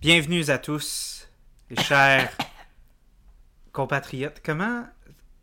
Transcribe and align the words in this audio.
Bienvenue 0.00 0.48
à 0.48 0.58
tous, 0.58 1.28
les 1.68 1.76
chers 1.82 2.30
compatriotes. 3.72 4.40
Comment. 4.42 4.86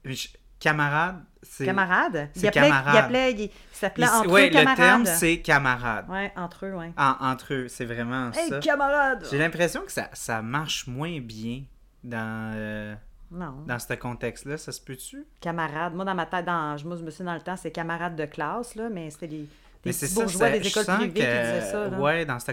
je- 0.04 0.30
Camarades 0.60 1.24
c'est- 1.44 1.66
Camarades? 1.66 2.30
c'est 2.34 2.42
Il 2.42 2.48
appelait, 2.48 2.62
camarade. 2.62 2.94
il 2.94 2.98
appelait, 2.98 3.32
il, 3.34 3.40
il 3.42 3.52
s'appelait 3.72 4.08
entre 4.10 4.30
ouais, 4.32 4.50
eux 4.50 4.54
le 4.60 4.76
terme, 4.76 5.06
c'est 5.06 5.40
camarade. 5.42 6.10
Ouais, 6.10 6.34
entre 6.36 6.66
eux, 6.66 6.74
ouais. 6.76 6.92
En- 6.98 7.16
entre 7.22 7.54
eux, 7.54 7.68
c'est 7.68 7.86
vraiment 7.86 8.32
Hey, 8.32 8.50
ça. 8.50 8.60
camarade! 8.60 9.26
J'ai 9.30 9.38
l'impression 9.38 9.82
que 9.82 9.92
ça, 9.92 10.10
ça 10.14 10.42
marche 10.42 10.88
moins 10.88 11.20
bien 11.22 11.64
dans, 12.04 12.52
euh, 12.56 12.96
Non, 13.32 13.64
dans 13.68 13.78
ce 13.80 13.94
contexte-là. 13.94 14.58
Ça 14.58 14.72
se 14.72 14.82
peut-tu? 14.82 15.26
camarade. 15.40 15.94
Moi, 15.94 16.06
dans 16.06 16.16
ma 16.16 16.26
tête, 16.26 16.46
dans, 16.46 16.76
je 16.76 16.86
me 16.88 16.96
souviens 16.98 17.26
dans 17.26 17.36
le 17.36 17.42
temps, 17.42 17.56
c'est 17.56 17.72
camarades 17.72 18.16
de 18.16 18.26
classe, 18.26 18.76
là, 18.76 18.90
mais 18.90 19.10
c'était 19.12 19.28
des, 19.28 19.38
des 19.44 19.48
Mais 19.86 19.92
c'est 19.94 20.08
petits 20.08 20.16
ça, 20.16 20.22
bourgeois 20.22 20.40
ça- 20.48 20.52
des 20.58 20.64
je 20.64 20.70
écoles 20.70 20.86
qui 20.86 21.08
que, 21.10 21.14
disaient 21.14 21.62
ça. 21.72 21.88
là. 21.88 22.00
Ouais, 22.00 22.26
dans 22.26 22.40
ce, 22.40 22.52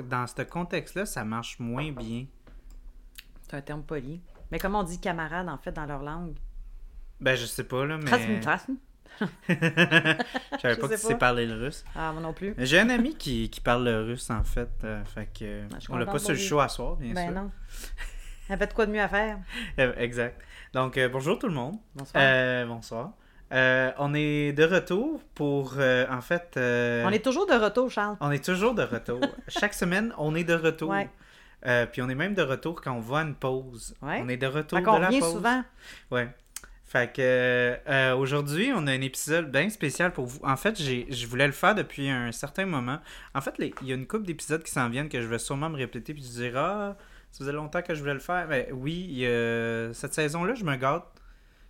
dans 0.00 0.26
ce 0.26 0.42
contexte-là, 0.42 1.06
ça 1.06 1.24
marche 1.24 1.58
moins 1.58 1.90
bien. 1.90 2.26
C'est 3.42 3.56
un 3.56 3.60
terme 3.62 3.82
poli. 3.82 4.22
Mais 4.50 4.58
comment 4.58 4.80
on 4.80 4.84
dit 4.84 5.00
camarade, 5.00 5.48
en 5.48 5.58
fait, 5.58 5.72
dans 5.72 5.86
leur 5.86 6.02
langue? 6.02 6.34
Ben, 7.22 7.36
je 7.36 7.46
sais 7.46 7.64
pas, 7.64 7.86
là, 7.86 7.96
mais. 7.98 8.40
Trasm. 8.40 8.72
Je 9.48 9.54
savais 10.60 10.76
pas 10.76 10.88
que 10.88 10.94
tu 10.94 10.98
sais 10.98 11.14
parler 11.16 11.46
le 11.46 11.54
russe. 11.54 11.84
Ah, 11.94 12.12
moi 12.12 12.20
non 12.22 12.32
plus. 12.32 12.54
J'ai 12.58 12.80
un 12.80 12.88
ami 12.90 13.14
qui, 13.14 13.50
qui 13.50 13.60
parle 13.60 13.84
le 13.84 14.02
russe, 14.02 14.28
en 14.30 14.42
fait. 14.42 14.68
euh, 14.84 15.04
fait 15.04 15.26
que. 15.38 15.62
Ah, 15.72 15.76
on 15.90 15.96
l'a 15.96 16.06
pas 16.06 16.18
sur 16.18 16.30
le 16.30 16.36
show 16.36 16.58
à 16.60 16.68
soir, 16.68 16.96
bien 16.96 17.12
Ben 17.14 17.26
sûr. 17.26 17.32
non. 17.34 17.50
Elle 18.48 18.54
avait 18.54 18.66
de 18.66 18.72
quoi 18.72 18.86
de 18.86 18.90
mieux 18.92 19.00
à 19.02 19.08
faire? 19.08 19.38
Euh, 19.78 19.92
exact. 19.96 20.40
Donc, 20.74 20.98
euh, 20.98 21.08
bonjour 21.08 21.38
tout 21.38 21.46
le 21.48 21.54
monde. 21.54 21.76
Bonsoir. 21.94 22.66
Bonsoir. 22.66 23.12
On 23.98 24.14
est 24.14 24.52
de 24.52 24.64
retour 24.64 25.22
pour, 25.34 25.74
en 25.78 26.20
fait... 26.20 26.54
On 26.56 27.10
est 27.10 27.24
toujours 27.24 27.46
de 27.46 27.54
retour, 27.54 27.90
Charles. 27.90 28.16
on 28.20 28.30
est 28.32 28.44
toujours 28.44 28.74
de 28.74 28.82
retour. 28.82 29.20
Chaque 29.48 29.74
semaine, 29.74 30.12
on 30.18 30.34
est 30.34 30.44
de 30.44 30.54
retour. 30.54 30.90
Ouais. 30.90 31.08
Puis 31.92 32.02
on 32.02 32.08
est 32.08 32.14
même 32.16 32.34
de 32.34 32.42
retour 32.42 32.80
quand 32.80 32.92
on 32.92 33.00
va 33.00 33.18
à 33.18 33.22
une 33.22 33.34
pause. 33.36 33.94
Ouais. 34.02 34.20
On 34.24 34.28
est 34.28 34.36
de 34.38 34.46
retour 34.48 34.78
Fait 34.78 34.84
de 34.84 34.90
la 34.90 35.06
revient 35.06 35.20
pause. 35.20 35.32
souvent. 35.32 35.62
Ouais. 36.10 36.28
Fait 36.92 37.10
que 37.10 37.22
euh, 37.88 38.14
aujourd'hui, 38.16 38.70
on 38.74 38.86
a 38.86 38.92
un 38.92 39.00
épisode 39.00 39.50
bien 39.50 39.70
spécial 39.70 40.12
pour 40.12 40.26
vous. 40.26 40.40
En 40.44 40.56
fait, 40.56 40.78
j'ai, 40.78 41.06
je 41.10 41.26
voulais 41.26 41.46
le 41.46 41.52
faire 41.54 41.74
depuis 41.74 42.10
un 42.10 42.30
certain 42.32 42.66
moment. 42.66 42.98
En 43.34 43.40
fait, 43.40 43.56
les- 43.58 43.74
il 43.80 43.88
y 43.88 43.92
a 43.92 43.94
une 43.94 44.06
couple 44.06 44.26
d'épisodes 44.26 44.62
qui 44.62 44.70
s'en 44.70 44.90
viennent 44.90 45.08
que 45.08 45.20
je 45.22 45.26
vais 45.26 45.38
sûrement 45.38 45.70
me 45.70 45.76
répéter 45.78 46.12
puis 46.12 46.22
dire 46.22 46.52
ah, 46.58 46.96
ça 47.30 47.38
faisait 47.38 47.52
longtemps 47.52 47.80
que 47.80 47.94
je 47.94 48.00
voulais 48.00 48.12
le 48.12 48.20
faire. 48.20 48.46
Mais 48.46 48.68
oui, 48.72 49.24
cette 49.94 50.12
saison-là, 50.12 50.54
je 50.54 50.64
me 50.64 50.76
gâte. 50.76 51.04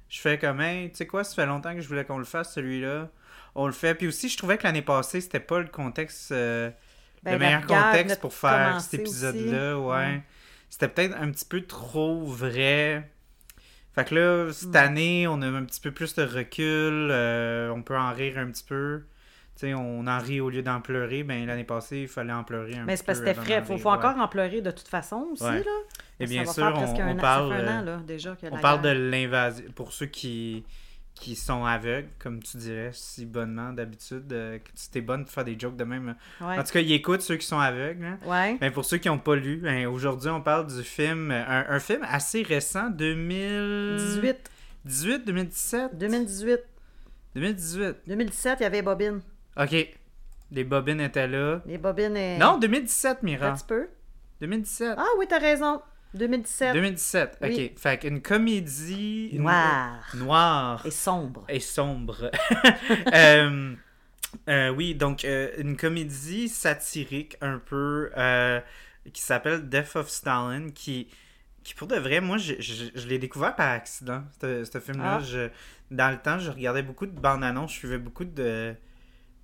Je 0.09 0.20
fais 0.20 0.39
comme 0.39 0.61
hey, 0.61 0.91
tu 0.91 0.97
sais 0.97 1.06
quoi, 1.06 1.23
ça 1.25 1.34
fait 1.36 1.47
longtemps 1.47 1.73
que 1.75 1.81
je 1.81 1.89
voulais 1.89 2.05
qu'on 2.05 2.19
le 2.19 2.25
fasse 2.25 2.53
celui-là. 2.55 3.09
On 3.55 3.67
le 3.67 3.73
fait. 3.73 3.95
Puis 3.95 4.09
aussi, 4.09 4.29
je 4.29 4.36
trouvais 4.36 4.59
que 4.59 4.64
l'année 4.64 4.83
passée, 4.83 5.20
c'était 5.20 5.41
pas 5.41 5.61
le 5.61 5.69
contexte, 5.69 6.33
euh, 6.33 6.70
Ben, 7.23 7.34
le 7.34 7.39
la 7.39 7.47
meilleur 7.47 7.67
contexte 7.67 8.20
pour 8.20 8.34
faire 8.34 8.81
cet 8.81 8.95
aussi. 8.95 9.01
épisode-là. 9.03 9.79
Ouais. 9.79 9.95
Ouais. 9.95 10.23
C'était 10.69 10.89
peut-être 10.89 11.17
un 11.17 11.31
petit 11.31 11.45
peu 11.45 11.61
trop 11.62 12.25
vrai. 12.27 13.09
Fait 13.95 14.05
que 14.09 14.15
là, 14.15 14.53
cette 14.53 14.71
Hmm. 14.71 14.77
année, 14.77 15.27
on 15.29 15.43
a 15.43 15.47
un 15.47 15.65
petit 15.65 15.81
peu 15.81 15.91
plus 15.91 16.15
de 16.15 16.23
recul. 16.23 17.09
euh, 17.11 17.71
on 17.71 17.83
peut 17.83 17.97
en 17.97 18.12
rire 18.12 18.39
un 18.39 18.47
petit 18.47 18.65
peu. 18.65 19.03
Tu 19.55 19.67
sais, 19.67 19.75
on 19.75 20.07
en 20.07 20.19
rit 20.19 20.41
au 20.41 20.48
lieu 20.48 20.62
d'en 20.62 20.81
pleurer. 20.81 21.25
Ben, 21.25 21.45
l'année 21.47 21.65
passée, 21.65 21.98
il 22.01 22.09
fallait 22.09 22.33
en 22.33 22.43
pleurer 22.43 22.75
un 22.77 22.85
Mais 22.85 22.95
petit 22.95 22.98
c'est 23.01 23.05
parce 23.07 23.20
que 23.20 23.27
c'était 23.27 23.41
frais. 23.41 23.61
d'en 23.61 23.67
Faut, 23.67 23.73
rire, 23.75 23.83
faut 23.83 23.91
ouais. 23.91 23.97
encore 23.97 24.17
en 24.19 24.29
pleurer 24.29 24.63
de 24.63 24.70
toute 24.70 24.89
façon 24.89 25.27
aussi, 25.33 25.45
Ouais. 25.45 25.59
là. 25.63 25.70
Et 26.20 26.27
bien 26.27 26.47
sûr, 26.47 26.73
on, 26.75 26.85
an- 27.11 27.17
parle, 27.17 27.53
euh, 27.53 27.69
an, 27.81 27.83
là, 27.83 27.97
déjà, 28.07 28.35
on 28.51 28.57
parle 28.59 28.81
de 28.81 28.89
l'invasion. 28.89 29.65
Pour 29.75 29.93
ceux 29.93 30.07
qui, 30.07 30.65
qui 31.15 31.37
sont 31.37 31.64
aveugles, 31.64 32.09
comme 32.19 32.42
tu 32.42 32.57
dirais 32.57 32.91
si 32.92 33.27
bonnement 33.27 33.73
d'habitude, 33.73 34.33
euh, 34.33 34.59
tu 34.75 34.89
t'es 34.91 35.01
bonne 35.01 35.25
pour 35.25 35.33
faire 35.33 35.45
des 35.45 35.57
jokes 35.59 35.77
de 35.77 35.85
même. 35.85 36.17
Ouais. 36.41 36.59
En 36.59 36.63
tout 36.64 36.73
cas, 36.73 36.81
ils 36.81 36.92
écoutent 36.92 37.20
ceux 37.20 37.36
qui 37.36 37.47
sont 37.47 37.59
aveugles. 37.61 38.05
hein. 38.05 38.19
Ouais. 38.25 38.57
Ben, 38.59 38.73
pour 38.73 38.85
ceux 38.85 38.98
qui 38.98 39.09
n'ont 39.09 39.19
pas 39.19 39.36
lu, 39.36 39.59
ben, 39.59 39.86
aujourd'hui, 39.86 40.31
on 40.31 40.41
parle 40.41 40.67
du 40.67 40.83
film, 40.83 41.31
euh, 41.31 41.45
un, 41.47 41.67
un 41.69 41.79
film 41.79 42.01
assez 42.09 42.42
récent, 42.42 42.91
2018, 42.91 44.51
18, 44.85 45.25
2017, 45.27 45.98
2018, 45.98 46.59
2018. 47.35 47.97
2017, 48.07 48.57
il 48.61 48.63
y 48.63 48.67
avait 48.67 48.83
Bobine. 48.83 49.20
Ok, 49.57 49.75
les 50.51 50.65
bobines 50.65 51.01
étaient 51.01 51.29
là. 51.29 51.61
Les 51.67 51.79
Bobines. 51.79 52.39
Non, 52.39 52.59
2017, 52.59 53.19
Un 53.23 53.25
Mira. 53.25 53.53
petit 53.53 53.65
peu. 53.67 53.89
2017. 54.41 54.95
Ah 54.98 55.05
oui, 55.19 55.27
t'as 55.29 55.39
raison. 55.39 55.81
2017. 56.14 56.74
2017, 56.74 57.39
ok. 57.40 57.48
Oui. 57.50 57.73
Fait 57.77 57.98
qu'une 57.98 58.20
comédie 58.20 59.30
Noir. 59.34 60.11
noire 60.14 60.86
Et 60.86 60.90
sombre. 60.90 61.45
et 61.48 61.61
sombre. 61.61 62.30
Euh, 63.14 63.74
euh, 64.48 64.70
oui, 64.70 64.95
donc 64.95 65.24
euh, 65.24 65.50
une 65.58 65.77
comédie 65.77 66.48
satirique 66.48 67.36
un 67.40 67.58
peu 67.58 68.11
qui 69.12 69.20
s'appelle 69.23 69.68
Death 69.68 69.96
of 69.96 70.08
Stalin, 70.08 70.70
qui, 70.70 71.08
qui 71.62 71.74
pour 71.74 71.86
de 71.89 71.96
vrai, 71.96 72.20
moi, 72.20 72.39
je, 72.39 72.55
je, 72.58 72.86
je 72.94 73.06
l'ai 73.08 73.18
découvert 73.18 73.55
par 73.55 73.70
accident, 73.70 74.23
ce 74.40 74.64
ce 74.64 74.79
film-là. 74.80 75.20
Ah. 75.23 75.48
Dans 75.90 76.11
le 76.11 76.18
temps, 76.18 76.39
je 76.39 76.50
regardais 76.50 76.83
beaucoup 76.83 77.06
de 77.06 77.18
bandes 77.18 77.44
annonces, 77.44 77.73
je 77.73 77.79
suivais 77.79 77.98
beaucoup 77.98 78.24
de, 78.24 78.74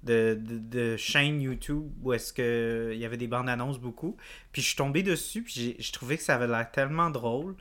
de, 0.04 0.38
de, 0.40 0.58
de 0.58 0.96
chaînes 0.96 1.40
YouTube 1.40 1.90
où 2.02 2.12
est-ce 2.12 2.32
que 2.32 2.90
il 2.92 2.98
y 2.98 3.04
avait 3.04 3.16
des 3.16 3.26
bandes 3.26 3.48
annonces 3.48 3.78
beaucoup. 3.78 4.16
Puis 4.52 4.62
je 4.62 4.68
suis 4.68 4.76
tombé 4.76 5.02
dessus, 5.02 5.42
puis 5.42 5.52
j'ai- 5.56 5.76
je 5.82 5.92
trouvais 5.92 6.16
que 6.16 6.22
ça 6.22 6.34
avait 6.36 6.46
l'air 6.46 6.70
tellement 6.70 7.10
drôle. 7.10 7.54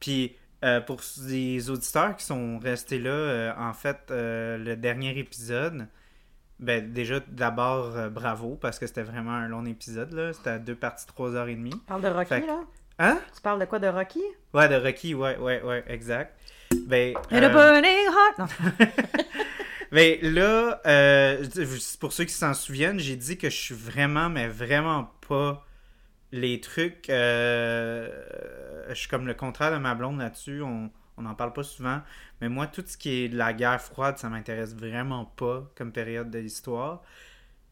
Puis 0.00 0.36
euh, 0.64 0.80
pour 0.80 1.00
les 1.26 1.70
auditeurs 1.70 2.16
qui 2.16 2.24
sont 2.24 2.58
restés 2.58 2.98
là, 2.98 3.10
euh, 3.10 3.52
en 3.58 3.72
fait, 3.72 3.98
euh, 4.10 4.56
le 4.58 4.76
dernier 4.76 5.18
épisode, 5.18 5.88
ben 6.60 6.92
déjà 6.92 7.18
d'abord 7.28 7.96
euh, 7.96 8.08
bravo 8.08 8.54
parce 8.60 8.78
que 8.78 8.86
c'était 8.86 9.02
vraiment 9.02 9.32
un 9.32 9.48
long 9.48 9.64
épisode 9.64 10.12
là, 10.12 10.32
c'était 10.32 10.50
à 10.50 10.58
deux 10.58 10.76
parties 10.76 11.06
trois 11.06 11.34
heures 11.34 11.48
et 11.48 11.56
demie. 11.56 11.70
Tu 11.70 11.78
parles 11.78 12.02
de 12.02 12.08
Rocky, 12.08 12.28
Fait 12.28 12.46
là? 12.46 12.60
Hein? 13.00 13.18
Tu 13.34 13.40
parles 13.40 13.58
de 13.58 13.64
quoi, 13.64 13.78
de 13.80 13.88
Rocky? 13.88 14.22
Ouais, 14.54 14.68
de 14.68 14.76
Rocky, 14.76 15.14
ouais, 15.14 15.36
ouais, 15.38 15.60
ouais, 15.62 15.82
exact. 15.88 16.38
Ben, 16.86 17.14
a 17.30 17.34
euh, 17.34 17.48
burning 17.48 18.06
heart! 18.06 18.38
Non. 18.38 18.46
ben 19.92 20.18
là, 20.22 20.80
euh, 20.86 21.46
pour 22.00 22.12
ceux 22.12 22.24
qui 22.24 22.34
s'en 22.34 22.54
souviennent, 22.54 22.98
j'ai 22.98 23.16
dit 23.16 23.38
que 23.38 23.50
je 23.50 23.56
suis 23.56 23.74
vraiment, 23.74 24.30
mais 24.30 24.48
vraiment 24.48 25.12
pas 25.28 25.66
les 26.32 26.60
trucs. 26.60 27.10
euh, 27.10 28.10
je 28.88 28.94
suis 28.94 29.08
comme 29.08 29.26
le 29.26 29.34
contraire 29.34 29.72
de 29.72 29.78
ma 29.78 29.94
blonde 29.94 30.18
là-dessus. 30.18 30.62
On 30.62 30.90
on 31.16 31.22
n'en 31.22 31.34
parle 31.34 31.52
pas 31.52 31.62
souvent. 31.62 32.00
Mais 32.40 32.48
moi, 32.48 32.66
tout 32.66 32.84
ce 32.86 32.96
qui 32.96 33.10
est 33.24 33.28
de 33.28 33.36
la 33.36 33.52
guerre 33.52 33.80
froide, 33.80 34.18
ça 34.18 34.28
m'intéresse 34.28 34.74
vraiment 34.74 35.24
pas 35.24 35.70
comme 35.76 35.92
période 35.92 36.30
de 36.30 36.38
l'histoire. 36.38 37.02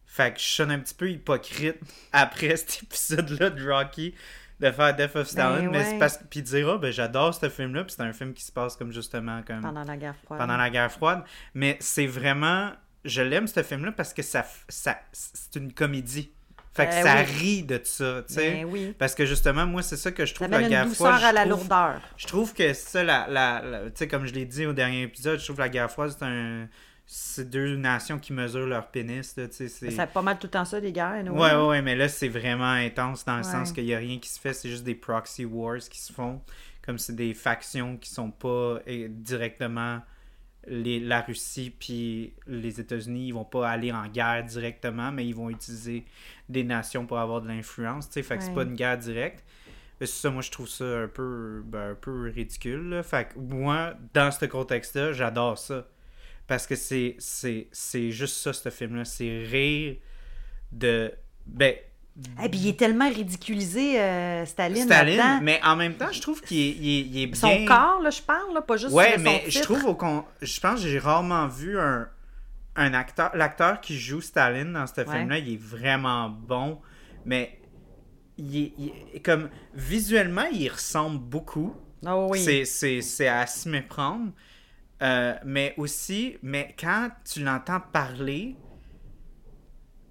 Fait 0.06 0.34
que 0.34 0.41
je 0.41 0.44
sonne 0.44 0.70
un 0.72 0.78
petit 0.81 0.94
peu 0.94 1.10
hypocrite 1.10 1.78
après 2.12 2.56
cet 2.56 2.82
épisode-là 2.84 3.50
de 3.50 3.70
Rocky 3.70 4.14
de 4.60 4.71
faire 4.71 4.94
Death 4.94 5.16
of 5.16 5.26
Stalin. 5.26 5.62
Ben 5.65 5.71
mais 5.71 5.84
c'est 5.84 5.98
parce 5.98 6.19
que. 6.19 6.25
Puis 6.25 6.43
dire, 6.43 6.69
ah, 6.69 6.78
ben 6.78 6.93
j'adore 6.93 7.34
ce 7.34 7.48
film-là. 7.48 7.84
Puis 7.84 7.94
c'est 7.97 8.03
un 8.03 8.12
film 8.12 8.32
qui 8.34 8.44
se 8.44 8.53
passe 8.53 8.76
comme 8.76 8.93
justement 8.93 9.43
comme 9.47 9.60
Pendant 9.62 9.84
la 9.84 9.97
guerre 9.97 10.15
froide. 10.25 10.38
pendant 10.41 10.56
la 10.56 10.71
guerre 10.71 10.93
froide. 10.93 11.22
Mais 11.54 11.76
c'est 11.81 12.06
vraiment. 12.06 12.70
Je 13.04 13.22
l'aime, 13.22 13.47
ce 13.47 13.62
film-là, 13.62 13.93
parce 13.93 14.12
que 14.12 14.20
ça, 14.22 14.44
ça, 14.69 14.99
c'est 15.12 15.56
une 15.59 15.72
comédie. 15.72 16.31
Fait 16.75 16.87
que 16.87 16.91
Ben 16.93 17.03
ça 17.03 17.16
oui. 17.16 17.38
rit 17.38 17.62
de 17.65 17.81
ça, 17.82 18.22
tu 18.28 18.34
sais. 18.34 18.50
Ben 18.53 18.65
oui. 18.66 18.94
Parce 18.99 19.15
que 19.15 19.25
justement, 19.26 19.66
moi, 19.66 19.82
c'est 19.82 19.97
ça 19.97 20.12
que 20.12 20.25
je 20.25 20.31
Ça 20.32 20.34
trouve 20.34 20.50
la 20.50 20.62
guerre 20.69 20.84
une 20.87 20.94
froide. 20.94 21.15
à 21.15 21.28
je 21.31 21.34
la 21.34 21.41
trouve- 21.47 21.50
lourdeur. 21.50 22.00
Je 22.16 22.26
trouve 22.28 22.54
que 22.54 22.72
ça, 22.75 23.03
la, 23.03 23.26
la, 23.28 23.60
la- 23.62 23.81
tu 23.87 23.93
sais, 23.94 24.06
comme 24.09 24.25
je 24.26 24.32
l'ai 24.34 24.44
dit 24.44 24.66
au 24.66 24.72
dernier 24.72 25.03
épisode, 25.03 25.38
je 25.41 25.44
trouve 25.44 25.56
que 25.56 25.62
la 25.62 25.69
guerre 25.69 25.91
froide, 25.91 26.10
c'est 26.16 26.25
un. 26.25 26.69
C'est 27.12 27.50
deux 27.50 27.75
nations 27.75 28.21
qui 28.21 28.32
mesurent 28.32 28.69
leur 28.69 28.87
pénis, 28.87 29.37
là, 29.37 29.47
c'est- 29.50 30.06
pas 30.12 30.22
mal 30.22 30.38
tout 30.38 30.47
le 30.47 30.50
temps 30.53 30.65
ça, 30.65 30.78
les 30.78 30.93
guerres. 30.93 31.09
anyway. 31.10 31.37
Ouais, 31.41 31.54
ouais, 31.56 31.66
ouais, 31.66 31.82
mais 31.82 31.97
là, 31.97 32.09
c'est 32.09 32.28
vraiment 32.28 32.71
intense 32.71 33.25
dans 33.25 33.32
le 33.38 33.44
Ouais. 33.44 33.50
sens 33.50 33.72
qu'il 33.72 33.84
n'y 33.84 33.94
a 33.94 33.98
rien 33.98 34.20
qui 34.20 34.29
se 34.29 34.38
fait, 34.38 34.52
c'est 34.52 34.69
juste 34.69 34.84
des 34.84 34.94
proxy 34.94 35.44
wars 35.44 35.79
qui 35.81 35.99
se 35.99 36.12
font. 36.12 36.40
Comme 36.87 36.99
c'est 36.99 37.17
des 37.17 37.34
factions 37.34 37.96
qui 37.96 38.11
sont 38.11 38.31
pas 38.31 38.79
eh, 38.87 39.08
directement 39.08 40.02
les, 40.69 41.00
la 41.00 41.23
Russie 41.23 41.75
puis 41.76 42.32
les 42.46 42.79
États-Unis, 42.79 43.26
ils 43.26 43.34
vont 43.34 43.44
pas 43.44 43.69
aller 43.69 43.90
en 43.90 44.06
guerre 44.06 44.44
directement, 44.44 45.11
mais 45.11 45.26
ils 45.26 45.34
vont 45.34 45.50
utiliser 45.50 46.05
des 46.49 46.62
nations 46.62 47.06
pour 47.06 47.19
avoir 47.19 47.40
de 47.43 47.49
l'influence, 47.49 48.08
fait 48.08 48.23
que 48.23 48.44
c'est 48.44 48.55
pas 48.55 48.62
une 48.62 48.76
guerre 48.76 48.99
directe. 48.99 49.44
Ça, 50.05 50.31
moi, 50.31 50.43
je 50.43 50.50
trouve 50.52 50.69
ça 50.69 50.84
un 50.84 51.08
peu, 51.08 51.61
ben, 51.67 51.90
un 51.90 51.94
peu 51.96 52.31
ridicule, 52.32 52.88
là. 52.88 53.02
Fait 53.02 53.29
que 53.34 53.38
moi, 53.40 53.94
dans 54.14 54.31
ce 54.31 54.44
contexte-là, 54.44 55.12
j'adore 55.12 55.58
ça. 55.58 55.87
Parce 56.50 56.67
que 56.67 56.75
c'est, 56.75 57.14
c'est, 57.20 57.69
c'est 57.70 58.11
juste 58.11 58.35
ça, 58.38 58.52
ce 58.52 58.69
film-là. 58.70 59.05
C'est 59.05 59.44
rire 59.44 59.99
de. 60.73 61.12
Ben. 61.47 61.76
Et 62.44 62.49
puis 62.49 62.58
il 62.58 62.69
est 62.70 62.76
tellement 62.76 63.08
ridiculisé, 63.08 64.00
euh, 64.00 64.44
Staline, 64.44 64.82
Staline, 64.85 65.38
mais 65.43 65.61
en 65.64 65.76
même 65.76 65.94
temps, 65.94 66.11
je 66.11 66.20
trouve 66.20 66.43
qu'il 66.43 66.58
est, 66.58 66.70
il 66.70 66.88
est, 66.88 67.00
il 67.02 67.23
est 67.23 67.26
bien. 67.29 67.41
Son 67.41 67.64
corps, 67.67 68.00
là, 68.02 68.11
je 68.11 68.20
parle, 68.20 68.52
là, 68.52 68.62
pas 68.62 68.76
juste 68.76 68.93
Ouais, 68.93 69.14
son 69.14 69.20
mais 69.23 69.44
titre. 69.44 69.50
je 69.58 69.62
trouve 69.62 69.85
au 69.85 69.94
con... 69.94 70.25
Je 70.43 70.58
pense 70.61 70.82
que 70.82 70.88
j'ai 70.88 70.99
rarement 70.99 71.47
vu 71.47 71.79
un, 71.79 72.08
un 72.75 72.94
acteur. 72.94 73.31
L'acteur 73.37 73.81
qui 73.81 73.96
joue 73.96 74.20
Staline 74.20 74.73
dans 74.73 74.88
ce 74.88 75.00
Ouais. 75.03 75.06
film-là, 75.19 75.38
il 75.38 75.55
est 75.55 75.61
vraiment 75.62 76.29
bon. 76.29 76.81
Mais 77.25 77.61
il 78.38 78.73
comme 79.23 79.49
visuellement, 79.75 80.46
il 80.53 80.69
ressemble 80.69 81.20
beaucoup. 81.20 81.76
Oh 82.05 82.26
oui. 82.31 82.41
C'est- 82.43 82.64
C'est 82.64 83.03
c'est 83.03 83.29
à 83.29 83.46
s'y 83.46 83.69
méprendre. 83.69 84.32
Euh, 85.02 85.35
mais 85.44 85.73
aussi, 85.79 86.37
mais 86.43 86.75
quand 86.79 87.08
tu 87.25 87.43
l'entends 87.43 87.81
parler, 87.81 88.56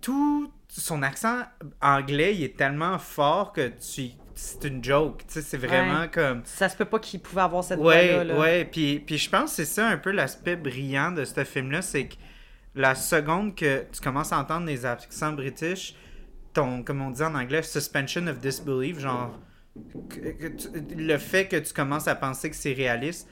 tout 0.02 0.52
son 0.68 1.02
accent 1.04 1.42
anglais, 1.82 2.36
il 2.36 2.44
est 2.44 2.58
tellement 2.58 2.98
fort 3.00 3.54
que 3.54 3.68
tu 3.70 4.12
c'est 4.36 4.64
une 4.64 4.82
joke. 4.82 5.24
Tu 5.28 5.34
sais, 5.34 5.42
c'est 5.42 5.58
vraiment 5.58 6.08
comme. 6.08 6.42
Ça 6.46 6.70
se 6.70 6.78
peut 6.78 6.86
pas 6.86 7.00
qu'il 7.00 7.20
pouvait 7.20 7.42
avoir 7.42 7.62
cette 7.64 7.80
Ouais, 7.80 8.24
là. 8.24 8.40
ouais. 8.40 8.64
Puis, 8.64 9.00
puis 9.00 9.18
je 9.18 9.30
pense 9.30 9.50
que 9.50 9.56
c'est 9.58 9.66
ça 9.66 9.88
un 9.90 9.98
peu 9.98 10.12
l'aspect 10.12 10.56
brillant 10.56 11.12
de 11.12 11.26
ce 11.26 11.44
film-là, 11.44 11.82
c'est 11.82 12.08
que 12.08 12.16
la 12.74 12.96
seconde 12.96 13.54
que 13.56 13.84
tu 13.92 14.00
commences 14.00 14.32
à 14.32 14.40
entendre 14.40 14.66
les 14.68 14.86
accents 14.86 15.34
british, 15.34 15.94
ton, 16.54 16.84
comme 16.84 17.02
on 17.02 17.12
dit 17.12 17.22
en 17.24 17.36
anglais, 17.36 17.62
suspension 17.64 18.26
of 18.28 18.40
disbelief, 18.40 19.00
genre, 19.00 19.38
que- 20.10 20.32
que 20.32 20.48
tu- 20.48 20.96
le 20.96 21.18
fait 21.18 21.48
que 21.50 21.58
tu 21.58 21.74
commences 21.74 22.08
à 22.08 22.16
penser 22.16 22.50
que 22.50 22.56
c'est 22.56 22.72
réaliste, 22.74 23.28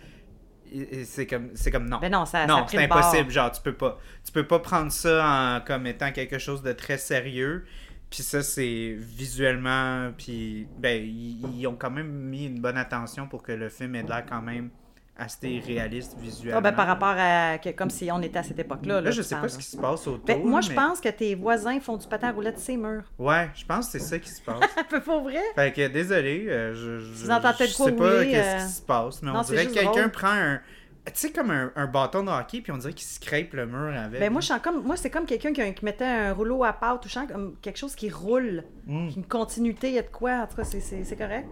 et- 0.74 1.04
c'est 1.06 1.26
comme, 1.28 1.50
c'est 1.56 1.72
comme 1.72 1.88
non. 1.90 2.00
Ben 2.00 2.12
non, 2.12 2.26
ça, 2.26 2.46
non, 2.48 2.66
c'est 2.68 2.78
impossible. 2.84 3.30
Genre, 3.32 3.52
tu 3.52 3.62
peux 3.62 3.74
pas. 3.74 4.00
Tu 4.26 4.32
peux 4.32 4.46
pas 4.48 4.60
prendre 4.60 4.92
ça 4.92 5.58
en, 5.58 5.62
comme 5.66 5.86
étant 5.88 6.12
quelque 6.12 6.38
chose 6.40 6.62
de 6.62 6.72
très 6.74 6.98
sérieux. 6.98 7.66
Puis 8.10 8.24
ça, 8.24 8.42
c'est 8.42 8.96
visuellement. 8.98 10.12
Puis, 10.18 10.68
ben, 10.78 11.02
ils, 11.04 11.60
ils 11.60 11.68
ont 11.68 11.76
quand 11.76 11.92
même 11.92 12.10
mis 12.10 12.46
une 12.46 12.62
bonne 12.62 12.78
attention 12.78 13.28
pour 13.28 13.44
que 13.44 13.52
le 13.52 13.70
film 13.70 13.96
ait 13.96 14.04
de 14.04 14.10
l'air 14.10 14.26
quand 14.26 14.42
même 14.42 14.70
assez 15.18 15.62
réaliste 15.66 16.16
visuellement. 16.20 16.60
Ah, 16.60 16.62
ben, 16.62 16.72
par 16.74 16.88
rapport 16.88 17.16
à. 17.18 17.58
que- 17.58 17.70
comme 17.72 17.90
si 17.90 18.10
on 18.12 18.22
était 18.22 18.40
à 18.40 18.44
cette 18.44 18.60
époque-là. 18.60 19.02
Là, 19.02 19.12
je 19.12 19.22
tu 19.22 19.28
sais 19.28 19.36
pas 19.36 19.48
ce 19.50 19.58
qui 19.58 19.64
se 19.66 19.78
passe 19.78 20.08
autour. 20.08 20.26
Ben, 20.26 20.44
moi, 20.44 20.62
je 20.62 20.72
pense 20.72 21.00
que 21.02 21.10
tes 21.10 21.36
voisins 21.36 21.80
font 21.80 21.98
du 21.98 22.08
patin 22.08 22.30
à 22.30 22.32
roulettes 22.32 22.60
ces 22.60 22.78
murs. 22.78 23.04
Ouais, 23.18 23.50
je 23.56 23.66
pense 23.66 23.88
que 23.88 23.94
c'est 23.94 24.06
ça 24.06 24.20
qui 24.20 24.30
se 24.30 24.42
passe. 24.42 24.60
Un 24.78 24.84
peu 24.84 25.02
pas 25.02 25.20
vrai? 25.20 25.42
fait 25.56 25.74
que 25.74 25.88
désolé, 25.88 26.46
euh, 26.48 26.74
je, 26.74 27.00
je, 27.00 27.24
Vous 27.26 27.32
entendez 27.32 27.66
je 27.68 27.72
sais 27.74 27.92
pas 27.92 28.04
rouler, 28.12 28.30
qu'est-ce 28.32 28.64
euh, 28.64 28.66
qui 28.68 28.74
se 28.74 28.82
passe, 28.82 29.22
mais 29.24 29.32
non, 29.32 29.40
on 29.40 29.44
dirait 29.44 29.66
que 29.68 29.74
quelqu'un 29.74 30.10
prend 30.10 30.28
un. 30.32 30.60
Tu 31.06 31.12
sais, 31.16 31.32
comme 31.32 31.52
un, 31.52 31.72
un 31.78 31.88
bâton 31.88 32.22
de 32.24 32.30
hockey, 32.30 32.60
puis 32.60 32.72
on 32.74 32.78
dirait 32.78 32.92
qu'il 32.92 33.08
scrape 33.08 33.54
le 33.54 33.66
mur 33.66 33.98
avec. 33.98 34.20
Ben 34.20 34.30
moi, 34.30 34.42
je 34.42 34.48
sens 34.48 34.60
comme 34.62 34.84
moi, 34.84 34.98
c'est 34.98 35.10
comme 35.10 35.26
quelqu'un 35.26 35.54
qui, 35.54 35.86
mettait 35.86 36.04
un 36.04 36.34
rouleau 36.34 36.66
à 36.66 36.74
pâte 36.74 37.06
ou 37.06 37.10
comme 37.32 37.56
quelque 37.62 37.78
chose 37.78 37.96
qui 37.96 38.10
roule, 38.10 38.64
Mm. 38.86 39.10
une 39.16 39.26
continuité, 39.26 39.88
il 39.88 39.94
y 39.96 40.00
a 40.00 40.02
de 40.02 40.08
quoi. 40.10 40.42
En 40.42 40.48
tout 40.48 40.58
cas, 40.58 40.64
c'est 40.66 41.18
correct. 41.18 41.48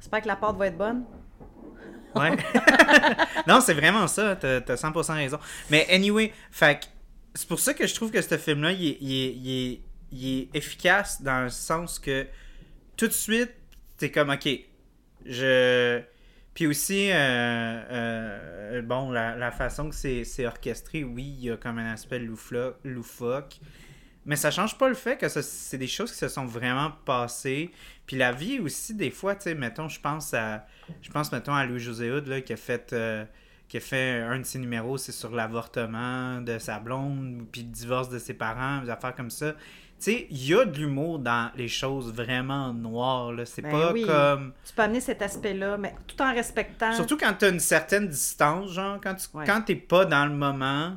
J'espère 0.00 0.20
que 0.22 0.28
la 0.28 0.36
pâte 0.36 0.56
va 0.56 0.66
être 0.66 0.76
bonne. 0.76 1.04
Ouais. 2.14 2.36
non, 3.46 3.60
c'est 3.60 3.74
vraiment 3.74 4.06
ça. 4.06 4.36
T'as 4.36 4.60
t'as 4.60 4.74
100% 4.74 5.14
raison. 5.14 5.38
Mais 5.70 5.86
anyway, 5.90 6.32
fait 6.50 6.88
c'est 7.34 7.46
pour 7.46 7.60
ça 7.60 7.74
que 7.74 7.86
je 7.86 7.94
trouve 7.94 8.10
que 8.10 8.20
ce 8.20 8.36
film-là, 8.36 8.72
il 8.72 8.86
est, 8.88 8.98
il 9.00 9.12
est- 9.12 9.32
il 9.34 9.72
est- 9.72 9.80
il 10.10 10.38
est 10.40 10.56
efficace 10.56 11.20
dans 11.22 11.42
le 11.44 11.50
sens 11.50 11.98
que 11.98 12.26
tout 12.96 13.06
de 13.06 13.12
suite, 13.12 13.52
t'es 13.98 14.10
comme, 14.10 14.30
ok, 14.30 14.48
je. 15.26 16.00
Puis 16.54 16.66
aussi, 16.66 17.10
euh, 17.12 17.14
euh, 17.90 18.82
bon, 18.82 19.12
la, 19.12 19.36
la 19.36 19.52
façon 19.52 19.90
que 19.90 19.94
c'est 19.94 20.46
orchestré, 20.46 21.04
oui, 21.04 21.22
il 21.38 21.44
y 21.44 21.50
a 21.52 21.56
comme 21.56 21.78
un 21.78 21.92
aspect 21.92 22.18
loufoque. 22.18 23.58
Mais 24.28 24.36
ça 24.36 24.50
change 24.52 24.78
pas 24.78 24.88
le 24.88 24.94
fait 24.94 25.16
que 25.16 25.26
c'est 25.28 25.78
des 25.78 25.86
choses 25.88 26.12
qui 26.12 26.18
se 26.18 26.28
sont 26.28 26.44
vraiment 26.44 26.92
passées. 27.04 27.72
Puis 28.06 28.16
la 28.16 28.30
vie 28.30 28.60
aussi, 28.60 28.94
des 28.94 29.10
fois, 29.10 29.34
tu 29.34 29.44
sais, 29.44 29.54
mettons, 29.54 29.88
je 29.88 29.98
pense 30.00 30.32
à. 30.34 30.66
Je 31.02 31.10
pense, 31.10 31.32
mettons, 31.32 31.54
à 31.54 31.64
Louis-José 31.66 32.12
Hood, 32.12 32.26
là, 32.28 32.40
qui 32.42 32.52
a 32.52 32.56
fait. 32.56 32.92
euh, 32.92 33.24
qui 33.68 33.76
a 33.76 33.80
fait 33.80 34.20
un 34.22 34.38
de 34.38 34.44
ses 34.44 34.58
numéros, 34.58 34.96
c'est 34.96 35.12
sur 35.12 35.30
l'avortement 35.30 36.40
de 36.40 36.58
sa 36.58 36.78
blonde, 36.78 37.42
puis 37.52 37.60
le 37.62 37.68
divorce 37.68 38.08
de 38.08 38.18
ses 38.18 38.32
parents, 38.32 38.80
des 38.82 38.88
affaires 38.88 39.14
comme 39.14 39.28
ça. 39.30 39.52
Tu 39.52 39.58
sais, 39.98 40.26
il 40.30 40.46
y 40.46 40.54
a 40.54 40.64
de 40.64 40.78
l'humour 40.78 41.18
dans 41.18 41.50
les 41.56 41.68
choses 41.68 42.10
vraiment 42.12 42.72
noires, 42.72 43.32
là. 43.32 43.44
C'est 43.44 43.60
Ben 43.62 43.70
pas 43.70 43.92
oui. 43.92 44.06
comme. 44.06 44.52
Tu 44.64 44.72
peux 44.72 44.82
amener 44.82 45.00
cet 45.00 45.20
aspect-là, 45.20 45.76
mais 45.76 45.94
tout 46.06 46.20
en 46.22 46.32
respectant. 46.32 46.92
Surtout 46.94 47.16
quand 47.18 47.34
tu 47.38 47.44
as 47.44 47.48
une 47.48 47.60
certaine 47.60 48.08
distance, 48.08 48.70
genre, 48.72 48.98
quand 49.02 49.14
tu 49.16 49.26
Ouais. 49.34 49.44
quand 49.44 49.60
t'es 49.62 49.74
pas 49.76 50.04
dans 50.06 50.24
le 50.26 50.32
moment, 50.34 50.96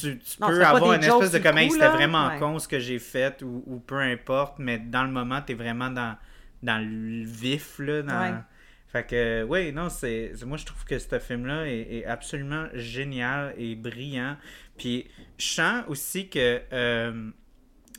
tu, 0.00 0.18
tu 0.18 0.40
Non, 0.40 0.48
tu 0.48 0.54
peux 0.54 0.64
avoir 0.64 0.98
des 0.98 1.06
une 1.06 1.12
espèce 1.12 1.32
de 1.32 1.38
comme 1.38 1.58
c'était 1.70 1.88
vraiment 1.88 2.28
Ouais. 2.28 2.38
con 2.38 2.58
ce 2.58 2.66
que 2.66 2.78
j'ai 2.78 2.98
fait 2.98 3.42
ou, 3.42 3.62
ou 3.66 3.78
peu 3.80 3.98
importe, 3.98 4.58
mais 4.58 4.78
dans 4.78 5.04
le 5.04 5.10
moment, 5.10 5.40
tu 5.42 5.52
es 5.52 5.54
vraiment 5.54 5.90
dans, 5.90 6.16
dans 6.62 6.78
le 6.78 7.24
vif, 7.24 7.78
là. 7.78 8.02
Dans... 8.02 8.20
Ouais. 8.20 8.38
Fait 8.88 9.06
que, 9.06 9.42
oui, 9.48 9.72
non, 9.72 9.88
c'est. 9.88 10.32
Moi, 10.46 10.56
je 10.58 10.66
trouve 10.66 10.84
que 10.84 10.98
ce 10.98 11.18
film-là 11.18 11.66
est, 11.66 11.80
est 11.98 12.04
absolument 12.04 12.66
génial 12.74 13.54
et 13.56 13.74
brillant. 13.74 14.36
Puis, 14.78 15.06
je 15.38 15.46
sens 15.46 15.84
aussi 15.88 16.28
que. 16.28 16.60
euh, 16.72 17.30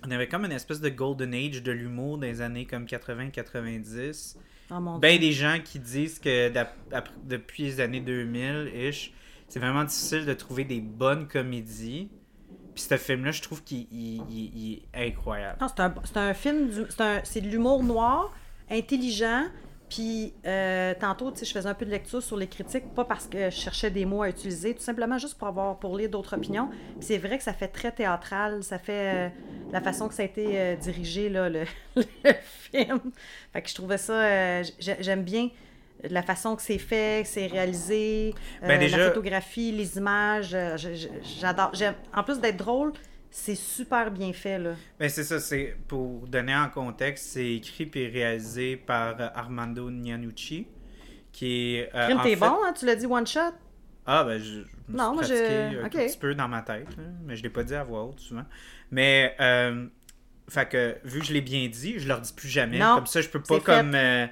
on 0.06 0.12
avait 0.12 0.28
comme 0.28 0.44
une 0.44 0.51
espèce 0.51 0.81
de 0.81 0.89
golden 0.89 1.34
age 1.34 1.63
de 1.63 1.72
l'humour 1.72 2.18
dans 2.18 2.28
les 2.28 2.42
années 2.42 2.66
comme 2.66 2.84
80-90 2.86 4.36
Oh 4.69 4.80
mon 4.81 4.98
ben 5.00 5.12
Dieu. 5.18 5.28
des 5.28 5.31
gens 5.34 5.60
qui 5.63 5.80
disent 5.80 6.19
que 6.19 6.51
depuis 7.24 7.63
les 7.63 7.80
années 7.80 8.01
2000-ish, 8.01 9.12
c'est 9.48 9.60
vraiment 9.60 9.84
difficile 9.84 10.25
de 10.25 10.34
trouver 10.34 10.63
des 10.63 10.81
bonnes 10.81 11.28
comédies. 11.28 12.10
Puis 12.74 12.84
ce 12.90 12.98
film-là, 12.98 13.31
je 13.31 13.42
trouve 13.42 13.63
qu'il 13.63 13.88
il- 13.92 14.24
il- 14.30 14.51
il 14.56 14.74
est 14.94 15.07
incroyable. 15.10 15.57
Non, 15.62 15.68
c'est 15.69 16.18
un, 16.18 16.28
un 16.30 16.34
film, 16.34 16.69
c'est 17.24 17.42
de 17.42 17.48
l'humour 17.48 17.84
noir, 17.84 18.34
intelligent. 18.69 19.44
Puis 19.90 20.34
euh, 20.48 20.95
tantôt, 21.00 21.31
je 21.40 21.45
faisais 21.45 21.69
un 21.69 21.75
peu 21.75 21.86
de 21.86 21.92
lecture 21.92 22.24
sur 22.24 22.36
les 22.36 22.48
critiques, 22.48 22.95
pas 22.95 23.06
parce 23.06 23.28
que 23.28 23.51
je 23.51 23.56
cherchais 23.56 23.92
des 23.92 24.06
mots 24.06 24.24
à 24.24 24.30
utiliser, 24.30 24.74
tout 24.74 24.81
simplement 24.81 25.19
juste 25.19 25.38
pour 25.38 25.48
avoir 25.48 25.78
pour 25.78 25.96
lire 25.96 26.10
d'autres 26.10 26.36
opinions. 26.36 26.68
Puis 26.69 27.01
c'est 27.01 27.19
vrai 27.19 27.38
que 27.38 27.44
ça 27.44 27.54
fait 27.54 27.68
très 27.68 27.92
théâtral, 27.92 28.63
ça 28.63 28.80
fait 28.80 29.13
euh, 29.13 29.30
la 29.72 29.81
façon 29.81 30.07
que 30.07 30.16
ça 30.16 30.24
a 30.24 30.25
été 30.25 30.60
euh, 30.60 30.75
dirigé 30.78 31.30
là, 31.30 31.48
le, 31.48 31.66
le 31.96 32.34
film. 32.44 33.01
Fait 33.51 33.62
que 33.62 33.69
je 33.69 33.75
trouvais 33.75 34.00
ça, 34.00 34.63
j'ai- 34.63 34.98
j'aime 35.00 35.22
bien 35.24 35.50
la 36.10 36.22
façon 36.24 36.56
que 36.56 36.62
c'est 36.62 36.78
fait, 36.78 37.24
que 37.24 37.30
c'est 37.30 37.48
réalisé, 37.48 38.34
euh, 38.62 38.68
Ben, 38.68 38.80
déjà- 38.80 38.98
la 38.98 39.08
photographie, 39.10 39.72
les 39.72 39.98
images. 39.98 40.54
euh, 40.54 40.78
J'adore. 41.40 41.72
En 42.14 42.24
plus 42.24 42.40
d'être 42.40 42.58
drôle, 42.58 42.94
c'est 43.30 43.56
super 43.56 44.12
bien 44.12 44.32
fait 44.34 44.60
là. 44.60 44.72
Ben 45.00 45.10
c'est 45.10 45.24
ça, 45.24 45.40
c'est 45.40 45.76
pour 45.88 46.28
donner 46.28 46.56
en 46.56 46.70
contexte, 46.70 47.26
c'est 47.32 47.56
écrit 47.56 47.90
et 47.96 48.08
réalisé 48.08 48.78
par 48.78 49.20
euh, 49.20 49.28
Armando 49.34 49.90
Iannucci, 49.90 50.68
qui 51.32 51.76
est... 51.78 51.90
euh, 51.96 52.08
Crime, 52.08 52.20
t'es 52.24 52.30
fait- 52.32 52.36
bon, 52.38 52.58
hein? 52.66 52.74
Tu 52.78 52.86
l'as 52.86 52.96
dit 52.96 53.06
one 53.06 53.26
shot? 53.26 53.40
Ah, 54.06 54.24
ben, 54.26 54.38
je, 54.38 54.44
je 54.46 54.58
me 54.90 54.98
Non, 54.98 55.14
suis 55.24 55.28
je- 55.36 55.80
pratiqué 55.80 56.04
un 56.04 56.08
petit 56.08 56.18
peu 56.18 56.36
dans 56.36 56.48
ma 56.50 56.62
tête, 56.62 56.88
mais 57.26 57.36
je 57.38 57.44
l'ai 57.44 57.50
pas 57.50 57.64
dit 57.64 57.74
à 57.74 57.84
voix 57.84 58.04
haute 58.04 58.20
souvent. 58.20 58.44
Mais, 58.92 59.34
euh, 59.40 59.88
fait 60.50 60.68
que, 60.70 60.98
vu 61.06 61.22
que 61.22 61.26
je 61.26 61.34
l'ai 61.34 61.42
bien 61.42 61.68
dit, 61.70 61.96
je 61.98 62.08
leur 62.08 62.20
dis 62.20 62.34
plus 62.34 62.50
jamais. 62.50 62.78
Non, 62.80 62.96
comme 62.96 63.08
ça, 63.08 63.22
je 63.22 63.30
peux 63.30 63.42
pas 63.42 63.60
comme 63.62 63.96
euh, 63.96 64.27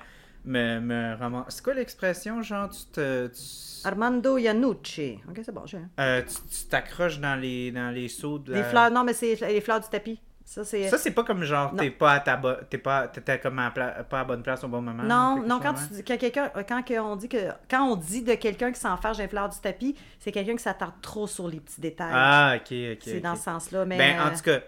me, 0.45 0.79
me. 0.79 1.15
C'est 1.50 1.63
quoi 1.63 1.74
l'expression, 1.74 2.41
genre, 2.41 2.69
tu 2.69 2.86
te... 2.91 3.27
tu- 3.27 3.88
Armando 3.88 4.38
Iannucci. 4.38 5.19
Ok, 5.29 5.39
c'est 5.43 5.51
bon, 5.53 5.65
j'ai. 5.65 5.79
euh, 6.00 6.21
tu 6.21 6.65
t'accroches 6.69 7.19
dans 7.19 7.36
les, 7.39 7.71
dans 7.71 7.89
les 7.93 8.07
seaux 8.07 8.38
de 8.39 8.53
fleurs, 8.63 8.91
non, 8.91 9.03
mais 9.03 9.13
c'est 9.13 9.36
les 9.36 9.62
fleurs 9.62 9.79
du 9.79 9.88
tapis. 9.89 10.19
Ça, 10.43 10.65
c'est. 10.65 10.89
Ça, 10.89 10.98
c'est 10.98 11.12
pas 11.12 11.24
comme 11.24 11.43
genre, 11.43 11.74
t'es 11.75 11.89
pas 11.91 12.13
à 12.13 12.19
ta 12.19 12.36
bo- 12.36 12.55
t'es 12.69 12.77
pas, 12.77 13.07
t'étais 13.07 13.39
comme 13.39 13.57
à, 13.60 13.71
pla- 13.71 14.03
pas 14.03 14.19
à 14.19 14.24
bonne 14.25 14.43
place 14.43 14.63
au 14.63 14.67
bon 14.67 14.81
moment. 14.81 15.03
Non, 15.03 15.41
non, 15.48 15.60
quand 15.62 15.74
tu 15.75 15.93
dis 15.93 16.03
quand 16.03 16.17
quelqu'un 16.17 16.51
quand 16.67 16.83
on 17.12 17.15
dit 17.15 17.29
que 17.29 17.38
quand 17.69 17.83
on 17.89 17.95
dit 17.95 18.21
de 18.21 18.33
quelqu'un 18.36 18.71
qui 18.71 18.79
s'enferge 18.79 19.17
des 19.17 19.27
fleurs 19.29 19.48
du 19.50 19.57
tapis, 19.60 19.95
c'est 20.19 20.31
quelqu'un 20.33 20.55
qui 20.57 20.63
s'attarde 20.63 20.95
trop 21.01 21.25
sur 21.25 21.48
les 21.48 21.60
petits 21.62 21.79
détails. 21.79 22.12
Ah, 22.13 22.55
ok, 22.57 22.62
ok. 22.93 22.98
c'est 23.01 23.19
dans 23.21 23.36
ce 23.36 23.43
sens-là, 23.43 23.86
mais 23.86 23.98
Ben, 23.98 24.19
en 24.19 24.36
tout 24.36 24.41
cas, 24.41 24.60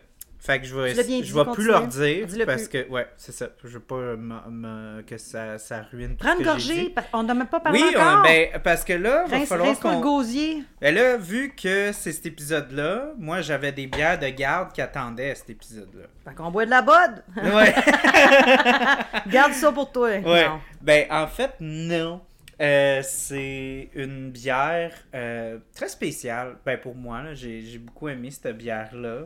fait 0.45 0.59
que 0.59 0.65
je 0.65 0.75
vais, 0.75 0.93
je 0.93 1.33
vais 1.33 1.51
plus 1.53 1.67
leur 1.67 1.87
dire 1.87 2.27
parce 2.45 2.67
plus. 2.67 2.83
que, 2.83 2.89
ouais, 2.89 3.07
c'est 3.15 3.31
ça. 3.31 3.47
Je 3.63 3.69
veux 3.69 3.79
pas 3.79 3.95
me- 3.95 4.49
me- 4.49 5.01
que 5.03 5.17
ça, 5.17 5.57
ça 5.57 5.83
ruine 5.91 6.17
tout 6.17 6.25
prends 6.25 6.37
une 6.37 6.43
gorgée, 6.43 6.93
on 7.13 7.23
n'a 7.23 7.33
même 7.33 7.47
pas 7.47 7.61
parlé 7.61 7.81
Oui, 7.81 7.95
encore. 7.95 8.19
on- 8.19 8.23
ben, 8.23 8.47
parce 8.63 8.83
que 8.83 8.91
là, 8.93 9.23
il 9.25 9.31
va 9.31 9.37
Rince- 9.37 9.47
falloir 9.47 9.69
rince-toi 9.69 9.91
le 9.91 9.97
qu'on... 9.97 10.01
gosier. 10.17 10.63
Ben 10.81 10.93
là, 10.93 11.15
vu 11.17 11.53
que 11.55 11.91
c'est 11.93 12.11
cet 12.11 12.25
épisode-là, 12.25 13.13
moi, 13.17 13.39
j'avais 13.41 13.71
des 13.71 13.87
bières 13.87 14.19
de 14.19 14.27
garde 14.27 14.73
qui 14.73 14.81
attendaient 14.81 15.31
à 15.31 15.35
cet 15.35 15.49
épisode-là. 15.51 16.03
Fait 16.27 16.35
qu'on 16.35 16.51
boit 16.51 16.65
de 16.65 16.71
la 16.71 16.81
bod. 16.81 17.23
Ouais. 17.37 17.73
Garde 19.27 19.53
ça 19.53 19.71
pour 19.71 19.91
toi. 19.91 20.09
Ouais. 20.09 20.47
Non. 20.47 20.59
Ben, 20.81 21.05
en 21.09 21.27
fait, 21.27 21.51
non. 21.59 22.21
Euh, 22.61 23.01
c'est 23.03 23.89
une 23.95 24.29
bière 24.31 24.93
euh, 25.15 25.57
très 25.75 25.87
spéciale. 25.89 26.57
Ben, 26.65 26.77
pour 26.77 26.95
moi, 26.95 27.33
j'ai, 27.33 27.61
j'ai 27.61 27.79
beaucoup 27.79 28.07
aimé 28.09 28.29
cette 28.31 28.55
bière-là. 28.57 29.23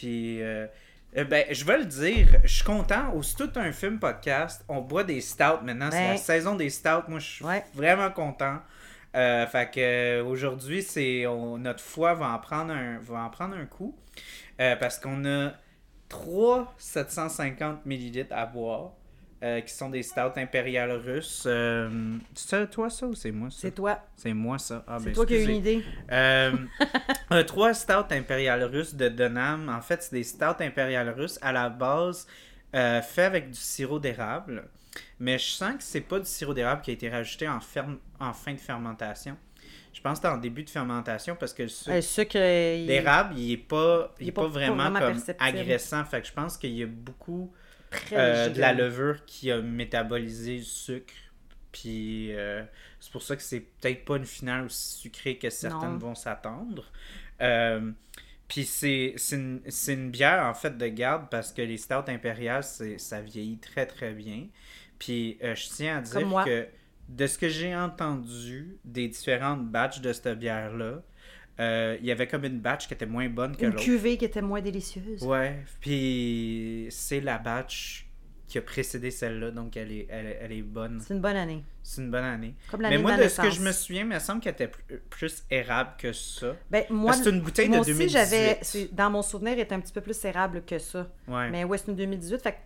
Puis, 0.00 0.40
euh, 0.42 0.66
euh, 1.18 1.24
ben, 1.24 1.44
je 1.50 1.62
vais 1.64 1.76
le 1.78 1.84
dire, 1.84 2.28
je 2.42 2.48
suis 2.54 2.64
content. 2.64 3.12
Aussitôt 3.12 3.46
t'as 3.48 3.60
un 3.60 3.72
film 3.72 3.98
podcast, 3.98 4.64
on 4.66 4.80
boit 4.80 5.04
des 5.04 5.20
stouts 5.20 5.62
maintenant. 5.62 5.90
C'est 5.90 6.08
la 6.08 6.16
saison 6.16 6.54
des 6.54 6.70
stouts. 6.70 7.04
Moi, 7.08 7.18
je 7.18 7.26
suis 7.26 7.44
Ouais. 7.44 7.62
vraiment 7.74 8.10
content. 8.10 8.60
Euh, 9.14 9.46
fait 9.46 9.70
que 9.70 10.22
aujourd'hui, 10.22 10.82
c'est 10.82 11.24
notre 11.58 11.80
foie 11.82 12.14
va 12.14 12.30
en 12.30 12.38
prendre 12.38 12.72
un, 12.72 12.98
va 13.00 13.24
en 13.24 13.28
prendre 13.30 13.54
un 13.56 13.66
coup. 13.66 13.94
Parce 14.56 14.98
qu'on 14.98 15.24
a 15.26 15.52
3 16.08 16.74
750 16.78 17.84
millilitres 17.84 18.34
à 18.34 18.46
boire. 18.46 18.92
Euh, 19.42 19.60
qui 19.62 19.72
sont 19.72 19.88
des 19.88 20.02
stouts 20.02 20.36
impériales 20.36 20.92
russes. 20.92 21.44
Euh, 21.46 22.16
c'est 22.34 22.68
toi 22.70 22.90
ça 22.90 23.06
ou 23.06 23.14
c'est 23.14 23.30
moi 23.30 23.50
ça? 23.50 23.56
C'est 23.60 23.70
toi. 23.74 23.98
C'est 24.16 24.34
moi 24.34 24.58
ça. 24.58 24.84
Ah, 24.86 24.98
C'est 24.98 25.06
ben, 25.06 25.14
toi 25.14 25.26
qui 25.26 25.34
as 25.34 25.42
une 25.42 25.56
idée. 25.56 25.84
Euh, 26.12 26.52
3 27.46 27.74
stouts 27.74 27.92
impériales 28.12 28.64
russes 28.64 28.94
de 28.94 29.08
Denham. 29.08 29.68
En 29.68 29.80
fait, 29.80 30.02
c'est 30.02 30.14
des 30.14 30.24
stouts 30.24 30.60
impériales 30.60 31.10
russes. 31.10 31.38
À 31.42 31.52
la 31.52 31.68
base, 31.70 32.26
euh, 32.74 33.00
fait 33.02 33.24
avec 33.24 33.50
du 33.50 33.58
sirop 33.58 33.98
d'érable. 33.98 34.64
Mais 35.18 35.38
je 35.38 35.46
sens 35.46 35.74
que 35.76 35.82
c'est 35.82 36.00
pas 36.00 36.18
du 36.18 36.26
sirop 36.26 36.52
d'érable 36.52 36.82
qui 36.82 36.90
a 36.90 36.94
été 36.94 37.08
rajouté 37.08 37.48
en, 37.48 37.60
ferme- 37.60 37.98
en 38.18 38.32
fin 38.32 38.52
de 38.52 38.58
fermentation. 38.60 39.36
Je 39.92 40.00
pense 40.00 40.18
que 40.20 40.26
c'est 40.28 40.32
en 40.32 40.38
début 40.38 40.62
de 40.64 40.70
fermentation 40.70 41.36
parce 41.38 41.52
que 41.52 41.64
le 41.64 42.00
sucre 42.00 42.36
euh, 42.36 42.86
d'érable, 42.86 43.34
il 43.36 43.52
est 43.52 43.56
pas, 43.56 44.14
il 44.18 44.24
il 44.24 44.26
est 44.26 44.28
est 44.28 44.32
pas, 44.32 44.46
vraiment, 44.46 44.76
vraiment 44.90 45.00
comme 45.00 45.18
agressant. 45.38 46.04
Fait 46.04 46.20
que 46.20 46.26
je 46.28 46.32
pense 46.32 46.56
qu'il 46.56 46.70
y 46.76 46.82
a 46.82 46.86
beaucoup 46.86 47.52
euh, 48.12 48.48
de 48.48 48.60
la 48.60 48.72
levure 48.72 49.24
qui 49.26 49.50
a 49.50 49.60
métabolisé 49.60 50.58
le 50.58 50.62
sucre. 50.64 51.14
Puis 51.72 52.32
euh, 52.34 52.62
c'est 52.98 53.12
pour 53.12 53.22
ça 53.22 53.36
que 53.36 53.42
c'est 53.42 53.60
peut-être 53.60 54.04
pas 54.04 54.16
une 54.16 54.26
finale 54.26 54.64
aussi 54.66 54.98
sucrée 55.02 55.38
que 55.38 55.50
certaines 55.50 55.92
Non. 55.92 55.98
vont 55.98 56.14
s'attendre. 56.14 56.84
Euh, 57.40 57.92
puis 58.48 58.64
c'est 58.64 59.14
c'est 59.16 59.36
une, 59.36 59.60
une 59.88 60.10
bière 60.10 60.44
en 60.44 60.54
fait 60.54 60.76
de 60.76 60.86
garde 60.88 61.28
parce 61.30 61.52
que 61.52 61.62
les 61.62 61.76
stouts 61.76 62.08
impériales, 62.08 62.64
ça 62.64 63.20
vieillit 63.20 63.58
très 63.58 63.86
très 63.86 64.12
bien. 64.12 64.48
Puis 64.98 65.38
je 65.40 65.68
tiens 65.74 65.98
à 65.98 66.00
dire 66.00 66.44
que 66.44 66.66
de 67.08 67.26
ce 67.26 67.38
que 67.38 67.48
j'ai 67.48 67.74
entendu 67.74 68.78
des 68.84 69.08
différentes 69.08 69.68
batches 69.68 70.00
de 70.00 70.12
cette 70.12 70.38
bière-là, 70.38 71.02
euh, 71.58 71.96
il 72.00 72.06
y 72.06 72.12
avait 72.12 72.26
comme 72.26 72.44
une 72.44 72.60
batch 72.60 72.86
qui 72.88 72.94
était 72.94 73.06
moins 73.06 73.28
bonne 73.28 73.56
que 73.56 73.64
Une 73.64 73.72
l'autre. 73.72 73.84
cuvée 73.84 74.16
qui 74.16 74.24
était 74.24 74.42
moins 74.42 74.60
délicieuse. 74.60 75.22
Ouais, 75.22 75.56
puis 75.80 76.86
c'est 76.90 77.20
la 77.20 77.38
batch 77.38 78.06
qui 78.46 78.58
a 78.58 78.62
précédé 78.62 79.12
celle-là, 79.12 79.52
donc 79.52 79.76
elle 79.76 79.92
est, 79.92 80.06
elle, 80.10 80.36
elle 80.40 80.52
est 80.52 80.62
bonne. 80.62 81.00
C'est 81.00 81.14
une 81.14 81.20
bonne 81.20 81.36
année. 81.36 81.62
C'est 81.84 82.02
une 82.02 82.10
bonne 82.10 82.24
année. 82.24 82.54
Comme 82.68 82.80
Mais 82.80 82.98
moi, 82.98 83.16
de 83.16 83.28
ce 83.28 83.40
que 83.40 83.50
je 83.50 83.60
me 83.60 83.70
souviens, 83.70 84.02
il 84.02 84.08
me 84.08 84.18
semble 84.18 84.40
qu'elle 84.40 84.54
était 84.54 84.68
plus, 84.68 84.98
plus 85.08 85.44
érable 85.50 85.90
que 85.98 86.12
ça. 86.12 86.56
Ben, 86.68 86.84
moi, 86.90 87.12
c'est 87.12 87.30
une 87.30 87.40
bouteille 87.42 87.68
de 87.68 87.78
aussi, 87.78 87.92
2018. 87.92 88.10
j'avais, 88.10 88.88
dans 88.92 89.10
mon 89.10 89.22
souvenir, 89.22 89.52
elle 89.52 89.60
est 89.60 89.72
un 89.72 89.78
petit 89.78 89.92
peu 89.92 90.00
plus 90.00 90.24
érable 90.24 90.64
que 90.66 90.78
ça. 90.80 91.08
Ouais. 91.28 91.48
Mais 91.50 91.62
ouais, 91.62 91.78
c'est 91.78 91.88
une 91.88 91.96
2018, 91.96 92.42
fait 92.42 92.52
que 92.52 92.56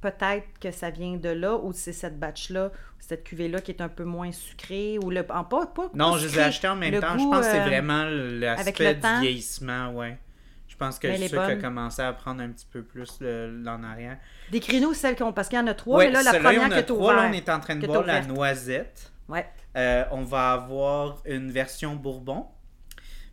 peut-être 0.00 0.46
que 0.60 0.70
ça 0.70 0.90
vient 0.90 1.16
de 1.16 1.28
là, 1.30 1.56
ou 1.56 1.72
c'est 1.72 1.92
cette 1.92 2.18
batch-là, 2.18 2.66
ou 2.68 3.00
cette 3.00 3.24
cuvée-là 3.24 3.60
qui 3.60 3.70
est 3.72 3.80
un 3.80 3.88
peu 3.88 4.04
moins 4.04 4.32
sucrée, 4.32 4.98
ou 5.02 5.10
le... 5.10 5.24
En, 5.30 5.44
pas, 5.44 5.66
pas, 5.66 5.90
non, 5.94 6.12
pas 6.12 6.18
je 6.18 6.26
les 6.26 6.38
ai 6.38 6.42
achetés 6.42 6.68
en 6.68 6.76
même 6.76 6.92
Le 6.94 7.00
temps. 7.00 7.18
je 7.18 7.24
pense 7.24 7.46
que 7.46 7.52
c'est 7.52 7.60
euh, 7.60 7.64
vraiment 7.64 8.04
l'aspect 8.04 8.94
temps. 8.98 9.16
du 9.16 9.22
vieillissement, 9.22 9.90
ouais. 9.92 10.18
Je 10.68 10.76
pense 10.76 10.98
que 10.98 11.06
Mais 11.06 11.14
le 11.14 11.18
elle 11.20 11.24
est 11.24 11.28
sucre 11.28 11.40
a 11.42 11.46
bonne. 11.48 11.60
commencé 11.62 12.02
à 12.02 12.12
prendre 12.12 12.42
un 12.42 12.48
petit 12.50 12.66
peu 12.70 12.82
plus 12.82 13.18
le- 13.20 13.62
l'en 13.62 13.82
arrière. 13.82 14.18
Décris-nous 14.50 14.92
celles 14.92 15.16
qu'on... 15.16 15.32
Parce 15.32 15.48
qu'il 15.48 15.58
y 15.58 15.62
en 15.62 15.66
a 15.66 15.74
trois, 15.74 15.98
Ouais, 15.98 16.06
mais 16.08 16.12
là, 16.12 16.22
la 16.22 16.38
première 16.38 16.68
qui 16.68 16.84
trois. 16.84 17.14
Là, 17.14 17.28
on 17.30 17.32
est 17.32 17.48
en 17.48 17.60
train 17.60 17.76
de 17.76 17.80
qui 17.80 17.86
boire 17.86 18.04
la 18.04 18.20
noisette. 18.22 19.10
Ouais. 19.28 19.46
Euh, 19.76 20.04
on 20.10 20.22
va 20.22 20.52
avoir 20.52 21.22
une 21.24 21.50
version 21.50 21.94
Bourbon. 21.94 22.46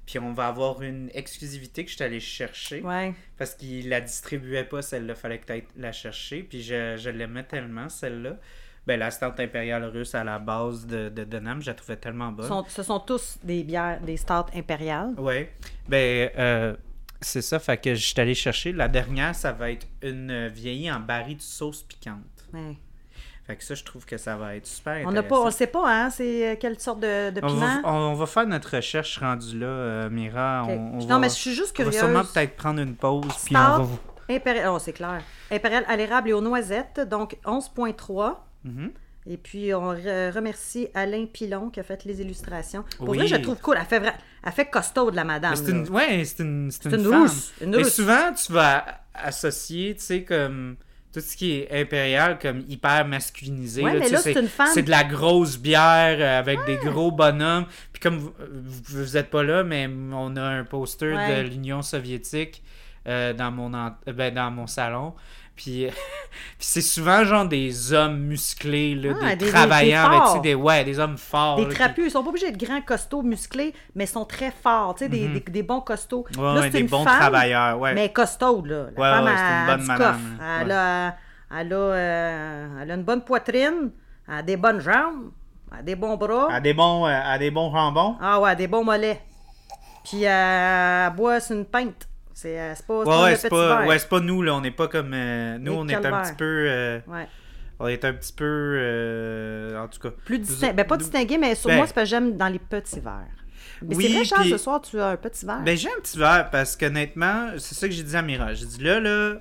Puis 0.06 0.20
on 0.20 0.34
va 0.34 0.48
avoir 0.48 0.82
une 0.82 1.10
exclusivité 1.14 1.86
que 1.86 1.90
je 1.92 1.96
suis 1.96 2.04
allé 2.04 2.20
chercher. 2.20 2.82
Ouais. 2.82 3.14
Parce 3.38 3.56
qu'il 3.56 3.88
la 3.90 4.02
distribuait 4.02 4.66
pas, 4.66 4.82
celle-là. 4.82 5.16
Fallait 5.16 5.40
que 5.40 5.46
tu 5.52 5.64
la 5.78 5.92
chercher. 5.92 6.44
Puis 6.44 6.62
je, 6.62 6.98
je 6.98 7.10
l'aimais 7.10 7.44
tellement, 7.44 7.88
celle-là. 7.90 8.38
Ben, 8.86 9.00
la 9.00 9.12
stout 9.12 9.40
impériale 9.40 9.86
russe 9.86 10.14
à 10.14 10.26
la 10.26 10.40
base 10.40 10.86
de, 10.86 11.08
de 11.08 11.24
Denham, 11.24 11.62
je 11.62 11.68
la 11.68 11.74
trouvais 11.74 11.96
tellement 11.96 12.34
bonne. 12.34 12.50
Sont- 12.50 12.66
ce 12.68 12.84
sont 12.84 13.00
tous 13.00 13.38
des 13.42 13.64
bières, 13.64 14.02
des 14.02 14.18
stouts 14.18 14.34
impériales? 14.54 15.14
Ouais. 15.18 15.54
Ben, 15.88 16.30
euh, 16.38 16.76
c'est 17.22 17.42
ça. 17.42 17.60
Fait 17.60 17.78
que 17.78 17.96
je 17.96 18.06
suis 18.06 18.20
allé 18.20 18.36
chercher. 18.36 18.74
La 18.74 18.90
dernière, 18.90 19.34
ça 19.34 19.54
va 19.54 19.72
être 19.72 19.88
une 20.02 20.48
vieillie 20.50 20.92
en 20.92 21.00
baril 21.00 21.38
de 21.38 21.42
sauce 21.42 21.82
piquante. 21.84 22.20
Ouais. 22.54 22.76
Fait 23.46 23.58
que 23.58 23.64
ça, 23.64 23.76
je 23.76 23.84
trouve 23.84 24.06
que 24.06 24.18
ça 24.18 24.38
va 24.38 24.56
être 24.56 24.66
super 24.66 25.06
On 25.06 25.12
ne 25.12 25.20
intéressant. 25.20 25.52
sait 25.52 25.68
pas, 25.68 25.84
hein, 25.86 26.10
c'est 26.10 26.52
euh, 26.52 26.56
quelle 26.58 26.80
sorte 26.80 27.02
de, 27.02 27.30
de 27.30 27.42
On 27.44 27.48
va, 27.48 27.68
piment. 27.78 27.82
on, 27.84 28.12
on 28.12 28.14
va 28.14 28.26
faire 28.26 28.48
notre 28.48 28.78
recherche 28.78 29.18
rendue 29.18 29.60
là, 29.60 29.66
euh, 29.68 30.10
Mira. 30.10 30.64
On, 30.68 30.72
on 30.72 30.98
non, 31.00 31.06
va, 31.08 31.20
mais 31.20 31.28
je 31.30 31.34
suis 31.36 31.52
juste 31.54 31.76
on 31.78 31.84
va 31.84 31.90
curieuse. 31.90 32.00
sûrement 32.00 32.24
peut-être 32.24 32.56
prendre 32.56 32.80
une 32.80 32.96
pause. 32.96 33.26
Puis 33.46 33.56
on 33.56 33.60
va 33.60 33.78
vous... 33.80 34.00
Impérial, 34.30 34.70
oh, 34.74 34.80
c'est 34.80 34.94
clair. 34.94 35.22
Impérial 35.52 35.84
à 35.90 35.98
l'érable 35.98 36.30
et 36.30 36.34
aux 36.34 36.40
noisettes, 36.42 37.02
donc 37.10 37.38
11.3. 37.46 38.36
Mhm. 38.64 38.92
Et 39.26 39.38
puis, 39.38 39.74
on 39.74 39.94
re- 39.94 40.32
remercie 40.34 40.88
Alain 40.94 41.26
Pilon 41.26 41.70
qui 41.70 41.80
a 41.80 41.84
fait 41.84 42.04
les 42.06 42.22
illustrations. 42.22 42.84
Pour 42.98 43.10
Oui. 43.10 43.18
vrai, 43.18 43.28
je 43.28 43.36
trouve 43.38 43.58
cool. 43.60 43.76
Elle 43.80 43.86
fait, 43.86 44.00
vra- 44.00 44.14
elle 44.46 44.52
fait 44.54 44.66
costaud 44.66 45.12
de 45.12 45.16
la 45.18 45.24
madame. 45.26 45.52
Mais 45.52 45.58
c'est 45.58 45.72
une, 45.72 45.90
ouais, 45.90 46.24
c'est 46.26 46.44
une, 46.44 46.72
c'est 46.72 46.84
C'est 46.84 46.90
une, 46.96 47.04
une 47.06 47.10
femme. 47.12 47.22
rousse, 47.24 47.54
une 47.62 47.70
Mais 47.72 47.78
rousse. 47.84 47.94
souvent, 47.94 48.34
tu 48.34 48.52
vas 48.54 48.86
associer, 49.14 49.96
tu 49.96 50.02
sais, 50.04 50.24
comme 50.24 50.76
tout 51.14 51.20
ce 51.22 51.38
qui 51.38 51.52
est 51.54 51.82
impérial, 51.82 52.40
comme 52.40 52.64
hyper 52.68 53.06
masculinisé. 53.06 53.84
Ouais, 53.84 53.94
là, 53.94 54.00
mais 54.00 54.10
tu 54.10 54.18
sais, 54.18 54.34
là, 54.34 54.66
c'est 54.74 54.82
de 54.82 54.90
la 54.90 55.04
grosse 55.04 55.58
bière 55.58 56.18
euh, 56.20 56.40
avec 56.40 56.66
des 56.66 56.78
gros 56.78 57.12
bonhommes. 57.12 57.66
Puis 57.92 58.02
comme 58.02 58.18
vous, 58.18 58.34
vous, 58.90 59.18
êtes 59.18 59.30
pas 59.30 59.44
là, 59.44 59.64
mais 59.64 59.88
on 60.12 60.36
a 60.36 60.42
un 60.42 60.64
poster 60.64 61.14
Ouais. 61.14 61.44
de 61.44 61.50
l'Union 61.50 61.82
soviétique 61.84 62.64
euh, 63.08 63.34
dans, 63.34 63.52
mon 63.52 63.74
en- 63.74 63.96
euh, 64.08 64.14
ben, 64.14 64.34
dans 64.34 64.50
mon 64.50 64.66
salon. 64.66 65.14
Puis, 65.56 65.86
puis 66.58 66.58
c'est 66.60 66.82
souvent 66.82 67.24
genre 67.24 67.46
des 67.46 67.94
hommes 67.94 68.18
musclés, 68.20 68.96
là, 68.96 69.14
Ah, 69.24 69.36
des, 69.36 69.48
travaillants, 69.50 70.10
des 70.10 70.16
avec, 70.32 70.42
des, 70.42 70.56
ouais, 70.56 70.84
des 70.84 70.98
hommes 71.00 71.18
forts. 71.18 71.58
Des 71.58 71.64
là, 71.66 71.70
qui- 71.70 71.76
trapus, 71.76 72.06
ils 72.08 72.12
sont 72.12 72.24
pas 72.24 72.30
obligés 72.30 72.52
d'être 72.52 72.66
grands, 72.66 72.82
costauds, 72.82 73.22
musclés, 73.22 73.74
mais 73.96 74.06
ils 74.06 74.08
sont 74.08 74.26
très 74.26 74.50
forts, 74.52 74.96
tu 74.96 75.04
sais, 75.06 75.10
des, 75.10 75.28
des, 75.28 75.40
des 75.42 75.64
bons 75.64 75.82
costauds. 75.82 76.26
Mhm. 76.36 76.44
Ouais, 76.44 76.54
Là, 76.56 76.62
ouais, 76.62 76.70
des 76.72 76.80
une 76.80 76.88
bons 76.88 77.04
femme, 77.04 77.20
travailleurs, 77.20 77.80
ouais. 77.80 77.94
Mais 77.94 78.12
costaude, 78.12 78.66
là. 78.66 78.86
La 78.96 79.02
Ouais, 79.02 79.12
femme 79.18 79.26
ouais, 79.26 79.32
a, 79.32 79.38
c'est 79.38 79.44
une 79.44 79.70
a 79.70 79.78
bonne 79.78 79.86
madame. 79.86 80.38
Elle, 80.62 80.72
a, 80.72 81.16
elle, 81.60 81.74
a, 81.74 81.76
euh, 81.76 82.68
elle 82.82 82.92
a 82.92 82.94
une 82.96 83.04
bonne 83.04 83.22
poitrine, 83.24 83.92
elle 84.28 84.34
a 84.34 84.42
des 84.42 84.58
bonnes 84.58 84.80
jambes, 84.82 85.32
elle 85.72 85.80
a 85.80 85.84
des 85.84 85.96
bons 85.96 86.18
bras. 86.18 86.48
À 86.52 86.60
des 86.60 86.74
bons, 86.74 87.06
euh, 87.06 87.12
à 87.24 87.38
des 87.38 87.52
bons 87.52 87.72
jambons. 87.72 88.16
Ah 88.20 88.40
ouais, 88.40 88.56
des 88.56 88.68
bons 88.68 88.84
mollets. 88.84 89.22
Puis 90.04 90.26
euh, 90.26 91.08
elle 91.08 91.14
boit 91.16 91.40
sur 91.40 91.56
une 91.56 91.66
pinte. 91.66 92.08
C'est 92.34 92.60
euh, 92.60 92.74
c'est 92.76 92.86
pas, 92.88 93.04
Ouais, 93.04 93.24
ouais, 93.24 93.36
c'est 93.36 93.50
pas, 93.50 93.86
ouais, 93.86 94.22
nous, 94.22 94.42
là. 94.42 94.56
On 94.56 94.62
n'est 94.62 94.72
pas 94.72 94.88
comme. 94.88 95.12
euh, 95.14 95.58
nous, 95.60 95.74
on 95.74 95.88
est 95.88 95.94
un 95.96 96.22
petit 96.24 96.34
peu. 96.34 96.66
euh, 96.68 97.00
Ouais. 97.08 97.28
on 97.80 97.88
est 97.88 98.04
un 98.06 98.14
petit 98.14 98.34
peu. 98.34 99.76
en 99.80 99.88
tout 99.88 100.00
cas. 100.00 100.16
Plus 100.26 100.40
distingué. 100.40 100.74
Ben, 100.74 100.86
pas 100.86 100.98
distingué, 100.98 101.38
mais 101.38 101.56
sur 101.56 101.70
Ben- 101.70 101.78
moi, 101.78 101.88
c'est 101.88 101.94
parce 101.94 102.06
que 102.06 102.10
j'aime 102.10 102.38
dans 102.38 102.48
les 102.48 102.60
petits 102.60 103.00
verres. 103.00 103.28
Mais 103.82 103.96
Oui, 103.96 104.06
c'est 104.08 104.14
vrai, 104.16 104.24
Charles, 104.26 104.42
puis- 104.44 104.52
ce 104.52 104.58
soir, 104.58 104.82
tu 104.82 105.00
as 105.00 105.08
un 105.10 105.18
petit 105.18 105.46
verre. 105.46 105.62
Ben, 105.64 105.76
j'ai 105.78 105.90
un 105.90 106.00
petit 106.02 106.18
verre 106.18 106.50
parce 106.52 106.76
qu'honnêtement, 106.76 107.50
c'est 107.58 107.76
ça 107.76 107.88
que 107.88 107.94
j'ai 107.94 108.04
dit 108.04 108.16
à 108.16 108.22
Mira. 108.22 108.54
J'ai 108.54 108.66
dit 108.66 108.82
là, 108.84 109.00
là. 109.00 109.36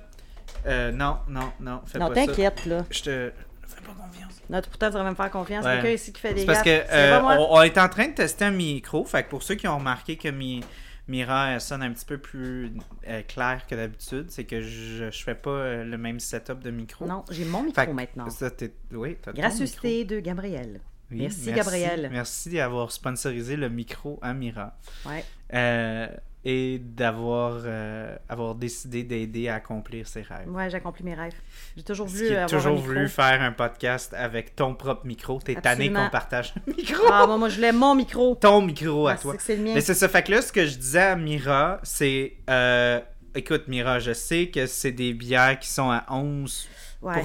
non, 0.91 1.17
non, 1.29 1.51
non, 1.59 1.81
fais 1.85 1.99
non, 1.99 2.09
t'inquiète, 2.09 2.65
là. 2.65 2.85
Je 2.89 3.01
te. 3.01 3.31
Fais 3.67 3.81
pas 3.81 3.93
confiance. 3.93 4.41
Non, 4.49 4.61
pourtant, 4.61 4.87
tu 4.87 4.93
devrais 4.97 5.09
me 5.09 5.15
faire 5.15 5.31
confiance. 5.31 5.65
Quelqu'un 5.65 5.89
ici 5.89 6.11
qui 6.13 6.21
fait 6.21 6.33
des 6.33 6.41
C'est 6.41 6.45
parce 6.45 6.61
gaffes. 6.63 6.87
que 6.89 7.39
on, 7.39 7.53
on 7.55 7.61
est 7.63 7.77
en 7.77 7.89
train 7.89 8.07
de 8.07 8.13
tester 8.13 8.45
un 8.45 8.51
micro. 8.51 9.03
Fait 9.05 9.23
que 9.23 9.29
pour 9.29 9.41
ceux 9.41 9.55
qui 9.55 9.67
ont 9.67 9.77
remarqué 9.77 10.15
que 10.17 10.27
mi, 10.27 10.61
Mira 11.07 11.49
elle 11.51 11.61
sonne 11.61 11.83
un 11.83 11.91
petit 11.91 12.05
peu 12.05 12.17
plus 12.17 12.71
euh, 13.07 13.21
clair 13.23 13.65
que 13.67 13.75
d'habitude, 13.75 14.31
c'est 14.31 14.45
que 14.45 14.61
je, 14.61 15.09
je 15.11 15.23
fais 15.23 15.35
pas 15.35 15.49
euh, 15.49 15.83
le 15.83 15.97
même 15.97 16.19
setup 16.19 16.59
de 16.59 16.71
micro. 16.71 17.05
Non, 17.05 17.25
j'ai 17.29 17.43
mon 17.45 17.63
micro 17.63 17.81
Fait 17.83 17.93
maintenant. 17.93 18.29
ça, 18.29 18.49
t'es- 18.49 18.73
oui, 18.91 19.17
t'as 19.21 19.33
ton 19.33 19.41
Gracieuseté 19.41 20.05
de 20.05 20.19
Gabriel. 20.19 20.79
Oui, 21.11 21.17
Merci, 21.19 21.51
Gabriel. 21.51 22.09
Merci 22.11 22.51
d'avoir 22.51 22.91
sponsorisé 22.91 23.55
le 23.57 23.69
micro 23.69 24.17
à 24.21 24.33
Mira. 24.33 24.77
Ouais. 25.05 25.23
Euh, 25.53 26.07
et 26.45 26.77
d'avoir 26.79 27.53
euh, 27.63 28.15
avoir 28.27 28.55
décidé 28.55 29.03
d'aider 29.03 29.47
à 29.47 29.55
accomplir 29.55 30.07
ses 30.07 30.21
rêves. 30.23 30.49
Ouais, 30.49 30.69
j'accomplis 30.69 31.03
mes 31.05 31.13
rêves. 31.13 31.33
J'ai 31.77 31.83
toujours 31.83 32.07
voulu 32.07 32.27
avoir 32.31 32.49
toujours 32.49 32.71
un 32.73 32.75
micro. 32.75 32.87
voulu 32.87 33.07
faire 33.09 33.41
un 33.41 33.51
podcast 33.53 34.13
avec 34.17 34.55
ton 34.55 34.75
propre 34.75 35.05
micro. 35.05 35.39
T'es 35.39 35.55
tanné 35.55 35.91
qu'on 35.91 36.09
partage 36.09 36.53
le 36.67 36.73
micro. 36.77 37.03
Ah, 37.09 37.25
moi, 37.27 37.37
moi, 37.37 37.49
je 37.49 37.55
voulais 37.55 37.71
mon 37.71 37.95
micro. 37.95 38.35
Ton 38.35 38.61
micro 38.61 39.07
à 39.07 39.13
Ah, 39.13 39.17
toi. 39.17 39.35
c'est 39.39 39.55
le 39.55 39.63
mien. 39.63 39.71
Mais 39.75 39.81
c'est 39.81 39.93
ça. 39.93 40.09
Fait 40.09 40.21
que 40.23 40.31
là, 40.31 40.41
ce 40.41 40.51
que 40.51 40.65
je 40.65 40.75
disais 40.77 40.99
à 41.01 41.15
Mira, 41.15 41.79
c'est... 41.83 42.33
euh, 42.49 42.99
écoute, 43.35 43.69
Mira, 43.69 43.99
je 43.99 44.11
sais 44.13 44.47
que 44.47 44.65
c'est 44.65 44.91
des 44.91 45.13
bières 45.13 45.57
qui 45.59 45.69
sont 45.69 45.89
à 45.91 46.03
11%. 46.11 46.65
Ouais. 47.03 47.23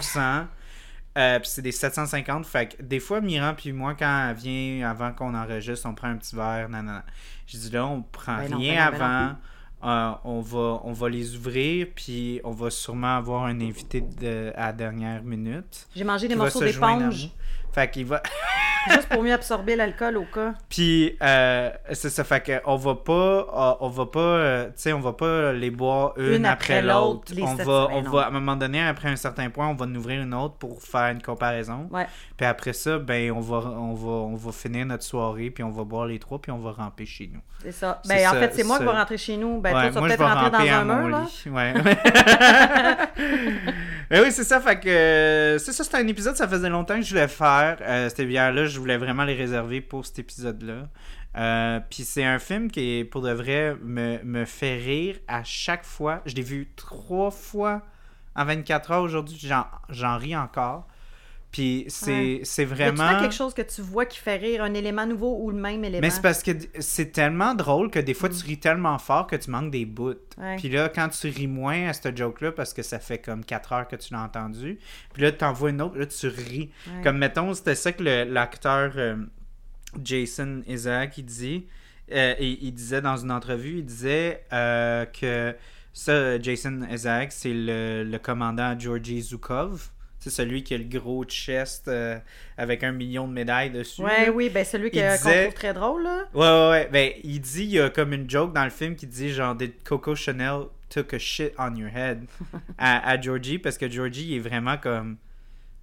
Euh, 1.19 1.41
puis 1.41 1.49
c'est 1.49 1.63
des 1.63 1.73
750. 1.73 2.47
Fait 2.47 2.69
que 2.69 2.83
des 2.83 3.01
fois, 3.01 3.21
Mira 3.21 3.53
puis 3.55 3.73
moi, 3.73 3.95
quand 3.95 4.29
elle 4.31 4.37
vient, 4.37 4.89
avant 4.89 5.13
qu'on 5.13 5.35
enregistre, 5.35 5.89
on 5.89 5.95
prend 5.95 6.09
un 6.09 6.17
petit 6.17 6.37
verre. 6.37 6.69
Non, 6.69 6.83
non. 6.83 7.01
Je 7.47 7.59
dis 7.59 7.71
là, 7.71 7.87
on 7.87 8.03
prend 8.03 8.37
Ben 8.37 8.55
rien 8.55 8.91
ben 8.91 8.93
non, 8.93 8.99
ben 8.99 9.05
avant. 9.05 9.37
Euh, 9.81 10.13
on, 10.25 10.41
va, 10.41 10.81
on 10.83 10.93
va 10.93 11.09
les 11.09 11.37
ouvrir, 11.37 11.87
puis 11.95 12.41
on 12.43 12.51
va 12.51 12.69
sûrement 12.69 13.17
avoir 13.17 13.45
un 13.45 13.61
invité 13.61 14.01
de, 14.01 14.53
à 14.57 14.67
la 14.67 14.73
dernière 14.73 15.23
minute. 15.23 15.87
J'ai 15.95 16.03
mangé 16.03 16.27
des 16.27 16.35
morceaux 16.35 16.65
d'éponge. 16.65 17.31
Fait 17.73 17.91
qu'il 17.91 18.07
va. 18.07 18.23
juste 18.89 19.09
pour 19.09 19.23
mieux 19.23 19.33
absorber 19.33 19.77
l'alcool 19.77 20.17
au 20.17 20.25
cas. 20.25 20.55
Puis, 20.69 21.17
euh, 21.23 21.71
c'est 21.93 22.11
ça, 22.11 22.25
fait 22.25 22.41
que 22.41 22.53
on 22.65 22.77
va 22.77 22.95
pas, 22.95 23.13
euh, 23.13 23.75
on 23.81 23.89
va 23.89 24.07
pas, 24.07 24.21
euh, 24.21 24.67
tu 24.67 24.73
sais, 24.77 24.93
on 24.93 25.01
va 25.01 25.13
pas 25.13 25.53
les 25.53 25.71
boire 25.71 26.15
une, 26.17 26.35
Une 26.35 26.47
après, 26.47 26.79
après 26.79 26.87
l'autre. 26.87 27.33
On 27.41 27.55
va, 27.55 27.89
on 27.93 28.03
va, 28.03 28.23
à 28.23 28.29
un 28.29 28.31
moment 28.31 28.57
donné, 28.57 28.83
après 28.83 29.09
un 29.09 29.17
certain 29.17 29.51
point, 29.51 29.69
on 29.69 29.75
va 29.75 29.87
en 29.87 29.95
ouvrir 29.95 30.23
une 30.23 30.35
autre 30.35 30.55
pour 30.55 30.83
faire 30.83 31.11
une 31.11 31.23
comparaison. 31.23 31.89
Ouais. 31.91 32.07
Puis 32.37 32.47
après 32.47 32.73
ça, 32.73 32.99
ben, 32.99 33.33
on 33.33 33.41
va, 33.41 33.57
on 33.57 33.95
va, 33.95 34.11
on 34.11 34.37
va 34.37 34.53
finir 34.53 34.87
notre 34.87 35.05
soirée, 35.05 35.51
puis 35.51 35.65
on 35.65 35.71
va 35.71 35.85
boire 35.85 36.07
les 36.07 36.19
trois, 36.19 36.41
puis 36.41 36.53
on 36.53 36.59
va 36.59 36.73
ramper 36.73 37.07
chez 37.07 37.31
nous. 37.33 37.41
C'est 37.63 37.73
ça. 37.73 38.01
Ben, 38.07 38.29
en 38.29 38.33
ça, 38.33 38.41
fait, 38.41 38.55
c'est 38.55 38.65
moi 38.65 38.79
qui 38.79 38.85
vais 38.85 38.91
rentrer 38.91 39.19
chez 39.19 39.37
nous. 39.37 39.61
Ben, 39.61 39.75
Ouais, 39.75 39.91
toi, 39.91 39.91
tu 39.91 39.95
vas 39.95 40.17
peut-être 40.17 40.25
rentrer 40.25 40.69
dans 40.69 40.75
un 40.75 40.85
mur, 40.85 41.09
là. 41.09 41.27
Ouais. 41.47 41.75
Ben 44.11 44.23
oui, 44.23 44.33
c'est 44.33 44.45
ça. 44.45 44.59
Fait 44.61 44.81
que 44.81 44.89
euh, 44.89 45.59
c'est 45.59 45.73
ça, 45.73 45.85
c'était 45.85 45.99
un 45.99 46.07
épisode, 46.07 46.35
ça 46.35 46.49
faisait 46.49 46.71
longtemps 46.71 46.97
que 46.97 47.03
je 47.03 47.11
voulais 47.11 47.29
faire. 47.29 47.77
Euh, 47.83 48.09
cette 48.09 48.27
bière-là, 48.27 48.65
je 48.65 48.78
voulais 48.79 48.97
vraiment 48.97 49.25
les 49.25 49.35
réserver 49.35 49.81
pour 49.81 50.07
cet 50.07 50.19
épisode-là. 50.21 50.89
Euh, 51.37 51.81
Puis 51.91 52.05
c'est 52.05 52.25
un 52.25 52.39
film 52.39 52.71
qui, 52.71 53.07
pour 53.11 53.23
de 53.23 53.31
vrai, 53.33 53.77
me, 53.83 54.23
me 54.25 54.45
fait 54.45 54.77
rire 54.77 55.17
à 55.29 55.45
chaque 55.45 55.85
fois. 55.85 56.23
Je 56.27 56.35
l'ai 56.35 56.43
vu 56.43 56.69
trois 56.77 57.31
fois 57.31 57.83
en 58.35 58.45
24 58.45 58.93
heures 58.93 59.03
aujourd'hui, 59.03 59.39
j'en 59.91 60.17
ris 60.19 60.37
encore. 60.37 60.87
Puis 61.59 61.85
c'est, 61.89 62.11
Ouais. 62.13 62.41
c'est 62.45 62.65
vraiment... 62.65 63.11
temps 63.15 63.21
quelque 63.21 63.35
chose 63.35 63.53
que 63.53 63.63
tu 63.63 63.83
vois 63.83 64.07
qui 64.07 64.19
fait 64.21 64.37
rire, 64.37 64.63
un 64.63 64.75
élément 64.75 65.07
nouveau 65.07 65.39
ou 65.43 65.51
le 65.51 65.57
même 65.59 65.83
élément? 65.85 66.01
Mais 66.03 66.11
c'est 66.11 66.23
parce 66.23 66.45
que 66.45 66.53
c'est 66.79 67.11
tellement 67.11 67.55
drôle 67.57 67.91
que 67.91 67.99
des 67.99 68.15
fois 68.15 68.29
tu 68.29 68.45
ris 68.45 68.59
tellement 68.61 68.97
fort 68.99 69.27
que 69.27 69.35
tu 69.35 69.51
manques 69.51 69.73
des 69.73 69.85
bouts. 69.85 70.15
Mm. 70.37 70.43
Ouais. 70.43 70.57
Puis 70.57 70.69
là, 70.69 70.89
quand 70.89 71.09
tu 71.09 71.27
ris 71.29 71.49
moins 71.49 71.89
à 71.89 71.93
cette 71.93 72.17
joke-là, 72.17 72.53
parce 72.53 72.73
que 72.73 72.83
ça 72.83 73.01
fait 73.01 73.19
comme 73.19 73.45
4 73.45 73.73
heures 73.73 73.89
que 73.89 73.97
tu 73.97 74.15
l'as 74.15 74.23
entendu, 74.23 74.79
puis 75.13 75.23
là, 75.23 75.33
t'en 75.33 75.53
vois 75.53 75.71
une 75.71 75.83
autre, 75.83 75.99
là, 75.99 76.07
tu 76.07 76.29
ris. 76.29 76.71
Ouais. 76.87 77.03
Comme 77.03 77.19
mettons, 77.19 77.53
c'était 77.55 77.75
ça 77.75 77.91
que 77.91 78.05
l'acteur 78.05 78.93
euh, 78.97 79.17
Jason 80.03 80.63
Isaac, 80.69 81.19
il 81.19 81.25
dit. 81.25 81.67
euh, 82.13 82.35
il 82.39 82.73
disait 82.73 83.01
dans 83.01 83.17
une 83.17 83.33
entrevue, 83.33 83.79
il 83.79 83.85
disait 83.85 84.45
euh, 84.53 85.05
que 85.07 85.55
ça, 85.93 86.41
Jason 86.41 86.83
Isaac, 86.89 87.33
c'est 87.33 87.53
le, 87.53 88.05
le 88.05 88.19
commandant 88.19 88.79
Georgi 88.79 89.21
Zukov. 89.23 89.91
C'est 90.29 90.43
celui 90.43 90.63
qui 90.63 90.75
a 90.75 90.79
le 90.79 90.85
gros 90.85 91.25
chest 91.25 91.89
euh, 91.89 92.19
avec 92.57 92.85
un 92.85 92.93
million 92.93 93.27
de 93.27 93.33
médailles 93.33 93.71
dessus. 93.71 94.03
Ouais, 94.03 94.27
là. 94.27 94.33
oui, 94.33 94.51
ben 94.51 94.65
celui 94.65 94.91
qu'on 94.91 94.99
disait- 94.99 95.43
trouve 95.45 95.55
très 95.55 95.73
drôle, 95.75 96.03
là. 96.03 96.25
Ouais, 96.35 96.41
ouais, 96.41 96.71
ouais. 96.71 96.89
Ben, 96.93 97.13
il 97.25 97.41
dit, 97.41 97.65
il 97.65 97.71
y 97.71 97.81
a 97.81 97.91
comme 97.91 98.13
une 98.13 98.29
joke 98.29 98.53
dans 98.53 98.65
le 98.65 98.71
film 98.71 98.95
qui 98.97 99.07
dit 99.07 99.31
genre, 99.31 99.55
Did 99.55 99.73
Coco 99.85 100.15
Chanel 100.15 100.65
took 100.91 101.13
a 101.15 101.19
shit 101.19 101.53
on 101.59 101.75
your 101.77 101.91
head 101.95 102.25
à, 102.79 103.09
à 103.11 103.21
Georgie 103.21 103.59
parce 103.59 103.77
que 103.79 103.89
Georgie, 103.91 104.27
il 104.29 104.37
est 104.37 104.41
vraiment 104.41 104.77
comme. 104.77 105.17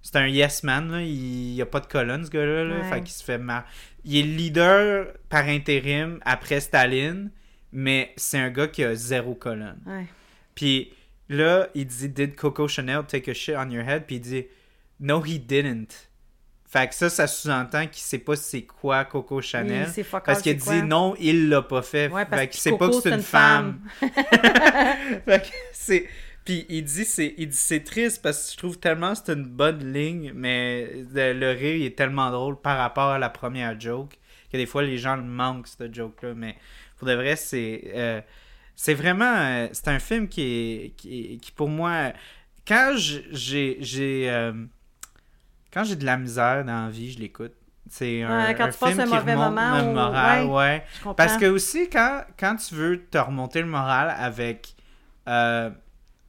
C'est 0.02 0.16
un 0.16 0.28
yes 0.28 0.62
man, 0.62 0.90
là. 0.92 1.02
Il 1.02 1.54
n'y 1.54 1.60
a 1.62 1.66
pas 1.66 1.80
de 1.80 1.86
colonne, 1.86 2.24
ce 2.24 2.30
gars-là. 2.30 2.62
Là. 2.64 2.76
Ouais. 2.76 2.88
Fait 2.90 3.00
qu'il 3.00 3.10
se 3.12 3.24
fait 3.24 3.38
mal. 3.38 3.64
Il 4.04 4.16
est 4.16 4.22
leader 4.22 5.08
par 5.28 5.46
intérim 5.48 6.20
après 6.24 6.60
Staline, 6.60 7.30
mais 7.72 8.12
c'est 8.16 8.38
un 8.38 8.50
gars 8.50 8.68
qui 8.68 8.84
a 8.84 8.94
zéro 8.94 9.34
colonne. 9.34 9.78
Ouais. 9.84 10.06
Puis 10.54 10.92
là, 11.28 11.68
il 11.74 11.86
dit 11.86 12.08
Did 12.08 12.36
Coco 12.36 12.68
Chanel 12.68 13.04
take 13.06 13.30
a 13.30 13.34
shit 13.34 13.56
on 13.56 13.70
your 13.70 13.84
head? 13.84 14.04
Puis 14.06 14.16
il 14.16 14.20
dit 14.20 14.46
No, 15.00 15.22
he 15.24 15.38
didn't. 15.38 16.08
Fait 16.68 16.88
que 16.88 16.94
ça, 16.94 17.08
ça 17.08 17.26
sous-entend 17.28 17.86
qu'il 17.86 18.02
sait 18.02 18.18
pas 18.18 18.34
c'est 18.34 18.62
quoi 18.62 19.04
Coco 19.04 19.40
Chanel. 19.40 19.86
Il 19.88 19.92
sait 19.92 20.02
fuck 20.02 20.24
Parce 20.24 20.42
qu'il 20.42 20.56
dit 20.56 20.64
quoi? 20.64 20.82
non, 20.82 21.14
il 21.20 21.48
l'a 21.48 21.62
pas 21.62 21.82
fait. 21.82 22.08
Ouais, 22.08 22.24
parce 22.26 22.42
fait 22.42 22.48
qu'il 22.48 22.60
sait 22.60 22.70
Coco, 22.70 22.88
pas 22.88 22.96
que 22.96 23.02
c'est 23.02 23.14
une 23.14 23.22
femme. 23.22 23.80
fait 24.00 25.42
que 25.42 25.48
c'est. 25.72 26.06
Puis 26.44 26.64
il 26.68 26.84
dit 26.84 27.04
c'est 27.04 27.34
il 27.38 27.48
dit 27.48 27.56
c'est 27.56 27.82
triste 27.82 28.22
parce 28.22 28.46
que 28.46 28.52
je 28.52 28.56
trouve 28.58 28.78
tellement 28.78 29.12
que 29.12 29.18
c'est 29.24 29.32
une 29.32 29.46
bonne 29.46 29.92
ligne, 29.92 30.32
mais 30.34 31.04
le, 31.12 31.32
le 31.32 31.50
rire 31.50 31.76
il 31.76 31.84
est 31.84 31.96
tellement 31.96 32.30
drôle 32.30 32.60
par 32.60 32.78
rapport 32.78 33.10
à 33.10 33.18
la 33.18 33.30
première 33.30 33.78
joke 33.80 34.16
que 34.52 34.56
des 34.56 34.66
fois 34.66 34.82
les 34.82 34.96
gens 34.96 35.16
le 35.16 35.22
manquent 35.22 35.66
cette 35.66 35.92
joke 35.94 36.22
là. 36.22 36.34
Mais 36.34 36.56
pour 36.98 37.08
de 37.08 37.14
vrai 37.14 37.34
c'est 37.34 37.90
euh, 37.94 38.20
c'est 38.76 38.94
vraiment 38.94 39.24
euh, 39.36 39.68
c'est 39.72 39.88
un 39.88 39.98
film 39.98 40.28
qui 40.28 40.42
est 40.42 40.90
qui, 40.96 41.40
pour 41.56 41.68
moi 41.68 42.12
quand 42.68 42.92
j'ai 42.96 43.78
j'ai 43.80 44.30
euh, 44.30 44.52
quand 45.72 45.84
j'ai 45.84 45.96
de 45.96 46.04
la 46.04 46.16
misère 46.16 46.64
dans 46.64 46.84
la 46.86 46.90
vie 46.90 47.10
je 47.12 47.18
l'écoute. 47.18 47.52
C'est 47.88 48.22
un, 48.24 48.46
Ouais, 48.48 48.54
quand 48.56 48.64
un 48.64 48.70
tu 48.72 48.78
passes 48.78 48.88
film 48.90 49.00
un 49.00 49.04
qui 49.04 49.10
mauvais 49.14 49.34
remonte 49.34 49.54
moment 49.54 49.90
ou- 49.90 49.94
moral, 49.94 50.44
ouais. 50.46 50.52
ouais. 50.52 50.84
Je 50.92 50.98
comprends. 50.98 51.14
Parce 51.14 51.36
que 51.36 51.46
aussi, 51.46 51.88
quand, 51.88 52.24
quand 52.36 52.56
tu 52.56 52.74
veux 52.74 53.04
te 53.06 53.16
remonter 53.16 53.60
le 53.60 53.68
moral 53.68 54.12
avec, 54.18 54.74
euh, 55.28 55.70
tu 55.70 55.76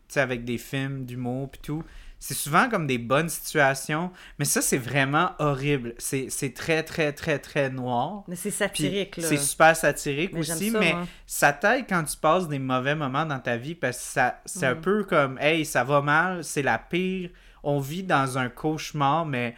sais, 0.09 0.19
avec 0.19 0.45
des 0.45 0.59
films 0.59 1.03
d'humour 1.05 1.49
puis 1.49 1.59
tout, 1.63 1.83
c'est 2.19 2.33
souvent 2.33 2.67
comme 2.69 2.87
des 2.87 2.97
bonnes 2.97 3.29
situations, 3.29 4.11
mais 4.39 4.45
ça, 4.45 4.61
c'est 4.61 4.77
vraiment 4.77 5.31
horrible. 5.37 5.93
C'est 5.99 6.27
c'est 6.29 6.53
très, 6.53 6.81
très, 6.83 7.13
très, 7.13 7.37
très 7.37 7.69
noir. 7.69 8.23
Mais 8.27 8.35
c'est 8.35 8.49
Puis 8.49 8.57
satirique, 8.57 9.17
là. 9.17 9.27
C'est 9.27 9.37
super 9.37 9.75
satirique 9.75 10.33
Mais 10.33 10.39
aussi, 10.39 10.71
ça, 10.71 10.79
mais 10.79 10.95
ça 11.27 11.53
t'aide 11.53 11.85
quand 11.87 12.03
tu 12.03 12.17
passes 12.17 12.47
des 12.47 12.59
mauvais 12.59 12.95
moments 12.95 13.25
dans 13.25 13.39
ta 13.39 13.57
vie 13.57 13.75
parce 13.75 13.97
que 13.97 14.03
ça, 14.03 14.41
c'est 14.45 14.65
un 14.65 14.75
peu 14.75 15.03
comme, 15.03 15.37
hey, 15.39 15.63
ça 15.63 15.83
va 15.83 16.01
mal, 16.01 16.43
c'est 16.43 16.63
la 16.63 16.79
pire, 16.79 17.29
on 17.63 17.79
vit 17.79 18.03
dans 18.03 18.37
un 18.37 18.49
cauchemar, 18.49 19.25
mais 19.25 19.55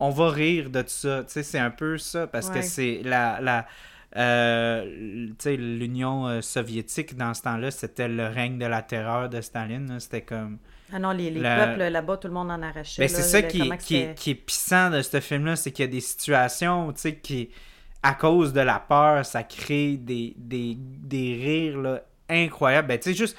on 0.00 0.10
va 0.10 0.30
rire 0.30 0.70
de 0.70 0.82
tout 0.82 0.88
ça. 0.88 1.22
Tu 1.24 1.32
sais, 1.32 1.42
c'est 1.42 1.58
un 1.58 1.70
peu 1.70 1.98
ça 1.98 2.26
parce 2.26 2.50
que 2.50 2.62
c'est 2.62 3.02
la. 3.04 3.40
la 3.40 3.66
euh, 4.16 5.26
tu 5.30 5.34
sais, 5.38 5.56
l'Union 5.56 6.28
euh, 6.28 6.40
soviétique 6.40 7.16
dans 7.16 7.34
ce 7.34 7.42
temps-là, 7.42 7.72
c'était 7.72 8.06
le 8.06 8.28
règne 8.28 8.58
de 8.58 8.66
la 8.66 8.80
terreur 8.82 9.28
de 9.28 9.40
Staline. 9.40 9.98
C'était 10.00 10.22
comme. 10.22 10.58
Ah 10.92 10.98
non, 10.98 11.10
les, 11.12 11.30
les 11.30 11.40
peuples 11.66 11.88
là-bas, 11.88 12.16
tout 12.18 12.28
le 12.28 12.34
monde 12.34 12.50
en 12.50 12.62
arrachait. 12.62 13.02
Ben, 13.02 13.08
c'est 13.08 13.22
ça 13.22 13.40
le- 13.40 13.48
qui, 13.48 13.58
est- 13.58 13.78
qui, 13.78 13.96
est, 13.96 14.14
qui 14.14 14.30
est 14.30 14.34
puissant 14.34 14.90
de 14.90 15.02
ce 15.02 15.20
film-là, 15.20 15.56
c'est 15.56 15.72
qu'il 15.72 15.84
y 15.84 15.88
a 15.88 15.90
des 15.90 16.00
situations, 16.00 16.92
tu 16.92 17.00
sais, 17.00 17.16
qui, 17.16 17.50
à 18.02 18.14
cause 18.14 18.52
de 18.52 18.60
la 18.60 18.78
peur, 18.80 19.24
ça 19.24 19.42
crée 19.42 19.96
des, 19.96 20.34
des, 20.36 20.76
des 20.78 21.34
rires 21.42 21.78
là, 21.78 22.02
incroyables. 22.28 22.88
Ben, 22.88 22.98
tu 22.98 23.10
sais, 23.12 23.16
juste, 23.16 23.36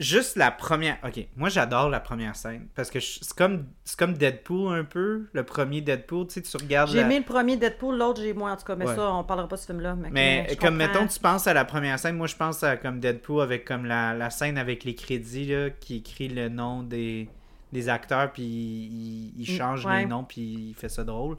juste 0.00 0.36
la 0.36 0.50
première... 0.50 0.96
Ok, 1.06 1.24
moi, 1.36 1.48
j'adore 1.50 1.88
la 1.90 2.00
première 2.00 2.34
scène, 2.34 2.66
parce 2.74 2.90
que 2.90 2.98
c'est 2.98 3.32
comme, 3.36 3.66
c'est 3.84 3.96
comme 3.98 4.14
Deadpool 4.14 4.74
un 4.74 4.84
peu, 4.84 5.26
le 5.32 5.44
premier 5.44 5.80
Deadpool, 5.82 6.26
tu 6.26 6.34
sais, 6.34 6.42
tu 6.42 6.56
regardes... 6.56 6.90
J'ai 6.90 6.96
la- 6.96 7.02
aimé 7.06 7.18
le 7.18 7.24
premier 7.24 7.56
Deadpool, 7.56 7.96
l'autre 7.98 8.20
j'ai 8.22 8.32
moins 8.32 8.54
en 8.54 8.56
tout 8.56 8.64
cas, 8.64 8.74
mais 8.74 8.86
Ouais. 8.86 8.96
ça, 8.96 9.12
on 9.12 9.22
parlera 9.22 9.46
pas 9.46 9.56
de 9.56 9.60
ce 9.60 9.66
film-là. 9.66 9.94
Mais, 10.10 10.46
comme, 10.48 10.56
comprends. 10.56 10.72
mettons, 10.72 11.06
tu 11.06 11.20
penses 11.20 11.46
à 11.46 11.52
la 11.54 11.64
première 11.64 11.98
scène, 11.98 12.16
moi, 12.16 12.26
je 12.26 12.34
pense 12.36 12.62
à 12.64 12.76
comme 12.76 12.98
Deadpool 12.98 13.42
avec 13.42 13.64
comme 13.64 13.84
la, 13.84 14.14
la 14.14 14.30
scène 14.30 14.58
avec 14.58 14.82
les 14.84 14.94
crédits, 14.94 15.46
là, 15.46 15.70
qui 15.70 15.96
écrit 15.98 16.28
le 16.28 16.48
nom 16.48 16.82
des, 16.82 17.28
des 17.72 17.88
acteurs, 17.88 18.32
puis 18.32 18.42
il, 18.42 19.32
il 19.36 19.42
Mm, 19.54 19.56
change 19.56 19.86
ouais. 19.86 20.00
les 20.00 20.06
noms, 20.06 20.24
puis 20.24 20.40
il 20.70 20.74
fait 20.74 20.88
ça 20.88 21.04
drôle. 21.04 21.36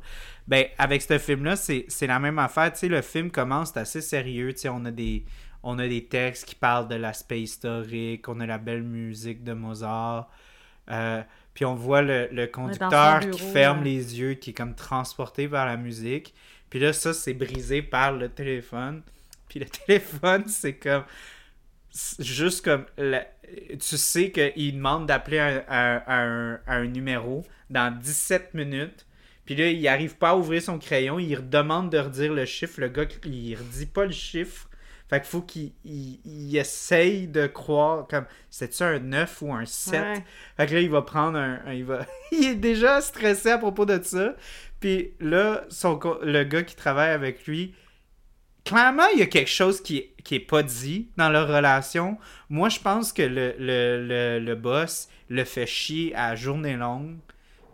Ben, 0.48 0.66
avec 0.78 1.02
ce 1.02 1.18
film-là, 1.18 1.56
c'est 1.56 1.86
c'est 1.88 2.08
la 2.08 2.20
même 2.20 2.38
affaire. 2.40 2.72
Tu 2.74 2.80
sais, 2.80 2.88
le 2.88 3.02
film 3.02 3.32
commence, 3.32 3.72
c'est 3.74 3.80
assez 3.80 4.02
sérieux. 4.02 4.54
Tu 4.54 4.60
sais, 4.62 4.70
on 4.70 4.86
a 4.86 4.92
des... 4.92 5.24
On 5.64 5.78
a 5.80 5.88
des 5.88 6.06
textes 6.06 6.46
qui 6.46 6.56
parlent 6.56 6.88
de 6.88 6.96
l'aspect 6.96 7.42
historique, 7.42 8.28
on 8.30 8.40
a 8.40 8.46
la 8.46 8.58
belle 8.58 8.84
musique 8.84 9.44
de 9.44 9.54
Mozart. 9.54 10.30
euh, 10.90 11.22
puis 11.54 11.66
on 11.66 11.76
voit 11.76 12.02
le, 12.02 12.28
le 12.32 12.48
conducteur 12.48 12.90
bureau, 13.20 13.32
qui 13.38 13.44
ferme 13.52 13.84
les 13.84 14.20
yeux, 14.20 14.34
qui 14.36 14.52
est 14.52 14.54
comme 14.54 14.74
transporté 14.76 15.48
par 15.50 15.66
la 15.66 15.78
musique. 15.78 16.34
Puis 16.70 16.80
là, 16.80 16.94
ça, 16.94 17.14
c'est 17.14 17.34
brisé 17.34 17.82
par 17.82 18.14
le 18.14 18.30
téléphone. 18.30 19.02
Puis 19.50 19.60
le 19.60 19.66
téléphone, 19.86 20.46
c'est 20.48 20.76
comme. 20.76 21.04
Juste 22.20 22.64
comme. 22.64 22.86
la- 22.98 23.28
Tu 23.80 23.98
sais 23.98 24.32
qu'il 24.32 24.76
demande 24.78 25.08
d'appeler 25.08 25.40
un, 25.40 25.64
un- 25.68 26.04
un- 26.08 26.60
un 26.68 26.86
numéro 26.86 27.46
dans 27.70 27.94
17 28.00 28.54
minutes. 28.54 29.06
Puis 29.44 29.56
là, 29.56 29.70
il 29.70 29.86
arrive 29.90 30.16
pas 30.16 30.30
à 30.30 30.36
ouvrir 30.38 30.62
son 30.62 30.80
crayon. 30.80 31.20
Il 31.20 31.50
demande 31.50 31.90
de 31.92 31.98
redire 31.98 32.34
le 32.34 32.46
chiffre. 32.46 32.80
Le 32.80 32.88
gars, 32.88 33.04
il 33.26 33.56
redit 33.56 33.88
pas 33.88 34.06
le 34.06 34.12
chiffre. 34.12 34.70
Fait 35.12 35.20
qu'il 35.20 35.30
faut 35.30 35.42
qu'il 35.42 35.74
il, 35.86 36.20
il 36.26 36.58
essaye 36.58 37.28
de 37.28 37.46
croire 37.46 38.08
comme. 38.08 38.26
C'est-tu 38.50 38.82
un 38.82 38.98
9 38.98 39.42
ou 39.44 39.54
un 39.54 39.66
7 39.66 40.02
Ouais. 40.02 40.24
fait 40.58 40.68
que 40.68 40.74
là, 40.74 40.80
il 40.82 40.90
va 40.90 41.02
prendre 41.04 41.38
un. 41.38 41.60
un- 41.68 41.74
il, 41.74 41.84
va... 41.86 42.06
il 42.32 42.46
est 42.46 42.56
déjà 42.56 43.00
stressé 43.02 43.52
à 43.52 43.58
propos 43.60 43.86
de 43.86 44.02
ça. 44.02 44.36
Puis 44.80 45.12
là, 45.20 45.66
son, 45.70 46.00
le 46.24 46.44
gars 46.44 46.64
qui 46.64 46.76
travaille 46.76 47.12
avec 47.12 47.46
lui, 47.46 47.76
clairement, 48.66 49.06
il 49.14 49.20
y 49.20 49.24
a 49.24 49.28
quelque 49.28 49.50
chose 49.50 49.82
qui, 49.82 50.06
qui 50.24 50.36
est 50.36 50.40
pas 50.40 50.64
dit 50.64 51.10
dans 51.18 51.30
leur 51.30 51.48
relation. 51.48 52.18
Moi, 52.50 52.70
je 52.70 52.80
pense 52.80 53.14
que 53.14 53.22
le, 53.22 53.54
le, 53.60 54.06
le, 54.08 54.40
le 54.40 54.56
boss 54.56 55.10
le 55.30 55.44
fait 55.44 55.66
chier 55.68 56.16
à 56.16 56.36
journée 56.36 56.76
longue. 56.76 57.18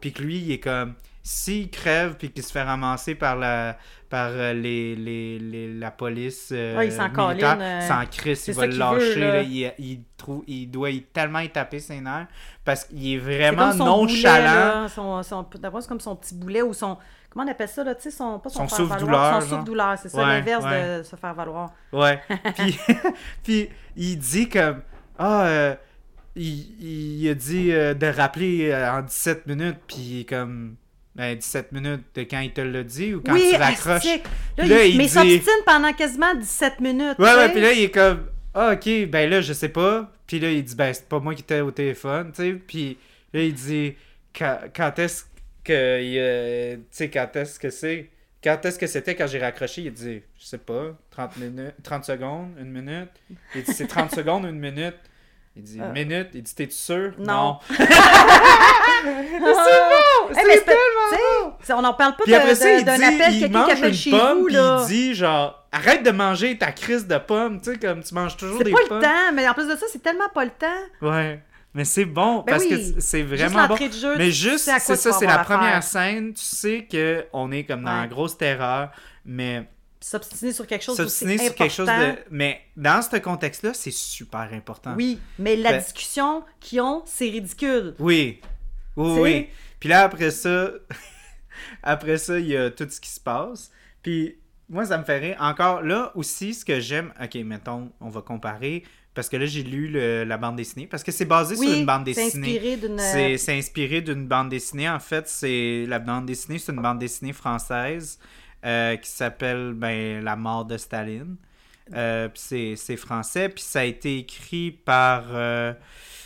Puis 0.02 0.12
que 0.14 0.22
lui, 0.22 0.38
il 0.40 0.52
est 0.52 0.60
comme. 0.60 0.96
S'il 1.30 1.70
crève 1.70 2.16
puis 2.18 2.32
qu'il 2.32 2.42
se 2.42 2.54
fait 2.54 2.62
ramasser 2.64 3.14
par 3.14 3.36
la 3.36 3.78
par 4.10 4.30
euh, 4.32 4.54
les, 4.54 4.96
les, 4.96 5.38
les- 5.40 5.74
la 5.74 5.92
police 5.92 6.52
euh, 6.54 6.78
Ouais, 6.78 6.88
il 6.88 6.92
s'en 6.94 7.10
militaire, 7.10 7.58
euh, 7.60 8.06
crisse, 8.10 8.44
c'est 8.46 8.54
il 8.54 8.56
va 8.56 8.66
le 8.66 8.72
veut, 8.72 8.80
lâcher. 8.80 9.20
là. 9.20 9.34
là. 9.34 9.42
il, 9.42 9.74
il, 9.78 10.00
trouve, 10.16 10.46
il 10.48 10.68
doit 10.72 10.88
tellement 11.12 11.40
y 11.40 11.50
taper 11.50 11.80
ses 11.80 12.00
nerfs 12.00 12.28
parce 12.64 12.86
qu'il 12.86 13.06
est 13.14 13.20
C'est 13.20 13.26
vraiment 13.26 13.68
comme 13.72 13.78
son 13.78 13.86
nonchalant. 13.86 14.88
son, 14.88 15.22
son, 15.24 15.46
d'abord, 15.60 15.82
c'est 15.82 15.90
comme 15.90 16.00
son 16.00 16.16
petit 16.16 16.34
boulet 16.36 16.62
ou 16.62 16.74
son. 16.74 16.98
Comment 17.30 17.44
on 17.44 17.52
appelle 17.52 17.68
ça, 17.68 17.84
là? 17.84 17.94
Tu 17.96 18.04
sais, 18.04 18.12
son, 18.12 18.40
pas 18.40 18.48
son, 18.50 18.66
Son 18.70 18.86
valoir, 18.86 19.34
Son 19.34 19.40
genre. 19.42 19.50
souffle-douleur, 19.50 19.98
c'est 19.98 20.08
ça, 20.08 20.18
Ouais, 20.20 20.26
l'inverse 20.26 20.64
ouais. 20.64 20.98
de 21.00 21.04
se 21.04 21.16
faire 21.18 21.34
valoir. 21.34 21.74
Ouais. 21.92 22.22
Puis, 22.56 22.80
puis 23.44 23.70
il 23.98 24.18
dit 24.18 24.48
comme 24.48 24.82
ah 25.20 25.46
euh, 25.48 25.76
il, 26.38 27.22
il 27.22 27.30
a 27.30 27.34
dit 27.34 27.74
euh, 27.74 27.94
de 27.94 28.08
rappeler 28.08 28.72
euh, 28.72 28.90
en 29.00 29.02
17 29.02 29.46
minutes 29.48 29.80
puis 29.88 30.26
comme 30.30 30.78
ben, 31.18 31.36
17 31.36 31.72
minutes 31.72 32.04
de 32.16 32.22
quand 32.22 32.40
il 32.40 32.54
te 32.54 32.62
l'a 32.62 32.84
dit 32.84 33.14
ou 33.16 33.22
quand 33.22 33.34
oui, 33.34 33.50
tu 33.52 33.56
raccroches. 33.58 34.06
astique. 34.06 34.24
Là, 34.58 34.66
Là, 34.66 34.84
il, 34.86 34.92
il 34.92 34.98
mais 34.98 35.04
il 35.06 35.08
dit- 35.08 35.14
s'obstine 35.14 35.64
pendant 35.66 35.92
quasiment 35.94 36.36
17 36.36 36.80
minutes. 36.80 37.20
Ouais, 37.20 37.34
ouais, 37.36 37.50
puis 37.52 37.60
là, 37.62 37.72
il 37.74 37.84
est 37.84 37.92
comme, 37.92 38.28
ah, 38.54 38.74
ok, 38.74 39.08
ben 39.10 39.30
là, 39.30 39.42
je 39.42 39.52
sais 39.54 39.70
pas. 39.70 40.12
Puis 40.28 40.40
là, 40.40 40.52
il 40.52 40.64
dit, 40.64 40.76
ben, 40.76 40.94
c'est 40.94 41.08
pas 41.10 41.20
moi 41.20 41.34
qui 41.36 41.42
étais 41.42 41.62
au 41.62 41.72
téléphone, 41.72 42.32
tu 42.34 42.42
sais. 42.44 42.54
Puis 42.54 42.98
là, 43.34 43.42
il 43.42 43.54
dit, 43.54 43.96
quand, 44.38 44.60
quand 44.76 45.00
est-ce 45.00 45.24
que, 45.64 46.02
il, 46.02 46.18
euh, 46.20 46.76
tu 46.76 46.82
sais, 46.92 47.10
quand 47.10 47.36
est-ce 47.36 47.60
que 47.60 47.70
c'est? 47.70 48.10
Quand 48.44 48.64
est-ce 48.66 48.78
que 48.78 48.86
c'était 48.88 49.16
quand 49.16 49.26
j'ai 49.28 49.40
raccroché? 49.40 49.82
Il 49.82 49.92
dit, 49.94 50.22
je 50.40 50.46
sais 50.46 50.58
pas, 50.60 50.96
30, 51.12 51.38
minutes, 51.38 51.74
30 51.84 52.06
secondes, 52.06 52.50
une 52.60 52.72
minute. 52.72 53.10
Il 53.56 53.64
dit, 53.64 53.74
c'est 53.74 53.88
30 53.88 54.12
secondes, 54.16 54.46
une 54.46 54.60
minute. 54.60 54.96
Il 55.58 55.64
dit, 55.64 55.80
Euh. 55.82 55.88
une 55.88 55.94
minute. 55.94 56.28
Il 56.36 56.44
dit, 56.44 56.54
t'es 56.56 56.68
sûr? 56.70 57.14
Non. 57.18 57.58
c'est 57.70 57.78
bon! 59.10 60.30
Eh, 60.30 60.34
C'est 60.34 60.42
c'est- 60.52 60.62
tellement 60.66 61.10
bon! 61.12 61.54
c'est- 61.62 61.74
On 61.74 61.82
n'en 61.82 61.94
parle 61.94 62.16
pas 62.16 62.24
Puis 62.24 62.34
de- 62.34 62.38
après 62.38 62.56
ça, 62.56 62.66
de- 62.74 62.80
il 62.80 62.86
d'un 62.86 62.94
appel, 62.94 63.34
il 63.34 63.40
quelqu'un 63.40 63.66
qui 63.66 63.72
appelle 63.72 63.88
une 63.90 63.94
chez 63.94 64.12
pomme, 64.12 64.38
vous, 64.40 64.46
puis 64.46 64.54
là. 64.56 64.80
il 64.82 64.88
dit 64.88 65.16
genre, 65.16 65.66
arrête 65.72 66.04
de 66.04 66.12
manger 66.12 66.58
ta 66.58 66.72
crise 66.72 67.08
de 67.08 67.18
pomme, 67.18 67.60
tu 67.62 67.72
sais, 67.72 67.78
comme 67.80 68.04
tu 68.04 68.14
manges 68.14 68.38
toujours 68.38 68.58
C'est 68.60 68.64
des 68.66 68.72
pas 68.72 68.78
pommes. 68.88 68.98
le 69.00 69.04
temps, 69.04 69.34
mais 69.34 69.48
en 69.48 69.54
plus 69.54 69.68
de 69.68 69.76
ça, 69.76 69.86
c'est 69.92 70.02
tellement 70.04 70.30
pas 70.34 70.46
le 70.46 70.52
temps. 70.52 70.68
Ouais. 71.08 71.42
Mais 71.74 71.86
c'est 71.86 72.06
bon 72.06 72.38
Ben 72.38 72.44
parce 72.54 72.64
oui. 72.64 72.70
que 72.96 73.02
c'est 73.02 73.28
Juste 73.28 73.44
vraiment 73.44 73.68
bon. 73.68 73.76
de 73.76 73.92
jeu, 73.94 74.16
Mais 74.18 74.32
juste, 74.32 74.70
c'est 74.80 74.96
ça, 74.96 75.12
c'est 75.12 75.26
la 75.28 75.40
première 75.40 75.84
scène. 75.84 76.34
Tu 76.34 76.44
sais 76.44 76.88
que 76.92 77.26
on 77.34 77.52
est 77.52 77.64
comme 77.66 77.84
dans 77.84 77.92
Ouais. 77.94 78.02
la 78.02 78.08
grosse 78.08 78.38
terreur, 78.38 78.90
mais 79.26 79.68
S'obstiner 80.10 80.54
sur 80.54 80.66
quelque 80.66 80.84
chose 80.86 80.96
s'obstiner 80.96 81.38
sur 81.38 81.54
quelque 81.54 81.74
chose 81.74 81.88
de. 81.88 82.16
Mais 82.32 82.62
dans 82.78 83.02
ce 83.02 83.18
contexte-là, 83.18 83.74
c'est 83.74 83.92
super 83.92 84.48
important. 84.54 84.94
Oui, 84.96 85.20
mais 85.38 85.58
la 85.58 85.72
Ben- 85.74 85.80
discussion 85.82 86.44
qu'ils 86.62 86.80
ont, 86.80 87.04
c'est 87.06 87.30
ridicule. 87.30 87.94
Oui. 88.00 88.40
Oui, 88.96 89.20
oui. 89.20 89.48
Puis 89.82 89.90
là, 89.90 90.04
après 90.04 90.32
ça, 90.32 90.72
après 91.84 92.18
ça, 92.18 92.40
il 92.40 92.48
y 92.48 92.56
a 92.58 92.72
tout 92.72 92.88
ce 92.90 93.00
qui 93.02 93.10
se 93.10 93.20
passe. 93.20 93.70
Puis 94.02 94.38
moi, 94.70 94.86
ça 94.86 94.98
me 94.98 95.04
fait 95.04 95.18
rire. 95.20 95.38
Encore 95.40 95.82
là 95.82 96.12
aussi, 96.16 96.54
ce 96.54 96.64
que 96.66 96.80
j'aime. 96.80 97.14
Ok, 97.22 97.36
mettons, 97.44 97.92
on 98.00 98.10
va 98.10 98.22
comparer. 98.22 98.84
Parce 99.14 99.30
que 99.30 99.38
là, 99.38 99.46
j'ai 99.46 99.64
lu 99.64 99.88
le- 99.88 100.24
la 100.24 100.38
bande 100.38 100.56
dessinée. 100.56 100.88
Parce 100.88 101.04
que 101.04 101.12
c'est 101.12 101.26
basé 101.26 101.56
sur 101.56 101.70
une 101.70 101.86
bande 101.86 102.04
dessinée. 102.04 102.28
inspiré 102.56 102.78
d'une... 102.78 103.00
C'est 103.00 103.38
c'est 103.38 103.58
inspiré 103.58 104.02
d'une 104.02 104.28
bande 104.28 104.50
dessinée. 104.50 104.88
En 104.90 105.00
fait, 105.00 105.28
c'est 105.28 105.86
la 105.88 106.00
bande 106.00 106.28
dessinée, 106.28 106.60
c'est 106.60 106.72
une 106.72 106.82
bande 106.82 107.00
dessinée 107.00 107.34
française 107.34 108.20
euh, 108.66 108.96
qui 108.98 109.10
s'appelle 109.10 109.74
ben, 109.74 110.24
La 110.24 110.36
mort 110.36 110.66
de 110.66 110.78
Staline. 110.78 111.36
Euh, 111.94 112.28
c'est 112.34 112.98
français, 112.98 113.50
puis 113.50 113.64
ça 113.64 113.80
a 113.80 113.84
été 113.84 114.18
écrit 114.18 114.72
par 114.72 115.24
euh, 115.32 115.74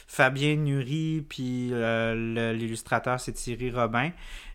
Fabien 0.08 0.56
Nury, 0.56 1.24
puis 1.28 1.72
l'illustrateur 1.72 3.20
c'est 3.20 3.34
Thierry 3.34 3.70
Robin. 3.70 4.12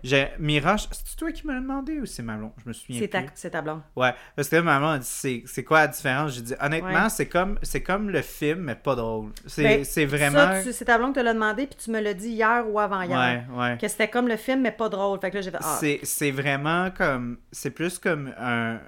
J'ai 0.06 0.28
Mira, 0.38 0.76
c'est 0.78 1.16
toi 1.16 1.32
qui 1.32 1.46
me 1.46 1.52
l'as 1.52 1.60
demandé 1.60 1.98
ou 2.00 2.06
c'est 2.06 2.22
Manon 2.22 2.52
Je 2.62 2.68
me 2.68 2.72
souviens 2.72 3.00
C'est 3.00 3.08
ta, 3.08 3.22
plus. 3.22 3.30
c'est 3.34 3.50
ta 3.50 3.60
blonde. 3.62 3.82
Ouais, 3.96 4.14
parce 4.36 4.48
que 4.48 4.56
là, 4.56 4.62
maman 4.62 4.90
a 4.92 4.98
dit 4.98 5.06
c'est 5.08 5.42
c'est 5.46 5.64
quoi 5.64 5.80
la 5.80 5.88
différence? 5.88 6.32
J'ai 6.34 6.42
dit 6.42 6.54
honnêtement, 6.60 7.04
Ouais. 7.04 7.10
c'est 7.10 7.26
comme 7.28 7.58
c'est 7.62 7.82
comme 7.82 8.10
le 8.10 8.22
film 8.22 8.60
mais 8.60 8.74
pas 8.76 8.94
drôle. 8.94 9.32
C'est 9.46 9.62
Ben, 9.64 9.84
c'est 9.84 10.04
vraiment 10.06 10.38
Ça, 10.38 10.62
tu- 10.62 10.72
c'est 10.72 10.84
ta 10.84 10.96
blonde 10.98 11.12
qui 11.12 11.20
te 11.20 11.24
l'a 11.24 11.34
demandé, 11.34 11.66
puis 11.66 11.76
tu 11.82 11.90
me 11.90 12.00
l'as 12.00 12.14
dit 12.14 12.28
hier 12.28 12.64
ou 12.68 12.78
avant-hier. 12.78 13.46
Ouais, 13.50 13.58
ouais. 13.58 13.78
Que 13.78 13.88
c'était 13.88 14.08
comme 14.08 14.28
le 14.28 14.36
film, 14.36 14.60
mais 14.62 14.70
pas 14.72 14.88
drôle. 14.88 15.18
Fait 15.20 15.30
que 15.30 15.36
là, 15.36 15.40
j'ai 15.42 15.50
fait... 15.50 15.58
Ah, 15.60 15.76
C'est, 15.80 16.00
c'est 16.04 16.30
vraiment 16.30 16.90
comme. 16.90 17.38
C'est 17.50 17.70
plus 17.70 17.98
comme 17.98 18.32
un- 18.38 18.78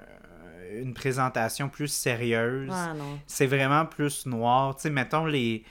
une 0.71 0.93
présentation 0.93 1.67
plus 1.67 1.87
sérieuse. 1.87 2.69
ah 2.71 2.93
non. 2.93 3.19
C'est 3.27 3.47
vraiment 3.47 3.85
plus 3.85 4.25
noir. 4.25 4.75
Tu 4.75 4.83
sais, 4.83 4.89
mettons 4.89 5.25
les. 5.25 5.63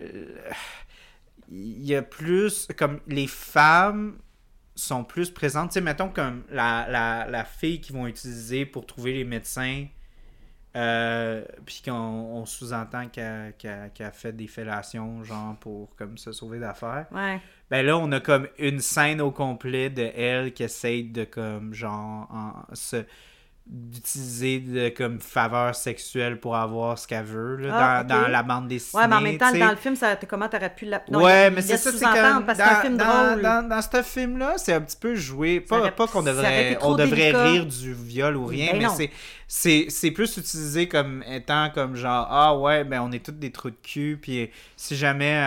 euh, 0.00 0.26
Il 1.50 1.84
y 1.84 1.94
a 1.94 2.02
plus. 2.02 2.66
Comme 2.78 3.00
les 3.06 3.26
femmes 3.26 4.16
sont 4.74 5.04
plus 5.04 5.30
présentes. 5.30 5.70
Tu 5.70 5.74
sais, 5.74 5.80
mettons 5.80 6.08
comme 6.08 6.44
la, 6.50 6.86
la, 6.88 7.26
la 7.28 7.44
fille 7.44 7.80
qu'ils 7.80 7.94
vont 7.94 8.06
utiliser 8.06 8.64
pour 8.66 8.86
trouver 8.86 9.12
les 9.12 9.24
médecins. 9.24 9.86
Euh, 10.74 11.44
puis 11.66 11.82
qu'on 11.84 11.92
on 11.92 12.46
sous-entend 12.46 13.08
qu'elle, 13.08 13.52
qu'elle 13.58 14.12
fait 14.12 14.32
des 14.32 14.46
fellations, 14.46 15.22
genre 15.22 15.54
pour 15.58 15.94
comme 15.96 16.16
se 16.16 16.32
sauver 16.32 16.58
d'affaires. 16.58 17.04
Ouais. 17.12 17.38
Ben 17.70 17.84
là, 17.84 17.98
on 17.98 18.10
a 18.10 18.20
comme 18.20 18.48
une 18.58 18.80
scène 18.80 19.20
au 19.20 19.30
complet 19.30 19.90
de 19.90 20.00
elle 20.16 20.54
qui 20.54 20.62
essaye 20.62 21.04
de 21.04 21.24
comme 21.24 21.74
genre 21.74 22.26
en- 22.30 22.74
se 22.74 23.04
d'utiliser 23.74 24.58
de 24.60 24.88
comme 24.90 25.18
faveur 25.18 25.74
sexuelle 25.74 26.38
pour 26.38 26.54
avoir 26.56 26.98
ce 26.98 27.06
qu'elle 27.08 27.24
veut 27.24 27.56
là, 27.56 27.70
Ah, 28.00 28.04
dans, 28.04 28.16
ok. 28.16 28.22
dans 28.24 28.28
la 28.28 28.42
bande 28.42 28.68
dessinée. 28.68 29.02
Ouais, 29.02 29.08
mais 29.08 29.16
en 29.16 29.20
même 29.22 29.38
temps, 29.38 29.50
dans 29.50 29.70
le 29.70 29.76
film, 29.76 29.96
ça, 29.96 30.16
comment 30.28 30.46
t'aurais 30.48 30.74
pu 30.74 30.84
la. 30.84 31.02
non, 31.10 31.22
ouais, 31.22 31.50
mais 31.50 31.62
c'est 31.62 31.78
ça, 31.78 31.90
c'est 31.90 31.92
que 31.92 31.98
c'est 31.98 32.06
un 32.06 32.40
dans, 32.40 32.80
film 32.82 32.96
dans, 32.98 33.04
drôle. 33.30 33.42
dans, 33.42 33.68
dans 33.68 33.80
ce 33.82 34.02
film-là, 34.02 34.54
c'est 34.58 34.74
un 34.74 34.80
petit 34.82 34.96
peu 34.98 35.14
joué. 35.14 35.60
Pas, 35.60 35.78
aurait- 35.78 35.90
pas 35.92 36.06
qu'on 36.06 36.22
devrait, 36.22 36.76
on 36.82 36.94
devrait 36.96 37.16
délicat. 37.32 37.44
rire 37.44 37.66
du 37.66 37.94
viol 37.94 38.36
ou 38.36 38.44
rien, 38.46 38.72
Ben 38.72 38.88
mais 38.98 39.10
c'est, 39.48 39.86
c'est, 39.88 40.10
plus 40.10 40.36
utilisé 40.36 40.86
comme 40.88 41.22
étant 41.26 41.70
comme 41.70 41.94
genre 41.96 42.26
ah 42.30 42.56
ouais, 42.58 42.84
ben 42.84 43.00
on 43.02 43.10
est 43.12 43.24
tous 43.24 43.32
des 43.32 43.50
trous 43.52 43.70
de 43.70 43.76
cul, 43.82 44.18
puis 44.20 44.50
si 44.76 44.96
jamais 44.96 45.26
elle, 45.30 45.42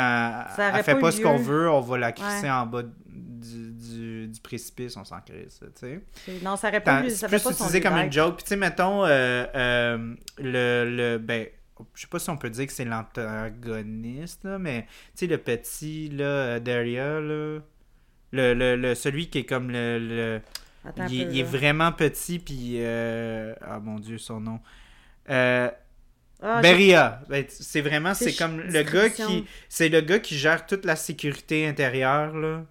Ça 0.56 0.68
elle 0.68 0.74
aurait 0.74 0.84
fait 0.84 0.96
pas 0.96 1.12
ce 1.12 1.22
qu'on 1.22 1.38
veut, 1.38 1.70
on 1.70 1.82
va 1.82 1.98
la 2.00 2.12
crisser 2.12 2.44
Ouais. 2.44 2.50
en 2.52 2.66
bas 2.66 2.82
du, 3.16 3.72
du, 3.72 4.28
du 4.28 4.40
précipice, 4.42 4.96
on 4.98 5.04
s'en 5.06 5.20
crisse, 5.22 5.60
tu 5.80 6.02
sais. 6.28 6.40
Non, 6.44 6.56
ça 6.56 6.68
aurait 6.70 6.82
pas. 6.82 7.04
C'est 7.04 7.16
Ça 7.16 7.28
plus 7.28 7.42
pas 7.42 7.52
utilisé 7.52 7.82
comme 7.82 7.94
une 7.98 8.12
joke. 8.12 8.36
Puis 8.38 8.44
tu 8.44 8.50
sais, 8.50 8.56
mettons, 8.58 9.04
euh, 9.06 9.46
euh, 9.56 10.16
le, 10.38 10.86
le. 10.96 11.18
Ben, 11.18 11.48
je 11.94 12.02
sais 12.02 12.08
pas 12.08 12.20
si 12.20 12.30
on 12.30 12.38
peut 12.38 12.50
dire 12.50 12.68
que 12.68 12.74
c'est 12.74 12.86
l'antagoniste, 12.86 14.44
là, 14.44 14.58
mais 14.60 14.84
tu 15.16 15.26
sais, 15.26 15.28
le 15.28 15.38
petit, 15.38 16.10
là, 16.10 16.24
euh, 16.26 16.60
Daria, 16.60 17.20
là. 17.20 17.60
Le, 18.32 18.54
le, 18.54 18.76
le- 18.76 18.96
celui 18.96 19.30
qui 19.30 19.40
est 19.40 19.46
comme 19.46 19.72
le. 19.72 20.00
le- 20.00 20.42
Attends 20.88 21.08
il, 21.08 21.22
est- 21.22 21.26
peu, 21.26 21.32
il 21.32 21.40
est 21.40 21.44
vraiment 21.44 21.92
petit, 21.92 22.40
puis. 22.40 22.76
euh, 22.78 23.54
ah 23.62 23.80
mon 23.80 24.00
dieu, 24.00 24.18
son 24.18 24.40
nom. 24.40 24.60
Euh, 25.30 25.70
Ah, 26.42 26.62
Beria. 26.62 27.22
Ben, 27.30 27.46
c'est 27.48 27.82
vraiment, 27.82 28.14
C'est 28.14 28.36
comme 28.36 28.60
le 28.60 28.84
gars 28.84 29.10
qui. 29.10 29.46
C'est 29.70 29.90
le 29.90 30.02
gars 30.02 30.20
qui 30.20 30.38
gère 30.38 30.66
toute 30.66 30.86
la 30.86 30.96
sécurité 30.96 31.66
intérieure, 31.68 32.36
là. 32.36 32.66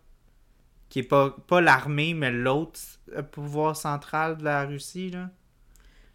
Qui 0.89 1.01
est 1.01 1.03
pas, 1.05 1.31
pas 1.47 1.61
l'armée, 1.61 2.15
mais 2.15 2.31
l'autre 2.31 2.79
euh, 3.17 3.23
pouvoir 3.23 3.77
central 3.77 4.37
de 4.39 4.45
la 4.45 4.65
Russie, 4.65 5.11
là. 5.11 5.31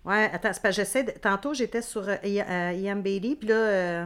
Ouais, 0.05 0.29
attends, 0.32 0.53
c'est 0.53 0.62
parce 0.62 0.75
que 0.77 0.82
j'essaie 0.82 1.03
de... 1.03 1.12
Tantôt, 1.12 1.53
j'étais 1.53 1.82
sur 1.82 2.08
euh, 2.08 2.15
I- 2.23 2.39
euh, 2.41 2.71
Ian 2.73 2.95
Bailey, 2.97 3.36
puis 3.36 3.49
là... 3.49 3.55
euh, 3.55 4.05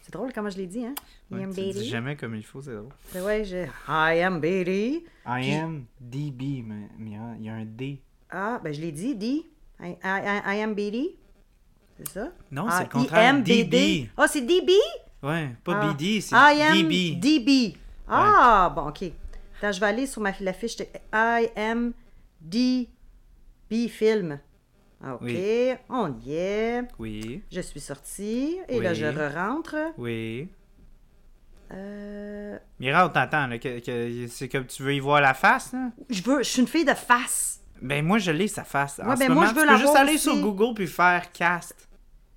C'est 0.00 0.12
drôle 0.12 0.32
comment 0.32 0.48
je 0.50 0.56
l'ai 0.56 0.66
dit, 0.66 0.84
hein? 0.86 0.94
Ouais, 1.30 1.42
Ian 1.42 1.50
tu 1.50 1.60
dis 1.60 1.88
jamais 1.88 2.16
comme 2.16 2.34
il 2.34 2.42
faut, 2.44 2.62
c'est 2.62 2.72
drôle. 2.74 2.88
Ben 3.12 3.22
Ouais, 3.22 3.44
j'ai... 3.44 3.64
I 3.88 4.20
am 4.22 4.40
Bailey. 4.40 5.04
I 5.26 5.52
am 5.54 5.84
DB, 6.00 6.62
mais 6.66 6.88
mais 6.98 7.10
il 7.38 7.44
y 7.44 7.48
a- 7.48 7.54
un 7.54 7.64
D. 7.64 8.00
Ah, 8.30 8.58
ben 8.64 8.72
je 8.72 8.80
l'ai 8.80 8.92
dit, 8.92 9.14
D. 9.14 9.26
I, 9.80 9.90
I, 9.90 9.96
I- 10.04 10.56
I 10.56 10.60
am 10.62 10.74
Bailey. 10.74 11.16
C'est 11.98 12.08
ça? 12.08 12.32
Non, 12.50 12.66
Ah, 12.68 12.78
c'est 12.78 12.84
le 12.84 12.88
contraire. 12.88 13.42
DB. 13.42 14.08
Ah, 14.16 14.26
c'est 14.26 14.40
DB? 14.40 14.72
Ouais, 15.22 15.50
pas 15.62 15.78
Ah. 15.80 15.92
BD, 15.92 16.20
c'est 16.22 16.34
DB. 16.72 17.16
DB. 17.16 17.76
Ah, 18.08 18.72
bon, 18.74 18.88
OK. 18.88 19.04
Attends, 19.62 19.72
je 19.72 19.80
vais 19.80 19.86
aller 19.86 20.06
sur 20.06 20.20
ma, 20.20 20.32
la 20.40 20.52
fiche 20.52 20.76
de 20.76 20.84
I 21.14 21.48
am 21.56 21.92
DB 22.40 22.88
film. 23.88 24.40
OK, 25.04 25.18
Oui. 25.22 25.72
on 25.88 26.14
y 26.24 26.34
est. 26.34 26.82
Oui, 26.98 27.42
Je 27.50 27.60
suis 27.60 27.78
sortie 27.80 28.58
et 28.68 28.80
là, 28.80 28.92
je 28.92 29.06
re-rentre. 29.06 29.76
oui. 29.98 30.48
Euh, 31.72 32.58
Mira, 32.80 33.06
on 33.06 33.08
t'entend, 33.08 33.48
que- 33.58 33.78
que- 33.78 34.26
c'est 34.28 34.48
comme 34.48 34.66
tu 34.66 34.82
veux 34.82 34.94
y 34.94 35.00
voir 35.00 35.20
la 35.22 35.32
face, 35.32 35.72
là? 35.72 35.90
je 36.10 36.22
veux, 36.22 36.38
je 36.42 36.48
suis 36.48 36.60
une 36.60 36.68
fille 36.68 36.84
de 36.84 36.92
face. 36.92 37.60
Ben, 37.80 38.04
moi, 38.04 38.18
je 38.18 38.30
l'ai, 38.30 38.46
sa 38.48 38.62
face. 38.64 39.00
En 39.00 39.08
Ouais, 39.08 39.14
ce 39.16 39.20
ben, 39.20 39.28
moi, 39.32 39.46
moment, 39.46 39.48
je 39.48 39.54
veux 39.54 39.62
tu 39.66 39.68
peux 39.72 39.78
juste 39.80 39.96
aller 39.96 40.14
aussi. 40.14 40.22
sur 40.24 40.36
Google 40.42 40.74
puis 40.74 40.86
faire 40.86 41.32
cast. 41.32 41.88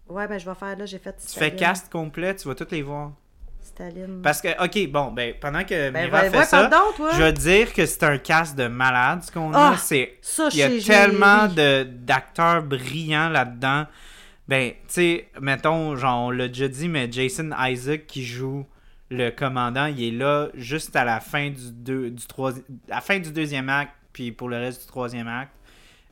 Ouais, 0.07 0.27
ben 0.27 0.39
je 0.39 0.45
vais 0.47 0.55
faire 0.55 0.77
là, 0.77 0.85
j'ai 0.85 0.99
fait 0.99 1.15
Tu 1.17 1.37
fais 1.37 1.53
cast 1.55 1.91
complet, 1.91 2.35
tu 2.35 2.47
vas 2.47 2.55
toutes 2.55 2.71
les 2.71 2.81
voir. 2.83 3.11
Staline. 3.75 4.21
Parce 4.21 4.41
que, 4.41 4.63
ok, 4.63 4.89
bon, 4.91 5.11
ben, 5.11 5.33
pendant 5.39 5.63
que 5.63 5.89
Ben, 5.91 6.05
Mira 6.05 6.21
ouais, 6.21 6.29
fait 6.29 6.37
ouais, 6.37 6.45
ça, 6.45 6.69
toi. 6.95 7.09
je 7.13 7.21
veux 7.21 7.31
dire 7.33 7.73
que 7.73 7.85
c'est 7.85 8.03
un 8.03 8.17
cast 8.17 8.57
de 8.57 8.67
malade, 8.67 9.21
ce 9.23 9.31
qu'on 9.31 9.51
Ah, 9.53 9.71
a. 9.73 9.77
C'est 9.77 10.17
ça, 10.21 10.47
Il 10.51 10.57
y 10.59 10.63
a 10.63 10.69
tellement 10.81 11.47
de 11.47 11.83
d'acteurs 11.83 12.63
brillants 12.63 13.29
là-dedans. 13.29 13.85
Ben, 14.47 14.71
tu 14.71 14.77
sais, 14.87 15.29
mettons, 15.41 15.95
genre, 15.95 16.27
on 16.27 16.31
l'a 16.31 16.47
déjà 16.47 16.67
dit, 16.67 16.87
mais 16.87 17.11
Jason 17.11 17.49
Isaac 17.59 18.05
qui 18.07 18.23
joue 18.25 18.65
le 19.11 19.29
commandant, 19.29 19.85
il 19.87 20.03
est 20.03 20.17
là 20.17 20.47
juste 20.55 20.95
à 20.95 21.03
la 21.03 21.19
fin 21.19 21.49
du, 21.49 21.71
deux, 21.71 22.09
du 22.11 22.23
à 22.39 22.51
la 22.95 23.01
fin 23.01 23.19
du 23.19 23.31
deuxième 23.31 23.69
acte, 23.69 23.91
puis 24.13 24.31
pour 24.31 24.49
le 24.49 24.57
reste 24.57 24.81
du 24.81 24.87
troisième 24.87 25.27
acte. 25.27 25.51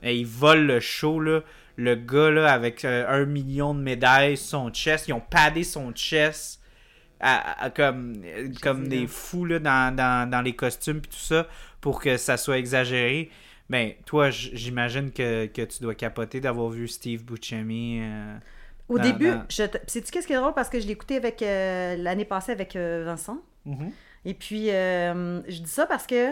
Et 0.02 0.18
il 0.18 0.26
vole 0.26 0.66
le 0.66 0.80
show, 0.80 1.20
là. 1.20 1.42
Le 1.76 1.96
gars, 1.96 2.30
là, 2.30 2.52
avec 2.52 2.84
euh, 2.86 3.06
un 3.08 3.26
million 3.26 3.74
de 3.74 3.80
médailles, 3.82 4.38
son 4.38 4.70
chest, 4.70 5.08
ils 5.08 5.14
ont 5.14 5.22
padé 5.22 5.64
son 5.64 5.92
chest 5.92 6.60
à- 7.24 7.64
à- 7.66 7.70
comme, 7.70 8.16
comme 8.62 8.88
des 8.88 9.08
fous, 9.08 9.46
là, 9.46 9.60
dans, 9.60 9.96
dans, 9.96 10.30
dans 10.30 10.42
les 10.42 10.56
costumes, 10.56 11.02
puis 11.02 11.10
tout 11.12 11.18
ça, 11.18 11.48
pour 11.82 12.00
que 12.02 12.18
ça 12.18 12.38
soit 12.38 12.58
exagéré. 12.58 13.32
Ben, 13.70 13.94
toi, 14.06 14.30
j'imagine 14.30 15.12
que, 15.12 15.46
que 15.48 15.62
tu 15.64 15.82
dois 15.82 15.96
capoter 15.96 16.40
d'avoir 16.42 16.70
vu 16.70 16.88
Steve 16.88 17.24
Buscemi. 17.24 18.00
euh, 18.02 18.36
Au 18.90 18.98
dans- 18.98 19.04
début, 19.04 19.32
dans- 19.32 19.46
je 19.50 19.64
sais-tu 19.88 20.12
qu'est-ce 20.12 20.28
qui 20.28 20.34
est 20.34 20.38
drôle? 20.38 20.54
Parce 20.54 20.70
que 20.70 20.80
je 20.80 20.86
l'ai 20.86 20.92
écouté 20.92 21.16
avec 21.16 21.42
euh, 21.42 21.96
l'année 21.98 22.26
passée 22.26 22.52
avec 22.52 22.76
euh, 22.76 23.04
Vincent. 23.06 23.40
Et 24.26 24.34
puis, 24.34 24.68
je 24.68 25.60
dis 25.62 25.70
ça 25.70 25.86
parce 25.86 26.06
que 26.06 26.28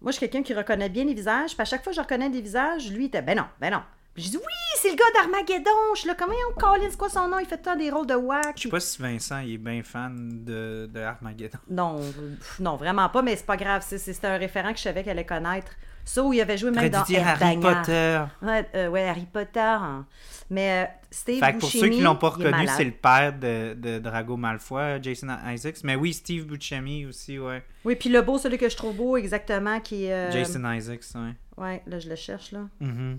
moi, 0.00 0.12
je 0.12 0.18
suis 0.18 0.20
quelqu'un 0.20 0.42
qui 0.42 0.54
reconnaît 0.54 0.88
bien 0.88 1.04
les 1.04 1.14
visages. 1.14 1.52
Puis 1.54 1.62
à 1.62 1.64
chaque 1.64 1.82
fois 1.82 1.90
que 1.90 1.96
je 1.96 2.00
reconnais 2.00 2.30
des 2.30 2.40
visages, 2.40 2.90
lui, 2.92 3.04
il 3.04 3.06
était 3.06 3.22
ben 3.22 3.36
non, 3.36 3.46
ben 3.60 3.70
non. 3.72 3.82
Puis 4.16 4.24
je 4.24 4.30
dis 4.30 4.36
oui, 4.38 4.78
c'est 4.80 4.90
le 4.90 4.96
gars 4.96 5.04
d'Armageddon. 5.14 5.70
Je 5.94 6.00
suis 6.00 6.08
là, 6.08 6.14
comment 6.18 6.32
on 6.50 6.58
Colin, 6.58 6.86
c'est 6.88 6.96
quoi 6.96 7.10
son 7.10 7.28
nom? 7.28 7.38
Il 7.38 7.44
fait 7.46 7.58
tant 7.58 7.76
des 7.76 7.90
rôles 7.90 8.06
de 8.06 8.14
wack. 8.14 8.54
Je 8.56 8.62
sais 8.62 8.68
pas 8.70 8.80
si 8.80 9.00
Vincent 9.02 9.40
il 9.40 9.52
est 9.54 9.58
bien 9.58 9.82
fan 9.82 10.42
de, 10.42 10.88
de 10.90 11.00
Armageddon. 11.00 11.58
Non, 11.68 11.96
pff, 11.96 12.58
non, 12.60 12.76
vraiment 12.76 13.10
pas, 13.10 13.20
mais 13.20 13.36
c'est 13.36 13.44
pas 13.44 13.58
grave. 13.58 13.84
C'était 13.86 14.26
un 14.26 14.38
référent 14.38 14.72
que 14.72 14.78
je 14.78 14.84
savais 14.84 15.02
qu'elle 15.02 15.18
allait 15.18 15.26
connaître. 15.26 15.70
Ça 16.02 16.22
où 16.22 16.32
il 16.32 16.40
avait 16.40 16.56
joué 16.56 16.70
même 16.70 16.88
dans 16.88 17.00
Harry. 17.00 17.58
Potter. 17.58 18.22
Ouais, 18.40 18.68
euh, 18.76 18.88
ouais, 18.88 19.08
Harry 19.08 19.26
Potter. 19.26 19.58
hein. 19.60 20.06
Mais 20.48 20.84
euh, 20.84 20.92
Steve 21.10 21.40
Fait 21.44 21.54
que 21.54 21.58
pour 21.58 21.68
ceux 21.68 21.88
qui 21.88 22.00
l'ont 22.00 22.14
pas 22.14 22.28
reconnu, 22.28 22.66
c'est 22.68 22.84
le 22.84 22.92
père 22.92 23.32
de, 23.36 23.74
de 23.74 23.98
Drago 23.98 24.36
Malfoy, 24.36 25.02
Jason 25.02 25.26
Isaacs. 25.46 25.78
Mais 25.82 25.96
oui, 25.96 26.14
Steve 26.14 26.46
Buscemi 26.46 27.04
aussi, 27.06 27.38
ouais. 27.40 27.62
Oui, 27.84 27.96
puis 27.96 28.08
le 28.08 28.22
beau, 28.22 28.38
celui 28.38 28.56
que 28.56 28.68
je 28.68 28.76
trouve 28.76 28.94
beau, 28.96 29.16
exactement, 29.16 29.80
qui 29.80 30.04
est... 30.06 30.12
euh, 30.12 30.30
Jason 30.30 30.72
Isaacs, 30.72 31.02
ouais. 31.16 31.34
Ouais, 31.56 31.82
là, 31.86 31.98
je 31.98 32.08
le 32.08 32.14
cherche, 32.16 32.52
là. 32.52 32.60
Mhm. 32.80 33.18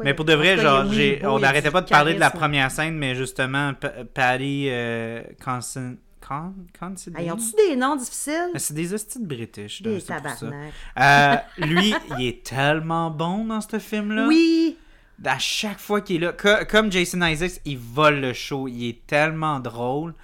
Mais 0.00 0.14
pour 0.14 0.24
de 0.24 0.34
vrai, 0.34 0.56
genre, 0.58 0.84
oui, 0.88 1.18
on 1.24 1.38
n'arrêtait 1.38 1.70
pas 1.70 1.80
de 1.82 1.88
parler 1.88 2.14
de 2.14 2.20
la 2.20 2.30
première 2.30 2.70
scène, 2.70 2.96
mais 2.96 3.14
justement, 3.14 3.72
Patty 4.14 4.66
euh, 4.70 5.22
Constan- 5.44 5.96
Con, 6.26 6.54
Considine? 6.78 7.18
Hey, 7.18 7.30
ont-tu 7.32 7.52
des 7.68 7.76
noms 7.76 7.96
difficiles? 7.96 8.50
C'est 8.56 8.74
des 8.74 8.94
hosties 8.94 9.18
British. 9.20 9.82
Des 9.82 10.00
tabarnak. 10.00 10.72
Euh, 11.00 11.36
lui, 11.66 11.94
il 12.18 12.26
est 12.26 12.44
tellement 12.44 13.10
bon 13.10 13.44
dans 13.44 13.60
ce 13.60 13.78
film-là. 13.78 14.26
Oui! 14.28 14.76
À 15.24 15.38
chaque 15.38 15.78
fois 15.78 16.00
qu'il 16.00 16.16
est 16.16 16.26
là, 16.26 16.32
co- 16.32 16.64
comme 16.68 16.90
Jason 16.90 17.22
Isaacs, 17.24 17.60
il 17.64 17.78
vole 17.78 18.20
le 18.20 18.32
show. 18.32 18.66
Il 18.68 18.88
est 18.88 19.06
tellement 19.06 19.60
drôle. 19.60 20.14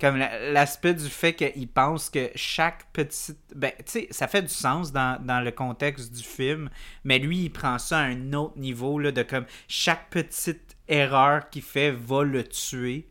Comme 0.00 0.16
la- 0.16 0.50
l'aspect 0.52 0.94
du 0.94 1.08
fait 1.08 1.32
qu'il 1.34 1.66
pense 1.68 2.08
que 2.08 2.30
chaque 2.36 2.84
petite. 2.92 3.38
Ben, 3.54 3.72
tu 3.78 3.84
sais, 3.86 4.08
ça 4.12 4.28
fait 4.28 4.42
du 4.42 4.48
sens 4.48 4.92
dans, 4.92 5.20
dans 5.24 5.40
le 5.40 5.50
contexte 5.50 6.12
du 6.14 6.22
film, 6.22 6.70
mais 7.02 7.18
lui, 7.18 7.38
il 7.44 7.50
prend 7.50 7.78
ça 7.78 7.98
à 7.98 8.02
un 8.02 8.32
autre 8.32 8.56
niveau, 8.58 8.98
là, 9.00 9.10
de 9.10 9.22
comme 9.24 9.44
chaque 9.66 10.08
petite 10.10 10.76
erreur 10.86 11.50
qu'il 11.50 11.62
fait 11.62 11.90
va 11.90 12.22
le 12.22 12.44
tuer. 12.44 13.08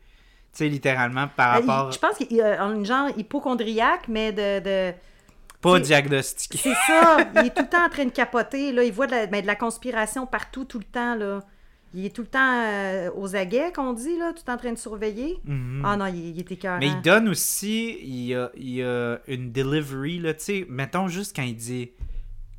Tu 0.53 0.59
sais, 0.63 0.69
littéralement, 0.69 1.27
par 1.27 1.57
Euh, 1.57 1.59
il- 1.61 1.69
rapport. 1.69 1.91
Je 1.91 1.99
pense 1.99 2.17
qu'il 2.17 2.41
a 2.41 2.61
une 2.63 2.85
genre 2.85 3.09
hypochondriaque, 3.17 4.07
mais 4.07 4.31
de. 4.31 4.59
de- 4.59 4.93
Pas 5.61 5.79
diagnostiqué. 5.79 6.57
C'est 6.57 6.73
ça! 6.87 7.17
Il 7.35 7.47
est 7.47 7.53
tout 7.53 7.63
le 7.63 7.67
temps 7.69 7.85
en 7.85 7.89
train 7.89 8.05
de 8.05 8.11
capoter, 8.11 8.71
là. 8.71 8.83
Il 8.83 8.93
voit 8.93 9.07
de 9.07 9.11
la, 9.11 9.25
ben, 9.27 9.41
de 9.41 9.47
la 9.47 9.55
conspiration 9.55 10.25
partout, 10.25 10.63
tout 10.65 10.77
le 10.79 10.85
temps, 10.85 11.15
là. 11.15 11.41
Il 11.97 12.05
est 12.05 12.09
tout 12.15 12.21
le 12.21 12.27
temps 12.27 12.61
euh, 12.63 13.09
aux 13.15 13.35
aguets, 13.35 13.71
qu'on 13.73 13.91
dit, 13.93 14.17
là, 14.19 14.31
tout 14.31 14.41
le 14.41 14.45
temps 14.45 14.53
en 14.53 14.57
train 14.57 14.71
de 14.71 14.77
surveiller. 14.77 15.39
Mhm. 15.45 15.81
Ah 15.83 15.97
non, 15.97 16.05
il, 16.05 16.29
il 16.29 16.39
est 16.39 16.51
écœurant. 16.51 16.77
Mais 16.77 16.89
il 16.89 17.01
donne 17.01 17.27
aussi, 17.27 17.97
il 18.03 18.25
y 18.27 18.35
a, 18.35 18.51
il 18.55 18.69
y 18.69 18.83
a 18.83 19.19
une 19.27 19.51
delivery, 19.51 20.19
là, 20.19 20.35
tu 20.35 20.43
sais, 20.43 20.65
mettons 20.69 21.07
juste 21.07 21.35
quand 21.35 21.41
il 21.41 21.55
dit, 21.55 21.89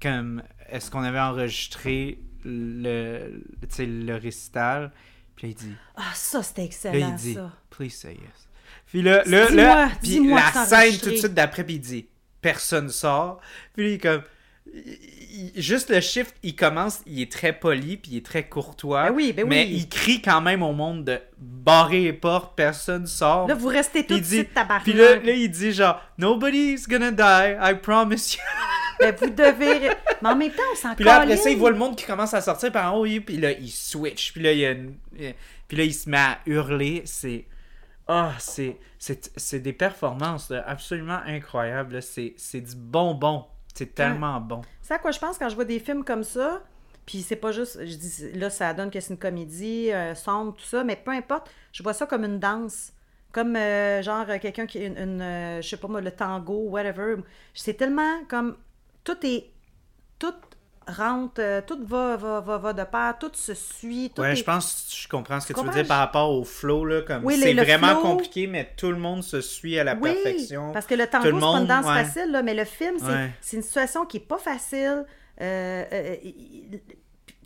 comme, 0.03 0.43
est-ce 0.69 0.91
qu'on 0.91 1.05
avait 1.05 1.21
enregistré 1.21 2.19
le, 2.45 3.41
le 3.79 4.17
récital, 4.17 4.91
puis 5.37 5.47
là, 5.47 5.55
il 5.57 5.67
dit, 5.69 5.75
Ah, 5.95 6.03
ça, 6.15 6.43
c'était 6.43 6.63
là, 6.63 6.67
excellent, 6.67 7.09
il 7.11 7.15
dit, 7.15 7.35
ça. 7.35 7.53
please 7.71 7.91
say 7.91 8.15
yes. 8.15 8.49
Puis 8.87 9.03
là, 9.03 9.23
là, 9.25 9.51
là, 9.51 9.91
puis 10.03 10.27
la 10.29 10.51
scène 10.67 10.99
tout 10.99 11.11
de 11.11 11.17
suite 11.17 11.35
d'après, 11.35 11.63
puis 11.63 11.75
il 11.75 11.81
dit, 11.81 12.09
personne 12.41 12.89
sort, 12.89 13.41
puis 13.75 13.91
il 13.91 13.93
est 13.95 13.99
comme, 13.99 14.23
juste 15.57 15.91
le 15.91 16.01
chiffre, 16.01 16.33
il 16.43 16.55
commence, 16.57 17.01
il 17.07 17.21
est 17.23 17.31
très 17.31 17.53
poli, 17.53 17.97
puis 17.97 18.13
il 18.13 18.17
est 18.19 18.25
très 18.27 18.49
courtois, 18.49 19.05
Ben 19.11 19.15
oui, 19.15 19.33
ben 19.33 19.47
mais 19.47 19.65
oui. 19.65 19.73
il 19.77 19.89
crie 19.89 20.21
quand 20.23 20.41
même 20.41 20.63
au 20.63 20.73
monde 20.73 21.05
de 21.05 21.21
barrer 21.39 22.01
les 22.05 22.13
portes, 22.13 22.57
personne 22.57 23.07
sort. 23.07 23.47
Là, 23.49 23.55
vous 23.55 23.69
restez 23.69 24.05
tout 24.05 24.19
de 24.19 24.25
suite 24.25 24.53
tabarnak. 24.55 24.85
Puis 24.85 24.93
là, 24.93 25.17
là, 25.17 25.33
il 25.33 25.51
dit 25.51 25.73
genre, 25.73 26.01
Nobody's 26.19 26.89
gonna 26.89 27.11
die, 27.11 27.57
I 27.61 27.75
promise 27.81 28.35
you. 28.35 28.41
Ben, 29.01 29.15
vous 29.15 29.31
devez... 29.31 29.91
Mais 30.21 30.29
en 30.29 30.35
même 30.35 30.51
temps, 30.51 30.61
on 30.73 30.75
s'en 30.75 30.97
Puis 30.97 31.05
là, 31.05 31.21
après 31.21 31.37
ça, 31.37 31.49
il 31.51 31.57
voit 31.57 31.71
le 31.71 31.77
monde 31.79 31.95
qui 31.95 32.05
commence 32.05 32.35
à 32.35 32.41
sortir 32.41 32.73
par 32.73 32.93
en 32.93 32.99
haut, 32.99 33.05
puis 33.25 33.37
là, 33.37 33.53
il 33.53 33.71
switch. 33.71 34.33
Puis 34.33 34.43
là, 34.43 34.51
il 34.51 34.59
y 34.59 34.67
a 34.67 34.73
une- 34.73 34.97
il- 35.17 35.35
Puis 35.69 35.77
là, 35.77 35.85
il 35.85 35.95
se 35.95 36.11
met 36.11 36.17
à 36.19 36.39
hurler. 36.47 37.03
C'est. 37.05 37.45
Ah, 38.09 38.33
c'est. 38.41 38.77
C'est 38.99 39.61
des 39.61 39.73
performances 39.73 40.51
là, 40.51 40.65
absolument 40.67 41.21
incroyables. 41.25 42.01
c'est 42.03 42.61
du 42.61 42.75
bonbon. 42.75 43.45
C'est 43.79 43.95
tellement 43.95 44.41
bon. 44.41 44.63
C'est 44.83 44.95
à 44.95 44.99
quoi 44.99 45.13
je 45.13 45.21
pense 45.21 45.39
quand 45.39 45.49
je 45.49 45.55
vois 45.55 45.65
des 45.65 45.79
films 45.79 46.05
comme 46.05 46.25
ça. 46.25 46.63
Puis 47.07 47.23
c'est 47.23 47.37
pas 47.37 47.53
juste, 47.53 47.79
je 47.87 47.95
dis, 47.95 48.33
là, 48.33 48.51
ça 48.51 48.75
donne 48.75 48.91
que 48.91 49.01
c'est 49.01 49.15
une 49.15 49.19
comédie, 49.19 49.91
euh, 49.93 50.15
sombre, 50.15 50.55
tout 50.55 50.65
ça, 50.65 50.85
mais 50.85 50.97
peu 50.97 51.13
importe, 51.13 51.49
je 51.73 51.83
vois 51.83 51.95
ça 51.95 52.07
comme 52.07 52.25
une 52.25 52.39
danse. 52.39 52.93
Comme, 53.31 53.57
euh, 53.57 54.03
genre, 54.03 54.27
euh, 54.29 54.39
quelqu'un 54.39 54.67
qui, 54.67 54.81
une, 54.81 54.99
une, 54.99 55.21
euh, 55.23 55.63
je 55.63 55.69
sais 55.69 55.77
pas 55.77 55.87
moi, 55.87 56.01
le 56.01 56.11
tango, 56.11 56.69
whatever. 56.69 57.17
C'est 57.55 57.75
tellement 57.75 58.25
comme, 58.29 58.57
tout 59.05 59.17
est, 59.25 59.51
tout 60.19 60.35
rentre, 60.89 61.35
euh, 61.41 61.61
tout 61.67 61.79
va, 61.85 62.17
va, 62.17 62.41
va, 62.41 62.59
va 62.59 62.73
de 62.73 62.83
pair, 62.85 63.17
tout 63.19 63.31
se 63.35 63.55
suit, 63.55 64.11
tout 64.15 64.23
Ouais, 64.23 64.33
est... 64.33 64.37
je 64.37 64.45
pense 64.45 64.89
que 64.91 64.97
je 65.03 65.09
comprends 65.09 65.39
ce 65.41 65.53
que 65.53 65.59
tu 65.59 65.65
veux 65.65 65.73
dire 65.73 65.87
par 65.87 65.99
rapport 65.99 66.31
au 66.31 66.45
flow. 66.45 66.85
Là, 66.85 67.03
comme 67.03 67.25
Oui, 67.25 67.37
c'est 67.41 67.55
vraiment 67.55 67.89
flow. 68.01 68.03
compliqué, 68.03 68.47
mais 68.47 68.73
tout 68.77 68.91
le 68.91 68.97
monde 68.97 69.23
se 69.23 69.41
suit 69.41 69.79
à 69.79 69.85
la 69.85 69.95
Oui, 69.95 70.13
perfection. 70.13 70.73
parce 70.73 70.87
que 70.87 70.95
le 70.95 71.07
tango, 71.07 71.25
c'est 71.27 71.31
pas 71.41 71.59
une 71.61 71.67
danse 71.67 71.87
ouais. 71.87 72.05
facile, 72.05 72.31
là, 72.33 72.43
mais 72.43 72.55
le 72.55 72.65
film, 72.65 72.97
c'est 72.99 73.07
Ouais. 73.07 73.31
une 73.53 73.63
situation 73.63 74.05
qui 74.07 74.17
est 74.19 74.21
pas 74.27 74.39
facile. 74.39 75.05
Euh, 75.41 75.85
euh, 75.93 76.17
il- 76.25 76.81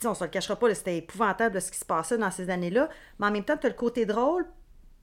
on 0.05 0.15
se 0.15 0.25
le 0.25 0.31
cachera 0.31 0.57
pas, 0.57 0.75
c'était 0.75 0.97
épouvantable 0.97 1.61
ce 1.61 1.71
qui 1.71 1.79
se 1.79 1.85
passait 1.85 2.19
dans 2.19 2.31
ces 2.31 2.51
années-là. 2.51 2.89
Mais 3.19 3.27
en 3.27 3.31
même 3.31 3.45
temps, 3.45 3.57
tu 3.57 3.67
as 3.67 3.71
le 3.71 3.75
côté 3.77 4.05
drôle, 4.07 4.45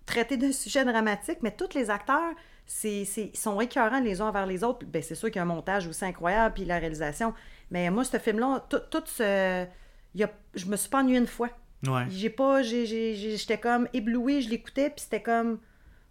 traité 0.05 0.35
d'un 0.37 0.51
sujet 0.51 0.83
dramatique, 0.83 1.37
mais 1.41 1.51
tous 1.51 1.73
les 1.75 1.89
acteurs, 1.89 2.33
c'est, 2.71 3.01
ils 3.33 3.37
sont 3.37 3.59
écœurants 3.59 3.99
les 3.99 4.21
uns 4.21 4.27
envers 4.27 4.45
les 4.45 4.63
autres. 4.63 4.85
Ben, 4.85 5.01
c'est 5.01 5.15
sûr 5.15 5.29
qu'il 5.29 5.37
y 5.37 5.39
a 5.39 5.41
un 5.41 5.45
montage 5.45 5.87
aussi 5.87 6.05
incroyable, 6.05 6.53
puis 6.53 6.65
la 6.65 6.77
réalisation. 6.77 7.33
Mais 7.71 7.89
moi, 7.89 8.03
ce 8.03 8.17
film-là, 8.19 8.63
tout, 8.69 8.79
tout 8.91 9.01
ce. 9.07 9.65
il 10.13 10.21
y 10.21 10.23
a- 10.23 10.31
je 10.53 10.65
me 10.67 10.77
suis 10.77 10.87
pas 10.87 10.99
ennuyée 10.99 11.17
une 11.17 11.25
fois. 11.25 11.49
Ouais. 11.87 12.05
J'ai 12.11 12.29
pas. 12.29 12.61
J'étais 12.61 13.57
comme 13.57 13.87
éblouie, 13.91 14.43
je 14.43 14.49
l'écoutais, 14.49 14.91
puis 14.91 15.01
c'était 15.01 15.21
comme. 15.21 15.57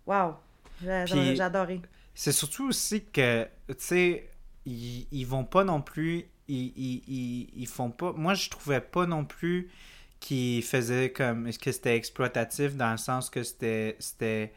Waouh! 0.05 0.35
J'ai 0.83 1.41
adoré. 1.41 1.81
C'est 2.13 2.33
surtout 2.33 2.69
aussi 2.69 3.05
que, 3.05 3.45
tu 3.69 3.75
sais, 3.79 4.29
ils, 4.67 5.07
ils 5.13 5.25
vont 5.27 5.45
pas 5.45 5.63
non 5.63 5.81
plus. 5.81 6.25
Ils, 6.49 7.53
ils, 7.55 7.67
font 7.69 7.91
pas. 7.91 8.13
Moi, 8.13 8.35
je 8.35 8.51
trouvais 8.51 8.81
pas 8.81 9.07
non 9.07 9.25
plus 9.25 9.71
qu'ils 10.19 10.65
faisaient 10.65 11.13
comme. 11.13 11.47
Est-ce 11.47 11.61
que 11.61 11.71
c'était 11.71 11.95
exploitatif 11.95 12.75
dans 12.75 12.91
le 12.91 12.97
sens 12.97 13.31
que 13.31 13.45
c'était. 13.45 13.95
C'était. 14.01 14.53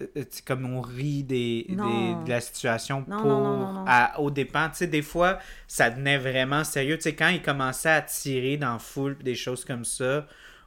Euh, 0.00 0.24
comme 0.46 0.64
on 0.66 0.80
rit 0.80 1.22
des, 1.22 1.66
des- 1.68 1.74
de 1.76 2.28
la 2.28 2.40
situation 2.40 3.04
Non, 3.08 3.16
pour 3.18 3.26
non, 3.30 3.72
non, 3.72 3.84
à- 3.86 4.20
aux 4.20 4.30
dépens. 4.30 4.68
Tu 4.70 4.76
sais, 4.78 4.86
des 4.86 5.02
fois, 5.02 5.38
ça 5.68 5.90
devenait 5.90 6.18
vraiment 6.18 6.64
sérieux. 6.64 6.96
Tu 6.96 7.02
sais, 7.04 7.14
quand 7.14 7.28
ils 7.28 7.42
commençaient 7.42 7.90
à 7.90 8.02
tirer 8.02 8.56
dans 8.56 8.74
la 8.74 8.78
foule 8.78 9.16
des 9.22 9.34
choses 9.34 9.64
comme 9.64 9.84
ça, 9.84 10.26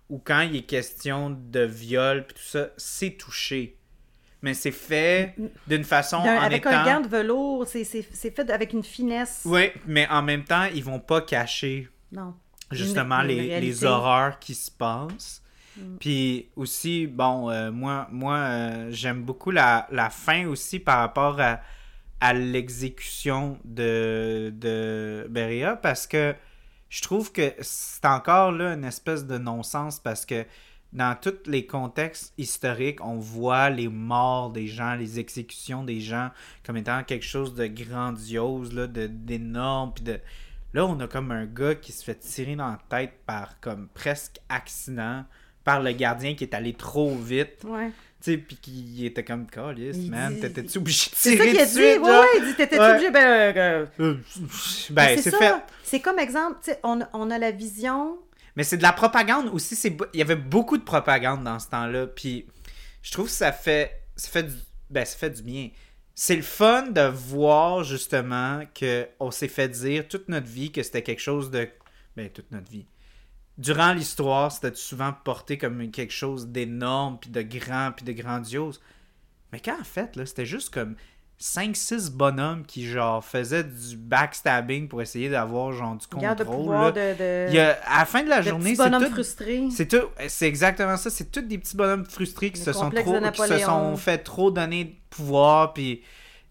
ou 0.10 0.18
quand 0.18 0.42
il 0.42 0.56
est 0.56 0.62
question 0.64 1.30
de 1.30 1.62
viol 1.62 2.26
tout 2.28 2.42
ça, 2.42 2.70
c'est 2.78 3.12
touché. 3.12 3.76
Mais 4.42 4.54
c'est 4.54 4.72
fait 4.72 5.36
d'une 5.68 5.84
façon 5.84 6.16
en 6.16 6.26
avec 6.42 6.62
étant... 6.66 6.70
un 6.72 6.86
gant 6.86 7.02
de 7.02 7.10
velours, 7.10 7.68
c'est 7.68 7.84
fait 7.84 8.50
avec 8.50 8.72
une 8.74 8.84
finesse. 8.86 9.42
Oui, 9.46 9.70
mais 9.86 10.08
en 10.10 10.22
même 10.24 10.46
temps, 10.46 10.64
ils 10.74 10.84
vont 10.84 11.00
pas 11.02 11.22
cacher 11.22 11.90
Non. 12.12 12.34
justement 12.72 13.20
Une- 13.22 13.30
une 13.32 13.38
les, 13.38 13.60
les 13.62 13.84
horreurs 13.84 14.40
qui 14.40 14.56
se 14.56 14.72
passent. 14.72 15.44
Mm. 15.80 15.98
Puis 16.00 16.50
aussi, 16.56 17.08
bon, 17.08 17.50
euh, 17.50 17.72
moi, 17.72 18.08
moi 18.12 18.36
euh, 18.36 18.88
j'aime 18.92 19.24
beaucoup 19.24 19.52
la, 19.52 19.88
la 19.92 20.10
fin 20.10 20.48
aussi 20.48 20.80
par 20.80 21.00
rapport 21.00 21.40
à, 21.40 21.62
à 22.20 22.34
l'exécution 22.34 23.58
de, 23.64 24.54
de 24.56 25.28
Beria 25.30 25.76
parce 25.76 26.08
que 26.08 26.36
je 26.90 27.02
trouve 27.02 27.32
que 27.32 27.54
c'est 27.62 28.06
encore 28.06 28.52
là 28.52 28.74
une 28.74 28.84
espèce 28.84 29.26
de 29.26 29.38
non-sens 29.38 30.00
parce 30.00 30.26
que 30.26 30.46
dans 30.92 31.16
tous 31.16 31.46
les 31.46 31.68
contextes 31.68 32.34
historiques, 32.38 33.04
on 33.04 33.18
voit 33.18 33.70
les 33.70 33.88
morts 33.88 34.50
des 34.50 34.68
gens, 34.68 34.96
les 34.96 35.20
exécutions 35.20 35.84
des 35.84 36.02
gens 36.02 36.32
comme 36.66 36.78
étant 36.78 37.04
quelque 37.04 37.26
chose 37.26 37.54
de 37.54 37.68
grandiose, 37.68 38.74
là, 38.74 38.88
de, 38.88 39.08
d'énorme, 39.08 39.94
puis 39.94 40.04
de... 40.04 40.20
Là, 40.74 40.86
on 40.86 41.00
a 41.00 41.08
comme 41.08 41.32
un 41.32 41.46
gars 41.46 41.76
qui 41.76 41.92
se 41.92 42.04
fait 42.04 42.16
tirer 42.16 42.56
dans 42.56 42.68
la 42.68 42.80
tête 42.90 43.14
par 43.26 43.60
comme 43.60 43.88
presque 43.90 44.40
accident 44.50 45.26
par 45.64 45.82
le 45.82 45.92
gardien 45.92 46.36
qui 46.36 46.44
est 46.44 46.54
allé 46.54 46.74
trop 46.74 47.16
vite, 47.16 47.64
Ouais. 47.64 47.88
tu 48.22 48.32
sais, 48.32 48.38
puis 48.38 48.56
qui 48.58 49.06
était 49.06 49.24
comme 49.24 49.46
calice, 49.48 49.98
Il 49.98 50.10
man, 50.12 50.40
t'étais-tu 50.40 50.78
obligé 50.80 51.10
de 51.12 51.16
C'est 51.16 51.38
ça 51.38 51.46
qu'il 51.48 51.60
a 51.60 51.66
dit. 51.66 51.78
ouais, 51.78 51.98
ouais, 52.00 52.26
il 52.40 52.46
dit 52.46 52.56
T'étais-tu 52.56 52.82
Ouais. 52.82 52.92
obligé 52.92 53.12
Ben, 53.12 53.26
euh, 53.28 53.54
euh, 53.56 53.86
Euh, 54.00 54.18
ben, 54.92 55.18
c'est 55.22 55.36
fait. 55.36 55.54
C'est 55.84 56.00
comme 56.00 56.20
exemple, 56.20 56.58
tu 56.64 56.72
sais, 56.72 56.80
on, 56.84 57.00
on 57.14 57.30
a 57.32 57.38
la 57.38 57.52
vision. 57.52 58.18
Mais 58.56 58.64
c'est 58.64 58.78
de 58.78 58.84
la 58.84 58.94
propagande 58.94 59.48
aussi. 59.54 59.76
C'est 59.76 59.96
Il 60.14 60.20
y 60.20 60.22
avait 60.22 60.36
beaucoup 60.36 60.78
de 60.78 60.84
propagande 60.84 61.44
dans 61.44 61.60
ce 61.60 61.68
temps-là. 61.70 62.08
Puis 62.08 62.46
je 63.02 63.12
trouve 63.12 63.26
que 63.28 63.32
ça 63.32 63.52
fait, 63.52 64.04
ça 64.16 64.30
fait, 64.30 64.44
du... 64.44 64.54
Ben, 64.90 65.06
ça 65.06 65.18
fait 65.18 65.30
du 65.30 65.42
bien. 65.44 65.70
C'est 66.16 66.36
le 66.36 66.42
fun 66.42 66.88
de 66.88 67.02
voir 67.08 67.84
justement 67.84 68.62
qu'on 68.78 69.32
s'est 69.32 69.48
fait 69.48 69.70
dire 69.70 70.08
toute 70.08 70.28
notre 70.28 70.48
vie 70.48 70.72
que 70.72 70.84
c'était 70.84 71.04
quelque 71.04 71.22
chose 71.22 71.50
de. 71.52 71.70
Ben, 72.18 72.30
toute 72.30 72.52
notre 72.52 72.70
vie. 72.70 72.86
Durant 73.60 73.94
l'histoire, 73.94 74.52
c'était 74.52 74.74
souvent 74.74 75.14
porté 75.24 75.58
comme 75.60 75.92
quelque 75.92 76.14
chose 76.14 76.48
d'énorme, 76.48 77.18
puis 77.20 77.30
de 77.30 77.42
grand, 77.44 77.92
puis 77.96 78.06
de 78.06 78.14
grandiose? 78.14 78.82
Mais 79.54 79.60
quand 79.60 79.80
en 79.80 79.84
fait, 79.84 80.16
là, 80.16 80.26
c'était 80.26 80.46
juste 80.46 80.74
comme 80.74 80.96
5-6 81.42 82.12
bonhommes 82.12 82.66
qui, 82.66 82.86
genre, 82.88 83.24
faisaient 83.24 83.64
du 83.64 83.96
backstabbing 83.98 84.88
pour 84.90 85.02
essayer 85.02 85.30
d'avoir, 85.30 85.72
genre, 85.72 85.96
du 85.96 86.06
de 86.06 86.12
contrôle. 86.14 86.46
pouvoir 86.46 86.84
là. 86.86 86.92
de. 86.92 87.18
de... 87.18 87.46
Il 87.50 87.56
y 87.56 87.60
a- 87.60 87.80
à 87.86 88.00
la 88.00 88.06
fin 88.06 88.24
de 88.24 88.30
la 88.30 88.42
de 88.42 88.50
journée, 88.50 88.72
petits 88.72 88.76
c'est 88.78 88.84
bonhommes 88.90 89.06
tout, 89.06 89.12
frustrés. 89.14 89.68
c'est 89.72 89.88
tout, 89.88 90.08
c'est 90.28 90.48
exactement 90.48 90.98
ça. 90.98 91.10
C'est 91.10 91.32
tous 91.32 91.42
des 91.42 91.58
petits 91.58 91.78
bonhommes 91.78 92.06
frustrés 92.06 92.52
qui 92.52 92.60
se 92.62 92.74
sont 92.74 92.90
trop, 92.90 93.14
de 93.20 93.30
qui 93.32 93.42
se 93.42 93.48
Napoléon. 93.48 93.66
sont 93.66 93.96
fait 93.98 94.18
trop 94.20 94.52
donner 94.52 94.84
de 94.86 94.94
pouvoir, 95.10 95.74
puis 95.74 96.02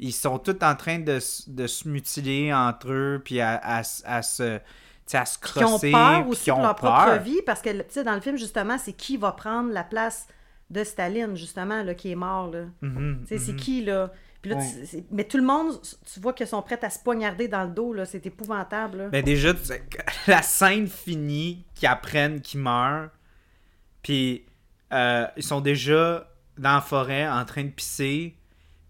ils 0.01 0.13
sont 0.13 0.39
tous 0.39 0.57
en 0.63 0.75
train 0.75 0.99
de, 0.99 1.19
de 1.49 1.67
se 1.67 1.89
mutiler 1.89 2.53
entre 2.55 2.91
eux, 2.91 3.23
puis 3.25 3.41
à, 3.41 3.57
à, 3.57 3.81
s- 3.81 4.03
à 4.07 4.23
se, 4.23 4.59
à 5.17 5.25
se 5.25 5.39
qui 5.39 5.59
ont 5.59 5.67
crosser, 5.67 5.93
peur 5.93 6.29
aussi 6.29 6.45
qui 6.45 6.51
de 6.51 6.55
ont 6.57 6.63
leur 6.63 6.75
propre 6.75 7.19
vie, 7.23 7.41
parce 7.47 7.63
que, 7.63 7.71
tu 7.71 7.85
sais, 7.89 8.05
dans 8.05 8.15
le 8.15 8.21
film, 8.21 8.37
justement, 8.37 8.77
c'est 8.79 8.93
qui 8.93 9.17
va 9.17 9.33
prendre 9.33 9.73
la 9.73 9.85
place 9.85 10.27
de 10.71 10.85
Staline, 10.85 11.35
justement, 11.37 11.83
là, 11.83 11.95
qui 11.95 12.11
est 12.11 12.15
mort, 12.17 12.51
là. 12.51 12.65
Mhm, 12.83 13.25
c'est 13.27 13.39
mhm. 13.49 13.57
qui, 13.57 13.85
là? 13.85 14.13
Puis 14.43 14.51
là, 14.53 14.59
Ouais. 14.59 14.67
tu- 14.81 14.87
c'est- 14.87 15.05
mais 15.11 15.25
tout 15.25 15.37
le 15.39 15.43
monde, 15.43 15.81
tu 16.13 16.21
vois 16.21 16.33
qu'ils 16.33 16.47
sont 16.47 16.63
prêts 16.63 16.79
à 16.85 16.91
se 16.91 16.99
poignarder 17.01 17.49
dans 17.49 17.65
le 17.65 17.71
dos, 17.71 17.93
là. 17.93 18.05
C'est 18.05 18.25
épouvantable, 18.27 18.99
là. 18.99 19.09
Ben 19.09 19.25
déjà, 19.25 19.53
tu 19.55 19.65
sais, 19.65 19.83
la 20.29 20.43
scène 20.43 20.87
finit, 20.87 21.65
qu'ils 21.75 21.89
apprennent 21.89 22.41
qu'ils 22.41 22.61
meurent, 22.61 23.09
puis 24.03 24.45
euh, 24.93 25.27
ils 25.37 25.43
sont 25.43 25.61
déjà 25.61 26.29
dans 26.57 26.75
la 26.75 26.81
forêt 26.81 27.29
en 27.29 27.45
train 27.45 27.65
de 27.65 27.71
pisser, 27.71 28.37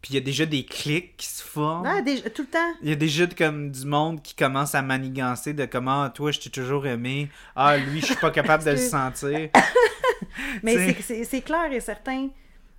Puis 0.08 0.14
il 0.14 0.20
y 0.20 0.22
a 0.22 0.24
déjà 0.24 0.46
des 0.46 0.64
clics 0.64 1.18
qui 1.18 1.26
se 1.26 1.42
forment. 1.42 1.84
Ah, 1.86 2.00
des- 2.00 2.22
tout 2.30 2.40
le 2.40 2.48
temps. 2.48 2.72
Il 2.82 2.88
y 2.88 2.92
a 2.92 2.96
déjà 2.96 3.26
comme 3.26 3.70
du 3.70 3.84
monde 3.84 4.22
qui 4.22 4.34
commence 4.34 4.74
à 4.74 4.80
manigancer 4.80 5.52
de 5.52 5.66
comment 5.66 6.04
Ah, 6.04 6.08
toi 6.08 6.30
je 6.32 6.40
t'ai 6.40 6.48
toujours 6.48 6.86
aimé. 6.86 7.28
Ah 7.54 7.76
lui 7.76 8.00
je 8.00 8.06
suis 8.06 8.16
pas 8.16 8.30
capable 8.30 8.64
de 8.64 8.70
le 8.70 8.76
sentir. 8.78 9.50
Mais 10.62 10.94
c'est- 11.02 11.42
clair 11.42 11.70
et 11.70 11.80
certain 11.80 12.30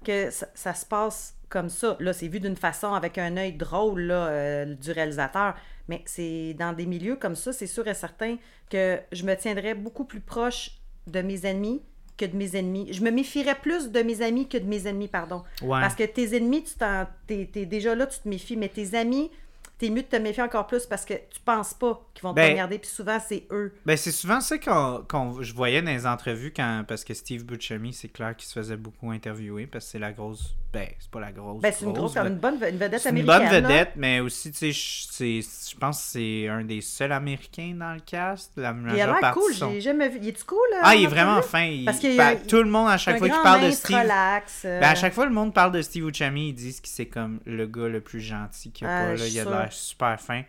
que 0.04 0.32
ça, 0.32 0.48
ça 0.56 0.74
se 0.74 0.88
passe 0.88 1.36
comme 1.50 1.70
ça. 1.70 1.98
Là, 2.00 2.14
c'est 2.14 2.28
vu 2.28 2.40
d'une 2.40 2.56
façon 2.56 2.94
avec 2.96 3.20
un 3.20 3.38
œil 3.38 3.54
drôle 3.54 4.02
là, 4.02 4.28
euh, 4.30 4.66
du 4.74 4.92
réalisateur. 4.92 5.54
Mais 5.88 6.02
c'est 6.08 6.56
dans 6.58 6.74
des 6.74 6.88
milieux 6.88 7.16
comme 7.16 7.36
ça, 7.36 7.54
c'est 7.54 7.68
sûr 7.68 7.88
et 7.88 7.94
certain 7.94 8.38
que 8.72 9.00
je 9.12 9.24
me 9.24 9.36
tiendrais 9.36 9.76
beaucoup 9.76 10.06
plus 10.06 10.20
proche 10.20 10.72
de 11.06 11.22
mes 11.22 11.46
ennemis 11.46 11.84
que 12.20 12.26
de 12.26 12.36
mes 12.36 12.56
ennemis. 12.58 12.90
Je 12.92 13.02
me 13.02 13.10
méfierais 13.12 13.56
plus 13.56 13.90
de 13.92 14.02
mes 14.02 14.22
amis 14.22 14.48
que 14.48 14.58
de 14.58 14.66
mes 14.66 14.86
ennemis, 14.88 15.08
pardon. 15.08 15.44
Ouais. 15.62 15.80
Parce 15.82 15.96
que 15.96 16.04
tes 16.04 16.36
ennemis, 16.36 16.64
tu 16.64 16.76
t'en, 16.76 17.08
t'es, 17.26 17.50
t'es 17.52 17.66
déjà 17.66 17.96
là, 17.96 18.06
tu 18.06 18.20
te 18.20 18.28
méfies, 18.28 18.58
mais 18.58 18.68
tes 18.70 18.94
amis, 18.96 19.32
t'es 19.78 19.90
mieux 19.90 20.02
de 20.02 20.08
te 20.08 20.18
méfier 20.18 20.44
encore 20.44 20.68
plus 20.68 20.86
parce 20.86 21.06
que 21.06 21.14
tu 21.14 21.40
penses 21.46 21.74
pas 21.74 22.06
qu'ils 22.14 22.24
vont 22.24 22.32
te 22.32 22.36
Ben- 22.36 22.52
regarder, 22.52 22.80
puis 22.80 22.90
souvent, 22.90 23.18
c'est 23.26 23.46
eux. 23.52 23.74
Ben, 23.86 23.96
c'est 23.96 24.12
souvent 24.12 24.42
ça 24.42 24.58
qu'on, 24.58 25.06
qu'on- 25.08 25.42
je 25.42 25.54
voyais 25.54 25.82
dans 25.82 25.92
les 25.92 26.06
entrevues 26.06 26.52
quand, 26.54 26.84
parce 26.86 27.06
que 27.06 27.14
Steve 27.14 27.46
Buscemi, 27.46 27.94
c'est 27.94 28.10
clair 28.10 28.36
qu'il 28.36 28.48
se 28.48 28.54
faisait 28.54 28.76
beaucoup 28.76 29.10
interviewer 29.12 29.66
parce 29.68 29.86
que 29.86 29.92
c'est 29.92 30.00
la 30.00 30.12
grosse. 30.12 30.54
Ben, 30.72 30.88
c'est 31.00 31.10
pas 31.10 31.20
la 31.20 31.32
grosse. 31.32 31.62
Ben, 31.64 31.74
c'est 31.76 31.84
une 31.86 31.94
grosse, 31.94 32.16
une 32.16 32.36
bonne 32.38 32.54
une 32.56 32.78
vedette 32.78 33.00
C'est 33.02 33.10
une 33.10 33.18
américaine. 33.28 33.50
bonne 33.50 33.62
là. 33.64 33.68
vedette, 33.70 33.92
mais 33.96 34.20
aussi, 34.20 34.52
tu 34.52 34.72
sais, 34.72 35.42
je 35.42 35.76
pense 35.80 35.98
que 35.98 36.04
c'est 36.12 36.48
un 36.48 36.64
des 36.64 36.82
seuls 36.82 37.12
Américains 37.12 37.74
dans 37.76 37.92
le 37.96 38.02
cast. 38.02 38.52
La 38.56 38.76
Il 38.94 39.02
a 39.02 39.08
l'air 39.20 39.32
cool, 39.34 39.52
j'ai 39.52 39.82
jamais 39.82 40.10
vu. 40.10 40.20
Il 40.22 40.28
est-tu 40.28 40.44
cool? 40.44 40.58
euh, 40.76 40.80
Ah, 40.84 40.96
il 40.96 41.04
est 41.04 41.08
en 41.08 41.10
vraiment 41.10 41.42
fin. 41.42 41.64
Il- 41.66 41.86
Parce 41.86 42.00
ben, 42.04 42.20
a- 42.20 42.36
tout 42.36 42.62
le 42.62 42.70
monde, 42.70 42.88
à 42.88 42.98
chaque 42.98 43.16
Un 43.16 43.18
fois 43.18 43.30
qu'il 43.30 43.42
parle 43.42 43.66
de 43.66 43.72
Steve. 43.72 43.98
relax. 43.98 44.62
euh, 44.66 44.80
Ben, 44.80 44.90
à 44.90 44.96
chaque 44.96 45.14
fois, 45.14 45.26
le 45.26 45.32
monde 45.34 45.56
parle 45.56 45.72
de 45.72 45.82
Steve 45.82 46.06
Buscemi, 46.06 46.50
ils 46.50 46.54
disent 46.54 46.82
que 46.82 46.88
c'est 46.88 47.08
comme 47.08 47.40
le 47.48 47.66
gars 47.66 47.88
le 47.88 48.02
plus 48.02 48.22
gentil 48.22 48.72
qu'il 48.72 48.86
y 48.86 48.90
a 48.90 48.96
Ah, 48.96 49.06
pas. 49.08 49.16
Là. 49.16 49.28
Il 49.28 49.40
a 49.40 49.44
l'air 49.46 49.74
super 49.74 50.22
fin. 50.22 50.44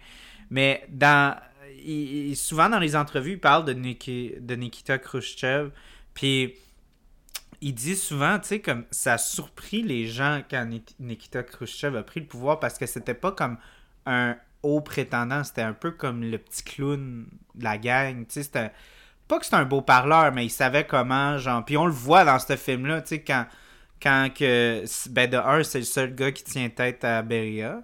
Mais 0.51 0.85
dans, 0.91 1.35
il- 1.83 2.29
il- 2.31 2.37
souvent 2.37 2.69
dans 2.69 2.79
les 2.79 2.95
entrevues, 2.95 3.33
il 3.33 3.41
parle 3.41 3.65
de, 3.65 3.73
Niki- 3.73 4.39
de 4.39 4.55
Nikita 4.55 4.99
Khrushchev. 4.99 5.71
Puis 6.13 6.57
il 7.61 7.75
dit 7.75 7.96
souvent, 7.96 8.38
tu 8.38 8.49
sais, 8.49 8.61
comme 8.61 8.85
ça 8.90 9.14
a 9.14 9.18
surpris 9.18 9.83
les 9.83 10.07
gens 10.07 10.42
quand 10.51 10.64
Ni- 10.66 10.85
Nikita 10.99 11.42
Khrushchev 11.42 11.96
a 11.96 12.03
pris 12.03 12.20
le 12.20 12.27
pouvoir 12.27 12.61
parce 12.61 12.79
que 12.79 12.87
c'était 12.87 13.14
pas 13.14 13.33
comme 13.33 13.59
un 14.07 14.37
haut 14.62 14.81
prétendant, 14.81 15.44
c'était 15.44 15.62
un 15.62 15.73
peu 15.75 15.90
comme 15.90 16.23
le 16.23 16.38
petit 16.38 16.62
clown 16.64 17.27
de 17.55 17.64
la 17.64 17.79
gang. 17.79 18.27
Tu 18.27 18.35
sais, 18.35 18.42
c'était 18.44 18.73
pas 19.29 19.38
que 19.38 19.44
c'était 19.44 19.57
un 19.57 19.64
beau 19.64 19.83
parleur, 19.83 20.33
mais 20.33 20.46
il 20.46 20.51
savait 20.51 20.87
comment, 20.87 21.38
genre. 21.38 21.64
Puis 21.64 21.77
on 21.77 21.87
le 21.87 21.92
voit 21.92 22.25
dans 22.25 22.38
ce 22.38 22.57
film-là, 22.57 23.03
tu 23.03 23.09
sais, 23.09 23.23
quand, 23.23 23.46
quand 24.03 24.31
que. 24.35 24.85
Ben, 25.11 25.29
de 25.31 25.37
un, 25.37 25.62
c'est 25.62 25.79
le 25.81 25.85
seul 25.85 26.14
gars 26.14 26.33
qui 26.33 26.44
tient 26.44 26.68
tête 26.70 27.05
à 27.05 27.23
Beria. 27.23 27.83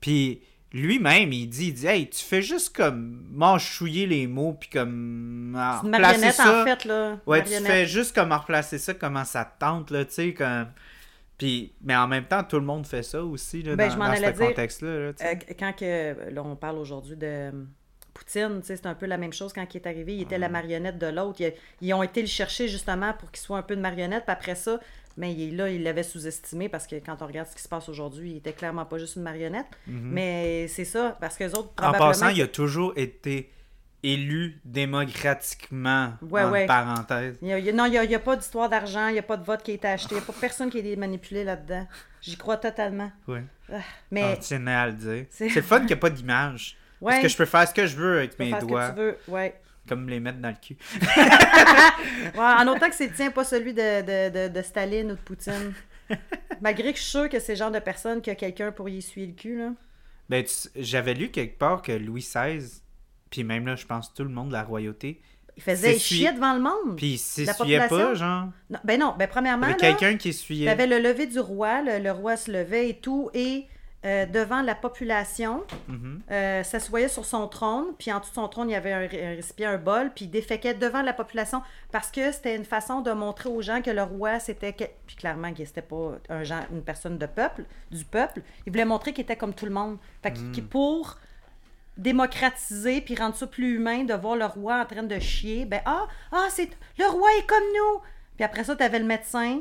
Puis 0.00 0.42
lui-même, 0.76 1.32
il 1.32 1.48
dit, 1.48 1.68
il 1.68 1.74
dit, 1.74 1.86
hey, 1.86 2.08
tu 2.08 2.22
fais 2.22 2.42
juste 2.42 2.74
comme 2.76 3.24
mâchouiller 3.32 4.06
les 4.06 4.26
mots, 4.26 4.52
puis 4.52 4.68
comme. 4.68 5.52
C'est 5.54 5.86
une 5.86 5.94
replacer 5.94 5.98
marionnette, 6.00 6.34
ça. 6.34 6.62
en 6.62 6.64
fait, 6.64 6.84
là. 6.84 7.18
Ouais, 7.26 7.42
tu 7.42 7.52
fais 7.52 7.86
juste 7.86 8.14
comme 8.14 8.32
replacer 8.32 8.78
ça, 8.78 8.94
comment 8.94 9.24
ça 9.24 9.44
te 9.44 9.58
tente, 9.58 9.90
là, 9.90 10.04
tu 10.04 10.12
sais, 10.12 10.34
comme. 10.34 10.66
Puis, 11.38 11.74
mais 11.82 11.94
en 11.96 12.08
même 12.08 12.24
temps, 12.24 12.42
tout 12.44 12.56
le 12.56 12.64
monde 12.64 12.86
fait 12.86 13.02
ça 13.02 13.22
aussi, 13.22 13.62
là, 13.62 13.76
Ben, 13.76 13.88
dans, 13.94 14.14
je 14.14 14.22
ce 14.22 14.38
contexte-là. 14.38 14.98
là. 14.98 15.12
Euh, 15.20 15.34
quand 15.58 15.72
que, 15.74 16.30
là, 16.30 16.42
on 16.42 16.56
parle 16.56 16.78
aujourd'hui 16.78 17.16
de 17.16 17.26
euh, 17.26 17.50
Poutine, 18.14 18.60
tu 18.60 18.68
sais, 18.68 18.76
c'est 18.76 18.86
un 18.86 18.94
peu 18.94 19.04
la 19.04 19.18
même 19.18 19.34
chose 19.34 19.52
quand 19.52 19.66
il 19.74 19.76
est 19.76 19.86
arrivé. 19.86 20.14
Il 20.14 20.22
était 20.22 20.38
la 20.38 20.48
marionnette 20.48 20.96
de 20.98 21.08
l'autre. 21.08 21.42
Ils, 21.42 21.52
ils 21.82 21.92
ont 21.92 22.02
été 22.02 22.22
le 22.22 22.26
chercher 22.26 22.68
justement 22.68 23.12
pour 23.12 23.30
qu'il 23.30 23.42
soit 23.42 23.58
un 23.58 23.62
peu 23.62 23.76
de 23.76 23.82
marionnette. 23.82 24.24
Puis 24.24 24.32
après 24.32 24.54
ça, 24.54 24.80
mais 25.16 25.32
il, 25.34 25.56
là, 25.56 25.68
il 25.70 25.82
l'avait 25.82 26.02
sous-estimé 26.02 26.68
parce 26.68 26.86
que 26.86 26.96
quand 26.96 27.22
on 27.22 27.26
regarde 27.26 27.48
ce 27.48 27.56
qui 27.56 27.62
se 27.62 27.68
passe 27.68 27.88
aujourd'hui, 27.88 28.32
il 28.32 28.36
était 28.38 28.52
clairement 28.52 28.84
pas 28.84 28.98
juste 28.98 29.16
une 29.16 29.22
marionnette. 29.22 29.66
Mais 29.86 30.66
c'est 30.68 30.84
ça, 30.84 31.16
parce 31.20 31.36
que 31.36 31.44
les 31.44 31.50
autres, 31.54 31.68
Mhm. 31.68 31.70
en 31.70 31.74
probablement... 31.92 32.08
passant, 32.08 32.28
il 32.28 32.42
a 32.42 32.46
toujours 32.48 32.92
été 32.96 33.50
élu 34.02 34.60
démocratiquement, 34.64 36.12
Ouais, 36.22 36.42
en 36.42 36.50
ouais. 36.50 36.66
parenthèse. 36.66 37.38
Il 37.42 37.48
y 37.48 37.52
a- 37.52 37.58
il 37.58 37.64
y 37.64 37.70
a- 37.70 37.72
non, 37.72 37.86
il 37.86 37.90
n'y 38.08 38.14
a, 38.14 38.18
pas 38.20 38.36
d'histoire 38.36 38.68
d'argent, 38.68 39.08
il 39.08 39.14
n'y 39.14 39.18
a 39.18 39.22
pas 39.22 39.36
de 39.36 39.44
vote 39.44 39.62
qui 39.62 39.72
a 39.72 39.74
été 39.74 39.88
acheté, 39.88 40.14
il 40.14 40.18
n'y 40.18 40.22
a 40.22 40.26
pas 40.26 40.34
personne 40.40 40.70
qui 40.70 40.76
a 40.76 40.80
été 40.80 40.94
manipulé 40.96 41.44
là-dedans. 41.44 41.86
J'y 42.20 42.36
crois 42.36 42.56
totalement. 42.56 43.10
Ouais. 43.26 43.42
Ah, 43.72 43.76
Ah, 43.78 43.82
mais 44.10 44.38
tenais 44.38 44.74
à 44.74 44.86
le 44.86 44.92
dire. 44.92 45.26
C'est- 45.30 45.48
C'est 45.48 45.56
le 45.56 45.62
fun 45.62 45.78
qu'il 45.78 45.86
n'y 45.88 45.92
a 45.94 45.96
pas 45.96 46.10
d'image. 46.10 46.76
Parce 47.00 47.16
Ouais. 47.16 47.22
que 47.22 47.28
je 47.28 47.36
peux 47.36 47.44
faire 47.44 47.66
ce 47.68 47.74
que 47.74 47.86
je 47.86 47.96
veux 47.96 48.18
avec 48.18 48.38
mes 48.38 48.50
faire 48.50 48.60
ce 48.60 48.66
doigts, 48.66 48.88
que 48.90 48.94
tu 48.94 49.00
veux. 49.00 49.18
Ouais. 49.28 49.60
Comme 49.88 50.08
les 50.08 50.20
mettre 50.20 50.38
dans 50.38 50.48
le 50.50 50.56
cul. 50.60 50.76
Ouais, 52.34 52.40
en 52.58 52.66
autant 52.68 52.88
que 52.88 52.94
c'est 52.94 53.10
tien, 53.12 53.30
pas 53.30 53.44
celui 53.44 53.72
de, 53.72 53.80
de, 54.02 54.48
de, 54.48 54.52
de 54.52 54.62
Staline 54.62 55.12
ou 55.12 55.14
de 55.14 55.20
Poutine. 55.20 55.72
Malgré 56.60 56.92
que 56.92 56.98
je 56.98 57.02
suis 57.02 57.10
sûre 57.10 57.28
que 57.28 57.38
c'est 57.38 57.52
le 57.52 57.58
genre 57.58 57.70
de 57.70 57.78
personne 57.78 58.20
que 58.22 58.30
quelqu'un 58.32 58.72
pour 58.72 58.88
y 58.88 58.98
essuyer 58.98 59.26
le 59.26 59.32
cul, 59.32 59.58
là. 59.58 59.72
Ben, 60.28 60.44
j'avais 60.74 61.14
lu 61.14 61.30
quelque 61.30 61.56
part 61.58 61.82
que 61.82 61.92
Louis 61.92 62.20
XVI, 62.20 62.80
puis 63.30 63.44
même 63.44 63.66
là, 63.66 63.76
je 63.76 63.86
pense 63.86 64.12
tout 64.12 64.24
le 64.24 64.30
monde 64.30 64.48
de 64.48 64.52
la 64.54 64.64
royauté, 64.64 65.20
Il 65.56 65.62
faisait 65.62 65.98
chier 65.98 66.32
devant 66.32 66.54
le 66.54 66.60
monde. 66.60 66.96
puis 66.96 67.12
il 67.12 67.18
s'essuyait 67.18 67.86
pas, 67.88 68.14
genre. 68.14 68.48
Non, 68.70 68.78
ben 68.84 68.98
non, 69.00 69.14
ben 69.18 69.26
Il 69.26 69.28
premièrement, 69.28 69.66
y 69.66 69.70
là, 69.70 69.76
avait 69.76 69.94
quelqu'un 69.96 70.16
qui 70.16 70.30
essuyait. 70.30 70.66
t'avais 70.66 70.86
le 70.88 70.98
lever 70.98 71.26
du 71.26 71.38
roi, 71.38 71.80
le, 71.82 71.98
le 72.02 72.10
roi 72.12 72.36
se 72.36 72.50
levait 72.50 72.88
et 72.90 72.98
tout, 72.98 73.30
et 73.34 73.66
euh, 74.06 74.24
devant 74.24 74.62
la 74.62 74.74
population, 74.76 75.64
Mhm. 75.88 76.20
euh, 76.30 76.62
s'assoyait 76.62 77.08
sur 77.08 77.24
son 77.24 77.48
trône, 77.48 77.86
puis 77.98 78.12
en 78.12 78.20
dessous 78.20 78.30
de 78.30 78.34
son 78.36 78.48
trône, 78.48 78.70
il 78.70 78.72
y 78.72 78.76
avait 78.76 78.92
un, 78.92 79.00
ré- 79.08 79.26
un 79.26 79.34
récipient, 79.36 79.70
un 79.70 79.78
bol, 79.78 80.12
puis 80.14 80.26
il 80.26 80.30
déféquait 80.30 80.74
devant 80.74 81.02
la 81.02 81.12
population 81.12 81.60
parce 81.90 82.10
que 82.12 82.30
c'était 82.30 82.54
une 82.54 82.64
façon 82.64 83.00
de 83.00 83.10
montrer 83.10 83.48
aux 83.48 83.60
gens 83.62 83.82
que 83.82 83.90
le 83.90 84.02
roi, 84.04 84.38
c'était... 84.38 84.72
Puis 84.72 85.16
clairement, 85.16 85.52
qu'il 85.52 85.64
n'était 85.64 85.82
pas 85.82 86.12
un 86.28 86.44
genre, 86.44 86.62
une 86.72 86.82
personne 86.82 87.18
de 87.18 87.26
peuple, 87.26 87.64
du 87.90 88.04
peuple. 88.04 88.42
Il 88.64 88.72
voulait 88.72 88.84
montrer 88.84 89.12
qu'il 89.12 89.22
était 89.24 89.36
comme 89.36 89.54
tout 89.54 89.66
le 89.66 89.72
monde. 89.72 89.98
Fait 90.22 90.32
que 90.32 90.38
qu'il- 90.52 90.66
pour 90.66 91.18
démocratiser 91.96 93.00
puis 93.00 93.14
rendre 93.16 93.34
ça 93.34 93.46
plus 93.46 93.76
humain 93.76 94.04
de 94.04 94.14
voir 94.14 94.36
le 94.36 94.44
roi 94.44 94.80
en 94.82 94.84
train 94.84 95.02
de 95.02 95.18
chier, 95.18 95.64
ben 95.64 95.80
ah, 95.86 96.06
ah, 96.32 96.46
c'est 96.50 96.68
le 96.98 97.06
roi 97.06 97.28
est 97.38 97.46
comme 97.46 97.64
nous. 97.74 98.00
Puis 98.36 98.44
après 98.44 98.64
ça, 98.64 98.76
tu 98.76 98.82
avais 98.82 98.98
le 98.98 99.06
médecin 99.06 99.60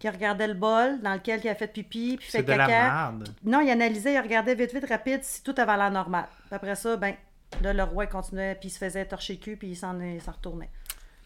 qui 0.00 0.08
regardait 0.08 0.48
le 0.48 0.54
bol 0.54 1.00
dans 1.02 1.12
lequel 1.12 1.40
il 1.44 1.48
a 1.48 1.54
fait 1.54 1.68
pipi 1.68 2.16
puis 2.18 2.26
fait 2.28 2.42
de 2.42 2.48
la 2.52 2.66
caca. 2.66 2.82
merde. 3.12 3.28
Non, 3.44 3.60
il 3.60 3.70
analysait, 3.70 4.14
il 4.14 4.18
regardait 4.20 4.54
vite, 4.56 4.74
vite, 4.74 4.88
rapide 4.88 5.22
si 5.22 5.44
tout 5.44 5.54
avait 5.58 5.76
l'air 5.76 5.90
normal. 5.92 6.24
Puis 6.46 6.54
après 6.56 6.74
ça, 6.74 6.96
ben, 6.96 7.14
là, 7.62 7.72
le 7.72 7.82
roi 7.84 8.04
il 8.04 8.10
continuait, 8.10 8.54
puis 8.58 8.68
il 8.68 8.72
se 8.72 8.78
faisait 8.78 9.04
torcher 9.04 9.34
le 9.34 9.38
cul, 9.40 9.56
puis 9.56 9.68
il 9.68 9.76
s'en 9.76 10.00
il 10.00 10.20
s'en 10.20 10.32
retournait. 10.32 10.70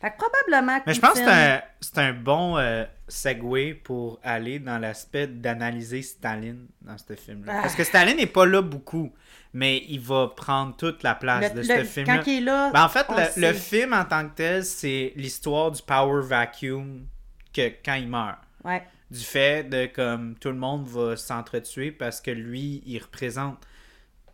Fait 0.01 0.11
que 0.11 0.17
probablement 0.19 0.81
que 0.81 0.85
Mais 0.89 0.95
je 0.95 1.01
pense 1.01 1.13
que 1.13 1.19
c'est 1.21 1.31
un, 1.31 1.63
c'est 1.81 1.99
un 1.99 2.13
bon 2.13 2.59
euh, 2.59 2.85
segue 3.09 3.81
pour 3.85 4.19
aller 4.23 4.59
dans 4.59 4.79
l'aspect 4.79 5.29
d'analyser 5.29 6.03
Staline 6.03 6.67
dans 6.83 6.99
ce 6.99 7.15
film-là. 7.15 7.55
Ah. 7.57 7.63
Parce 7.63 7.75
que 7.75 7.85
Staline 7.85 8.17
n'est 8.17 8.27
pas 8.27 8.45
là 8.45 8.61
beaucoup, 8.61 9.15
mais 9.55 9.85
il 9.89 10.01
va 10.01 10.29
prendre 10.37 10.77
toute 10.77 11.03
la 11.05 11.15
place 11.15 11.55
le- 11.55 11.61
de 11.61 11.63
ce 11.63 11.85
film-là. 11.85 12.19
Quand 12.19 12.27
il 12.27 12.39
est 12.39 12.41
là, 12.41 12.71
Ben, 12.73 12.85
en 12.85 12.89
fait, 12.89 13.07
le, 13.09 13.47
le 13.49 13.53
film 13.55 13.95
en 13.95 14.05
tant 14.05 14.29
que 14.29 14.35
tel, 14.35 14.65
c'est 14.65 15.13
l'histoire 15.17 15.71
du 15.71 15.81
power 15.81 16.23
vacuum 16.27 17.07
que 17.55 17.69
quand 17.85 17.95
il 17.95 18.09
meurt. 18.09 18.39
Ouais. 18.65 18.83
Du 19.11 19.21
fait 19.21 19.65
de 19.69 19.87
comme 19.87 20.35
tout 20.37 20.49
le 20.49 20.57
monde 20.57 20.87
va 20.89 21.17
s'entretuer 21.17 21.93
parce 21.93 22.21
que 22.21 22.31
lui, 22.31 22.83
il 22.87 22.99
représente 23.01 23.59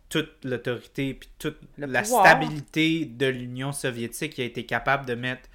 toute 0.09 0.43
l'autorité 0.43 1.13
puis 1.13 1.29
toute 1.39 1.59
Le 1.77 1.87
la 1.87 2.01
pouvoir. 2.01 2.25
stabilité 2.25 3.05
de 3.05 3.27
l'Union 3.27 3.71
soviétique. 3.71 4.37
Il 4.37 4.41
a 4.41 4.45
été 4.45 4.65
capable 4.65 5.05
de 5.05 5.15
mettre 5.15 5.49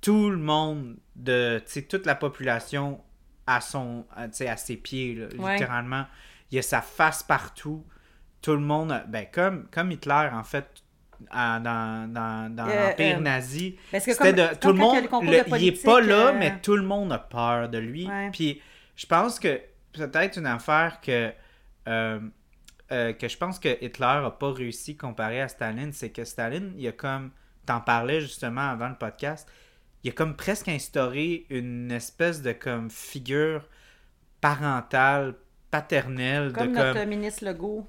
tout 0.00 0.30
le 0.30 0.36
monde, 0.38 0.96
de, 1.16 1.62
toute 1.88 2.06
la 2.06 2.14
population 2.16 3.00
à, 3.46 3.60
son, 3.60 4.04
à, 4.14 4.24
à 4.24 4.56
ses 4.56 4.76
pieds, 4.76 5.14
là, 5.14 5.26
Ouais. 5.38 5.52
littéralement. 5.54 6.06
Il 6.50 6.58
a 6.58 6.62
sa 6.62 6.82
face 6.82 7.22
partout. 7.22 7.84
Tout 8.40 8.52
le 8.52 8.58
monde, 8.60 9.04
ben, 9.08 9.26
comme, 9.32 9.68
comme 9.70 9.92
Hitler, 9.92 10.28
en 10.32 10.42
fait, 10.42 10.81
à- 11.30 11.60
dans, 11.60 12.12
dans, 12.12 12.54
dans 12.54 12.68
Euh, 12.68 12.88
l'Empire 12.90 13.16
euh, 13.18 13.20
nazi. 13.20 13.76
C'était 13.98 14.32
de, 14.32 14.54
tout 14.56 14.68
le 14.68 14.74
monde, 14.74 14.96
le 15.22 15.58
il 15.58 15.68
est 15.68 15.84
pas 15.84 16.00
là, 16.00 16.28
euh, 16.28 16.32
mais 16.38 16.60
tout 16.60 16.76
le 16.76 16.82
monde 16.82 17.12
a 17.12 17.18
peur 17.18 17.68
de 17.68 17.78
lui. 17.78 18.06
Ouais. 18.06 18.30
Puis 18.32 18.60
je 18.96 19.06
pense 19.06 19.38
que 19.38 19.60
peut-être 19.92 20.38
une 20.38 20.46
affaire 20.46 21.00
que 21.00 21.32
euh, 21.88 22.20
que 22.90 23.26
je 23.26 23.36
pense 23.38 23.58
que 23.58 23.82
Hitler 23.82 24.04
a 24.06 24.30
pas 24.30 24.52
réussi 24.52 24.96
comparé 24.96 25.40
à 25.40 25.48
Staline, 25.48 25.92
c'est 25.92 26.10
que 26.10 26.24
Staline, 26.24 26.74
il 26.76 26.86
a 26.88 26.92
comme 26.92 27.30
t'en 27.64 27.80
parlais 27.80 28.20
justement 28.20 28.68
avant 28.70 28.88
le 28.88 28.96
podcast, 28.96 29.48
il 30.04 30.10
a 30.10 30.12
comme 30.12 30.36
presque 30.36 30.68
instauré 30.68 31.46
une 31.48 31.90
espèce 31.90 32.42
de 32.42 32.52
comme 32.52 32.90
figure 32.90 33.66
parentale, 34.42 35.34
paternelle, 35.70 36.52
Comme 36.52 36.72
de 36.72 36.78
notre 36.78 36.98
comme 37.00 37.08
ministre 37.08 37.44
Legault. 37.44 37.86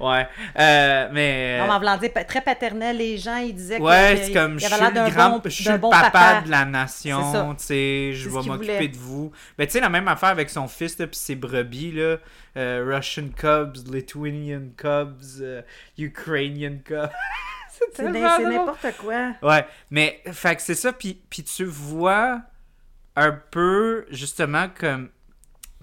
Ouais, 0.00 0.28
Euh, 0.58 1.08
mais 1.12 1.58
Non, 1.60 1.66
mais 1.66 1.70
en 1.72 1.78
voulant 1.78 1.96
dire 1.98 2.10
très 2.26 2.40
paternel, 2.40 2.96
les 2.96 3.18
gens, 3.18 3.36
ils 3.36 3.54
disaient 3.54 3.78
que- 3.78 3.82
Ouais, 3.82 4.20
c'est 4.24 4.32
comme 4.32 4.58
je 4.58 4.66
suis 4.66 4.74
le 4.84 5.10
grand, 5.10 5.30
bon, 5.30 5.40
je 5.44 5.48
suis 5.50 5.64
le 5.68 5.78
bon 5.78 5.90
papa, 5.90 6.10
papa. 6.10 6.40
de 6.42 6.50
la 6.50 6.64
nation, 6.64 7.54
tu 7.54 7.64
sais, 7.64 8.12
je 8.14 8.28
vais 8.28 8.42
m'occuper 8.48 8.88
de 8.88 8.96
vous. 8.96 9.32
Mais 9.58 9.66
tu 9.66 9.72
sais, 9.72 9.80
la 9.80 9.88
même 9.88 10.08
affaire 10.08 10.30
avec 10.30 10.50
son 10.50 10.68
fils, 10.68 10.94
puis 10.96 11.08
ses 11.12 11.34
brebis, 11.36 11.92
là, 11.92 12.16
euh, 12.56 12.84
Russian 12.86 13.28
Cubs, 13.36 13.76
Lithuanian 13.92 14.68
Cubs, 14.76 15.40
euh, 15.40 15.62
Ukrainian 15.98 16.76
Cubs. 16.84 17.08
C'est 17.96 18.08
n'importe 18.12 18.86
quoi. 19.00 19.32
Ouais, 19.42 19.66
mais 19.90 20.22
fait 20.32 20.54
que 20.54 20.62
c'est 20.62 20.74
ça, 20.76 20.92
puis, 20.92 21.20
puis 21.28 21.42
tu 21.42 21.64
vois 21.64 22.40
un 23.16 23.32
peu, 23.32 24.06
justement, 24.10 24.66
comme 24.78 25.08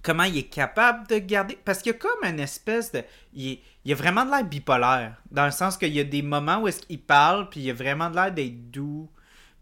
comment 0.04 0.24
il 0.24 0.38
est 0.38 0.43
capable 0.50 1.08
de 1.08 1.18
garder. 1.18 1.58
Parce 1.66 1.80
qu'il 1.82 1.91
y 1.91 1.95
a 1.95 1.97
comme 1.97 2.24
une 2.24 2.39
espèce 2.39 2.91
de. 2.91 3.04
Il, 3.34 3.52
est- 3.54 3.60
il 3.86 3.91
a 3.91 3.95
vraiment 3.95 4.26
de 4.26 4.32
l'air 4.32 4.43
bipolaire. 4.43 5.14
Dans 5.32 5.45
le 5.45 5.52
sens 5.52 5.78
qu'il 5.78 5.93
y 5.93 6.00
a 6.00 6.04
des 6.04 6.22
moments 6.22 6.60
où 6.60 6.68
est-ce 6.68 6.82
qu'il 6.82 7.02
parle, 7.02 7.50
puis 7.50 7.62
il 7.62 7.70
a 7.70 7.74
vraiment 7.74 8.10
de 8.10 8.16
l'air 8.16 8.32
d'être 8.32 8.70
doux, 8.72 9.10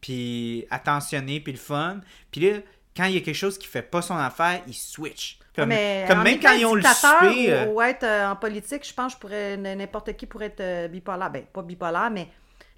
puis 0.02 0.66
attentionné, 0.70 1.40
puis 1.40 1.54
le 1.54 1.58
fun. 1.60 2.02
Puis 2.32 2.42
là, 2.42 2.58
quand 2.96 3.06
il 3.06 3.14
y 3.14 3.18
a 3.18 3.22
quelque 3.22 3.36
chose 3.36 3.58
qui 3.58 3.68
fait 3.68 3.82
pas 3.82 4.02
son 4.02 4.18
affaire, 4.18 4.62
il 4.68 4.74
switch. 4.74 5.40
Comme, 5.56 5.70
mais 5.70 6.06
comme 6.08 6.22
même 6.24 6.40
quand 6.40 6.54
ils 6.54 6.66
ont 6.66 6.76
le 6.76 6.84
souper. 6.84 7.52
euh, 7.52 7.66
Ou, 7.68 7.76
ou 7.78 7.82
être 7.82 8.04
euh, 8.04 8.30
en 8.30 8.36
politique, 8.36 8.88
je 8.88 8.94
pense 8.94 9.16
que 9.16 9.20
pourrais, 9.22 9.58
n'importe 9.58 10.16
qui 10.16 10.26
pourrait 10.28 10.48
être 10.48 10.62
euh, 10.62 10.88
bipolaire. 10.88 11.30
Ben, 11.32 11.44
pas 11.52 11.62
bipolaire, 11.64 12.10
mais 12.12 12.28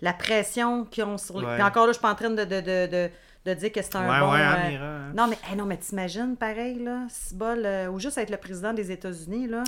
la 0.02 0.14
pression 0.14 0.86
qu'ils 0.86 1.04
ont 1.04 1.18
sur 1.18 1.40
les. 1.42 1.46
Ouais. 1.46 1.56
Puis 1.56 1.64
encore 1.64 1.86
là, 1.88 1.92
je 1.92 1.98
suis 1.98 2.02
pas 2.02 2.12
en 2.12 2.16
train 2.16 2.30
de, 2.30 2.44
de, 2.46 2.62
de, 2.62 2.88
de, 2.88 3.10
de 3.46 3.54
dire 3.54 3.72
que 3.72 3.82
c'est 3.82 3.96
un 3.96 4.10
Ouais, 4.10 4.20
bon. 4.20 4.32
ouais, 4.32 4.42
euh, 4.78 5.10
hein. 5.10 5.14
Non, 5.16 5.28
mais, 5.28 5.38
hey, 5.50 5.56
non, 5.56 5.66
mais 5.66 5.78
t'imagines, 5.78 6.36
pareil, 6.36 6.80
là, 6.80 7.08
bol, 7.34 7.62
euh, 7.66 7.88
ou 7.90 8.00
juste 8.00 8.18
être 8.18 8.30
le 8.30 8.38
président 8.38 8.74
des 8.74 8.92
États-Unis, 8.92 9.48
là. 9.48 9.64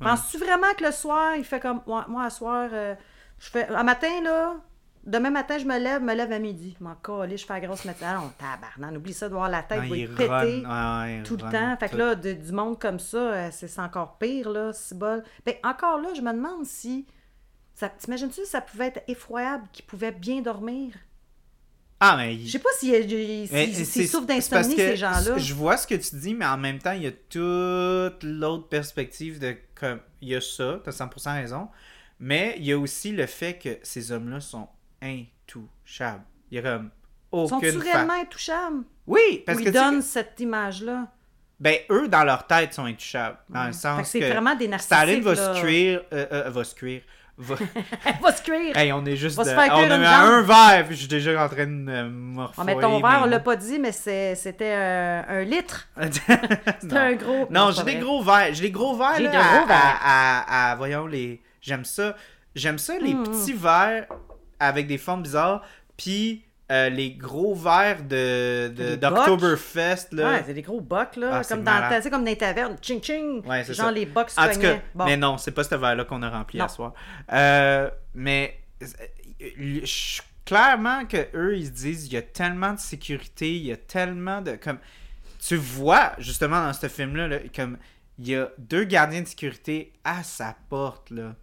Penses-tu 0.00 0.38
vraiment 0.38 0.72
que 0.76 0.84
le 0.84 0.90
soir, 0.90 1.36
il 1.36 1.44
fait 1.44 1.60
comme. 1.60 1.80
Moi, 1.86 2.24
à 2.24 2.30
soir, 2.30 2.68
euh, 2.72 2.94
je 3.38 3.48
fais. 3.48 3.68
Un 3.68 3.84
matin, 3.84 4.20
là. 4.24 4.56
Demain 5.04 5.30
matin, 5.30 5.58
je 5.58 5.64
me 5.64 5.78
lève, 5.78 6.00
me 6.02 6.14
lève 6.14 6.30
à 6.30 6.38
midi. 6.38 6.76
Je 6.78 6.84
m'en 6.84 6.94
calais, 6.94 7.36
je 7.36 7.44
fais 7.44 7.54
la 7.54 7.66
grosse 7.66 7.84
matinée. 7.84 8.08
Ah 8.12 8.20
non, 8.20 8.30
tabarnak, 8.38 8.96
oublie 8.96 9.12
ça 9.12 9.28
de 9.28 9.34
voir 9.34 9.48
la 9.48 9.62
tête, 9.64 9.78
non, 9.78 9.84
il 9.84 9.90
ouais, 9.90 11.16
il 11.18 11.22
tout 11.24 11.36
le 11.36 11.42
temps. 11.50 11.76
Fait 11.76 11.88
que 11.88 11.96
là, 11.96 12.14
de- 12.14 12.32
du 12.32 12.52
monde 12.52 12.78
comme 12.78 13.00
ça, 13.00 13.50
c'est 13.50 13.78
encore 13.80 14.16
pire, 14.18 14.48
là, 14.50 14.72
si 14.72 14.94
bol. 14.94 15.24
Ben, 15.44 15.54
encore 15.64 15.98
là, 16.00 16.10
je 16.14 16.20
me 16.20 16.32
demande 16.32 16.64
si. 16.64 17.06
T'imagines-tu 17.98 18.42
si 18.44 18.46
ça 18.46 18.60
pouvait 18.60 18.86
être 18.88 19.02
effroyable, 19.08 19.64
qu'ils 19.72 19.84
pouvaient 19.86 20.12
bien 20.12 20.40
dormir? 20.40 20.94
Ah, 22.04 22.16
mais. 22.16 22.36
Je 22.36 22.50
sais 22.50 22.58
pas 22.58 22.68
s'ils 22.78 23.46
si, 23.76 23.84
si, 23.86 24.08
souffrent 24.08 24.26
d'insomnie, 24.26 24.74
ces 24.74 24.96
gens-là. 24.96 25.38
Je 25.38 25.54
vois 25.54 25.76
ce 25.76 25.86
que 25.86 25.94
tu 25.94 26.16
dis, 26.16 26.34
mais 26.34 26.44
en 26.46 26.58
même 26.58 26.80
temps, 26.80 26.90
il 26.92 27.04
y 27.04 27.06
a 27.06 27.12
toute 27.12 28.24
l'autre 28.24 28.68
perspective 28.68 29.38
de 29.38 29.56
comme 29.76 30.00
il 30.20 30.30
y 30.30 30.34
a 30.34 30.40
ça, 30.40 30.80
t'as 30.82 30.90
100% 30.90 31.32
raison, 31.34 31.68
mais 32.18 32.56
il 32.58 32.64
y 32.66 32.72
a 32.72 32.78
aussi 32.78 33.12
le 33.12 33.26
fait 33.26 33.56
que 33.56 33.78
ces 33.84 34.10
hommes-là 34.10 34.40
sont 34.40 34.68
intouchables. 35.00 36.24
Il 36.50 36.56
y 36.56 36.58
a 36.58 36.62
comme 36.62 36.90
Sont-ils 37.32 37.54
aucune 37.68 37.80
fa- 37.82 37.92
réellement 37.92 38.20
intouchables? 38.20 38.82
Oui, 39.06 39.42
parce 39.46 39.58
Ou 39.58 39.62
que 39.62 39.68
ils 39.68 39.72
tu 39.72 39.78
donnent 39.78 40.02
cette 40.02 40.38
image-là? 40.40 41.06
ben 41.60 41.76
eux 41.90 42.08
dans 42.08 42.24
leur 42.24 42.48
tête 42.48 42.74
sont 42.74 42.86
intouchables 42.86 43.38
dans 43.48 43.60
le 43.66 43.72
Fait 43.72 43.76
que 43.76 43.76
sens 43.82 44.08
c'est 44.08 44.18
que 44.18 44.24
vraiment 44.24 44.56
des 44.56 44.66
narcissiques. 44.66 44.96
Staline 44.96 45.22
va 45.22 45.34
là. 45.34 45.54
se 45.54 45.60
cuire, 45.60 46.02
euh, 46.12 46.26
euh, 46.32 46.50
va 46.50 46.64
se 46.64 46.74
cuire. 46.74 47.02
Va... 47.38 47.56
Va 48.22 48.32
se 48.32 48.42
cuire! 48.42 48.76
hey, 48.76 48.92
on 48.92 49.04
est 49.06 49.16
juste, 49.16 49.36
Va 49.36 49.44
se 49.44 49.50
de- 49.50 49.54
faire 49.54 49.72
on 49.74 49.90
a 49.90 49.94
un 49.96 50.42
verre, 50.42 50.84
puis 50.86 50.94
je 50.94 51.00
suis 51.00 51.08
déjà 51.08 51.44
en 51.44 51.48
train 51.48 51.66
de 51.66 51.70
me 51.70 52.44
Ah, 52.58 52.62
mais 52.64 52.74
ton 52.74 53.00
verre, 53.00 53.20
on 53.22 53.26
l'a 53.26 53.40
pas 53.40 53.56
dit, 53.56 53.78
mais 53.78 53.90
c'était 53.92 54.74
euh, 54.74 55.22
un 55.28 55.42
litre. 55.44 55.88
C'était 56.80 56.96
un 56.96 57.14
gros. 57.14 57.46
Non, 57.50 57.70
j'ai 57.70 57.82
des 57.84 57.96
gros 57.96 58.22
verres. 58.22 58.52
J'ai 58.52 58.62
des 58.62 58.70
gros 58.70 58.96
verres, 58.96 59.14
J'ai 59.16 59.24
là, 59.24 59.30
de 59.30 59.36
à, 59.36 59.40
gros 59.58 59.66
verres. 59.66 60.00
à- 60.02 60.68
à- 60.68 60.72
à- 60.72 60.76
voyons, 60.76 61.06
les... 61.06 61.40
J'aime 61.60 61.84
ça. 61.84 62.14
J'aime 62.54 62.78
ça, 62.78 62.94
les 63.00 63.14
Mm. 63.14 63.22
petits 63.24 63.54
verres 63.54 64.06
avec 64.60 64.86
des 64.86 64.98
formes 64.98 65.22
bizarres, 65.22 65.62
puis 65.96 66.44
euh, 66.72 66.88
les 66.88 67.12
gros 67.12 67.54
verres 67.54 68.02
de, 68.02 68.68
de- 68.68 68.96
là. 70.12 70.30
Ouais, 70.32 70.42
c'est 70.46 70.54
des 70.54 70.62
gros 70.62 70.80
bocs, 70.80 71.16
là. 71.16 71.30
Ah, 71.34 71.42
c'est 71.42 71.54
comme, 71.54 71.64
dans, 71.64 71.72
sais, 72.02 72.10
comme 72.10 72.24
dans 72.24 72.30
les 72.30 72.36
tavernes. 72.38 72.76
Ching, 72.80 73.02
ching. 73.02 73.46
Ouais, 73.46 73.62
c'est 73.64 73.74
Genre 73.74 73.86
ça. 73.86 73.92
les 73.92 74.06
bocs 74.06 74.30
En 74.36 74.42
tout 74.42 74.48
cas, 74.48 74.54
soignants. 74.54 74.80
Bon. 74.94 75.04
mais 75.04 75.16
non, 75.16 75.38
c'est 75.38 75.50
pas 75.52 75.64
ce 75.64 75.74
verre-là 75.74 76.04
qu'on 76.04 76.22
a 76.22 76.30
rempli 76.30 76.58
Non. 76.58 76.64
à 76.64 76.68
soir. 76.68 76.94
Euh, 77.32 77.90
mais 78.14 78.58
euh, 78.82 78.86
je- 79.84 80.22
clairement 80.44 81.04
que 81.04 81.28
eux, 81.34 81.56
ils 81.56 81.66
se 81.66 81.70
disent, 81.70 82.06
il 82.06 82.12
y 82.14 82.16
a 82.16 82.22
tellement 82.22 82.72
de 82.72 82.78
sécurité, 82.80 83.54
il 83.54 83.64
y 83.66 83.72
a 83.72 83.76
tellement 83.76 84.40
de... 84.40 84.52
comme 84.56 84.78
Tu 85.46 85.56
vois, 85.56 86.12
justement, 86.18 86.64
dans 86.64 86.72
ce 86.72 86.88
film-là, 86.88 87.28
là, 87.28 87.38
comme 87.54 87.78
il 88.18 88.28
y 88.28 88.36
a 88.36 88.50
deux 88.58 88.84
gardiens 88.84 89.22
de 89.22 89.26
sécurité 89.28 89.92
à 90.04 90.22
sa 90.22 90.56
porte, 90.68 91.10
là. 91.10 91.34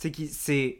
Tu 0.00 0.12
sais, 0.12 0.26
c'est... 0.32 0.78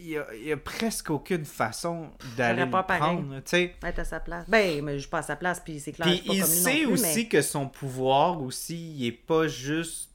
Il 0.00 0.12
y, 0.12 0.16
a, 0.16 0.54
a 0.54 0.56
presque 0.56 1.10
aucune 1.10 1.44
façon 1.44 2.10
d'aller 2.36 2.64
le 2.64 2.70
prendre, 2.70 3.30
là, 3.34 3.40
tu 3.42 3.50
sais. 3.50 3.74
Être 3.82 3.98
à 3.98 4.04
sa 4.04 4.20
place. 4.20 4.48
Ben, 4.48 4.82
mais 4.82 4.94
je 4.94 5.00
suis 5.00 5.10
pas 5.10 5.18
à 5.18 5.22
sa 5.22 5.36
place, 5.36 5.60
puis 5.60 5.80
c'est 5.80 5.92
clair. 5.92 6.06
Puis 6.06 6.22
il 6.24 6.40
comme 6.40 6.48
sait 6.48 6.76
plus, 6.84 6.86
aussi 6.92 7.16
mais- 7.24 7.28
que 7.28 7.42
son 7.42 7.68
pouvoir 7.68 8.40
aussi, 8.40 8.92
il 8.94 9.06
est 9.06 9.12
pas 9.12 9.48
juste 9.48 10.10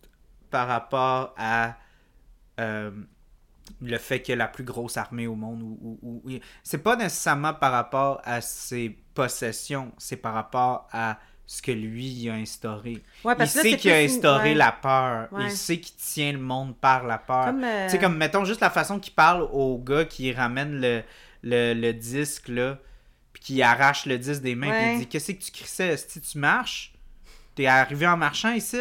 par 0.50 0.68
rapport 0.68 1.34
à 1.38 1.76
euh, 2.60 2.92
le 3.82 3.98
fait 3.98 4.22
qu'il 4.22 4.32
y 4.32 4.34
a 4.34 4.38
la 4.38 4.48
plus 4.48 4.64
grosse 4.64 4.98
armée 4.98 5.28
au 5.28 5.36
monde. 5.36 5.62
Ou- 5.64 6.00
ou- 6.02 6.22
ou- 6.26 6.32
c'est 6.64 6.78
pas 6.80 6.96
nécessairement 6.96 7.54
par 7.54 7.72
rapport 7.74 8.22
à 8.24 8.42
ses 8.42 8.98
possessions, 9.14 9.92
c'est 9.98 10.18
par 10.18 10.34
rapport 10.34 10.88
à 10.92 11.20
ce 11.46 11.62
que 11.62 11.72
lui 11.72 12.08
il 12.08 12.30
a 12.30 12.34
instauré. 12.36 13.02
Ouais, 13.24 13.34
il 13.34 13.38
parce 13.38 13.54
que 13.54 13.58
là, 13.58 13.64
sait 13.64 13.78
qu'il 13.78 13.92
a 13.92 13.98
instauré 13.98 14.50
ouais. 14.50 14.56
la 14.56 14.72
peur. 14.72 15.28
Ouais. 15.32 15.46
Il 15.46 15.52
sait 15.52 15.78
qu'il 15.80 15.96
tient 15.96 16.32
le 16.32 16.40
monde 16.40 16.76
par 16.78 17.06
la 17.06 17.18
peur. 17.18 17.46
Comme, 17.48 17.64
euh, 17.64 17.86
Tu 17.88 17.92
sais, 17.92 18.00
comme, 18.00 18.18
mettons, 18.18 18.46
juste 18.46 18.62
la 18.62 18.70
façon 18.70 19.00
qu'il 19.00 19.14
parle 19.14 19.44
au 19.52 19.78
gars 19.78 20.06
qui 20.06 20.32
ramène 20.32 20.80
le, 20.80 21.04
le, 21.44 21.74
le 21.74 21.94
disque, 21.94 22.48
là, 22.48 22.78
puis 23.34 23.44
qui 23.44 23.62
arrache 23.62 24.06
le 24.06 24.18
disque 24.18 24.42
des 24.42 24.56
mains, 24.56 24.70
puis 24.72 24.94
il 24.94 25.00
dit 25.00 25.08
Qu'est-ce 25.08 25.32
que 25.34 25.44
tu 25.44 25.52
crissais? 25.52 25.98
Si 25.98 26.22
tu 26.22 26.38
marches? 26.38 26.94
T'es 27.56 27.68
arrivé 27.68 28.08
en 28.08 28.18
marchant 28.18 28.52
ici? 28.54 28.78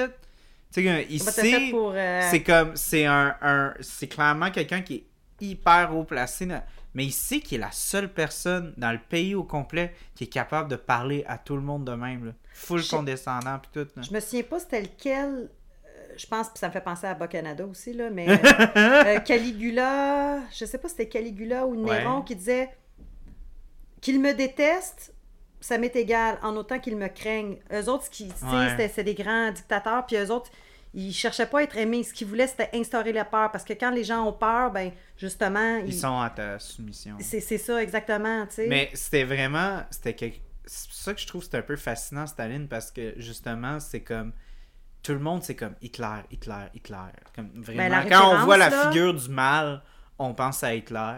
Tu 0.72 0.82
sais, 0.82 1.06
il 1.10 1.20
sait. 1.32 1.70
euh, 1.74 2.28
C'est 2.30 2.42
comme. 2.42 2.76
C'est 2.76 3.04
un. 3.04 3.36
un 3.42 3.74
c'est 3.80 4.08
clairement 4.08 4.50
quelqu'un 4.50 4.80
qui 4.80 4.94
est 4.94 5.04
hyper 5.40 5.94
haut 5.94 6.04
placé, 6.04 6.46
mais 6.94 7.04
il 7.04 7.12
sait 7.12 7.40
qu'il 7.40 7.58
est 7.58 7.60
la 7.60 7.72
seule 7.72 8.10
personne 8.10 8.72
dans 8.78 8.92
le 8.92 8.98
pays 8.98 9.34
au 9.34 9.44
complet 9.44 9.94
qui 10.14 10.24
est 10.24 10.28
capable 10.28 10.70
de 10.70 10.76
parler 10.76 11.24
à 11.26 11.36
tout 11.36 11.56
le 11.56 11.62
monde 11.62 11.84
de 11.84 11.92
même, 11.92 12.26
là. 12.26 12.32
Full 12.54 12.82
Je- 12.82 12.90
condescendant, 12.90 13.58
puis 13.58 13.70
tout. 13.72 13.88
là. 13.96 14.02
Je 14.02 14.12
me 14.12 14.20
souviens 14.20 14.42
pas 14.42 14.58
c'était 14.60 14.82
lequel. 14.82 15.50
euh, 15.86 16.14
Je 16.16 16.26
pense 16.26 16.48
que 16.50 16.58
ça 16.58 16.68
me 16.68 16.72
fait 16.72 16.80
penser 16.82 17.06
à 17.06 17.14
Bas-Canada 17.14 17.64
aussi, 17.66 17.92
là, 17.92 18.10
mais 18.10 18.26
euh, 18.76 19.18
Caligula, 19.20 20.40
je 20.52 20.64
sais 20.64 20.78
pas 20.78 20.88
si 20.88 20.96
c'était 20.96 21.08
Caligula 21.08 21.66
ou 21.66 21.74
Néron 21.76 22.18
Ouais. 22.18 22.24
qui 22.24 22.36
disait 22.36 22.68
qu'il 24.00 24.20
me 24.20 24.32
déteste, 24.34 25.14
ça 25.60 25.78
m'est 25.78 25.94
égal, 25.96 26.38
en 26.42 26.56
autant 26.56 26.78
qu'ils 26.78 26.96
me 26.96 27.08
craignent. 27.08 27.58
Eux 27.72 27.88
autres, 27.88 28.04
ce 28.06 28.10
qui, 28.10 28.28
tu 28.28 28.34
sais, 28.38 28.44
Ouais. 28.46 28.68
c'était 28.70 28.88
c'est 28.88 29.04
des 29.04 29.14
grands 29.14 29.50
dictateurs, 29.52 30.04
puis 30.06 30.16
eux 30.16 30.30
autres, 30.30 30.50
ils 30.94 31.12
cherchaient 31.12 31.46
pas 31.46 31.60
à 31.60 31.62
être 31.62 31.76
aimés. 31.76 32.02
Ce 32.02 32.12
qu'ils 32.12 32.26
voulaient, 32.26 32.48
c'était 32.48 32.68
instaurer 32.74 33.12
la 33.12 33.24
peur, 33.24 33.50
parce 33.52 33.64
que 33.64 33.72
quand 33.72 33.90
les 33.90 34.04
gens 34.04 34.26
ont 34.26 34.32
peur, 34.32 34.70
ben 34.72 34.90
justement, 35.16 35.76
Ils 35.78 35.88
ils- 35.94 35.98
sont 35.98 36.20
à 36.20 36.28
ta 36.30 36.58
soumission. 36.58 37.16
c'est 37.20 37.40
c'est 37.40 37.58
ça 37.58 37.82
exactement, 37.82 38.44
tu 38.46 38.54
sais. 38.56 38.66
Mais 38.66 38.90
c'était 38.92 39.24
vraiment. 39.24 39.82
C'était 39.90 40.14
quelque- 40.14 40.40
C'est 40.74 40.88
ça 41.04 41.12
que 41.14 41.20
je 41.20 41.26
trouve 41.26 41.42
c'est 41.44 41.54
un 41.56 41.62
peu 41.62 41.76
fascinant, 41.76 42.26
Staline, 42.26 42.66
parce 42.66 42.90
que 42.90 43.12
justement, 43.18 43.78
c'est 43.78 44.00
comme. 44.00 44.32
Tout 45.02 45.12
le 45.12 45.18
monde, 45.18 45.42
c'est 45.42 45.56
comme 45.56 45.74
Hitler, 45.82 46.20
Hitler, 46.30 46.66
Hitler. 46.74 46.96
Comme 47.34 47.50
vraiment. 47.56 47.78
Ben, 47.82 47.88
la 47.90 48.04
quand 48.08 48.34
on 48.36 48.44
voit 48.44 48.56
la 48.56 48.70
figure 48.70 49.12
du 49.12 49.28
mal, 49.28 49.82
on 50.18 50.32
pense 50.32 50.62
à 50.62 50.74
Hitler. 50.74 51.16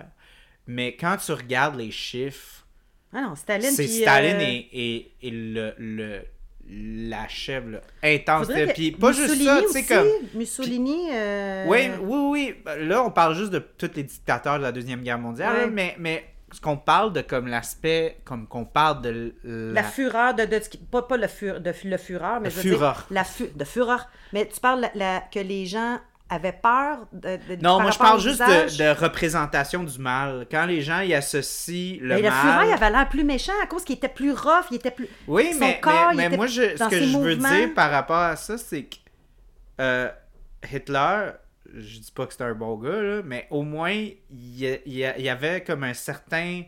Mais 0.66 0.96
quand 0.96 1.18
tu 1.18 1.30
regardes 1.32 1.76
les 1.76 1.90
chiffres, 1.90 2.66
Ah 3.12 3.20
non, 3.20 3.36
Staline 3.36 3.70
c'est 3.70 3.86
Staline 3.86 4.36
euh, 4.36 4.40
et, 4.40 4.68
et, 4.72 5.12
et 5.22 5.30
le, 5.30 5.74
le, 5.78 6.22
la 6.66 7.28
chèvre 7.28 7.80
intense. 8.02 8.48
Puis 8.74 8.92
pas 8.92 9.12
juste 9.12 9.44
ça, 9.44 9.60
tu 9.60 9.68
sais, 9.68 9.84
comme. 9.84 10.08
Mussolini. 10.34 11.10
euh, 11.12 11.66
Oui, 11.68 11.90
oui, 12.00 12.54
oui. 12.64 12.86
Là, 12.86 13.04
on 13.04 13.10
parle 13.10 13.34
juste 13.36 13.50
de 13.52 13.58
tous 13.58 13.90
les 13.94 14.04
dictateurs 14.04 14.56
de 14.58 14.62
la 14.62 14.72
Deuxième 14.72 15.02
Guerre 15.02 15.18
mondiale, 15.18 15.52
Ouais. 15.54 15.60
là, 15.60 15.66
mais, 15.66 15.94
mais 15.98 16.24
qu'on 16.60 16.76
parle 16.76 17.12
de 17.12 17.20
comme 17.20 17.46
l'aspect, 17.46 18.18
comme 18.24 18.46
qu'on 18.46 18.64
parle 18.64 19.02
de 19.02 19.34
La 19.44 19.82
fureur 19.82 20.34
de, 20.34 20.44
pas, 20.90 21.02
pas 21.02 21.16
le, 21.16 21.28
fur, 21.28 21.60
de, 21.60 21.72
le 21.84 21.96
fureur, 21.96 22.40
mais 22.40 22.44
La 22.44 22.50
je 22.50 22.56
veux 22.56 22.62
dire, 22.62 22.72
fureur. 22.74 23.06
la 23.10 23.24
fu- 23.24 23.50
de 23.54 23.64
fureur. 23.64 24.08
Mais 24.32 24.46
tu 24.52 24.60
parles 24.60 24.88
la- 24.94 25.20
que 25.32 25.38
les 25.40 25.66
gens 25.66 25.98
avaient 26.30 26.52
peur 26.60 27.06
de, 27.12 27.36
de- 27.54 27.62
Non, 27.62 27.80
moi 27.80 27.90
je 27.90 27.98
parle 27.98 28.18
juste 28.18 28.40
de, 28.40 28.78
de 28.78 28.98
représentation 28.98 29.84
du 29.84 29.98
mal. 29.98 30.46
Quand 30.50 30.64
les 30.66 30.80
gens 30.80 31.00
y 31.00 31.12
associent 31.14 31.98
le 32.00 32.14
Mais 32.16 32.22
le 32.22 32.30
mal. 32.30 32.40
fureur, 32.40 32.64
il 32.64 32.72
avait 32.72 32.90
l'air 32.90 33.08
plus 33.08 33.24
méchant 33.24 33.52
à 33.62 33.66
cause 33.66 33.84
qu'il 33.84 33.96
était 33.96 34.08
plus 34.08 34.32
rough, 34.32 34.64
il 34.70 34.76
était 34.76 34.90
plus. 34.90 35.06
Oui, 35.28 35.52
son 35.52 35.60
mais, 35.60 35.80
corps, 35.80 36.08
mais, 36.10 36.16
mais 36.16 36.26
était 36.26 36.36
moi, 36.36 36.46
je, 36.46 36.76
ce 36.76 36.88
que 36.88 36.98
je 37.00 37.16
veux 37.18 37.36
dire 37.36 37.74
par 37.74 37.90
rapport 37.90 38.16
à 38.16 38.36
ça, 38.36 38.56
c'est 38.58 38.84
que 38.84 38.96
euh, 39.80 40.08
Hitler, 40.72 41.30
je 41.76 41.98
dis 41.98 42.12
pas 42.12 42.26
que 42.26 42.32
c'était 42.32 42.44
un 42.44 42.54
bon 42.54 42.76
gars, 42.76 43.02
là, 43.02 43.22
mais 43.24 43.46
au 43.50 43.62
moins, 43.62 43.92
il 43.92 44.58
y, 44.86 45.28
avait 45.28 45.62
comme 45.62 45.84
un 45.84 45.94
certain 45.94 46.62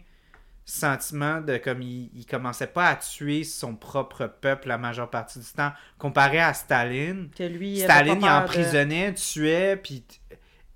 sentiment 0.64 1.40
de 1.40 1.58
comme 1.58 1.80
il, 1.82 2.10
il 2.14 2.26
commençait 2.26 2.66
pas 2.66 2.88
à 2.88 2.96
tuer 2.96 3.44
son 3.44 3.76
propre 3.76 4.26
peuple 4.26 4.68
la 4.68 4.78
majeure 4.78 5.08
partie 5.10 5.38
du 5.38 5.46
temps, 5.46 5.72
comparé 5.98 6.40
à 6.40 6.52
Staline. 6.54 7.30
Que 7.36 7.44
lui, 7.44 7.78
Staline, 7.78 8.16
il 8.20 8.22
de- 8.22 8.26
emprisonnait, 8.28 9.14
tuait, 9.14 9.76
puis 9.76 10.04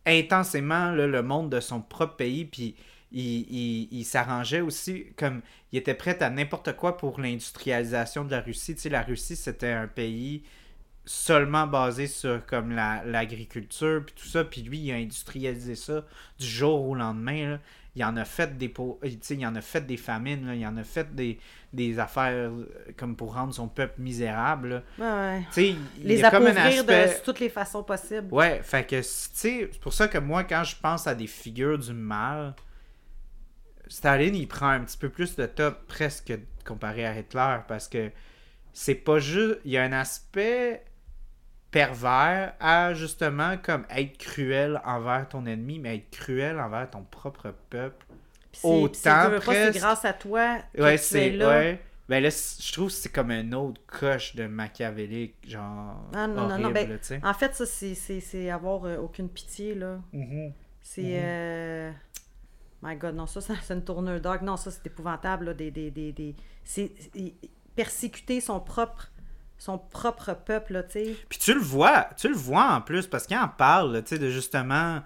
intensément 0.06 0.90
là, 0.92 1.06
le 1.06 1.22
monde 1.22 1.50
de 1.50 1.60
son 1.60 1.80
propre 1.80 2.16
pays, 2.16 2.44
puis 2.44 2.76
il, 3.12 3.40
il- 3.50 3.88
il 3.90 4.04
s'arrangeait 4.04 4.60
aussi 4.60 5.06
comme 5.16 5.42
il 5.72 5.78
était 5.78 5.94
prêt 5.94 6.22
à 6.22 6.30
n'importe 6.30 6.74
quoi 6.76 6.96
pour 6.96 7.20
l'industrialisation 7.20 8.24
de 8.24 8.30
la 8.30 8.40
Russie. 8.40 8.74
Tu 8.74 8.82
sais, 8.82 8.88
la 8.88 9.02
Russie, 9.02 9.36
c'était 9.36 9.70
un 9.72 9.86
pays 9.88 10.42
seulement 11.12 11.66
basé 11.66 12.06
sur 12.06 12.46
comme 12.46 12.70
la- 12.70 13.02
l'agriculture 13.04 14.00
puis 14.06 14.14
tout 14.14 14.28
ça 14.28 14.44
puis 14.44 14.62
lui 14.62 14.78
il 14.78 14.92
a 14.92 14.94
industrialisé 14.94 15.74
ça 15.74 16.04
du 16.38 16.46
jour 16.46 16.86
au 16.88 16.94
lendemain 16.94 17.50
là. 17.50 17.58
il 17.96 18.04
en 18.04 18.16
a 18.16 18.24
fait 18.24 18.56
des 18.56 18.68
po- 18.68 19.00
il 19.02 19.44
en 19.44 19.56
a 19.56 19.60
fait 19.60 19.80
des 19.84 19.96
famines 19.96 20.46
là. 20.46 20.54
il 20.54 20.64
en 20.64 20.76
a 20.76 20.84
fait 20.84 21.12
des, 21.12 21.40
des 21.72 21.98
affaires 21.98 22.50
euh, 22.52 22.64
comme 22.96 23.16
pour 23.16 23.34
rendre 23.34 23.52
son 23.52 23.66
peuple 23.66 24.00
misérable 24.00 24.84
là. 24.98 25.34
Ouais, 25.36 25.42
Les 26.00 26.20
y 26.20 26.22
a 26.22 26.30
comme 26.30 26.44
un 26.46 26.50
appauvrir 26.50 26.78
aspect 26.78 27.06
de 27.18 27.24
toutes 27.24 27.40
les 27.40 27.48
façons 27.48 27.82
possibles. 27.82 28.32
Ouais, 28.32 28.60
fait 28.62 28.86
que, 28.86 28.94
tu 29.00 29.02
sais, 29.02 29.68
c'est 29.72 29.80
pour 29.80 29.92
ça 29.92 30.06
que 30.06 30.18
moi, 30.18 30.44
quand 30.44 30.62
je 30.62 30.76
pense 30.80 31.08
à 31.08 31.16
des 31.16 31.26
figures 31.26 31.78
du 31.80 31.92
mal, 31.92 32.54
Staline, 33.88 34.36
il 34.36 34.46
prend 34.46 34.68
un 34.68 34.80
petit 34.84 34.96
peu 34.96 35.08
plus 35.08 35.34
de 35.34 35.46
top 35.46 35.86
presque 35.88 36.32
comparé 36.64 37.04
à 37.04 37.18
Hitler, 37.18 37.56
parce 37.66 37.88
que 37.88 38.12
c'est 38.72 38.94
pas 38.94 39.18
juste. 39.18 39.58
Il 39.64 39.72
y 39.72 39.76
a 39.78 39.82
un 39.82 39.92
aspect 39.92 40.84
pervers 41.70 42.54
à 42.60 42.94
justement 42.94 43.56
comme 43.58 43.84
être 43.90 44.18
cruel 44.18 44.80
envers 44.84 45.28
ton 45.28 45.46
ennemi, 45.46 45.78
mais 45.78 45.96
être 45.96 46.10
cruel 46.10 46.58
envers 46.58 46.90
ton 46.90 47.02
propre 47.02 47.54
peuple. 47.70 48.04
Autant 48.64 48.88
puis 48.90 48.98
c'est- 49.00 49.38
presque- 49.40 49.78
grâce 49.78 50.04
à 50.04 50.12
toi 50.12 50.58
que 50.74 50.82
Ouais, 50.82 50.98
tu 50.98 51.16
es 51.16 51.30
là. 51.30 51.48
Ouais. 51.48 51.80
Ben 52.08 52.20
là, 52.20 52.28
je 52.30 52.72
trouve 52.72 52.88
que 52.88 52.92
c'est 52.94 53.08
comme 53.12 53.30
un 53.30 53.52
autre 53.52 53.80
coche 53.86 54.34
de 54.34 54.46
machiavélique, 54.48 55.36
genre. 55.46 56.02
Ah, 56.12 56.26
non, 56.26 56.48
non, 56.48 56.58
non, 56.58 56.70
horrible, 56.70 56.98
ben. 57.08 57.20
En 57.22 57.34
fait, 57.34 57.54
ça, 57.54 57.64
c'est- 57.66 57.94
c'est 57.94 58.18
c'est 58.18 58.50
avoir 58.50 58.84
euh, 58.84 58.96
aucune 58.96 59.28
pitié, 59.28 59.76
là. 59.76 60.00
Mhm. 60.12 60.52
C'est. 60.80 61.02
Mhm. 61.02 61.08
euh, 61.22 61.90
My 62.82 62.96
God, 62.96 63.14
non, 63.14 63.26
ça, 63.26 63.40
ça 63.40 63.54
c'est 63.62 63.74
une 63.74 63.84
tournure 63.84 64.20
dark. 64.20 64.42
Non, 64.42 64.56
ça, 64.56 64.72
c'est 64.72 64.84
épouvantable, 64.88 65.44
là. 65.46 65.54
Des, 65.54 65.70
des, 65.70 65.92
des, 65.92 66.10
des... 66.12 66.34
C'est- 66.64 66.90
persécuter 67.76 68.40
son 68.40 68.58
propre, 68.58 69.12
son 69.60 69.76
propre 69.78 70.32
peuple, 70.34 70.84
tu 70.90 70.92
sais. 71.04 71.16
Puis 71.28 71.38
tu 71.38 71.52
le 71.52 71.60
vois, 71.60 72.08
tu 72.16 72.28
le 72.28 72.34
vois 72.34 72.72
en 72.72 72.80
plus, 72.80 73.06
parce 73.06 73.26
qu'il 73.26 73.36
en 73.36 73.46
parle, 73.48 74.02
tu 74.02 74.08
sais, 74.16 74.18
de 74.18 74.30
justement, 74.30 75.00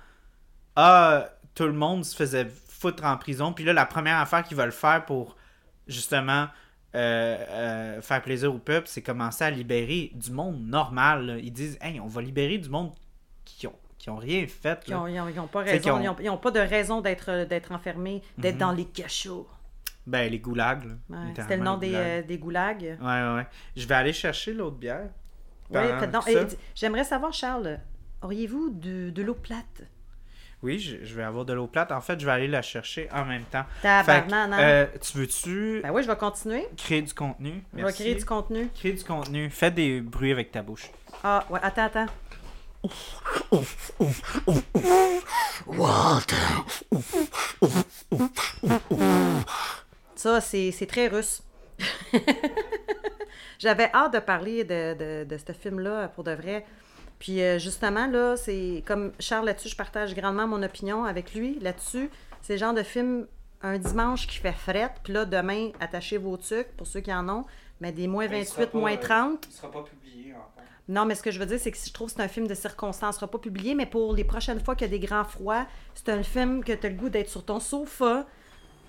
ah, 0.77 1.27
tout 1.57 1.65
le 1.65 1.73
monde 1.73 2.05
se 2.05 2.15
faisait 2.15 2.47
foutre 2.69 3.05
en 3.05 3.17
prison, 3.17 3.53
puis 3.53 3.65
là, 3.65 3.73
la 3.73 3.85
première 3.85 4.19
affaire 4.21 4.45
qu'ils 4.45 4.57
veulent 4.57 4.71
faire 4.73 5.05
pour, 5.07 5.37
justement, 5.89 6.47
euh, 6.95 7.37
euh, 7.49 8.01
faire 8.01 8.23
plaisir 8.23 8.55
au 8.55 8.59
peuple, 8.59 8.87
c'est 8.89 9.03
commencer 9.03 9.43
à 9.43 9.51
libérer 9.51 10.13
du 10.15 10.31
monde 10.31 10.61
normal. 10.65 11.27
là. 11.27 11.37
Ils 11.39 11.53
disent, 11.53 11.77
hey, 11.81 11.99
on 11.99 12.07
va 12.07 12.23
libérer 12.23 12.59
du 12.59 12.69
monde 12.69 12.93
qui 13.45 13.67
ont, 13.67 13.75
qui 13.99 14.09
ont 14.11 14.17
rien 14.17 14.47
fait. 14.47 14.85
Qui 14.85 14.93
là. 14.93 15.01
ont, 15.01 15.07
ils 15.09 15.19
ont, 15.21 15.29
ils 15.29 15.41
ont 15.41 15.49
pas 15.49 15.63
raison. 15.63 15.99
Ils, 16.01 16.09
ont, 16.09 16.17
ils 16.21 16.31
ont 16.31 16.37
pas 16.39 16.53
de 16.53 16.61
raison 16.61 17.01
d'être 17.01 17.45
d'être 17.49 17.73
enfermés, 17.73 18.23
d'être 18.39 18.55
Mhm. 18.55 18.61
dans 18.61 18.73
les 18.73 18.85
cachots. 18.85 19.49
Ben, 20.07 20.31
les 20.31 20.39
goulags. 20.39 20.85
là, 20.85 20.95
Ouais, 21.11 21.33
C'était 21.37 21.57
le 21.57 21.63
nom 21.65 21.77
des, 21.79 21.89
goulags. 21.89 22.03
euh, 22.07 22.23
des 22.23 22.39
goulags. 22.39 22.99
Ouais, 23.01 23.07
ouais, 23.23 23.35
ouais. 23.37 23.47
Je 23.77 23.87
vais 23.87 23.95
aller 23.95 24.13
chercher 24.13 24.53
l'autre 24.53 24.77
bière. 24.77 25.09
Oui, 25.71 25.81
J'aimerais 26.75 27.05
savoir, 27.05 27.33
Charles, 27.33 27.81
auriez-vous 28.23 28.71
de, 28.71 29.11
de 29.11 29.23
l'eau 29.23 29.35
plate? 29.35 29.83
Oui, 30.63 30.79
je, 30.79 31.05
je 31.05 31.15
vais 31.15 31.23
avoir 31.23 31.45
de 31.45 31.53
l'eau 31.53 31.67
plate. 31.67 31.93
En 31.93 32.01
fait, 32.01 32.19
je 32.21 32.25
vais 32.25 32.33
aller 32.33 32.49
la 32.49 32.63
chercher 32.63 33.09
en 33.13 33.25
même 33.27 33.45
temps. 33.45 33.65
Fait 33.83 34.27
non? 34.29 34.49
euh, 34.53 34.87
tu 35.01 35.19
veux-tu 35.19 35.81
Ben 35.83 35.91
oui, 35.91 36.03
je 36.03 36.09
vais 36.09 36.17
continuer. 36.17 36.67
créer 36.77 37.03
du 37.03 37.13
contenu? 37.13 37.63
Je 37.73 37.77
vais 37.79 37.83
Merci. 37.83 38.03
créer 38.03 38.15
du 38.15 38.25
contenu. 38.25 38.69
Créer 38.75 38.93
du 38.93 39.05
contenu. 39.05 39.51
Fais 39.51 39.71
des 39.71 40.01
bruits 40.01 40.33
avec 40.33 40.53
ta 40.53 40.63
bouche. 40.63 40.91
Ah, 41.23 41.45
ouais, 41.51 41.61
attends, 41.63 41.85
attends. 41.85 42.07
Ça, 50.25 50.41
c'est 50.41 50.87
très 50.89 51.09
russe. 51.09 51.43
J'avais 53.59 53.91
hâte 53.93 54.15
de 54.15 54.21
parler 54.21 54.65
de, 54.65 54.95
de, 54.95 55.25
de 55.29 55.37
ce 55.37 55.53
film-là 55.53 56.09
pour 56.09 56.25
de 56.25 56.31
vrai. 56.31 56.65
Puis 57.19 57.43
euh, 57.43 57.59
justement, 57.59 58.07
là, 58.07 58.35
c'est 58.39 58.83
comme 58.87 59.13
Charles 59.19 59.45
là-dessus, 59.45 59.69
je 59.69 59.77
partage 59.77 60.15
grandement 60.15 60.47
mon 60.47 60.63
opinion 60.63 61.05
avec 61.05 61.35
lui 61.35 61.59
là-dessus. 61.61 62.09
C'est 62.41 62.55
le 62.55 62.59
genre 62.59 62.73
de 62.73 62.83
film 62.83 63.27
un 63.61 63.77
dimanche 63.77 64.27
qui 64.27 64.39
fait 64.39 64.55
fret. 64.55 64.95
Puis 65.03 65.13
là, 65.13 65.27
demain, 65.27 65.73
attachez 65.79 66.17
vos 66.17 66.39
trucs 66.39 66.75
pour 66.75 66.87
ceux 66.87 67.01
qui 67.01 67.13
en 67.13 67.29
ont. 67.29 67.45
Mais 67.83 67.93
des 67.93 68.07
moins 68.07 68.27
28, 68.27 68.73
moins 68.73 68.97
30. 68.97 69.47
Il 69.47 69.53
sera 69.53 69.71
pas 69.71 69.83
publié 69.83 70.33
encore. 70.33 70.53
Non, 70.89 71.05
mais 71.05 71.17
ce 71.17 71.23
que 71.23 71.33
je 71.33 71.39
veux 71.39 71.45
dire, 71.45 71.61
c'est 71.61 71.71
que 71.71 71.77
je 71.77 71.93
trouve 71.93 72.09
que 72.09 72.15
c'est 72.17 72.23
un 72.23 72.29
film 72.29 72.47
de 72.47 72.55
circonstance. 72.55 73.17
Il 73.17 73.19
sera 73.19 73.31
pas 73.31 73.39
publié, 73.39 73.75
mais 73.75 73.85
pour 73.85 74.15
les 74.15 74.25
prochaines 74.25 74.65
fois 74.65 74.75
qu'il 74.75 74.91
y 74.91 74.95
a 74.95 74.99
des 74.99 75.07
grands 75.07 75.25
froids, 75.25 75.67
c'est 75.95 76.09
un 76.09 76.23
film 76.23 76.65
que 76.65 76.73
tu 76.73 76.87
as 76.87 76.89
le 76.89 76.97
goût 76.97 77.11
d'être 77.11 77.29
sur 77.29 77.45
ton 77.45 77.61
sofa, 77.61 78.27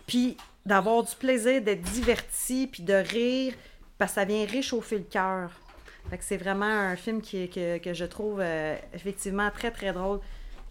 puis 0.08 0.38
d'avoir 0.66 1.04
du 1.04 1.16
plaisir, 1.16 1.62
d'être 1.62 1.82
diverti, 1.82 2.68
puis 2.72 2.84
de 2.84 2.94
rire, 2.94 3.54
parce 3.98 4.12
que 4.12 4.16
ça 4.16 4.26
vient 4.26 4.46
réchauffer 4.46 4.98
le 4.98 5.04
cœur. 5.04 5.52
Fait 6.10 6.18
que 6.18 6.24
c'est 6.24 6.38
vraiment 6.38 6.66
un 6.66 6.96
film 6.96 7.22
qui, 7.22 7.50
que, 7.50 7.78
que 7.80 7.94
je 7.94 8.06
trouve 8.06 8.40
euh, 8.42 8.76
effectivement 8.94 9.50
très, 9.52 9.72
très 9.72 9.92
drôle. 9.94 10.20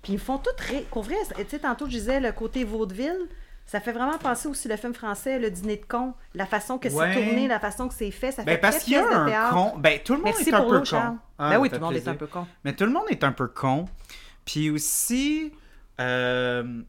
Puis 0.02 0.12
ils 0.12 0.16
me 0.16 0.20
font 0.20 0.38
tout 0.38 0.50
rire. 0.68 0.82
Pour 0.90 1.02
vrai, 1.02 1.16
tu 1.36 1.44
sais, 1.48 1.58
tantôt, 1.58 1.86
je 1.86 1.92
disais 1.92 2.20
le 2.20 2.30
côté 2.32 2.62
vaudeville. 2.64 3.28
Ça 3.66 3.80
fait 3.80 3.92
vraiment 3.92 4.18
penser 4.18 4.46
aussi 4.46 4.68
le 4.68 4.76
film 4.76 4.92
français, 4.92 5.38
Le 5.38 5.50
Dîner 5.50 5.76
de 5.78 5.84
con. 5.86 6.12
La 6.34 6.44
façon 6.44 6.76
que 6.78 6.88
Ouais. 6.88 7.14
c'est 7.14 7.24
tourné, 7.24 7.48
la 7.48 7.58
façon 7.58 7.88
que 7.88 7.94
c'est 7.94 8.10
fait. 8.10 8.30
Ça 8.30 8.44
fait 8.44 8.50
Ben, 8.56 8.60
parce 8.60 8.76
très 8.76 8.84
qu'il 8.84 8.92
y 8.92 8.96
a 8.96 9.06
un 9.22 9.26
théâtre. 9.26 9.54
con. 9.54 9.72
Ben, 9.78 9.98
tout 10.04 10.12
le 10.12 10.18
monde 10.18 10.26
Merci 10.36 10.50
est 10.50 10.54
un 10.54 10.60
peu 10.68 10.80
con. 10.80 11.18
Ah, 11.38 11.50
ben 11.50 11.58
oui, 11.58 11.68
fait 11.70 11.76
tout 11.76 11.80
le 11.80 11.86
monde 11.86 11.96
est 11.96 12.08
un 12.08 12.14
peu 12.14 12.26
con. 12.26 12.46
Mais 12.62 12.74
tout 12.76 12.84
le 12.84 12.90
monde 12.92 13.06
est 13.08 13.24
un 13.24 13.32
peu 13.32 13.48
con. 13.48 13.86
Puis 14.44 14.70
aussi. 14.70 15.52
euh, 15.98 16.82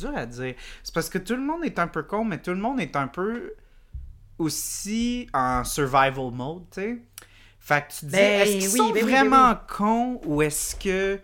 dur 0.00 0.12
à 0.16 0.26
dire. 0.26 0.54
C'est 0.82 0.94
parce 0.94 1.08
que 1.08 1.18
tout 1.18 1.34
le 1.34 1.42
monde 1.42 1.64
est 1.64 1.78
un 1.78 1.86
peu 1.88 2.02
con, 2.02 2.24
mais 2.24 2.38
tout 2.38 2.50
le 2.50 2.56
monde 2.60 2.80
est 2.80 2.96
un 2.96 3.06
peu 3.08 3.52
aussi 4.38 5.28
en 5.34 5.64
survival 5.64 6.30
mode, 6.32 6.64
tu 6.72 6.80
sais. 6.80 6.98
Fait 7.58 7.82
que 7.86 7.92
tu 7.92 8.00
te 8.00 8.06
dis, 8.06 8.12
Ben 8.12 8.40
est-ce 8.40 8.52
qu'ils 8.52 8.68
oui, 8.72 8.78
sont 8.78 8.88
ben 8.92 8.94
oui, 8.94 9.00
ben 9.02 9.10
vraiment 9.10 9.54
cons 9.68 10.20
ou 10.24 10.40
est-ce 10.42 10.74
que 10.76 11.20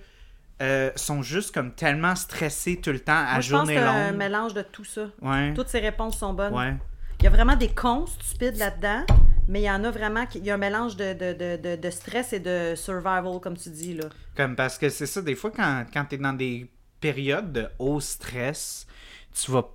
euh, 0.63 0.91
sont 0.95 1.23
juste 1.23 1.53
comme 1.55 1.73
tellement 1.73 2.15
stressés 2.15 2.77
tout 2.81 2.93
le 2.93 3.01
temps 3.01 3.13
à 3.17 3.33
Moi, 3.33 3.41
je 3.41 3.51
pense 3.53 3.59
journée 3.61 3.75
c'est 3.77 3.81
un 3.83 4.09
longue? 4.11 4.19
mélange 4.19 4.55
de 4.55 4.63
tout 4.63 4.85
ça. 4.85 5.07
Ouais. 5.23 5.55
Toutes 5.55 5.69
ces 5.69 5.81
réponses 5.81 6.19
sont 6.19 6.35
bonnes. 6.35 6.53
Ouais. 6.55 6.75
Il 7.21 7.25
y 7.25 7.27
a 7.27 7.31
vraiment 7.31 7.57
des 7.57 7.69
cons 7.69 8.05
stupides 8.07 8.57
là-dedans, 8.59 9.05
mais 9.49 9.63
il 9.63 9.65
y 9.65 9.71
en 9.71 9.83
a 9.85 9.91
vraiment 9.91 10.27
qui. 10.27 10.39
Il 10.39 10.45
y 10.45 10.51
a 10.51 10.55
un 10.55 10.59
mélange 10.59 10.97
de, 10.97 11.15
de, 11.15 11.57
de, 11.57 11.77
de, 11.77 11.91
stress 11.91 12.35
et 12.35 12.41
de 12.41 12.75
survival, 12.77 13.41
comme 13.43 13.57
tu 13.57 13.71
dis. 13.71 13.95
là. 13.95 14.05
Comme 14.37 14.55
parce 14.55 14.77
que 14.77 14.91
c'est 14.91 15.07
ça, 15.07 15.23
des 15.23 15.35
fois, 15.35 15.51
quand, 15.51 15.87
quand 15.91 16.05
tu 16.05 16.17
es 16.17 16.19
dans 16.19 16.35
des 16.35 16.71
périodes 17.13 17.53
de 17.53 17.69
haut 17.79 18.01
stress, 18.01 18.87
tu 19.33 19.51
vas, 19.51 19.69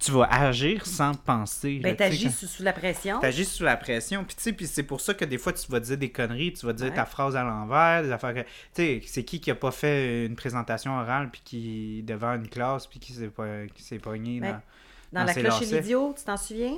tu 0.00 0.10
vas 0.10 0.24
agir 0.30 0.86
sans 0.86 1.14
penser. 1.14 1.80
Ben, 1.82 1.94
t'agis 1.94 2.30
sous, 2.30 2.46
sous 2.46 2.62
la 2.62 2.72
pression. 2.72 3.20
T'agis 3.20 3.44
sous 3.44 3.62
la 3.62 3.76
pression. 3.76 4.24
Puis, 4.24 4.36
tu 4.36 4.42
sais, 4.42 4.52
puis 4.52 4.66
c'est 4.66 4.82
pour 4.82 5.00
ça 5.00 5.14
que 5.14 5.24
des 5.24 5.38
fois, 5.38 5.52
tu 5.52 5.70
vas 5.70 5.80
dire 5.80 5.98
des 5.98 6.10
conneries, 6.10 6.52
tu 6.54 6.66
vas 6.66 6.72
dire 6.72 6.86
Ouais. 6.86 6.94
ta 6.94 7.04
phrase 7.04 7.36
à 7.36 7.42
l'envers, 7.44 8.02
des 8.02 8.10
affaires. 8.10 8.34
Tu 8.34 8.44
sais, 8.72 9.00
c'est 9.06 9.24
qui 9.24 9.40
qui 9.40 9.50
a 9.50 9.54
pas 9.54 9.70
fait 9.70 10.26
une 10.26 10.34
présentation 10.36 10.98
orale, 10.98 11.30
puis 11.30 11.42
qui, 11.44 12.02
devant 12.04 12.34
une 12.34 12.48
classe, 12.48 12.86
puis 12.86 12.98
qui 12.98 13.12
s'est 13.12 13.28
pas, 13.28 13.66
qui 13.74 13.82
s'est 13.82 13.98
pogné 13.98 14.40
Ouais. 14.40 14.54
dans... 15.12 15.24
La 15.24 15.34
cloche 15.34 15.36
et 15.62 15.64
lacet. 15.66 15.80
l'idiot, 15.82 16.14
tu 16.16 16.24
t'en 16.24 16.36
souviens? 16.38 16.74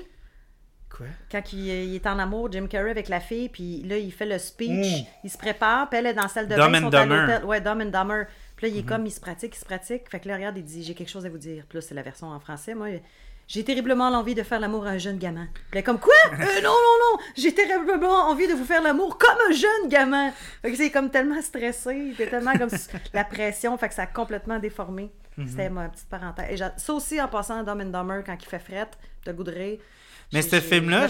Quoi? 0.91 1.07
Quand 1.31 1.53
il, 1.53 1.59
il 1.67 1.95
est 1.95 2.07
en 2.07 2.19
amour, 2.21 2.51
Jim 2.53 2.67
Carrey 2.69 2.91
avec 2.91 3.09
la 3.09 3.21
fille, 3.21 3.49
puis 3.49 3.83
là, 3.83 3.97
il 3.97 4.13
fait 4.13 4.27
le 4.27 4.39
speech, 4.39 5.05
il 5.25 5.31
se 5.31 5.39
prépare, 5.39 5.89
puis 5.89 5.99
elle 5.99 6.07
est 6.07 6.15
dans 6.15 6.23
la 6.23 6.29
salle 6.29 6.47
de 6.49 6.55
Dumb 6.55 6.71
bain, 6.71 6.83
and 6.85 6.87
ils 6.89 6.93
sont 6.93 6.97
à 6.97 7.07
l'hôtel. 7.07 7.45
Ouais, 7.45 7.61
Dumb 7.61 7.81
and 7.81 7.87
Dumber. 7.91 8.25
Puis 8.65 8.71
là, 8.71 8.79
il 8.79 8.81
est 8.81 8.89
comme, 8.89 9.05
il 9.05 9.11
se 9.11 9.21
pratique, 9.21 9.55
il 9.55 9.59
se 9.59 9.65
pratique. 9.67 10.09
Fait 10.09 10.21
que 10.21 10.27
là, 10.27 10.37
regarde, 10.37 10.57
il 10.57 10.65
dit, 10.65 10.83
j'ai 10.83 10.95
quelque 10.95 11.11
chose 11.11 11.27
à 11.27 11.29
vous 11.29 11.37
dire. 11.37 11.65
Puis 11.69 11.77
là, 11.77 11.83
c'est 11.83 11.95
la 11.95 12.01
version 12.01 12.29
en 12.29 12.41
français. 12.41 12.75
Moi, 12.75 12.89
j'ai 13.47 13.63
terriblement 13.63 14.09
l'envie 14.09 14.35
de 14.35 14.43
faire 14.43 14.59
l'amour 14.59 14.87
à 14.87 14.91
un 14.91 14.99
jeune 14.99 15.19
gamin. 15.19 15.49
Puis 15.71 15.75
là, 15.75 15.83
comme, 15.83 15.99
quoi? 15.99 16.15
Euh, 16.33 16.61
non, 16.63 16.71
non, 16.71 16.73
non! 16.73 17.19
J'ai 17.37 17.53
terriblement 17.53 18.31
envie 18.31 18.49
de 18.49 18.55
vous 18.55 18.65
faire 18.65 18.83
l'amour 18.83 19.19
comme 19.19 19.37
un 19.51 19.53
jeune 19.53 19.91
gamin! 19.91 20.33
Fait 20.63 20.71
que 20.71 20.79
c'est 20.79 20.91
comme 20.91 21.11
tellement 21.11 21.43
stressé, 21.43 21.95
il 21.95 22.13
était 22.13 22.29
tellement 22.29 22.55
comme 22.55 22.71
la 23.13 23.25
pression, 23.25 23.77
fait 23.77 23.89
que 23.89 23.95
ça 23.95 24.05
a 24.05 24.07
complètement 24.07 24.59
déformé. 24.59 25.11
Mm-hmm. 25.39 25.49
C'était 25.49 25.69
ma 25.69 25.91
petite 25.91 26.09
parenthèse. 26.09 26.47
Et 26.51 26.57
ça 26.57 26.95
aussi, 26.95 27.21
en 27.21 27.29
passant 27.29 27.61
à 27.61 27.65
Dumb 27.65 27.83
and 27.83 27.91
Dumber, 27.91 28.23
quand 28.25 28.39
il 28.41 28.47
fait 28.47 28.59
fret, 28.59 28.89
de 29.27 29.51
rire. 29.51 29.79
Mais 30.33 30.41
ce 30.41 30.59
film-là, 30.59 31.09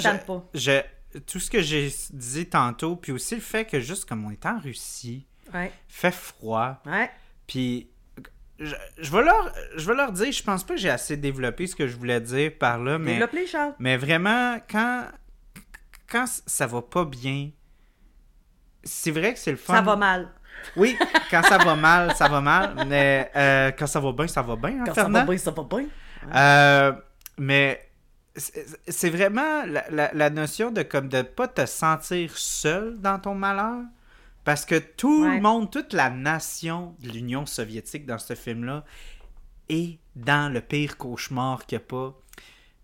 je 0.55 0.81
tout 1.27 1.39
ce 1.39 1.49
que 1.49 1.63
j'ai 1.63 1.95
dit 2.11 2.47
tantôt, 2.47 2.97
puis 2.97 3.13
aussi 3.13 3.37
le 3.37 3.41
fait 3.41 3.65
que 3.65 3.79
juste 3.79 4.07
comme 4.07 4.25
on 4.25 4.33
est 4.33 4.45
en 4.45 4.59
Russie, 4.59 5.29
Ouais, 5.53 5.73
fait 5.89 6.11
froid, 6.11 6.81
ouais. 6.87 7.11
Puis 7.47 7.91
je, 8.59 8.75
je 8.99 9.11
vais 9.11 9.23
leur 9.23 9.53
je 9.77 9.87
vais 9.87 9.95
leur 9.97 10.13
dire, 10.13 10.31
je 10.33 10.43
pense 10.43 10.65
pas 10.65 10.75
que 10.75 10.81
j'ai 10.81 10.91
assez 10.91 11.17
développé 11.17 11.67
ce 11.67 11.75
que 11.77 11.87
je 11.89 11.97
voulais 11.97 12.21
dire 12.21 12.53
par 12.59 12.79
là, 12.79 12.99
mais 12.99 13.19
Charles. 13.47 13.75
mais 13.79 13.97
vraiment 13.97 14.59
quand 14.71 15.07
quand 16.11 16.25
ça 16.47 16.67
va 16.67 16.83
pas 16.83 17.05
bien, 17.05 17.51
c'est 18.83 19.11
vrai 19.11 19.33
que 19.33 19.39
c'est 19.39 19.51
le 19.51 19.57
fun. 19.57 19.75
Ça 19.75 19.81
va 19.83 19.97
mal. 19.97 20.29
Oui, 20.77 20.97
quand 21.31 21.43
ça 21.43 21.59
va 21.59 21.75
mal, 21.75 22.15
ça 22.15 22.29
va 22.29 22.41
mal, 22.41 22.75
mais 22.87 23.31
euh, 23.37 23.71
quand 23.73 23.87
ça 23.87 24.01
va 24.01 24.13
bien, 24.13 24.27
ça 24.29 24.43
va 24.43 24.57
bien. 24.57 24.81
hein, 24.81 24.95
Fernand? 24.95 25.25
bien, 25.25 25.39
ça 25.39 25.51
va 25.51 25.63
bien. 25.65 25.87
Euh, 26.35 26.93
mais 27.39 27.91
c'est 28.37 28.65
c'est 28.89 29.11
vraiment 29.11 29.65
la, 29.67 29.85
la- 29.91 30.11
la 30.15 30.31
notion 30.31 30.71
de 30.71 30.83
comme 30.83 31.09
de 31.09 31.23
pas 31.23 31.49
te 31.49 31.67
sentir 31.67 32.37
seul 32.37 32.99
dans 33.01 33.19
ton 33.19 33.35
malheur. 33.35 33.83
Parce 34.45 34.65
que 34.67 34.79
tout 34.79 35.25
Ouais. 35.25 35.37
le 35.37 35.41
monde, 35.43 35.71
toute 35.71 35.93
la 35.93 36.11
nation 36.11 36.95
de 37.01 37.09
l'Union 37.09 37.47
soviétique 37.47 38.05
dans 38.07 38.19
ce 38.19 38.35
film-là 38.35 38.85
est 39.71 39.99
dans 40.17 40.53
le 40.53 40.61
pire 40.61 40.97
cauchemar 40.99 41.65
qu'il 41.67 41.79
n'y 41.79 41.85
a 41.85 41.87
pas. 41.87 42.21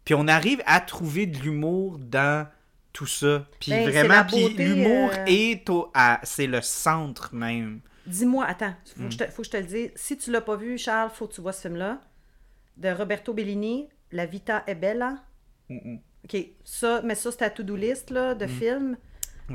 Puis 0.05 0.15
on 0.15 0.27
arrive 0.27 0.63
à 0.67 0.81
trouver 0.81 1.27
de 1.27 1.39
l'humour 1.39 1.99
dans 1.99 2.49
tout 2.93 3.07
ça. 3.07 3.47
Puis 3.61 3.71
Ben, 3.71 3.89
vraiment, 3.89 4.25
puis 4.25 4.49
l'humour 4.49 5.11
euh, 5.13 5.25
est 5.27 5.69
au, 5.69 5.91
à- 5.95 6.21
c'est 6.25 6.47
le 6.47 6.63
centre 6.63 7.35
même. 7.35 7.81
Dis-moi, 8.07 8.45
attends, 8.47 8.75
faut, 8.97 9.03
Mm. 9.03 9.07
que 9.09 9.13
je 9.13 9.19
te, 9.19 9.25
faut 9.31 9.43
que 9.43 9.47
je 9.47 9.51
te 9.53 9.57
le 9.59 9.65
dise. 9.65 9.91
Si 9.95 10.17
tu 10.17 10.31
l'as 10.33 10.41
pas 10.41 10.57
vu, 10.57 10.79
Charles, 10.79 11.11
faut 11.11 11.29
que 11.29 11.35
tu 11.35 11.41
vois 11.43 11.53
ce 11.53 11.61
film-là. 11.63 12.01
De 12.79 12.89
Roberto 12.89 13.35
Bellini, 13.35 13.89
La 14.11 14.25
Vita 14.27 14.65
è 14.67 14.75
Bella. 14.75 15.23
OK, 15.71 16.37
ça, 16.65 17.03
mais 17.05 17.15
ça, 17.15 17.31
c'est 17.31 17.37
ta 17.39 17.51
to-do 17.51 17.77
list 17.77 18.11
là, 18.11 18.35
de 18.35 18.47
films. 18.47 18.97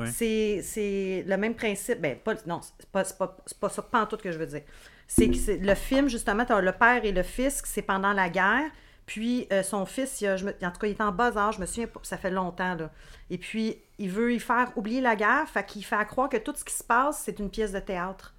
Mm. 0.03 0.61
C'est, 0.61 1.23
le 1.27 1.37
même 1.37 1.55
principe. 1.55 1.99
Ben, 2.01 2.17
pas, 2.17 2.33
non, 2.45 2.61
c'est 2.61 2.89
pas, 2.89 3.03
pas, 3.03 3.37
pas 3.59 3.69
ça, 3.69 3.81
pas 3.81 4.01
en 4.01 4.05
tout 4.05 4.17
que 4.17 4.31
je 4.31 4.37
veux 4.37 4.47
dire. 4.47 4.61
C'est 5.07 5.29
que 5.29 5.51
le 5.65 5.75
film, 5.75 6.09
justement, 6.09 6.45
t'as 6.45 6.59
le 6.61 6.71
père 6.71 7.05
et 7.05 7.11
le 7.11 7.23
fils, 7.23 7.61
c'est 7.65 7.81
pendant 7.83 8.11
la 8.13 8.29
guerre. 8.29 8.69
Puis 9.05 9.47
euh, 9.53 9.61
son 9.61 9.85
fils, 9.85 10.19
il 10.21 10.27
a- 10.27 10.35
je 10.35 10.45
me- 10.45 10.51
en 10.63 10.71
tout 10.71 10.79
cas, 10.79 10.87
il 10.87 10.91
est 10.91 11.01
en 11.01 11.11
bas 11.11 11.31
âge, 11.37 11.57
je 11.57 11.61
me 11.61 11.67
souviens 11.67 11.87
ça 12.01 12.17
fait 12.17 12.31
longtemps. 12.31 12.73
Là. 12.73 12.89
Et 13.29 13.37
puis, 13.37 13.77
il 13.99 14.09
veut 14.09 14.33
y 14.33 14.39
faire 14.39 14.71
oublier 14.75 14.99
la 14.99 15.15
guerre, 15.15 15.47
fait 15.47 15.63
qu'il 15.63 15.85
fait 15.85 15.95
à 15.95 16.05
croire 16.05 16.27
que 16.27 16.37
tout 16.37 16.53
ce 16.55 16.65
qui 16.65 16.73
se 16.73 16.83
passe, 16.83 17.21
c'est 17.23 17.37
une 17.37 17.51
pièce 17.51 17.71
de 17.71 17.77
théâtre. 17.79 18.33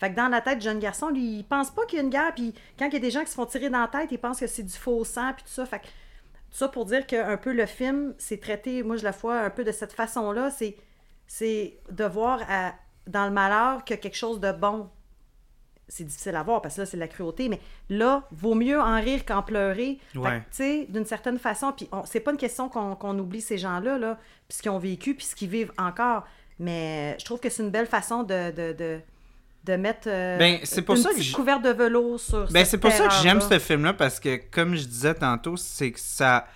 Fait 0.00 0.10
que 0.10 0.16
dans 0.16 0.28
la 0.28 0.40
tête 0.40 0.58
du 0.60 0.64
jeune 0.64 0.78
garçon, 0.78 1.10
lui, 1.10 1.40
il 1.40 1.44
pense 1.44 1.70
pas 1.70 1.84
qu'il 1.84 1.98
y 1.98 2.00
a 2.00 2.04
une 2.04 2.08
guerre, 2.10 2.32
puis 2.34 2.54
quand 2.78 2.86
il 2.86 2.94
y 2.94 2.96
a 2.96 3.00
des 3.00 3.10
gens 3.10 3.20
qui 3.24 3.30
se 3.30 3.34
font 3.34 3.44
tirer 3.44 3.68
dans 3.68 3.82
la 3.82 3.88
tête, 3.88 4.08
il 4.10 4.18
pense 4.18 4.40
que 4.40 4.46
c'est 4.46 4.62
du 4.62 4.72
faux 4.72 5.04
sang, 5.04 5.34
puis 5.34 5.44
tout 5.44 5.50
ça. 5.52 5.66
Fait 5.66 5.80
que, 5.80 5.84
tout 5.84 6.56
ça 6.56 6.68
pour 6.68 6.86
dire 6.86 7.06
que 7.06 7.16
un 7.16 7.36
peu 7.36 7.52
le 7.52 7.66
film, 7.66 8.14
c'est 8.16 8.40
traité, 8.40 8.82
moi 8.82 8.96
je 8.96 9.04
la 9.04 9.10
vois 9.10 9.40
un 9.40 9.50
peu 9.50 9.64
de 9.64 9.72
cette 9.72 9.92
façon-là, 9.92 10.48
c'est, 10.50 10.76
c'est 11.26 11.78
de 11.90 12.04
voir 12.04 12.40
à- 12.48 12.74
dans 13.06 13.24
le 13.26 13.30
malheur 13.32 13.84
que 13.84 13.94
quelque 13.94 14.16
chose 14.16 14.40
de 14.40 14.52
bon. 14.52 14.88
C'est 15.88 16.02
difficile 16.04 16.34
à 16.34 16.42
voir 16.42 16.60
parce 16.62 16.74
que 16.74 16.80
là, 16.80 16.86
c'est 16.86 16.96
de 16.96 17.00
la 17.02 17.06
cruauté, 17.06 17.48
mais 17.48 17.60
là, 17.88 18.26
vaut 18.32 18.56
mieux 18.56 18.80
en 18.80 19.00
rire 19.00 19.24
qu'en 19.24 19.42
pleurer. 19.44 19.98
Ouais. 20.16 20.40
tu 20.50 20.56
sais, 20.56 20.86
d'une 20.88 21.04
certaine 21.04 21.38
façon, 21.38 21.70
puis 21.72 21.88
c'est 22.06 22.18
pas 22.18 22.32
une 22.32 22.36
question 22.36 22.68
qu'on, 22.68 22.96
qu'on 22.96 23.16
oublie 23.20 23.40
ces 23.40 23.56
gens-là, 23.56 23.96
là, 23.96 24.18
puis 24.48 24.56
ce 24.58 24.62
qu'ils 24.62 24.72
ont 24.72 24.80
vécu, 24.80 25.14
puis 25.14 25.24
ce 25.26 25.36
qu'ils 25.36 25.48
vivent 25.48 25.72
encore. 25.78 26.24
Mais 26.58 27.16
je 27.20 27.24
trouve 27.24 27.38
que 27.38 27.48
c'est 27.50 27.62
une 27.62 27.70
belle 27.70 27.86
façon 27.86 28.24
de, 28.24 28.50
de, 28.50 28.72
de, 28.72 29.00
de 29.62 29.76
mettre 29.76 30.08
euh, 30.08 30.36
Ben, 30.38 30.58
c'est 30.64 30.82
pour 30.82 30.96
une 30.96 31.02
ça 31.02 31.10
que 31.10 31.16
petite 31.16 31.34
couverte 31.36 31.62
de 31.62 31.70
velours 31.70 32.18
sur 32.18 32.50
Ben, 32.50 32.64
c'est 32.64 32.78
pour 32.78 32.90
ça 32.90 33.06
que 33.06 33.14
j'aime 33.22 33.40
ce 33.40 33.58
film-là 33.60 33.92
parce 33.92 34.18
que, 34.18 34.40
comme 34.50 34.74
je 34.74 34.86
disais 34.86 35.14
tantôt, 35.14 35.56
c'est 35.56 35.92
que 35.92 36.00
ça. 36.00 36.48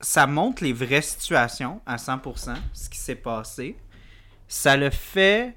Ça 0.00 0.26
montre 0.26 0.62
les 0.62 0.72
vraies 0.72 1.02
situations 1.02 1.80
à 1.86 1.96
100%, 1.96 2.54
ce 2.72 2.88
qui 2.90 2.98
s'est 2.98 3.14
passé. 3.14 3.76
Ça 4.48 4.76
le 4.76 4.90
fait 4.90 5.54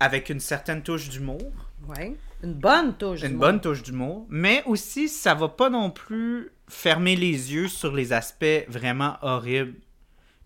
avec 0.00 0.30
une 0.30 0.40
certaine 0.40 0.82
touche 0.82 1.08
d'humour, 1.08 1.42
Ouais. 1.88 2.16
Une 2.42 2.54
bonne 2.54 2.94
touche. 2.96 3.22
une 3.22 3.32
du 3.32 3.36
bonne 3.36 3.60
touche 3.60 3.82
d'humour, 3.82 4.26
mais 4.30 4.62
aussi 4.66 5.08
ça 5.08 5.34
va 5.34 5.48
pas 5.48 5.68
non 5.70 5.90
plus 5.90 6.50
fermer 6.68 7.16
les 7.16 7.52
yeux 7.52 7.68
sur 7.68 7.94
les 7.94 8.12
aspects 8.14 8.64
vraiment 8.68 9.16
horribles. 9.22 9.74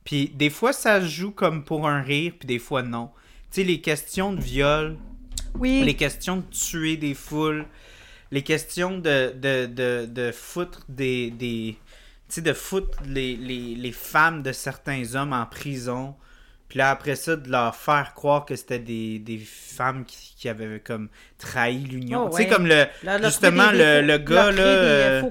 Puis 0.04 0.28
des 0.28 0.50
fois 0.50 0.72
ça 0.72 1.00
se 1.00 1.06
joue 1.06 1.30
comme 1.30 1.64
pour 1.64 1.88
un 1.88 2.02
rire, 2.02 2.32
puis 2.38 2.46
des 2.48 2.58
fois 2.58 2.82
non. 2.82 3.10
Tu 3.50 3.60
sais, 3.60 3.64
les 3.64 3.80
questions 3.80 4.32
de 4.32 4.40
viol, 4.40 4.96
Oui. 5.56 5.82
les 5.84 5.94
questions 5.94 6.38
de 6.38 6.42
tuer 6.50 6.96
des 6.96 7.14
foules, 7.14 7.66
les 8.32 8.42
questions 8.42 8.98
de, 8.98 9.32
de, 9.36 9.66
de, 9.66 10.06
de 10.06 10.32
foutre 10.32 10.84
des. 10.88 11.30
des 11.30 11.78
sais, 12.34 12.42
de 12.42 12.52
foutre 12.52 12.98
les, 13.06 13.36
les, 13.36 13.74
les 13.74 13.92
femmes 13.92 14.42
de 14.42 14.52
certains 14.52 15.14
hommes 15.14 15.32
en 15.32 15.46
prison. 15.46 16.14
Puis 16.68 16.78
là, 16.78 16.90
après 16.90 17.14
ça, 17.14 17.36
de 17.36 17.48
leur 17.50 17.76
faire 17.76 18.14
croire 18.14 18.46
que 18.46 18.56
c'était 18.56 18.78
des, 18.78 19.18
des 19.18 19.38
femmes 19.38 20.04
qui, 20.04 20.34
qui 20.36 20.48
avaient 20.48 20.80
comme 20.80 21.08
trahi 21.38 21.78
l'union. 21.78 22.24
Oh, 22.24 22.30
tu 22.30 22.36
sais, 22.38 22.42
ouais. 22.44 22.48
comme 22.48 22.66
le. 22.66 22.86
Justement, 23.22 23.70
des- 23.70 23.78
le, 23.78 24.00
le 24.00 24.18
gars, 24.18 24.50
là. 24.50 24.62
euh, 24.62 25.20
faux 25.20 25.30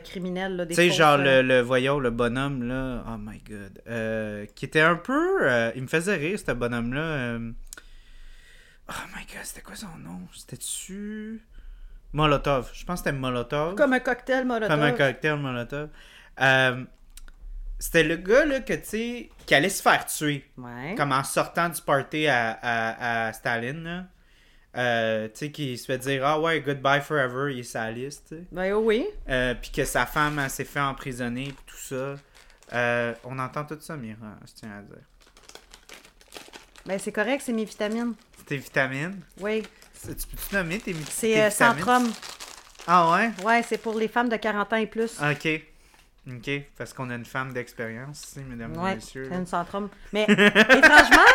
criminels, 0.00 0.56
là, 0.56 0.66
tu 0.66 0.74
sais, 0.74 0.90
genre 0.90 1.18
euh, 1.20 1.42
le, 1.42 1.48
le 1.48 1.60
voyons, 1.60 1.98
le 2.00 2.10
bonhomme, 2.10 2.64
là. 2.64 3.04
Oh 3.06 3.16
my 3.18 3.38
god. 3.48 3.82
Euh, 3.86 4.46
qui 4.56 4.64
était 4.64 4.80
un 4.80 4.96
peu. 4.96 5.38
euh, 5.42 5.70
il 5.76 5.82
me 5.82 5.88
faisait 5.88 6.16
rire, 6.16 6.38
ce 6.38 6.50
bonhomme-là. 6.52 7.00
euh. 7.00 7.52
Oh 8.88 8.92
my 9.14 9.24
god, 9.26 9.44
c'était 9.44 9.60
quoi 9.60 9.76
son 9.76 9.96
nom? 10.02 10.20
C'était-tu? 10.34 11.44
Molotov. 12.12 12.70
Je 12.72 12.84
pense 12.84 13.00
que 13.00 13.08
c'était 13.08 13.18
Molotov. 13.18 13.74
Comme 13.76 13.92
un 13.92 14.00
cocktail 14.00 14.44
molotov. 14.44 14.68
Comme 14.68 14.82
un 14.82 14.92
cocktail 14.92 15.36
Molotov. 15.36 15.88
Euh, 16.40 16.84
c'était 17.78 18.02
le 18.02 18.16
gars, 18.16 18.44
là, 18.44 18.60
que 18.60 18.74
tu 18.74 19.30
qui 19.46 19.54
allait 19.54 19.68
se 19.68 19.82
faire 19.82 20.04
tuer. 20.06 20.44
Ouais. 20.58 20.94
Comme 20.96 21.12
en 21.12 21.24
sortant 21.24 21.68
du 21.68 21.80
party 21.80 22.26
à, 22.26 22.58
à, 22.62 23.26
à 23.28 23.32
Staline, 23.32 23.84
là. 23.84 24.04
Euh, 24.76 25.26
tu 25.28 25.32
sais, 25.34 25.50
qui 25.50 25.76
se 25.76 25.86
fait 25.86 25.98
dire 25.98 26.24
Ah 26.24 26.38
ouais, 26.40 26.60
goodbye 26.60 27.00
forever, 27.00 27.52
il 27.52 27.60
est 27.60 27.62
sa 27.64 27.90
liste. 27.90 28.34
Ben 28.52 28.72
oui. 28.74 29.04
Euh, 29.28 29.54
puis 29.60 29.70
que 29.72 29.84
sa 29.84 30.06
femme 30.06 30.48
s'est 30.48 30.64
fait 30.64 30.80
emprisonner 30.80 31.52
tout 31.66 31.76
ça. 31.76 32.14
Euh, 32.72 33.14
on 33.24 33.36
entend 33.40 33.64
tout 33.64 33.78
ça, 33.80 33.96
Mira, 33.96 34.36
je 34.46 34.52
tiens 34.54 34.78
à 34.78 34.82
dire. 34.82 35.02
Ben 36.86 36.98
c'est 37.00 37.10
correct, 37.12 37.42
c'est 37.44 37.52
mes 37.52 37.64
vitamines. 37.64 38.14
C'est 38.38 38.46
tes 38.46 38.56
vitamines? 38.58 39.20
Oui. 39.40 39.64
Tu 40.02 40.26
peux-tu 40.26 40.54
nommer 40.54 40.78
tes, 40.78 40.92
tes 40.94 41.04
C'est 41.10 41.40
euh, 41.40 41.48
vitamines? 41.48 41.76
Centrum. 41.84 42.12
Ah 42.86 43.12
ouais? 43.12 43.30
Ouais, 43.44 43.62
c'est 43.62 43.78
pour 43.78 43.94
les 43.98 44.08
femmes 44.08 44.28
de 44.28 44.36
40 44.36 44.72
ans 44.72 44.76
et 44.76 44.86
plus. 44.86 45.18
Ok. 45.20 45.48
Ok. 46.28 46.50
Parce 46.76 46.92
qu'on 46.92 47.10
a 47.10 47.14
une 47.14 47.24
femme 47.24 47.52
d'expérience 47.52 48.22
ici, 48.24 48.40
mesdames 48.48 48.74
et 48.74 48.78
ouais, 48.78 48.94
messieurs. 48.96 49.28
c'est 49.30 49.36
une 49.36 49.46
Centrum. 49.46 49.88
Mais 50.12 50.22
étrangement, 50.28 51.30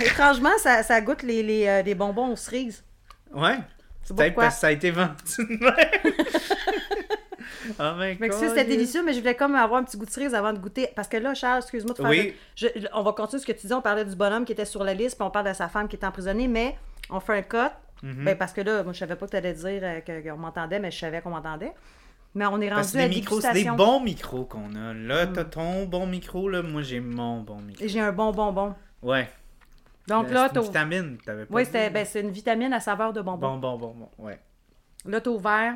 étrangement, 0.00 0.50
ça, 0.58 0.82
ça 0.82 1.00
goûte 1.00 1.22
les, 1.22 1.42
les, 1.42 1.66
euh, 1.66 1.82
des 1.82 1.94
bonbons 1.94 2.32
aux 2.32 2.36
cerises. 2.36 2.84
Ouais. 3.32 3.58
C'est 4.02 4.14
Peut-être 4.14 4.34
parce 4.34 4.54
que 4.56 4.60
ça 4.60 4.66
a 4.66 4.70
été 4.70 4.90
vendu 4.90 5.14
oh 7.80 7.92
my 7.96 8.16
God. 8.16 8.32
c'était 8.34 8.64
délicieux, 8.64 9.02
mais 9.02 9.14
je 9.14 9.20
voulais 9.20 9.34
comme 9.34 9.54
avoir 9.54 9.80
un 9.80 9.84
petit 9.84 9.96
goût 9.96 10.04
de 10.04 10.10
cerise 10.10 10.34
avant 10.34 10.52
de 10.52 10.58
goûter. 10.58 10.88
Parce 10.94 11.08
que 11.08 11.16
là, 11.16 11.32
Charles, 11.34 11.60
excuse-moi 11.62 11.94
de 11.94 11.98
faire. 11.98 12.10
Oui. 12.10 12.34
je- 12.54 12.66
on 12.92 13.02
va 13.02 13.12
continuer 13.12 13.40
ce 13.40 13.46
que 13.46 13.52
tu 13.52 13.66
dis. 13.66 13.72
On 13.72 13.80
parlait 13.80 14.04
du 14.04 14.14
bonhomme 14.14 14.44
qui 14.44 14.52
était 14.52 14.66
sur 14.66 14.84
la 14.84 14.92
liste, 14.92 15.16
puis 15.16 15.26
on 15.26 15.30
parle 15.30 15.48
de 15.48 15.54
sa 15.54 15.68
femme 15.68 15.88
qui 15.88 15.96
était 15.96 16.06
emprisonnée, 16.06 16.48
mais 16.48 16.76
on 17.16 17.20
fait 17.20 17.38
un 17.38 17.42
cut. 17.42 17.72
Mhm. 18.02 18.24
Ben, 18.24 18.36
parce 18.36 18.52
que 18.52 18.60
là, 18.60 18.82
moi, 18.82 18.92
je 18.92 18.98
savais 18.98 19.16
pas 19.16 19.26
que 19.26 19.30
tu 19.30 19.36
allais 19.36 19.54
dire 19.54 19.80
euh, 19.82 20.00
que- 20.00 20.28
qu'on 20.28 20.36
m'entendait, 20.36 20.78
mais 20.78 20.90
je 20.90 20.98
savais 20.98 21.20
qu'on 21.22 21.30
m'entendait. 21.30 21.72
Mais 22.34 22.46
on 22.46 22.60
est 22.60 22.68
rendu 22.72 22.92
que 22.92 22.98
à 22.98 23.02
des 23.08 23.14
micros, 23.14 23.40
c'est 23.40 23.52
des 23.52 23.64
bons 23.70 24.00
micros 24.00 24.44
qu'on 24.44 24.74
a. 24.74 24.92
Là, 24.92 25.26
t'as 25.28 25.44
ton 25.44 25.84
bon 25.86 26.06
micro, 26.06 26.48
là. 26.48 26.62
Moi, 26.62 26.82
j'ai 26.82 27.00
mon 27.00 27.40
bon 27.42 27.60
micro. 27.60 27.84
Et 27.84 27.88
j'ai 27.88 28.00
un 28.00 28.12
bon 28.12 28.32
bonbon. 28.32 28.74
Ouais. 29.02 29.28
Donc 30.08 30.26
Ben, 30.26 30.34
là, 30.34 30.48
c'est 30.52 30.58
une 30.58 30.64
vitamine, 30.66 31.18
t'avais 31.24 31.46
pas 31.46 31.54
Oui, 31.54 31.64
c'était, 31.64 31.88
ben, 31.90 32.04
c'est 32.04 32.20
une 32.20 32.30
vitamine 32.30 32.72
à 32.74 32.80
saveur 32.80 33.12
de 33.12 33.22
bonbon. 33.22 33.56
Bon, 33.56 33.76
bon, 33.76 33.78
bon, 33.78 33.94
bon. 33.94 34.24
Ouais. 34.24 34.38
Là, 35.06 35.20
t'as 35.20 35.30
ouvert. 35.30 35.74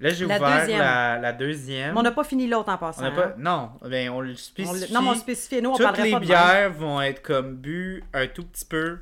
Là, 0.00 0.10
j'ai 0.10 0.26
La 0.26 0.38
ouvert 0.38 0.60
deuxième. 0.60 0.78
la, 0.80 1.18
la 1.18 1.32
deuxième. 1.32 1.92
Mais 1.92 2.00
on 2.00 2.02
n'a 2.02 2.10
pas 2.10 2.24
fini 2.24 2.48
l'autre 2.48 2.70
en 2.72 2.78
passant. 2.78 3.06
On 3.06 3.14
pas... 3.14 3.26
hein. 3.26 3.34
Non, 3.38 3.70
ben, 3.88 4.08
on 4.10 4.20
le 4.20 4.32
On 4.32 4.36
spécifie. 4.36 4.80
l'a- 4.92 4.98
non, 4.98 5.02
mais 5.02 5.08
on 5.10 5.12
le 5.12 5.18
spécifie. 5.18 5.62
Nous, 5.62 5.70
on 5.70 5.76
Toutes 5.76 5.86
les 5.98 6.10
pas 6.10 6.18
de 6.18 6.20
même. 6.20 6.20
bières 6.20 6.72
vont 6.72 7.00
être 7.02 7.22
comme 7.22 7.56
bues 7.56 8.02
un 8.14 8.26
tout 8.26 8.44
petit 8.44 8.64
peu. 8.64 8.98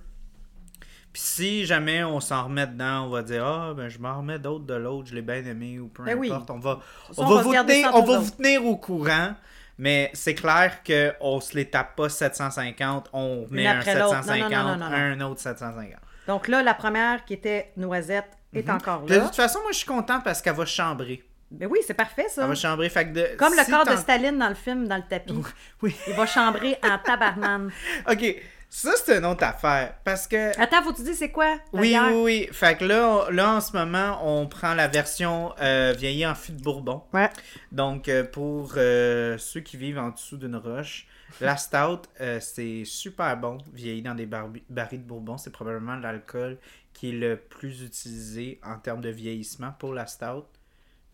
Puis 1.19 1.27
si 1.27 1.67
jamais 1.67 2.05
on 2.05 2.21
s'en 2.21 2.45
remet 2.45 2.67
dedans, 2.69 3.07
on 3.07 3.09
va 3.09 3.23
dire 3.23 3.45
Ah, 3.45 3.73
ben 3.77 3.89
je 3.89 3.99
m'en 3.99 4.19
remets 4.19 4.39
d'autres 4.39 4.65
de 4.67 4.75
l'autre, 4.75 5.09
je 5.09 5.17
l'ai 5.17 5.23
bien 5.23 5.45
aimé 5.45 5.81
ou 5.81 5.89
peu 5.89 6.05
Ben 6.05 6.17
oui. 6.17 6.31
importe. 6.31 6.51
On 6.51 6.59
va, 6.61 6.79
on 7.17 7.25
on 7.25 7.27
va, 7.29 7.35
va 7.37 7.43
vous, 7.43 7.53
tenir, 7.67 7.91
on 7.93 8.03
va 8.03 8.19
vous 8.19 8.31
tenir 8.31 8.65
au 8.65 8.77
courant. 8.77 9.35
Mais 9.79 10.11
c'est 10.15 10.35
clair 10.35 10.79
qu'on 10.85 11.41
se 11.41 11.57
les 11.57 11.65
tape 11.71 11.97
pas 11.97 12.09
750, 12.09 13.11
on 13.13 13.47
met 13.51 13.67
un 13.67 13.79
après 13.79 13.95
l'autre. 13.99 14.15
Non, 14.15 14.17
non, 14.19 14.23
750, 14.23 14.51
non, 14.53 14.63
non, 14.65 14.77
non, 14.77 14.91
non. 14.91 14.97
un 14.97 15.21
autre 15.23 15.41
750. 15.41 15.95
Donc 16.29 16.47
là, 16.49 16.63
la 16.63 16.75
première 16.75 17.25
qui 17.25 17.35
était 17.35 17.73
noisette 17.77 18.31
est 18.55 18.67
Mhm. 18.69 18.75
encore 18.77 19.03
De 19.03 19.15
là. 19.17 19.21
toute 19.25 19.35
façon, 19.37 19.59
moi 19.63 19.73
je 19.73 19.79
suis 19.79 19.87
content 19.87 20.21
parce 20.21 20.41
qu'elle 20.41 20.55
va 20.57 20.67
chambrer. 20.67 21.25
Ben 21.51 21.67
oui, 21.71 21.79
c'est 21.87 21.95
parfait, 21.95 22.27
ça. 22.29 22.43
Elle 22.43 22.49
va 22.49 22.55
chambrer. 22.55 22.89
Fait 22.91 23.07
que 23.07 23.13
de- 23.15 23.37
Comme 23.39 23.55
le 23.55 23.69
corps 23.71 23.87
de 23.87 23.97
Staline 23.97 24.37
dans 24.39 24.49
le 24.51 24.55
film, 24.55 24.87
dans 24.87 24.97
le 24.97 25.03
tapis. 25.09 25.35
Oui. 25.83 25.97
Il 26.07 26.15
va 26.15 26.27
chambrer 26.27 26.77
en 26.85 26.99
tabarnane. 26.99 27.71
Ok, 28.11 28.37
ça 28.71 28.91
c'est 29.05 29.19
une 29.19 29.25
autre 29.25 29.45
affaire. 29.45 29.95
Parce 30.05 30.27
que. 30.27 30.59
Attends, 30.61 30.83
faut-tu 30.83 31.03
dire 31.03 31.15
c'est 31.15 31.31
quoi? 31.31 31.59
Oui, 31.73 31.97
oui, 32.11 32.23
oui. 32.23 32.49
Fait 32.53 32.77
que 32.77 32.85
là, 32.85 33.09
on- 33.09 33.31
là, 33.31 33.55
en 33.55 33.61
ce 33.61 33.73
moment, 33.77 34.21
on 34.23 34.47
prend 34.47 34.75
la 34.75 34.89
version 34.89 35.55
euh, 35.61 35.95
vieillie 35.97 36.27
en 36.27 36.35
fût 36.35 36.53
de 36.53 36.63
Bourbon. 36.63 37.03
Ouais. 37.13 37.31
Donc, 37.73 38.09
euh, 38.09 38.25
pour 38.25 38.73
euh, 38.77 39.39
ceux 39.39 39.61
qui 39.61 39.77
vivent 39.77 39.99
en 39.99 40.11
dessous 40.11 40.37
d'une 40.37 40.57
roche, 40.57 41.07
la 41.41 41.57
Stout, 41.57 42.03
euh, 42.21 42.41
c'est 42.41 42.85
super 42.85 43.37
bon, 43.37 43.59
vieilli 43.73 44.03
dans 44.03 44.15
des 44.15 44.27
barils 44.27 44.63
de 44.69 45.07
Bourbon. 45.07 45.39
C'est 45.39 45.51
probablement 45.53 45.97
l'alcool 45.97 46.59
qui 46.93 47.11
est 47.11 47.19
le 47.19 47.37
plus 47.37 47.83
utilisé 47.83 48.61
en 48.65 48.77
termes 48.79 49.01
de 49.01 49.11
vieillissement 49.11 49.73
pour 49.79 49.95
la 49.95 50.07
Stout. 50.07 50.45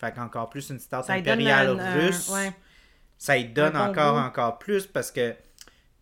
Fait 0.01 0.13
qu'encore 0.13 0.51
plus 0.51 0.71
une 0.71 0.79
Stout 0.81 1.03
Ça 1.07 1.15
lui 1.17 1.23
donne 1.23 1.35
impériale 1.41 1.71
russe. 1.99 2.29
ouais. 2.31 2.53
Ça 3.19 3.37
y 3.37 3.45
donne 3.47 3.73
bon 3.75 3.79
encore, 3.79 4.15
goût. 4.15 4.21
encore 4.27 4.59
plus 4.59 4.87
parce 4.87 5.11
que 5.13 5.35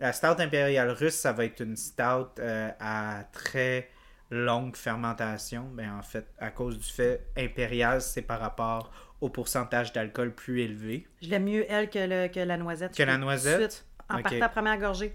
la 0.03 0.12
stout 0.12 0.38
impériale 0.40 0.90
russe, 0.90 1.14
ça 1.14 1.32
va 1.32 1.44
être 1.46 1.61
une 1.61 1.76
stout 1.76 2.28
euh, 2.40 2.70
à 2.80 3.24
très 3.32 3.88
longue 4.30 4.76
fermentation. 4.76 5.64
Ben, 5.72 5.92
en 5.98 6.03
fait, 6.03 6.26
à 6.38 6.50
cause 6.50 6.76
du 6.78 6.84
fait 6.90 7.26
impérial, 7.38 8.00
c'est 8.03 8.22
par 8.22 8.40
rapport 8.40 8.90
au 9.20 9.28
pourcentage 9.28 9.92
d'alcool 9.92 10.34
plus 10.34 10.61
élevé. 10.62 11.07
Je 11.22 11.28
l'aime 11.28 11.44
mieux, 11.44 11.64
elle, 11.70 11.88
que, 11.88 11.98
le- 12.00 12.28
que 12.28 12.40
la 12.40 12.57
noisette. 12.57 12.94
Que 12.96 13.03
la 13.05 13.12
Tout 13.12 13.18
de 13.18 13.24
noisette? 13.24 13.72
suite, 13.72 13.84
en 14.11 14.20
partant 14.22 14.48
première 14.48 14.78
gorgée. 14.78 15.14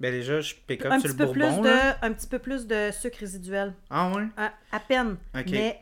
Ben 0.00 0.10
déjà, 0.12 0.40
je 0.40 0.54
pick 0.66 0.84
up 0.84 0.92
Un 0.92 0.98
sur 0.98 1.10
petit, 1.10 1.18
le 1.18 1.26
peu 1.26 1.32
plus 1.32 1.40
bourbon. 1.42 1.62
de, 1.62 2.04
un 2.06 2.12
petit 2.12 2.26
peu 2.26 2.38
plus 2.40 2.66
de 2.66 2.90
sucre 2.92 3.18
résiduel. 3.20 3.74
Ah 3.90 4.10
ouais? 4.10 4.24
À, 4.36 4.52
à 4.72 4.80
peine. 4.80 5.16
Mais. 5.34 5.78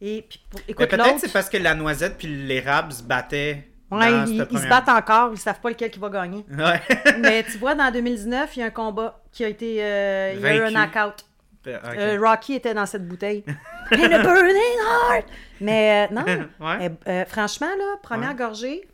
Et 0.00 0.22
puis, 0.28 0.40
pour- 0.50 0.60
Mais 0.66 0.72
écoute, 0.72 0.88
peut-être 0.90 1.18
c'est 1.20 1.32
parce 1.32 1.48
que 1.48 1.56
la 1.56 1.74
noisette 1.74 2.16
puis 2.18 2.26
l'érable 2.26 2.92
se 2.92 3.02
battaient 3.02 3.68
Ouais, 3.98 4.10
dans 4.10 4.26
ils, 4.26 4.38
cette 4.38 4.52
ils 4.52 4.58
se 4.58 4.68
battent 4.68 4.88
encore, 4.88 5.30
ils 5.32 5.38
savent 5.38 5.60
pas 5.60 5.68
lequel 5.70 5.90
qui 5.90 5.98
va 5.98 6.08
gagner. 6.08 6.44
Ouais. 6.50 6.80
Mais 7.20 7.42
tu 7.44 7.58
vois, 7.58 7.74
dans 7.74 7.90
2019, 7.90 8.56
il 8.56 8.60
y 8.60 8.62
a 8.62 8.66
un 8.66 8.70
combat 8.70 9.20
qui 9.32 9.44
a 9.44 9.48
été. 9.48 9.82
euh, 9.82 10.32
il 10.34 10.40
y 10.40 10.46
a 10.46 10.56
eu 10.56 10.60
un 10.62 10.70
knockout. 10.70 11.24
Ok. 11.66 11.72
Euh, 11.96 12.18
Rocky 12.20 12.54
était 12.54 12.74
dans 12.74 12.84
cette 12.84 13.08
bouteille. 13.08 13.42
In 13.90 14.12
a 14.12 14.22
burning 14.22 14.78
heart! 15.10 15.26
Mais 15.62 16.08
euh, 16.10 16.14
non, 16.14 16.22
Ouais. 16.60 16.88
euh, 16.88 16.88
euh, 17.08 17.24
franchement, 17.24 17.68
là, 17.78 17.96
première 18.02 18.30
Ouais. 18.30 18.34
gorgée. 18.36 18.88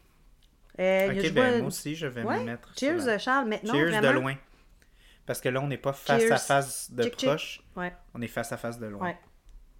euh, 0.78 1.08
il 1.10 1.16
y 1.20 1.26
a- 1.26 1.28
ok, 1.30 1.34
ben, 1.34 1.58
moi 1.58 1.66
aussi, 1.68 1.96
je 1.96 2.06
vais 2.06 2.22
me 2.22 2.44
mettre. 2.44 2.72
Cheers, 2.78 3.08
euh, 3.08 3.18
Charles. 3.18 3.46
Mais 3.48 3.60
non, 3.64 3.74
Cheers 3.74 3.88
vraiment. 3.90 4.08
de 4.08 4.12
loin. 4.14 4.34
Parce 5.26 5.40
que 5.40 5.48
là, 5.48 5.60
on 5.60 5.66
n'est 5.66 5.78
pas 5.78 5.92
face 5.92 6.22
Cheers. 6.22 6.32
à 6.32 6.36
face 6.38 6.90
de 6.92 7.08
proche. 7.08 7.60
Ouais, 7.76 7.92
On 8.14 8.20
est 8.22 8.26
face 8.28 8.52
à 8.52 8.56
face 8.56 8.78
de 8.78 8.86
loin. 8.86 9.14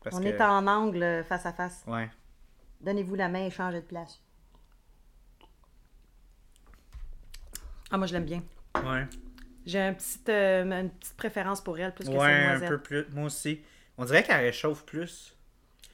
Parce 0.03 0.17
On 0.17 0.21
que... 0.21 0.27
est 0.27 0.41
en 0.41 0.67
angle 0.67 1.03
euh, 1.03 1.23
face 1.25 1.47
à 1.47 1.53
face. 1.53 1.85
Ouais. 1.87 2.09
Donnez-vous 2.81 3.15
la 3.15 3.29
main 3.29 3.47
et 3.47 3.51
changez 3.51 3.81
de 3.83 3.87
place. 3.87 4.21
Ah, 7.91 7.99
moi, 7.99 8.07
je 8.07 8.13
l'aime 8.13 8.25
bien. 8.25 8.43
Ouais. 8.85 9.07
J'ai 9.67 9.81
un 9.81 9.93
petit, 9.93 10.19
euh, 10.29 10.65
une 10.65 10.91
petite 10.91 11.17
préférence 11.17 11.61
pour 11.61 11.79
elle, 11.79 11.95
plus 11.95 12.07
que 12.09 12.13
Ouais, 12.13 12.47
un 12.47 12.61
peu 12.61 12.79
plus. 12.79 13.07
Moi 13.13 13.27
aussi. 13.27 13.61
On 13.99 14.05
dirait 14.05 14.23
qu'elle 14.23 14.41
réchauffe 14.41 14.85
plus. 14.85 15.37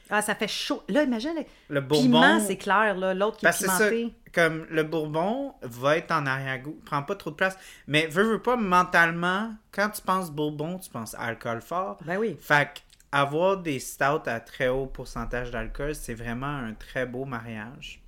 Ah, 0.09 0.23
ça 0.23 0.37
fait 0.37 0.47
chaud. 0.47 0.85
Là, 0.89 1.03
imagine, 1.03 1.33
le 1.69 1.81
bourbon. 1.81 2.05
piment, 2.05 2.39
c'est 2.41 2.57
clair, 2.57 2.97
là. 2.97 3.13
L'autre 3.13 3.39
qui 3.39 3.45
est 3.45 3.49
Parce 3.49 3.59
ça, 3.65 3.89
pimenté. 3.89 4.15
comme 4.33 4.65
le 4.71 4.85
bourbon 4.85 5.55
va 5.63 5.97
être 5.97 6.13
en 6.13 6.25
arrière-goût, 6.27 6.81
prend 6.85 7.03
pas 7.03 7.17
trop 7.17 7.31
de 7.31 7.35
place. 7.35 7.59
Mais 7.89 8.07
veux, 8.07 8.23
veux 8.23 8.41
pas, 8.41 8.57
mentalement, 8.57 9.53
quand 9.73 9.91
tu 9.91 10.03
penses 10.03 10.31
bourbon, 10.31 10.79
tu 10.79 10.91
penses 10.91 11.17
alcool 11.19 11.61
fort. 11.61 11.99
Ben 12.05 12.19
oui. 12.19 12.37
Fait 12.41 12.69
avoir 13.11 13.57
des 13.57 13.81
stouts 13.81 14.23
à 14.27 14.39
très 14.39 14.69
haut 14.69 14.87
pourcentage 14.87 15.51
d'alcool, 15.51 15.95
c'est 15.97 16.15
vraiment 16.15 16.47
un 16.47 16.75
très 16.75 17.07
beau 17.07 17.25
mariage. 17.25 18.01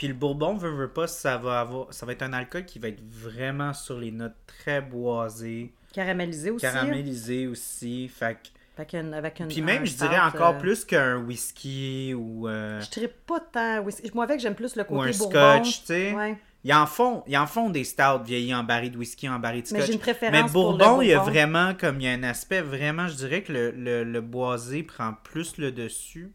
Puis 0.00 0.08
le 0.08 0.14
bourbon, 0.14 0.54
veut, 0.56 0.70
veut 0.70 0.88
pas, 0.88 1.06
ça 1.06 1.36
va 1.36 1.60
avoir, 1.60 1.92
ça 1.92 2.06
va 2.06 2.12
être 2.12 2.22
un 2.22 2.32
alcool 2.32 2.64
qui 2.64 2.78
va 2.78 2.88
être 2.88 3.02
vraiment 3.06 3.74
sur 3.74 3.98
les 3.98 4.10
notes 4.10 4.32
très 4.46 4.80
boisées, 4.80 5.74
Caramélisé 5.92 6.50
aussi. 6.50 6.66
hein? 6.66 6.72
caramélisées 6.72 7.46
aussi. 7.46 8.08
Fait 8.08 8.34
que- 8.42 8.48
Avec 8.78 8.94
une, 8.94 9.12
avec 9.12 9.40
une, 9.40 9.48
puis 9.48 9.60
même, 9.60 9.84
je 9.84 9.94
dirais 9.94 10.18
encore 10.18 10.54
euh, 10.54 10.58
plus 10.58 10.86
qu'un 10.86 11.18
whisky 11.18 12.14
ou, 12.16 12.48
euh, 12.48 12.80
Je 12.80 12.88
dirais 12.88 13.12
pas 13.26 13.40
tant. 13.40 13.80
whisky. 13.80 14.10
Moi, 14.14 14.24
avec, 14.24 14.40
j'aime 14.40 14.54
plus 14.54 14.74
le 14.74 14.84
ou 14.84 14.86
côté 14.86 15.10
un 15.14 15.18
bourbon. 15.18 15.64
scotch, 15.64 15.80
tu 15.80 15.86
sais. 15.88 16.14
Ouais. 16.14 16.38
Ils 16.64 16.72
en 16.74 16.86
font, 16.86 17.22
ils 17.26 17.36
en 17.36 17.46
font 17.46 17.68
des 17.70 17.84
stouts 17.84 18.22
vieillis 18.24 18.54
en 18.54 18.62
baril 18.64 18.92
de 18.92 18.96
whisky, 18.98 19.28
en 19.28 19.38
baril 19.38 19.62
de 19.64 19.68
Mais 19.72 19.78
scotch. 19.80 19.86
j'ai 19.86 19.92
une 19.94 19.98
préférence 19.98 20.32
Mais 20.46 20.50
pour 20.50 20.72
le 20.72 20.78
bourbon, 20.78 21.02
il 21.02 21.08
y 21.08 21.12
a 21.12 21.16
bourbon. 21.16 21.30
vraiment 21.30 21.74
comme 21.74 22.00
il 22.00 22.04
y 22.04 22.08
a 22.08 22.12
un 22.12 22.22
aspect 22.22 22.62
vraiment, 22.62 23.06
je 23.08 23.14
dirais 23.16 23.42
que 23.42 23.52
le, 23.52 23.70
le, 23.72 24.04
le 24.04 24.20
boisé 24.22 24.82
prend 24.82 25.14
plus 25.24 25.58
le 25.58 25.72
dessus. 25.72 26.30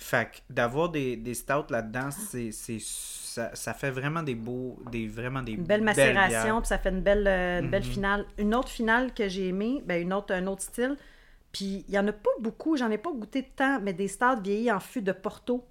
Fait 0.00 0.26
que 0.30 0.36
d'avoir 0.52 0.90
des, 0.90 1.16
des 1.16 1.34
stouts 1.34 1.70
là-dedans, 1.70 2.10
c'est, 2.12 2.52
c'est 2.52 2.78
ça, 2.80 3.50
ça 3.54 3.74
fait 3.74 3.90
vraiment 3.90 4.22
des 4.22 4.36
beaux, 4.36 4.78
des 4.92 5.08
vraiment 5.08 5.42
des 5.42 5.52
Une 5.52 5.64
belle 5.64 5.82
macération, 5.82 6.60
puis 6.60 6.68
ça 6.68 6.78
fait 6.78 6.90
une 6.90 7.00
belle, 7.02 7.26
euh, 7.26 7.60
une 7.60 7.68
belle 7.68 7.82
Mhm. 7.84 7.90
finale. 7.90 8.26
Une 8.38 8.54
autre 8.54 8.68
finale 8.68 9.12
que 9.12 9.28
j'ai 9.28 9.48
aimée, 9.48 9.82
ben 9.84 10.00
une 10.00 10.12
autre, 10.12 10.32
un 10.32 10.46
autre 10.46 10.62
style. 10.62 10.96
Puis 11.50 11.84
il 11.88 11.94
y 11.94 11.98
en 11.98 12.06
a 12.06 12.12
pas 12.12 12.30
beaucoup, 12.40 12.76
j'en 12.76 12.90
ai 12.92 12.98
pas 12.98 13.10
goûté 13.10 13.42
de 13.42 13.48
temps, 13.56 13.80
mais 13.82 13.92
des 13.92 14.06
stouts 14.06 14.40
vieillis 14.40 14.70
en 14.70 14.78
fût 14.80 15.02
de 15.02 15.10
Porto. 15.12 15.64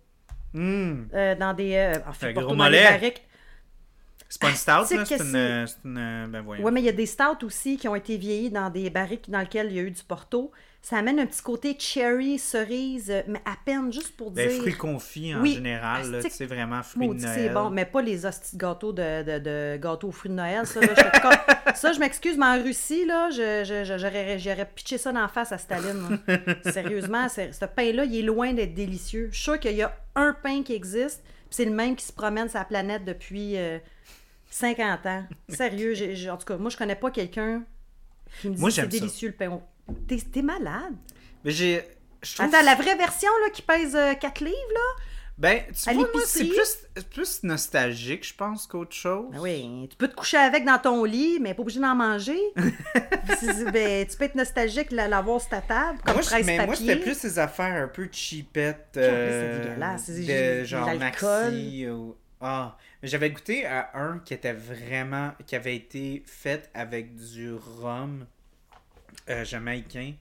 Hum, 0.53 1.07
euh, 1.13 1.35
dans 1.35 1.53
des. 1.53 1.75
euh, 1.75 1.93
en 2.05 2.11
fût 2.11 2.25
de 2.27 2.31
Porto, 2.33 2.47
gros 2.47 2.55
dans 2.57 2.63
les 2.67 2.77
mollet. 2.79 2.83
barriques. 2.89 3.23
C'est 4.27 4.41
pas 4.41 4.49
une 4.49 4.55
stout, 4.55 4.71
là, 4.71 4.85
c'est 4.85 4.95
une, 4.97 5.05
c'est- 5.05 5.17
c'est 5.67 5.77
une- 5.85 6.27
Ben. 6.29 6.45
Ouais, 6.45 6.71
mais 6.71 6.81
il 6.81 6.85
y 6.85 6.89
a 6.89 6.93
des 6.93 7.05
stouts 7.05 7.45
aussi 7.45 7.77
qui 7.77 7.87
ont 7.87 7.95
été 7.95 8.17
vieillis 8.17 8.49
dans 8.49 8.69
des 8.69 8.89
barriques 8.89 9.29
dans 9.29 9.39
lesquelles 9.39 9.67
il 9.71 9.75
y 9.77 9.79
a 9.79 9.83
eu 9.83 9.91
du 9.91 10.03
Porto. 10.03 10.51
Ça 10.89 10.99
amène 10.99 11.19
un 11.19 11.25
petit 11.25 11.41
côté 11.41 11.75
cherry, 11.77 12.39
cerise, 12.39 13.09
euh, 13.11 13.21
mais 13.27 13.41
à 13.43 13.57
peine 13.65 13.91
juste 13.91 14.15
pour 14.15 14.31
Ben, 14.31 14.47
dire. 14.47 14.61
fruits 14.61 14.73
confits 14.77 15.35
en 15.35 15.41
Oui. 15.41 15.55
général, 15.55 16.21
sais, 16.29 16.45
vraiment 16.45 16.81
fruits 16.81 17.09
de 17.09 17.13
Noël. 17.15 17.33
c'est 17.35 17.49
bon, 17.49 17.69
mais 17.71 17.83
pas 17.83 18.01
les 18.01 18.25
hosties 18.25 18.55
de 18.55 18.61
gâteaux 18.61 18.93
de, 18.93 19.21
de, 19.21 19.39
de 19.39 19.77
gâteaux 19.81 20.07
aux 20.07 20.11
fruits 20.13 20.31
de 20.31 20.35
Noël. 20.35 20.65
Ça, 20.65 20.79
là, 20.79 20.87
j'étais 20.95 21.19
comme- 21.19 21.31
ça 21.75 21.91
je 21.91 21.99
m'excuse, 21.99 22.37
mais 22.37 22.45
en 22.45 22.63
Russie, 22.63 23.05
là, 23.05 23.29
j'aurais, 23.31 24.65
pitché 24.73 24.97
ça 24.97 25.11
d'en 25.11 25.27
face 25.27 25.51
à 25.51 25.57
Staline. 25.57 26.21
là. 26.25 26.37
Sérieusement, 26.71 27.27
c'est- 27.27 27.51
ce 27.51 27.65
pain-là, 27.65 28.05
il 28.05 28.15
est 28.19 28.21
loin 28.21 28.53
d'être 28.53 28.73
délicieux. 28.73 29.27
Je 29.33 29.35
suis 29.35 29.43
sûre 29.43 29.59
qu'il 29.59 29.75
y 29.75 29.81
a 29.81 29.93
un 30.15 30.31
pain 30.41 30.63
qui 30.63 30.71
existe, 30.73 31.21
puis 31.21 31.33
c'est 31.49 31.65
le 31.65 31.71
même 31.71 31.97
qui 31.97 32.05
se 32.05 32.13
promène 32.13 32.47
sur 32.47 32.59
la 32.59 32.65
planète 32.65 33.03
depuis 33.03 33.57
euh, 33.57 33.77
50 34.51 35.05
ans. 35.05 35.25
Sérieux, 35.49 35.95
en 36.31 36.37
tout 36.37 36.45
cas, 36.45 36.55
moi, 36.55 36.69
je 36.69 36.77
connais 36.77 36.95
pas 36.95 37.11
quelqu'un 37.11 37.63
qui 38.39 38.47
me 38.47 38.53
dit 38.53 38.61
Moi, 38.61 38.69
que 38.69 38.75
c'est 38.75 38.87
délicieux 38.87 39.27
le 39.27 39.33
pain. 39.35 39.59
T'es, 40.07 40.17
t'es 40.17 40.41
malade. 40.41 40.93
Mais 41.43 41.51
j'ai... 41.51 41.81
Attends, 42.39 42.63
la 42.63 42.75
vraie 42.75 42.95
version 42.95 43.29
là, 43.43 43.49
qui 43.51 43.61
pèse 43.61 43.97
4 44.19 44.39
livres, 44.43 44.55
là? 44.73 45.03
Ben, 45.37 45.61
tu 45.71 45.87
À 45.87 45.93
vois, 45.93 46.09
moi, 46.11 46.23
c'est 46.25 46.45
plus, 46.45 47.03
plus 47.11 47.43
nostalgique, 47.43 48.27
je 48.27 48.33
pense, 48.33 48.65
qu'autre 48.65 48.95
chose. 48.95 49.27
Ben 49.33 49.39
oui, 49.39 49.87
tu 49.87 49.95
peux 49.95 50.07
te 50.07 50.15
coucher 50.15 50.37
avec 50.37 50.65
dans 50.65 50.79
ton 50.79 51.03
lit, 51.03 51.37
mais 51.39 51.53
pas 51.53 51.61
obligé 51.61 51.79
d'en 51.79 51.93
manger. 51.95 52.39
Ben, 53.71 54.07
tu 54.07 54.17
peux 54.17 54.23
être 54.25 54.35
nostalgique, 54.35 54.91
la- 54.91 55.07
l'avoir 55.07 55.39
sur 55.39 55.49
ta 55.51 55.61
table, 55.61 55.99
comme 56.03 56.15
moi, 56.15 56.23
presse 56.23 56.45
mais 56.45 56.65
moi, 56.65 56.75
c'était 56.75 56.95
plus 56.95 57.13
ces 57.15 57.37
affaires 57.37 57.83
un 57.83 57.87
peu 57.87 58.07
cheapettes. 58.11 58.89
c'est 58.93 58.99
euh, 59.03 59.63
dégueulasse, 59.63 60.03
c'est 60.05 60.61
de 60.61 60.63
genre. 60.63 60.89
Maxi. 60.95 61.87
Ou... 61.87 62.15
Ah, 62.41 62.77
mais 63.01 63.07
j'avais 63.09 63.29
goûté 63.29 63.65
à 63.65 63.91
un 63.95 64.19
qui 64.19 64.33
était 64.33 64.53
vraiment. 64.53 65.33
qui 65.45 65.55
avait 65.55 65.75
été 65.75 66.23
fait 66.25 66.69
avec 66.73 67.15
du 67.15 67.53
rhum 67.53 68.25
euh, 69.29 69.45
jamaïcain. 69.45 70.13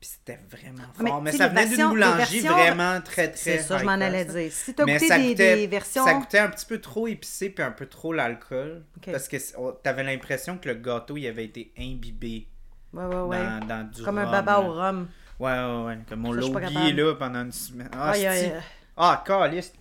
Puis 0.00 0.10
c'était 0.18 0.40
vraiment 0.50 0.82
fort. 0.98 1.22
Mais, 1.22 1.30
ça 1.30 1.46
venait 1.46 1.66
d'une 1.68 1.88
boulangerie 1.88 2.40
versions- 2.40 2.52
vraiment 2.52 3.00
très 3.02 3.28
très. 3.28 3.36
C'est 3.36 3.58
ça, 3.60 3.78
je 3.78 3.84
m'en 3.84 3.92
allais 3.92 4.24
dire. 4.24 4.50
Si 4.52 4.74
t'as 4.74 4.84
goûté 4.84 5.08
des, 5.08 5.34
des 5.34 5.66
versions... 5.68 6.04
ça 6.04 6.14
goûtait 6.14 6.40
un 6.40 6.48
petit 6.48 6.66
peu 6.66 6.80
trop 6.80 7.06
épicé 7.06 7.50
puis 7.50 7.62
un 7.64 7.70
peu 7.70 7.86
trop 7.86 8.12
l'alcool. 8.12 8.82
Parce 9.06 9.28
que 9.28 9.36
t'avais 9.82 10.02
l'impression 10.02 10.58
que 10.58 10.68
le 10.68 10.74
gâteau 10.74 11.16
il 11.16 11.26
avait 11.28 11.44
été 11.44 11.72
imbibé 11.78 12.48
Ouais, 12.92 13.04
ouais, 13.04 13.14
ouais. 13.22 13.38
dans, 13.38 13.66
dans 13.66 13.90
du 13.90 14.02
Comme 14.02 14.18
un 14.18 14.30
baba 14.30 14.52
là. 14.54 14.60
au 14.60 14.72
rhum. 14.74 15.08
Ouais, 15.38 15.50
ouais, 15.52 15.84
ouais. 15.86 15.98
Comme 16.08 16.26
on 16.26 16.30
Ça, 16.30 16.34
l'a 16.34 16.40
je 16.40 16.44
suis 16.46 16.52
pas 16.52 16.58
oublié 16.60 16.74
capable. 16.74 17.00
là 17.02 17.14
pendant 17.14 17.42
une 17.44 17.52
semaine. 17.52 17.88
Ah, 17.96 18.10
Aïe, 18.10 18.26
aïe, 18.26 18.52
ah 18.96 19.24
caliste. 19.26 19.76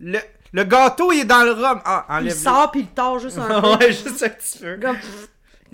Le, 0.00 0.18
le 0.52 0.64
gâteau 0.64 1.12
il 1.12 1.20
est 1.20 1.24
dans 1.26 1.44
le 1.44 1.52
rhum. 1.52 1.80
Ah, 1.84 2.06
Il 2.08 2.14
enlève 2.14 2.34
sort 2.34 2.70
puis 2.70 2.80
il 2.80 2.86
tord 2.88 3.18
juste 3.18 3.38
un 3.38 3.60
peu. 3.60 3.76
ouais, 3.76 3.92
juste 3.92 4.22
un 4.22 4.28
petit 4.30 4.58
peu. 4.58 4.78
Comme, 4.80 4.96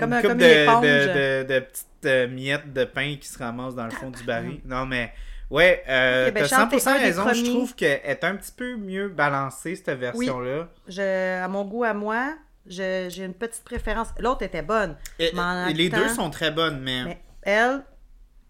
comme, 0.01 0.13
une 0.13 0.19
un, 0.19 0.21
coupe 0.23 0.31
comme 0.31 0.39
de, 0.39 0.45
une 0.45 0.63
éponge. 0.63 0.83
de, 0.83 1.43
de, 1.45 1.55
de 1.55 1.61
petites 1.61 1.87
euh, 2.07 2.29
miettes 2.29 2.73
de 2.73 2.85
pain 2.85 3.17
qui 3.21 3.29
se 3.29 3.39
ramassent 3.39 3.75
dans 3.75 3.85
le 3.85 3.91
fond 3.91 4.11
du 4.11 4.23
baril. 4.25 4.61
Non, 4.65 4.87
mais 4.87 5.13
ouais, 5.51 5.85
euh, 5.89 6.31
ben, 6.31 6.43
t'as 6.43 6.49
Charles, 6.49 6.69
t'es 6.71 6.77
100% 6.79 6.89
un 6.89 6.95
des 6.99 7.05
raison. 7.05 7.33
Je 7.33 7.45
trouve 7.45 7.75
qu'elle 7.75 8.01
est 8.05 8.25
un 8.25 8.37
petit 8.37 8.53
peu 8.53 8.77
mieux 8.77 9.09
balancée, 9.09 9.77
cette 9.77 9.99
version-là. 9.99 10.69
Je, 10.89 11.43
à 11.43 11.49
mon 11.49 11.65
goût, 11.65 11.85
à 11.85 11.95
moi, 11.95 12.35
j'ai 12.67 13.09
une 13.25 13.35
petite 13.35 13.65
préférence. 13.65 14.09
L'autre 14.19 14.43
était 14.43 14.63
bonne. 14.63 14.97
Et- 15.19 15.33
et 15.69 15.75
les 15.75 15.89
deux 15.89 16.09
sont 16.09 16.31
très 16.31 16.51
bonnes, 16.51 16.81
mais... 16.81 17.05
Mais 17.05 17.21
elle, 17.43 17.83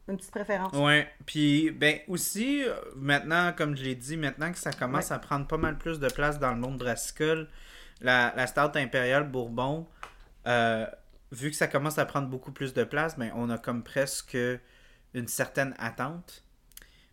une 0.09 0.17
petite 0.17 0.33
préférence. 0.33 0.73
Ouais, 0.75 1.09
puis 1.25 1.71
ben 1.71 1.99
aussi, 2.09 2.63
maintenant, 2.97 3.53
comme 3.57 3.77
je 3.77 3.85
l'ai 3.85 3.95
dit, 3.95 4.17
maintenant 4.17 4.51
que 4.51 4.59
ça 4.59 4.73
commence 4.73 5.11
Ouais. 5.11 5.17
à 5.17 5.19
prendre 5.21 5.47
pas 5.47 5.57
mal 5.57 5.79
plus 5.79 6.01
de 6.01 6.09
place 6.09 6.39
dans 6.41 6.51
le 6.51 6.57
monde 6.59 6.79
brassicole, 6.79 7.49
la, 8.01 8.33
la 8.37 8.47
Stout 8.49 8.77
Impériale 8.77 9.25
Bourbon, 9.29 9.87
euh, 10.49 10.87
vu 11.33 11.51
que 11.51 11.57
ça 11.57 11.67
commence 11.69 11.99
à 11.99 12.07
prendre 12.07 12.29
beaucoup 12.29 12.53
plus 12.53 12.75
de 12.75 12.85
place, 12.85 13.19
ben 13.19 13.33
on 13.35 13.51
a 13.51 13.59
comme 13.59 13.83
presque 13.83 14.37
une 15.15 15.29
certaine 15.29 15.75
attente. 15.79 16.45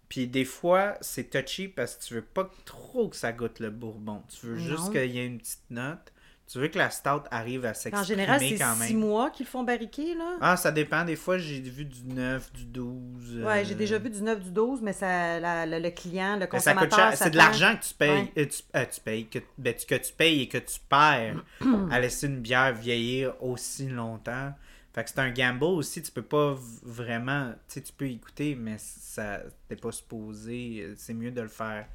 Puis 0.09 0.28
des 0.28 0.45
fois, 0.45 0.97
c'est 1.01 1.30
touchy 1.30 1.68
parce 1.68 1.95
que 1.95 2.03
tu 2.03 2.13
veux 2.15 2.22
pas 2.22 2.49
trop 2.65 3.09
que 3.09 3.15
ça 3.15 3.34
goûte 3.34 3.59
le 3.59 3.70
bourbon. 3.70 4.24
Tu 4.30 4.45
veux 4.47 4.57
juste 4.57 4.91
qu'il 4.91 5.11
y 5.11 5.20
ait 5.20 5.26
une 5.26 5.39
petite 5.39 5.70
note. 5.70 6.13
Tu 6.50 6.60
veux 6.60 6.70
que 6.70 6.78
la 6.78 6.89
stout 6.89 7.24
arrive 7.30 7.66
à 7.66 7.72
En 7.72 7.74
s'exprimer 7.74 8.06
général, 8.06 8.39
c'est 8.39 8.56
quand 8.56 8.74
six 8.76 8.93
même. 8.93 9.02
mois 9.02 9.30
qu'ils 9.32 9.45
le 9.45 9.50
font 9.50 9.64
barriquer, 9.64 10.16
là. 10.16 10.38
Ah, 10.39 10.56
ça 10.56 10.72
dépend. 10.72 11.04
Des 11.04 11.18
fois, 11.18 11.38
j'ai 11.38 11.60
vu 11.60 11.84
du 11.84 12.06
9, 12.06 12.54
du 12.54 12.64
12. 12.66 13.41
Ouais, 13.43 13.66
j'ai 13.66 13.74
euh, 13.74 13.78
déjà 13.78 13.98
vu 14.00 14.10
du 14.10 14.22
9, 14.22 14.39
du 14.41 14.52
12, 14.52 14.82
mais 14.82 14.93
ça, 14.93 15.41
la- 15.41 15.66
le, 15.66 15.80
le 15.80 15.89
client, 15.91 16.38
le 16.39 16.48
consommateur. 16.48 17.14
C'est 17.16 17.32
de 17.32 17.38
l'argent 17.38 17.76
que 17.76 17.86
tu 17.86 17.93
payes. 17.93 18.10
Ouais. 18.10 18.32
euh, 18.38 18.45
tu, 18.45 18.62
euh, 18.78 18.86
tu 18.89 19.02
payes. 19.02 19.28
Que, 19.28 19.39
ben, 19.58 19.74
tu- 19.76 19.86
que 19.86 19.95
tu 19.95 20.14
payes 20.14 20.41
et 20.43 20.48
que 20.48 20.58
tu 20.58 20.80
perds 20.88 21.43
à 21.91 22.00
laisser 22.00 22.28
une 22.28 22.39
bière 22.39 22.74
vieillir 22.74 23.34
aussi 23.43 23.89
longtemps. 23.89 24.54
Fait 24.93 25.04
que 25.04 25.10
c'est 25.10 25.20
un 25.20 25.32
gamble 25.32 25.66
aussi. 25.66 26.02
Tu 26.02 26.12
peux 26.14 26.22
pas 26.24 26.58
vraiment. 26.82 27.50
Tu 27.68 27.74
sais, 27.74 27.82
tu 27.82 27.91
peux 27.91 28.08
écouter, 28.10 28.56
mais 28.56 28.78
ça 28.80 29.41
t'es 29.68 29.76
pas 29.76 29.91
supposé. 29.91 30.93
C'est 30.95 31.14
mieux 31.14 31.32
de 31.32 31.41
le 31.41 31.50
faire 31.50 31.86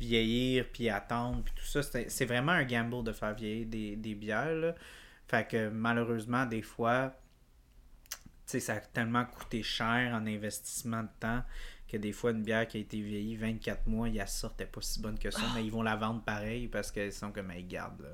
vieillir 0.00 0.66
puis 0.72 0.88
attendre 0.88 1.42
puis 1.44 1.54
tout 1.56 1.64
ça. 1.66 1.82
C'est 1.82 2.24
vraiment 2.24 2.52
un 2.52 2.64
gamble 2.64 3.04
de 3.04 3.12
faire 3.12 3.34
vieillir 3.34 3.66
des, 3.66 3.96
des 3.96 4.14
bières. 4.14 4.54
Là. 4.54 4.74
Fait 5.28 5.46
que 5.46 5.68
malheureusement, 5.68 6.46
des 6.46 6.62
fois, 6.62 7.14
tu 8.10 8.18
sais, 8.46 8.60
ça 8.60 8.74
a 8.74 8.80
tellement 8.80 9.24
coûté 9.24 9.62
cher 9.62 10.12
en 10.14 10.26
investissement 10.26 11.02
de 11.02 11.08
temps 11.20 11.42
que 11.86 11.96
des 11.96 12.12
fois, 12.12 12.30
une 12.30 12.42
bière 12.42 12.66
qui 12.68 12.76
a 12.76 12.80
été 12.80 13.00
vieillie 13.00 13.36
24 13.36 13.86
mois, 13.88 14.08
il 14.08 14.14
la 14.14 14.26
sortait 14.26 14.66
pas 14.66 14.80
si 14.80 15.00
bonne 15.00 15.18
que 15.18 15.30
ça, 15.30 15.42
mais 15.54 15.64
ils 15.64 15.72
vont 15.72 15.82
la 15.82 15.96
vendre 15.96 16.22
pareil 16.22 16.68
parce 16.68 16.92
qu'ils 16.92 17.12
sont 17.12 17.32
comme, 17.32 17.50
hey, 17.50 17.64
garde, 17.64 18.00
là. 18.02 18.08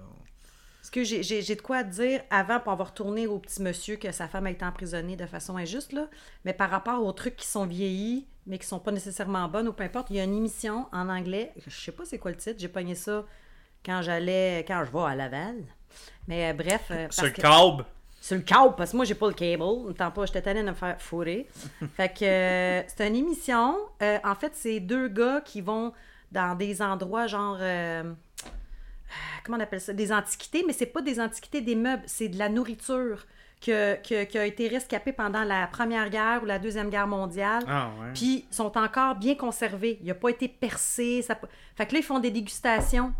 Parce 0.80 0.90
que 0.90 1.04
j'ai- 1.04 1.42
de 1.42 1.60
quoi 1.60 1.82
te 1.84 1.90
dire 1.90 2.22
avant 2.30 2.60
pour 2.60 2.72
avoir 2.72 2.90
retourné 2.90 3.26
au 3.26 3.38
petit 3.38 3.60
monsieur 3.60 3.96
que 3.96 4.12
sa 4.12 4.28
femme 4.28 4.46
a 4.46 4.50
été 4.50 4.64
emprisonnée 4.64 5.16
de 5.16 5.26
façon 5.26 5.56
injuste, 5.56 5.92
là. 5.92 6.08
Mais 6.44 6.54
par 6.54 6.70
rapport 6.70 7.04
aux 7.04 7.12
trucs 7.12 7.36
qui 7.36 7.46
sont 7.46 7.66
vieillis, 7.66 8.26
mais 8.46 8.58
qui 8.58 8.66
sont 8.66 8.78
pas 8.78 8.92
nécessairement 8.92 9.48
bonnes 9.48 9.68
ou 9.68 9.72
peu 9.72 9.84
importe, 9.84 10.10
il 10.10 10.16
y 10.16 10.20
a 10.20 10.24
une 10.24 10.36
émission 10.36 10.86
en 10.92 11.08
anglais, 11.08 11.52
je 11.66 11.74
sais 11.74 11.92
pas 11.92 12.04
c'est 12.04 12.18
quoi 12.18 12.30
le 12.30 12.36
titre, 12.36 12.56
j'ai 12.58 12.68
pogné 12.68 12.94
ça 12.94 13.24
quand 13.84 14.02
j'allais, 14.02 14.64
quand 14.66 14.84
je 14.84 14.90
vais 14.92 15.04
à 15.04 15.14
Laval. 15.14 15.56
Mais 16.28 16.50
euh, 16.50 16.52
bref. 16.54 16.86
euh, 16.90 17.04
parce 17.06 17.16
Sur 17.16 17.24
le 17.26 17.30
que- 17.30 17.40
câble. 17.42 17.84
sur 18.20 18.36
le 18.36 18.42
câble, 18.42 18.74
parce 18.76 18.90
que 18.90 18.96
moi, 18.96 19.04
j'ai 19.04 19.14
pas 19.14 19.28
le 19.28 19.34
cable. 19.34 19.94
Tant 19.94 20.10
pas, 20.10 20.26
j'étais 20.26 20.42
tannée 20.42 20.62
de 20.62 20.68
me 20.68 20.74
faire 20.74 21.00
fourrer. 21.00 21.46
fait 21.96 22.08
que 22.08 22.24
euh, 22.24 22.82
c'est 22.88 23.06
une 23.06 23.16
émission. 23.16 23.76
euh, 24.02 24.18
en 24.24 24.34
fait, 24.34 24.52
c'est 24.54 24.80
deux 24.80 25.08
gars 25.08 25.40
qui 25.44 25.60
vont 25.60 25.92
dans 26.32 26.56
des 26.56 26.82
endroits 26.82 27.26
genre. 27.28 27.58
comment 29.44 29.56
on 29.58 29.60
appelle 29.60 29.80
ça? 29.80 29.92
Des 29.92 30.12
antiquités, 30.12 30.64
mais 30.66 30.72
c'est 30.72 30.86
pas 30.86 31.02
des 31.02 31.20
antiquités 31.20 31.60
des 31.60 31.76
meubles, 31.76 32.02
c'est 32.06 32.28
de 32.28 32.38
la 32.38 32.48
nourriture 32.48 33.24
que- 33.64 33.94
que- 33.96 34.24
qui 34.24 34.38
a 34.38 34.44
été 34.46 34.68
rescapée 34.68 35.12
pendant 35.12 35.42
la 35.44 35.66
Première 35.66 36.10
Guerre 36.10 36.40
ou 36.42 36.46
la 36.46 36.58
Deuxième 36.58 36.90
Guerre 36.90 37.06
mondiale. 37.06 37.62
Ah 37.66 37.90
ouais. 38.00 38.12
Puis 38.14 38.44
sont 38.50 38.76
encore 38.78 39.14
bien 39.16 39.34
conservés. 39.34 39.98
Il 40.02 40.06
n'a 40.08 40.14
pas 40.14 40.28
été 40.28 40.48
percé. 40.48 41.22
Ça... 41.22 41.38
Fait 41.74 41.86
que 41.86 41.92
là, 41.94 41.98
ils 42.00 42.04
font 42.04 42.18
des 42.18 42.30
dégustations. 42.30 43.12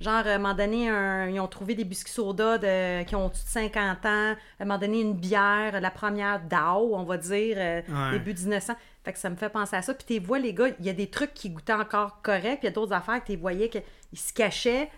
Genre, 0.00 0.14
à 0.26 0.30
un 0.30 0.38
moment 0.38 0.54
donné, 0.54 0.88
un- 0.88 1.28
ils 1.28 1.38
ont 1.38 1.46
trouvé 1.46 1.74
des 1.76 1.84
biscuits 1.84 2.12
soda 2.12 2.58
de... 2.58 3.04
qui 3.04 3.14
ont 3.14 3.28
de 3.28 3.34
50 3.34 4.04
ans. 4.04 4.32
À 4.32 4.34
un 4.60 4.64
moment 4.64 4.78
donné, 4.78 5.00
une 5.00 5.14
bière, 5.14 5.80
la 5.80 5.90
première 5.90 6.40
DAO, 6.40 6.94
on 6.96 7.04
va 7.04 7.16
dire, 7.16 7.56
euh, 7.58 7.80
Ouais. 7.88 8.18
début 8.18 8.34
1900. 8.34 8.74
Fait 9.04 9.12
que 9.12 9.18
ça 9.18 9.30
me 9.30 9.36
fait 9.36 9.48
penser 9.50 9.76
à 9.76 9.82
ça. 9.82 9.94
Puis 9.94 10.18
tu 10.18 10.26
vois, 10.26 10.38
les 10.40 10.52
gars, 10.52 10.68
il 10.80 10.84
y 10.84 10.90
a 10.90 10.92
des 10.94 11.08
trucs 11.08 11.32
qui 11.32 11.50
goûtaient 11.50 11.72
encore 11.72 12.20
correct. 12.22 12.58
Puis 12.58 12.58
il 12.62 12.64
y 12.64 12.68
a 12.68 12.70
d'autres 12.72 12.92
affaires 12.92 13.22
que 13.22 13.32
tu 13.32 13.38
voyais 13.38 13.68
qu'ils 13.68 13.82
se 14.18 14.32
cachaient 14.32 14.90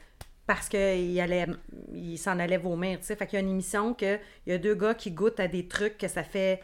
parce 0.46 0.68
qu'il 0.68 1.20
allait, 1.20 1.46
il 1.92 2.16
s'en 2.18 2.38
allait 2.38 2.56
vomir, 2.58 3.00
tu 3.00 3.06
sais. 3.06 3.16
Fait 3.16 3.26
qu'il 3.26 3.38
y 3.38 3.42
a 3.42 3.44
une 3.44 3.50
émission 3.50 3.94
que 3.94 4.16
il 4.46 4.50
y 4.50 4.52
a 4.52 4.58
deux 4.58 4.74
gars 4.74 4.94
qui 4.94 5.10
goûtent 5.10 5.40
à 5.40 5.48
des 5.48 5.66
trucs 5.66 5.98
que 5.98 6.08
ça 6.08 6.22
fait 6.22 6.62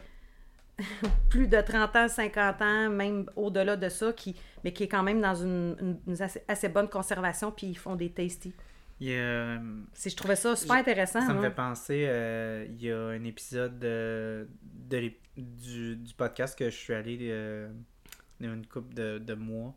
plus 1.29 1.47
de 1.47 1.59
30 1.61 1.95
ans, 1.95 2.07
50 2.07 2.61
ans, 2.61 2.89
même 2.89 3.29
au-delà 3.35 3.75
de 3.75 3.89
ça, 3.89 4.11
qui, 4.13 4.35
mais 4.63 4.71
qui 4.73 4.83
est 4.83 4.87
quand 4.87 5.03
même 5.03 5.21
dans 5.21 5.35
une, 5.35 5.75
une- 5.79 5.99
une 6.07 6.21
assez, 6.21 6.41
assez 6.47 6.69
bonne 6.69 6.89
conservation, 6.89 7.51
puis 7.51 7.67
ils 7.67 7.77
font 7.77 7.95
des 7.95 8.09
tasty. 8.09 8.53
Il 8.99 9.09
y 9.09 9.17
a, 9.19 9.59
Si 9.93 10.09
je 10.09 10.15
trouvais 10.15 10.35
ça 10.35 10.55
super 10.55 10.77
intéressant. 10.77 11.21
Ça 11.21 11.33
me 11.33 11.39
hein. 11.39 11.43
fait 11.43 11.55
penser, 11.55 12.05
euh, 12.07 12.65
il 12.69 12.81
y 12.83 12.91
a 12.91 12.97
un 12.97 13.23
épisode 13.23 13.77
de, 13.79 14.47
du, 15.37 15.95
du 15.97 16.13
podcast 16.13 16.57
que 16.57 16.65
je 16.69 16.75
suis 16.75 16.93
allé 16.93 17.17
euh, 17.23 17.67
il 18.39 18.45
y 18.45 18.49
a 18.49 18.53
une 18.53 18.65
couple 18.65 18.93
de, 18.93 19.17
de 19.19 19.33
mois, 19.33 19.75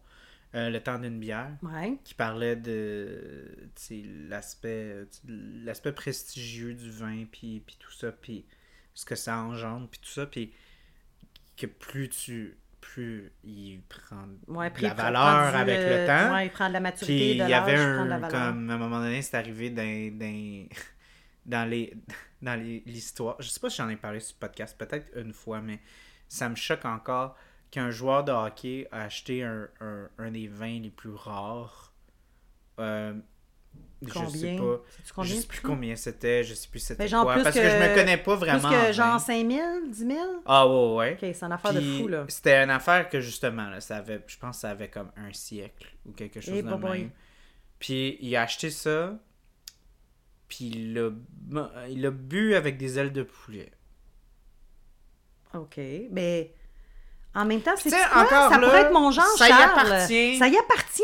euh, 0.55 0.70
Le 0.70 0.80
temps 0.82 0.99
d'une 0.99 1.18
bière, 1.18 1.51
Ouais. 1.62 1.99
qui 2.05 2.14
parlait 2.14 2.57
de 2.57 3.68
l'aspect 4.28 5.07
l'aspect 5.28 5.92
prestigieux 5.92 6.74
du 6.74 6.90
vin, 6.90 7.24
puis, 7.30 7.61
puis 7.66 7.76
tout 7.78 7.92
ça, 7.92 8.12
puis 8.12 8.47
ce 8.94 9.05
que 9.05 9.14
ça 9.14 9.38
engendre, 9.38 9.88
puis 9.88 10.01
tout 10.01 10.09
ça, 10.09 10.26
puis 10.26 10.53
que 11.57 11.66
plus 11.66 12.09
tu 12.09 12.57
plus 12.80 13.32
il 13.42 13.80
prend 13.88 14.26
Ouais, 14.47 14.70
de 14.70 14.82
la 14.82 14.94
valeur 14.94 15.51
du, 15.51 15.57
avec 15.59 15.78
le 15.80 16.07
temps. 16.07 16.34
Ouais, 16.34 16.47
il 16.47 16.51
prend 16.51 16.68
de 16.68 16.72
la 16.74 16.80
maturité, 16.80 17.14
Puis 17.18 17.30
il 17.42 17.49
y 17.49 17.53
avait 17.55 17.74
un. 17.74 18.20
Comme 18.30 18.70
à 18.70 18.74
un 18.74 18.78
moment 18.78 19.01
donné, 19.01 19.22
c'est 19.22 19.36
arrivé 19.36 19.70
dans, 19.70 19.82
dans, 20.16 20.68
dans 21.47 21.68
les 21.68 21.92
dans 22.42 22.55
les- 22.55 22.82
l'histoire. 22.86 23.36
Je 23.40 23.49
sais 23.49 23.59
pas 23.61 23.70
si 23.70 23.78
j'en 23.78 23.88
ai 23.88 23.97
parlé 23.97 24.20
sur 24.20 24.36
le 24.40 24.47
podcast, 24.47 24.78
peut-être 24.78 25.11
une 25.18 25.32
fois, 25.32 25.61
mais 25.61 25.80
ça 26.28 26.49
me 26.49 26.55
choque 26.55 26.84
encore 26.84 27.36
qu'un 27.70 27.90
joueur 27.90 28.24
de 28.24 28.32
hockey 28.32 28.88
a 28.92 29.02
acheté 29.02 29.42
un, 29.44 29.68
un, 29.80 30.08
un 30.18 30.30
des 30.30 30.48
vins 30.48 30.80
les 30.80 30.90
plus 30.90 31.10
rares. 31.14 31.92
Euh, 32.78 33.14
je 34.02 34.12
sais 34.26 34.56
pas. 34.56 35.22
Je 35.24 35.34
sais 35.34 35.46
plus 35.46 35.60
combien 35.62 35.96
c'était, 35.96 36.44
je 36.44 36.54
sais 36.54 36.68
plus 36.68 36.78
c'était 36.80 37.02
Mais 37.04 37.08
genre 37.08 37.24
quoi. 37.24 37.34
plus 37.34 37.42
Parce 37.44 37.56
que, 37.56 37.60
que- 37.62 37.68
je 37.70 37.76
me 37.76 37.94
connais 37.94 38.18
pas 38.18 38.36
vraiment. 38.36 38.68
Plus 38.68 38.86
que 38.88 38.92
genre 38.92 39.12
vin. 39.14 39.18
5 39.18 39.50
000, 39.50 39.62
10 39.88 39.98
000? 40.06 40.18
Ah 40.44 40.68
ouais, 40.68 40.94
ouais. 40.96 41.12
Ok, 41.14 41.18
c'est 41.34 41.42
une 41.42 41.52
affaire 41.52 41.74
de 41.74 41.80
fou, 41.80 42.08
là. 42.08 42.24
C'était 42.28 42.62
une 42.62 42.70
affaire 42.70 43.08
que 43.08 43.20
justement, 43.20 43.68
là, 43.70 43.80
ça 43.80 43.96
avait, 43.96 44.22
je 44.26 44.38
pense 44.38 44.56
que 44.56 44.60
ça 44.60 44.70
avait 44.70 44.90
comme 44.90 45.10
un 45.16 45.32
siècle 45.32 45.88
ou 46.04 46.12
quelque 46.12 46.40
chose 46.40 46.54
Eh, 46.56 46.62
de 46.62 46.68
même. 46.74 47.10
Puis 47.78 48.18
il 48.20 48.36
a 48.36 48.42
acheté 48.42 48.70
ça, 48.70 49.18
puis 50.48 50.66
il 50.66 50.94
l'a 50.94 51.10
il 51.88 52.02
l'a 52.02 52.10
bu 52.10 52.54
avec 52.54 52.76
des 52.76 52.98
ailes 52.98 53.12
de 53.12 53.22
poulet. 53.22 53.70
OK. 55.54 55.78
Mais 56.10 56.52
en 57.37 57.45
même 57.45 57.61
temps, 57.61 57.72
c'est 57.76 57.91
quoi? 57.91 58.22
encore 58.22 58.51
Ça 58.53 58.59
là, 58.59 58.66
pourrait 58.66 58.80
être 58.82 58.93
mon 58.93 59.11
genre, 59.11 59.24
ça 59.37 59.47
y 59.47 59.51
Charles. 59.51 59.78
appartient. 59.78 60.39
Ça 60.39 60.49
y 60.49 60.57
appartient. 60.57 61.03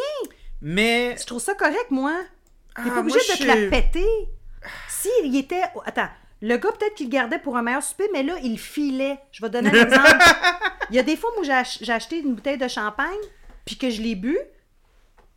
Mais 0.61 1.16
Je 1.20 1.26
trouve 1.26 1.41
ça 1.41 1.55
correct, 1.55 1.91
moi. 1.91 2.14
T'es 2.76 2.83
Ah, 2.87 2.91
pas 2.91 3.01
obligé 3.01 3.18
moi, 3.28 3.37
de 3.37 3.43
te 3.43 3.47
la 3.47 3.70
péter. 3.70 4.07
Si 4.89 5.09
il 5.24 5.37
était. 5.37 5.62
Attends. 5.85 6.09
Le 6.41 6.57
gars, 6.57 6.70
peut-être 6.72 6.95
qu'il 6.95 7.07
le 7.07 7.12
gardait 7.12 7.39
pour 7.39 7.57
un 7.57 7.62
meilleur 7.62 7.83
souper, 7.83 8.09
mais 8.12 8.22
là, 8.24 8.35
il 8.43 8.59
filait. 8.59 9.18
Je 9.30 9.43
vais 9.43 9.51
donner 9.51 9.70
un 9.70 9.83
exemple. 9.87 10.18
il 10.91 10.97
y 10.97 10.99
a 10.99 11.03
des 11.05 11.16
fois 11.16 11.30
où 11.39 11.45
j'ai 11.45 11.53
ach- 11.53 11.89
acheté 11.89 12.18
une 12.20 12.35
bouteille 12.35 12.59
de 12.59 12.66
champagne, 12.66 13.07
puis 13.64 13.76
que 13.76 13.91
je 13.91 14.01
l'ai 14.03 14.14
bu. 14.16 14.37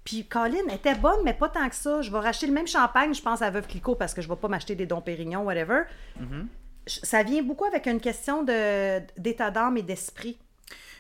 Puis 0.04 0.26
Colin 0.28 0.68
était 0.74 0.96
bonne, 0.96 1.20
mais 1.24 1.34
pas 1.34 1.50
tant 1.50 1.68
que 1.70 1.76
ça. 1.76 2.02
Je 2.02 2.12
vais 2.12 2.20
racheter 2.20 2.48
le 2.48 2.54
même 2.54 2.68
champagne, 2.68 3.14
je 3.14 3.22
pense, 3.22 3.42
à 3.42 3.50
Veuve 3.50 3.68
Clicquot, 3.68 3.96
parce 3.96 4.14
que 4.14 4.22
je 4.22 4.30
vais 4.30 4.36
pas 4.36 4.48
m'acheter 4.48 4.76
des 4.76 4.86
Dom 4.86 5.02
Pérignon, 5.04 5.42
whatever. 5.44 5.82
Je- 6.88 7.00
Ça 7.04 7.24
vient 7.24 7.42
beaucoup 7.42 7.66
avec 7.66 7.86
une 7.88 8.00
question 8.00 8.44
d'état 8.44 9.50
d'âme 9.52 9.78
et 9.78 9.82
d'esprit. 9.84 10.38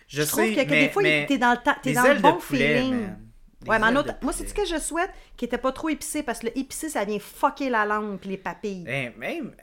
Je, 0.08 0.22
Je 0.22 0.28
trouve 0.28 0.45
que, 0.45 0.62
que 0.64 0.70
mais, 0.70 0.86
des 0.88 0.89
fois, 0.89 1.03
mais 1.03 1.26
t'es 1.28 1.38
dans 1.38 1.51
le, 1.51 1.58
ta- 1.58 1.78
des 1.84 1.93
dans 1.93 2.03
le 2.03 2.20
bon 2.20 2.34
poulet, 2.34 2.78
feeling. 2.80 2.91
man. 3.01 3.20
Ouais, 3.68 3.80
mais 3.80 3.86
en 3.86 3.89
ailes 3.89 3.97
autre- 3.97 4.14
de 4.20 4.24
moi, 4.24 4.32
c'est 4.34 4.47
ce 4.47 4.53
que 4.53 4.66
je 4.66 4.78
souhaite, 4.80 5.10
qui 5.38 5.45
était 5.45 5.58
pas 5.58 5.72
trop 5.72 5.89
épicé, 5.89 6.22
parce 6.22 6.39
que 6.39 6.45
le 6.47 6.58
épicé, 6.58 6.88
ça 6.89 7.03
vient 7.03 7.18
fucker 7.20 7.70
la 7.70 7.86
langue 7.86 8.20
puis 8.20 8.30
les 8.30 8.38
papilles. 8.38 8.86
Eh, 8.88 9.10
même, 9.18 9.53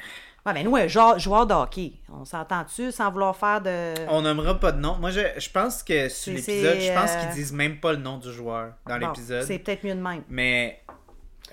Ouais, 0.44 0.52
mais 0.54 0.64
nous, 0.64 0.76
genre, 0.88 1.16
joueur 1.20 1.46
de 1.46 1.54
hockey, 1.54 1.92
on 2.12 2.24
s'entend-tu 2.24 2.90
sans 2.90 3.12
vouloir 3.12 3.36
faire 3.36 3.60
de. 3.60 3.94
on 4.08 4.22
nommera 4.22 4.58
pas 4.58 4.72
de 4.72 4.80
nom. 4.80 4.96
Moi, 4.98 5.10
je, 5.10 5.20
je 5.38 5.48
pense 5.48 5.84
que 5.84 6.08
sur 6.08 6.36
C'est- 6.36 6.52
l'épisode, 6.52 6.80
je 6.80 6.92
pense 7.00 7.10
euh, 7.12 7.20
qu'ils 7.20 7.30
disent 7.34 7.52
même 7.52 7.78
pas 7.78 7.92
le 7.92 7.98
nom 7.98 8.18
du 8.18 8.32
joueur 8.32 8.72
dans 8.88 8.98
Bon, 8.98 9.06
l'épisode. 9.06 9.44
C'est 9.44 9.60
peut-être 9.60 9.84
mieux 9.84 9.94
de 9.94 10.00
même. 10.00 10.24
Mais. 10.28 10.82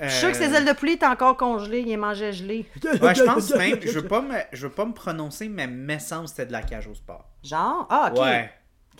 Je 0.02 0.08
suis 0.08 0.20
sûr 0.20 0.32
que 0.32 0.38
ces 0.38 0.54
ailes 0.56 0.66
de 0.66 0.72
poulet 0.74 0.94
étaient 0.94 1.06
encore 1.06 1.36
congelées, 1.38 1.82
ils 1.82 1.88
les 1.88 1.98
mangeaient 1.98 2.32
gelées. 2.34 2.66
Ouais, 3.02 3.14
je 3.14 3.22
pense 3.24 3.54
même, 3.54 3.78
je 3.82 4.00
veux 4.00 4.08
pas 4.08 4.22
me, 4.22 4.34
je 4.54 4.66
veux 4.66 4.74
pas 4.74 4.86
me 4.86 4.94
prononcer, 4.94 5.50
mais 5.50 5.68
me 5.68 6.00
semble 6.00 6.24
que 6.24 6.30
c'était 6.30 6.46
de 6.48 6.52
la 6.54 6.62
cage 6.64 6.88
au 6.88 6.96
sport. 6.96 7.26
Genre, 7.44 7.86
ah, 7.92 8.10
ok. 8.12 8.20
Ouais. 8.22 8.50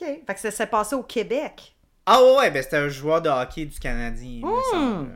Ok. 0.02 0.08
Fait 0.28 0.34
que 0.34 0.40
ça 0.40 0.52
s'est 0.52 0.68
passé 0.68 0.96
au 0.96 1.04
Québec. 1.04 1.76
Ah 2.06 2.22
ouais, 2.24 2.38
ouais, 2.38 2.52
ben 2.52 2.64
c'était 2.64 2.78
un 2.78 2.90
joueur 2.90 3.22
de 3.22 3.30
hockey 3.30 3.66
du 3.66 3.78
Canadien, 3.80 4.40
il 4.42 4.46
Hmm. 4.46 4.62
semble, 4.72 5.10
là, 5.12 5.16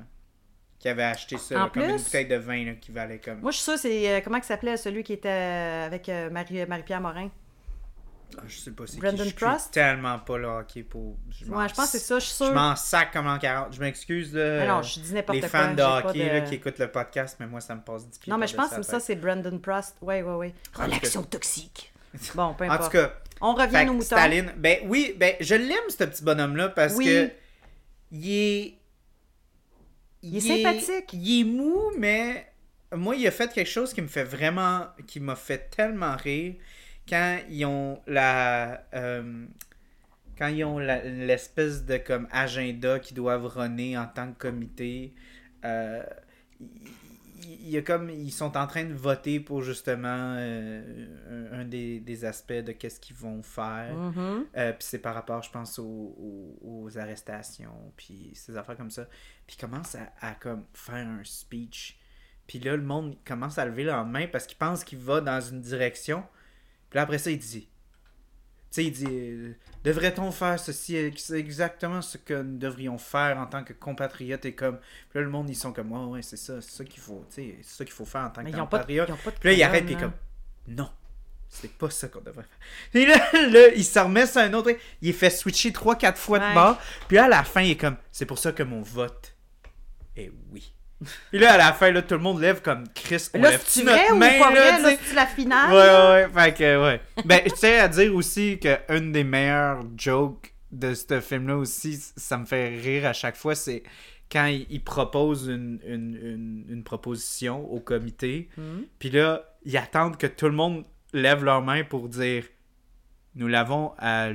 qui 0.80 0.90
avait 0.90 1.04
acheté 1.04 1.38
ça, 1.38 1.56
là, 1.56 1.70
comme 1.74 1.84
une 1.84 1.96
bouteille 1.98 2.28
de 2.28 2.36
vin 2.36 2.66
là, 2.66 2.74
qui 2.74 2.92
valait 2.92 3.20
comme... 3.20 3.40
Moi, 3.40 3.52
je 3.52 3.58
suis 3.58 3.64
sûre, 3.64 3.78
c'est. 3.80 4.10
euh, 4.10 4.22
comment 4.24 4.38
il 4.38 4.44
s'appelait 4.44 4.78
celui 4.78 5.04
qui 5.04 5.14
était 5.14 5.30
euh, 5.30 5.86
avec 5.88 6.08
euh, 6.10 6.30
Marie- 6.30 6.66
Marie-Pierre 6.68 7.02
Morin? 7.02 7.30
Ah, 8.38 8.42
je 8.48 8.58
sais 8.58 8.72
pas 8.72 8.86
c'est 8.88 8.94
qui, 8.96 9.00
Brandon 9.00 9.18
je 9.20 9.24
suis 9.26 9.34
Prost? 9.34 9.72
tellement 9.72 10.18
pas 10.20 10.38
le 10.40 10.48
hockey 10.48 10.82
pour... 10.82 11.16
Ouais, 11.50 11.70
je 11.70 11.74
pense 11.76 11.86
que 11.86 11.92
c'est 11.92 12.00
ça, 12.00 12.18
je 12.18 12.26
suis 12.26 12.32
Je 12.40 12.46
sûre. 12.46 12.54
m'en 12.54 12.76
sac 12.76 13.14
comme 13.14 13.28
en 13.28 13.38
40. 13.38 13.74
Je 13.74 13.80
m'excuse, 13.80 14.34
là. 14.34 14.58
Mais 14.60 14.68
non, 14.68 14.82
je 14.82 15.00
dis 15.00 15.14
n'importe 15.14 15.36
Les 15.36 15.42
quoi, 15.42 15.50
fans 15.50 15.74
de 15.76 15.82
hockey 15.84 16.20
de- 16.26 16.30
là, 16.34 16.42
qui 16.42 16.56
écoutent 16.56 16.80
le 16.80 16.92
podcast, 16.92 17.38
mais 17.40 17.46
moi, 17.46 17.62
ça 17.62 17.76
me 17.76 17.82
passe 17.82 18.08
10 18.10 18.18
pieds 18.20 18.32
Non, 18.34 18.38
mais 18.40 18.48
je 18.48 18.56
pense 18.56 18.72
que 18.72 18.82
ça, 18.82 19.00
c'est 19.00 19.16
Brandon 19.16 19.58
Prost. 19.60 19.98
Oui, 20.02 20.22
oui, 20.22 20.34
oui. 20.36 20.54
cas- 20.76 20.84
Relaction 20.86 21.22
toxique. 21.24 21.93
Bon, 22.36 22.54
peu 22.54 22.66
tête. 22.66 22.72
En 22.72 22.74
importe. 22.76 22.92
tout 22.92 22.98
cas, 22.98 23.14
On 23.42 23.54
revient 23.56 23.86
nos 23.86 23.94
moutons. 23.94 24.06
Staline, 24.06 24.54
ben 24.58 24.80
oui, 24.86 25.14
ben 25.18 25.36
je 25.40 25.56
l'aime, 25.56 25.90
ce 25.90 26.04
petit 26.04 26.24
bonhomme-là, 26.24 26.70
parce 26.70 26.96
Oui. 26.96 27.06
que 27.06 27.30
il 28.12 28.32
est... 28.32 28.74
Il 30.22 30.38
est 30.38 30.40
sympathique. 30.40 31.12
Il 31.14 31.42
est 31.42 31.44
mou, 31.44 31.92
mais 31.98 32.48
moi, 32.96 33.16
il 33.16 33.28
a 33.28 33.32
fait 33.32 33.52
quelque 33.52 33.70
chose 33.70 33.94
qui 33.94 34.02
me 34.02 34.08
fait 34.08 34.24
vraiment... 34.24 34.88
qui 35.08 35.20
m'a 35.20 35.36
fait 35.36 35.70
tellement 35.70 36.16
rire 36.16 36.54
quand 37.10 37.40
ils 37.50 37.66
ont 37.66 38.00
la... 38.08 38.86
euh, 38.94 39.46
quand 40.38 40.48
ils 40.48 40.64
ont 40.64 40.80
l'espèce 40.80 41.84
de 41.86 41.98
comme 41.98 42.28
agenda 42.32 43.00
qu'ils 43.00 43.16
doivent 43.18 43.46
runner 43.46 43.98
en 43.98 44.08
tant 44.08 44.32
que 44.32 44.38
comité, 44.48 45.14
euh, 45.66 46.02
il- 47.46 47.70
y 47.70 47.78
a 47.78 47.82
comme 47.82 48.10
ils 48.10 48.32
sont 48.32 48.56
en 48.58 48.68
train 48.68 48.84
de 48.86 48.94
voter 48.94 49.40
pour 49.40 49.62
justement 49.62 50.36
euh, 50.38 51.50
un, 51.52 51.66
des, 51.66 52.00
des 52.00 52.26
aspects 52.26 52.54
de 52.54 52.72
qu'est-ce 52.72 53.00
qu'ils 53.00 53.16
vont 53.16 53.42
faire. 53.44 53.96
Mhm. 53.96 54.46
Euh, 54.58 54.72
puis 54.74 54.82
c'est 54.88 55.00
par 55.00 55.14
rapport, 55.16 55.42
je 55.44 55.52
pense, 55.52 55.80
aux, 55.80 55.84
aux- 55.86 56.58
aux 56.64 56.98
arrestations, 56.98 57.94
puis 57.98 58.32
ces 58.34 58.58
affaires 58.58 58.78
comme 58.78 58.92
ça. 58.92 59.08
Puis 59.48 59.58
commence 59.58 59.96
à, 59.96 60.12
à 60.22 60.34
comme 60.36 60.66
faire 60.74 61.08
un 61.08 61.24
speech. 61.24 62.00
Puis 62.48 62.60
là, 62.60 62.76
le 62.76 62.84
monde 62.84 63.16
commence 63.26 63.58
à 63.58 63.66
lever 63.66 63.84
la 63.86 64.04
main 64.04 64.28
parce 64.28 64.46
qu'il 64.46 64.58
pense 64.58 64.84
qu'il 64.84 65.00
va 65.00 65.22
dans 65.22 65.40
une 65.42 65.62
direction. 65.62 66.24
Puis 66.90 66.98
là, 66.98 67.04
après 67.04 67.18
ça, 67.18 67.32
il 67.32 67.40
dit... 67.40 67.70
Tu 68.74 68.82
sais, 68.82 68.86
il 68.86 68.92
dit... 68.92 69.06
euh, 69.08 69.54
Devrait-on 69.84 70.32
faire 70.32 70.60
ceci? 70.60 71.14
C'est 71.18 71.38
exactement 71.38 72.02
ce 72.02 72.18
que 72.18 72.42
nous 72.42 72.58
devrions 72.58 72.98
faire 72.98 73.38
en 73.38 73.46
tant 73.46 73.64
que 73.64 73.74
compatriotes 73.74 74.46
et 74.46 74.56
comme... 74.56 74.78
Puis 74.78 75.20
là, 75.20 75.22
le 75.22 75.30
monde, 75.30 75.50
ils 75.50 75.56
sont 75.56 75.72
comme... 75.72 75.92
Ouais, 75.92 76.16
ouais, 76.16 76.22
c'est 76.24 76.38
ça. 76.38 76.60
C'est 76.60 76.72
ça 76.72 76.84
qu'il 76.84 77.02
faut, 77.02 77.24
tu 77.30 77.36
sais, 77.36 77.58
c'est 77.62 77.78
ça 77.78 77.86
qu'il 77.86 77.94
faut 77.94 78.06
faire 78.06 78.22
en 78.22 78.30
tant 78.30 78.44
que 78.44 78.50
ils 78.50 78.56
compatriote. 78.56 79.10
ils 79.10 79.32
Puis 79.40 79.50
là, 79.50 79.54
il 79.54 79.64
arrête, 79.64 79.86
puis 79.86 79.94
il 79.94 79.98
est 79.98 80.00
colonne, 80.00 80.14
comme, 80.66 80.76
non, 80.76 80.90
c'est 81.50 81.72
pas 81.72 81.90
ça 81.92 82.08
qu'on 82.08 82.22
devrait 82.22 82.44
faire. 82.44 83.02
Et 83.02 83.06
là, 83.06 83.18
là, 83.50 83.68
il 83.76 83.86
se 83.86 84.00
remet 84.00 84.26
sur 84.26 84.42
un 84.42 84.54
autre, 84.54 84.72
il 85.02 85.14
fait 85.14 85.30
switcher 85.30 85.70
3-4 85.70 86.16
fois 86.16 86.40
de 86.40 86.54
bord, 86.54 86.80
puis 87.08 87.18
là, 87.18 87.26
à 87.26 87.30
la 87.30 87.44
fin, 87.44 87.62
il 87.62 87.72
est 87.72 87.78
comme, 87.78 87.98
c'est 88.12 88.26
pour 88.26 88.40
ça 88.40 88.54
que 88.54 88.64
mon 88.64 88.82
vote 88.82 89.36
est 90.16 90.32
oui. 90.52 90.74
Puis 91.32 91.40
là, 91.40 91.54
à 91.54 91.58
la 91.58 91.74
fin, 91.74 91.92
là, 91.92 92.02
tout 92.02 92.16
le 92.16 92.22
monde 92.22 92.40
lève 92.42 92.62
comme 92.62 92.86
Chris, 92.94 93.28
on 93.34 93.42
Là, 93.42 93.52
c'est 93.66 93.84
vrai 93.84 94.12
ou 94.12 94.16
main, 94.16 94.40
pas 94.40 94.52
là, 94.52 94.78
vrai? 94.80 94.92
Là, 94.92 94.98
c'est 95.04 95.16
la 95.16 95.26
finale? 95.26 95.72
Ouais, 95.72 95.78
ouais, 95.78 96.34
ouais, 96.36 96.44
fait 96.44 96.54
que, 96.58 96.84
ouais. 96.84 97.02
Ben, 97.26 97.42
je 97.46 97.52
tiens 97.54 97.84
à 97.84 97.88
dire 97.88 98.14
aussi 98.16 98.60
que 98.60 98.78
une 98.90 99.12
des 99.12 99.24
meilleures 99.24 99.82
jokes 99.98 100.54
de 100.72 100.94
ce 100.94 101.20
film-là 101.22 101.58
aussi, 101.58 102.00
ça 102.18 102.38
me 102.38 102.46
fait 102.46 102.70
rire 102.80 103.06
à 103.06 103.14
chaque 103.14 103.36
fois, 103.36 103.54
c'est 103.56 103.84
quand 104.32 104.46
il, 104.48 104.66
il 104.72 104.84
propose 104.84 105.48
une, 105.48 105.80
une, 105.86 106.16
une, 106.16 106.66
une 106.70 106.84
proposition 106.84 107.72
au 107.72 107.80
comité, 107.80 108.50
Mhm. 108.58 108.86
puis 108.98 109.10
là, 109.12 109.44
ils 109.66 109.78
attendent 109.78 110.18
que 110.18 110.26
tout 110.28 110.48
le 110.48 110.52
monde 110.54 110.84
lève 111.14 111.44
leur 111.44 111.62
main 111.62 111.84
pour 111.84 112.10
dire 112.10 112.44
nous 113.36 113.48
l'avons 113.48 113.94
à 114.00 114.30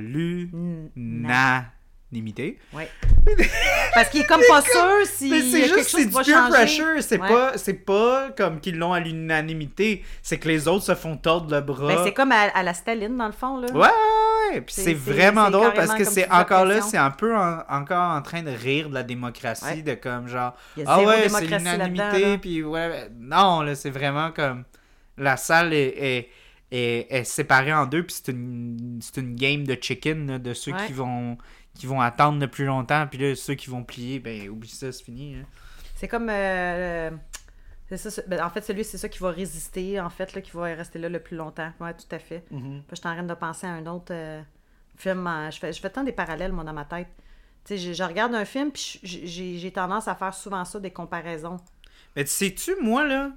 l'unanimité. 2.11 2.57
Ouais. 2.73 2.89
Parce 3.93 4.09
qu'il 4.09 4.21
est 4.21 4.25
comme 4.25 4.41
pas 4.47 4.61
sûr 4.61 5.05
si 5.05 5.29
Mais 5.29 5.41
c'est 5.41 5.67
juste 5.67 5.89
c'est 5.89 6.05
du 6.05 6.11
peer 6.11 6.23
changer. 6.25 6.49
pressure, 6.51 7.01
c'est 7.03 7.19
Ouais. 7.19 7.27
pas 7.27 7.57
c'est 7.57 7.73
pas 7.73 8.29
comme 8.35 8.59
qu'ils 8.59 8.77
l'ont 8.77 8.93
à 8.93 8.99
l'unanimité, 8.99 10.03
c'est 10.21 10.37
que 10.39 10.47
les 10.47 10.67
autres 10.67 10.85
se 10.85 10.95
font 10.95 11.17
tordre 11.17 11.53
le 11.53 11.61
bras. 11.61 11.87
Ben, 11.87 12.01
c'est 12.03 12.13
comme 12.13 12.31
à, 12.31 12.41
à 12.53 12.63
la 12.63 12.73
Staline, 12.73 13.15
dans 13.17 13.27
le 13.27 13.31
fond. 13.31 13.57
Là. 13.57 13.67
Ouais, 13.71 13.79
ouais, 13.79 14.53
ouais. 14.55 14.61
Puis 14.61 14.75
C'est- 14.75 14.93
vraiment 14.93 15.49
drôle 15.51 15.73
parce 15.73 15.93
que 15.93 16.03
c'est 16.03 16.29
encore 16.31 16.65
là, 16.65 16.81
c'est 16.81 16.97
un 16.97 17.11
peu 17.11 17.35
en- 17.35 17.59
encore 17.69 18.11
en 18.15 18.21
train 18.21 18.41
de 18.43 18.51
rire 18.51 18.89
de 18.89 18.93
la 18.95 19.03
démocratie, 19.03 19.65
Ouais. 19.65 19.81
de 19.81 19.93
comme 19.95 20.27
genre, 20.27 20.53
ah 20.85 21.01
ouais, 21.01 21.29
c'est 21.29 21.45
l'unanimité, 21.45 22.37
puis 22.37 22.63
ouais, 22.63 23.09
non, 23.19 23.61
là, 23.61 23.75
c'est 23.75 23.89
vraiment 23.91 24.31
comme, 24.31 24.63
la 25.17 25.37
salle 25.37 25.73
est, 25.73 25.93
est, 25.97 26.29
est- 26.71 27.07
est 27.09 27.23
séparée 27.25 27.73
en 27.73 27.85
deux, 27.85 28.03
puis 28.03 28.15
c'est 28.23 28.31
une, 28.31 28.99
c'est 29.01 29.17
une 29.17 29.35
game 29.35 29.65
de 29.65 29.77
chicken, 29.79 30.27
là, 30.31 30.39
de 30.39 30.53
ceux 30.53 30.71
qui 30.87 30.93
vont 30.93 31.37
qui 31.79 31.87
vont 31.87 32.01
attendre 32.01 32.39
le 32.39 32.47
plus 32.47 32.65
longtemps, 32.65 33.07
puis 33.07 33.17
là, 33.19 33.35
ceux 33.35 33.55
qui 33.55 33.69
vont 33.69 33.83
plier, 33.83 34.19
ben, 34.19 34.49
oublie 34.49 34.69
ça, 34.69 34.91
c'est 34.91 35.03
fini. 35.03 35.35
hein. 35.35 35.45
C'est 35.95 36.07
comme. 36.07 36.29
euh, 36.29 37.09
c'est 37.89 37.97
ça, 37.97 38.11
c'est- 38.11 38.27
ben, 38.29 38.43
en 38.43 38.49
fait, 38.49 38.61
celui, 38.61 38.83
c'est 38.83 38.97
ça 38.97 39.09
qui 39.09 39.19
va 39.19 39.31
résister, 39.31 39.99
en 39.99 40.09
fait, 40.09 40.33
là, 40.33 40.41
qui 40.41 40.51
va 40.51 40.63
rester 40.65 40.99
là 40.99 41.09
le 41.09 41.19
plus 41.19 41.35
longtemps. 41.37 41.71
Ouais, 41.79 41.93
tout 41.93 42.13
à 42.15 42.19
fait. 42.19 42.43
Puis 42.49 42.59
je 42.91 42.95
suis 42.95 43.07
en 43.07 43.13
train 43.13 43.23
de 43.23 43.33
penser 43.33 43.65
à 43.67 43.71
un 43.71 43.85
autre 43.87 44.11
euh, 44.13 44.41
film. 44.95 45.27
je, 45.51 45.57
fais, 45.57 45.73
je 45.73 45.79
fais 45.81 45.89
tant 45.89 46.03
des 46.03 46.11
parallèles, 46.11 46.51
moi, 46.51 46.63
dans 46.63 46.73
ma 46.73 46.85
tête. 46.85 47.07
Tu 47.65 47.75
sais, 47.75 47.77
je, 47.77 47.93
je 47.93 48.03
regarde 48.03 48.33
un 48.35 48.45
film, 48.45 48.71
puis 48.71 48.99
j'ai 49.03 49.57
j'ai 49.57 49.71
tendance 49.71 50.07
à 50.07 50.15
faire 50.15 50.33
souvent 50.33 50.63
ça, 50.65 50.79
des 50.79 50.91
comparaisons. 50.91 51.57
Mais 52.15 52.23
tu 52.23 52.31
sais-tu, 52.31 52.75
moi, 52.81 53.05
là, 53.05 53.31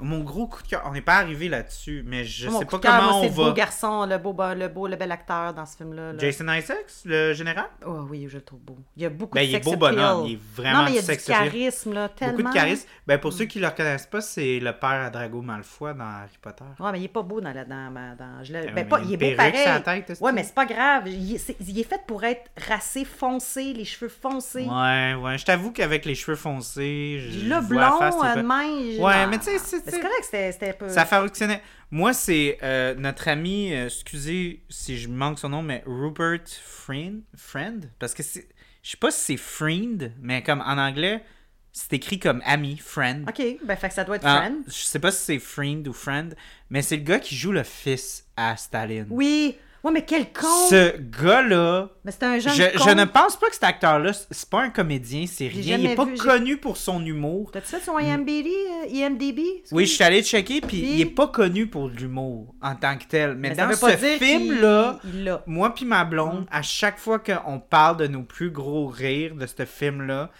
mon 0.00 0.20
gros 0.20 0.46
coup 0.48 0.62
de 0.62 0.68
cœur, 0.68 0.82
on 0.86 0.92
n'est 0.92 1.00
pas 1.00 1.14
arrivé 1.16 1.48
là-dessus, 1.48 2.02
mais 2.06 2.24
je 2.24 2.48
Mon 2.48 2.58
sais 2.58 2.64
pas 2.64 2.78
cœur, 2.78 2.96
comment 2.98 3.10
moi, 3.10 3.14
on 3.18 3.22
c'est 3.22 3.28
le 3.28 3.34
beau 3.34 3.44
va. 3.44 3.52
garçon, 3.52 4.06
le 4.06 4.18
beau, 4.18 4.32
ben, 4.32 4.54
le 4.54 4.68
beau, 4.68 4.88
le 4.88 4.96
bel 4.96 5.12
acteur 5.12 5.54
dans 5.54 5.64
ce 5.66 5.76
film-là. 5.76 6.12
là. 6.12 6.18
Jason 6.18 6.48
Isaacs, 6.52 6.78
le 7.04 7.32
général? 7.32 7.66
Oh 7.86 8.00
oui, 8.10 8.26
je 8.28 8.36
le 8.36 8.42
trouve 8.42 8.60
beau. 8.60 8.76
Il 8.96 9.02
y 9.04 9.06
a 9.06 9.10
beaucoup 9.10 9.34
Ben, 9.36 9.42
de 9.44 9.46
il 9.50 9.54
est 9.54 9.60
beau 9.64 9.76
bonhomme, 9.76 10.26
il 10.26 10.32
est 10.34 10.40
vraiment 10.56 10.78
Non, 10.78 10.84
mais 10.86 10.90
il 10.90 10.94
y 10.96 10.98
a 11.10 11.14
du 11.16 11.22
charisme, 11.22 11.92
là, 11.92 12.08
tellement. 12.08 12.36
Beaucoup 12.38 12.48
de 12.48 12.54
charisme. 12.54 12.88
Ben, 13.06 13.18
pour 13.18 13.32
ceux 13.32 13.44
qui 13.44 13.60
le 13.60 13.68
reconnaissent 13.68 14.06
pas, 14.06 14.20
c'est 14.20 14.58
le 14.58 14.72
père 14.72 14.90
à 14.90 15.10
Drago 15.10 15.40
Malfoy 15.42 15.94
dans 15.94 16.04
Harry 16.04 16.38
Potter. 16.42 16.64
Ouais, 16.80 16.90
mais 16.92 17.00
il 17.00 17.04
est 17.04 17.08
pas 17.08 17.22
beau 17.22 17.40
dans 17.40 17.52
la 17.52 17.64
dans, 17.64 17.92
dans, 18.18 18.42
je 18.42 18.52
ben, 18.52 18.74
ouais, 18.74 18.84
pas, 18.84 19.00
il 19.00 19.12
est 19.14 19.16
beau 19.16 19.36
pareil. 19.36 19.52
tête, 19.84 20.18
ouais, 20.20 20.32
mais 20.32 20.42
c'est 20.42 20.54
pas 20.54 20.66
grave. 20.66 21.06
Il 21.06 21.34
est, 21.36 21.38
c'est- 21.38 21.56
il 21.60 21.78
est 21.78 21.88
fait 21.88 22.00
pour 22.06 22.24
être 22.24 22.50
racé 22.68 23.04
foncé, 23.04 23.72
les 23.72 23.84
cheveux 23.84 24.08
foncés. 24.10 24.66
Ouais, 24.66 25.14
ouais. 25.14 25.38
Je 25.38 25.44
t'avoue 25.44 25.70
qu'avec 25.70 26.04
les 26.04 26.14
cheveux 26.16 26.36
foncés, 26.36 27.20
je 27.30 27.48
Le 27.48 27.60
blond, 27.60 27.98
face, 27.98 28.14
euh, 28.22 28.42
même. 28.42 29.00
Ouais, 29.00 29.26
mais 29.28 29.38
tu 29.38 29.44
sais, 29.56 29.58
c'est- 29.90 30.00
correct, 30.00 30.24
c'était 30.52 30.72
peu. 30.72 30.88
Ça 30.88 31.04
fonctionnait. 31.06 31.62
Moi, 31.90 32.12
c'est 32.12 32.58
euh, 32.62 32.94
notre 32.94 33.28
ami, 33.28 33.72
euh, 33.72 33.86
excusez 33.86 34.62
si 34.68 34.98
je 34.98 35.08
manque 35.08 35.38
son 35.38 35.48
nom, 35.50 35.62
mais 35.62 35.82
Rupert 35.86 36.40
Friend. 36.62 37.22
Friend? 37.36 37.90
Parce 37.98 38.14
que 38.14 38.22
c'est. 38.22 38.48
Je 38.82 38.90
sais 38.90 38.96
pas 38.98 39.10
si 39.10 39.20
c'est 39.24 39.36
Friend, 39.36 40.12
mais 40.20 40.42
comme 40.42 40.60
en 40.60 40.76
anglais, 40.78 41.24
c'est 41.72 41.92
écrit 41.94 42.18
comme 42.18 42.42
ami, 42.44 42.76
friend. 42.76 43.28
Ok, 43.28 43.42
ben 43.64 43.76
fait 43.76 43.88
que 43.88 43.94
ça 43.94 44.04
doit 44.04 44.16
être 44.16 44.26
Ah, 44.26 44.42
Friend. 44.42 44.58
je 44.66 44.72
sais 44.72 44.98
pas 44.98 45.10
si 45.10 45.24
c'est 45.24 45.38
Friend 45.38 45.88
ou 45.88 45.92
Friend, 45.92 46.36
mais 46.70 46.82
c'est 46.82 46.96
le 46.96 47.02
gars 47.02 47.18
qui 47.18 47.34
joue 47.34 47.50
le 47.52 47.62
fils 47.64 48.26
à 48.36 48.56
Staline. 48.56 49.06
Oui. 49.10 49.56
Ouais, 49.84 49.92
mais 49.92 50.04
quel 50.04 50.32
con. 50.32 50.46
Ce 50.70 50.96
gars-là, 50.98 51.90
Mais 52.04 52.10
c'est 52.10 52.22
un 52.22 52.38
je, 52.38 52.48
jeune 52.48 52.72
con. 52.76 52.84
je 52.86 52.90
ne 52.94 53.04
pense 53.04 53.36
pas 53.36 53.48
que 53.48 53.52
cet 53.54 53.64
acteur-là, 53.64 54.12
c'est 54.30 54.48
pas 54.48 54.62
un 54.62 54.70
comédien, 54.70 55.26
c'est 55.26 55.46
rien. 55.46 55.76
Il 55.76 55.82
jamais 55.82 55.92
est 55.92 55.94
pas 55.94 56.06
vu, 56.06 56.14
connu 56.16 56.56
pour 56.56 56.78
son 56.78 57.04
humour. 57.04 57.50
T'as-tu 57.52 57.66
fait 57.68 57.80
son 57.80 57.98
IMDb? 57.98 58.46
euh, 58.46 58.86
IMDb? 58.88 59.40
Oui, 59.72 59.84
je 59.84 59.92
suis 59.92 60.02
allé 60.02 60.22
checker, 60.22 60.62
puis 60.62 60.78
il 60.78 61.00
est 61.02 61.04
pas 61.06 61.28
connu 61.28 61.66
pour 61.66 61.88
l'humour 61.88 62.54
en 62.62 62.74
tant 62.74 62.96
que 62.96 63.04
tel. 63.04 63.34
Mais, 63.36 63.50
Mais 63.50 63.54
ça 63.54 63.66
dans 63.66 63.76
ce 63.76 63.96
film-là, 63.96 65.00
moi 65.46 65.74
puis 65.74 65.84
ma 65.84 66.04
Mm. 66.04 66.08
blonde, 66.10 66.46
à 66.50 66.62
chaque 66.62 66.98
fois 66.98 67.18
qu'on 67.18 67.60
parle 67.60 67.98
de 67.98 68.06
nos 68.06 68.22
plus 68.22 68.50
gros 68.50 68.86
rires 68.86 69.34
de 69.34 69.46
ce 69.46 69.66
film-là, 69.66 70.30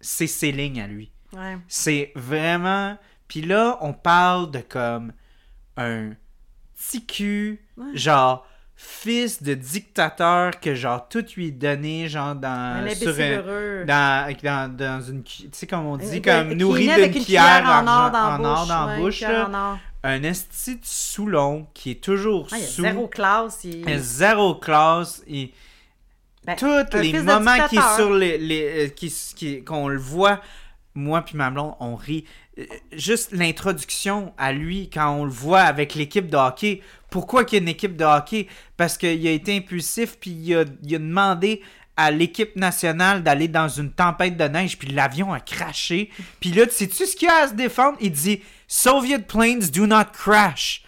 c'est 0.00 0.26
ses 0.26 0.50
lignes 0.50 0.80
à 0.80 0.86
lui. 0.86 1.12
Ouais. 1.34 1.58
C'est 1.68 2.12
vraiment. 2.14 2.96
Puis 3.28 3.42
là, 3.42 3.76
on 3.82 3.92
parle 3.92 4.50
de 4.50 4.60
comme 4.60 5.12
un 5.76 6.12
petit 6.74 7.04
cul, 7.04 7.60
Ouais. 7.76 7.84
genre 7.94 8.46
fils 8.80 9.42
de 9.42 9.54
dictateur 9.54 10.60
que 10.60 10.74
genre 10.76 11.08
tout 11.08 11.24
lui 11.36 11.50
donné, 11.50 12.08
genre 12.08 12.36
dans. 12.36 12.86
Un 12.86 12.94
sur 12.94 13.08
un- 13.18 13.84
dans, 13.84 14.34
dans, 14.42 14.76
dans 14.76 15.00
une. 15.02 15.24
Tu 15.24 15.48
sais, 15.50 15.66
comme 15.66 15.84
on 15.86 15.96
dit, 15.96 16.18
Euh, 16.18 16.44
comme 16.44 16.52
nourri 16.54 16.86
d'une 16.88 17.10
cuillère, 17.10 17.64
en 17.66 17.80
or 17.86 18.10
dans 18.12 18.38
la 18.38 18.38
en 18.38 18.44
or 18.94 18.98
bouche. 19.00 19.22
ouais, 19.22 19.28
là. 19.32 19.48
en. 19.52 19.78
Un 20.04 20.22
esti 20.22 20.76
de 20.76 20.84
Soulon 20.84 21.66
qui 21.74 21.90
est 21.90 22.00
toujours 22.02 22.46
Ah, 22.52 22.56
il 22.58 22.64
sous. 22.64 22.82
zéro 22.82 23.08
classe. 23.08 23.64
Il... 23.64 23.98
Zéro 23.98 24.54
classe. 24.54 25.22
Et 25.26 25.52
Ben, 26.46 26.54
tous 26.56 26.96
les 26.98 27.20
moments 27.20 27.66
qui 27.68 27.76
est 27.78 27.96
sur 27.96 28.12
les, 28.14 28.38
les 28.38 28.86
euh, 28.86 28.88
qui, 28.90 29.12
qui- 29.34 29.64
qu'on 29.64 29.88
le 29.88 29.98
voit, 29.98 30.40
moi 30.94 31.22
puis 31.22 31.36
ma 31.36 31.50
blonde, 31.50 31.74
on 31.80 31.96
rit. 31.96 32.24
Euh, 32.58 32.62
Juste 32.92 33.32
l'introduction 33.32 34.32
à 34.38 34.52
lui 34.52 34.88
quand 34.88 35.10
on 35.10 35.24
le 35.24 35.30
voit 35.32 35.62
avec 35.62 35.96
l'équipe 35.96 36.28
de 36.30 36.36
hockey. 36.36 36.80
Pourquoi 37.10 37.44
qu'il 37.44 37.56
y 37.58 37.60
a 37.60 37.62
une 37.62 37.68
équipe 37.68 37.96
de 37.96 38.04
hockey? 38.04 38.46
Parce 38.76 38.96
qu'il 38.98 39.26
a 39.26 39.30
été 39.30 39.56
impulsif 39.56 40.16
puis 40.20 40.30
il 40.30 40.54
a, 40.56 40.64
il 40.82 40.94
a 40.94 40.98
demandé 40.98 41.62
à 41.96 42.10
l'équipe 42.10 42.54
nationale 42.54 43.22
d'aller 43.22 43.48
dans 43.48 43.68
une 43.68 43.90
tempête 43.90 44.36
de 44.36 44.44
neige 44.44 44.78
puis 44.78 44.88
l'avion 44.88 45.32
a 45.32 45.40
craché. 45.40 46.10
Puis 46.40 46.50
là, 46.52 46.64
sais-tu 46.70 47.06
ce 47.06 47.16
qu'il 47.16 47.26
y 47.28 47.30
a 47.30 47.44
à 47.44 47.48
se 47.48 47.54
défendre? 47.54 47.96
Il 48.00 48.12
dit 48.12 48.40
Soviet 48.68 49.18
planes 49.20 49.70
do 49.74 49.86
not 49.86 50.04
crash. 50.12 50.82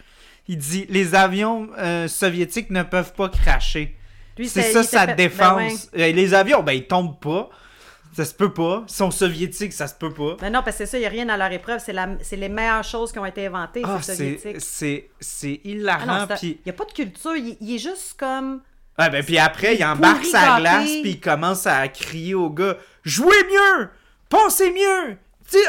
Il 0.47 0.57
dit 0.57 0.85
les 0.89 1.13
avions 1.15 1.69
euh, 1.77 2.07
soviétiques 2.07 2.69
ne 2.69 2.83
peuvent 2.83 3.13
pas 3.13 3.29
cracher. 3.29 3.95
C'est 4.43 4.71
ça 4.71 4.83
sa 4.83 5.05
fait- 5.07 5.15
défense. 5.15 5.89
Ben, 5.93 5.99
ouais. 6.01 6.09
Euh, 6.09 6.13
Les 6.13 6.33
avions, 6.33 6.63
ben 6.63 6.71
ils 6.71 6.87
tombent 6.87 7.19
pas. 7.19 7.49
Ça 8.13 8.25
se 8.25 8.33
peut 8.33 8.51
pas. 8.53 8.83
Ils 8.87 8.93
sont 8.93 9.09
soviétiques, 9.11 9.71
ça 9.73 9.87
se 9.87 9.93
peut 9.95 10.13
pas. 10.13 10.35
Ben 10.39 10.51
non, 10.51 10.61
parce 10.63 10.77
que 10.77 10.85
c'est 10.85 10.91
ça, 10.91 10.97
il 10.97 11.01
n'y 11.01 11.05
a 11.07 11.09
rien 11.09 11.25
dans 11.25 11.37
leur 11.37 11.51
épreuve. 11.51 11.79
C'est, 11.83 11.93
la... 11.93 12.09
c'est 12.21 12.35
les 12.35 12.49
meilleures 12.49 12.83
choses 12.83 13.11
qui 13.11 13.19
ont 13.19 13.25
été 13.25 13.45
inventées, 13.47 13.83
Ah, 13.85 13.99
c'est 14.01 14.15
soviétique. 14.15 14.55
c'est 14.59 15.09
c'est 15.19 15.61
Ah 15.63 15.67
hilarant 15.67 16.27
puis 16.27 16.59
il 16.59 16.61
n'y 16.65 16.71
a 16.71 16.73
pas 16.73 16.85
de 16.85 16.91
culture. 16.91 17.35
Il, 17.35 17.57
il 17.61 17.75
est 17.75 17.79
juste 17.79 18.15
comme. 18.19 18.61
ouais, 18.99 19.09
ben 19.09 19.23
puis 19.23 19.37
après 19.37 19.75
il 19.75 19.85
embarque 19.85 20.25
sa 20.25 20.59
glace 20.59 20.89
puis 21.01 21.11
il 21.11 21.19
commence 21.21 21.65
à 21.67 21.87
crier 21.87 22.35
au 22.35 22.49
gars 22.49 22.75
"Jouez 23.03 23.43
mieux! 23.49 23.89
Pensez 24.29 24.71
mieux!" 24.71 25.17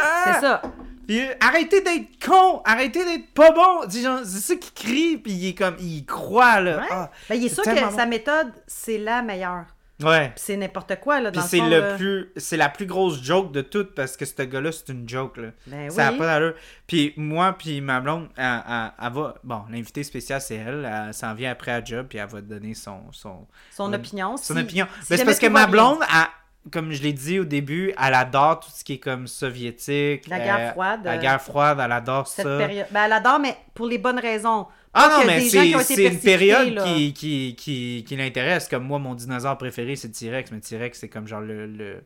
Ah! 0.01 0.33
C'est 0.35 0.41
ça. 0.41 0.63
Puis, 1.07 1.21
arrêtez 1.41 1.81
d'être 1.81 2.25
con, 2.25 2.63
arrêtez 2.65 3.05
d'être 3.05 3.33
pas 3.35 3.51
bon. 3.51 3.81
C'est 3.89 4.03
ça 4.03 4.55
qu'il 4.55 4.73
crie 4.73 5.17
puis 5.17 5.33
il 5.33 5.49
est 5.49 5.55
comme 5.55 5.75
il 5.81 6.05
croit 6.07 6.61
là. 6.61 6.77
Ouais. 6.79 6.87
Ah, 6.91 7.11
Ben, 7.29 7.35
il 7.35 7.47
est 7.47 7.49
sûr 7.55 7.65
que 7.65 7.71
sa 7.97 8.07
méthode, 8.07 8.53
c'est 8.69 8.99
la 8.99 9.21
meilleure. 9.23 9.65
Ouais. 10.03 10.33
C'est 10.37 10.57
n'importe 10.57 10.97
quoi, 11.01 11.21
là, 11.21 11.31
dans 11.31 11.41
le 11.41 11.47
c'est 11.47 11.59
fond, 11.59 11.69
le 11.69 11.81
là. 11.81 11.97
plus 11.97 12.31
c'est 12.37 12.57
la 12.57 12.69
plus 12.69 12.87
grosse 12.87 13.23
joke 13.23 13.53
de 13.53 13.61
toutes 13.63 13.95
parce 13.95 14.17
que 14.17 14.25
ce 14.25 14.43
gars-là 14.43 14.73
c'est 14.73 14.89
une 14.91 15.09
joke 15.09 15.37
là. 15.37 15.49
Ben 15.67 15.91
Ça 15.91 16.09
a 16.09 16.13
oui. 16.13 16.19
pas 16.19 16.27
d'allure. 16.27 16.55
Puis 16.87 17.15
moi, 17.17 17.55
puis 17.59 17.81
ma 17.81 18.01
blonde, 18.01 18.29
elle, 18.37 18.63
elle- 18.69 18.91
elle 19.03 19.13
va. 19.13 19.35
Bon, 19.45 19.63
l'invité 19.71 20.03
spécial, 20.05 20.41
c'est 20.41 20.57
elle. 20.57 20.85
Elle 21.09 21.15
s'en 21.15 21.35
vient 21.35 21.51
après 21.53 21.73
à 21.73 21.85
job, 21.85 22.07
puis 22.09 22.19
elle 22.19 22.29
va 22.29 22.41
te 22.41 22.47
donner 22.47 22.75
son, 22.75 23.01
son, 23.13 23.47
Son 23.71 23.87
son- 23.87 23.93
opinion. 23.93 24.37
son 24.37 24.55
si- 24.55 24.61
opinion. 24.61 24.87
si 25.03 25.07
Mais 25.11 25.17
c'est 25.19 25.25
parce 25.25 25.39
que 25.39 25.47
ma 25.47 25.67
blonde, 25.67 25.99
elle- 26.03 26.71
comme 26.71 26.93
je 26.93 27.03
l'ai 27.03 27.13
dit 27.13 27.41
au 27.41 27.45
début, 27.45 27.93
elle 28.01 28.15
adore 28.15 28.61
tout 28.61 28.71
ce 28.73 28.85
qui 28.85 28.93
est 28.95 28.99
comme 29.01 29.27
soviétique. 29.27 30.29
La 30.29 30.39
guerre 30.39 30.59
euh, 30.61 30.71
froide, 30.73 31.01
La 31.05 31.13
euh, 31.15 31.19
guerre 31.19 31.43
froide, 31.43 31.79
elle 31.83 31.91
adore 31.93 32.27
Cette 32.29 32.47
ça. 32.47 32.57
période. 32.59 32.87
Ben, 32.91 33.05
elle 33.07 33.13
adore, 33.13 33.39
mais 33.41 33.57
pour 33.75 33.87
les 33.87 33.99
bonnes 33.99 34.19
raisons. 34.21 34.67
Ah 34.95 35.19
non, 35.21 35.27
mais 35.27 35.41
c'est 35.41 36.05
une 36.07 36.19
période 36.19 36.75
là. 36.75 36.85
qui, 36.85 37.13
qui, 37.15 37.55
qui, 37.57 38.05
qui 38.07 38.17
l'intéresse. 38.17 38.69
Comme 38.69 38.85
moi, 38.85 38.99
mon 38.99 39.15
dinosaure 39.15 39.57
préféré, 39.57 39.97
c'est 39.97 40.09
le 40.09 40.15
T-Rex. 40.15 40.51
Mais 40.51 40.59
le 40.59 40.63
T-Rex, 40.63 40.99
c'est 40.99 41.09
comme 41.09 41.27
genre 41.27 41.41
le. 41.41 41.67
le- 41.67 42.03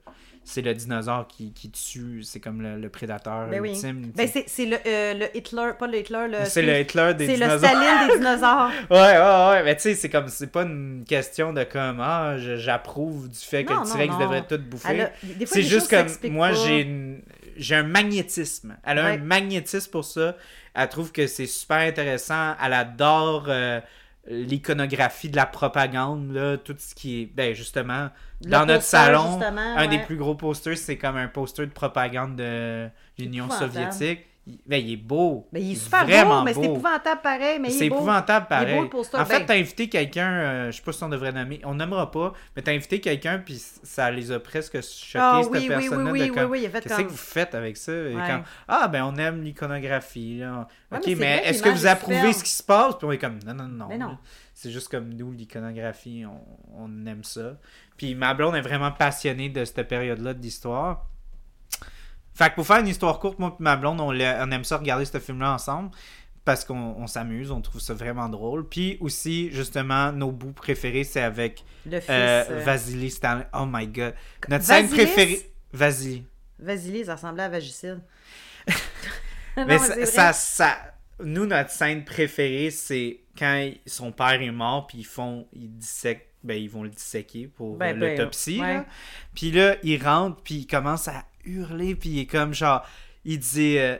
c'est 0.48 0.62
le 0.62 0.72
dinosaure 0.74 1.26
qui, 1.26 1.52
qui 1.52 1.72
tue. 1.72 2.22
C'est 2.22 2.38
comme 2.38 2.62
le, 2.62 2.78
le 2.78 2.88
prédateur 2.88 3.48
Ben 3.48 3.60
oui. 3.60 3.70
ultime. 3.70 4.12
Ben, 4.14 4.28
c'est 4.46 4.64
le, 4.66 4.76
euh, 4.86 5.14
le 5.14 5.36
Hitler, 5.36 5.72
pas 5.76 5.88
le 5.88 5.98
Hitler, 5.98 6.26
le. 6.30 6.44
C'est 6.44 6.62
le 6.62 6.78
Hitler 6.78 7.14
des 7.14 7.26
C'est 7.26 7.32
le 7.32 7.38
dinosaures. 7.38 7.68
Staline 7.68 8.08
des 8.08 8.14
dinosaures. 8.18 8.70
Ouais, 8.88 8.96
ouais, 8.96 9.50
ouais, 9.50 9.62
mais 9.64 9.74
tu 9.74 9.82
sais, 9.82 9.94
c'est 9.96 10.08
comme, 10.08 10.28
c'est 10.28 10.46
pas 10.52 10.62
une 10.62 11.02
question 11.04 11.52
de 11.52 11.64
comme, 11.64 11.98
ah, 12.00 12.36
j'approuve 12.38 13.28
du 13.28 13.38
fait 13.40 13.64
que 13.64 13.72
le 13.72 13.92
T-Rex 13.92 14.16
devrait 14.18 14.46
tout 14.46 14.58
bouffer. 14.58 15.06
C'est 15.46 15.62
juste 15.62 15.90
comme, 15.90 16.06
moi, 16.30 16.52
j'ai 16.52 17.74
un 17.74 17.82
magnétisme. 17.82 18.76
Elle 18.84 18.98
a 19.00 19.04
Ouais. 19.04 19.10
un 19.14 19.18
magnétisme 19.18 19.90
pour 19.90 20.04
ça. 20.04 20.36
Elle 20.76 20.88
trouve 20.88 21.10
que 21.10 21.26
c'est 21.26 21.46
super 21.46 21.78
intéressant. 21.78 22.54
Elle 22.62 22.74
adore 22.74 23.46
euh, 23.48 23.80
l'iconographie 24.28 25.30
de 25.30 25.36
la 25.36 25.46
propagande, 25.46 26.32
là, 26.32 26.58
tout 26.58 26.76
ce 26.78 26.94
qui 26.94 27.22
est, 27.22 27.26
ben, 27.26 27.54
justement, 27.54 28.10
Le 28.44 28.50
dans 28.50 28.66
notre 28.66 28.82
salon, 28.84 29.40
un 29.42 29.88
des 29.88 29.98
plus 30.00 30.16
gros 30.16 30.34
posters, 30.34 30.76
c'est 30.76 30.98
comme 30.98 31.16
un 31.16 31.28
poster 31.28 31.66
de 31.66 31.72
propagande 31.72 32.36
de 32.36 32.88
l'Union 33.18 33.48
soviétique. 33.50 34.26
Il, 34.46 34.58
ben, 34.64 34.76
il 34.76 34.92
est 34.92 34.96
beau. 34.96 35.48
Mais 35.52 35.60
il 35.60 35.72
est 35.72 35.74
super 35.74 36.04
vraiment 36.06 36.38
beau, 36.38 36.44
mais 36.44 36.54
c'est 36.54 36.64
épouvantable 36.64 37.20
pareil. 37.20 37.58
Mais 37.58 37.68
il 37.68 37.72
C'est 37.72 37.86
épouvantable 37.86 38.44
beau, 38.44 38.48
pareil. 38.48 38.78
en 38.78 39.24
fait, 39.24 39.38
Ben- 39.40 39.46
t'as 39.46 39.54
invité 39.54 39.88
quelqu'un, 39.88 40.30
euh, 40.30 40.70
je 40.70 40.76
sais 40.76 40.82
pas 40.82 40.92
si 40.92 41.02
on 41.02 41.08
devrait 41.08 41.32
nommer, 41.32 41.60
on 41.64 41.74
nommera 41.74 42.10
pas, 42.10 42.32
mais 42.54 42.62
t'as 42.62 42.72
invité 42.72 43.00
quelqu'un, 43.00 43.38
puis 43.38 43.60
ça 43.82 44.10
les 44.10 44.30
a 44.30 44.38
presque 44.38 44.80
choqués, 44.82 45.18
Ah 45.20 45.40
cette 45.42 45.52
oui, 45.52 45.58
oui, 45.58 45.64
oui, 45.64 45.68
personne-là. 45.68 46.10
oui, 46.12 46.18
de 46.20 46.24
oui, 46.24 46.30
comme, 46.32 46.50
oui, 46.50 46.68
fait 46.70 46.80
Qu'est-ce 46.80 46.94
comme... 46.96 47.06
que 47.06 47.10
vous 47.10 47.16
faites 47.16 47.54
avec 47.54 47.76
ça? 47.76 47.92
Et 47.92 48.12
comme, 48.12 48.42
ah, 48.68 48.88
ben 48.88 49.02
on 49.04 49.16
aime 49.16 49.42
l'iconographie. 49.42 50.38
là. 50.38 50.68
Ouais, 50.92 50.98
ok, 50.98 51.06
mais 51.18 51.42
est-ce 51.44 51.62
que 51.62 51.68
vous 51.68 51.86
approuvez 51.86 52.32
ce 52.32 52.44
qui 52.44 52.50
se 52.50 52.62
passe? 52.62 52.96
Puis 52.98 53.06
on 53.06 53.12
est 53.12 53.18
comme, 53.18 53.38
non, 53.44 53.54
non, 53.54 53.68
non. 53.68 53.86
Mais 53.88 53.98
non. 53.98 54.08
là. 54.10 54.18
C'est 54.54 54.70
juste 54.70 54.88
comme 54.88 55.12
nous, 55.12 55.32
l'iconographie, 55.32 56.24
on, 56.26 56.84
on 56.84 57.06
aime 57.06 57.24
ça. 57.24 57.56
Puis 57.96 58.14
ma 58.14 58.32
blonde 58.32 58.54
est 58.56 58.60
vraiment 58.62 58.90
passionnée 58.92 59.48
de 59.50 59.64
cette 59.64 59.86
période-là 59.88 60.32
de 60.34 60.40
l'histoire. 60.42 61.06
Fait 62.36 62.50
que 62.50 62.54
pour 62.54 62.66
faire 62.66 62.78
une 62.80 62.88
histoire 62.88 63.18
courte, 63.18 63.38
moi 63.38 63.56
et 63.58 63.62
ma 63.62 63.76
blonde, 63.76 63.98
on, 64.00 64.12
aime 64.12 64.64
ça 64.64 64.76
regarder 64.76 65.06
ce 65.06 65.18
film-là 65.18 65.54
ensemble 65.54 65.90
parce 66.44 66.64
qu'on 66.64 66.94
on 66.98 67.06
s'amuse, 67.06 67.50
on 67.50 67.60
trouve 67.62 67.80
ça 67.80 67.94
vraiment 67.94 68.28
drôle. 68.28 68.68
Puis 68.68 68.98
aussi, 69.00 69.50
justement, 69.52 70.12
nos 70.12 70.30
bouts 70.30 70.52
préférés, 70.52 71.02
c'est 71.04 71.22
avec 71.22 71.64
Le 71.86 71.98
fils... 71.98 72.10
euh, 72.10 72.44
euh, 72.50 72.62
Vasily 72.62 73.10
Stanley. 73.10 73.46
Oh 73.54 73.64
my 73.66 73.86
god. 73.88 74.14
Notre 74.48 74.64
scène 74.64 74.88
préférée. 74.88 75.50
Vasily. 75.72 76.24
Vasily, 76.58 77.04
ça 77.06 77.14
ressemblait 77.14 77.42
à 77.44 77.48
Vagicide. 77.48 78.00
Non, 79.56 79.64
Mais 79.66 79.78
ça, 79.78 80.04
ça, 80.04 80.32
ça- 80.34 80.78
Nous, 81.24 81.46
notre 81.46 81.70
scène 81.70 82.04
préférée, 82.04 82.70
c'est 82.70 83.20
quand 83.38 83.70
son 83.86 84.12
père 84.12 84.42
est 84.42 84.50
mort, 84.50 84.86
puis 84.86 84.98
ils 84.98 85.06
font. 85.06 85.46
Ils 85.54 85.70
dissèquent. 85.78 86.28
Ben, 86.44 86.62
ils 86.62 86.68
vont 86.68 86.82
le 86.82 86.90
disséquer 86.90 87.46
pour 87.48 87.78
Ben, 87.78 87.96
euh, 87.96 87.98
ben, 87.98 88.18
l'autopsie. 88.18 88.60
ouais. 88.60 88.82
Puis 89.34 89.50
là, 89.50 89.76
il 89.82 90.00
rentre, 90.04 90.42
puis 90.42 90.56
il 90.56 90.66
commence 90.66 91.08
à 91.08 91.24
hurler, 91.46 91.94
puis 91.94 92.08
il 92.10 92.20
est 92.20 92.26
comme 92.26 92.54
genre. 92.54 92.86
Il 93.24 93.38
dit. 93.38 93.78
euh, 93.78 93.96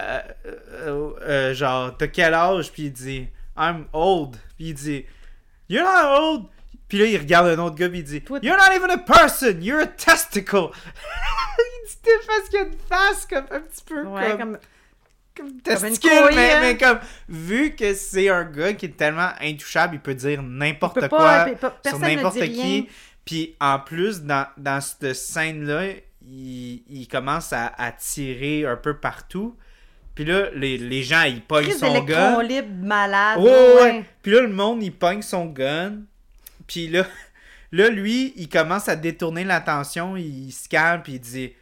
euh, 0.00 1.12
euh, 1.22 1.54
genre, 1.54 1.96
t'as 1.96 2.08
quel 2.08 2.34
âge? 2.34 2.72
Puis 2.72 2.84
il 2.84 2.92
dit. 2.92 3.28
I'm 3.56 3.86
old. 3.92 4.36
Puis 4.56 4.68
il 4.68 4.74
dit. 4.74 5.04
You're 5.68 5.84
not 5.84 6.20
old. 6.20 6.46
Puis 6.88 6.98
là, 6.98 7.06
il 7.06 7.18
regarde 7.18 7.48
un 7.48 7.58
autre 7.58 7.76
gars, 7.76 7.88
puis 7.88 8.00
il 8.00 8.04
dit. 8.04 8.22
You're 8.42 8.56
not 8.56 8.74
even 8.74 8.90
a 8.90 8.98
person. 8.98 9.60
You're 9.60 9.80
a 9.80 9.86
testicle. 9.86 10.70
il 11.58 11.88
dit 11.88 12.10
parce 12.26 12.48
qu'il 12.48 12.58
a 12.60 12.62
une 12.62 12.72
face 12.88 13.26
comme 13.26 13.46
un 13.50 13.60
petit 13.60 13.84
peu 13.84 14.06
Ouais, 14.06 14.36
comme 14.38 14.58
comme... 15.36 15.60
couille, 15.60 16.34
mais, 16.34 16.52
hein. 16.52 16.60
mais 16.62 16.76
comme 16.78 16.98
vu 17.28 17.74
que 17.74 17.94
c'est 17.94 18.28
un 18.28 18.44
gars 18.44 18.72
qui 18.72 18.86
est 18.86 18.96
tellement 18.96 19.30
intouchable, 19.40 19.96
il 19.96 20.00
peut 20.00 20.14
dire 20.14 20.42
n'importe 20.42 21.08
quoi 21.08 21.46
pas, 21.60 21.78
sur 21.86 21.98
n'importe 21.98 22.40
qui. 22.40 22.88
Puis 23.24 23.56
en 23.60 23.78
plus, 23.80 24.22
dans, 24.22 24.46
dans 24.56 24.80
cette 24.80 25.14
scène-là, 25.14 25.94
il, 26.26 26.82
il 26.88 27.08
commence 27.08 27.52
à, 27.52 27.66
à 27.76 27.92
tirer 27.92 28.66
un 28.66 28.76
peu 28.76 28.98
partout. 28.98 29.56
Puis 30.14 30.24
là, 30.24 30.48
les, 30.54 30.78
les 30.78 31.02
gens, 31.02 31.24
ils 31.24 31.42
pognent 31.42 31.72
son 31.72 32.02
gun. 32.02 32.42
libre 32.42 32.68
malade. 32.82 33.38
Ouais, 33.38 33.74
ouais. 33.82 34.04
Puis 34.22 34.32
là, 34.32 34.40
le 34.40 34.48
monde, 34.48 34.82
il 34.82 34.92
pogne 34.92 35.22
son 35.22 35.46
gun. 35.46 35.98
Puis 36.66 36.88
là, 36.88 37.06
là, 37.72 37.90
lui, 37.90 38.32
il 38.36 38.48
commence 38.48 38.88
à 38.88 38.96
détourner 38.96 39.44
l'attention. 39.44 40.16
Il 40.16 40.50
se 40.52 40.68
calme, 40.68 41.02
puis 41.02 41.14
il 41.14 41.20
dit 41.20 41.52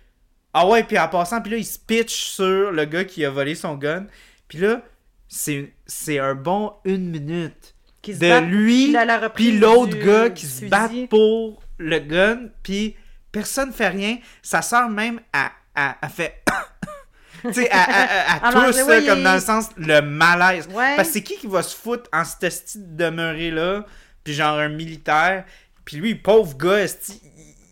Ah 0.52 0.68
ouais, 0.68 0.84
puis 0.84 0.98
en 0.98 1.08
passant, 1.08 1.42
puis 1.42 1.50
là, 1.50 1.56
il 1.58 1.66
se 1.66 1.80
pitch 1.80 2.14
sur 2.14 2.70
le 2.70 2.84
gars 2.84 3.04
qui 3.04 3.24
a 3.24 3.30
volé 3.30 3.56
son 3.56 3.74
gun. 3.74 4.06
Puis 4.46 4.58
là, 4.58 4.82
c'est 5.26 6.18
un 6.20 6.36
bon 6.36 6.74
une 6.84 7.10
minute 7.10 7.74
Qui 8.02 8.14
se 8.14 8.20
de 8.20 8.28
battent, 8.28 8.44
lui, 8.44 8.96
puis 9.34 9.58
l'autre 9.58 9.96
gars 9.98 10.30
qui 10.30 10.46
se 10.46 10.66
bat 10.66 10.88
pour 11.10 11.60
le 11.78 11.98
gun. 11.98 12.50
Puis 12.62 12.94
personne 13.34 13.72
fait 13.72 13.88
rien. 13.88 14.18
Sa 14.42 14.62
sœur 14.62 14.88
même, 14.88 15.20
a, 15.32 15.50
a, 15.74 15.96
a 16.00 16.08
fait. 16.08 16.42
tu 17.42 17.52
sais, 17.52 17.68
Alors, 17.70 18.66
tousse, 18.66 18.82
ouais, 18.84 19.00
là, 19.00 19.14
comme 19.14 19.22
dans 19.24 19.34
le 19.34 19.40
sens, 19.40 19.68
le 19.76 20.00
malaise. 20.00 20.66
Ouais. 20.72 20.96
Parce 20.96 21.08
que 21.08 21.14
c'est 21.14 21.22
qui 21.22 21.36
qui 21.36 21.46
va 21.46 21.62
se 21.62 21.76
foutre 21.76 22.08
en 22.12 22.24
cette 22.24 22.44
esti 22.44 22.78
de 22.78 23.04
demeurée 23.04 23.50
là, 23.50 23.84
puis 24.22 24.32
genre 24.32 24.58
un 24.58 24.68
militaire, 24.68 25.44
puis 25.84 25.96
lui, 25.98 26.14
pauvre 26.14 26.56
gars, 26.56 26.84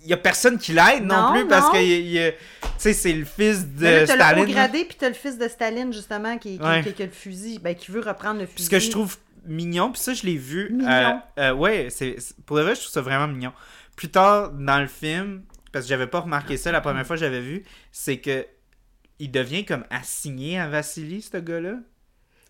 il 0.05 0.11
y 0.11 0.13
a 0.13 0.17
personne 0.17 0.59
qui 0.59 0.73
l'aide 0.73 1.05
non, 1.05 1.29
Non, 1.29 1.33
plus 1.33 1.47
parce 1.49 1.67
non. 1.67 1.73
que 1.73 1.79
il- 1.79 2.15
il- 2.17 2.35
tu 2.63 2.69
sais 2.77 2.93
c'est 2.93 3.13
le 3.13 3.25
fils 3.25 3.65
de 3.67 3.85
là, 3.87 4.07
t'as 4.07 4.17
le 4.17 4.21
haut 4.21 4.25
Staline. 4.25 4.47
là. 4.47 4.53
gradé, 4.53 4.85
puis 4.85 4.97
t'as 4.99 5.09
le 5.09 5.15
fils 5.15 5.39
de 5.39 5.47
Staline, 5.49 5.93
justement, 5.93 6.37
qui, 6.39 6.59
qui, 6.59 6.65
Ouais. 6.65 6.83
qui- 6.83 6.93
qui 6.93 7.03
a 7.03 7.07
le 7.07 7.13
fusil, 7.13 7.59
ben, 7.63 7.75
qui 7.75 7.93
veut 7.93 8.01
reprendre 8.01 8.41
le 8.41 8.47
fusil. 8.47 8.65
ce 8.65 8.71
que 8.71 8.79
je 8.81 8.91
trouve 8.91 9.17
mignon, 9.47 9.91
puis 9.93 10.01
ça 10.01 10.13
je 10.13 10.25
l'ai 10.25 10.37
vu 10.37 10.69
Mignon. 10.73 10.91
euh, 10.91 11.13
euh, 11.39 11.53
ouais, 11.55 11.87
c'est- 11.91 12.17
pour 12.45 12.57
le 12.59 12.65
vrai, 12.65 12.75
je 12.75 12.81
trouve 12.81 12.93
ça 12.93 13.01
vraiment 13.01 13.29
mignon. 13.29 13.53
Plus 13.97 14.09
tard 14.11 14.51
dans 14.51 14.81
le 14.81 14.87
film, 14.89 15.43
parce 15.73 15.87
que 15.87 15.89
j'avais 15.89 16.07
pas 16.07 16.21
remarqué 16.21 16.57
ça 16.57 16.71
la 16.71 16.81
première 16.81 17.07
fois 17.07 17.17
que 17.17 17.21
j'avais 17.21 17.41
vu, 17.41 17.65
c'est 17.91 18.19
que 18.19 18.47
il 19.19 19.31
devient 19.31 19.65
comme 19.65 19.85
assigné 19.91 20.59
à 20.59 20.69
Vassili 20.69 21.23
ce 21.23 21.37
gars-là. 21.37 21.77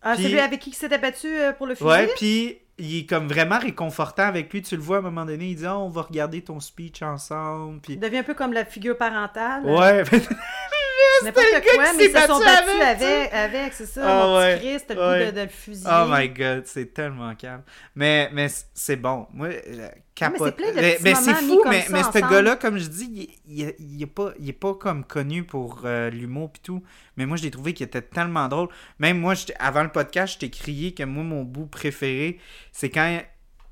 Ah, 0.02 0.14
puis- 0.14 0.24
c'est 0.24 0.28
lui 0.30 0.40
avec 0.40 0.60
qui 0.60 0.70
il 0.70 0.74
s'était 0.74 0.98
battu 0.98 1.28
euh, 1.28 1.52
pour 1.52 1.66
le 1.66 1.74
fusil? 1.74 1.88
Ouais, 1.88 2.08
puis 2.16 2.58
il 2.78 2.98
est 2.98 3.06
comme 3.06 3.28
vraiment 3.28 3.58
réconfortant 3.58 4.24
avec 4.24 4.52
lui. 4.52 4.62
Tu 4.62 4.76
le 4.76 4.82
vois 4.82 4.96
à 4.96 4.98
un 5.00 5.02
moment 5.02 5.24
donné, 5.24 5.50
il 5.50 5.56
dit 5.56 5.66
Ah, 5.66 5.78
on 5.78 5.88
va 5.88 6.02
regarder 6.02 6.42
ton 6.42 6.58
speech 6.60 7.02
ensemble. 7.02 7.80
Puis... 7.80 7.94
Il 7.94 8.00
devient 8.00 8.18
un 8.18 8.22
peu 8.24 8.34
comme 8.34 8.52
la 8.52 8.64
figure 8.64 8.96
parentale. 8.96 9.64
Ouais, 9.64 10.02
N'importe 11.24 11.46
quoi, 11.74 11.92
mais 11.96 12.04
ils 12.04 12.10
se 12.12 12.26
sont 12.26 12.38
battu 12.38 12.78
battus 12.78 12.82
avec, 12.82 13.32
avec, 13.32 13.72
c'est 13.72 13.86
ça, 13.86 14.00
Ah 14.04 14.26
mon 14.26 14.36
ouais, 14.38 14.56
petit 14.56 14.66
Christ, 14.66 14.84
t'as 14.88 14.94
le 14.94 15.00
goût 15.00 15.30
de, 15.32 15.36
de 15.36 15.42
le 15.42 15.48
fusiller. 15.48 15.90
oh 15.92 16.04
my 16.08 16.28
god, 16.28 16.62
c'est 16.66 16.92
tellement 16.94 17.34
calme. 17.34 17.62
Mais, 17.94 18.30
mais 18.32 18.46
c'est 18.74 18.96
bon. 18.96 19.26
Moi, 19.32 19.48
euh, 19.48 19.88
capote. 20.14 20.58
de 20.58 21.02
mais 21.02 21.14
c'est 21.14 21.34
fou, 21.34 21.62
mais, 21.68 21.84
mais 21.90 22.02
ce 22.02 22.18
gars-là, 22.18 22.56
comme 22.56 22.78
je 22.78 22.86
dis, 22.86 23.38
il, 23.46 23.60
il, 23.60 23.74
il 23.78 24.02
est 24.02 24.06
pas, 24.06 24.32
il 24.38 24.48
est 24.48 24.52
pas 24.52 24.74
comme 24.74 25.04
connu 25.04 25.44
pour 25.44 25.82
euh, 25.84 26.10
l'humour 26.10 26.50
pis 26.52 26.60
tout. 26.60 26.82
Mais 27.16 27.26
moi, 27.26 27.36
je 27.36 27.42
l'ai 27.42 27.50
trouvé 27.50 27.72
qu'il 27.74 27.86
était 27.86 28.02
tellement 28.02 28.48
drôle. 28.48 28.68
Même 28.98 29.18
moi, 29.18 29.34
avant 29.58 29.82
le 29.82 29.90
podcast, 29.90 30.34
je 30.34 30.38
t'ai 30.38 30.50
crié 30.50 30.92
que 30.94 31.02
moi, 31.04 31.24
mon 31.24 31.42
bout 31.42 31.66
préféré, 31.66 32.38
c'est 32.72 32.90
quand, 32.90 33.20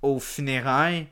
au 0.02 0.18
funérailles 0.18 1.06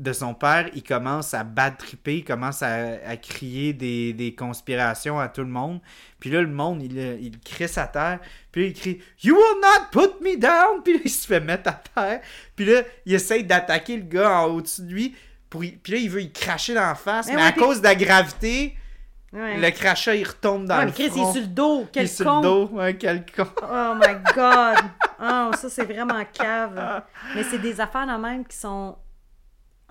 de 0.00 0.12
son 0.12 0.34
père, 0.34 0.68
il 0.74 0.82
commence 0.82 1.34
à 1.34 1.44
bad 1.44 1.76
tripper, 1.78 2.16
il 2.18 2.24
commence 2.24 2.62
à, 2.62 2.74
à 3.06 3.16
crier 3.16 3.72
des, 3.72 4.12
des 4.12 4.34
conspirations 4.34 5.20
à 5.20 5.28
tout 5.28 5.42
le 5.42 5.46
monde. 5.48 5.80
Puis 6.18 6.30
là, 6.30 6.40
le 6.40 6.48
monde, 6.48 6.82
il, 6.82 6.96
il 7.22 7.38
crie 7.40 7.66
à 7.76 7.86
terre. 7.86 8.18
Puis 8.50 8.62
là, 8.62 8.66
il 8.68 8.74
crie 8.74 9.00
You 9.22 9.36
will 9.36 9.60
not 9.62 9.90
put 9.92 10.22
me 10.24 10.36
down. 10.36 10.82
Puis 10.82 10.94
là, 10.94 11.00
il 11.04 11.10
se 11.10 11.26
fait 11.26 11.38
mettre 11.40 11.70
à 11.70 11.80
terre. 11.94 12.20
Puis 12.56 12.64
là, 12.64 12.82
il 13.06 13.14
essaye 13.14 13.44
d'attaquer 13.44 13.96
le 13.96 14.02
gars 14.02 14.40
en 14.40 14.46
haut-dessus 14.46 14.82
de 14.82 14.92
lui. 14.92 15.14
Pour 15.48 15.60
Puis 15.60 15.92
là, 15.92 15.98
il 15.98 16.10
veut 16.10 16.22
y 16.22 16.32
cracher 16.32 16.74
dans 16.74 16.80
la 16.86 16.96
face. 16.96 17.28
Mais 17.28 17.36
mais 17.36 17.42
ouais, 17.42 17.48
à 17.48 17.52
puis- 17.52 17.60
cause 17.60 17.78
de 17.78 17.84
la 17.84 17.94
gravité, 17.94 18.76
Ouais. 19.32 19.58
le 19.58 19.70
crachat, 19.72 20.14
il 20.14 20.26
retombe 20.26 20.64
dans 20.66 20.78
Ouais, 20.78 20.84
le 20.86 20.92
Chris, 20.92 21.04
il 21.06 21.10
front. 21.10 21.30
est 21.30 21.32
sur 21.32 21.40
le 21.42 21.46
dos, 21.48 21.80
Il 21.82 21.88
quel 21.92 22.04
est 22.04 22.06
sur 22.06 22.24
con! 22.24 22.36
le 22.36 22.42
dos. 22.42 22.68
Ouais, 22.72 22.96
quel 22.96 23.24
con. 23.26 23.46
Oh 23.62 23.94
my 23.96 24.14
god! 24.34 24.76
Oh, 25.20 25.50
ça, 25.56 25.68
c'est 25.68 25.84
vraiment 25.84 26.22
cave. 26.32 27.02
Mais 27.34 27.42
c'est 27.44 27.58
des 27.58 27.80
affaires 27.80 28.06
de 28.06 28.20
même 28.20 28.44
qui 28.46 28.56
sont. 28.56 28.96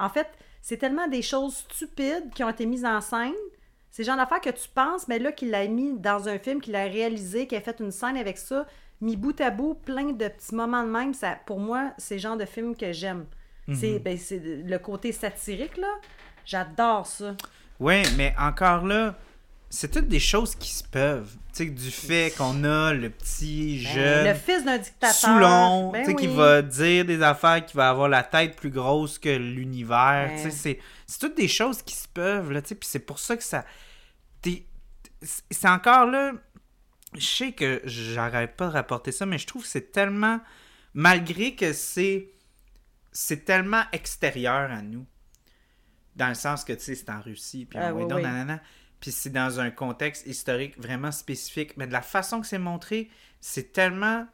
En 0.04 0.10
fait, 0.10 0.28
c'est 0.62 0.78
tellement 0.78 1.08
des 1.08 1.22
choses 1.22 1.66
stupides 1.70 2.32
qui 2.34 2.44
ont 2.44 2.50
été 2.50 2.66
mises 2.66 2.86
en 2.86 3.02
scène. 3.02 3.34
C'est 3.90 4.04
le 4.04 4.08
genre 4.08 4.18
d'affaires 4.18 4.42
que 4.42 4.50
tu 4.50 4.68
penses, 4.74 5.08
mais 5.08 5.20
là, 5.20 5.32
qu'il 5.32 5.52
l'a 5.52 5.68
mis 5.68 5.94
dans 5.94 6.28
un 6.28 6.40
film, 6.40 6.62
qu'il 6.62 6.76
a 6.76 6.84
réalisé, 6.84 7.48
qu'il 7.48 7.58
a 7.58 7.62
fait 7.62 7.80
une 7.80 7.92
scène 7.92 8.18
avec 8.18 8.38
ça, 8.38 8.66
mis 9.02 9.16
bout 9.16 9.40
à 9.40 9.50
bout, 9.50 9.76
plein 9.76 10.12
de 10.12 10.28
petits 10.28 10.56
moments 10.56 10.84
de 10.84 10.90
même. 10.90 11.14
Ça, 11.14 11.38
pour 11.46 11.60
moi, 11.60 11.92
c'est 11.98 12.16
le 12.16 12.22
genre 12.22 12.38
de 12.38 12.46
film 12.46 12.76
que 12.76 12.92
j'aime. 12.92 13.26
C'est 13.72 14.00
ben, 14.00 14.18
c'est 14.18 14.40
le 14.40 14.78
côté 14.78 15.14
satirique, 15.14 15.78
là. 15.78 15.88
J'adore 16.46 17.08
ça. 17.08 17.34
Ouais, 17.80 18.04
mais 18.18 18.36
encore 18.38 18.86
là, 18.86 19.16
c'est 19.76 19.90
toutes 19.92 20.08
des 20.08 20.20
choses 20.20 20.56
qui 20.56 20.70
se 20.72 20.84
peuvent. 20.84 21.32
Tu 21.54 21.66
sais, 21.66 21.70
du 21.70 21.92
fait 21.92 22.34
qu'on 22.38 22.64
a 22.64 22.94
le 22.94 23.10
petit 23.10 23.82
Ben, 23.84 23.94
jeune. 23.94 24.28
le 24.28 24.34
fils 24.34 24.64
d'un 24.66 24.78
dictateur. 24.78 25.14
Soulon, 25.16 25.92
Ben 25.92 26.04
tu 26.04 26.12
sais, 26.12 26.16
qui 26.16 26.28
oui. 26.28 26.36
va 26.36 26.62
dire 26.62 27.06
des 27.06 27.22
affaires, 27.22 27.66
qui 27.66 27.76
va 27.76 27.90
avoir 27.90 28.08
la 28.10 28.24
tête 28.24 28.56
plus 28.56 28.70
grosse 28.72 29.18
que 29.20 29.30
l'univers. 29.30 30.32
Sais, 30.38 30.52
c'est, 30.52 30.80
c'est 31.08 31.20
toutes 31.20 31.36
des 31.36 31.48
choses 31.48 31.82
qui 31.82 31.96
se 31.96 32.08
peuvent, 32.08 32.52
là, 32.52 32.62
tu 32.62 32.70
sais, 32.70 32.76
puis 32.76 32.88
c'est 32.88 33.00
pour 33.00 33.20
ça 33.20 33.36
que 33.38 33.44
ça... 33.44 33.66
t'es- 34.42 34.66
c'est 35.22 35.68
encore 35.70 36.06
là... 36.08 36.34
Je 37.16 37.26
sais 37.26 37.52
que 37.52 37.82
j'arrête 37.86 38.56
pas 38.56 38.68
de 38.68 38.74
rapporter 38.74 39.12
ça, 39.12 39.26
mais 39.26 39.38
je 39.38 39.46
trouve 39.48 39.62
que 39.64 39.68
c'est 39.70 39.92
tellement... 39.92 40.40
Malgré 40.94 41.56
que 41.56 41.74
c'est... 41.74 42.30
C'est 43.12 43.46
tellement 43.46 43.84
extérieur 43.92 44.72
à 44.72 44.82
nous. 44.82 45.06
Dans 46.16 46.30
le 46.30 46.34
sens 46.36 46.64
que, 46.64 46.74
tu 46.74 46.80
sais, 46.84 46.96
c'est 46.96 47.10
en 47.10 47.22
Russie, 47.22 47.66
puis 47.66 47.78
Ah, 47.80 47.94
oui, 47.94 48.04
oui. 48.04 48.22
nanana. 48.24 48.60
Puis 49.04 49.12
c'est 49.12 49.32
dans 49.34 49.60
un 49.60 49.70
contexte 49.70 50.26
historique 50.28 50.80
vraiment 50.80 51.12
spécifique. 51.12 51.76
Mais 51.76 51.88
de 51.88 51.92
la 51.92 52.02
façon 52.02 52.40
que 52.40 52.48
c'est 52.48 52.58
montré, 52.58 53.10
c'est 53.42 53.74
tellement 53.74 54.26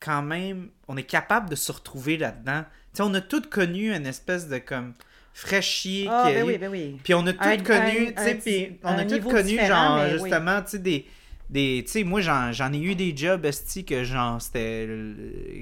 quand 0.00 0.22
même. 0.22 0.70
On 0.88 0.96
est 0.96 1.02
capable 1.02 1.50
de 1.50 1.56
se 1.56 1.70
retrouver 1.70 2.16
là-dedans. 2.16 2.62
Tu 2.62 2.96
sais, 2.96 3.02
on 3.02 3.12
a 3.12 3.20
tous 3.20 3.42
connu 3.42 3.94
une 3.94 4.06
espèce 4.06 4.48
de 4.48 4.56
comme 4.56 4.94
fraîchier 5.34 6.04
qui 6.04 6.08
ben 6.32 6.40
eu- 6.40 6.42
oui, 6.42 6.56
ben 6.56 6.70
oui. 6.70 7.00
Puis 7.04 7.12
on 7.12 7.26
a 7.26 7.34
tous 7.34 7.46
Un- 7.46 7.58
connu, 7.58 8.14
tu 8.14 8.40
sais, 8.40 8.78
on 8.82 8.96
a 8.96 9.04
niveau 9.04 9.28
connu, 9.28 9.58
genre, 9.58 10.00
oui. 10.04 10.10
justement, 10.12 10.62
tu 10.62 10.70
sais, 10.70 10.78
des, 10.78 11.06
des 11.50 11.82
tu 11.84 11.92
sais 11.92 12.04
moi 12.04 12.20
j'en, 12.22 12.50
j'en 12.52 12.72
ai 12.72 12.78
eu 12.78 12.94
des 12.94 13.14
jobs 13.16 13.44
esti 13.44 13.84
que 13.84 14.04
genre 14.04 14.40
c'était 14.40 14.88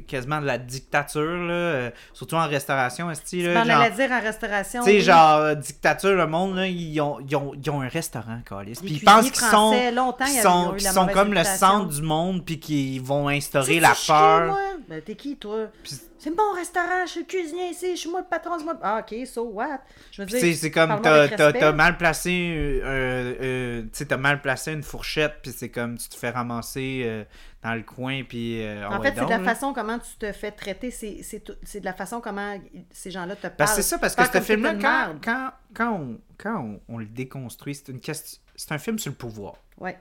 quasiment 0.07 0.41
de 0.41 0.47
la 0.47 0.57
dictature 0.59 1.21
là 1.23 1.53
euh, 1.53 1.91
surtout 2.13 2.37
en 2.37 2.47
restauration 2.47 3.11
esti 3.11 3.39
Tu 3.39 3.53
là 3.53 3.65
m'en 3.65 3.71
genre 3.83 3.91
dire 3.97 4.11
en 4.13 4.21
restauration. 4.21 4.83
tu 4.85 4.91
sais 4.91 4.97
oui. 4.97 5.01
genre 5.03 5.57
dictature 5.57 6.15
le 6.15 6.27
monde 6.27 6.57
là 6.57 6.67
ils 6.69 7.01
ont, 7.01 7.19
ils 7.29 7.35
ont, 7.35 7.53
ils 7.55 7.71
ont 7.71 7.81
un 7.83 7.89
restaurant. 7.89 8.39
Les 8.65 8.73
puis 8.75 8.93
ils 8.95 9.01
pensent 9.05 9.31
qu'ils 9.31 9.41
sont 9.41 9.47
français, 9.49 9.91
longtemps, 9.93 10.25
qu'ils 10.27 10.35
ils 10.37 10.43
sont, 10.43 10.73
la 10.73 10.93
sont 10.93 11.07
comme 11.09 11.33
le 11.33 11.39
réputation. 11.41 11.67
centre 11.67 11.89
du 11.95 12.03
monde 12.03 12.45
puis 12.45 12.61
qu'ils 12.61 13.03
vont 13.03 13.29
instaurer 13.29 13.81
la 13.81 13.95
peur? 14.07 14.57
Ben, 14.89 15.03
t'es 15.03 15.15
qui, 15.15 15.37
toi? 15.37 15.67
Puis- 15.83 15.97
C'est 16.21 16.37
mon 16.37 16.53
restaurant, 16.55 17.07
je 17.07 17.13
suis 17.13 17.21
le 17.21 17.27
cuisinier 17.27 17.71
ici, 17.71 17.93
je 17.93 18.01
suis 18.01 18.11
moi 18.11 18.21
le 18.21 18.27
patron, 18.27 18.59
c'est 18.59 18.65
moi. 18.65 18.79
Ah, 18.83 19.01
ok, 19.01 19.27
so 19.27 19.43
what? 19.45 19.81
Je 20.13 20.21
veux 20.21 20.27
dire, 20.27 20.55
c'est 20.55 20.71
comme 20.71 21.01
t'as, 21.01 21.73
mal 21.73 21.97
placé 21.97 22.81
euh, 22.85 23.35
euh, 23.41 23.83
tu 23.85 23.89
sais 23.93 24.05
t'as 24.05 24.19
mal 24.19 24.43
placé 24.43 24.75
une 24.75 24.83
fourchette 24.83 25.39
puis 25.43 25.51
c'est 25.51 25.71
comme 25.71 25.97
tu 25.97 26.11
te 26.11 26.15
fais 26.15 26.29
ramasser 26.29 27.05
euh, 27.07 27.25
dans 27.63 27.75
le 27.75 27.83
coin 27.83 28.23
puis 28.23 28.63
euh, 28.63 28.87
ah 28.87 28.99
En 28.99 29.03
fait, 29.03 29.15
c'est 29.17 29.25
de 29.25 29.31
la 29.31 29.39
là. 29.39 29.45
façon 29.45 29.73
comment 29.73 29.99
tu 29.99 30.15
te 30.19 30.31
fais 30.33 30.51
traiter, 30.51 30.91
c'est, 30.91 31.43
de 31.43 31.85
la 31.87 31.95
façon 31.95 32.21
comment 32.21 32.55
ces 32.91 33.11
gens-là 33.11 33.35
te 33.35 33.41
parlent. 33.41 33.57
Parce 33.57 33.77
c'est 33.77 33.83
ça, 33.83 33.97
parce 33.97 34.15
que 34.15 34.23
ce 34.27 34.41
film-là, 34.43 34.75
quand, 34.75 35.15
quand, 35.25 35.51
quand, 35.73 35.93
on, 35.95 36.21
quand 36.37 36.61
on, 36.61 36.81
on 36.95 36.99
le 36.99 37.07
déconstruit, 37.07 37.75
c'est 37.75 37.89
une 37.89 38.01
question. 38.01 38.39
C'est 38.57 38.73
un 38.73 38.79
film 38.79 38.99
sur 38.99 39.11
le 39.11 39.17
pouvoir. 39.17 39.55
Ouais. 39.79 39.99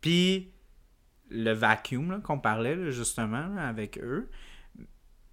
Puis 0.00 0.52
le 1.28 1.50
vacuum 1.50 2.22
qu'on 2.22 2.38
parlait 2.38 2.76
là, 2.76 2.90
justement 2.90 3.48
là, 3.48 3.66
avec 3.66 3.98
eux, 3.98 4.28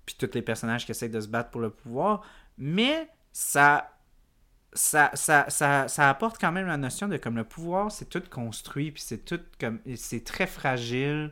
puis 0.05 0.15
tous 0.17 0.29
les 0.33 0.41
personnages 0.41 0.85
qui 0.85 0.91
essaient 0.91 1.09
de 1.09 1.19
se 1.21 1.27
battre 1.27 1.49
pour 1.49 1.61
le 1.61 1.69
pouvoir, 1.69 2.21
mais 2.57 3.07
ça. 3.31 3.89
Ça, 4.75 5.11
ça, 5.13 5.45
ça, 5.49 5.87
ça 5.87 6.09
apporte 6.09 6.39
quand 6.41 6.51
même 6.51 6.65
la 6.65 6.77
notion 6.77 7.07
de 7.07 7.17
comme 7.17 7.35
le 7.35 7.43
pouvoir, 7.43 7.91
c'est 7.91 8.09
tout 8.09 8.23
construit, 8.27 8.91
puis 8.91 9.03
c'est 9.05 9.23
tout 9.23 9.39
comme. 9.59 9.79
C'est 9.95 10.23
très 10.23 10.47
fragile. 10.47 11.31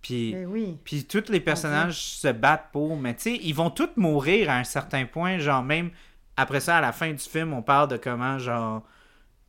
Puis, 0.00 0.32
Ben 0.32 0.46
oui. 0.46 0.76
puis 0.82 1.04
tous 1.04 1.28
les 1.28 1.38
personnages 1.38 2.02
se 2.02 2.26
battent 2.26 2.70
pour, 2.72 2.96
mais 2.96 3.14
tu 3.14 3.22
sais, 3.22 3.36
ils 3.40 3.54
vont 3.54 3.70
tous 3.70 3.90
mourir 3.94 4.50
à 4.50 4.56
un 4.56 4.64
certain 4.64 5.04
point, 5.06 5.38
genre 5.38 5.62
même 5.62 5.92
après 6.36 6.58
ça, 6.58 6.78
à 6.78 6.80
la 6.80 6.90
fin 6.90 7.12
du 7.12 7.18
film, 7.22 7.52
on 7.52 7.62
parle 7.62 7.86
de 7.86 7.96
comment, 7.98 8.36
genre, 8.40 8.82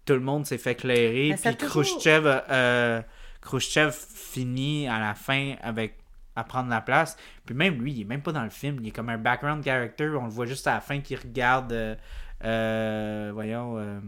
tout 0.06 0.14
le 0.14 0.20
monde 0.20 0.46
s'est 0.46 0.60
fait 0.60 0.76
clairer, 0.76 1.34
puis 1.42 1.56
toujours- 1.56 1.82
Khrushchev, 1.82 2.42
euh, 2.52 3.02
Khrushchev 3.42 3.94
finit 3.94 4.88
à 4.88 5.00
la 5.00 5.16
fin 5.16 5.56
avec 5.64 5.98
à 6.36 6.44
prendre 6.44 6.70
la 6.70 6.82
place. 6.82 7.18
Puis 7.46 7.56
même 7.56 7.82
lui, 7.82 7.92
il 7.94 8.02
est 8.02 8.06
même 8.06 8.22
pas 8.22 8.32
dans 8.32 8.44
le 8.44 8.50
film, 8.50 8.78
il 8.82 8.88
est 8.88 8.92
comme 8.92 9.10
un 9.10 9.18
background 9.18 9.64
character, 9.64 10.10
on 10.20 10.26
le 10.26 10.32
voit 10.32 10.46
juste 10.46 10.68
à 10.68 10.74
la 10.76 10.82
fin 10.82 11.00
qu'il 11.02 11.18
regarde, 11.20 11.72
euh, 11.74 11.96
euh, 12.44 13.32
voyons, 13.34 13.78
euh, 13.78 14.00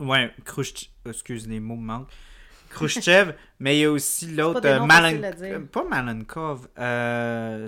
ouais, 0.00 0.32
Khrushchev, 0.44 0.90
excuse 1.06 1.48
les 1.48 1.60
mots 1.60 1.76
me 1.76 1.84
manquent. 1.86 2.10
Khrushchev, 2.70 3.34
mais 3.60 3.76
il 3.78 3.80
y 3.82 3.84
a 3.84 3.90
aussi 3.92 4.26
l'autre, 4.34 4.60
des 4.60 4.74
noms 4.74 4.86
Malen- 4.86 5.02
faciles 5.22 5.24
à 5.24 5.32
dire. 5.32 5.56
euh, 5.56 5.60
pas 5.60 5.84
Malenkov, 5.84 6.68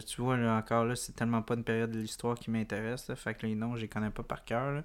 tu 0.06 0.20
vois, 0.20 0.36
là, 0.36 0.56
encore 0.56 0.84
là, 0.84 0.96
c'est 0.96 1.12
tellement 1.14 1.42
pas 1.42 1.54
une 1.54 1.64
période 1.64 1.90
de 1.92 1.98
l'histoire 2.00 2.34
qui 2.36 2.50
m'intéresse, 2.50 3.12
fait 3.14 3.34
que 3.34 3.46
les 3.46 3.54
noms, 3.54 3.76
je 3.76 3.82
les 3.82 3.88
connais 3.88 4.10
pas 4.10 4.22
par 4.22 4.44
cœur, 4.44 4.72
là. 4.72 4.82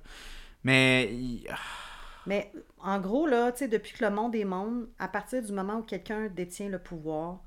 Mais, 0.64 1.10
il- 1.11 1.48
ah, 1.49 1.56
Mais 2.27 2.52
en 2.80 2.99
gros, 2.99 3.26
là, 3.26 3.52
tu 3.52 3.60
sais, 3.60 3.68
depuis 3.68 3.93
que 3.93 4.06
le 4.06 4.11
monde 4.11 4.35
est 4.35 4.45
monde, 4.45 4.88
à 4.99 5.07
partir 5.07 5.41
du 5.41 5.52
moment 5.52 5.77
où 5.80 5.81
quelqu'un 5.84 6.27
détient 6.27 6.69
le 6.69 6.77
pouvoir, 6.77 7.39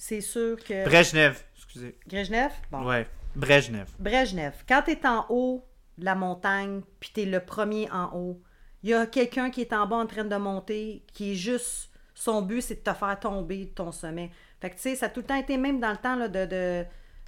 c'est 0.00 0.22
sûr 0.22 0.56
que. 0.64 0.86
Brejnev, 0.86 1.44
excusez. 1.54 1.94
Brejnev? 2.06 2.52
Bon. 2.70 2.86
Ouais, 2.86 3.06
Brejnev. 3.36 3.86
Brejnev. 3.98 4.54
Quand 4.66 4.80
tu 4.82 4.92
es 4.92 5.06
en 5.06 5.26
haut 5.28 5.62
de 5.98 6.06
la 6.06 6.14
montagne, 6.14 6.80
puis 6.98 7.10
tu 7.12 7.20
es 7.20 7.24
le 7.26 7.40
premier 7.40 7.90
en 7.90 8.10
haut, 8.14 8.40
il 8.82 8.90
y 8.90 8.94
a 8.94 9.04
quelqu'un 9.04 9.50
qui 9.50 9.60
est 9.60 9.74
en 9.74 9.86
bas 9.86 9.96
en 9.96 10.06
train 10.06 10.24
de 10.24 10.36
monter, 10.36 11.04
qui 11.12 11.32
est 11.32 11.34
juste. 11.34 11.90
Son 12.14 12.40
but, 12.40 12.62
c'est 12.62 12.76
de 12.76 12.90
te 12.90 12.96
faire 12.96 13.18
tomber 13.20 13.66
de 13.66 13.70
ton 13.70 13.92
sommet. 13.92 14.30
Fait 14.60 14.70
que, 14.70 14.76
tu 14.76 14.82
sais, 14.82 14.96
ça 14.96 15.06
a 15.06 15.08
tout 15.10 15.20
le 15.20 15.26
temps 15.26 15.36
été, 15.36 15.56
même 15.56 15.80
dans 15.80 15.90
le 15.90 15.96
temps 15.96 16.16
là, 16.16 16.28
de, 16.28 16.46
de, 16.46 16.84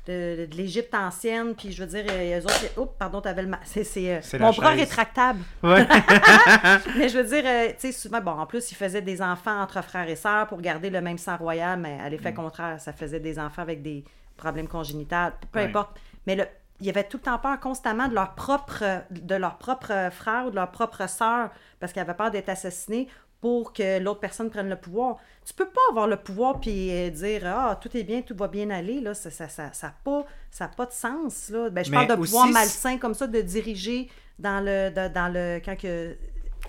de, 0.06 0.46
de 0.46 0.56
l'Égypte 0.56 0.94
ancienne, 0.94 1.54
puis 1.54 1.70
je 1.72 1.82
veux 1.84 1.88
dire, 1.88 2.04
euh, 2.10 2.40
eux 2.40 2.44
autres. 2.44 2.78
Oups, 2.80 2.92
pardon, 2.98 3.20
t'avais 3.20 3.42
le. 3.42 3.48
ma- 3.48 3.60
C'est, 3.64 3.84
euh, 3.96 4.20
mon 4.40 4.50
bras 4.50 4.70
chaise. 4.72 4.80
rétractable. 4.80 5.40
Ouais. 5.62 5.86
Mais 6.96 7.08
je 7.08 7.18
veux 7.18 7.24
dire, 7.24 7.44
euh, 7.46 7.68
tu 7.70 7.74
sais, 7.78 7.92
souvent, 7.92 8.20
bon, 8.20 8.32
en 8.32 8.46
plus, 8.46 8.70
ils 8.72 8.74
faisaient 8.74 9.02
des 9.02 9.22
enfants 9.22 9.60
entre 9.60 9.82
frères 9.84 10.08
et 10.08 10.16
sœurs 10.16 10.46
pour 10.48 10.60
garder 10.60 10.90
le 10.90 11.00
même 11.00 11.18
sang 11.18 11.36
royal, 11.36 11.78
mais 11.78 11.98
à 12.00 12.06
Mm. 12.08 12.10
l'effet 12.10 12.34
contraire, 12.34 12.80
ça 12.80 12.92
faisait 12.92 13.20
des 13.20 13.38
enfants 13.38 13.62
avec 13.62 13.82
des 13.82 14.04
problèmes 14.36 14.68
congénitaux, 14.68 15.16
peu 15.52 15.60
Ouais. 15.60 15.66
importe. 15.66 15.96
Mais 16.26 16.34
le, 16.36 16.46
il 16.80 16.86
y 16.86 16.90
avait 16.90 17.04
tout 17.04 17.18
le 17.18 17.22
temps 17.22 17.38
peur 17.38 17.60
constamment 17.60 18.08
de 18.08 18.14
leur 18.14 18.34
propre, 18.34 18.82
de 19.10 19.34
leur 19.36 19.56
propre 19.58 20.08
frère 20.10 20.46
ou 20.46 20.50
de 20.50 20.56
leur 20.56 20.70
propre 20.72 21.08
sœur, 21.08 21.50
parce 21.78 21.92
qu'ils 21.92 22.02
avaient 22.02 22.14
peur 22.14 22.30
d'être 22.32 22.48
assassinés 22.48 23.08
pour 23.40 23.72
que 23.72 23.98
l'autre 24.00 24.20
personne 24.20 24.50
prenne 24.50 24.68
le 24.68 24.76
pouvoir. 24.76 25.16
Tu 25.44 25.54
peux 25.54 25.66
pas 25.66 25.80
avoir 25.90 26.06
le 26.06 26.16
pouvoir 26.16 26.60
puis 26.60 26.90
euh, 26.92 27.10
dire 27.10 27.42
ah 27.46 27.78
tout 27.80 27.94
est 27.96 28.04
bien, 28.04 28.22
tout 28.22 28.34
va 28.36 28.46
bien 28.48 28.70
aller 28.70 29.00
là, 29.00 29.12
ça 29.14 29.30
ça 29.30 29.48
ça, 29.48 29.72
ça 29.72 29.88
a 29.88 29.94
pas 30.04 30.24
ça 30.50 30.66
a 30.66 30.68
pas 30.68 30.86
de 30.86 30.92
sens 30.92 31.48
là. 31.50 31.68
Ben, 31.70 31.84
je 31.84 31.90
Mais 31.90 31.96
parle 32.06 32.08
de 32.10 32.14
pouvoir 32.24 32.44
aussi, 32.44 32.52
malsain 32.52 32.98
comme 32.98 33.14
ça 33.14 33.26
de 33.26 33.40
diriger 33.40 34.08
dans 34.38 34.60
le 34.64 34.90
de- 34.90 35.12
dans 35.12 35.32
le 35.32 35.60
quand 35.64 35.76
que 35.76 36.16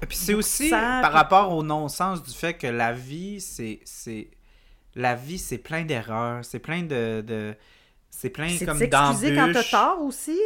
Puis 0.08 0.18
c'est 0.18 0.34
aussi 0.34 0.70
sang, 0.70 0.80
par 1.02 1.10
puis- 1.12 1.18
rapport 1.20 1.54
au 1.56 1.62
non-sens 1.64 2.24
du 2.24 2.32
fait 2.34 2.56
que 2.56 2.68
la 2.68 2.94
vie, 2.94 3.40
c'est. 3.40 3.80
c'est 3.86 4.30
La 4.96 5.16
vie, 5.16 5.38
c'est 5.40 5.58
plein 5.60 5.84
d'erreurs, 5.86 6.44
c'est 6.46 6.60
plein 6.60 6.82
de. 6.84 7.22
de... 7.22 7.56
C'est 8.10 8.30
plein 8.30 8.48
comme 8.64 8.78
s'excuser 8.78 8.90
quand 9.36 9.48
t'as 9.48 9.54
d'embûches. 9.54 9.72
tort 9.72 10.02
aussi? 10.04 10.40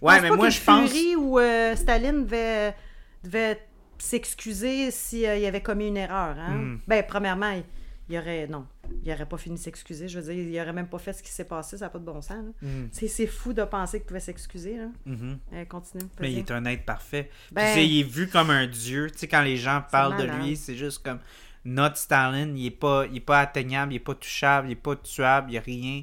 Je 0.00 0.04
Ouais, 0.06 0.20
mais 0.20 0.30
moi, 0.30 0.48
je 0.48 0.60
pense. 0.60 0.88
Fury 0.90 1.14
ou 1.16 1.38
euh, 1.38 1.76
Staline 1.76 2.24
devait, 2.24 2.74
devait 3.22 3.60
s'excuser 4.02 4.90
s'il 4.90 5.26
avait 5.26 5.62
commis 5.62 5.88
une 5.88 5.96
erreur. 5.96 6.36
Hein? 6.38 6.54
Hmm. 6.54 6.78
Ben, 6.86 7.04
premièrement, 7.06 7.50
il, 7.50 7.64
il 8.08 8.18
aurait. 8.18 8.46
Non, 8.46 8.66
il 9.04 9.12
aurait 9.12 9.26
pas 9.26 9.38
fini 9.38 9.56
de 9.56 9.60
s'excuser. 9.60 10.08
Je 10.08 10.18
veux 10.18 10.34
dire, 10.34 10.44
il 10.44 10.60
aurait 10.60 10.72
même 10.72 10.88
pas 10.88 10.98
fait 10.98 11.12
ce 11.12 11.22
qui 11.22 11.30
s'est 11.30 11.44
passé. 11.44 11.78
Ça 11.78 11.86
n'a 11.86 11.90
pas 11.90 11.98
de 11.98 12.04
bon 12.04 12.20
sens. 12.20 12.44
Mm, 12.60 12.86
C'est 12.92 13.26
fou 13.26 13.52
de 13.52 13.64
penser 13.64 13.98
qu'il 13.98 14.06
pouvait 14.06 14.20
s'excuser. 14.20 14.78
Euh, 15.06 15.64
continue. 15.66 16.02
Mais 16.20 16.32
il 16.32 16.38
est 16.38 16.50
un 16.50 16.64
être 16.66 16.84
parfait. 16.84 17.30
Ben- 17.52 17.66
tu 17.68 17.74
sais, 17.74 17.86
il 17.86 18.00
est 18.00 18.08
vu 18.08 18.28
comme 18.28 18.50
un 18.50 18.66
dieu. 18.66 19.10
Tu 19.10 19.18
sais, 19.18 19.28
quand 19.28 19.42
les 19.42 19.56
gens 19.56 19.82
parlent 19.90 20.16
de 20.16 20.24
lui, 20.44 20.56
c'est 20.56 20.76
juste 20.76 21.02
comme 21.04 21.20
notre 21.64 21.96
Stalin. 21.96 22.52
Il 22.56 22.66
est 22.66 22.70
pas, 22.70 23.06
il 23.06 23.16
est 23.16 23.20
pas 23.20 23.40
atteignable, 23.40 23.92
il 23.92 23.96
est 23.96 24.00
pas 24.00 24.14
touchable, 24.14 24.68
il 24.68 24.72
est 24.72 24.76
pas 24.76 24.96
tuable, 24.96 25.50
il 25.50 25.54
y 25.54 25.58
a 25.58 25.60
rien. 25.60 26.02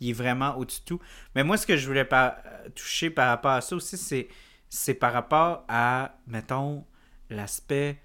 Il 0.00 0.10
est 0.10 0.12
vraiment 0.12 0.56
au-dessus 0.56 0.80
de 0.80 0.84
tout. 0.84 1.00
Mais 1.34 1.42
moi, 1.42 1.56
ce 1.56 1.66
que 1.66 1.76
je 1.76 1.86
voulais 1.86 2.04
par- 2.04 2.36
euh, 2.46 2.68
toucher 2.74 3.10
par 3.10 3.28
rapport 3.28 3.50
à 3.52 3.60
ça 3.62 3.74
aussi, 3.74 3.96
c'est, 3.96 4.28
c'est 4.68 4.94
par 4.94 5.12
rapport 5.12 5.64
à, 5.66 6.14
mettons, 6.28 6.84
l'aspect 7.30 7.98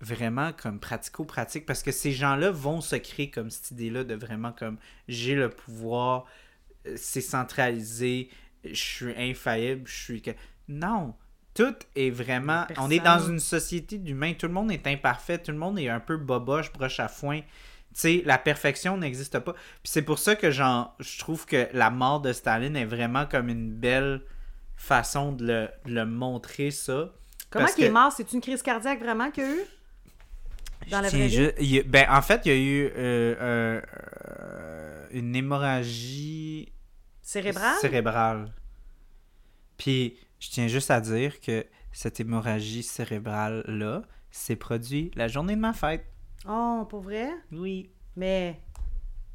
vraiment 0.00 0.52
comme 0.52 0.78
pratico-pratique. 0.78 1.66
Parce 1.66 1.82
que 1.82 1.92
ces 1.92 2.12
gens-là 2.12 2.50
vont 2.50 2.80
se 2.80 2.96
créer 2.96 3.30
comme 3.30 3.50
cette 3.50 3.70
idée-là 3.72 4.04
de 4.04 4.14
vraiment 4.14 4.52
comme 4.52 4.78
j'ai 5.08 5.34
le 5.34 5.50
pouvoir, 5.50 6.26
euh, 6.86 6.94
c'est 6.96 7.20
centralisé, 7.20 8.28
je 8.64 8.74
suis 8.74 9.14
infaillible, 9.16 9.86
je 9.86 9.94
suis 9.94 10.22
que. 10.22 10.32
Non! 10.68 11.14
Tout 11.54 11.74
est 11.94 12.10
vraiment. 12.10 12.66
On 12.76 12.90
est 12.90 13.00
dans 13.00 13.18
une 13.18 13.40
société 13.40 13.96
d'humains. 13.96 14.34
Tout 14.34 14.46
le 14.46 14.52
monde 14.52 14.70
est 14.70 14.86
imparfait. 14.86 15.38
Tout 15.38 15.52
le 15.52 15.56
monde 15.56 15.78
est 15.78 15.88
un 15.88 16.00
peu 16.00 16.18
boboche, 16.18 16.70
broche 16.70 17.00
à 17.00 17.08
foin. 17.08 17.40
Tu 17.40 17.46
sais, 17.94 18.22
la 18.26 18.36
perfection 18.36 18.98
n'existe 18.98 19.38
pas. 19.38 19.54
Puis 19.54 19.84
c'est 19.84 20.02
pour 20.02 20.18
ça 20.18 20.36
que 20.36 20.50
genre, 20.50 20.94
je 21.00 21.18
trouve 21.18 21.46
que 21.46 21.66
la 21.72 21.88
mort 21.88 22.20
de 22.20 22.34
Staline 22.34 22.76
est 22.76 22.84
vraiment 22.84 23.24
comme 23.24 23.48
une 23.48 23.72
belle 23.72 24.20
façon 24.76 25.32
de 25.32 25.46
le, 25.46 25.68
de 25.86 25.94
le 25.94 26.04
montrer 26.04 26.70
ça. 26.70 27.14
Comment 27.50 27.66
qu'il 27.66 27.84
est 27.84 27.90
mort? 27.90 28.12
C'est 28.12 28.32
une 28.32 28.40
crise 28.40 28.62
cardiaque 28.62 29.00
vraiment 29.00 29.30
qu'il 29.30 29.44
y 29.44 29.46
a 29.46 29.50
eu? 29.50 29.60
Dans 30.90 31.00
la 31.00 31.08
vraie 31.08 31.26
vie? 31.26 31.78
a- 31.78 31.82
ben, 31.84 32.06
en 32.10 32.22
fait, 32.22 32.42
il 32.44 32.52
y 32.52 32.54
a 32.54 32.58
eu 32.58 32.84
euh, 32.96 33.34
euh, 33.40 35.06
une 35.10 35.34
hémorragie 35.34 36.72
Cérébral? 37.22 37.74
cérébrale. 37.80 38.52
Puis, 39.78 40.16
je 40.38 40.50
tiens 40.50 40.68
juste 40.68 40.90
à 40.90 41.00
dire 41.00 41.40
que 41.40 41.66
cette 41.92 42.20
hémorragie 42.20 42.82
cérébrale-là 42.82 44.02
s'est 44.30 44.56
produite 44.56 45.14
la 45.16 45.28
journée 45.28 45.56
de 45.56 45.60
ma 45.60 45.72
fête. 45.72 46.04
Oh, 46.48 46.86
pour 46.88 47.00
vrai? 47.00 47.30
Oui. 47.52 47.90
Mais 48.16 48.60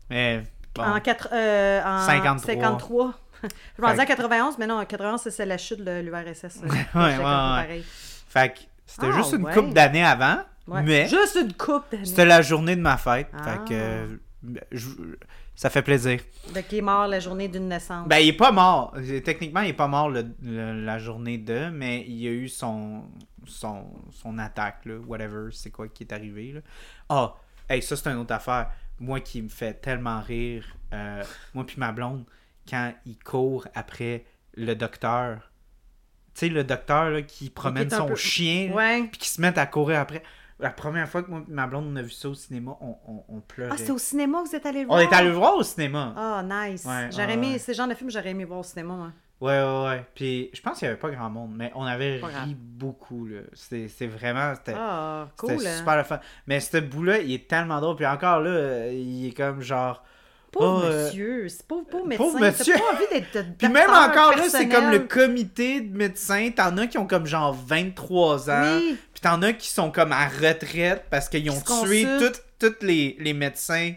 Mais, 0.10 0.44
bon. 0.74 0.84
en, 0.84 1.00
quatre, 1.02 1.30
euh, 1.34 1.82
en 1.84 2.06
53. 2.06 2.54
53. 2.54 3.14
Je 3.78 3.82
pensais 3.82 4.00
à 4.00 4.06
91, 4.06 4.58
mais 4.58 4.68
non, 4.68 4.76
en 4.80 4.86
91, 4.86 5.22
c'est- 5.22 5.46
la 5.46 5.58
chute 5.58 5.84
de 5.84 6.02
l'URSS. 6.02 6.62
ouais. 6.96 7.82
Fait 8.30 8.54
que 8.54 8.60
c'était 8.86 9.08
Ah, 9.12 9.18
juste 9.18 9.34
une 9.34 9.44
ouais. 9.44 9.54
couple 9.54 9.74
d'années 9.74 10.04
avant, 10.06 10.38
Ouais. 10.68 10.84
mais 10.84 11.08
Juste 11.08 11.38
une 11.42 11.54
coupe 11.54 11.84
d'années. 11.92 12.06
c'était 12.06 12.26
la 12.26 12.42
journée 12.42 12.76
de 12.76 12.82
ma 12.82 12.98
fête. 12.98 13.28
Ah. 13.34 13.44
Fait 13.44 13.58
que 13.70 13.74
euh, 13.74 14.08
je- 14.72 14.88
ça 15.56 15.70
fait 15.70 15.82
plaisir. 15.82 16.20
De 16.54 16.62
qui 16.62 16.78
est 16.78 16.82
mort 16.82 17.08
la 17.08 17.20
journée 17.20 17.48
d'une 17.48 17.68
naissance. 17.68 18.08
Ben, 18.08 18.18
il 18.20 18.30
est 18.30 18.34
pas 18.34 18.52
mort. 18.52 18.96
Techniquement, 19.24 19.62
il 19.62 19.70
est 19.70 19.74
pas 19.74 19.88
mort 19.88 20.10
le- 20.10 20.34
le- 20.42 20.84
la 20.86 20.98
journée 20.98 21.38
de, 21.38 21.70
mais 21.70 22.04
il 22.08 22.16
y 22.22 22.28
a 22.28 22.32
eu 22.32 22.48
son, 22.48 23.04
son, 23.46 23.86
son 24.12 24.38
attaque, 24.40 24.86
là, 24.86 24.96
whatever, 25.08 25.50
c'est 25.52 25.72
quoi 25.72 25.88
qui 25.88 26.04
est 26.04 26.14
arrivé. 26.14 26.54
là. 26.54 26.62
Ah, 27.10 27.36
hey, 27.70 27.82
ça, 27.82 27.96
c'est 27.96 28.10
une 28.10 28.18
autre 28.18 28.34
affaire. 28.34 28.70
Moi 29.00 29.20
qui 29.20 29.42
me 29.42 29.50
fait 29.50 29.74
tellement 29.74 30.22
rire, 30.22 30.64
euh, 30.94 31.24
moi 31.54 31.66
puis 31.66 31.76
ma 31.80 31.92
blonde, 31.92 32.24
quand 32.70 32.94
il 33.06 33.18
court 33.20 33.68
après 33.76 34.26
le 34.56 34.74
docteur. 34.76 35.52
Tu 36.34 36.48
sais, 36.48 36.50
le 36.50 36.64
docteur 36.64 37.10
là, 37.10 37.22
qui 37.22 37.50
promène 37.50 37.90
son 37.90 38.08
peu- 38.08 38.16
chien, 38.16 38.72
Ouais. 38.74 39.04
puis 39.12 39.20
qui 39.20 39.30
se 39.30 39.42
met 39.42 39.58
à 39.58 39.66
courir 39.66 40.00
après. 40.00 40.24
La 40.60 40.70
première 40.70 41.10
fois 41.10 41.24
que 41.24 41.32
ma 41.48 41.66
blonde 41.68 41.88
on 41.92 41.96
a 41.96 42.02
vu 42.04 42.12
ça 42.12 42.30
au 42.30 42.36
cinéma, 42.36 42.78
on, 42.82 42.96
on, 43.08 43.24
on 43.28 43.42
pleurait. 43.42 43.72
Ah, 43.74 43.78
c'est 43.78 43.92
au 43.92 43.98
cinéma 43.98 44.44
que 44.44 44.50
vous 44.50 44.56
êtes 44.56 44.66
allé 44.66 44.82
le 44.84 44.86
On 44.86 44.90
voir? 44.96 45.00
est 45.02 45.12
allé 45.14 45.30
le 45.30 45.34
voir 45.36 45.56
au 45.56 45.64
cinéma. 45.64 46.14
Ah, 46.16 46.44
nice. 46.44 46.86
Ouais, 46.86 47.10
j'aurais 47.12 47.34
aimé, 47.34 47.58
ces 47.58 47.74
genres 47.74 47.88
de 47.88 47.96
films, 47.96 48.12
j'aurais 48.12 48.30
aimé 48.30 48.46
voir 48.46 48.60
au 48.60 48.64
cinéma, 48.64 48.94
moi. 48.94 49.12
Ouais, 49.42 49.60
ouais, 49.60 49.84
ouais. 49.90 50.06
Puis 50.14 50.52
je 50.54 50.62
pense 50.62 50.78
qu'il 50.78 50.86
y 50.86 50.90
avait 50.92 51.00
pas 51.00 51.10
grand 51.10 51.32
monde, 51.32 51.52
mais 51.56 51.72
on 51.74 51.84
avait 51.84 52.20
Pas 52.20 52.28
ri 52.28 52.56
beaucoup, 52.56 53.26
là. 53.26 53.40
C'est 53.54 53.88
vraiment. 54.06 54.54
C'était 54.54 54.76
Ah, 54.78 55.28
c'était 55.42 55.56
cool. 55.56 55.66
hein. 55.68 55.78
super 55.78 55.98
le 55.98 56.04
fun. 56.04 56.20
Mais 56.46 56.60
ce 56.60 56.78
bout-là, 56.78 57.20
il 57.22 57.34
est 57.34 57.48
tellement 57.50 57.82
drôle. 57.82 57.96
Puis 57.96 58.06
encore 58.06 58.40
là, 58.42 58.88
il 58.92 59.28
est 59.30 59.34
comme 59.36 59.62
genre. 59.62 60.04
Pauvre 60.52 60.82
Oh, 60.84 60.86
euh, 60.86 61.06
monsieur, 61.06 61.48
c'est 61.50 61.66
pauvre, 61.66 61.86
pauvre 61.90 62.06
médecin. 62.08 62.24
pauvre 62.26 62.40
monsieur. 62.42 62.74
pas 62.74 62.80
envie 62.94 63.06
d'être 63.12 63.46
Puis 63.58 63.70
même 63.70 63.90
encore 63.90 64.36
là, 64.36 64.44
c'est 64.50 64.68
comme 64.68 64.90
le 64.92 65.00
comité 65.00 65.80
de 65.82 65.96
médecins. 65.98 66.50
T'en 66.56 66.78
as 66.78 66.88
qui 66.88 66.98
ont 66.98 67.08
comme 67.08 67.26
genre 67.26 67.54
23 67.54 68.50
ans. 68.50 68.78
Oui, 68.78 68.98
Puis 69.14 69.22
t'en 69.22 69.42
as 69.44 69.54
qui 69.54 69.70
sont 69.70 69.92
comme 69.92 70.12
à 70.12 70.28
retraite 70.28 71.06
parce 71.10 71.30
qu'ils 71.30 71.50
ont 71.50 71.62
tué 71.86 72.06
tous 72.60 72.74
les, 72.82 73.16
les 73.20 73.34
médecins 73.34 73.94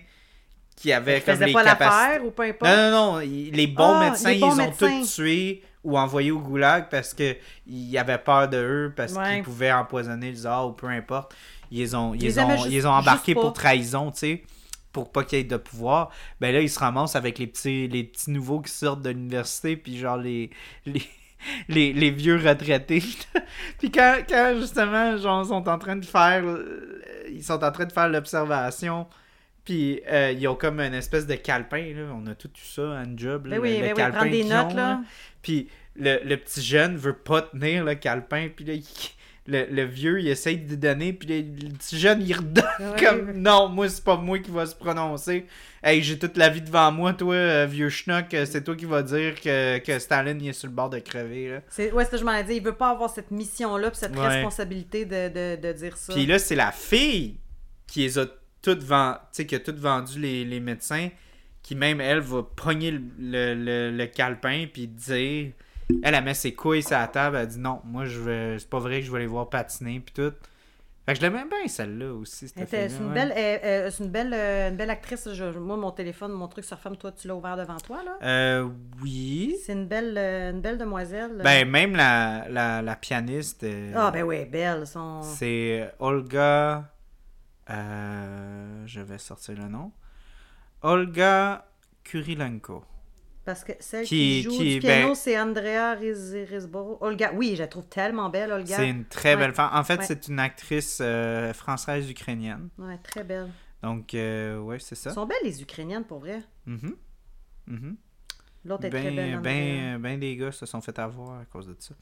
qui 0.77 0.93
avaient 0.93 1.21
qui 1.21 1.27
comme 1.31 1.41
les 1.43 1.53
pas 1.53 1.65
capacités. 1.65 2.25
ou 2.25 2.31
peu 2.31 2.43
importe. 2.45 2.71
Non, 2.71 2.91
non, 2.91 3.13
non. 3.15 3.19
Les 3.19 3.67
bons 3.67 3.95
Ah, 4.01 4.11
médecins, 4.11 4.31
les 4.33 4.39
bons 4.39 4.57
ils 4.57 4.61
ont 4.63 4.71
tous 4.71 5.15
tués 5.15 5.63
ou 5.83 5.99
envoyés 5.99 6.31
au 6.31 6.39
goulag 6.39 6.87
parce 6.91 7.15
qu'ils 7.15 7.99
avaient 7.99 8.17
peur 8.19 8.49
de 8.49 8.57
eux, 8.59 8.93
parce 8.97 9.13
Ouais. 9.13 9.35
qu'ils 9.35 9.43
pouvaient 9.43 9.73
empoisonner 9.73 10.31
le 10.31 10.37
tsar 10.37 10.69
ou 10.69 10.73
peu 10.73 10.87
importe. 10.87 11.35
Ils 11.71 11.81
les 11.81 11.95
ont, 11.95 12.15
ils 12.15 12.21
les 12.23 12.39
ont, 12.39 12.65
ils 12.67 12.71
les 12.71 12.87
ont 12.87 13.03
pas. 13.03 13.19
pour 13.35 13.53
trahison, 13.53 14.11
tu 14.13 14.19
sais, 14.19 14.43
pour 14.95 15.13
pas 15.13 15.25
qu'il 15.25 15.39
y 15.39 15.41
ait 15.43 15.45
de 15.45 15.59
pouvoir. 15.59 16.11
Ben 16.41 16.55
là, 16.55 16.61
ils 16.63 16.71
se 16.71 16.79
ramassent 16.79 17.17
avec 17.17 17.39
les 17.39 17.47
petits, 17.47 17.87
les 17.89 18.05
petits 18.05 18.31
nouveaux 18.31 18.61
qui 18.61 18.73
sortent 18.73 19.03
de 19.03 19.11
l'université, 19.11 19.77
puis 19.77 19.99
genre 19.99 20.17
les, 20.17 20.49
les, 20.87 21.03
les, 21.69 21.93
les 21.93 22.11
vieux 22.11 22.37
retraités. 22.37 23.03
puis 23.79 23.91
quand, 23.91 24.21
quand 24.27 24.55
justement, 24.59 25.19
genre, 25.19 25.45
sont 25.45 25.69
en 25.69 25.79
train 25.79 25.97
de 25.97 26.05
faire, 26.07 26.43
ils 27.31 27.45
sont 27.45 27.63
en 27.63 27.71
train 27.73 27.85
de 27.85 27.93
faire 27.93 28.09
l'observation. 28.09 29.07
Puis 29.65 30.03
euh, 30.09 30.33
ils 30.33 30.47
ont 30.47 30.55
comme 30.55 30.79
une 30.81 30.95
espèce 30.95 31.27
de 31.27 31.35
calepin, 31.37 31.95
là. 31.95 32.03
On 32.15 32.27
a 32.27 32.35
tout 32.35 32.51
ça, 32.55 32.83
un 32.83 33.17
job, 33.17 33.47
là, 33.47 33.57
Ben 33.57 33.63
oui, 33.63 33.79
le, 33.79 33.95
ben 33.95 33.97
le 33.97 34.05
oui, 34.05 34.11
prendre 34.13 34.31
des 34.31 34.45
notes, 34.45 34.73
ont, 34.73 34.77
là. 34.77 35.01
Puis 35.43 35.69
le, 35.97 36.21
le 36.23 36.37
petit 36.37 36.63
jeune 36.63 36.97
veut 36.97 37.17
pas 37.17 37.43
tenir 37.43 37.83
le 37.85 37.95
calepin, 37.95 38.49
puis 38.55 38.65
là, 38.65 38.75
il- 38.75 38.85
le, 39.47 39.67
le 39.71 39.85
vieux, 39.85 40.21
il 40.21 40.29
essaye 40.29 40.57
de 40.59 40.75
donner, 40.75 41.13
puis 41.13 41.29
le, 41.29 41.69
petit 41.75 41.99
jeune, 41.99 42.23
il 42.23 42.33
redonne 42.35 42.65
Ouais. 42.81 43.05
comme 43.05 43.33
«Non, 43.35 43.69
moi, 43.69 43.89
c'est 43.91 44.03
pas 44.03 44.17
moi 44.17 44.39
qui 44.39 44.51
va 44.51 44.65
se 44.65 44.75
prononcer. 44.75 45.47
Hey, 45.83 46.03
j'ai 46.03 46.19
toute 46.19 46.37
la 46.39 46.49
vie 46.49 46.63
devant 46.63 46.91
moi, 46.91 47.13
toi, 47.13 47.35
euh, 47.35 47.67
vieux 47.71 47.91
schnock, 47.91 48.33
euh, 48.33 48.47
c'est 48.47 48.65
toi 48.65 48.75
qui 48.75 48.87
va 48.87 49.03
dire 49.03 49.39
que, 49.41 49.79
que 49.79 49.99
Staline, 49.99 50.41
il 50.41 50.49
est 50.49 50.53
sur 50.55 50.69
le 50.69 50.75
bord 50.75 50.89
de 50.89 50.99
crever, 50.99 51.51
là. 51.51 51.61
C'est, 51.69 51.93
ouais, 51.93 52.05
c'est 52.05 52.13
ce 52.13 52.17
que 52.17 52.19
je 52.21 52.25
m'en 52.25 52.33
ai 52.33 52.43
dit. 52.45 52.55
Il 52.55 52.63
veut 52.63 52.73
pas 52.73 52.89
avoir 52.91 53.11
cette 53.11 53.31
mission-là, 53.31 53.91
puis 53.91 53.99
cette 54.01 54.17
Ouais. 54.17 54.27
responsabilité 54.29 55.05
de, 55.05 55.29
de, 55.29 55.61
de 55.61 55.73
dire 55.75 55.97
ça. 55.99 56.15
Puis 56.15 56.25
là, 56.25 56.39
c'est 56.39 56.57
la 56.57 56.73
fille 56.73 57.37
qui 57.87 58.01
les 58.01 58.19
a 58.19 58.25
toutes 58.63 58.83
vendues, 58.83 59.47
qui 59.47 59.55
a 59.55 59.61
toutes 59.61 59.79
vendu 59.79 60.19
les, 60.19 60.47
les 60.47 60.61
médecins, 60.61 61.11
qui 61.63 61.75
même, 61.75 62.01
elle, 62.01 62.21
va 62.21 62.43
pogner 62.43 62.93
le, 62.93 63.01
le, 63.19 63.55
le- 63.55 63.91
le 63.97 64.07
calepin, 64.07 64.65
puis 64.73 64.87
dire... 64.87 65.51
Elle, 66.03 66.15
elle 66.15 66.25
met 66.25 66.35
ses 66.35 66.55
couilles 66.55 66.83
sur 66.83 66.97
la 66.97 67.09
table, 67.09 67.37
elle 67.37 67.47
dit 67.47 67.59
non, 67.59 67.81
moi, 67.85 68.05
je 68.07 68.21
vais... 68.21 68.59
c'est 68.59 68.69
pas 68.69 68.79
vrai 68.79 69.01
que 69.01 69.07
je 69.07 69.13
vais 69.13 69.21
les 69.21 69.27
voir 69.27 69.49
patiner, 69.51 70.01
puis 70.01 70.15
tout. 70.15 70.33
Fait 71.07 71.13
que 71.13 71.21
je 71.21 71.23
l'aimais 71.27 71.45
bien, 71.45 71.69
celle-là 71.69 72.15
aussi, 72.15 72.49
c'est 72.49 72.63
une, 72.63 73.09
ouais. 73.09 73.13
belle, 73.13 73.93
une, 74.01 74.09
belle, 74.09 74.33
euh, 74.33 74.71
une 74.71 74.77
belle 74.77 74.89
actrice. 74.89 75.29
Je- 75.35 75.59
moi, 75.59 75.77
mon 75.77 75.91
téléphone, 75.91 76.33
mon 76.33 76.49
truc 76.49 76.65
sur 76.65 76.79
femme, 76.79 76.97
toi, 76.97 77.13
tu 77.13 77.29
l'as 77.29 77.35
ouvert 77.37 77.59
devant 77.59 77.77
toi, 77.77 77.99
là? 78.03 78.17
Euh, 78.23 78.69
oui. 79.03 79.55
C'est 79.63 79.75
une 79.75 79.87
belle, 79.87 80.17
euh, 80.17 80.53
une 80.53 80.63
belle 80.63 80.79
demoiselle. 80.79 81.43
Ben, 81.45 81.69
même 81.69 81.95
la, 81.95 82.47
la, 82.49 82.81
la 82.81 82.97
pianiste, 82.97 83.65
euh, 83.65 83.93
ah, 83.95 84.11
ben 84.11 84.23
oui, 84.23 84.47
belle. 84.47 84.87
Son... 84.87 85.21
c'est 85.21 85.93
Olga... 85.99 86.91
euh, 87.69 88.83
je 88.87 89.01
vais 89.01 89.19
sortir 89.19 89.57
le 89.59 89.69
nom. 89.69 89.93
Olga 90.81 91.67
Kurilenko. 92.03 92.83
Parce 93.45 93.63
que 93.63 93.73
celle 93.79 94.07
Qui- 94.07 94.17
qui, 94.17 94.43
joue 94.43 94.51
qui- 94.53 94.75
du 94.77 94.81
piano, 94.81 95.09
ben- 95.09 95.15
c'est 95.15 95.39
Andrea 95.39 95.95
Risborough. 95.95 96.97
Olga, 97.03 97.31
oui, 97.35 97.53
je 97.57 97.63
la 97.63 97.69
trouve 97.69 97.85
tellement 97.87 98.31
belle, 98.31 98.51
Olga. 98.53 98.77
C'est 98.77 98.89
une 98.89 99.05
très 99.05 99.35
Ouais. 99.35 99.41
belle 99.41 99.53
femme. 99.55 99.71
En 99.73 99.85
fait, 99.85 99.99
Ouais. 99.99 100.05
c'est 100.07 100.29
une 100.29 100.39
actrice 100.39 100.99
euh, 101.03 101.53
française-ukrainienne. 101.53 102.71
Ouais, 102.79 102.97
très 103.03 103.23
belle. 103.23 103.51
Donc, 103.83 104.15
euh, 104.15 104.59
ouais, 104.61 104.79
c'est 104.79 104.95
ça. 104.95 105.11
Elles 105.11 105.15
sont 105.15 105.27
belles, 105.27 105.37
les 105.45 105.61
Ukrainiennes, 105.61 106.05
pour 106.05 106.21
vrai. 106.21 106.41
Mhm. 106.65 106.95
Mhm. 107.67 107.97
L'autre 108.65 108.87
est 108.87 108.91
très 108.91 109.03
belle. 109.11 109.15
Ben, 109.15 109.37
Andrea. 109.37 109.43
ben, 109.43 109.99
ben 110.01 110.21
des 110.21 110.37
gars 110.37 110.51
se 110.53 110.65
sont 110.65 110.81
fait 110.81 110.99
avoir 110.99 111.41
à 111.41 111.45
cause 111.45 111.67
de 111.67 111.77
ça. 111.79 111.95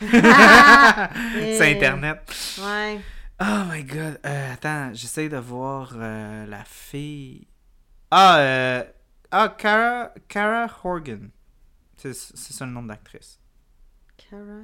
C'est 1.34 1.76
Internet. 1.76 2.18
Ouais. 2.60 2.98
Oh 3.40 3.62
my 3.70 3.84
god. 3.84 4.18
Euh, 4.26 4.52
attends, 4.54 4.90
j'essaie 4.94 5.28
de 5.28 5.36
voir 5.36 5.92
euh, 5.94 6.44
la 6.46 6.64
fille. 6.64 7.46
Ah, 8.10 8.38
euh... 8.40 8.84
ah 9.30 9.48
Cara, 9.56 10.12
Cara 10.28 10.66
Horgan. 10.84 11.30
C'est 11.96 12.12
ça 12.14 12.64
le 12.66 12.72
nom 12.72 12.82
de 12.82 12.88
l'actrice. 12.88 13.40
Cara? 14.16 14.62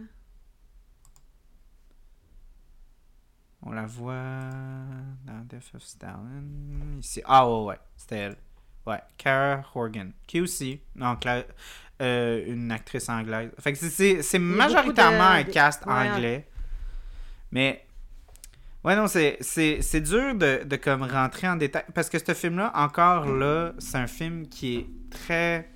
On 3.62 3.73
la 3.73 3.86
voit 3.86 4.15
dans 5.24 5.41
Death 5.49 5.74
of 5.74 5.82
Stalin. 5.82 6.45
Ici. 7.01 7.23
Ah 7.24 7.49
ouais, 7.49 7.65
ouais, 7.65 7.78
c'était 7.97 8.16
elle. 8.19 8.36
Ouais, 8.86 9.01
Cara 9.16 9.65
Horgan. 9.74 10.12
Qui 10.27 10.39
est 10.39 10.41
aussi 10.43 10.81
euh, 12.03 12.45
une 12.47 12.70
actrice 12.70 13.09
anglaise. 13.09 13.51
Fait 13.59 13.73
que 13.73 13.78
c'est- 13.78 14.39
majoritairement 14.39 15.31
de- 15.35 15.39
un 15.41 15.45
cast 15.45 15.86
ouais, 15.86 15.93
anglais. 15.93 16.49
Mais. 17.51 17.86
Ouais, 18.85 18.94
non, 18.97 19.06
c'est- 19.06 19.39
c'est 19.40 19.81
c'est 19.81 20.01
dur 20.02 20.35
de, 20.35 20.62
de 20.65 20.77
comme 20.77 21.02
rentrer 21.02 21.48
en 21.48 21.56
détail. 21.56 21.85
Parce 21.94 22.11
que 22.11 22.19
ce 22.19 22.35
film-là, 22.35 22.70
encore 22.74 23.27
là, 23.27 23.73
c'est 23.78 23.97
un 23.97 24.06
film 24.06 24.47
qui 24.48 24.77
est 24.77 24.86
très. 25.11 25.70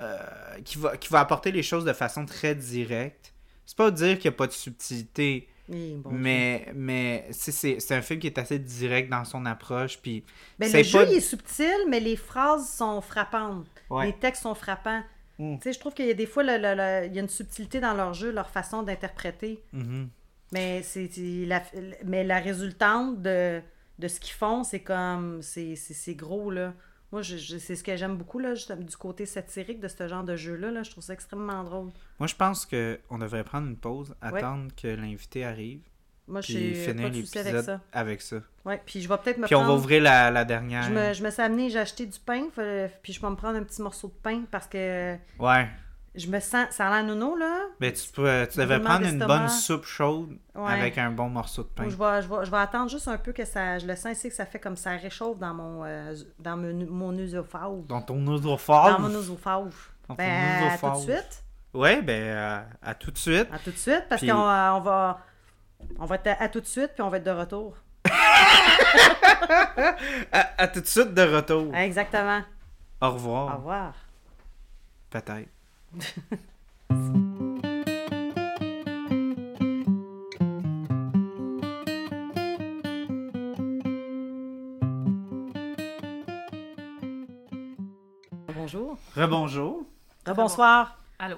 euh, 0.00 0.16
qui, 0.64 0.78
va, 0.78 0.96
qui 0.96 1.08
va 1.08 1.20
apporter 1.20 1.52
les 1.52 1.62
choses 1.62 1.84
de 1.84 1.92
façon 1.92 2.26
très 2.26 2.54
directe. 2.54 3.32
C'est 3.64 3.76
pas 3.76 3.90
dire 3.92 4.18
qu'il 4.18 4.28
n'y 4.30 4.34
a 4.34 4.36
pas 4.36 4.46
de 4.48 4.52
subtilité. 4.52 5.48
Bon 5.68 6.10
Mais, 6.10 6.66
mais 6.74 7.26
c'est- 7.30 7.52
c'est 7.52 7.80
c'est 7.80 7.94
un 7.94 8.02
film 8.02 8.20
qui 8.20 8.26
est 8.26 8.36
assez 8.38 8.58
direct 8.58 9.08
dans 9.08 9.24
son 9.24 9.46
approche. 9.46 9.98
Puis, 10.02 10.22
Ben, 10.58 10.70
le 10.70 10.82
jeu, 10.82 10.98
pas- 10.98 11.10
il 11.10 11.16
est 11.16 11.20
subtil, 11.20 11.72
mais 11.88 12.00
les 12.00 12.16
phrases 12.16 12.68
sont 12.68 13.00
frappantes. 13.00 13.66
Ouais. 13.88 14.06
Les 14.06 14.12
textes 14.12 14.42
sont 14.42 14.54
frappants. 14.54 15.02
Mm. 15.38 15.56
Sais, 15.62 15.72
je 15.72 15.78
trouve 15.80 15.94
qu'il 15.94 16.06
y 16.06 16.10
a 16.10 16.14
des 16.14 16.26
fois, 16.26 16.42
le- 16.42 16.58
le- 16.58 16.74
le- 16.74 17.06
il 17.06 17.14
y 17.14 17.18
a 17.18 17.22
une 17.22 17.28
subtilité 17.28 17.80
dans 17.80 17.94
leur 17.94 18.12
jeu, 18.14 18.30
leur 18.30 18.50
façon 18.50 18.82
d'interpréter. 18.82 19.62
Mhm. 19.72 20.08
Mais 20.54 20.82
c'est 20.82 21.10
la, 21.46 21.62
mais 22.04 22.24
la 22.24 22.38
résultante 22.38 23.20
de, 23.22 23.60
de 23.98 24.08
ce 24.08 24.18
qu'ils 24.20 24.34
font, 24.34 24.64
c'est 24.64 24.80
comme. 24.80 25.42
C'est 25.42 25.76
c'est- 25.76 25.94
c'est 25.94 26.14
gros, 26.14 26.50
là. 26.50 26.72
Moi, 27.12 27.22
je, 27.22 27.36
je- 27.36 27.58
c'est 27.58 27.76
ce 27.76 27.84
que 27.84 27.96
j'aime 27.96 28.16
beaucoup, 28.16 28.38
là, 28.40 28.54
juste 28.54 28.72
du 28.72 28.96
côté 28.96 29.24
satirique 29.26 29.78
de 29.80 29.86
ce 29.88 30.08
genre 30.08 30.24
de 30.24 30.34
jeu-là. 30.34 30.70
Là. 30.72 30.82
Je 30.82 30.90
trouve 30.90 31.04
ça 31.04 31.12
extrêmement 31.12 31.62
drôle. 31.62 31.90
moi, 32.18 32.26
je 32.26 32.34
pense 32.34 32.66
qu'on 32.66 33.18
devrait 33.18 33.44
prendre 33.44 33.68
une 33.68 33.76
pause, 33.76 34.14
attendre 34.20 34.72
que 34.80 34.88
l'invité 34.88 35.44
arrive, 35.44 35.80
Moi, 36.26 36.40
je 36.40 36.46
puis 36.54 36.74
finir 36.74 37.10
de 37.10 37.14
souci 37.20 37.38
avec 37.38 37.52
l'épisode 37.52 37.64
ça. 37.64 37.80
avec 37.92 38.20
ça. 38.22 38.36
Ouais, 38.64 38.80
puis 38.84 39.00
je 39.00 39.08
vais 39.08 39.16
peut-être 39.18 39.38
me 39.38 39.46
Puis 39.46 39.54
on 39.54 39.64
va 39.64 39.74
ouvrir 39.74 40.02
la, 40.02 40.30
la 40.32 40.44
dernière. 40.44 40.82
Je 40.84 40.90
me, 40.92 41.12
je 41.12 41.22
me 41.22 41.30
suis 41.30 41.42
amené, 41.42 41.70
j'ai 41.70 41.78
acheté 41.78 42.06
du 42.06 42.18
pain, 42.18 42.46
puis 43.02 43.12
je 43.12 43.20
vais 43.20 43.30
me 43.30 43.36
prendre 43.36 43.58
un 43.58 43.62
petit 43.62 43.82
morceau 43.82 44.08
de 44.08 44.14
pain 44.22 44.42
parce 44.50 44.66
que 44.66 45.14
Ouais. 45.38 45.68
Je 46.14 46.26
me 46.28 46.38
sens. 46.40 46.66
Ça 46.70 46.88
a 46.88 46.90
l'air 47.02 47.04
nono, 47.04 47.36
là. 47.36 47.62
Ben, 47.80 47.92
tu, 47.92 48.08
peux, 48.12 48.46
tu 48.50 48.58
devrais 48.58 48.76
Roulement 48.76 48.90
prendre 48.90 49.06
une 49.08 49.18
bonne 49.18 49.48
soupe 49.48 49.84
chaude 49.84 50.38
Ouais. 50.54 50.72
avec 50.72 50.98
un 50.98 51.10
bon 51.10 51.28
morceau 51.28 51.62
de 51.64 51.68
pain. 51.68 51.84
Je 51.88 51.96
vais, 51.96 52.22
je, 52.22 52.28
vais, 52.28 52.44
je 52.44 52.50
vais 52.50 52.56
attendre 52.58 52.88
juste 52.90 53.08
un 53.08 53.18
peu 53.18 53.32
que 53.32 53.44
ça. 53.44 53.78
Je 53.78 53.86
le 53.86 53.96
sens 53.96 54.12
ici 54.12 54.28
que 54.28 54.34
ça 54.34 54.46
fait 54.46 54.60
comme 54.60 54.76
ça 54.76 54.90
réchauffe 54.92 55.38
dans 55.38 55.52
mon, 55.54 55.84
euh, 55.84 56.14
dans 56.38 56.56
mon, 56.56 56.86
mon 56.90 57.18
œsophage. 57.18 57.86
Dans 57.88 58.02
ton 58.02 58.24
oesophage. 58.28 58.92
Dans 58.92 59.00
mon 59.00 59.14
œsophage. 59.14 59.72
Dans 60.08 60.14
ton 60.14 60.22
Ben, 60.22 60.30
à 60.30 60.76
tout 60.78 60.86
de 60.86 60.90
œsophage. 60.92 61.02
suite. 61.02 61.44
Ouais, 61.74 62.02
ben, 62.02 62.22
euh, 62.22 62.60
à 62.82 62.94
tout 62.94 63.10
de 63.10 63.18
suite. 63.18 63.48
À 63.52 63.58
tout 63.58 63.70
de 63.72 63.76
suite, 63.76 64.04
parce 64.08 64.20
Puis- 64.20 64.30
qu'on 64.30 64.38
euh, 64.48 64.70
on 64.72 64.80
va. 64.80 65.20
On 65.98 66.06
va 66.06 66.14
être 66.14 66.28
à, 66.28 66.42
à 66.44 66.48
tout 66.48 66.60
de 66.60 66.66
suite, 66.66 66.90
puis 66.94 67.02
on 67.02 67.08
va 67.10 67.16
être 67.16 67.24
de 67.24 67.30
retour. 67.30 67.76
À, 70.32 70.62
à 70.62 70.68
tout 70.68 70.80
de 70.80 70.86
suite 70.86 71.12
de 71.14 71.22
retour. 71.22 71.74
Exactement. 71.74 72.40
Au 73.00 73.06
Au 73.06 73.10
revoir. 73.12 73.56
revoir. 73.56 73.94
Peut-être. 75.10 75.48
Bonjour. 88.54 88.98
Rebonjour. 89.14 89.86
Rebonsoir. 90.26 90.98
Allô? 91.18 91.36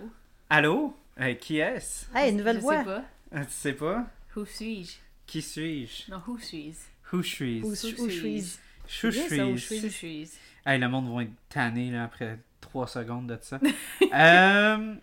Allô? 0.51 0.95
Euh, 1.21 1.35
qui 1.35 1.59
est-ce? 1.59 2.07
Hey, 2.15 2.31
une 2.31 2.39
nouvelle 2.39 2.57
je 2.57 2.63
voix. 2.63 2.79
sais 2.79 2.85
pas. 2.85 3.05
Euh, 3.35 3.45
Tu 3.45 3.51
sais 3.51 3.73
pas? 3.73 4.07
Who 4.37 4.45
suis-je? 4.45 4.97
Qui 5.27 5.43
suis-je? 5.43 6.11
Non, 6.11 6.21
who 6.27 6.39
suis-je? 6.39 6.79
Who 7.13 7.23
suis-je? 7.23 7.65
Où 7.65 7.69
Où 7.69 7.71
où 7.73 8.09
je 8.09 8.15
suis. 8.15 8.59
Chou 8.89 9.11
bien 9.11 9.29
ça, 9.29 9.47
où 9.47 9.57
suis 9.59 9.79
je 9.81 9.87
Who 9.87 9.91
suis-je? 9.91 10.31
Hey, 10.65 10.79
le 10.79 10.89
monde 10.89 11.13
va 11.15 11.23
être 11.23 11.33
tanné 11.49 11.91
là, 11.91 12.05
après 12.05 12.39
3 12.67 12.87
secondes 12.87 13.27
de 13.27 13.39
ça. 13.41 13.59
euh, 14.15 14.95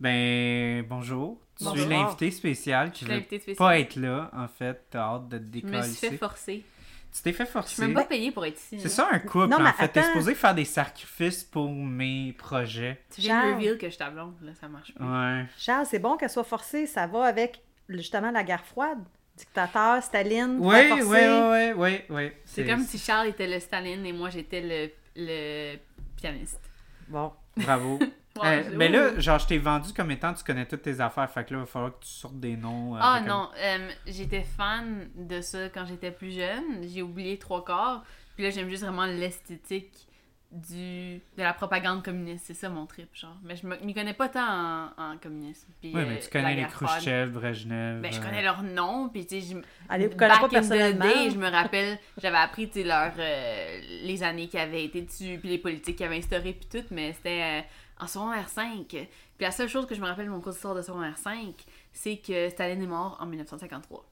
Ben, 0.00 0.84
bonjour. 0.88 1.40
Tu 1.58 1.64
Bonjour. 1.64 1.86
es 1.86 1.88
l'invité 1.88 2.30
spécial 2.30 2.92
qui 2.92 3.04
Je 3.04 3.08
veut 3.10 3.14
l'invité 3.16 3.38
spécial. 3.40 3.56
pas 3.58 3.78
être 3.80 3.96
là, 3.96 4.30
en 4.32 4.46
fait. 4.46 4.84
T'as 4.90 5.00
hâte 5.14 5.28
de 5.28 5.38
te 5.38 5.44
Je 5.44 5.48
décoller. 5.50 5.78
me 5.78 5.82
suis 5.82 6.08
fait 6.08 6.16
forcer. 6.16 6.64
Tu 7.12 7.22
t'es 7.22 7.32
fait 7.32 7.46
Je 7.46 7.50
forcer. 7.50 7.74
suis 7.74 7.82
même 7.82 7.94
pas 7.94 8.04
payée 8.04 8.30
pour 8.30 8.44
être 8.46 8.56
ici. 8.58 8.78
C'est 8.80 8.88
ça 8.88 9.08
un 9.10 9.18
couple, 9.18 9.48
Non, 9.48 9.58
mais 9.58 9.70
en 9.70 9.72
fait. 9.72 9.88
T'es 9.88 10.02
supposé 10.04 10.34
faire 10.36 10.54
des 10.54 10.64
sacrifices 10.64 11.42
pour 11.42 11.68
mes 11.72 12.32
projets. 12.34 13.00
Tu 13.12 13.22
viens 13.22 13.38
de 13.38 13.42
Charles. 13.48 13.54
reveal 13.56 13.78
que 13.78 13.86
je 13.86 13.90
suis 13.90 13.98
ta 13.98 14.10
blonde, 14.10 14.34
là, 14.42 14.52
ça 14.60 14.68
marche. 14.68 14.92
Ouais. 15.00 15.46
Charles, 15.58 15.86
c'est 15.86 15.98
bon 15.98 16.16
qu'elle 16.16 16.30
soit 16.30 16.44
forcée. 16.44 16.86
Ça 16.86 17.06
va 17.08 17.24
avec 17.24 17.60
justement 17.88 18.30
la 18.30 18.44
guerre 18.44 18.64
froide. 18.64 18.98
Dictateur, 19.36 20.00
Staline. 20.02 20.58
Oui, 20.60 20.76
oui, 20.76 20.88
forcé. 21.00 21.04
oui, 21.06 21.72
oui, 21.76 22.00
oui. 22.10 22.32
C'est 22.44 22.66
comme 22.66 22.84
si 22.84 22.98
Charles 22.98 23.28
était 23.28 23.46
le 23.48 23.58
Staline 23.58 24.04
et 24.06 24.12
moi 24.12 24.30
j'étais 24.30 24.60
le, 24.60 24.90
le 25.16 25.76
pianiste. 26.16 26.60
Bon. 27.08 27.32
Bravo. 27.56 27.98
Ouais, 28.40 28.64
Euh, 28.68 28.70
mais 28.76 28.88
là, 28.88 29.18
genre, 29.18 29.40
je 29.40 29.48
t'ai 29.48 29.58
vendu 29.58 29.92
comme 29.92 30.12
étant 30.12 30.32
tu 30.32 30.44
connais 30.44 30.64
toutes 30.64 30.82
tes 30.82 31.00
affaires. 31.00 31.28
Fait 31.28 31.42
que 31.44 31.52
là, 31.54 31.58
il 31.58 31.62
va 31.62 31.66
falloir 31.66 31.98
que 31.98 32.04
tu 32.04 32.10
sortes 32.10 32.38
des 32.38 32.56
noms. 32.56 32.94
euh, 32.94 32.98
Ah 33.02 33.14
un- 33.14 33.20
non, 33.22 33.48
euh, 33.56 33.90
j'étais 34.06 34.42
fan 34.44 35.08
de 35.16 35.40
ça 35.40 35.68
quand 35.70 35.84
j'étais 35.86 36.12
plus 36.12 36.30
jeune. 36.30 36.86
J'ai 36.86 37.02
oublié 37.02 37.36
trois 37.40 37.64
quarts. 37.64 38.04
Puis 38.36 38.44
là, 38.44 38.50
j'aime 38.50 38.68
juste 38.68 38.84
vraiment 38.84 39.06
l'esthétique 39.06 40.06
du 40.50 41.16
de 41.36 41.42
la 41.42 41.52
propagande 41.52 42.02
communiste. 42.02 42.46
C'est 42.46 42.54
ça 42.54 42.68
mon 42.70 42.86
trip, 42.86 43.08
genre. 43.14 43.36
Mais 43.42 43.54
je 43.56 43.66
me- 43.66 43.76
m'y 43.78 43.92
connais 43.92 44.14
pas 44.14 44.28
tant 44.28 44.40
en, 44.46 44.90
en 44.96 45.18
communisme. 45.18 45.68
Puis, 45.80 45.92
Oui, 45.94 46.02
mais 46.08 46.16
euh, 46.16 46.20
tu 46.22 46.30
connais 46.30 46.54
les. 46.56 46.64
Khrushchev, 46.66 47.30
Brejnev. 47.30 48.00
Ben, 48.00 48.10
je 48.12 48.18
euh, 48.18 48.22
connais 48.22 48.42
leurs 48.42 48.62
noms, 48.62 49.08
puis 49.10 49.26
tu 49.26 49.40
sais, 49.40 49.54
je- 49.54 49.58
Allez, 49.88 50.06
vous 50.08 50.16
connaissez 50.16 50.40
pas 50.40 50.40
Back 50.40 50.50
the 50.50 50.52
personnellement? 50.54 51.04
day, 51.04 51.30
je 51.30 51.36
me 51.38 51.50
rappelle, 51.50 51.98
j'avais 52.22 52.38
appris, 52.38 52.68
tu 52.70 52.82
sais, 52.82 52.88
euh, 52.90 53.80
les 54.04 54.22
années 54.22 54.48
qui 54.48 54.56
avaient 54.58 54.84
été 54.84 55.02
dessus, 55.02 55.38
puis 55.38 55.50
les 55.50 55.58
politiques 55.58 55.96
qui 55.96 56.04
avaient 56.04 56.18
instauré, 56.18 56.54
puis 56.54 56.68
tout, 56.80 56.86
mais 56.92 57.12
c'était 57.12 57.42
euh, 57.42 58.04
en 58.04 58.06
secondaire 58.06 58.48
5. 58.48 58.86
Puis 58.88 59.06
la 59.40 59.50
seule 59.50 59.68
chose 59.68 59.86
que 59.86 59.94
je 59.94 60.00
me 60.00 60.06
rappelle 60.06 60.26
de 60.26 60.30
mon 60.30 60.40
cours 60.40 60.52
d'histoire 60.52 60.74
de 60.74 60.82
secondaire 60.82 61.18
5, 61.18 61.54
c'est 61.92 62.16
que 62.16 62.48
Staline 62.48 62.82
est 62.82 62.86
mort 62.86 63.18
en 63.20 63.26
1953. 63.26 64.04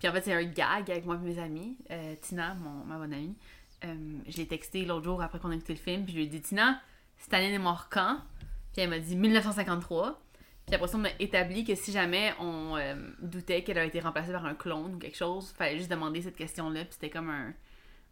Puis 0.00 0.08
en 0.08 0.12
fait, 0.12 0.22
c'est 0.22 0.32
un 0.34 0.44
gag 0.44 0.90
avec 0.90 1.04
moi 1.06 1.16
et 1.16 1.24
mes 1.26 1.38
amis. 1.40 1.76
Euh, 1.90 2.14
Tina, 2.20 2.54
mon, 2.54 2.84
ma 2.84 2.96
bonne 2.98 3.12
amie, 3.12 3.34
euh, 3.84 4.18
je 4.28 4.36
l'ai 4.36 4.46
texté 4.46 4.84
l'autre 4.84 5.04
jour 5.04 5.22
après 5.22 5.38
qu'on 5.38 5.50
a 5.50 5.54
écouté 5.54 5.74
le 5.74 5.78
film, 5.78 6.04
puis 6.04 6.12
je 6.12 6.18
lui 6.18 6.24
ai 6.24 6.28
dit 6.28 6.40
Tina, 6.40 6.80
Staline 7.18 7.52
est 7.52 7.58
mort 7.58 7.88
quand? 7.90 8.20
Puis 8.72 8.82
elle 8.82 8.90
m'a 8.90 8.98
dit 8.98 9.16
1953. 9.16 10.20
Puis 10.66 10.74
après 10.74 10.88
ça, 10.88 10.98
on 10.98 11.04
a 11.04 11.10
établi 11.18 11.64
que 11.64 11.74
si 11.74 11.92
jamais 11.92 12.34
on 12.40 12.76
euh, 12.76 12.94
doutait 13.22 13.62
qu'elle 13.62 13.78
a 13.78 13.84
été 13.84 14.00
remplacée 14.00 14.32
par 14.32 14.44
un 14.44 14.54
clone 14.54 14.94
ou 14.96 14.98
quelque 14.98 15.16
chose, 15.16 15.52
fallait 15.56 15.78
juste 15.78 15.90
demander 15.90 16.20
cette 16.22 16.36
question-là, 16.36 16.84
puis 16.84 16.92
c'était 16.92 17.10
comme 17.10 17.30
un, 17.30 17.54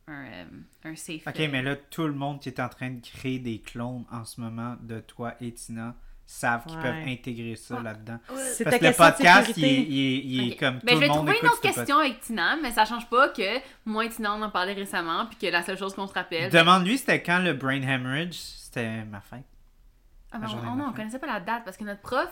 un, 0.09 0.25
euh, 0.25 0.45
un 0.85 0.97
safe. 0.97 1.27
Ok, 1.27 1.39
mais 1.51 1.63
là, 1.63 1.77
tout 1.77 2.07
le 2.07 2.15
monde 2.15 2.41
qui 2.41 2.49
est 2.49 2.61
en 2.61 2.69
train 2.69 2.91
de 2.91 3.01
créer 3.01 3.39
des 3.39 3.61
clones 3.61 4.05
en 4.11 4.25
ce 4.25 4.41
moment 4.41 4.77
de 4.81 5.01
toi 5.01 5.35
et 5.41 5.53
Tina 5.53 5.95
savent 6.27 6.67
qu'ils 6.67 6.77
Ouais. 6.77 6.83
peuvent 6.83 7.09
intégrer 7.09 7.55
ça 7.57 7.77
Ouais. 7.77 7.83
là-dedans. 7.85 8.19
C'est 8.53 8.65
Parce 8.65 8.79
que 8.79 8.85
le 8.85 8.93
podcast, 8.93 9.53
il 9.57 9.65
il 9.65 9.69
est- 10.17 10.23
il 10.25 10.53
est 10.53 10.57
comme 10.57 10.81
Ben, 10.81 10.81
tout 10.81 10.89
je 10.89 10.95
le 10.95 11.01
vais 11.01 11.07
monde 11.09 11.17
trouver 11.19 11.39
une 11.41 11.49
autre 11.49 11.61
question 11.61 11.99
avec 11.99 12.21
Tina, 12.21 12.57
mais 12.61 12.73
ça 12.73 12.85
change 12.85 13.09
pas 13.09 13.29
que 13.29 13.61
moi 13.85 14.05
et 14.05 14.09
Tina, 14.09 14.35
on 14.35 14.43
en 14.43 14.51
parlait 14.51 14.73
récemment, 14.73 15.27
puis 15.27 15.37
que 15.39 15.47
la 15.53 15.63
seule 15.63 15.79
chose 15.79 15.95
qu'on 15.95 16.07
se 16.07 16.13
rappelle. 16.13 16.45
podcast. 16.51 16.65
Demande-lui 16.67 16.99
c'était 16.99 17.23
quand 17.23 17.39
le 17.39 17.53
brain 17.55 17.81
hemorrhage? 17.83 18.35
C'était 18.35 19.05
ma 19.05 19.21
fête. 19.21 19.45
Ah, 20.33 20.39
on, 20.43 20.47
journée 20.49 20.69
oh 20.73 20.77
non, 20.77 20.87
on 20.89 20.93
connaissait 20.93 21.19
pas 21.21 21.29
la 21.29 21.41
date 21.41 21.63
parce 21.65 21.77
que 21.77 21.85
notre 21.85 22.01
prof 22.03 22.29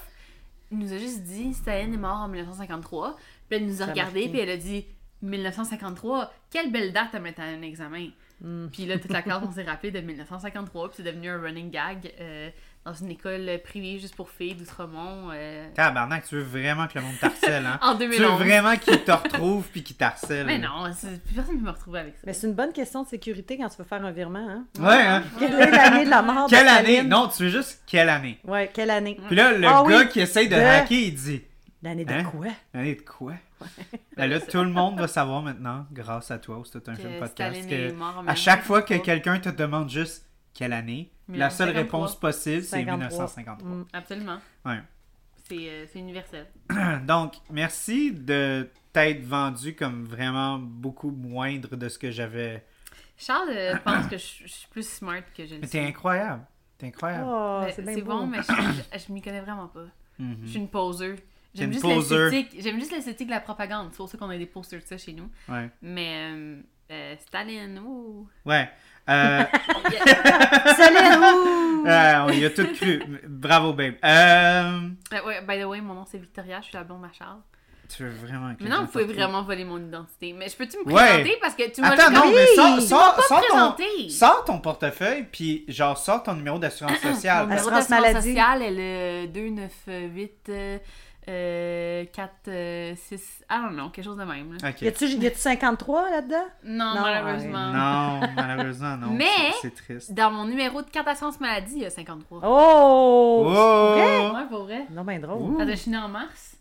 nous 0.73 0.93
a 0.93 0.99
juste 0.99 1.23
dit 1.23 1.55
Staline 1.55 1.95
est 1.95 1.97
mort 1.97 2.17
en 2.19 2.29
1953. 2.29 3.17
Puis 3.49 3.59
elle 3.59 3.67
nous 3.67 3.81
a 3.81 3.87
Ça 3.87 3.93
regardé, 3.93 4.29
puis 4.29 4.41
elle 4.41 4.51
a 4.51 4.57
dit 4.57 4.85
1953, 5.23 6.33
quelle 6.51 6.71
belle 6.73 6.93
date 6.93 7.15
à 7.15 7.21
mettre 7.21 7.41
à 7.41 7.45
un 7.45 7.63
examen. 7.63 8.09
Hmm. 8.41 8.67
Puis 8.73 8.85
là, 8.87 8.99
toute 8.99 9.13
la 9.13 9.23
classe, 9.23 9.43
on 9.47 9.53
s'est 9.53 9.63
rappelé 9.63 9.91
de 9.93 10.01
1953, 10.01 10.89
puis 10.89 10.97
c'est 10.99 11.03
devenu 11.03 11.29
un 11.31 11.41
running 11.41 11.71
gag 11.71 12.13
euh, 12.21 12.51
dans 12.85 12.93
une 12.93 13.11
école 13.11 13.49
privée 13.65 13.99
juste 13.99 14.15
pour 14.15 14.29
filles 14.31 14.55
d'Outremont 14.55 15.31
euh, 15.33 15.69
Tabarnak, 15.75 16.27
tu 16.27 16.35
veux 16.37 16.43
vraiment 16.43 16.87
que 16.87 16.99
le 16.99 17.05
monde 17.05 17.15
t'harcèle, 17.19 17.65
hein? 17.65 17.79
en 17.83 17.97
tu 17.97 18.07
veux 18.07 18.19
2011. 18.19 18.39
vraiment 18.41 18.77
qu'il 18.77 19.03
te 19.03 19.11
retrouve 19.11 19.67
puis 19.69 19.83
qu'il 19.83 19.97
t'harcèle. 19.97 20.45
Mais 20.47 20.59
non, 20.59 20.93
c'est- 20.95 21.23
plus 21.25 21.35
personne 21.35 21.57
ne 21.57 21.63
me 21.63 21.71
retrouver 21.71 22.01
avec 22.01 22.15
ça. 22.17 22.23
Mais 22.27 22.33
c'est 22.35 22.47
une 22.47 22.53
bonne 22.55 22.73
question 22.73 23.03
de 23.03 23.09
sécurité 23.09 23.57
quand 23.57 23.69
tu 23.71 23.79
veux 23.79 23.85
faire 23.85 24.05
un 24.05 24.11
virement. 24.11 24.47
Hein? 24.49 24.65
Ouais, 24.79 25.03
hein? 25.07 25.23
Quelle 25.39 25.55
est 25.55 25.71
l'année 25.71 26.05
de 26.05 26.11
la 26.11 26.21
mort 26.23 26.47
Quelle 26.51 26.67
de 26.67 26.71
année? 26.71 27.03
Non, 27.03 27.29
tu 27.29 27.45
veux 27.45 27.49
juste 27.49 27.83
quelle 27.87 28.09
année? 28.11 28.39
Ouais, 28.45 28.71
quelle 28.73 28.91
année? 28.91 29.19
Puis 29.29 29.37
là, 29.37 29.53
le 29.53 29.67
Ah 29.67 29.83
gars 29.89 29.99
oui, 30.01 30.09
qui 30.09 30.21
essaye 30.21 30.49
de 30.49 30.55
de- 30.55 30.61
hacker, 30.61 30.99
il 30.99 31.15
dit 31.15 31.43
L'année 31.83 32.05
de 32.05 32.13
Hein? 32.13 32.25
quoi? 32.25 32.47
L'année 32.75 32.95
de 32.95 33.03
quoi? 33.03 33.33
Ben 34.17 34.27
là, 34.29 34.41
tout 34.41 34.59
le 34.59 34.69
monde 34.71 34.99
va 34.99 35.09
savoir 35.09 35.41
maintenant, 35.43 35.87
grâce 35.91 36.31
à 36.31 36.39
toi, 36.39 36.63
c'est 36.71 36.87
un 36.89 36.95
Que 36.95 37.01
film 37.01 37.19
podcast, 37.19 37.67
que 37.69 38.29
à 38.29 38.35
chaque 38.35 38.63
fois 38.63 38.83
que 38.83 38.93
1953. 38.93 39.05
quelqu'un 39.05 39.39
te 39.39 39.49
demande 39.57 39.89
juste 39.91 40.27
quelle 40.53 40.73
année, 40.75 41.11
la 41.29 41.51
seule 41.51 41.69
1953. 41.69 41.75
réponse 41.75 42.21
possible, 42.21 42.63
c'est 42.63 42.85
53. 42.85 43.09
1953. 43.09 43.69
Mm. 43.71 43.85
Absolument. 43.93 44.39
Ouais. 44.65 44.81
C'est 45.49 45.69
euh, 45.69 45.87
c'est 45.93 45.99
universel. 45.99 46.47
Donc, 47.07 47.35
merci 47.51 48.13
de 48.13 48.69
t'être 48.93 49.23
vendu 49.25 49.75
comme 49.75 50.05
vraiment 50.05 50.59
beaucoup 50.59 51.11
moindre 51.11 51.77
de 51.77 51.89
ce 51.89 51.99
que 51.99 52.11
j'avais. 52.11 52.65
Charles 53.19 53.51
euh, 53.51 53.77
pense 53.85 54.07
que 54.07 54.17
je, 54.17 54.25
je 54.45 54.53
suis 54.53 54.69
plus 54.69 54.89
smart 54.89 55.23
que 55.37 55.45
je 55.47 55.55
le 55.55 55.61
Mais 55.61 55.67
suis. 55.67 55.79
t'es 55.79 55.85
incroyable. 55.87 56.45
T'es 56.79 56.87
incroyable. 56.89 57.25
Oh, 57.29 57.61
Mais 57.85 57.95
c'est 57.95 58.03
bon, 58.03 58.27
mais 58.27 58.39
je, 58.43 58.53
je, 58.99 59.07
je 59.07 59.13
m'y 59.13 59.21
connais 59.23 59.41
vraiment 59.41 59.69
pas. 59.69 59.85
Mhm. 60.19 60.39
Je 60.45 60.49
suis 60.49 60.59
une 60.59 60.69
poseur. 60.69 61.17
T'es 61.17 61.23
J'aime 61.55 61.73
juste 61.73 61.85
l'esthétique. 61.87 62.61
J'aime 62.63 62.79
juste 62.81 62.91
l'esthétique 62.93 63.27
de 63.29 63.33
la 63.33 63.41
propagande. 63.41 63.89
C'est 63.93 63.97
pour 63.99 64.09
ça 64.09 64.19
qu'on 64.19 64.31
a 64.31 64.37
des 64.39 64.47
posters 64.47 64.81
de 64.81 64.85
ça 64.87 64.99
chez 64.99 65.13
nous. 65.13 65.31
Ouais. 65.49 65.71
Mais 65.83 66.33
euh, 66.33 66.61
euh, 66.91 67.15
Staline, 67.21 67.79
ouh. 67.79 68.29
Ouais. 68.45 68.69
Euh, 69.09 69.43
euh, 71.87 72.25
on 72.27 72.31
y 72.31 72.45
a 72.45 72.51
tout 72.51 72.67
cru. 72.75 73.03
Bravo, 73.29 73.73
babe. 73.73 73.95
Euh, 74.05 74.89
Euh, 75.13 75.27
ouais, 75.27 75.41
by 75.47 75.61
the 75.61 75.65
way, 75.67 75.81
mon 75.81 75.95
nom 75.95 76.05
c'est 76.11 76.19
Victoria, 76.19 76.61
je 76.61 76.67
suis 76.69 76.75
la 76.77 76.85
blonde 76.85 77.05
à 77.05 77.13
Charles. 77.17 77.41
tu 77.95 78.03
veux 78.03 78.11
vraiment 78.11 78.55
que 78.55 78.63
Maintenant, 78.65 78.81
vous 78.85 78.87
pouvez 78.91 79.05
vraiment 79.05 79.43
voler 79.43 79.65
mon 79.65 79.79
identité. 79.79 80.33
Mais 80.33 80.49
je 80.49 80.57
peux-tu 80.57 80.79
me 80.79 80.85
Ouais. 80.93 81.03
présenter? 81.05 81.39
Parce 81.41 81.55
que 81.55 81.71
tu 81.71 81.81
m'as 81.83 81.91
Attends, 81.91 82.11
non, 82.11 82.33
mais 82.33 82.47
sors, 82.57 82.81
sors, 82.81 83.15
pas 83.17 83.23
sors 83.23 83.77
ton, 83.77 84.09
sors 84.09 84.45
ton 84.45 84.59
portefeuille, 84.59 85.27
puis 85.31 85.65
genre, 85.69 85.99
sors 85.99 86.23
ton 86.23 86.35
numéro 86.35 86.59
d'assurance 86.59 86.99
sociale. 86.99 87.47
Mon 87.47 87.55
numéro 87.55 87.69
Assurance 87.69 87.89
d'assurance 87.89 87.91
maladie. 88.13 88.29
sociale 88.29 88.63
est 88.63 88.71
le 88.71 89.27
298 89.29 90.51
euh, 91.29 92.03
euh, 92.03 92.05
4 92.13 92.33
euh, 92.49 92.95
6. 92.97 93.45
Ah 93.49 93.61
non, 93.65 93.71
non, 93.71 93.91
quelque 93.91 94.05
chose 94.05 94.17
de 94.17 94.25
même. 94.25 94.53
là. 94.53 94.71
Y 94.81 94.89
a-tu 94.89 95.07
y 95.07 95.27
a-tu 95.27 95.39
53 95.39 96.11
là-dedans? 96.11 96.45
Non, 96.65 96.95
Non, 96.95 97.01
malheureusement. 97.03 97.73
Non, 97.73 98.21
malheureusement, 98.37 98.97
non. 98.97 99.07
Mais- 99.11 99.25
C'est- 99.53 99.61
C'est 99.63 99.75
triste. 99.75 100.13
Dans 100.15 100.31
mon 100.31 100.45
numéro 100.47 100.83
de 100.83 100.91
carte 100.91 101.07
d'assurance 101.07 101.41
maladie, 101.41 101.75
il 101.77 101.83
y 101.83 101.87
a 101.87 101.91
53. 101.91 102.41
Oh! 102.45 103.45
Oh! 103.47 104.35
Ouais, 104.35 104.47
pour 104.49 104.65
vrai. 104.65 104.87
Non, 104.91 105.05
ben 105.05 105.21
drôle. 105.21 105.41
Ouh. 105.43 105.53
Parce 105.57 105.69
que 105.71 105.77
je 105.77 105.81
suis 105.81 105.91
née 105.91 105.99
en 105.99 106.09
mars. 106.09 106.57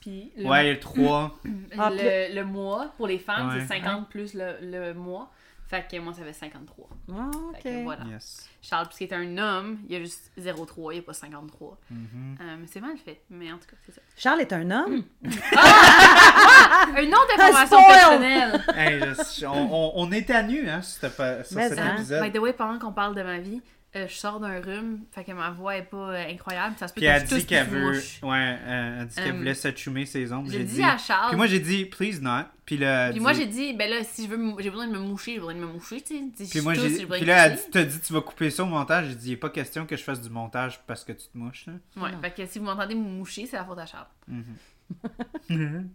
Puis 0.00 0.32
le, 0.36 0.46
Ouais, 0.48 0.64
il 0.64 0.66
y 0.66 0.70
a 0.70 0.72
le 0.74 0.80
3. 0.80 1.38
Ah, 1.78 1.90
le, 1.90 2.34
le 2.34 2.44
mois 2.44 2.86
pour 2.96 3.06
les 3.06 3.18
femmes, 3.18 3.48
Ouais. 3.50 3.60
c'est 3.60 3.66
50 3.80 4.08
plus 4.08 4.34
le, 4.34 4.56
le 4.62 4.94
mois. 4.94 5.30
Fait 5.68 5.86
que 5.86 5.98
moi, 5.98 6.14
ça 6.14 6.22
fait 6.22 6.32
53. 6.32 6.88
Ah, 7.12 7.30
Fait 7.56 7.62
que 7.62 7.76
ok. 7.78 7.84
voilà. 7.84 8.04
Yes. 8.04 8.48
Charles, 8.62 8.86
puisqu'il 8.86 9.04
est 9.04 9.12
un 9.14 9.36
homme, 9.38 9.78
il 9.86 9.92
y 9.92 9.96
a 9.96 10.00
juste 10.00 10.32
0,3, 10.40 10.92
il 10.92 10.94
n'y 10.94 10.98
a 11.00 11.02
pas 11.02 11.12
53. 11.12 11.76
Mhm. 11.90 12.38
Euh, 12.40 12.56
mais 12.58 12.66
c'est 12.66 12.80
mal 12.80 12.96
fait. 12.96 13.20
Mais 13.28 13.52
en 13.52 13.58
tout 13.58 13.66
cas, 13.70 13.76
c'est 13.84 13.92
ça. 13.94 14.00
Charles 14.16 14.40
est 14.40 14.52
un 14.54 14.70
homme? 14.70 15.04
Un 15.24 17.02
nom 17.04 17.18
d'information 17.28 17.78
spoil! 17.82 17.86
personnelle. 17.94 18.64
Hey, 18.74 19.00
je- 19.38 19.46
on, 19.46 19.72
on- 19.74 19.92
on 19.96 20.12
est 20.12 20.30
à 20.30 20.42
nu 20.42 20.68
hein, 20.68 20.80
sur, 20.82 21.10
Mais 21.18 21.68
cet 21.68 21.78
hein. 21.78 21.96
épisode. 21.96 22.22
By 22.22 22.32
the 22.32 22.38
way, 22.40 22.52
pendant 22.52 22.78
qu'on 22.78 22.92
parle 22.92 23.14
de 23.14 23.22
ma 23.22 23.38
vie, 23.38 23.60
euh, 23.96 24.06
je 24.06 24.14
sors 24.14 24.38
d'un 24.38 24.60
rhume, 24.60 25.00
fait 25.12 25.24
que 25.24 25.32
ma 25.32 25.50
voix 25.50 25.76
est 25.76 25.82
pas 25.82 26.10
euh, 26.10 26.28
incroyable. 26.30 26.76
Ça 26.78 26.88
se 26.88 26.92
peut 26.94 27.00
Puis 27.00 27.06
que 27.08 27.12
elle 27.12 27.26
je 27.28 27.34
dit 27.36 27.46
qu'elle 27.46 27.66
veut. 27.66 27.92
mouche. 27.94 28.20
Ouais, 28.22 28.56
euh, 28.60 28.98
elle 29.00 29.06
dit 29.06 29.14
qu'elle 29.16 29.36
voulait 29.36 29.54
s'atchumer 29.54 30.04
ses 30.06 30.30
ombres. 30.32 30.50
J'ai 30.50 30.64
dit 30.64 30.74
dit. 30.74 30.82
à 30.82 30.98
Charles. 30.98 31.28
Puis 31.28 31.36
moi, 31.36 31.46
j'ai 31.46 31.60
dit, 31.60 31.84
please 31.86 32.20
not. 32.20 32.44
Puis 32.66 32.76
là, 32.76 33.06
Puis 33.08 33.14
dit- 33.14 33.20
moi, 33.20 33.32
j'ai 33.32 33.46
dit, 33.46 33.72
ben 33.72 33.88
là, 33.88 34.04
si 34.04 34.24
je 34.24 34.28
veux, 34.28 34.36
me- 34.36 34.60
j'ai 34.62 34.68
besoin 34.68 34.86
de 34.86 34.92
me 34.92 34.98
moucher, 34.98 35.32
j'ai 35.32 35.38
besoin 35.38 35.54
de 35.54 35.60
me 35.60 35.66
moucher, 35.66 36.02
tu 36.02 36.14
sais. 36.16 36.44
Si 36.44 36.50
Puis 36.50 36.58
je 36.58 36.64
moi, 36.64 36.74
j'ai. 36.74 37.06
Puis 37.06 37.24
là, 37.24 37.46
elle 37.46 37.54
dit- 37.56 37.62
t'as 37.72 37.84
dit, 37.84 37.98
tu 38.00 38.12
vas 38.12 38.20
couper 38.20 38.50
ça 38.50 38.62
au 38.62 38.66
montage. 38.66 39.06
J'ai 39.08 39.14
dit, 39.14 39.26
il 39.28 39.30
n'est 39.30 39.36
pas 39.36 39.48
question 39.50 39.86
que 39.86 39.96
je 39.96 40.02
fasse 40.02 40.20
du 40.20 40.28
montage 40.28 40.80
parce 40.86 41.02
que 41.04 41.12
tu 41.12 41.26
te 41.26 41.38
mouches. 41.38 41.64
Là. 41.66 41.72
Ouais, 42.02 42.10
fait 42.20 42.30
que 42.42 42.46
si 42.46 42.58
vous 42.58 42.66
m'entendez 42.66 42.94
me 42.94 43.00
moucher, 43.00 43.46
c'est 43.46 43.56
la 43.56 43.64
faute 43.64 43.78
à 43.78 43.86
Charles. 43.86 44.06
Mhm. 44.28 44.44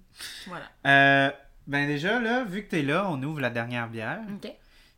Voilà. 0.47 0.65
Euh, 0.85 1.31
ben 1.67 1.87
déjà, 1.87 2.19
là, 2.19 2.43
vu 2.43 2.63
que 2.63 2.69
t'es 2.69 2.81
là, 2.81 3.07
on 3.09 3.21
ouvre 3.23 3.39
la 3.39 3.49
dernière 3.49 3.87
bière. 3.89 4.19
Ok. 4.35 4.51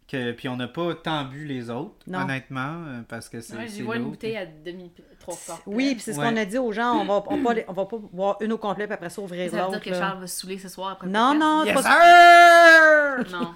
Que, 0.08 0.34
puis 0.34 0.48
on 0.48 0.56
n'a 0.56 0.68
pas 0.68 0.94
tant 0.94 1.24
bu 1.26 1.46
les 1.46 1.72
autres, 1.72 1.96
Non. 2.06 2.20
honnêtement, 2.20 2.84
euh, 2.86 3.02
parce 3.10 3.28
que 3.28 3.42
c'est 3.42 3.56
Ouais, 3.56 3.64
c'est 3.68 3.78
j'y 3.78 3.82
vois 3.82 3.96
une 3.96 4.04
bouteille 4.04 4.38
à 4.38 4.46
demi, 4.46 4.92
trois 5.20 5.34
quarts. 5.48 5.62
Oui, 5.66 5.96
puis 5.96 6.04
c'est 6.04 6.14
ce 6.14 6.20
Ouais. 6.20 6.30
qu'on 6.30 6.38
a 6.38 6.46
dit 6.46 6.60
aux 6.60 6.72
gens. 6.72 6.92
On 7.00 7.06
va, 7.06 7.24
on 7.26 7.38
va, 7.42 7.54
on 7.68 7.74
va 7.74 7.86
pas 7.86 7.98
boire 8.14 8.38
une 8.42 8.54
au 8.54 8.60
complet, 8.60 8.86
puis 8.86 8.94
après 8.94 9.10
ça, 9.10 9.20
ouvrir 9.20 9.50
Ça 9.50 9.58
veut 9.58 9.64
dire 9.64 9.72
l'autre. 9.72 9.84
que 9.84 9.90
là. 9.90 10.00
Charles 10.00 10.20
va 10.20 10.28
se 10.28 10.40
saouler 10.42 10.60
ce 10.60 10.70
soir 10.70 10.92
après 10.92 11.08
Non, 11.08 11.34
non, 11.34 11.64
Yes, 11.66 11.74
pas 11.74 11.82
sir! 11.82 13.26
Non. 13.32 13.54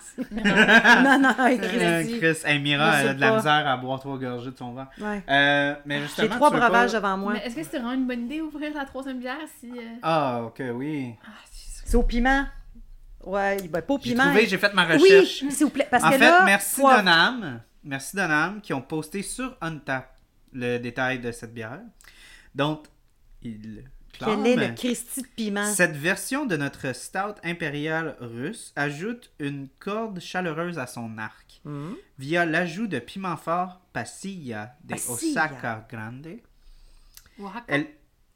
Non, 1.03 1.19
non, 1.19 1.35
Euh, 1.39 1.47
écrit. 1.49 2.17
Chris, 2.19 2.37
hey, 2.45 2.59
Mira, 2.59 3.01
elle 3.01 3.07
a 3.09 3.13
de 3.13 3.21
la 3.21 3.29
pas. 3.29 3.35
misère 3.35 3.67
à 3.67 3.77
boire 3.77 3.99
trois 3.99 4.17
gorgées 4.17 4.49
de 4.51 4.57
son 4.57 4.73
verre. 4.73 4.87
Ouais. 4.99 5.21
Euh, 5.29 5.75
mais 5.85 6.01
justement, 6.01 6.27
J'ai 6.29 6.35
trois 6.35 6.49
breuvages 6.49 6.91
pas- 6.93 6.97
devant 6.97 7.17
moi. 7.17 7.33
Mais 7.33 7.45
est-ce 7.45 7.55
que 7.55 7.63
c'était 7.63 7.77
vraiment 7.77 7.93
une 7.93 8.07
bonne 8.07 8.21
idée 8.25 8.39
d'ouvrir 8.39 8.73
la 8.73 8.85
troisième 8.85 9.19
bière 9.19 9.37
si. 9.59 9.69
euh, 9.69 9.81
Ah, 10.01 10.41
ok, 10.45 10.63
oui. 10.73 11.13
Ah, 11.23 11.29
c'est- 11.51 11.81
C'est 11.89 11.97
au 11.97 12.03
piment. 12.03 12.45
Ouais, 13.29 13.57
ben, 13.67 13.81
pas 13.81 13.93
au 13.93 13.99
J'ai 14.01 14.11
piment. 14.11 14.23
trouvé, 14.25 14.47
j'ai 14.47 14.57
fait 14.57 14.73
ma 14.73 14.85
Oui, 14.87 14.93
recherche. 15.01 15.43
s'il 15.49 15.65
vous 15.65 15.69
plaît. 15.69 15.87
Parce 15.89 16.03
en 16.03 16.09
que 16.11 16.17
fait, 16.17 16.25
là, 16.29 16.43
merci 16.45 16.81
poivre- 16.81 16.99
Donam. 16.99 17.61
Merci 17.83 18.15
Donam 18.15 18.59
qui 18.61 18.73
ont 18.73 18.81
posté 18.81 19.21
sur 19.21 19.55
Untap 19.61 20.15
le 20.51 20.77
détail 20.79 21.19
de 21.19 21.31
cette 21.31 21.53
bière. 21.53 21.79
Donc, 22.55 22.87
il 23.43 23.83
Quel 24.13 24.45
est 24.47 24.55
le 24.55 24.61
clame. 24.63 24.75
Christy 24.75 25.21
de 25.21 25.27
piment? 25.27 25.65
Cette 25.73 25.95
version 25.95 26.45
de 26.47 26.57
notre 26.57 26.93
stout 26.95 27.35
impérial 27.43 28.15
russe 28.19 28.73
ajoute 28.75 29.31
une 29.39 29.67
corde 29.79 30.19
chaleureuse 30.19 30.79
à 30.79 30.87
son 30.87 31.17
arc 31.19 31.61
Hmm. 31.65 31.93
via 32.17 32.45
l'ajout 32.45 32.87
de 32.87 32.99
piment 32.99 33.35
fort 33.37 33.81
Pasilla 33.93 34.75
de 34.85 34.95
Pasilla. 34.95 35.13
Osaka 35.13 35.87
Grande. 35.91 36.27
Oaxaca. 37.37 37.65
Elle, 37.67 37.87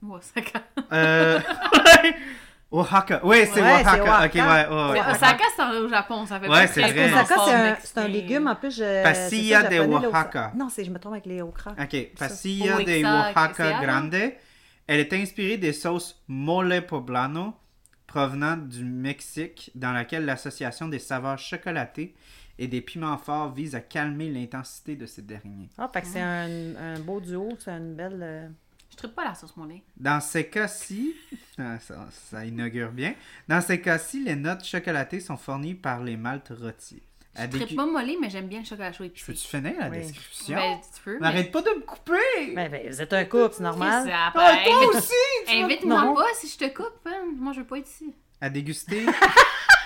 Oaxaca. 0.04 0.62
euh, 0.92 1.40
Oaxaca. 2.74 3.22
Oui, 3.24 3.38
c'est 3.54 3.62
Ouais, 3.62 3.72
Oaxaca. 3.72 3.92
c'est 3.94 4.02
Oaxaca. 4.02 4.26
Ok, 4.26 4.94
ouais. 4.94 5.00
Osaka, 5.16 5.44
c'est 5.56 5.78
au 5.78 5.88
Japon, 5.90 6.26
ça 6.26 6.40
fait 6.40 6.50
Ouais, 6.50 6.68
c'est 6.68 6.82
vrai. 6.82 7.14
Osaka, 7.14 7.78
c'est 7.84 7.98
un, 8.00 8.04
un 8.04 8.08
légume. 8.08 8.48
En 8.48 8.56
plus, 8.56 8.76
je. 8.76 9.04
Pasilla 9.04 9.64
de 9.64 9.80
Oaxaca. 9.80 10.52
Non, 10.56 10.70
c'est, 10.70 10.84
je 10.84 10.90
me 10.92 10.98
trompe 11.00 11.14
avec 11.14 11.26
les 11.28 11.42
okras. 11.42 11.76
Ok, 11.80 12.08
Pasilla 12.18 12.78
de 12.78 13.04
Oaxaca? 13.04 13.80
Grande. 13.86 14.16
Elle 14.88 15.00
est 15.00 15.14
inspirée 15.14 15.58
des 15.58 15.72
sauces 15.72 16.22
mole 16.28 16.86
poblano 16.86 17.54
provenant 18.08 18.58
du 18.58 18.84
Mexique, 18.84 19.72
dans 19.76 19.92
laquelle 19.92 20.26
l'association 20.26 20.88
des 20.88 21.00
saveurs 21.00 21.38
chocolatées 21.38 22.14
et 22.60 22.68
des 22.68 22.82
piments 22.82 23.18
forts 23.18 23.52
vise 23.54 23.76
à 23.76 23.80
calmer 23.80 24.30
l'intensité 24.30 24.96
de 24.96 25.06
ces 25.06 25.22
derniers. 25.22 25.70
Ah, 25.78 25.90
fait 25.92 26.02
que 26.02 26.08
c'est 26.08 26.22
un, 26.22 26.76
un 26.76 27.00
beau 27.00 27.20
duo, 27.20 27.50
c'est 27.60 27.72
une 27.72 27.96
belle. 27.96 28.52
Je 28.94 28.98
tripe 28.98 29.16
pas 29.16 29.24
la 29.26 29.34
sauce 29.34 29.58
mollet. 29.58 29.82
Dans 29.98 30.22
ces 30.22 30.46
cas-ci, 30.48 31.16
ah, 31.58 31.80
ça, 31.80 32.08
ça 32.30 32.46
inaugure 32.46 32.92
bien. 32.92 33.16
Dans 33.48 33.60
ces 33.60 33.82
cas-ci, 33.82 34.24
les 34.24 34.36
notes 34.36 34.64
chocolatées 34.64 35.20
sont 35.20 35.36
fournies 35.36 35.74
par 35.74 36.04
les 36.04 36.16
maltes 36.16 36.54
rôtis. 36.56 37.02
Je 37.36 37.42
dégu- 37.46 37.76
pas 37.76 37.88
mollet, 37.88 38.16
mais 38.22 38.30
j'aime 38.30 38.48
bien 38.48 38.60
le 38.60 38.66
chocolat 38.66 38.92
chaud 38.94 39.04
Je 39.06 39.10
épicé. 39.10 39.26
peux-tu 39.26 39.48
finir 39.48 39.74
la 39.80 39.90
Oui. 39.90 39.98
description? 39.98 40.56
Ben, 40.56 40.78
tu 40.96 41.02
peux. 41.04 41.18
Mais 41.20 41.28
Arrête 41.28 41.52
pas 41.52 41.64
de 41.64 41.70
me 41.70 41.80
couper! 41.82 42.54
Ben, 42.56 42.70
ben, 42.70 42.88
vous 42.88 43.02
êtes 43.02 43.12
un 43.14 43.26
couple, 43.26 43.56
c'est 43.58 43.64
normal. 43.64 44.08
Ah, 44.14 44.32
ben, 44.36 44.64
toi 44.64 44.76
invite- 44.78 44.90
aussi! 44.96 45.14
Invite-moi 45.64 46.14
pas 46.14 46.28
si 46.36 46.48
je 46.48 46.58
te 46.60 46.68
coupe. 46.72 47.00
hein. 47.08 47.24
Moi, 47.36 47.54
je 47.54 47.62
veux 47.62 47.66
pas 47.66 47.80
être 47.80 47.90
ici. 47.90 48.14
À 48.40 48.52
déguster. 48.52 49.08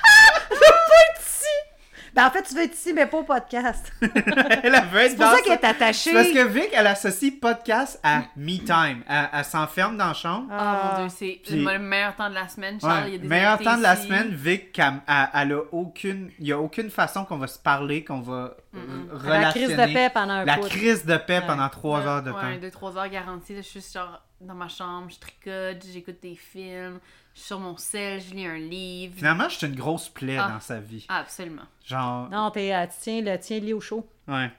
Ben, 2.13 2.25
en 2.27 2.31
fait, 2.31 2.43
tu 2.43 2.55
veux 2.55 2.63
être 2.63 2.73
ici, 2.73 2.93
mais 2.93 3.05
pas 3.05 3.17
au 3.17 3.23
podcast. 3.23 3.91
elle 4.01 4.09
veut 4.11 4.99
être 4.99 5.11
C'est 5.11 5.15
pour 5.15 5.25
dans 5.25 5.31
ça 5.35 5.41
qu'elle 5.41 5.53
est 5.53 5.63
attachée. 5.65 6.09
C'est 6.09 6.13
parce 6.13 6.27
que 6.29 6.47
Vic, 6.47 6.69
elle 6.73 6.87
associe 6.87 7.33
podcast 7.39 7.99
à 8.03 8.23
me 8.35 8.57
time. 8.57 9.03
Elle, 9.07 9.29
elle 9.33 9.45
s'enferme 9.45 9.97
dans 9.97 10.07
la 10.07 10.13
chambre. 10.13 10.47
Ah, 10.51 10.93
mon 10.97 11.05
dieu, 11.05 11.15
c'est 11.17 11.41
Puis- 11.45 11.63
le 11.63 11.79
meilleur 11.79 12.15
temps 12.15 12.29
de 12.29 12.35
la 12.35 12.47
semaine. 12.47 12.79
Charles, 12.81 13.03
il 13.07 13.11
y 13.13 13.15
a 13.15 13.19
des 13.19 13.27
Meilleur 13.27 13.53
invités 13.53 13.63
temps 13.69 13.77
de 13.77 13.83
la 13.83 13.93
ici. 13.95 14.03
semaine, 14.07 14.29
Vic, 14.29 14.79
elle, 14.79 14.93
elle- 15.07 15.29
elle 15.33 15.51
a 15.53 15.61
aucune. 15.71 16.31
Il 16.39 16.45
n'y 16.45 16.51
a 16.51 16.59
aucune 16.59 16.89
façon 16.89 17.25
qu'on 17.25 17.37
va 17.37 17.47
se 17.47 17.59
parler, 17.59 18.03
qu'on 18.03 18.21
va 18.21 18.55
euh, 18.75 18.79
La 19.25 19.51
crise 19.51 19.69
de 19.69 19.93
paix 19.93 20.09
pendant 20.13 20.33
un 20.33 20.45
La 20.45 20.55
bout. 20.57 20.67
crise 20.67 21.05
de 21.05 21.17
paix 21.17 21.39
Ouais. 21.39 21.45
pendant 21.47 21.69
trois 21.69 22.01
heures 22.05 22.23
de 22.23 22.31
ouais, 22.31 22.41
temps. 22.41 22.61
deux, 22.61 22.71
trois 22.71 22.97
heures 22.97 23.09
garanties. 23.09 23.55
Je 23.55 23.61
suis 23.61 23.81
genre 23.93 24.21
dans 24.39 24.53
ma 24.53 24.67
chambre, 24.67 25.07
je 25.09 25.19
tricote, 25.19 25.83
j'écoute 25.91 26.17
des 26.21 26.35
films, 26.35 26.99
sur 27.37 27.59
mon 27.59 27.77
sel, 27.77 28.21
je 28.21 28.33
lis 28.33 28.45
un 28.45 28.57
livre. 28.57 29.13
Finalement, 29.15 29.47
je 29.49 29.55
suis 29.57 29.67
une 29.67 29.75
grosse 29.75 30.09
plaie 30.09 30.37
Ah. 30.37 30.49
dans 30.53 30.59
sa 30.59 30.79
vie. 30.79 31.05
Ah, 31.09 31.19
absolument. 31.19 31.63
Genre. 31.85 32.29
Non, 32.29 32.51
t'es, 32.51 32.73
euh, 32.73 32.85
tu 32.87 32.93
tiens 33.01 33.21
le 33.21 33.37
tiens 33.39 33.59
lit 33.59 33.73
au 33.73 33.79
chaud. 33.79 34.07
Ouais. 34.27 34.51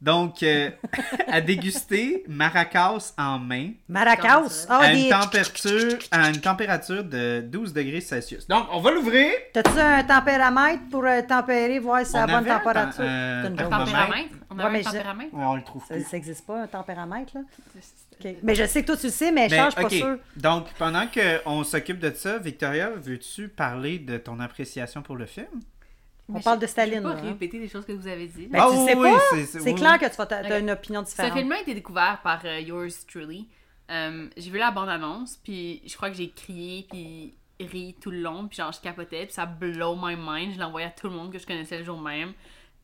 Donc, 0.00 0.42
euh, 0.42 0.70
à 1.28 1.40
déguster, 1.40 2.22
maracas 2.28 3.14
en 3.18 3.38
main, 3.38 3.70
Maracas? 3.88 4.66
Ah, 4.68 4.80
à, 4.80 4.92
des... 4.94 5.04
une 5.04 5.08
température, 5.10 5.98
à 6.10 6.28
une 6.28 6.40
température 6.40 7.02
de 7.04 7.40
12 7.40 7.72
degrés 7.72 8.00
Celsius. 8.02 8.46
Donc, 8.46 8.66
on 8.72 8.80
va 8.80 8.90
l'ouvrir. 8.92 9.30
T'as-tu 9.54 9.78
un 9.78 10.04
tempéramètre 10.04 10.82
pour 10.90 11.04
euh, 11.04 11.22
tempérer, 11.22 11.78
voir 11.78 12.04
si 12.04 12.12
c'est 12.12 12.18
On 12.18 12.20
la 12.20 12.26
bonne 12.26 12.36
avait 12.36 12.50
un 12.50 12.58
température? 12.58 13.00
euh, 13.04 13.42
C'est 13.42 13.48
une 13.50 13.58
joke. 13.58 13.68
thermomètre. 13.70 13.96
Tempéramètre? 13.96 14.34
On 14.50 14.58
a 14.58 14.64
Ouais, 14.64 14.70
mais 14.70 14.86
un 14.86 14.90
je-? 14.90 14.96
Ouais, 15.36 15.44
on 15.44 15.56
le 15.56 15.62
trouve 15.62 15.82
Ça 15.86 15.94
plus. 15.94 16.12
n'existe 16.12 16.46
pas, 16.46 16.62
un 16.62 16.66
tempéramètre, 16.66 17.32
là? 17.34 17.40
C'est- 17.80 18.28
OK. 18.30 18.36
Mais 18.42 18.54
je 18.54 18.64
sais 18.66 18.80
que 18.82 18.86
toi, 18.86 18.96
tu 18.96 19.06
le 19.06 19.12
sais, 19.12 19.30
mais 19.32 19.48
Ben, 19.48 19.66
je 19.66 19.70
suis 19.70 19.80
ok. 19.84 19.90
pas 19.90 19.96
sûre. 19.96 20.18
Donc, 20.36 20.66
pendant 20.78 21.04
qu'on 21.06 21.64
s'occupe 21.64 21.98
de 21.98 22.12
ça, 22.14 22.38
Victoria, 22.38 22.90
veux-tu 22.96 23.48
parler 23.48 23.98
de 23.98 24.16
ton 24.18 24.40
appréciation 24.40 25.02
pour 25.02 25.16
le 25.16 25.26
film? 25.26 25.46
On 26.28 26.40
parle 26.40 26.58
de 26.58 26.66
Staline, 26.66 26.94
Je 26.94 26.98
vais 27.00 27.08
là, 27.08 27.14
pas 27.14 27.20
hein. 27.20 27.28
répéter 27.28 27.58
des 27.60 27.68
choses 27.68 27.84
que 27.86 27.92
vous 27.92 28.06
avez 28.08 28.26
dit. 28.26 28.46
Ben, 28.48 28.58
Ah 28.62 28.68
tu 28.70 28.78
oui, 28.78 28.84
sais 28.86 28.96
oui, 28.96 29.10
pas. 29.12 29.20
c'est- 29.30 29.46
c'est- 29.46 29.60
C'est 29.60 29.72
oui, 29.72 29.74
clair 29.76 29.98
que 29.98 30.06
tu 30.06 30.20
Ok. 30.20 30.60
une 30.60 30.70
opinion 30.70 31.04
Ce 31.04 31.10
différente. 31.10 31.32
film 31.38 31.52
a 31.52 31.60
été 31.60 31.74
découvert 31.74 32.20
par 32.22 32.40
euh, 32.44 32.58
yours 32.60 33.06
truly. 33.06 33.46
Euh, 33.90 34.26
j'ai 34.36 34.50
vu 34.50 34.58
la 34.58 34.72
bande-annonce, 34.72 35.36
puis 35.36 35.80
je 35.86 35.94
crois 35.96 36.10
que 36.10 36.16
j'ai 36.16 36.30
crié, 36.30 36.84
puis 36.90 37.34
ri 37.60 37.94
tout 38.00 38.10
le 38.10 38.20
long, 38.20 38.48
puis 38.48 38.56
genre 38.56 38.72
je 38.72 38.80
capotais, 38.80 39.24
puis 39.26 39.32
ça 39.34 39.46
blow 39.46 39.94
my 39.94 40.16
mind. 40.18 40.52
Je 40.54 40.58
l'ai 40.58 40.64
envoyé 40.64 40.86
à 40.86 40.90
tout 40.90 41.08
le 41.08 41.14
monde 41.14 41.32
que 41.32 41.38
je 41.38 41.46
connaissais 41.46 41.78
le 41.78 41.84
jour 41.84 42.00
même. 42.00 42.32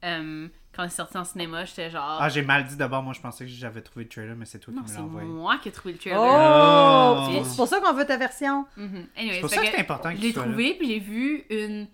Euh, 0.04 0.48
quand 0.74 0.84
c'est 0.88 0.96
sorti 0.96 1.18
en 1.18 1.24
cinéma, 1.24 1.64
j'étais 1.64 1.90
genre. 1.90 2.18
Ah, 2.20 2.28
j'ai 2.28 2.42
mal 2.42 2.64
dit 2.64 2.76
d'abord. 2.76 3.02
Moi, 3.02 3.12
je 3.12 3.20
pensais 3.20 3.44
que 3.44 3.50
j'avais 3.50 3.82
trouvé 3.82 4.04
le 4.04 4.08
trailer, 4.08 4.34
mais 4.36 4.46
c'est 4.46 4.58
toi 4.60 4.72
non, 4.72 4.82
qui 4.82 4.84
me 4.84 4.88
c'est 4.94 4.98
l'as 4.98 5.04
envoyé. 5.04 5.28
moi 5.28 5.58
qui 5.58 5.68
ai 5.68 5.72
trouvé 5.72 5.92
le 5.94 5.98
trailer. 5.98 6.18
Oh! 6.20 6.24
Oh! 6.24 7.28
C'est- 7.44 7.50
C'est 7.50 7.56
pour 7.56 7.68
ça 7.68 7.80
qu'on 7.80 7.92
veut 7.92 8.06
ta 8.06 8.16
version. 8.16 8.64
Mhm. 8.76 9.06
Anyway, 9.16 9.34
C'est 9.34 9.40
pour 9.40 9.50
ça 9.50 9.56
que 9.62 9.66
c'est 9.66 9.80
important 9.80 10.10
Je 10.10 10.14
qu'il 10.16 10.24
l'ai 10.24 10.32
soit 10.32 10.42
là. 10.42 10.48
trouvé, 10.48 10.74
puis 10.74 10.88
j'ai 10.88 10.98
vu 11.00 11.44
une 11.50 11.86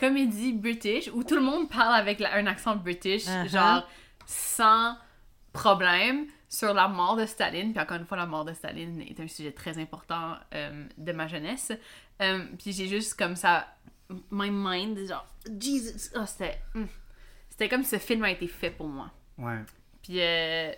comédie 0.00 0.52
british 0.52 1.10
où 1.14 1.22
tout 1.24 1.34
le 1.36 1.42
monde 1.42 1.68
parle 1.68 1.94
avec 1.94 2.18
la- 2.20 2.34
un 2.34 2.46
accent 2.46 2.74
british, 2.76 3.26
Uh-huh. 3.26 3.48
genre 3.48 3.88
sans 4.26 4.96
problème, 5.52 6.26
sur 6.48 6.72
la 6.74 6.88
mort 6.88 7.16
de 7.16 7.26
Staline. 7.26 7.72
Puis 7.72 7.80
encore 7.80 7.96
une 7.98 8.06
fois, 8.06 8.16
la 8.16 8.26
mort 8.26 8.44
de 8.44 8.52
Staline 8.52 9.00
est 9.02 9.20
un 9.20 9.28
sujet 9.28 9.52
très 9.52 9.78
important 9.78 10.34
euh, 10.54 10.84
de 10.98 11.12
ma 11.12 11.26
jeunesse. 11.26 11.72
Euh, 12.22 12.44
puis 12.58 12.72
j'ai 12.72 12.88
juste 12.88 13.14
comme 13.18 13.36
ça, 13.36 13.66
my 14.30 14.50
mind, 14.50 14.98
genre, 15.06 15.26
Jesus, 15.58 16.10
oh, 16.16 16.24
c'était. 16.26 16.58
hum. 16.74 16.88
C'était 17.48 17.68
comme 17.68 17.84
ce 17.84 17.98
film 17.98 18.24
a 18.24 18.30
été 18.30 18.46
fait 18.48 18.70
pour 18.70 18.88
moi. 18.88 19.10
Ouais. 19.38 19.58
Puis 20.02 20.16
euh, 20.20 20.72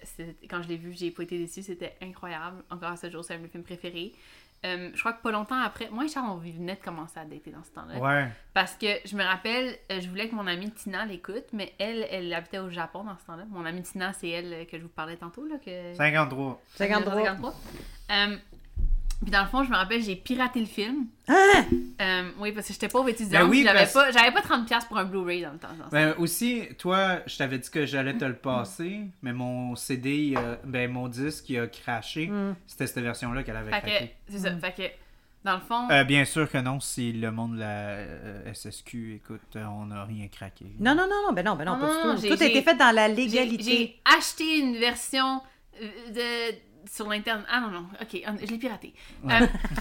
quand 0.51 0.63
je 0.63 0.69
l'ai 0.69 0.77
vu, 0.77 0.93
j'ai 0.93 1.11
pas 1.13 1.23
été 1.23 1.39
déçue, 1.39 1.63
c'était 1.63 1.95
incroyable. 2.03 2.65
Encore 2.71 2.91
à 2.91 2.97
ce 2.97 3.09
jour, 3.09 3.25
c'est 3.25 3.35
un 3.35 3.39
de 3.39 3.43
mes 3.45 3.49
films 3.49 3.63
préférés. 3.63 4.13
Euh, 4.65 4.91
je 4.95 5.01
crois 5.01 5.13
que 5.13 5.23
pas 5.23 5.33
longtemps 5.33 5.61
après, 5.61 5.89
moi 5.91 6.05
et 6.05 6.09
Charles, 6.09 6.31
on 6.31 6.37
venait 6.37 6.77
de 6.77 6.81
commencer 6.81 7.19
à 7.19 7.25
dater 7.25 7.51
dans 7.51 7.65
ce 7.65 7.71
temps-là. 7.71 7.99
Ouais. 7.99 8.29
Parce 8.55 8.75
que 8.75 8.87
je 9.05 9.17
me 9.17 9.25
rappelle, 9.25 9.77
euh, 9.91 10.01
je 10.01 10.09
voulais 10.09 10.29
que 10.29 10.37
mon 10.37 10.47
amie 10.47 10.71
Tina 10.71 11.05
l'écoute, 11.05 11.47
mais 11.53 11.73
elle, 11.81 12.07
elle 12.11 12.33
habitait 12.33 12.61
au 12.61 12.71
Japon 12.71 13.03
dans 13.03 13.19
ce 13.19 13.25
temps-là. 13.27 13.45
Mon 13.51 13.65
amie 13.65 13.83
Tina, 13.83 14.13
c'est 14.13 14.29
elle 14.29 14.67
que 14.67 14.79
je 14.79 14.83
vous 14.83 14.89
parlais 14.89 15.17
tantôt. 15.17 15.45
Là, 15.47 15.57
que... 15.59 15.95
53. 15.95 16.63
53. 16.77 17.55
Euh, 18.13 18.37
puis 19.23 19.31
dans 19.31 19.43
le 19.43 19.49
fond, 19.49 19.63
je 19.65 19.71
me 19.71 19.77
rappelle, 19.77 20.03
j'ai 20.03 20.17
piraté 20.17 20.61
le 20.61 20.67
film. 20.67 21.07
Hein? 21.29 21.65
Euh, 22.01 22.31
oui, 22.39 22.53
parce 22.53 22.67
que 22.67 22.73
j'étais 22.73 22.89
pauvre 22.89 23.09
étudiante. 23.09 23.45
Ben 23.45 23.49
oui, 23.49 23.63
j'avais 23.65 23.79
parce- 23.81 23.93
pas, 23.93 24.11
j'avais 24.11 24.33
pas 24.33 24.41
30$ 24.43 24.87
pour 24.89 24.99
un 24.99 25.05
Blu-ray 25.05 25.43
dans 25.43 25.53
le 25.53 25.59
temps. 25.59 25.69
dans 25.79 25.89
Ben 25.91 26.15
aussi, 26.19 26.63
toi, 26.79 27.21
je 27.27 27.37
t'avais 27.39 27.59
dit 27.59 27.71
que 27.71 27.87
j'allais 27.87 28.17
te 28.17 28.25
le 28.25 28.35
passer, 28.35 29.01
mais 29.23 29.33
mon 29.33 29.77
CD, 29.77 30.17
il 30.29 30.37
a- 30.37 30.59
ben 30.65 30.91
mon 30.91 31.09
disque, 31.09 31.49
il 31.51 31.59
a 31.61 31.67
craché. 31.69 32.27
Mm. 32.27 32.57
C'était 32.67 32.87
cette 32.87 33.03
version-là 33.05 33.43
qu'elle 33.45 33.57
avait 33.57 33.71
Fait 33.71 33.81
que, 33.81 33.87
craqué. 33.87 34.15
c'est 34.29 34.39
ça. 34.39 34.51
Fait 34.57 34.73
que, 34.77 34.83
dans 35.45 35.55
le 35.55 35.61
fond, 35.61 35.89
Euh, 35.91 36.05
bien 36.05 36.25
sûr 36.25 36.51
que 36.51 36.59
non, 36.59 36.81
si 36.81 37.13
le 37.13 37.31
monde 37.31 37.55
de 37.55 37.61
la 37.61 37.67
euh, 37.69 38.53
SSQ, 38.53 39.15
écoute, 39.17 39.41
euh, 39.57 39.65
on 39.67 39.87
n'a 39.87 40.05
rien 40.05 40.27
craqué. 40.29 40.67
Non, 40.81 40.95
non, 40.95 41.07
non, 41.09 41.29
non, 41.29 41.33
ben 41.33 41.45
non, 41.45 41.55
ben 41.57 41.65
non, 41.65 41.77
Non, 41.77 41.81
pas 41.81 42.05
non, 42.07 42.15
du 42.15 42.21
tout. 42.21 42.23
j'ai- 42.29 42.37
Tout 42.37 42.43
a 42.43 42.47
été 42.47 42.63
fait 42.63 42.75
dans 42.77 42.95
la 42.95 43.07
légalité. 43.09 43.63
j'ai 43.63 44.01
acheté 44.17 44.59
une 44.59 44.77
version 44.79 45.41
de 45.81 46.55
sur 46.91 47.09
l'internet. 47.09 47.47
Ah 47.51 47.61
non, 47.61 47.69
non, 47.71 47.87
ok, 48.01 48.21
je 48.43 48.47
l'ai 48.51 48.59
piraté. 48.59 48.95
Euh, 49.25 49.47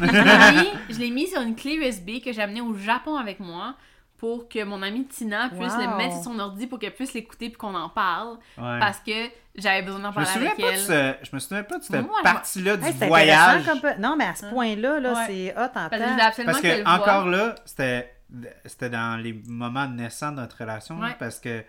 je 0.89 0.99
l'ai 0.99 1.09
mis- 1.09 1.23
mis 1.23 1.27
sur 1.27 1.41
une 1.41 1.55
clé 1.55 1.75
USB 1.75 2.23
que 2.23 2.31
j'ai 2.33 2.41
amenée 2.41 2.61
au 2.61 2.73
Japon 2.75 3.15
avec 3.15 3.39
moi 3.39 3.75
pour 4.17 4.47
que 4.47 4.63
mon 4.63 4.81
amie 4.83 5.05
Tina 5.07 5.49
puisse 5.49 5.73
Wow. 5.73 5.81
le 5.91 5.97
mettre 5.97 6.13
sur 6.15 6.25
son 6.25 6.39
ordi 6.39 6.67
pour 6.67 6.77
qu'elle 6.77 6.93
puisse 6.93 7.13
l'écouter 7.13 7.49
puis 7.49 7.57
qu'on 7.57 7.73
en 7.73 7.89
parle. 7.89 8.37
Ouais. 8.57 8.79
Parce 8.79 8.99
que 8.99 9.11
j'avais 9.55 9.81
besoin 9.81 9.99
d'en 10.01 10.13
parler 10.13 10.47
avec 10.47 10.59
elle. 10.59 10.77
ce- 10.79 11.15
je 11.23 11.29
me 11.33 11.39
souviens 11.39 11.63
pas 11.63 11.79
de 11.79 11.83
cette 11.83 12.05
partie-là 12.23 12.77
du 12.77 12.85
Hey, 12.85 12.93
c'est 12.97 13.07
voyage. 13.07 13.65
comme 13.65 13.81
Non, 13.99 14.15
mais 14.15 14.25
à 14.25 14.35
ce 14.35 14.45
point-là, 14.47 14.99
là, 14.99 15.13
Ouais. 15.13 15.25
c'est 15.27 15.53
hot 15.57 15.61
en 15.75 15.89
Parce 15.89 15.93
absolument 15.93 16.51
Parce 16.53 16.61
que 16.61 16.83
voie. 16.83 16.93
encore 16.93 17.27
là, 17.29 17.55
c'était 17.65 18.89
dans 18.89 19.19
les 19.21 19.33
moments 19.47 19.87
naissants 19.87 20.31
de 20.31 20.37
notre 20.37 20.57
relation. 20.59 20.99
Parce 21.17 21.39
que 21.39 21.63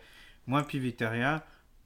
moi 0.46 0.62
puis 0.62 0.78
Victoria, 0.78 1.42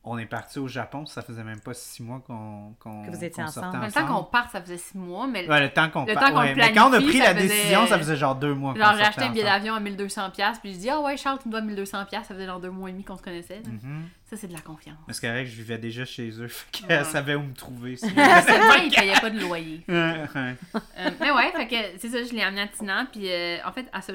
on 0.09 0.16
est 0.19 0.27
partis 0.27 0.59
au 0.61 0.69
Japon, 0.69 1.05
ça 1.05 1.20
faisait 1.20 1.43
même 1.43 1.59
pas 1.61 1.74
six 1.74 2.01
mois 2.03 2.20
qu'on 2.27 2.74
qu'on 2.78 3.05
Que 3.05 3.11
vous 3.11 3.24
étiez 3.24 3.43
ensemble. 3.43 3.77
En 3.77 3.81
même 3.81 3.91
temps 3.93 4.07
qu'on 4.07 4.23
parte, 4.23 4.53
ça 4.53 4.61
faisait 4.62 4.77
six 4.78 4.97
mois, 4.97 5.27
mais 5.27 5.49
Ouais, 5.49 5.61
le 5.61 5.69
temps 5.70 5.91
qu'on 5.91 6.05
Le 6.05 6.15
part- 6.15 6.28
temps 6.28 6.35
qu'on 6.35 6.41
ouais, 6.43 6.55
Mais 6.55 6.73
quand 6.73 6.85
on 6.89 6.93
a 6.93 6.99
planifie, 6.99 7.09
pris 7.09 7.19
ça 7.19 7.33
la 7.35 7.41
faisait- 7.41 7.49
décision, 7.49 7.87
ça 7.89 7.99
faisait 7.99 8.16
genre 8.16 8.37
deux 8.37 8.55
mois. 8.55 8.74
genre 8.77 8.95
j'ai 8.97 9.03
acheté 9.03 9.23
un 9.24 9.31
billet 9.31 9.43
d'avion 9.45 9.74
à 9.74 9.81
1200$, 9.81 10.61
puis 10.61 10.73
je 10.73 10.78
dis 10.78 10.89
Ah 10.91 11.01
ouais, 11.01 11.16
Charles, 11.16 11.39
tu 11.43 11.49
me 11.49 11.53
dois 11.53 11.61
1200$, 11.61 12.24
ça 12.24 12.35
faisait 12.35 12.47
genre 12.47 12.61
deux 12.61 12.70
mois 12.70 12.89
et 12.89 12.93
demi 12.93 13.05
qu'on 13.05 13.16
se 13.16 13.23
connaissait. 13.23 13.62
Mhm. 13.66 14.05
Ça, 14.31 14.37
c'est 14.37 14.49
de 14.49 14.53
la 14.55 14.61
confiance. 14.61 14.97
C'est 15.11 15.20
correct, 15.28 15.47
je 15.49 15.57
vivais 15.57 15.78
déjà 15.78 16.05
chez 16.05 16.31
eux, 16.41 16.49
fait 16.49 16.83
Ouais. 16.83 16.89
qu'elle 16.89 17.05
savait 17.05 17.35
où 17.35 17.43
me 17.43 17.55
trouver. 17.55 17.97
si- 17.97 18.09
Seulement, 18.09 18.74
il 18.85 18.93
payait 18.95 19.20
pas 19.20 19.31
de 19.31 19.41
loyer. 19.41 19.85
Ouais, 19.89 19.95
ouais. 20.35 20.55
Euh, 20.99 21.11
mais 21.20 21.31
ouais, 21.31 21.53
fait 21.53 21.66
que 21.69 21.77
c'est 21.99 22.09
ça, 22.09 22.23
je 22.24 22.33
l'ai 22.33 22.43
amené 22.43 22.62
à 22.62 22.66
Tina, 22.69 23.07
puis 23.12 23.31
euh, 23.31 23.59
en 23.65 23.73
fait, 23.73 23.87
à 23.93 24.03
ce 24.03 24.12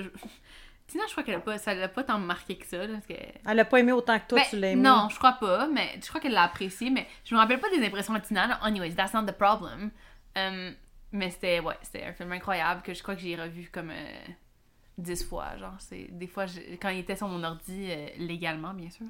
Tina, 0.92 1.04
je 1.08 1.12
crois 1.12 1.24
qu'elle 1.24 1.36
a 1.36 1.40
pas, 1.40 1.58
ça 1.58 1.74
l'a 1.74 1.88
pas 1.88 2.04
tant 2.04 2.20
marqué 2.20 2.58
que 2.58 2.66
ça, 2.66 2.78
là, 2.78 2.88
parce 2.94 3.06
que. 3.06 3.14
Elle 3.48 3.60
a 3.60 3.66
pas 3.66 3.80
aimé 3.80 3.92
autant 3.94 4.20
que 4.20 4.28
toi, 4.28 4.40
Ben, 4.40 4.46
tu 4.50 4.60
l'as 4.60 4.72
aimé. 4.72 4.82
non, 4.82 5.08
je 5.10 5.18
crois 5.18 5.34
pas, 5.34 5.68
mais 5.68 6.00
je 6.02 6.08
crois 6.10 6.20
qu'elle 6.20 6.34
l'a 6.34 6.44
apprécié, 6.44 6.90
mais 6.90 7.08
je 7.26 7.34
me 7.34 7.40
rappelle 7.40 7.60
pas 7.60 7.70
des 7.70 7.86
impressions 7.86 8.14
de 8.14 8.20
Tina, 8.20 8.48
là. 8.48 8.60
Anyways, 8.64 8.94
that's 8.96 9.14
not 9.14 9.24
the 9.26 9.32
problem. 9.38 9.90
Euh, 10.38 10.72
mais 11.14 11.30
c'était, 11.30 11.60
ouais, 11.60 11.78
c'était 11.82 12.04
un 12.06 12.14
film 12.14 12.32
incroyable 12.32 12.82
que 12.82 12.94
je 12.94 13.02
crois 13.04 13.16
que 13.16 13.22
j'ai 13.22 13.36
revu 13.36 13.70
comme 13.72 13.90
euh, 13.90 14.12
dix 14.98 15.24
fois, 15.24 15.58
genre. 15.58 15.76
C'est, 15.80 16.08
des 16.12 16.28
fois, 16.28 16.46
je- 16.46 16.76
quand 16.82 16.90
il 16.90 17.00
était 17.00 17.16
sur 17.16 17.28
mon 17.28 17.44
ordi, 17.44 17.88
euh, 17.90 18.08
légalement, 18.18 18.74
bien 18.74 18.90
sûr. 18.90 19.06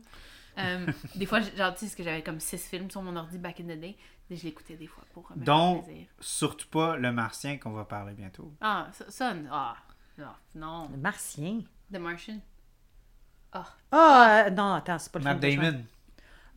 Euh, 0.57 0.85
des 1.15 1.25
fois, 1.25 1.39
genre, 1.41 1.73
tu 1.73 1.81
sais, 1.81 1.87
ce 1.87 1.95
que 1.95 2.03
j'avais 2.03 2.21
comme 2.21 2.39
six 2.39 2.67
films 2.67 2.89
sur 2.91 3.01
mon 3.01 3.15
ordi 3.15 3.37
back 3.37 3.59
in 3.59 3.63
the 3.63 3.79
day, 3.79 3.95
et 4.29 4.35
je 4.35 4.43
l'écoutais 4.45 4.75
des 4.75 4.87
fois 4.87 5.03
pour 5.13 5.23
me 5.31 5.43
faire 5.43 5.43
Donc- 5.55 5.83
plaisir. 5.85 6.05
Surtout 6.19 6.67
pas 6.69 6.95
le 6.97 7.11
martien 7.11 7.57
qu'on 7.57 7.71
va 7.71 7.85
parler 7.85 8.13
bientôt. 8.13 8.51
Ah, 8.61 8.87
ça, 8.93 9.05
ça, 9.09 9.33
ah, 9.51 9.75
non, 10.17 10.25
non. 10.55 10.89
Le 10.91 10.97
Martien. 10.97 11.61
The 11.91 11.97
Martian. 11.97 12.39
Ah. 13.53 13.65
Ah, 13.91 14.43
euh, 14.45 14.49
non, 14.51 14.73
attends, 14.75 14.97
c'est 14.99 15.11
pas 15.11 15.19
le 15.19 15.25
Matt 15.25 15.43
film 15.43 15.61
Damon. 15.61 15.83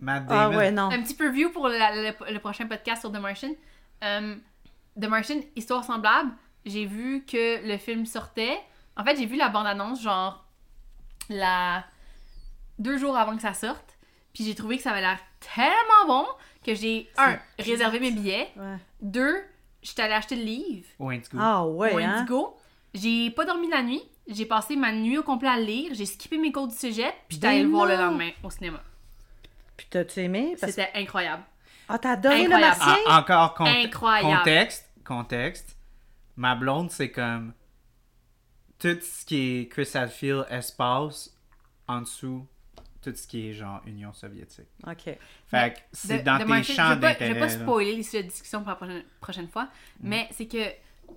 Matt. 0.00 0.24
Ah 0.28 0.44
Damon. 0.44 0.56
ouais, 0.56 0.70
non. 0.70 0.90
Un 0.90 1.02
petit 1.02 1.14
preview 1.14 1.50
pour 1.50 1.68
la- 1.68 1.94
le, 1.94 2.32
le 2.32 2.38
prochain 2.38 2.66
podcast 2.66 3.00
sur 3.00 3.10
The 3.10 3.16
Martian. 3.16 3.50
Euh, 4.04 4.36
The 5.00 5.06
Martian, 5.06 5.40
histoire 5.56 5.82
semblable. 5.84 6.30
J'ai 6.64 6.86
vu 6.86 7.24
que 7.26 7.66
le 7.66 7.76
film 7.78 8.06
sortait. 8.06 8.58
En 8.96 9.04
fait, 9.04 9.16
j'ai 9.16 9.26
vu 9.26 9.36
la 9.36 9.48
bande-annonce, 9.48 10.00
genre, 10.02 10.46
la... 11.28 11.84
deux 12.78 12.96
jours 12.96 13.16
avant 13.16 13.34
que 13.36 13.42
ça 13.42 13.54
sorte. 13.54 13.96
Puis 14.32 14.44
j'ai 14.44 14.54
trouvé 14.54 14.76
que 14.76 14.82
ça 14.82 14.90
avait 14.90 15.00
l'air 15.00 15.18
tellement 15.40 16.06
bon 16.06 16.26
que 16.64 16.74
j'ai, 16.74 17.08
un, 17.18 17.36
réservé 17.58 18.00
mes 18.00 18.10
billets. 18.10 18.50
Ouais. 18.56 18.76
Deux, 19.02 19.36
j'étais 19.82 20.02
allée 20.02 20.14
acheter 20.14 20.36
le 20.36 20.42
livre 20.42 20.86
Au 20.98 21.10
Indigo. 21.10 21.36
Ah 21.40 21.64
au 21.64 21.74
ouais, 21.74 22.02
hein? 22.02 22.26
J'ai 22.94 23.30
pas 23.30 23.44
dormi 23.44 23.68
la 23.68 23.82
nuit. 23.82 24.02
J'ai 24.26 24.46
passé 24.46 24.76
ma 24.76 24.92
nuit 24.92 25.18
au 25.18 25.22
complet 25.22 25.48
à 25.48 25.58
lire. 25.58 25.92
J'ai 25.94 26.06
skippé 26.06 26.38
mes 26.38 26.50
cours 26.52 26.68
du 26.68 26.74
cégep. 26.74 27.12
Puis 27.28 27.36
j'étais 27.36 27.46
Ben 27.48 27.52
allée 27.54 27.62
le 27.64 27.68
voir 27.68 27.86
le 27.86 27.96
lendemain 27.96 28.30
au 28.42 28.50
cinéma. 28.50 28.80
Puis 29.76 29.86
t'as-tu 29.90 30.20
aimé? 30.20 30.56
Parce... 30.60 30.72
C'était 30.72 30.90
incroyable. 30.94 31.42
Ah, 31.88 31.98
t'as 31.98 32.12
adoré 32.12 32.44
le. 32.44 32.48
Martien? 32.50 32.96
Ah, 33.06 33.20
encore 33.20 33.54
con- 33.54 33.66
Incroyable. 33.66 34.38
contexte. 34.38 34.88
Contexte. 35.04 35.76
Ma 36.36 36.54
blonde, 36.54 36.90
c'est 36.90 37.10
comme. 37.10 37.52
Tout 38.78 38.98
ce 39.02 39.24
qui 39.24 39.60
est 39.60 39.68
Chris 39.68 39.88
Hadfield, 39.94 40.46
espace, 40.50 41.30
en 41.88 42.00
dessous, 42.02 42.46
tout 43.02 43.14
ce 43.14 43.26
qui 43.26 43.48
est 43.48 43.52
genre 43.52 43.80
Union 43.86 44.12
soviétique. 44.12 44.66
OK. 44.86 45.16
Fait 45.48 45.74
que 45.74 45.78
c'est 45.92 46.20
The- 46.20 46.24
dans 46.24 46.38
The 46.38 46.46
tes 46.46 46.74
champs 46.74 46.90
je 46.90 46.94
vais 46.94 47.00
pas, 47.00 47.12
je 47.12 47.18
vais 47.18 47.28
d'intérêt. 47.28 47.38
pas 47.40 47.48
spoiler 47.48 47.96
les 47.96 48.02
sujets 48.02 48.22
de 48.24 48.28
discussion 48.28 48.60
pour 48.60 48.68
la 48.70 48.76
prochaine, 48.76 49.04
prochaine 49.20 49.48
fois, 49.48 49.68
mais 50.00 50.28
c'est 50.32 50.46
que 50.46 50.58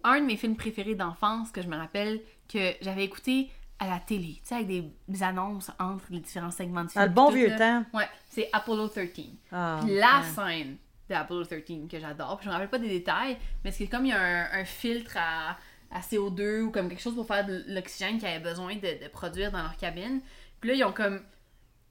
un 0.03 0.21
de 0.21 0.25
mes 0.25 0.37
films 0.37 0.55
préférés 0.55 0.95
d'enfance 0.95 1.51
que 1.51 1.61
je 1.61 1.67
me 1.67 1.77
rappelle 1.77 2.21
que 2.51 2.73
j'avais 2.81 3.03
écouté 3.03 3.49
à 3.79 3.87
la 3.87 3.99
télé, 3.99 4.39
tu 4.41 4.47
sais, 4.47 4.55
avec 4.55 4.67
des, 4.67 5.23
annonces 5.23 5.69
entre 5.79 6.05
les 6.09 6.19
différents 6.19 6.51
segments 6.51 6.83
de 6.83 6.89
films. 6.89 7.03
Ah, 7.03 7.07
le 7.07 7.13
bon 7.13 7.29
vieux 7.29 7.49
là. 7.49 7.57
temps. 7.57 7.97
Ouais, 7.97 8.09
c'est 8.27 8.49
Apollo 8.51 8.87
13. 8.87 9.09
Ah, 9.51 9.79
Puis 9.83 9.95
la 9.95 10.21
ouais. 10.21 10.23
scène 10.35 10.77
de 11.09 11.13
Apollo 11.13 11.45
13 11.45 11.63
que 11.89 11.99
j'adore, 11.99 12.37
puis 12.37 12.45
je 12.45 12.49
me 12.49 12.53
rappelle 12.53 12.69
pas 12.69 12.79
des 12.79 12.89
détails, 12.89 13.37
mais 13.63 13.71
c'est 13.71 13.87
comme 13.87 14.05
il 14.05 14.09
y 14.09 14.13
a 14.13 14.19
un, 14.19 14.61
un 14.61 14.65
filtre 14.65 15.15
à, 15.17 15.57
à 15.91 15.99
CO2 15.99 16.61
ou 16.61 16.71
comme 16.71 16.89
quelque 16.89 17.01
chose 17.01 17.15
pour 17.15 17.27
faire 17.27 17.45
de 17.45 17.63
l'oxygène 17.67 18.17
qu'ils 18.17 18.27
avaient 18.27 18.39
besoin 18.39 18.75
de, 18.75 19.03
de 19.03 19.07
produire 19.09 19.51
dans 19.51 19.61
leur 19.61 19.77
cabine. 19.77 20.21
Puis 20.59 20.71
là, 20.71 20.75
ils 20.75 20.83
ont 20.83 20.91
comme. 20.91 21.21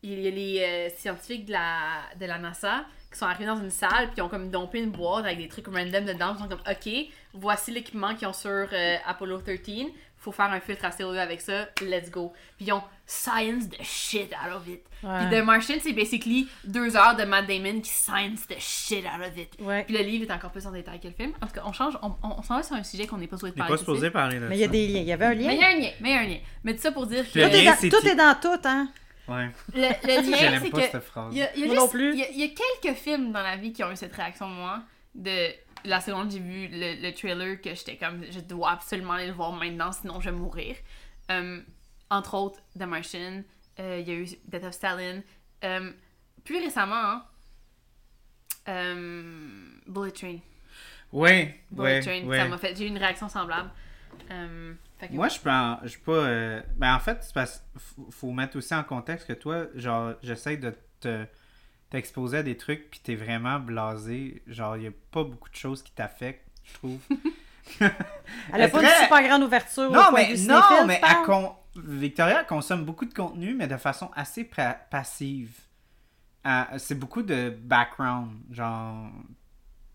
Il 0.08 0.20
y 0.20 0.28
a 0.28 0.30
les 0.30 0.60
euh, 0.60 0.88
scientifiques 0.96 1.46
de 1.46 1.52
la, 1.52 2.02
de 2.18 2.26
la 2.26 2.38
NASA 2.38 2.84
qui 3.10 3.18
sont 3.18 3.26
arrivés 3.26 3.46
dans 3.46 3.56
une 3.60 3.70
salle, 3.70 4.06
puis 4.06 4.18
ils 4.18 4.22
ont 4.22 4.28
comme 4.28 4.50
dompé 4.50 4.78
une 4.78 4.90
boîte 4.90 5.24
avec 5.24 5.38
des 5.38 5.48
trucs 5.48 5.66
random 5.66 6.04
dedans. 6.04 6.34
Ils 6.36 6.42
sont 6.42 6.48
comme, 6.48 6.60
OK, 6.68 6.92
voici 7.34 7.72
l'équipement 7.72 8.14
qu'ils 8.14 8.28
ont 8.28 8.32
sur 8.32 8.68
euh, 8.72 8.96
Apollo 9.04 9.40
13. 9.40 9.86
Faut 10.18 10.30
faire 10.32 10.52
un 10.52 10.60
filtre 10.60 10.84
à 10.84 10.90
CO2 10.90 11.18
avec 11.18 11.40
ça, 11.40 11.66
let's 11.82 12.10
go. 12.10 12.32
Puis 12.56 12.66
ils 12.66 12.72
ont 12.72 12.82
science 13.04 13.68
the 13.68 13.82
shit 13.82 14.32
out 14.32 14.56
of 14.56 14.68
it. 14.68 14.80
Ouais. 15.02 15.26
Puis 15.28 15.38
The 15.38 15.44
Martian, 15.44 15.76
c'est 15.80 15.92
basically 15.92 16.48
deux 16.64 16.96
heures 16.96 17.16
de 17.16 17.24
Matt 17.24 17.46
Damon 17.46 17.80
qui 17.80 17.90
science 17.90 18.46
the 18.48 18.58
shit 18.58 19.04
out 19.04 19.24
of 19.24 19.36
it. 19.36 19.50
Ouais. 19.60 19.84
Puis 19.84 19.96
le 19.96 20.02
livre 20.02 20.30
est 20.30 20.34
encore 20.34 20.50
plus 20.50 20.66
en 20.66 20.72
détail 20.72 21.00
que 21.00 21.08
le 21.08 21.14
film. 21.14 21.32
En 21.42 21.46
tout 21.46 21.52
cas, 21.52 21.62
on 21.64 21.72
change, 21.72 21.98
on, 22.02 22.12
on, 22.22 22.42
s'en 22.42 22.56
va 22.56 22.62
sur 22.62 22.76
un 22.76 22.82
sujet 22.84 23.06
qu'on 23.06 23.18
n'est 23.18 23.26
pas 23.26 23.36
supposé 23.36 23.52
On 23.52 23.54
n'est 23.54 23.58
parler. 23.58 23.72
pas 23.74 23.78
supposé 23.78 24.10
parler 24.10 24.38
de 24.38 24.46
Mais 24.46 24.56
il 24.56 24.60
y 24.60 24.64
a 24.64 24.68
des 24.68 24.86
liens. 24.88 25.00
Il 25.00 25.06
y 25.06 25.12
avait 25.12 25.26
un 25.26 25.34
lien. 25.34 25.46
Mais 25.48 25.54
il 25.54 25.60
y 25.60 25.64
a 25.64 25.68
un 25.68 25.74
lien, 25.74 25.90
mais 26.00 26.10
il 26.10 26.12
y 26.12 26.16
a 26.16 26.20
un 26.20 26.26
lien. 26.26 26.38
Mais 26.64 26.74
tout 26.74 26.82
ça 26.82 26.92
pour 26.92 27.06
dire 27.06 27.24
que 27.24 27.88
Tout, 27.88 28.02
dans, 28.02 28.10
est 28.10 28.14
dans 28.14 28.36
tout, 28.40 28.68
hein? 28.68 28.88
Ouais. 29.28 29.50
le, 29.74 29.80
le 29.80 30.30
lien, 30.30 30.60
c'est 30.62 30.70
pas 30.70 30.80
que 30.86 30.90
cette 30.92 31.02
phrase. 31.02 31.32
il 31.34 31.38
y 31.38 31.42
a, 31.42 31.56
y 31.56 31.62
a 31.62 31.66
Moi 31.66 31.74
juste- 31.74 31.80
non 31.86 31.88
plus. 31.88 32.12
Il 32.12 32.18
y, 32.18 32.22
a, 32.22 32.30
il 32.30 32.38
y 32.38 32.44
a 32.44 32.48
quelques 32.82 32.96
films 32.96 33.32
dans 33.32 33.42
la 33.42 33.56
vie 33.56 33.72
qui 33.72 33.82
ont 33.84 33.90
eu 33.90 33.96
cette 33.96 34.14
réaction, 34.14 34.46
moi, 34.48 34.82
de 35.14 35.48
la 35.84 36.00
seconde 36.00 36.30
j'ai 36.30 36.38
vu 36.40 36.68
le, 36.70 37.00
le 37.02 37.12
trailer 37.14 37.60
que 37.60 37.74
j'étais 37.74 37.96
comme, 37.96 38.24
je 38.30 38.40
dois 38.40 38.70
absolument 38.72 39.12
aller 39.14 39.26
le 39.28 39.32
voir 39.32 39.52
maintenant, 39.52 39.92
sinon 39.92 40.20
je 40.20 40.30
vais 40.30 40.36
mourir. 40.36 40.76
Euh, 41.30 41.60
entre 42.10 42.34
autres, 42.34 42.60
The 42.78 42.82
Martian, 42.82 43.42
euh, 43.80 43.98
il 44.00 44.08
y 44.08 44.12
a 44.12 44.14
eu 44.14 44.26
Death 44.46 44.64
of 44.64 44.72
Stalin. 44.74 45.22
Euh, 45.64 45.92
plus 46.44 46.58
récemment, 46.58 46.94
hein, 48.66 48.96
Bullet 49.86 50.10
Train. 50.12 50.38
Ouais, 51.12 51.60
Bullet 51.70 51.82
ouais, 51.96 52.00
Train, 52.00 52.24
ouais. 52.26 52.38
ça 52.38 52.48
m'a 52.48 52.58
fait, 52.58 52.76
j'ai 52.76 52.84
eu 52.84 52.88
une 52.88 52.98
réaction 52.98 53.28
semblable. 53.28 53.70
Moi, 55.10 55.28
je 55.28 55.38
peux 55.40 55.50
en- 55.50 55.78
je 55.82 55.88
suis 55.88 56.00
pas. 56.00 56.12
euh, 56.12 56.62
Ben, 56.76 56.94
en 56.94 56.98
fait, 56.98 57.18
c'est 57.22 57.34
parce 57.34 57.62
faut, 57.76 58.08
faut 58.10 58.30
mettre 58.32 58.56
aussi 58.56 58.74
en 58.74 58.82
contexte 58.84 59.26
que 59.26 59.32
toi, 59.34 59.66
genre, 59.74 60.14
j'essaie 60.22 60.56
de 60.56 60.74
te 61.00 61.24
t'exposer 61.90 62.38
à 62.38 62.42
des 62.42 62.56
trucs, 62.56 62.90
puis 62.90 63.00
t'es 63.00 63.14
vraiment 63.14 63.60
blasé. 63.60 64.42
Genre, 64.46 64.76
il 64.76 64.82
y 64.84 64.86
a 64.86 64.92
pas 65.12 65.22
beaucoup 65.24 65.48
de 65.50 65.54
choses 65.56 65.82
qui 65.82 65.92
t'affectent, 65.92 66.48
je 66.64 66.72
trouve. 66.74 66.98
Elle 67.80 68.62
a 68.62 68.68
pas 68.68 68.80
une 68.82 68.88
super 69.02 69.22
grande 69.22 69.42
ouverture. 69.42 69.90
non, 69.90 70.08
au 70.08 70.12
mais, 70.14 70.28
non, 70.48 70.86
mais 70.86 71.00
elle 71.02 71.26
con- 71.26 71.54
Victoria 71.76 72.44
consomme 72.44 72.84
beaucoup 72.84 73.04
de 73.04 73.12
contenu, 73.14 73.54
mais 73.54 73.66
de 73.66 73.76
façon 73.76 74.10
assez 74.14 74.44
passive. 74.90 75.50
Euh, 76.46 76.62
c'est 76.78 76.94
beaucoup 76.98 77.22
de 77.22 77.50
background, 77.50 78.30
genre. 78.52 79.10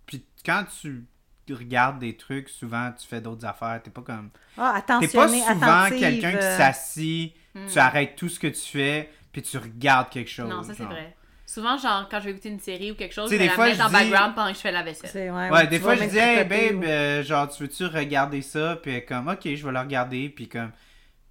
Puis 0.05 0.25
quand 0.45 0.65
tu 0.81 1.05
regardes 1.49 1.99
des 1.99 2.15
trucs, 2.15 2.49
souvent 2.49 2.91
tu 2.99 3.07
fais 3.07 3.19
d'autres 3.22 3.45
affaires. 3.45 3.81
T'es 3.84 3.89
pas 3.91 4.01
comme. 4.01 4.30
Ah, 4.57 4.81
T'es 4.99 5.07
pas 5.07 5.27
souvent 5.27 5.89
quelqu'un 5.89 6.31
qui 6.31 6.38
euh, 6.38 6.57
s'assit, 6.57 7.34
Hmm. 7.53 7.65
tu 7.72 7.80
arrêtes 7.80 8.15
tout 8.15 8.30
ce 8.30 8.39
que 8.39 8.47
tu 8.47 8.61
fais, 8.61 9.09
puis 9.34 9.41
tu 9.41 9.57
regardes 9.57 10.09
quelque 10.09 10.30
chose. 10.31 10.49
Non, 10.49 10.63
ça 10.63 10.73
c'est 10.73 10.84
vrai. 10.85 11.15
Souvent, 11.45 11.77
genre, 11.77 12.07
quand 12.09 12.19
je 12.22 12.26
vais 12.26 12.31
écouter 12.31 12.47
une 12.47 12.61
série 12.61 12.91
ou 12.93 12.95
quelque 12.95 13.13
chose, 13.13 13.30
Tu 13.30 13.35
sais, 13.35 13.35
je 13.35 13.39
vais 13.39 13.43
des 13.43 13.49
la 13.49 13.55
fois, 13.55 13.65
mettre 13.65 13.77
je 13.77 13.84
en 13.84 13.88
dis- 13.88 13.93
background 13.93 14.35
pendant 14.35 14.49
que 14.51 14.55
je 14.55 14.61
fais 14.61 14.72
la 14.72 14.84
vaisselle. 14.84 15.31
ouais, 15.34 15.49
Ouais, 15.49 15.63
ou 15.65 15.68
des 15.68 15.80
fois 15.80 15.95
je 15.95 16.03
dis, 16.05 16.18
hey 16.18 16.45
babe, 16.45 16.80
ou- 16.81 16.84
euh, 16.85 17.23
genre, 17.23 17.49
tu 17.49 17.61
veux-tu 17.63 17.85
regarder 17.88 18.41
ça? 18.41 18.77
Puis 18.81 18.91
elle 18.91 18.97
est 18.99 19.05
comme, 19.05 19.27
ok, 19.27 19.41
je 19.43 19.65
vais 19.65 19.72
le 19.73 19.80
regarder. 19.80 20.30
Puis 20.30 20.47
comme, 20.47 20.72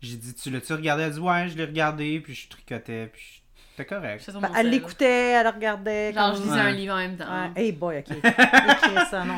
j'ai 0.02 0.16
dit, 0.16 0.34
tu 0.34 0.50
l'as-tu 0.50 0.74
regardé? 0.74 1.04
Elle 1.04 1.12
dit, 1.14 1.20
ouais, 1.20 1.48
je 1.48 1.56
l'ai 1.56 1.64
regardé. 1.64 2.20
Puis 2.20 2.34
je 2.34 2.48
tricotais. 2.50 3.06
Puis 3.10 3.39
c'était 3.80 3.94
correct. 3.94 4.24
Ben, 4.26 4.34
mon 4.40 4.48
elle 4.48 4.54
sel. 4.54 4.70
l'écoutait, 4.70 5.30
elle 5.30 5.44
le 5.44 5.50
regardait. 5.50 6.12
Genre, 6.12 6.30
comme- 6.32 6.36
je 6.36 6.42
lisais 6.42 6.54
Ouais. 6.54 6.60
un 6.60 6.70
livre 6.72 6.94
en 6.94 6.98
même 6.98 7.16
temps. 7.16 7.24
Ouais. 7.24 7.50
Hey 7.62 7.72
boy, 7.72 7.98
ok. 7.98 8.16
Écris 8.24 9.06
ça, 9.10 9.24
non. 9.24 9.34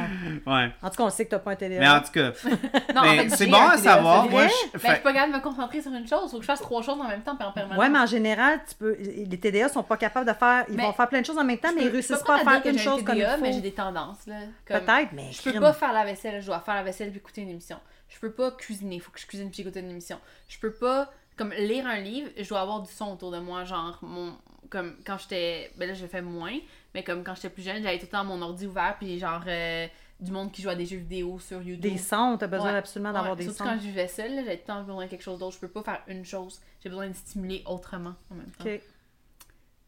Ouais. 0.53 0.71
En 0.83 0.91
tout 0.91 0.97
cas, 0.97 1.03
on 1.05 1.11
sait 1.11 1.25
que 1.25 1.31
t'as 1.31 1.39
pas 1.39 1.53
un 1.53 1.57
TDA. 1.57 1.79
Mais 1.81 1.89
en 1.89 2.01
tout 2.01 2.13
cas, 2.13 2.33
Non, 2.95 3.01
en 3.01 3.05
mais 3.05 3.29
fait, 3.29 3.37
c'est 3.37 3.47
bon 3.47 3.57
à 3.67 3.79
savoir. 3.79 4.29
Moi, 4.29 4.43
je, 4.43 4.49
Ben, 4.49 4.53
je 4.75 4.79
fait- 4.79 4.93
suis 4.95 5.03
pas 5.03 5.13
capable 5.13 5.33
de 5.33 5.39
me 5.39 5.43
concentrer 5.43 5.81
sur 5.83 5.93
une 5.93 6.07
chose. 6.07 6.31
Faut 6.31 6.37
que 6.37 6.43
je 6.43 6.47
fasse 6.47 6.61
trois 6.61 6.83
choses 6.83 7.01
en 7.01 7.09
même 7.09 7.23
temps, 7.23 7.37
puis 7.37 7.47
en 7.47 7.53
permanence. 7.53 7.79
Ouais, 7.79 7.89
mais 7.89 7.99
en 7.99 8.07
général, 8.07 8.61
tu 8.69 8.75
peux... 8.75 8.97
les 8.99 9.39
TDA 9.39 9.69
sont 9.69 9.83
pas 9.83 9.97
capables 9.97 10.27
de 10.27 10.35
faire. 10.35 10.65
Ils 10.69 10.77
Mais- 10.77 10.83
vont 10.83 10.93
faire 10.93 11.09
plein 11.09 11.21
de 11.21 11.27
choses 11.27 11.39
en 11.39 11.45
même 11.45 11.59
temps, 11.59 11.71
mais 11.75 11.83
ils 11.85 11.89
réussissent 11.91 12.23
pas 12.23 12.37
à 12.37 12.39
faire 12.39 12.63
une 12.67 12.79
chose 12.79 13.03
comme 13.05 13.17
il 13.17 13.23
TDA, 13.23 13.37
faut. 13.37 13.43
mais 13.43 13.53
j'ai 13.53 13.61
des 13.61 13.73
tendances, 13.73 14.27
là. 14.27 14.37
Peut-être, 14.67 15.13
mais 15.13 15.31
Je 15.33 15.43
peux 15.51 15.61
pas 15.61 15.73
faire 15.73 15.93
la 15.93 16.05
vaisselle, 16.05 16.41
je 16.41 16.47
dois 16.47 16.61
faire 16.61 16.75
la 16.75 16.83
vaisselle 16.83 17.11
puis 17.11 17.19
écouter 17.19 17.43
une 17.43 17.51
émission. 17.51 17.77
Je 18.09 18.19
peux 18.19 18.31
pas 18.31 18.51
cuisiner, 18.51 18.99
faut 19.01 19.11
que 19.11 19.19
je 19.19 19.27
cuisine 19.27 19.51
puis 19.51 19.63
écouter 19.63 19.81
une 19.81 19.91
émission. 19.91 20.19
Je 20.47 20.59
peux 20.59 20.73
pas 20.73 21.11
comme 21.37 21.53
lire 21.53 21.87
un 21.87 21.99
livre, 22.01 22.31
je 22.39 22.49
dois 22.49 22.61
avoir 22.61 22.83
du 22.83 22.91
son 22.93 23.13
autour 23.13 23.31
de 23.31 23.39
moi, 23.39 23.65
genre 23.65 23.99
mon 24.03 24.35
comme 24.71 24.95
quand 25.05 25.19
j'étais 25.19 25.71
ben 25.77 25.87
là 25.89 25.95
je 25.95 26.07
fais 26.07 26.23
moins, 26.23 26.57
mais 26.95 27.03
comme 27.05 27.23
quand 27.25 27.35
j'étais 27.35 27.51
plus 27.51 27.63
jeune, 27.63 27.83
j'avais 27.83 27.99
tout 27.99 28.07
le 28.07 28.11
temps 28.11 28.25
mon 28.25 28.41
ordi 28.41 28.67
ouvert 28.67 28.97
puis 28.99 29.19
genre 29.19 29.43
euh, 29.47 29.87
du 30.21 30.31
monde 30.31 30.51
qui 30.53 30.63
joue 30.63 30.69
à 30.71 30.75
des 30.75 30.87
jeux 30.87 30.97
vidéo 30.99 31.39
sur 31.39 31.61
YouTube. 31.61 31.81
Des 31.93 31.99
sons, 31.99 32.37
t'as 32.39 32.47
besoin 32.47 32.73
Ouais. 32.73 32.79
absolument 32.79 33.13
d'avoir 33.13 33.33
Ouais, 33.33 33.39
des 33.39 33.45
surtout 33.45 33.59
sons. 33.59 33.65
quand 33.65 33.75
je 33.75 33.87
vivais 33.87 34.09
seule, 34.09 34.31
j'avais 34.37 34.57
tout 34.57 34.63
le 34.69 34.75
temps 34.75 34.83
besoin 34.85 35.05
de 35.05 35.11
quelque 35.11 35.23
chose 35.23 35.39
d'autre. 35.41 35.55
Je 35.57 35.61
peux 35.67 35.69
pas 35.69 35.83
faire 35.83 36.01
une 36.07 36.25
chose. 36.25 36.61
J'ai 36.83 36.89
besoin 36.89 37.09
de 37.09 37.13
stimuler 37.15 37.63
autrement 37.67 38.15
en 38.31 38.35
même 38.37 38.51
temps. 38.51 38.65
Ok. 38.65 38.81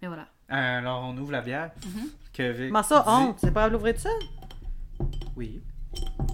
Mais 0.02 0.08
voilà. 0.08 0.26
Euh, 0.50 0.78
alors, 0.80 1.04
on 1.04 1.16
ouvre 1.16 1.32
la 1.32 1.40
bière. 1.40 1.70
Mhm. 1.86 2.10
Que 2.34 2.50
Vic 2.50 2.66
Comment 2.68 2.82
ça, 2.82 3.00
dit- 3.06 3.08
honte? 3.10 3.38
C'est 3.40 3.52
pas 3.54 3.60
grave 3.60 3.72
d'ouvrir 3.72 3.98
ça? 3.98 4.10
Oui. 5.36 5.62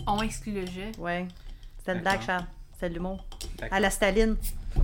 On 0.06 0.20
exclut 0.22 0.52
le 0.52 0.66
jeu. 0.66 0.90
Ouais. 0.98 1.28
C'était 1.78 1.94
le 1.94 2.00
blague, 2.00 2.22
Charles. 2.22 2.46
C'était 2.72 2.88
de 2.88 2.94
l'humour. 2.94 3.24
À 3.70 3.78
la 3.80 3.90
Staline. 3.90 4.36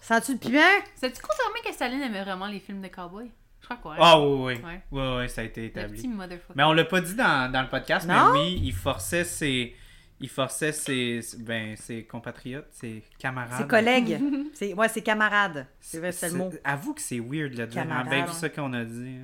Sens-tu 0.00 0.32
le 0.32 0.38
piment? 0.38 0.58
Sais-tu 0.96 1.20
confirmé 1.20 1.60
que 1.64 1.72
Staline 1.72 2.02
aimait 2.02 2.22
vraiment 2.24 2.46
les 2.46 2.58
films 2.60 2.80
de 2.80 2.88
cowboy? 2.88 3.30
Je 3.60 3.66
crois 3.66 3.76
quoi. 3.76 3.96
Ah 3.98 4.18
oui, 4.20 4.54
oui. 4.56 4.64
Ouais. 4.64 4.82
Oui, 4.90 5.02
oui, 5.18 5.28
ça 5.28 5.42
a 5.42 5.44
été 5.44 5.60
Le 5.60 5.66
établi. 5.68 5.96
petit 5.98 6.08
motherfucker. 6.08 6.54
Mais 6.56 6.64
on 6.64 6.72
l'a 6.72 6.84
pas 6.84 7.00
dit 7.00 7.14
dans, 7.14 7.52
dans 7.52 7.62
le 7.62 7.68
podcast, 7.68 8.08
Non? 8.08 8.32
mais 8.32 8.38
oui, 8.40 8.60
il 8.64 8.72
forçait 8.72 9.24
ses. 9.24 9.76
Il 10.22 10.28
forçait 10.28 10.72
ses, 10.72 11.20
ben, 11.38 11.74
ses 11.76 12.04
compatriotes, 12.04 12.66
ses 12.72 13.02
camarades. 13.18 13.54
C'est 13.58 13.66
collègue. 13.68 14.20
c'est, 14.52 14.74
ouais, 14.74 14.88
c'est 14.88 15.00
camarade. 15.00 15.66
C'est 15.80 15.98
vrai, 15.98 16.12
c'est 16.12 16.28
le 16.30 16.36
mot. 16.36 16.50
Avoue 16.62 16.92
que 16.92 17.00
c'est 17.00 17.20
weird 17.20 17.54
là, 17.54 17.64
de 17.66 17.70
dire. 17.70 17.82
Camarade, 17.82 18.08
vu 18.12 18.20
ouais. 18.20 18.26
ça 18.32 18.48
qu'on 18.50 18.72
a 18.74 18.84
dit. 18.84 19.16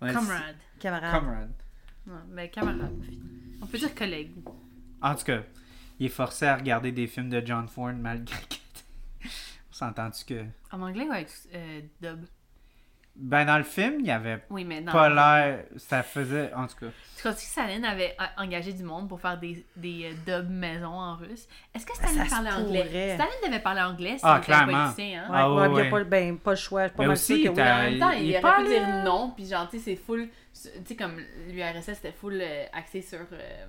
On 0.00 0.06
a 0.06 0.08
dit- 0.10 0.14
Comrade. 0.16 0.56
Camarade. 0.80 1.20
Comrade. 1.20 1.52
Non, 2.06 2.14
mais 2.30 2.48
camarade. 2.50 2.90
On 3.60 3.66
peut 3.66 3.78
dire 3.78 3.94
collègue. 3.94 4.32
En 5.00 5.14
tout 5.14 5.24
cas, 5.24 5.42
il 6.02 6.06
est 6.06 6.08
forcé 6.08 6.46
à 6.46 6.56
regarder 6.56 6.90
des 6.90 7.06
films 7.06 7.28
de 7.30 7.40
John 7.46 7.68
Ford 7.68 7.92
malgré 7.94 8.36
que. 8.42 8.56
On 9.70 9.72
s'entend-tu 9.74 10.24
que. 10.24 10.44
En 10.72 10.82
anglais 10.82 11.06
ou 11.08 11.12
avec 11.12 11.28
euh, 11.54 11.80
dub? 12.00 12.24
Ben, 13.14 13.44
dans 13.44 13.58
le 13.58 13.62
film, 13.64 13.96
il 14.00 14.06
y 14.06 14.10
avait 14.10 14.42
Oui, 14.50 14.64
mais 14.64 14.80
non. 14.80 14.90
pas 14.90 15.08
l'air. 15.10 15.64
Ça 15.76 16.02
faisait. 16.02 16.52
En 16.54 16.66
tout 16.66 16.76
cas. 16.80 16.86
Tu 17.14 17.20
crois 17.20 17.34
que 17.34 17.40
Staline 17.40 17.84
avait 17.84 18.14
a- 18.18 18.42
engagé 18.42 18.72
du 18.72 18.82
monde 18.82 19.08
pour 19.08 19.20
faire 19.20 19.38
des, 19.38 19.64
des 19.76 20.12
euh, 20.26 20.40
dubs 20.42 20.48
maison 20.50 20.88
en 20.88 21.14
russe? 21.16 21.46
Est-ce 21.74 21.84
que 21.86 21.94
Ça 21.94 22.08
Staline 22.08 22.24
se 22.24 22.30
parlait 22.30 22.50
pourrait. 22.50 22.80
anglais? 22.82 23.14
Staline 23.14 23.34
devait 23.50 23.62
parler 23.62 23.80
anglais 23.82 24.18
s'il 24.18 24.20
Ah, 24.22 24.40
clairement. 24.42 24.84
politicien, 24.92 25.24
hein? 25.24 25.30
Ouais, 25.30 25.38
Ah, 25.38 25.52
ouais, 25.52 25.68
ouais, 25.68 25.82
il 25.82 25.84
y 25.84 25.88
a 25.88 25.90
pas, 25.90 26.04
ben, 26.04 26.38
pas 26.38 26.50
le 26.52 26.56
choix. 26.56 26.82
Je 26.84 26.88
suis 26.88 26.96
pas 26.96 27.02
Mais 27.02 27.06
mal 27.08 27.12
aussi, 27.16 27.34
sûre 27.42 27.44
que 27.44 27.48
oui. 27.50 27.54
t'as- 27.54 27.76
en 27.78 27.82
même 27.82 27.98
temps, 28.00 28.10
il- 28.10 28.22
il, 28.26 28.36
aurait 28.44 28.56
pu 28.64 28.68
dire 28.68 28.88
non, 29.04 29.32
puis 29.36 29.46
genre, 29.46 29.68
tu 29.68 29.78
sais, 29.78 29.84
c'est 29.84 29.96
full. 29.96 30.28
Tu 30.54 30.68
sais, 30.84 30.96
comme 30.96 31.16
l'URSS, 31.50 31.84
c'était 31.94 32.12
full 32.12 32.38
euh, 32.42 32.64
axé 32.72 33.02
sur 33.02 33.20
euh, 33.32 33.66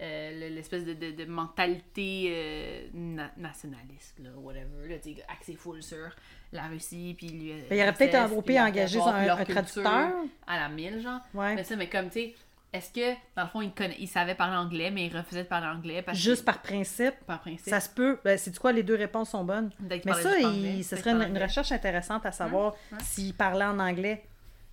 euh, 0.00 0.40
le- 0.48 0.54
l'espèce 0.54 0.84
de, 0.84 0.92
de, 0.92 1.10
de 1.12 1.24
mentalité 1.24 2.26
euh, 2.34 2.86
na- 2.94 3.30
nationaliste, 3.36 4.18
là, 4.22 4.30
whatever, 4.36 4.88
là, 4.88 4.98
tu 4.98 5.14
sais, 5.14 5.24
axé 5.28 5.54
full 5.54 5.82
sur 5.82 6.08
la 6.52 6.64
Russie, 6.68 7.14
puis 7.16 7.28
l'URSS. 7.28 7.68
Ben, 7.70 7.76
il 7.78 7.82
aurait 7.82 7.92
peut-être 7.94 8.28
groupé 8.28 8.54
leur 8.54 8.66
engagé 8.66 8.98
terroir, 8.98 9.14
un, 9.16 9.28
un 9.28 9.44
traducteur. 9.44 10.12
À 10.46 10.58
la 10.58 10.68
mille, 10.68 11.00
genre. 11.00 11.20
Ouais. 11.34 11.54
Mais 11.54 11.64
ça, 11.64 11.76
mais 11.76 11.88
comme, 11.88 12.06
tu 12.10 12.20
sais, 12.20 12.34
est-ce 12.72 12.92
que, 12.92 13.14
dans 13.36 13.44
le 13.44 13.48
fond, 13.48 13.62
il, 13.62 13.70
conna- 13.70 13.94
il 13.98 14.06
savait 14.08 14.34
parler 14.34 14.56
anglais, 14.56 14.90
mais 14.90 15.06
il 15.06 15.16
refusait 15.16 15.44
de 15.44 15.48
parler 15.48 15.66
anglais 15.68 16.02
parce 16.02 16.18
Juste 16.18 16.42
que, 16.42 16.46
par 16.46 16.60
principe. 16.60 17.14
par 17.26 17.40
principe? 17.40 17.68
Ça 17.70 17.80
se 17.80 17.88
peut. 17.88 18.18
Ben, 18.22 18.36
c'est 18.36 18.56
quoi, 18.58 18.72
les 18.72 18.82
deux 18.82 18.96
réponses 18.96 19.30
sont 19.30 19.44
bonnes. 19.44 19.70
Mais 19.80 20.12
ça, 20.12 20.38
il- 20.38 20.84
ce 20.84 20.96
serait 20.96 21.12
une, 21.12 21.38
recherche 21.38 21.72
intéressante 21.72 22.26
à 22.26 22.32
savoir 22.32 22.74
s'il 23.00 23.32
parlait 23.34 23.64
en 23.64 23.78
anglais. 23.78 24.24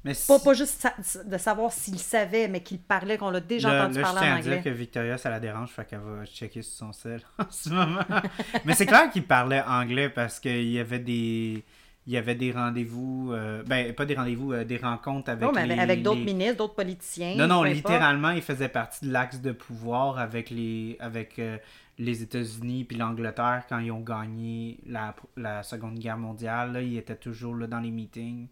Mais 0.06 0.14
Pas, 0.28 0.38
pas 0.40 0.54
juste 0.54 0.82
sa- 0.82 1.24
de 1.24 1.38
savoir 1.38 1.72
s'il 1.72 1.98
savait, 1.98 2.48
mais 2.50 2.62
qu'il 2.62 2.80
parlait, 2.80 3.18
qu'on 3.18 3.30
l'a 3.30 3.40
déjà 3.40 3.70
entendu 3.84 4.00
là, 4.02 4.08
je 4.08 4.14
parler 4.14 4.20
tiens 4.22 4.36
en 4.36 4.38
à 4.38 4.42
dire 4.42 4.52
anglais. 4.52 4.62
que 4.64 4.70
Victoria, 4.76 5.18
ça 5.18 5.30
la 5.30 5.40
dérange, 5.40 5.70
fait 5.70 5.86
qu'elle 5.86 6.00
va 6.00 6.26
checker 6.26 6.62
sur 6.62 6.74
son 6.88 6.92
sel 6.92 7.22
en 7.40 7.46
ce 7.50 7.70
moment. 7.70 8.02
Mais 8.66 8.74
c'est 8.74 8.86
clair 8.86 9.10
qu'il 9.12 9.24
parlait 9.24 9.62
anglais 9.62 10.10
parce 10.10 10.40
qu'il 10.40 10.70
y 10.70 10.80
avait 10.80 11.00
des... 11.00 11.64
Il 12.06 12.12
y 12.12 12.18
avait 12.18 12.36
des 12.36 12.52
rendez-vous, 12.52 13.32
euh, 13.32 13.64
ben 13.66 13.94
pas 13.94 14.04
des 14.04 14.16
rendez-vous, 14.16 14.52
euh, 14.52 14.66
des 14.66 14.76
rencontres 14.76 15.30
avec 15.32 15.48
Oh, 15.48 15.54
mais 15.56 15.62
avec- 15.62 15.78
les- 15.78 15.82
avec 15.82 16.04
d'autres 16.04 16.20
les- 16.20 16.26
ministres, 16.26 16.58
d'autres 16.58 16.76
politiciens. 16.76 17.34
Non, 17.38 17.48
non, 17.48 17.64
littéralement, 17.64 18.32
il 18.32 18.42
faisait 18.42 18.68
partie 18.68 19.06
de 19.08 19.14
l'axe 19.14 19.40
de 19.40 19.54
pouvoir 19.54 20.20
avec 20.20 20.50
les, 20.50 20.98
avec, 21.00 21.40
euh, 21.40 21.58
les 21.98 22.22
États-Unis 22.22 22.84
puis 22.84 22.98
l'Angleterre 22.98 23.64
quand 23.70 23.80
ils 23.80 23.90
ont 23.90 24.02
gagné 24.02 24.80
la, 24.86 25.16
la 25.38 25.64
Seconde 25.64 25.98
Guerre 25.98 26.18
mondiale. 26.18 26.74
Là, 26.74 26.82
il 26.82 26.98
était 26.98 27.16
toujours 27.16 27.56
là 27.56 27.68
dans 27.68 27.80
les 27.80 27.92
meetings, 27.92 28.48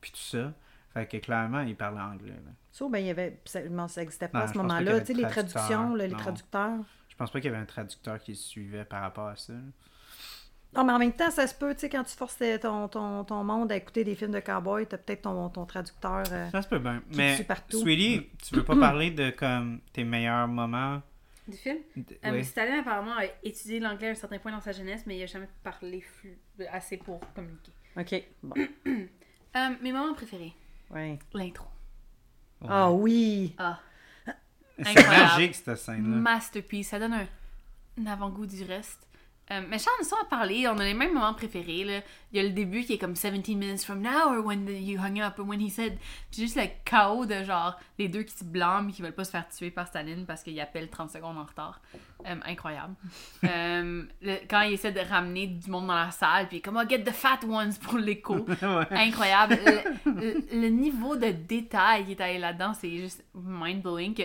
puis 0.00 0.12
tout 0.12 0.18
ça. 0.20 0.52
Fait 0.94 1.06
que 1.06 1.16
clairement, 1.18 1.60
il 1.60 1.76
parlait 1.76 2.00
anglais. 2.00 2.30
là. 2.32 2.52
Ça, 2.70 2.86
ben, 2.88 2.98
il 2.98 3.06
y 3.06 3.10
avait, 3.10 3.38
ça 3.44 3.60
n'existait 3.62 4.28
pas 4.28 4.38
Non, 4.40 4.44
à 4.44 4.48
ce 4.48 4.52
je 4.54 4.58
pense 4.58 4.68
pas 4.68 4.74
qu'il 4.78 4.82
y 4.82 4.84
moment-là. 4.84 4.90
avait 4.92 5.00
Tu 5.00 5.06
sais, 5.06 5.14
les 5.14 5.28
traductions, 5.28 5.94
là, 5.94 6.06
les 6.06 6.12
non. 6.12 6.18
traducteurs. 6.18 6.78
Je 7.08 7.16
pense 7.16 7.30
pas 7.30 7.40
qu'il 7.40 7.50
y 7.50 7.54
avait 7.54 7.62
un 7.62 7.66
traducteur 7.66 8.18
qui 8.18 8.34
suivait 8.34 8.84
par 8.84 9.02
rapport 9.02 9.28
à 9.28 9.36
ça. 9.36 9.52
là. 9.52 9.58
Non, 10.74 10.84
mais 10.84 10.92
en 10.94 10.98
même 10.98 11.12
temps, 11.12 11.30
ça 11.30 11.46
se 11.46 11.54
peut, 11.54 11.74
tu 11.74 11.80
sais, 11.80 11.88
quand 11.90 12.02
tu 12.02 12.16
forces 12.16 12.38
ton, 12.62 12.88
ton, 12.88 13.24
ton 13.24 13.44
monde 13.44 13.70
à 13.72 13.76
écouter 13.76 14.04
des 14.04 14.14
films 14.14 14.30
de 14.32 14.40
cowboy, 14.40 14.86
t'as 14.86 14.96
peut-être 14.96 15.22
ton, 15.22 15.50
ton 15.50 15.66
traducteur. 15.66 16.22
euh, 16.32 16.50
Ça 16.50 16.62
se 16.62 16.68
peut 16.68 16.78
bien. 16.78 17.02
Mais. 17.14 17.46
Sweetie, 17.68 18.30
tu 18.42 18.54
veux 18.56 18.64
pas 18.64 18.74
parler 18.80 19.10
de 19.10 19.28
comme 19.30 19.80
tes 19.92 20.02
meilleurs 20.04 20.48
moments? 20.48 21.02
Du 21.46 21.56
film? 21.58 21.76
de- 21.96 22.16
Euh, 22.24 22.30
oui. 22.32 22.44
Staline, 22.44 22.76
apparemment, 22.80 23.12
a 23.18 23.24
étudié 23.42 23.80
l'anglais 23.80 24.08
à 24.08 24.10
un 24.12 24.14
certain 24.14 24.38
point 24.38 24.52
dans 24.52 24.60
sa 24.60 24.72
jeunesse, 24.72 25.02
mais 25.06 25.18
il 25.18 25.22
a 25.22 25.26
jamais 25.26 25.48
parlé 25.62 26.00
flu- 26.00 26.38
assez 26.70 26.96
pour 26.96 27.20
communiquer. 27.34 27.72
OK. 27.98 28.24
Bon. 28.42 28.54
Euh, 29.54 29.68
mes 29.82 29.92
moments 29.92 30.14
préférés. 30.14 30.54
Ouais. 30.92 31.18
L'intro. 31.34 31.66
Ouais. 32.60 32.68
Ah 32.70 32.92
oui! 32.92 33.54
Ah, 33.58 33.80
C'est 34.78 34.88
incroyable. 34.98 35.24
magique, 35.32 35.54
cette 35.54 35.76
scène-là. 35.76 36.16
masterpiece. 36.16 36.88
Ça 36.88 36.98
donne 36.98 37.14
un, 37.14 37.26
un 38.00 38.06
avant-goût 38.06 38.46
du 38.46 38.62
reste. 38.64 39.06
Euh, 39.50 39.60
mais 39.68 39.78
Charles, 39.78 40.04
ça 40.04 40.16
à 40.22 40.24
parler, 40.24 40.66
on 40.68 40.78
a 40.78 40.84
les 40.84 40.94
mêmes 40.94 41.12
moments 41.12 41.34
préférés. 41.34 41.84
Là. 41.84 42.00
Il 42.32 42.36
y 42.36 42.40
a 42.40 42.42
le 42.44 42.54
début 42.54 42.84
qui 42.84 42.94
est 42.94 42.98
comme 42.98 43.12
17 43.12 43.48
minutes 43.48 43.82
from 43.84 44.00
now, 44.00 44.28
or 44.38 44.46
when 44.46 44.64
the- 44.64 44.70
you 44.80 44.98
hung 44.98 45.20
up, 45.20 45.34
or 45.38 45.46
when 45.46 45.60
he 45.60 45.68
said. 45.68 45.98
Puis 46.30 46.42
juste 46.42 46.56
le 46.56 46.62
chaos 46.84 47.26
de 47.26 47.42
genre 47.42 47.78
les 47.98 48.08
deux 48.08 48.22
qui 48.22 48.34
se 48.34 48.44
blâment 48.44 48.88
et 48.88 48.92
qui 48.92 49.02
veulent 49.02 49.12
pas 49.14 49.24
se 49.24 49.30
faire 49.32 49.46
tuer 49.48 49.70
par 49.70 49.88
Staline 49.88 50.24
parce 50.26 50.42
qu'il 50.44 50.58
appelle 50.60 50.88
30 50.88 51.10
secondes 51.10 51.36
en 51.36 51.44
retard. 51.44 51.80
Euh, 52.26 52.36
incroyable. 52.46 52.94
Euh, 53.44 54.04
le- 54.22 54.36
quand 54.48 54.60
il 54.62 54.74
essaie 54.74 54.92
de 54.92 55.00
ramener 55.00 55.48
du 55.48 55.68
monde 55.68 55.88
dans 55.88 55.94
la 55.96 56.12
salle, 56.12 56.46
puis 56.48 56.62
comme, 56.62 56.76
oh, 56.82 56.88
get 56.88 57.02
the 57.02 57.10
fat 57.10 57.40
ones 57.46 57.74
pour 57.82 57.98
l'écho. 57.98 58.36
Ouais. 58.62 58.86
Incroyable. 58.92 59.58
Le, 59.66 60.10
le- 60.12 60.60
le 60.62 60.68
niveau 60.68 61.16
de 61.16 61.30
détail 61.32 62.04
qui 62.06 62.12
est 62.12 62.20
allé 62.20 62.38
là-dedans, 62.38 62.72
c'est 62.74 62.90
juste 62.96 63.24
mind-blowing. 63.34 64.14
Que, 64.14 64.22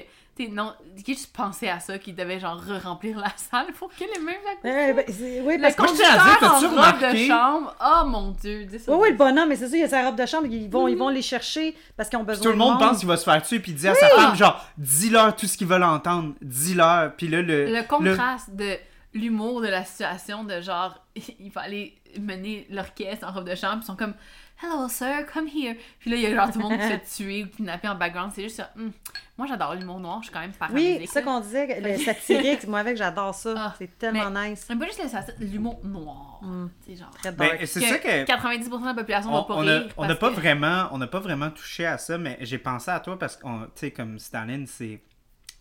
non, 0.52 0.74
qui 1.04 1.14
juste 1.14 1.36
pensé 1.36 1.68
à 1.70 1.80
ça, 1.80 1.98
qu'il 1.98 2.16
devait 2.16 2.40
genre 2.40 2.58
re-remplir 2.60 3.18
la 3.20 3.32
salle 3.36 3.74
pour 3.78 3.90
que 3.90 4.04
les 4.04 4.20
mêmes 4.24 4.36
Ouais, 4.64 4.94
ben, 4.94 5.04
oui, 5.46 5.56
Le 5.58 5.62
parce 5.62 5.76
conducteur 5.76 6.44
en 6.44 6.60
robe 6.60 6.72
remarqué- 6.74 7.24
de 7.24 7.28
chambre, 7.28 7.76
oh 7.82 8.06
mon 8.08 8.32
dieu. 8.32 8.66
dis 8.66 8.80
ça. 8.80 8.92
Oui, 8.92 9.00
oui, 9.02 9.10
le 9.12 9.18
bonhomme, 9.18 9.50
mais 9.50 9.56
c'est 9.56 9.68
ça, 9.68 9.76
il 9.76 9.82
y 9.82 9.84
a 9.84 9.90
sa 9.90 10.04
robe 10.06 10.16
de 10.16 10.26
chambre, 10.26 10.48
ils 10.48 10.70
vont, 10.70 10.88
ils 10.88 10.98
vont 10.98 11.10
les 11.10 11.22
chercher 11.22 11.76
parce 11.96 12.10
qu'ils 12.10 12.18
ont 12.20 12.24
Puis 12.24 12.36
besoin 12.36 12.44
tout 12.44 12.50
le 12.50 12.54
de 12.56 12.60
monde 12.60 12.80
pense 12.80 13.00
qu'il 13.00 13.08
va 13.08 13.18
se 13.18 13.24
faire 13.24 13.42
tuer, 13.42 13.60
puis 13.60 13.72
il 13.72 13.76
dit 13.76 13.88
à 13.88 13.96
sa 13.96 14.08
femme, 14.10 14.36
genre, 14.36 14.64
dis-leur 14.78 15.36
tout 15.36 15.48
ce 15.48 15.58
qu'ils 15.58 15.68
veulent 15.68 15.84
entendre, 15.84 16.34
dis-leur. 16.42 17.14
Puis 17.16 17.28
là, 17.28 17.42
le. 17.42 17.66
Le 17.66 17.84
contraste 17.88 18.52
de 18.56 18.76
l'humour 19.14 19.62
de 19.62 19.68
la 19.68 19.84
situation, 19.86 20.44
de 20.44 20.62
genre, 20.62 20.96
il 21.40 21.52
va 21.52 21.62
aller 21.62 21.98
mener 22.20 22.68
l'orchestre 22.70 23.28
en 23.28 23.32
robe 23.32 23.50
de 23.50 23.56
chambre, 23.56 23.76
puis 23.78 23.84
ils 23.84 23.88
sont 23.88 23.96
comme, 23.96 24.14
Hello 24.60 24.88
sir, 24.90 25.24
come 25.32 25.48
here. 25.48 25.76
Puis 26.00 26.10
là, 26.10 26.16
il 26.18 26.24
y 26.24 26.26
a 26.26 26.34
genre 26.36 26.52
tout 26.52 26.58
le 26.58 26.64
monde 26.64 26.78
qui 26.78 26.84
se 26.84 26.88
fait 26.90 27.04
tuer 27.24 27.44
ou 27.44 27.48
kidnapper 27.48 27.88
en 27.90 27.96
background. 27.96 28.32
C'est 28.34 28.42
juste 28.42 28.56
ça. 28.56 28.72
hum, 28.76 28.92
Moi, 29.38 29.46
j'adore 29.48 29.76
l'humour 29.76 30.00
noir, 30.00 30.18
je 30.22 30.26
suis 30.26 30.34
quand 30.34 30.40
même 30.40 30.50
Oui, 30.50 30.58
paramédic. 30.58 31.02
c'est 31.02 31.14
ça 31.14 31.22
qu'on 31.22 31.40
disait, 31.42 31.80
le 31.80 31.96
satirique, 32.04 32.66
moi 32.68 32.80
avec, 32.80 32.98
j'adore 32.98 33.36
ça. 33.36 33.54
Ah, 33.56 33.76
c'est 33.78 33.98
tellement 34.00 34.32
nice. 34.32 34.66
Mais 34.70 34.76
pas 34.76 34.86
juste 34.86 35.36
l'humour 35.40 35.80
noir. 35.84 36.40
Mm. 36.42 36.68
C'est 36.88 36.96
genre. 36.96 37.12
Très 37.12 37.32
dark. 37.32 37.60
Ben, 37.60 37.68
c'est 37.68 37.80
que 37.82 37.86
ça 37.88 38.00
que. 38.00 38.26
90% 38.26 38.82
de 38.82 38.86
la 38.88 38.94
population 38.96 39.32
va 39.32 39.38
On 39.40 39.44
pas 39.44 39.54
on 39.56 39.68
a- 39.68 39.80
rire. 39.80 39.94
on 39.96 40.08
n'a 40.08 40.16
pas 40.16 40.30
que- 40.32 40.36
vraiment 40.36 40.88
on 40.92 40.98
n'a 40.98 41.08
pas 41.08 41.20
vraiment 41.20 41.52
touché 41.52 41.86
à 41.86 41.98
ça 42.00 42.18
mais 42.18 42.38
j'ai 42.42 42.58
pensé 42.58 42.90
à 42.90 43.00
toi 43.00 43.18
parce 43.20 43.38
que 43.38 43.44
tu 43.46 43.72
sais 43.76 43.92
comme 43.92 44.18
Staline 44.20 44.66
c'est 44.66 45.02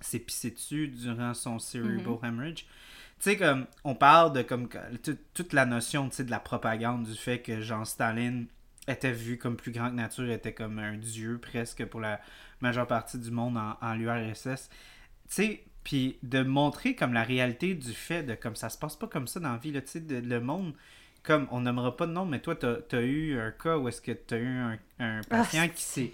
s'est 0.01 0.19
pissé 0.21 0.51
dessus 0.53 0.89
durant 0.89 1.35
son 1.35 1.59
cerebral 1.59 1.99
Mm-hmm. 2.23 2.27
hemorrhage 2.29 2.55
tu 2.57 2.67
sais 3.21 3.37
comme 3.37 3.67
on 3.85 3.95
parle 3.95 4.33
de 4.33 4.43
comme 4.43 4.69
toute 5.35 5.53
la 5.53 5.65
notion 5.67 6.09
tu 6.09 6.17
sais 6.17 6.25
de 6.25 6.31
la 6.31 6.41
propagande 6.41 7.05
du 7.05 7.15
fait 7.15 7.41
que 7.41 7.61
Jean 7.61 7.85
Staline 7.85 8.47
était 8.89 9.13
vu 9.13 9.39
comme 9.39 9.57
plus 9.57 9.73
grand 9.73 9.91
que 9.91 9.95
nature 9.97 10.31
était 10.31 10.55
comme 10.55 10.79
un 10.79 10.97
dieu 10.97 11.39
presque 11.39 11.85
pour 11.87 12.01
la 12.01 12.21
majeure 12.61 12.87
partie 12.87 13.19
du 13.19 13.31
monde 13.31 13.57
en, 13.57 13.77
en 13.81 13.95
l'URSS 13.95 14.69
tu 15.29 15.35
sais 15.35 15.65
puis 15.85 16.19
de 16.23 16.43
montrer 16.43 16.95
comme 16.97 17.13
la 17.13 17.23
réalité 17.23 17.75
du 17.75 17.93
fait 17.93 18.23
de 18.23 18.35
comme 18.35 18.57
ça 18.57 18.69
se 18.69 18.79
passe 18.79 18.97
pas 18.97 19.07
comme 19.07 19.27
ça 19.27 19.41
dans 19.41 19.53
la 19.53 19.59
vie 19.59 19.73
tu 19.73 19.81
sais 19.85 20.01
le 20.09 20.41
monde 20.41 20.75
comme 21.23 21.49
on 21.51 21.61
nommera 21.61 21.97
pas 21.97 22.07
de 22.07 22.13
nom, 22.13 22.25
mais 22.25 22.39
toi, 22.39 22.55
t'as 22.55 22.77
as 22.93 23.01
eu 23.03 23.37
un 23.37 23.51
cas 23.51 23.77
où 23.79 23.89
est-ce 23.89 24.01
que 24.01 24.13
t'as 24.13 24.37
eu 24.39 24.47
un, 24.47 24.79
un 25.01 25.21
patient 25.29 25.69
qui, 25.69 25.83
s'est- 25.83 26.13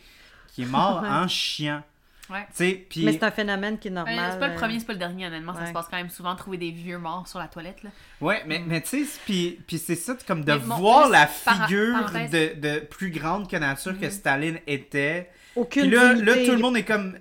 qui 0.49 0.63
est 0.63 0.67
mort 0.67 1.05
en 1.07 1.29
chiant. 1.29 1.83
Ouais. 2.33 2.47
Mais 2.97 3.13
c'est 3.13 3.23
un 3.25 3.31
phénomène 3.31 3.79
qui 3.79 3.89
est 3.89 3.91
Euh, 3.91 3.95
normal. 3.95 4.31
c'est 4.33 4.39
pas 4.39 4.49
le 4.49 4.55
euh, 4.55 4.57
premier, 4.57 4.79
c'est 4.81 4.87
pas 4.87 4.93
le 4.95 4.99
dernier, 4.99 5.27
honnêtement. 5.27 5.55
Ça 5.55 5.67
se 5.67 5.73
passe 5.73 5.87
quand 5.91 5.97
même 5.99 6.11
souvent, 6.11 6.35
trouver 6.35 6.57
des 6.57 6.71
vieux 6.71 6.99
morts 6.99 7.29
sur 7.29 7.39
la 7.39 7.49
toilette. 7.49 7.83
Là. 7.83 7.91
Ouais, 8.21 8.43
mais, 8.47 8.63
mais 8.67 8.81
tu 8.81 9.05
sais, 9.05 9.19
puis, 9.25 9.59
puis 9.67 9.79
c'est 9.79 9.95
ça, 9.97 10.17
comme 10.27 10.45
de 10.45 10.53
Mais 10.53 10.59
voir 10.59 11.09
la 11.09 11.27
figure 11.27 12.11
de, 12.31 12.59
de 12.61 12.81
plus 12.81 13.11
grande 13.11 13.49
que 13.51 13.57
nature 13.57 13.99
que 13.99 14.07
Mhm. 14.07 14.11
Staline 14.11 14.59
était. 14.67 15.31
Aucune 15.55 15.83
Puis 15.83 15.91
là, 15.91 16.15
là, 16.15 16.35
tout 16.47 16.53
le 16.53 16.59
monde 16.59 16.77
est 16.79 16.85
comme... 16.85 17.19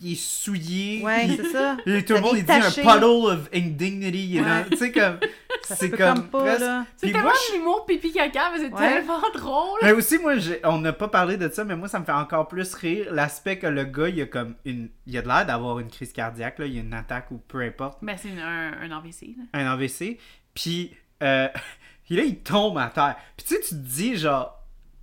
Il 0.00 0.12
est 0.12 0.20
souillé. 0.20 1.02
Ouais, 1.02 1.28
c'est 1.36 1.50
ça. 1.52 1.76
et 1.86 2.04
tout 2.04 2.14
le 2.14 2.20
monde, 2.20 2.36
il 2.36 2.44
dit 2.44 2.52
un 2.52 2.70
puddle 2.70 3.04
of 3.04 3.48
indignity. 3.54 4.24
il 4.26 4.36
est 4.38 4.40
dans- 4.42 4.64
Tu 4.70 4.76
sais, 4.76 4.92
comme... 4.92 5.18
C'est 5.64 5.90
comme, 5.90 5.98
comme 6.14 6.28
pas, 6.28 6.40
presque- 6.42 6.60
là. 6.60 6.86
C'est 6.96 7.06
Puis 7.06 7.12
tellement 7.12 7.28
moi, 7.28 7.32
de 7.50 7.56
l'humour 7.56 7.86
pipi-caca, 7.86 8.50
mais 8.52 8.58
c'est 8.58 8.72
Ouais. 8.72 8.88
tellement 8.94 9.20
drôle. 9.32 9.78
Mais 9.82 9.92
aussi, 9.92 10.18
moi, 10.18 10.36
j'ai- 10.36 10.60
on 10.64 10.78
n'a 10.78 10.92
pas 10.92 11.08
parlé 11.08 11.36
de 11.36 11.48
ça, 11.50 11.64
mais 11.64 11.76
moi, 11.76 11.86
ça 11.88 12.00
me 12.00 12.04
fait 12.04 12.12
encore 12.12 12.48
plus 12.48 12.74
rire 12.74 13.06
l'aspect 13.12 13.58
que 13.58 13.68
le 13.68 13.84
gars, 13.84 14.08
il 14.08 14.20
a 14.22 14.26
comme 14.26 14.56
une. 14.64 14.90
Il 15.06 15.16
a 15.16 15.22
de 15.22 15.28
l'air 15.28 15.46
d'avoir 15.46 15.78
une 15.78 15.88
crise 15.88 16.12
cardiaque, 16.12 16.58
là, 16.58 16.66
il 16.66 16.74
y 16.74 16.78
a 16.78 16.80
une 16.82 16.92
attaque 16.94 17.30
ou 17.30 17.38
peu 17.38 17.60
importe, 17.60 17.98
Ben, 18.02 18.16
c'est 18.20 18.28
une- 18.28 18.40
un, 18.40 18.72
un 18.82 18.90
AVC. 18.90 19.36
Là. 19.38 19.44
un 19.60 19.66
AVC. 19.72 20.18
Puis, 20.52 20.94
euh, 21.22 21.48
puis 22.04 22.16
là, 22.16 22.24
il 22.24 22.38
tombe 22.40 22.76
à 22.78 22.88
terre. 22.88 23.14
Puis 23.36 23.46
tu 23.46 23.54
sais, 23.54 23.60
tu 23.60 23.68
te 23.70 23.74
dis, 23.74 24.16
genre, 24.16 24.58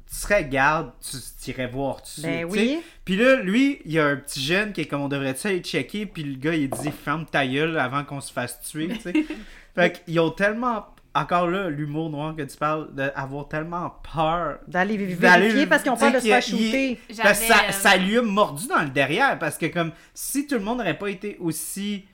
tu 0.09 0.15
serais 0.15 0.43
garde, 0.45 0.91
tu 1.01 1.17
t'irais 1.39 1.67
voir 1.67 2.01
dessus. 2.01 2.21
Ben 2.21 2.47
tu 2.47 2.53
sais. 2.55 2.59
oui. 2.61 2.81
Puis 3.05 3.15
là, 3.15 3.35
lui, 3.37 3.79
il 3.85 3.91
y 3.91 3.99
a 3.99 4.07
un 4.07 4.15
petit 4.15 4.41
jeune 4.41 4.73
qui 4.73 4.81
est 4.81 4.85
comme 4.85 5.01
on 5.01 5.07
devrait-tu 5.07 5.47
aller 5.47 5.59
checker, 5.59 6.05
puis 6.07 6.23
le 6.23 6.35
gars, 6.37 6.55
il 6.55 6.69
dit 6.69 6.91
ferme 6.91 7.25
ta 7.25 7.45
gueule 7.45 7.77
avant 7.77 8.03
qu'on 8.03 8.19
se 8.21 8.33
fasse 8.33 8.59
tuer, 8.61 8.87
tu 8.89 9.01
sais. 9.01 9.13
fait 9.75 10.03
qu'ils 10.03 10.19
ont 10.19 10.31
tellement. 10.31 10.87
Encore 11.15 11.47
là, 11.47 11.69
l'humour 11.71 12.11
noir 12.11 12.35
que 12.35 12.43
tu 12.43 12.55
parles, 12.55 12.93
d'avoir 12.93 13.47
tellement 13.47 13.95
peur 14.13 14.59
D'aller 14.67 14.95
D'aller- 15.15 15.15
vérifier 15.47 15.65
parce 15.65 15.81
qu'ils 15.81 15.91
ont 15.91 15.97
peur 15.97 16.11
de 16.13 16.19
se 16.19 16.27
faire 16.27 16.41
shooter. 16.41 16.99
parce 17.21 17.39
ça, 17.39 17.55
euh, 17.67 17.71
ça 17.71 17.97
lui 17.97 18.19
a 18.19 18.21
mordu 18.21 18.67
dans 18.67 18.83
le 18.83 18.89
derrière 18.89 19.37
parce 19.39 19.57
que 19.57 19.65
comme 19.65 19.91
si 20.13 20.45
tout 20.45 20.53
le 20.55 20.61
monde 20.61 20.77
n'aurait 20.77 20.97
pas 20.99 21.09
été 21.09 21.35
aussi 21.39 22.05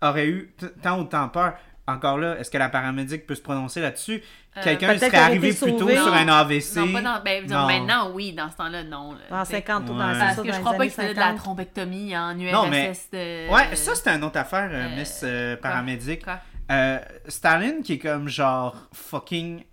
aurait 0.00 0.28
eu 0.28 0.54
tant 0.82 1.00
ou 1.00 1.04
tant 1.04 1.28
peur 1.28 1.54
encore 1.88 2.18
là 2.18 2.38
est-ce 2.38 2.50
que 2.50 2.58
la 2.58 2.68
paramédic 2.68 3.26
peut 3.26 3.34
se 3.34 3.42
prononcer 3.42 3.80
là-dessus? 3.80 4.22
Euh, 4.56 4.60
quelqu'un 4.62 4.98
serait 4.98 5.16
arrivé 5.16 5.52
plus 5.52 5.76
tôt 5.76 5.88
sur 5.88 6.12
un. 6.14 6.28
AVC 6.28 6.76
Non, 6.76 6.92
pas 6.92 7.00
dans. 7.02 7.22
Ben, 7.22 7.46
Non. 7.46 7.66
maintenant, 7.66 8.10
oui, 8.12 8.32
dans 8.32 8.50
ce 8.50 8.56
temps-là, 8.56 8.84
non. 8.84 9.12
là. 9.30 9.42
T'sais. 9.44 9.56
50 9.56 9.84
ou 9.90 9.92
dans, 9.94 9.98
Parce 9.98 10.36
ça, 10.36 10.42
que 10.42 10.52
je 10.52 10.58
crois 10.60 10.74
pas 10.74 10.84
qu'il 10.84 10.92
faisait 10.92 11.14
de 11.14 11.18
la 11.18 11.26
50. 11.26 11.38
thrombectomie 11.38 12.16
en 12.16 12.38
URSS. 12.38 12.52
Non, 12.52 12.66
mais- 12.68 12.92
de... 13.12 13.50
ouais 13.52 13.76
ça 13.76 13.94
c'est 13.94 14.08
une 14.10 14.24
autre 14.24 14.38
affaire 14.38 14.68
euh, 14.70 14.86
euh, 14.86 14.96
Miss 14.96 15.20
euh, 15.24 15.56
paramédic 15.56 16.24
Quoi? 16.24 16.38
Euh, 16.70 16.98
Staline 17.28 17.82
qui 17.82 17.94
est 17.94 17.98
comme 17.98 18.28
genre 18.28 18.76
fucking 18.92 19.64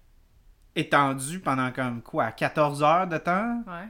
étendu 0.76 1.40
pendant 1.40 1.72
comme 1.72 2.02
quoi, 2.02 2.32
14 2.32 2.84
heures 2.84 3.08
de 3.08 3.18
temps? 3.18 3.64
Ouais. 3.68 3.88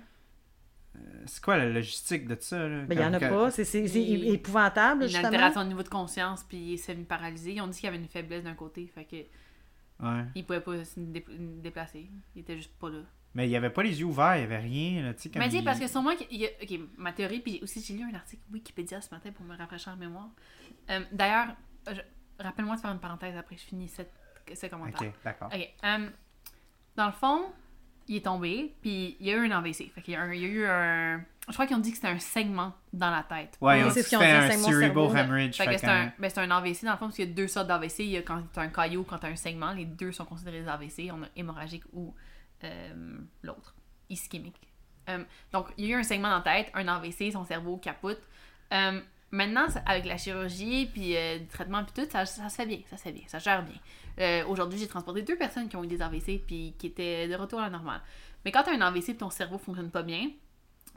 C'est 1.26 1.44
quoi 1.44 1.58
la 1.58 1.70
logistique 1.70 2.28
de 2.28 2.38
ça? 2.40 2.68
là? 2.68 2.84
Ben, 2.86 2.96
il 2.96 3.00
n'y 3.00 3.06
en 3.06 3.14
a 3.14 3.20
Comme- 3.20 3.30
pas. 3.30 3.52
C'est 3.52 3.66
c'est- 3.66 3.88
c'est 3.88 4.02
Il- 4.02 4.34
épouvantable, 4.34 5.04
Une 5.04 5.08
justement. 5.10 5.28
altération 5.28 5.62
au 5.62 5.66
niveau 5.66 5.84
de 5.84 5.90
conscience, 5.90 6.44
puis 6.44 6.58
il 6.58 6.74
est 6.74 6.78
semi-paralysé. 6.78 7.54
Ils 7.54 7.62
ont 7.62 7.68
dit 7.68 7.76
qu'il 7.80 7.86
y 7.86 7.88
avait 7.94 7.98
une 8.02 8.08
faiblesse 8.08 8.44
d'un 8.44 8.54
côté, 8.54 8.88
fait 8.88 9.06
que 9.06 9.16
Ouais. 9.16 10.24
il 10.36 10.46
pouvait 10.46 10.62
pas 10.62 10.84
se 10.84 11.00
dé- 11.00 11.26
déplacer. 11.30 12.10
Il 12.36 12.42
était 12.42 12.56
juste 12.58 12.74
pas 12.80 12.90
là. 12.90 13.00
Mais 13.34 13.48
il 13.48 13.52
y 13.52 13.56
avait 13.58 13.70
pas 13.70 13.84
les 13.84 14.00
yeux 14.00 14.06
ouverts, 14.06 14.38
il 14.38 14.42
y 14.42 14.44
avait 14.44 14.60
rien, 14.60 15.04
là, 15.04 15.14
tu 15.14 15.24
sais. 15.24 15.30
comme 15.30 15.42
Mais 15.42 15.50
dis, 15.50 15.58
il- 15.58 15.64
parce 15.66 15.80
que 15.80 15.88
sûrement 15.88 16.16
qu'il 16.16 16.38
y 16.38 16.46
a... 16.46 16.50
Ok, 16.62 16.80
ma 16.98 17.12
théorie, 17.12 17.40
puis 17.42 17.60
aussi 17.62 17.82
j'ai 17.82 17.94
lu 17.94 18.04
un 18.04 18.16
article 18.16 18.42
Wikipédia 18.52 19.02
ce 19.02 19.14
matin 19.14 19.32
pour 19.32 19.46
me 19.46 19.58
rafraîchir 19.58 19.92
la 19.92 19.98
mémoire. 19.98 20.30
Euh, 20.90 21.02
D'ailleurs, 21.12 21.48
je- 21.92 22.02
rappelle-moi 22.44 22.76
de 22.78 22.82
faire 22.82 22.92
une 22.92 23.00
parenthèse 23.00 23.36
après 23.36 23.56
que 23.56 23.62
je 23.62 23.68
finis 23.68 23.90
cette... 23.90 24.14
ce 24.54 24.68
commentaire. 24.68 25.02
Ok, 25.10 25.14
d'accord. 25.26 25.50
Ok. 25.54 25.70
euh, 25.84 26.10
dans 26.96 27.08
le 27.08 27.12
fond, 27.12 27.52
il 28.08 28.18
est 28.18 28.26
tombé, 28.26 28.74
puis 28.82 29.18
il 29.20 29.26
y 29.28 29.32
a 29.32 29.36
eu 29.36 29.52
un 29.52 29.58
AVC. 29.58 29.92
Fait 29.94 30.02
qu'il 30.02 30.14
y 30.14 30.18
a, 30.18 30.22
un- 30.22 30.34
il 30.34 30.42
y 30.42 30.46
a 30.46 30.48
eu 30.48 30.66
un. 30.66 31.22
Je 31.48 31.54
crois 31.54 31.68
qu'ils 31.68 31.76
ont 31.76 31.80
dit 31.80 31.92
que 31.92 31.98
c'était 31.98 32.08
un 32.10 32.18
segment 32.20 32.74
dans 32.92 33.12
la 33.12 33.22
tête. 33.24 33.58
Ouais, 33.62 33.84
Oui, 33.84 33.92
c'est 33.92 34.00
dit 34.02 34.04
ce 34.04 34.04
que 34.06 34.10
qu'ils 34.10 34.18
ont 34.18 34.22
c'était 34.22 34.32
dit, 34.32 34.46
un 34.46 34.50
c'est 34.52 34.58
cerebral 34.58 34.80
cerveau. 34.82 35.10
hemorrhage. 35.16 35.56
Fait 35.58 35.66
que 35.66 35.72
fait 35.72 35.78
c'est 35.78 35.86
qu'un- 35.86 36.02
un, 36.08 36.12
ben, 36.18 36.30
c'est 36.30 36.40
un 36.40 36.52
AVC 36.52 36.86
dans 36.86 36.92
le 36.92 36.98
fond, 36.98 37.06
parce 37.06 37.16
qu'il 37.16 37.28
y 37.28 37.32
a 37.32 37.34
deux 37.34 37.48
sortes 37.48 37.68
d'AVC. 37.68 38.00
Il 38.00 38.06
y 38.10 38.18
a 38.18 38.22
quand 38.24 38.42
tu 38.52 38.60
as 38.60 38.64
un 38.64 38.70
caillot, 38.70 39.04
quand 39.04 39.20
tu 39.20 39.26
as 39.28 39.30
un 39.30 39.36
segment. 39.36 39.72
Les 39.74 39.86
deux 39.86 40.12
sont 40.12 40.26
considérés 40.26 40.62
des 40.62 40.68
AVC. 40.68 41.12
On 41.12 41.24
a 41.24 41.28
hémorragique 41.36 41.84
ou 41.94 42.14
euh, 42.64 43.18
l'autre, 43.44 43.76
ischémique. 44.10 44.60
Euh, 45.10 45.24
donc, 45.52 45.68
il 45.78 45.86
y 45.86 45.94
a 45.94 45.98
eu 45.98 46.00
un 46.00 46.04
segment 46.04 46.30
dans 46.30 46.38
la 46.38 46.42
tête, 46.42 46.72
un 46.74 46.88
AVC, 46.88 47.32
son 47.32 47.44
cerveau 47.46 47.78
capote. 47.78 48.22
Euh, 48.74 49.00
maintenant, 49.32 49.66
avec 49.86 50.06
la 50.06 50.18
chirurgie, 50.18 50.90
puis 50.92 51.16
euh, 51.16 51.40
le 51.40 51.48
traitement, 51.48 51.84
puis 51.84 52.04
tout, 52.04 52.10
ça, 52.12 52.26
ça 52.26 52.50
se 52.50 52.56
fait 52.56 52.66
bien, 52.66 52.80
ça 52.90 52.98
se 52.98 53.04
fait 53.04 53.12
bien, 53.12 53.24
ça 53.28 53.40
gère 53.40 53.64
bien. 53.64 53.76
Euh, 54.20 54.46
Aujourd'hui, 54.48 54.80
j'ai 54.80 54.88
transporté 54.88 55.22
deux 55.22 55.38
personnes 55.38 55.68
qui 55.68 55.76
ont 55.76 55.84
eu 55.84 55.88
des 55.88 56.02
AVC, 56.02 56.42
puis 56.46 56.74
qui 56.78 56.88
étaient 56.88 57.28
de 57.28 57.36
retour 57.36 57.60
à 57.60 57.64
la 57.64 57.70
normale. 57.70 58.02
Mais 58.44 58.52
quand 58.52 58.64
tu 58.64 58.70
as 58.70 58.74
un 58.74 58.82
AVC 58.82 59.10
et 59.10 59.16
ton 59.16 59.30
cerveau 59.30 59.58
fonctionne 59.58 59.90
pas 59.90 60.04
bien, 60.04 60.30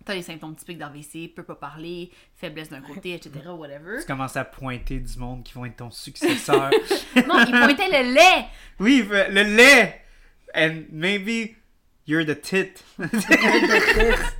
tu 0.04 0.12
as 0.12 0.14
les 0.14 0.22
symptômes 0.22 0.54
typiques 0.54 0.78
d'AVC, 0.78 1.34
peut 1.34 1.42
pas 1.42 1.54
parler, 1.56 2.10
faiblesse 2.36 2.68
d'un 2.68 2.80
côté, 2.80 3.14
etc., 3.14 3.32
whatever. 3.48 4.00
Tu 4.00 4.06
commences 4.06 4.36
à 4.36 4.44
pointer 4.44 5.00
du 5.00 5.18
monde 5.18 5.42
qui 5.42 5.54
vont 5.54 5.64
être 5.64 5.76
ton 5.76 5.90
successeur. 5.90 6.70
Non, 7.26 7.44
il 7.46 7.50
pointait 7.50 7.88
le 8.04 8.14
lait! 8.14 8.46
oui, 8.78 9.04
le 9.10 9.56
lait! 9.56 10.02
And 10.54 10.84
maybe 10.92 11.56
you're 12.06 12.24
the 12.24 12.40
tit. 12.40 12.84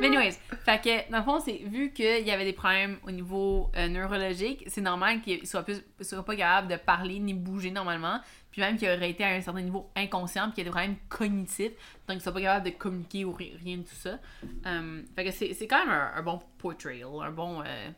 Mais 0.00 0.06
anyways, 0.08 0.38
fait 0.64 0.80
que 0.82 1.10
dans 1.10 1.18
le 1.18 1.24
fond, 1.24 1.40
c'est 1.40 1.58
vu 1.64 1.92
qu'il 1.92 2.26
y 2.26 2.30
avait 2.30 2.44
des 2.44 2.52
problèmes 2.52 2.98
au 3.06 3.10
niveau 3.10 3.70
euh, 3.76 3.88
neurologique, 3.88 4.64
c'est 4.66 4.80
normal 4.80 5.20
qu'il 5.20 5.46
soit 5.46 5.64
soit 6.00 6.24
pas 6.24 6.36
capable 6.36 6.68
de 6.68 6.76
parler 6.76 7.18
ni 7.18 7.34
bouger 7.34 7.70
normalement, 7.70 8.20
puis 8.50 8.60
même 8.62 8.76
qu'il 8.76 8.88
aurait 8.88 9.10
été 9.10 9.24
à 9.24 9.28
un 9.28 9.40
certain 9.40 9.60
niveau 9.62 9.90
inconscient, 9.96 10.44
puis 10.46 10.54
qu'il 10.54 10.64
y 10.64 10.66
a 10.66 10.70
des 10.70 10.70
problèmes 10.70 10.96
cognitifs, 11.08 11.72
donc 12.06 12.16
qu'il 12.16 12.20
soit 12.20 12.32
pas 12.32 12.40
capable 12.40 12.66
de 12.66 12.70
communiquer 12.76 13.24
ou 13.24 13.32
ri- 13.32 13.56
rien 13.62 13.78
de 13.78 13.82
tout 13.82 13.94
ça. 13.94 14.18
Euh, 14.66 15.02
fait 15.16 15.24
que 15.24 15.30
c'est 15.30 15.66
quand 15.66 15.78
même 15.84 15.90
un, 15.94 16.12
un 16.16 16.22
bon 16.22 16.40
portrayal, 16.58 17.08
un 17.22 17.30
bon 17.30 17.62
euh, 17.62 17.90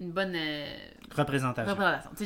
une 0.00 0.10
bonne 0.10 0.34
euh, 0.34 0.66
Représentation. 1.14 1.76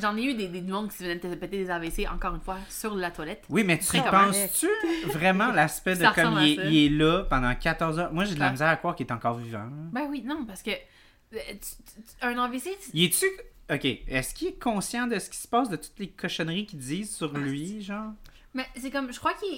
j'en 0.01 0.16
ai 0.16 0.22
eu 0.24 0.34
des, 0.34 0.48
des 0.48 0.62
monde 0.62 0.90
qui 0.90 0.97
se 0.97 1.02
venaient 1.02 1.16
de 1.16 1.34
péter 1.34 1.59
des 1.64 1.70
AVC 1.70 2.06
encore 2.10 2.34
une 2.34 2.40
fois 2.40 2.56
sur 2.70 2.94
la 2.94 3.10
toilette. 3.10 3.44
Oui, 3.51 3.64
mais 3.64 3.78
tu 3.78 3.98
penses-tu 4.01 4.68
vraiment 5.09 5.48
l'aspect 5.52 5.97
de 5.97 6.06
comme 6.14 6.38
il 6.40 6.52
est, 6.52 6.56
ça. 6.56 6.64
il 6.68 6.76
est 6.86 6.88
là 6.98 7.24
pendant 7.28 7.55
14 7.55 7.98
heures? 7.98 8.12
Moi, 8.12 8.24
j'ai 8.24 8.34
de 8.34 8.40
la 8.40 8.51
misère 8.51 8.68
à 8.68 8.76
croire 8.76 8.94
qu'il 8.97 9.06
est 9.06 9.12
encore 9.12 9.34
vivant. 9.36 9.66
Ben 9.93 10.06
oui, 10.09 10.22
non, 10.24 10.44
parce 10.47 10.62
que 10.62 10.70
euh, 10.70 11.38
tu- 11.51 11.56
tu- 11.59 12.02
tu- 12.02 12.24
un 12.26 12.38
AVC, 12.43 12.62
tu- 12.82 12.90
Il 12.94 13.05
est-tu. 13.05 13.26
Ok, 13.68 13.84
est-ce 13.84 14.32
qu'il 14.32 14.48
est 14.48 14.62
conscient 14.62 15.06
de 15.09 15.18
ce 15.18 15.28
qui 15.28 15.38
se 15.38 15.48
passe, 15.48 15.68
de 15.68 15.76
toutes 15.76 15.98
les 15.98 16.09
cochonneries 16.09 16.66
qu'ils 16.66 16.78
disent 16.78 17.14
sur 17.16 17.32
Ah, 17.34 17.38
lui, 17.38 17.82
genre? 17.82 18.12
Mais 18.55 18.64
c'est 18.76 18.90
comme, 18.93 19.12
je 19.12 19.18
crois 19.18 19.34
qu'il 19.34 19.52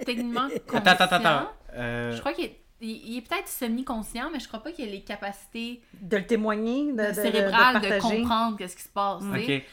est 0.00 0.04
techniquement 0.04 0.48
conscient. 0.68 0.86
Attends, 0.86 1.04
attends, 1.04 1.16
attends. 1.16 1.50
Euh, 1.72 2.12
Je 2.14 2.20
crois 2.20 2.34
qu'il 2.34 2.44
est, 2.44 2.60
il, 2.84 3.12
il 3.12 3.18
est 3.18 3.22
peut-être 3.22 3.48
semi-conscient, 3.48 4.30
mais 4.32 4.38
je 4.40 4.48
crois 4.48 4.62
pas 4.62 4.72
qu'il 4.72 4.86
a 4.88 4.90
les 4.92 5.02
capacités 5.02 5.82
De 6.00 6.16
le 6.16 6.26
témoigner, 6.26 6.92
de, 6.92 6.96
de, 6.96 7.90
de- 7.96 8.00
comprendre 8.00 8.56
qu'est-ce 8.58 8.76
qui 8.76 8.82
se 8.82 8.88
passe. 8.88 9.22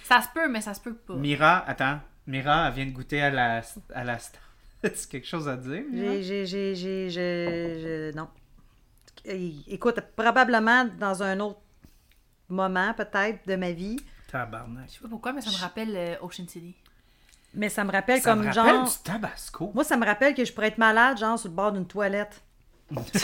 Ça 0.03 0.21
se 0.21 0.27
peut, 0.33 0.47
mais 0.49 0.61
ça 0.61 0.73
se 0.73 0.81
peut 0.81 0.93
pas. 0.95 1.15
Mira, 1.15 1.63
attends. 1.67 1.99
Mira, 2.27 2.67
elle 2.67 2.73
vient 2.73 2.85
de 2.85 2.91
goûter 2.91 3.21
à 3.21 3.29
la. 3.29 3.61
À 3.93 4.03
la... 4.03 4.13
As-tu 4.83 5.07
quelque 5.09 5.27
chose 5.27 5.47
à 5.47 5.57
dire? 5.57 5.83
J'ai, 5.93 6.45
j'ai, 6.45 6.75
j'ai, 6.75 7.09
j'ai, 7.09 8.11
non. 8.15 8.27
Écoute, 9.67 9.99
probablement 10.15 10.85
dans 10.99 11.21
un 11.21 11.39
autre 11.39 11.59
moment, 12.49 12.93
peut-être, 12.95 13.47
de 13.47 13.55
ma 13.55 13.71
vie, 13.71 13.99
Tabarnak. 14.31 14.85
Je 14.87 14.93
sais 14.93 14.99
pas 15.01 15.07
pourquoi, 15.09 15.33
mais 15.33 15.41
ça 15.41 15.51
me 15.51 15.57
rappelle 15.57 15.95
euh, 15.95 16.15
Ocean 16.21 16.47
City. 16.47 16.73
mais 17.53 17.69
ça 17.69 17.83
me 17.83 17.91
rappelle 17.91 18.21
Ça 18.21 18.31
comme 18.31 18.45
me 18.45 18.53
rappelle 18.53 18.75
genre... 18.75 18.85
du 18.87 18.97
tabasco. 19.03 19.71
Moi, 19.75 19.83
ça 19.83 19.97
me 19.97 20.05
rappelle 20.05 20.33
que 20.33 20.43
je 20.45 20.53
pourrais 20.53 20.69
être 20.69 20.77
malade, 20.77 21.17
genre, 21.17 21.37
sur 21.37 21.49
le 21.49 21.55
bord 21.55 21.71
d'une 21.73 21.85
toilette. 21.85 22.41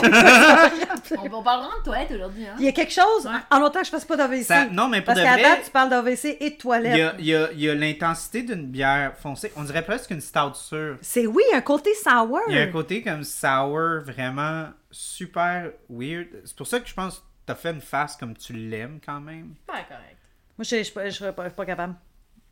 on, 1.18 1.34
on 1.36 1.42
parle 1.42 1.60
vraiment 1.62 1.78
de 1.78 1.84
toilette 1.84 2.10
aujourd'hui, 2.12 2.46
hein? 2.46 2.54
Il 2.58 2.64
y 2.64 2.68
a 2.68 2.72
quelque 2.72 2.92
chose, 2.92 3.26
Ouais. 3.26 3.32
en 3.50 3.62
autant 3.62 3.80
que 3.80 3.86
je 3.86 3.90
fasse 3.90 4.04
pas 4.04 4.16
d'AVC. 4.16 4.44
Ça- 4.44 4.66
non, 4.66 4.88
mais 4.88 5.00
pour 5.02 5.14
Parce 5.14 5.20
qu'à 5.26 5.36
date, 5.36 5.64
tu 5.64 5.70
parles 5.70 5.90
d'AVC 5.90 6.36
et 6.40 6.50
de 6.50 6.54
il 6.54 6.56
toilette. 6.56 6.96
y 7.20 7.34
a, 7.34 7.50
il 7.52 7.60
y 7.60 7.68
a- 7.68 7.74
l'intensité 7.74 8.42
d'une 8.42 8.66
bière 8.66 9.16
foncée. 9.16 9.52
On 9.56 9.64
dirait 9.64 9.82
presque 9.84 10.10
une 10.10 10.20
stout 10.20 10.54
sûre. 10.54 10.96
C'est 11.02 11.26
oui, 11.26 11.42
un 11.54 11.60
côté 11.60 11.90
sour. 11.94 12.40
Il 12.48 12.54
y 12.54 12.58
a 12.58 12.62
un 12.62 12.66
côté 12.72 13.02
comme 13.02 13.24
sour, 13.24 14.00
vraiment 14.04 14.68
super 14.90 15.70
weird. 15.90 16.28
C'est 16.44 16.56
pour 16.56 16.66
ça 16.66 16.80
que 16.80 16.88
je 16.88 16.94
pense 16.94 17.18
que 17.18 17.24
t'as 17.46 17.54
fait 17.54 17.70
une 17.70 17.80
face 17.80 18.16
comme 18.16 18.36
tu 18.36 18.52
l'aimes 18.52 18.98
quand 19.04 19.20
même. 19.20 19.54
Pas 19.66 19.82
correct. 19.88 20.16
Moi, 20.56 20.64
je, 20.64 21.10
serais 21.10 21.32
pas, 21.32 21.48
pas 21.50 21.64
capable. 21.66 21.94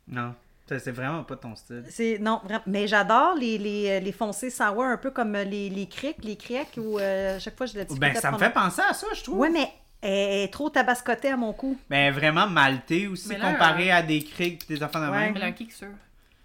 Non, 0.07 0.33
c'est 0.69 0.91
vraiment 0.91 1.23
pas 1.23 1.35
ton 1.35 1.55
style. 1.55 1.83
C'est, 1.89 2.17
non, 2.19 2.41
vraiment. 2.43 2.63
Mais 2.67 2.87
j'adore 2.87 3.35
les, 3.35 3.57
les, 3.57 3.99
les 3.99 4.11
foncés 4.11 4.49
sour, 4.49 4.83
un 4.83 4.97
peu 4.97 5.11
comme 5.11 5.33
les, 5.33 5.69
les 5.69 5.87
crics, 5.87 6.23
les 6.23 6.35
crics, 6.35 6.77
où 6.77 6.99
euh, 6.99 7.37
à 7.37 7.39
chaque 7.39 7.57
fois, 7.57 7.65
je 7.65 7.77
le 7.77 7.85
dis. 7.85 7.97
Ben, 7.99 8.13
ça 8.15 8.31
me 8.31 8.37
fait 8.37 8.51
penser 8.51 8.81
à 8.81 8.93
ça, 8.93 9.07
je 9.15 9.23
trouve. 9.23 9.39
Ouais, 9.39 9.49
mais 9.49 9.69
elle 10.01 10.43
est 10.43 10.53
trop 10.53 10.69
tabascotée 10.69 11.29
à 11.29 11.37
mon 11.37 11.53
cou. 11.53 11.77
Ben, 11.89 12.13
vraiment 12.13 12.47
malté 12.47 13.07
aussi, 13.07 13.29
là, 13.35 13.51
comparé 13.51 13.91
à 13.91 14.01
des 14.03 14.23
crigs 14.23 14.61
et 14.69 14.73
des 14.75 14.83
enfants 14.83 14.99
de 14.99 15.09
Ouais. 15.11 15.19
même. 15.19 15.33
Mais 15.33 15.39
là, 15.39 15.45
un 15.47 15.51
kick 15.53 15.71
sûr. 15.71 15.87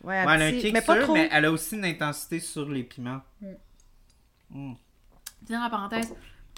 Ouais, 0.02 0.16
elle 0.16 0.28
a 0.42 0.46
un 0.46 0.52
kick 0.52 0.72
mais 0.72 0.80
pas 0.82 0.94
sûr, 0.94 1.04
trop. 1.04 1.14
mais 1.14 1.28
elle 1.30 1.44
a 1.44 1.50
aussi 1.52 1.76
une 1.76 1.84
intensité 1.84 2.40
sur 2.40 2.68
les 2.68 2.82
piments. 2.82 3.20
Mm. 4.50 4.72
Dis 5.42 5.52
dans 5.52 5.62
la 5.62 5.70
parenthèse, 5.70 6.14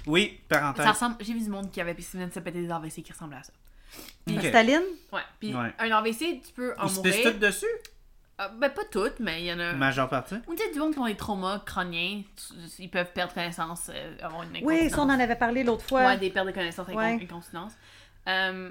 Oui, 0.07 0.41
parenthèse. 0.49 0.85
ça 0.85 0.93
ressemble. 0.93 1.17
J'ai 1.21 1.33
vu 1.35 1.41
du 1.41 1.49
monde 1.51 1.71
qui 1.71 1.81
avait 1.81 1.95
venait 1.95 2.27
de 2.27 2.33
se 2.33 2.41
péter 2.41 2.61
des 2.63 2.71
AVC 2.71 3.03
qui 3.03 3.13
ressemblait 3.13 3.39
à 3.39 3.43
ça. 3.43 3.53
Ok. 4.31 4.41
Staline? 4.47 4.83
Ouais. 5.13 5.21
Puis 5.39 5.55
Ouais. 5.55 5.73
un 5.79 5.91
AVC, 5.91 6.41
tu 6.45 6.53
peux 6.55 6.75
en 6.79 6.87
Ils 6.87 6.91
se 6.91 7.01
pissent 7.01 7.17
mourir. 7.19 7.33
tout 7.33 7.39
dessus? 7.39 7.67
Ah, 8.37 8.49
ben, 8.49 8.69
pas 8.71 8.83
toutes, 8.91 9.21
mais 9.21 9.43
il 9.43 9.47
y 9.47 9.53
en 9.53 9.61
a. 9.61 9.75
Majeure 9.75 10.09
partie. 10.09 10.35
Ou 10.49 10.55
tu 10.57 10.63
sais, 10.63 10.73
du 10.73 10.79
monde 10.81 10.93
qui 10.93 10.99
ont 10.99 11.07
des 11.07 11.15
traumas 11.15 11.61
crâniens, 11.65 12.23
tu- 12.37 12.83
ils 12.83 12.91
peuvent 12.91 13.13
perdre 13.13 13.33
connaissance, 13.33 13.91
euh, 13.95 14.17
avoir 14.23 14.43
une 14.43 14.65
Oui, 14.65 14.91
ça, 14.91 14.99
on 15.01 15.03
en 15.03 15.11
avait 15.21 15.37
parlé 15.37 15.63
l'autre 15.63 15.85
fois. 15.85 16.05
Ouais, 16.07 16.17
des 16.19 16.31
pertes 16.31 16.47
de 16.49 16.53
connaissance, 16.53 16.89
incon- 16.89 16.97
Ouais. 16.97 17.19
incontinence. 17.23 17.73
Euh, 18.29 18.71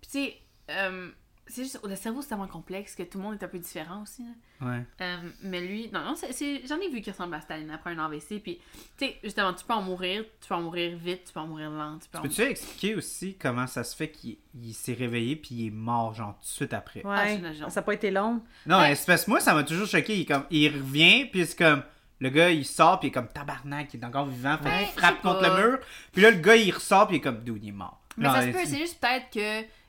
Puis 0.00 0.10
tu 0.10 0.18
sais, 0.26 0.36
euh, 0.70 1.10
c'est 1.46 1.62
juste, 1.64 1.80
le 1.86 1.94
cerveau 1.96 2.22
c'est 2.22 2.28
tellement 2.28 2.46
complexe 2.46 2.94
que 2.94 3.02
tout 3.02 3.18
le 3.18 3.24
monde 3.24 3.34
est 3.40 3.44
un 3.44 3.48
peu 3.48 3.58
différent 3.58 4.02
aussi. 4.02 4.22
là. 4.22 4.66
Ouais. 4.68 4.82
Euh, 5.02 5.16
mais 5.42 5.60
lui, 5.60 5.90
non, 5.92 6.00
non, 6.04 6.14
c'est- 6.16 6.66
j'en 6.66 6.78
ai 6.80 6.88
vu 6.88 7.00
qui 7.00 7.10
ressemble 7.10 7.34
à 7.34 7.40
Staline 7.40 7.70
après 7.70 7.90
un 7.90 7.98
AVC. 7.98 8.40
Puis, 8.40 8.58
tu 8.96 9.06
sais, 9.06 9.18
justement, 9.22 9.52
tu 9.52 9.64
peux 9.64 9.74
en 9.74 9.82
mourir, 9.82 10.24
tu 10.40 10.48
peux 10.48 10.54
en 10.54 10.62
mourir 10.62 10.96
vite, 10.96 11.24
tu 11.26 11.32
peux 11.32 11.40
en 11.40 11.46
mourir 11.46 11.70
lent. 11.70 11.98
Tu 11.98 12.08
peux 12.08 12.18
en... 12.18 12.22
Peux-tu 12.22 12.42
expliquer 12.42 12.94
aussi 12.94 13.36
comment 13.36 13.66
ça 13.66 13.84
se 13.84 13.94
fait 13.94 14.10
qu'il 14.10 14.36
il 14.62 14.72
s'est 14.72 14.94
réveillé 14.94 15.36
puis 15.36 15.54
il 15.54 15.66
est 15.66 15.70
mort, 15.70 16.14
genre, 16.14 16.34
tout 16.36 16.42
de 16.42 16.46
suite 16.46 16.72
après? 16.72 17.04
Ouais, 17.04 17.40
Ah, 17.62 17.68
ça 17.70 17.80
n'a 17.80 17.82
pas 17.84 17.94
été 17.94 18.10
long. 18.10 18.40
Non, 18.66 18.78
Ouais. 18.78 18.92
espèce, 18.92 19.28
moi, 19.28 19.40
ça 19.40 19.52
m'a 19.54 19.64
toujours 19.64 19.86
choqué. 19.88 20.16
Il, 20.16 20.26
comme, 20.26 20.44
il 20.50 20.68
revient, 20.68 21.26
puis 21.26 21.44
c'est 21.46 21.58
comme. 21.58 21.82
Le 22.20 22.30
gars, 22.30 22.48
il 22.50 22.64
sort, 22.64 23.00
puis 23.00 23.08
il 23.08 23.10
est 23.10 23.12
comme 23.12 23.26
tabarnak, 23.28 23.92
il 23.92 24.00
est 24.00 24.04
encore 24.06 24.26
vivant, 24.26 24.56
fait 24.62 24.68
Ouais, 24.68 24.84
qu'il 24.84 24.98
frappe 25.02 25.20
contre 25.20 25.40
pas. 25.40 25.60
le 25.60 25.68
mur. 25.70 25.78
Puis 26.12 26.22
là, 26.22 26.30
le 26.30 26.38
gars, 26.38 26.54
il 26.56 26.70
ressort, 26.72 27.08
puis 27.08 27.16
il 27.16 27.18
est 27.18 27.22
comme, 27.22 27.42
dude, 27.42 27.62
il 27.62 27.68
est 27.68 27.72
mort. 27.72 28.00
Mais 28.16 28.28
Non, 28.28 28.34
ça 28.34 28.42
se 28.42 28.46
il- 28.46 28.52
peut, 28.52 28.60
c'est 28.64 28.78
juste 28.78 28.98
peut-être 29.00 29.28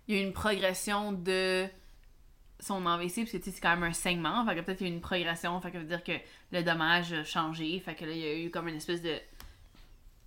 qu'il 0.05 0.15
y 0.15 0.19
a 0.19 0.21
une 0.21 0.33
progression 0.33 1.11
de 1.11 1.65
son 2.59 2.85
AVC, 2.85 3.15
parce 3.17 3.31
que 3.31 3.37
tu 3.37 3.43
sais, 3.43 3.51
c'est 3.51 3.61
quand 3.61 3.75
même 3.75 3.83
un 3.83 3.93
saignement. 3.93 4.45
Fait 4.45 4.55
que 4.55 4.61
peut-être 4.61 4.77
qu'il 4.77 4.87
y 4.87 4.91
a 4.91 4.93
une 4.93 5.01
progression, 5.01 5.59
fait 5.61 5.69
que 5.71 5.77
ça 5.77 5.79
veut 5.83 5.89
dire 5.89 6.03
que 6.03 6.13
le 6.51 6.63
dommage 6.63 7.11
a 7.13 7.23
changé. 7.23 7.79
Fait 7.79 7.95
que 7.95 8.05
là, 8.05 8.11
il 8.11 8.17
y 8.19 8.25
a 8.25 8.37
eu 8.39 8.49
comme 8.49 8.67
une 8.67 8.77
espèce 8.77 9.01
de 9.01 9.15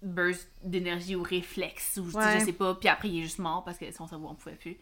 burst 0.03 0.49
d'énergie 0.63 1.17
ou 1.17 1.23
réflexe, 1.23 1.99
ou 2.01 2.11
je- 2.11 2.17
Ouais. 2.17 2.39
je 2.41 2.45
sais 2.45 2.53
pas. 2.53 2.75
Puis 2.75 2.89
après, 2.89 3.09
il 3.09 3.19
est 3.21 3.23
juste 3.23 3.39
mort 3.39 3.65
parce 3.65 3.79
que 3.79 3.91
son 3.93 4.07
cerveau 4.07 4.29
en 4.29 4.35
pouvait 4.35 4.55
plus. 4.57 4.77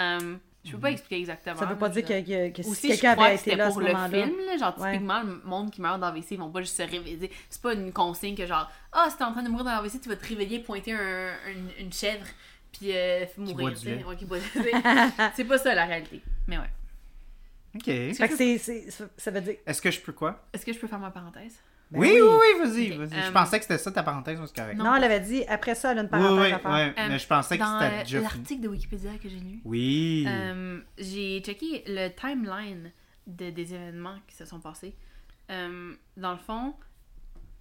Euh, 0.00 0.36
je 0.64 0.72
peux 0.72 0.78
pas 0.78 0.90
expliquer 0.90 1.16
exactement. 1.20 1.56
Ça 1.56 1.64
veut 1.64 1.78
pas 1.78 1.88
dire 1.88 2.04
que, 2.04 2.20
que- 2.20 2.54
que 2.56 2.62
si 2.62 2.68
aussi, 2.70 2.88
quelqu'un 2.88 3.10
je 3.10 3.14
crois 3.14 3.26
avait 3.26 3.36
que 3.36 3.40
été 3.40 3.50
c'était 3.50 3.56
là 3.56 3.66
à 3.66 3.68
ce 3.70 3.72
pour 3.74 3.82
le 3.82 3.88
film, 3.88 4.36
là, 4.46 4.56
genre 4.58 4.78
Ouais. 4.78 4.92
typiquement, 4.92 5.22
le 5.22 5.40
monde 5.44 5.70
qui 5.70 5.80
meurt 5.80 5.98
d'AVC, 6.00 6.32
ils 6.32 6.38
vont 6.38 6.50
pas 6.50 6.60
juste 6.60 6.76
se 6.76 6.82
réveiller. 6.82 7.30
C'est 7.48 7.62
pas 7.62 7.72
une 7.72 7.92
consigne 7.92 8.34
que 8.36 8.44
genre, 8.46 8.70
ah, 8.92 9.08
si 9.10 9.16
t'es 9.16 9.24
en 9.24 9.32
train 9.32 9.42
de 9.42 9.48
mourir 9.48 9.64
dans 9.64 9.70
l'AVC, 9.72 10.00
tu 10.00 10.08
vas 10.10 10.16
te 10.16 10.26
réveiller, 10.26 10.58
pointer 10.58 10.92
un- 10.92 11.34
une, 11.48 11.70
une 11.86 11.92
chèvre, 11.92 12.26
puis 12.72 12.92
euh, 12.96 13.24
mourir. 13.36 13.56
boit 13.56 13.70
du. 13.72 14.04
Ouais, 14.04 14.16
qui 14.16 14.24
boit 14.24 14.38
du 14.38 14.62
lait. 14.62 14.72
c'est 15.34 15.44
pas 15.44 15.58
ça 15.58 15.74
la 15.74 15.84
réalité. 15.86 16.20
Mais 16.46 16.58
ouais. 16.58 16.70
Ok. 17.76 17.84
Fait 17.84 18.28
que 18.28 18.36
c'est, 18.36 18.58
c'est- 18.58 18.86
ça 19.16 19.30
veut 19.30 19.40
dire. 19.40 19.56
Est-ce 19.66 19.80
que 19.80 19.90
je 19.90 20.00
peux 20.00 20.12
quoi? 20.12 20.44
Est-ce 20.52 20.66
que 20.66 20.72
je 20.72 20.78
peux 20.78 20.86
faire 20.88 20.98
ma 20.98 21.10
parenthèse? 21.10 21.56
Ben 21.90 21.98
oui, 22.00 22.20
oui, 22.20 22.20
oui, 22.22 22.58
vas-y, 22.68 22.92
Ok, 22.92 22.98
vas-y. 22.98 23.20
Je 23.20 23.28
euh, 23.28 23.32
pensais 23.32 23.58
que 23.58 23.64
c'était 23.64 23.78
ça 23.78 23.90
ta 23.90 24.04
parenthèse, 24.04 24.38
c'est 24.46 24.54
correct. 24.54 24.76
Non. 24.78 24.84
Non, 24.84 24.94
elle 24.94 25.02
avait 25.04 25.18
dit 25.20 25.44
après 25.48 25.74
ça, 25.74 25.90
elle 25.90 25.98
a 25.98 26.00
une 26.02 26.06
oui, 26.06 26.10
parenthèse 26.10 26.38
oui, 26.46 26.52
à 26.52 26.58
faire. 26.60 26.70
ouais, 26.70 26.94
Euh, 26.96 27.08
mais 27.08 27.18
je 27.18 27.26
pensais 27.26 27.58
que 27.58 27.62
Dans 27.64 27.80
c'était 27.80 27.94
euh, 27.94 28.02
déjà 28.04 28.20
l'article 28.20 28.60
de 28.62 28.68
Wikipédia 28.68 29.10
que 29.20 29.28
j'ai 29.28 29.40
lu, 29.40 29.60
Oui. 29.64 30.24
euh, 30.28 30.80
j'ai 30.98 31.40
checké 31.40 31.82
le 31.88 32.08
timeline 32.10 32.92
de, 33.26 33.50
des 33.50 33.74
événements 33.74 34.14
qui 34.28 34.36
se 34.36 34.44
sont 34.44 34.60
passés. 34.60 34.94
dans 35.48 36.32
le 36.32 36.38
fond, 36.38 36.74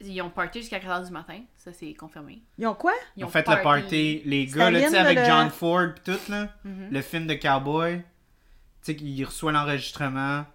ils 0.02 0.22
ont 0.22 0.30
party 0.30 0.60
jusqu'à 0.62 0.80
4h 0.80 1.06
du 1.08 1.12
matin. 1.12 1.42
Ça, 1.58 1.74
c'est 1.74 1.94
confirmé. 1.94 2.42
Ils 2.58 2.68
ont 2.68 2.76
quoi? 2.76 2.94
Ils 3.18 3.26
ont 3.26 3.30
fait 3.30 3.48
le 3.48 3.62
party, 3.62 4.22
les 4.26 4.46
gars, 4.48 4.72
là, 4.72 4.80
tu 4.80 4.86
sais, 4.86 4.90
Staline, 4.92 5.06
avec 5.06 5.18
le- 5.20 5.26
John 5.26 5.50
Ford 5.50 5.88
pis 5.96 6.02
tout, 6.12 6.32
là. 6.32 6.50
Mhm. 6.64 6.88
Le 6.92 7.02
film 7.02 7.28
de 7.28 7.34
Cowboy. 7.36 7.98
Tu 7.98 8.04
sais, 8.82 8.96
qu'il 8.96 9.26
reçoit 9.26 9.52
l'enregistrement. 9.52 10.46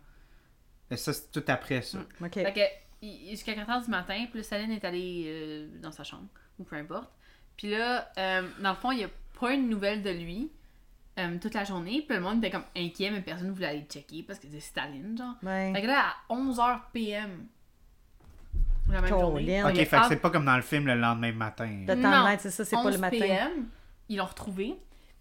Et 0.91 0.97
ça, 0.97 1.13
c'est 1.13 1.31
tout 1.31 1.45
après 1.49 1.83
ça. 1.83 1.99
OK. 2.21 2.33
Fait 2.35 2.53
que, 3.03 3.07
jusqu'à 3.31 3.53
4h 3.55 3.85
du 3.85 3.91
matin, 3.91 4.25
puis 4.31 4.39
là, 4.39 4.43
Staline 4.45 4.71
est 4.73 4.85
allée 4.85 5.25
euh, 5.27 5.69
dans 5.83 5.93
sa 5.93 6.05
chambre, 6.05 6.27
ou 6.59 6.65
peu 6.65 6.77
importe. 6.77 7.11
Puis 7.57 7.71
là, 7.71 8.11
euh, 8.19 8.43
dans 8.61 8.71
le 8.71 8.77
fond, 8.77 8.91
il 8.93 8.99
n'y 8.99 9.05
a 9.05 9.11
pas 9.41 9.53
une 9.53 9.69
nouvelle 9.69 10.03
de 10.03 10.11
lui 10.11 10.51
euh, 11.19 11.39
toute 11.41 11.55
la 11.55 11.65
journée. 11.65 12.03
Puis 12.07 12.17
le 12.17 12.23
monde 12.23 12.39
était 12.39 12.51
comme 12.51 12.65
inquiet, 12.77 13.11
mais 13.11 13.21
personne 13.21 13.49
ne 13.49 13.53
voulait 13.53 13.67
aller 13.69 13.87
checker 13.91 14.23
parce 14.23 14.39
que 14.39 14.47
c'est 14.51 14.61
Staline, 14.61 15.17
genre. 15.17 15.35
Ouais. 15.43 15.73
Fait 15.75 15.83
que 15.83 15.87
là, 15.87 16.07
à 16.29 16.33
11h 16.35 16.81
PM, 16.93 17.47
la 18.89 19.01
même 19.01 19.09
journée. 19.11 19.61
Colin. 19.63 19.69
Ok, 19.71 19.77
fait 19.77 19.87
que 20.01 20.07
c'est 20.09 20.17
pas 20.17 20.31
comme 20.31 20.45
dans 20.45 20.57
le 20.57 20.63
film 20.63 20.87
le 20.87 20.95
lendemain 20.95 21.33
matin. 21.33 21.69
Le 21.87 21.95
temps 22.01 22.11
Non. 22.11 22.25
de 22.25 22.29
mettre, 22.29 22.43
c'est 22.43 22.51
ça, 22.51 22.65
c'est 22.65 22.77
pas 22.77 22.83
le 22.85 22.89
11 22.91 22.99
matin. 22.99 23.19
PM, 23.19 23.51
ils 24.09 24.17
l'ont 24.19 24.25
retrouvé. 24.27 24.75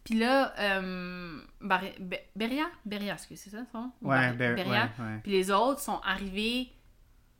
Puis 0.04 0.16
là, 0.20 0.54
euh, 0.60 1.40
Bar- 1.62 1.82
Be- 2.02 2.20
Beria, 2.36 2.66
Beria, 2.86 3.14
est-ce 3.16 3.28
que 3.28 3.36
c'est 3.36 3.50
ça 3.50 3.60
son 3.72 3.90
Ouais, 4.02 4.18
Bar- 4.30 4.34
Ber- 4.36 4.56
Beria. 4.56 4.72
ouais, 5.00 5.06
ouais. 5.06 5.20
Puis 5.24 5.32
les 5.32 5.50
autres 5.50 5.80
sont 5.80 6.02
arrivés, 6.06 6.68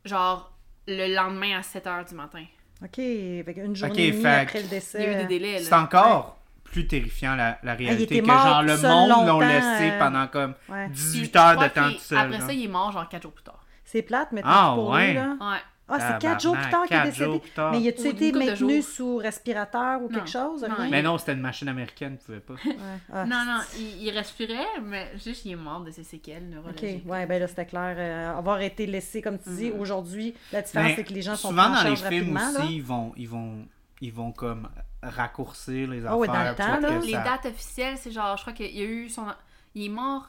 genre, 0.04 0.52
le 0.86 1.14
lendemain 1.14 1.58
à 1.58 1.62
7h 1.62 2.08
du 2.08 2.14
matin. 2.14 2.44
OK, 2.82 2.98
avec 2.98 3.56
une 3.58 3.76
journée 3.76 3.92
Ok, 3.94 3.98
et 3.98 4.10
demie 4.12 4.22
fait 4.22 4.28
après 4.28 4.60
le 4.62 4.66
Il 4.66 4.70
y 4.70 4.74
a 4.74 4.76
eu 4.76 4.80
décès. 4.80 5.16
des 5.16 5.26
délais, 5.26 5.52
là. 5.58 5.64
C'est 5.64 5.74
encore 5.74 6.38
plus 6.64 6.86
terrifiant 6.86 7.36
la, 7.36 7.58
la 7.62 7.74
réalité. 7.74 8.20
que 8.20 8.26
genre 8.26 8.62
le 8.62 8.76
monde 8.78 9.26
l'ont 9.28 9.40
laissé 9.40 9.90
euh, 9.90 9.98
pendant 9.98 10.26
comme 10.26 10.54
Ouais. 10.68 10.88
18 10.88 11.28
Puis 11.30 11.38
heures 11.40 11.56
de 11.58 11.68
temps 11.68 11.90
tout 11.92 11.98
seul. 11.98 12.18
Après 12.18 12.38
genre. 12.38 12.46
ça, 12.46 12.52
il 12.52 12.64
est 12.64 12.68
mort, 12.68 12.90
genre, 12.92 13.08
4 13.08 13.22
jours 13.22 13.32
plus 13.32 13.44
tard. 13.44 13.64
C'est 13.84 14.02
plate, 14.02 14.28
mais 14.32 14.40
Ah, 14.44 14.72
pour 14.74 14.88
ouais. 14.90 15.08
lui, 15.08 15.14
là. 15.14 15.36
Ouais. 15.40 15.58
Ah, 15.86 15.98
c'est 16.18 16.18
quatre 16.26 16.40
jours 16.40 16.56
plus 16.56 16.70
tard 16.70 16.86
qu'il 16.86 16.96
est 16.96 17.02
décédé. 17.04 17.24
jours 17.26 17.40
plus 17.42 17.50
tard. 17.50 17.72
Mais 17.72 17.80
y 17.80 17.88
a-tu 17.88 18.06
été 18.08 18.32
maintenu 18.32 18.80
sous 18.82 19.16
respirateur 19.18 20.00
ou 20.00 20.04
Non. 20.04 20.08
quelque 20.08 20.30
chose? 20.30 20.62
Non, 20.62 20.74
rien? 20.76 20.88
Mais 20.90 21.02
non, 21.02 21.18
c'était 21.18 21.34
une 21.34 21.40
machine 21.40 21.68
américaine, 21.68 22.16
tu 22.18 22.24
pouvais 22.24 22.40
pas. 22.40 22.54
Ouais. 22.64 22.72
Ah, 23.12 23.26
Non, 23.26 23.44
non, 23.44 23.60
il, 23.78 24.02
il 24.04 24.10
respirait, 24.10 24.80
mais 24.82 25.12
juste, 25.22 25.44
il 25.44 25.52
est 25.52 25.56
mort 25.56 25.80
de 25.82 25.90
ses 25.90 26.02
séquelles 26.04 26.58
OK, 26.66 26.82
ouais, 26.82 27.26
ben 27.26 27.38
là, 27.38 27.46
c'était 27.48 27.66
clair. 27.66 27.94
euh, 27.98 28.38
avoir 28.38 28.60
été 28.62 28.86
laissé, 28.86 29.20
comme 29.20 29.38
tu 29.38 29.50
dis, 29.50 29.70
Mhm. 29.70 29.80
aujourd'hui, 29.80 30.34
la 30.52 30.62
différence, 30.62 30.92
c'est 30.96 31.04
que 31.04 31.12
les 31.12 31.20
gens 31.22 31.36
sont 31.36 31.50
souvent 31.50 31.68
dans 31.68 31.82
les 31.90 31.96
films 31.96 32.34
aussi, 32.36 32.54
là. 32.58 32.64
ils 32.70 32.82
vont, 32.82 33.12
ils 33.16 33.28
vont, 33.28 33.66
ils 34.00 34.12
vont 34.12 34.32
comme 34.32 34.68
raccourcir 35.02 35.88
les 35.90 35.98
affaires. 36.00 36.12
Ah 36.12 36.16
ouais, 36.16 36.26
dans 36.26 36.44
le 36.50 36.54
temps, 36.54 36.80
là. 36.80 37.00
ça- 37.00 37.06
Les 37.06 37.12
dates 37.12 37.46
officielles, 37.46 37.96
c'est 37.98 38.10
genre, 38.10 38.36
je 38.36 38.42
crois 38.42 38.52
qu'il 38.52 38.74
y 38.76 38.80
a 38.82 38.86
eu 38.86 39.08
son. 39.08 39.26
Il 39.74 39.84
est 39.86 39.88
mort. 39.88 40.28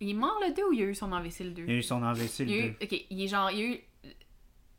Il 0.00 0.10
est 0.10 0.14
mort 0.14 0.38
le 0.46 0.54
2 0.54 0.62
ou 0.68 0.72
il 0.72 0.80
y 0.80 0.82
a 0.82 0.86
eu 0.86 0.94
son 0.94 1.12
AVC 1.12 1.44
le 1.44 1.50
2 1.50 1.62
Il 1.66 1.72
y 1.72 1.76
a 1.76 1.78
eu 1.78 1.82
son 1.82 2.02
AVC 2.02 2.44
le 2.46 2.50
eu. 2.50 2.76
Ok, 2.82 3.04
il 3.10 3.22
est 3.22 3.28
genre. 3.28 3.50
Il 3.50 3.58
y 3.58 3.62
a 3.62 3.66
eu. 3.66 3.80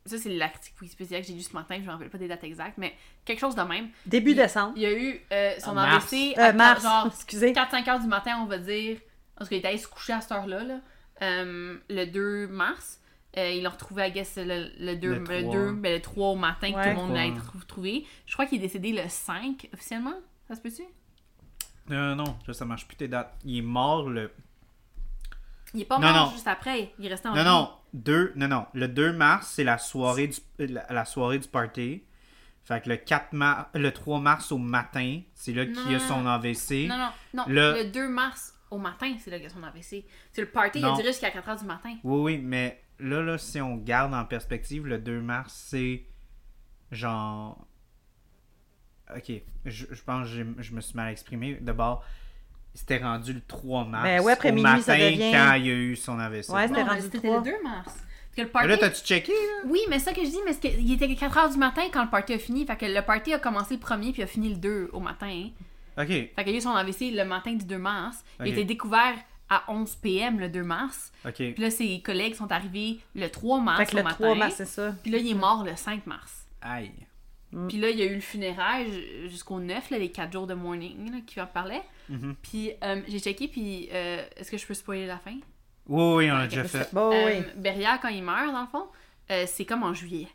Ça, 0.04 0.18
c'est 0.18 0.30
l'article 0.30 0.82
Wikipédia 0.82 1.20
que 1.20 1.26
j'ai 1.28 1.32
lu 1.34 1.42
ce 1.42 1.52
matin, 1.52 1.76
je 1.78 1.82
me 1.86 1.90
rappelle 1.90 2.10
pas 2.10 2.18
des 2.18 2.26
dates 2.26 2.42
exactes, 2.44 2.76
mais 2.78 2.92
quelque 3.24 3.38
chose 3.38 3.54
de 3.54 3.62
même. 3.62 3.88
Début 4.04 4.30
il- 4.32 4.36
décembre. 4.36 4.72
Il 4.76 4.82
y 4.82 4.86
a 4.86 4.92
eu 4.92 5.20
euh, 5.32 5.54
son 5.60 5.70
Ah, 5.76 5.86
mars. 5.86 6.12
AVC 6.12 6.34
Euh, 6.38 6.42
à 6.42 6.52
mars, 6.52 6.82
genre 6.82 7.06
excusez. 7.06 7.52
4-5 7.52 7.88
heures 7.88 8.00
du 8.00 8.08
matin, 8.08 8.38
on 8.42 8.46
va 8.46 8.58
dire. 8.58 8.98
Parce 9.36 9.48
qu'il 9.48 9.58
est 9.58 9.64
allé 9.66 9.78
se 9.78 9.86
coucher 9.88 10.12
à 10.12 10.20
cette 10.20 10.32
heure-là, 10.32 10.64
là, 10.64 10.80
euh, 11.22 11.76
le 11.88 12.04
2 12.06 12.48
mars. 12.48 12.98
Euh, 13.38 13.48
ils 13.50 13.62
l'ont 13.62 13.70
retrouvé, 13.70 14.08
I 14.08 14.12
guess, 14.12 14.36
le, 14.36 14.70
le 14.78 14.94
2, 14.96 15.08
Le 15.08 15.18
le, 15.20 15.24
3. 15.24 15.52
2, 15.52 15.72
ben, 15.72 15.92
le 15.94 16.00
3 16.02 16.28
au 16.30 16.36
matin, 16.36 16.70
que 16.72 16.82
tout 16.82 16.88
le 16.88 16.94
monde 16.94 17.14
l'a 17.14 17.26
retrouvé. 17.54 18.04
Je 18.26 18.32
crois 18.34 18.44
qu'il 18.46 18.58
est 18.58 18.62
décédé 18.66 18.92
le 18.92 19.08
5 19.08 19.68
officiellement. 19.72 20.14
Ça 20.48 20.54
se 20.56 20.60
peut-tu? 20.60 20.82
Euh, 21.90 22.14
non, 22.14 22.36
ça, 22.46 22.52
ça 22.52 22.64
marche 22.64 22.86
plus 22.86 22.96
tes 22.96 23.08
dates. 23.08 23.34
Il 23.44 23.58
est 23.58 23.62
mort 23.62 24.10
le. 24.10 24.30
Il 25.74 25.82
est 25.82 25.84
pas 25.86 25.98
Non, 25.98 26.12
mort 26.12 26.26
non. 26.26 26.32
juste 26.32 26.46
après. 26.48 26.92
Il 26.98 27.06
est 27.06 27.08
resté 27.08 27.28
en 27.28 27.32
Non, 27.34 27.38
vie. 27.42 27.44
non, 27.48 27.70
deux, 27.94 28.32
non, 28.36 28.48
non. 28.48 28.66
Le 28.74 28.88
2 28.88 29.12
mars, 29.12 29.48
c'est 29.54 29.64
la 29.64 29.78
soirée 29.78 30.28
du, 30.28 30.38
la, 30.58 30.86
la 30.90 31.04
soirée 31.04 31.38
du 31.38 31.48
party. 31.48 32.02
Fait 32.64 32.80
que 32.82 32.88
le 32.90 32.96
4 32.96 33.32
mars, 33.32 33.68
le 33.74 33.90
3 33.90 34.20
mars 34.20 34.52
au 34.52 34.58
matin, 34.58 35.20
c'est 35.34 35.52
là 35.52 35.64
qu'il 35.66 35.90
y 35.90 35.94
a 35.94 35.98
son 35.98 36.26
AVC. 36.26 36.86
Non, 36.88 36.96
non, 36.98 37.08
non. 37.34 37.44
Le- 37.48 37.72
Le... 37.84 37.90
2 37.90 38.08
mars 38.08 38.54
au 38.70 38.78
matin, 38.78 39.14
c'est 39.18 39.30
là 39.30 39.38
qu'il 39.38 39.48
y 39.48 39.50
a 39.50 39.54
son 39.54 39.62
AVC. 39.62 40.04
C'est 40.30 40.42
le 40.42 40.48
party, 40.50 40.78
il 40.78 40.84
a 40.84 40.92
duré 40.92 41.08
jusqu'à 41.08 41.30
4 41.30 41.48
h 41.48 41.58
du 41.60 41.64
matin. 41.66 41.96
Oui, 42.04 42.20
oui, 42.36 42.38
mais 42.38 42.82
là, 43.00 43.20
là, 43.22 43.36
si 43.38 43.60
on 43.60 43.76
garde 43.76 44.14
en 44.14 44.24
perspective, 44.24 44.86
le 44.86 44.98
2 44.98 45.20
mars, 45.20 45.52
c'est 45.70 46.06
genre. 46.90 47.66
Ok, 49.14 49.30
je, 49.66 49.86
je 49.90 50.02
pense 50.02 50.28
que 50.28 50.34
je 50.62 50.72
me 50.74 50.80
suis 50.80 50.94
mal 50.96 51.10
exprimé. 51.10 51.58
D'abord, 51.60 52.04
c'était 52.74 52.98
rendu 52.98 53.32
le 53.32 53.40
3 53.46 53.84
mars. 53.84 54.04
Ben 54.04 54.20
ouais, 54.22 54.32
après 54.32 54.50
au 54.50 54.54
minuit, 54.54 54.70
matin, 54.70 54.82
ça 54.82 54.96
devient- 54.96 55.30
quand 55.32 55.54
il 55.54 55.66
y 55.66 55.70
a 55.70 55.74
eu 55.74 55.96
son 55.96 56.18
AVC. 56.18 56.48
Ouais, 56.50 56.68
c'était 56.68 56.82
Non, 56.84 56.88
rendu 56.90 57.02
c'était 57.02 57.18
trois. 57.18 57.36
le 57.38 57.42
2 57.44 57.62
mars. 57.62 57.84
Parce 57.84 57.96
que 58.36 58.40
le 58.40 58.46
Mais 58.46 58.50
party... 58.52 58.68
là, 58.68 58.76
t'as-tu 58.78 59.04
checké, 59.04 59.32
là? 59.32 59.68
Oui, 59.68 59.80
mais 59.90 59.98
ça 59.98 60.12
que 60.14 60.24
je 60.24 60.30
dis, 60.30 60.38
mais 60.46 60.52
c'est 60.54 60.60
que- 60.70 60.78
il 60.80 60.92
était 60.92 61.14
4 61.14 61.36
h 61.36 61.52
du 61.52 61.58
matin 61.58 61.82
quand 61.92 62.02
le 62.02 62.08
party 62.10 62.32
a 62.34 62.38
fini. 62.38 62.64
Fait 62.66 62.76
que 62.76 62.86
le 62.86 63.02
party 63.02 63.34
a 63.34 63.38
commencé 63.38 63.74
le 63.74 63.80
premier 63.80 64.12
puis 64.12 64.22
a 64.22 64.26
fini 64.26 64.48
le 64.48 64.56
2 64.56 64.88
au 64.92 65.00
matin. 65.00 65.48
Ok. 65.98 66.06
Fait 66.08 66.32
qu'il 66.38 66.48
y 66.52 66.54
a 66.54 66.58
eu 66.58 66.60
son 66.62 66.70
AVC 66.74 67.10
le 67.10 67.24
matin 67.24 67.52
du 67.52 67.66
2 67.66 67.76
mars. 67.78 68.24
Il 68.40 68.46
a 68.46 68.48
été 68.48 68.64
découvert 68.64 69.14
à 69.50 69.64
11 69.68 69.96
p.m. 69.96 70.40
le 70.40 70.48
2 70.48 70.62
mars. 70.62 71.12
Ok. 71.26 71.34
Puis 71.34 71.54
là, 71.58 71.70
ses 71.70 72.00
collègues 72.00 72.34
sont 72.34 72.50
arrivés 72.50 73.00
le 73.14 73.28
3 73.28 73.60
mars 73.60 73.78
Fait 73.80 73.84
que 73.86 73.92
au 73.92 73.98
le 73.98 74.02
matin. 74.04 74.16
3 74.18 74.34
mars, 74.34 74.54
c'est 74.56 74.64
ça. 74.64 74.94
Puis 75.02 75.12
là, 75.12 75.18
il 75.18 75.30
est 75.30 75.34
mort 75.34 75.62
le 75.62 75.76
5 75.76 76.06
mars. 76.06 76.46
Aïe. 76.62 76.90
Mm. 77.52 77.68
Puis 77.68 77.76
là, 77.76 77.90
il 77.90 77.98
y 77.98 78.02
a 78.02 78.06
eu 78.06 78.14
le 78.14 78.20
funéraire 78.22 78.86
ju- 78.90 79.28
jusqu'au 79.28 79.60
9, 79.60 79.90
là, 79.90 79.98
les 79.98 80.10
4 80.10 80.32
jours 80.32 80.46
de 80.46 80.54
morning 80.54 81.10
là, 81.12 81.18
qui 81.26 81.38
en 81.38 81.46
parlait. 81.46 81.82
Mhm. 82.12 82.34
Puis 82.42 82.72
euh, 82.84 83.00
j'ai 83.08 83.18
checké, 83.18 83.48
puis 83.48 83.88
euh, 83.92 84.22
est-ce 84.36 84.50
que 84.50 84.56
je 84.58 84.66
peux 84.66 84.74
spoiler 84.74 85.06
la 85.06 85.18
fin? 85.18 85.34
Oui, 85.88 86.14
oui, 86.16 86.30
on 86.30 86.36
l'a 86.36 86.46
déjà 86.46 86.64
fait. 86.64 86.88
Bon, 86.92 87.10
Euh, 87.12 87.26
oui. 87.26 87.44
Beria, 87.56 87.98
quand 87.98 88.08
il 88.08 88.22
meurt, 88.22 88.52
dans 88.52 88.60
le 88.60 88.66
fond, 88.66 88.86
euh, 89.30 89.44
c'est 89.46 89.64
comme 89.64 89.82
en 89.82 89.94
juillet. 89.94 90.28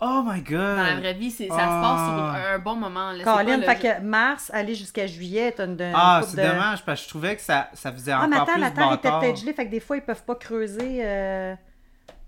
Oh 0.00 0.22
my 0.24 0.40
god! 0.40 0.76
Dans 0.78 0.82
la 0.82 0.96
vraie 0.96 1.12
vie, 1.14 1.30
ça 1.30 1.44
se 1.44 1.48
passe 1.48 1.58
sur 1.58 2.14
Ah. 2.14 2.54
un 2.54 2.58
bon 2.58 2.76
moment. 2.76 3.12
là. 3.12 3.22
Pas 3.24 3.38
Colin, 3.38 3.56
le- 3.58 3.62
fait 3.64 3.76
que 3.78 4.00
mars, 4.00 4.50
aller 4.54 4.74
jusqu'à 4.74 5.06
juillet, 5.06 5.52
t'as 5.52 5.66
une, 5.66 5.72
une 5.72 5.92
Ah, 5.94 6.22
c'est 6.24 6.36
de... 6.40 6.46
dommage 6.48 6.82
parce 6.84 7.00
que 7.00 7.04
je 7.04 7.08
trouvais 7.10 7.36
que 7.36 7.42
ça, 7.42 7.68
ça 7.74 7.92
faisait 7.92 8.12
Ah, 8.12 8.18
encore 8.20 8.28
mais 8.30 8.36
attends, 8.36 8.52
plus 8.52 8.60
la 8.60 8.70
terre 8.70 8.92
était 8.94 9.10
peut-être 9.10 9.36
gelée, 9.40 9.52
fait 9.52 9.66
que 9.66 9.70
des 9.70 9.80
fois, 9.80 9.96
ils 9.98 10.02
peuvent 10.02 10.24
pas 10.24 10.36
creuser. 10.36 11.00
euh, 11.04 11.54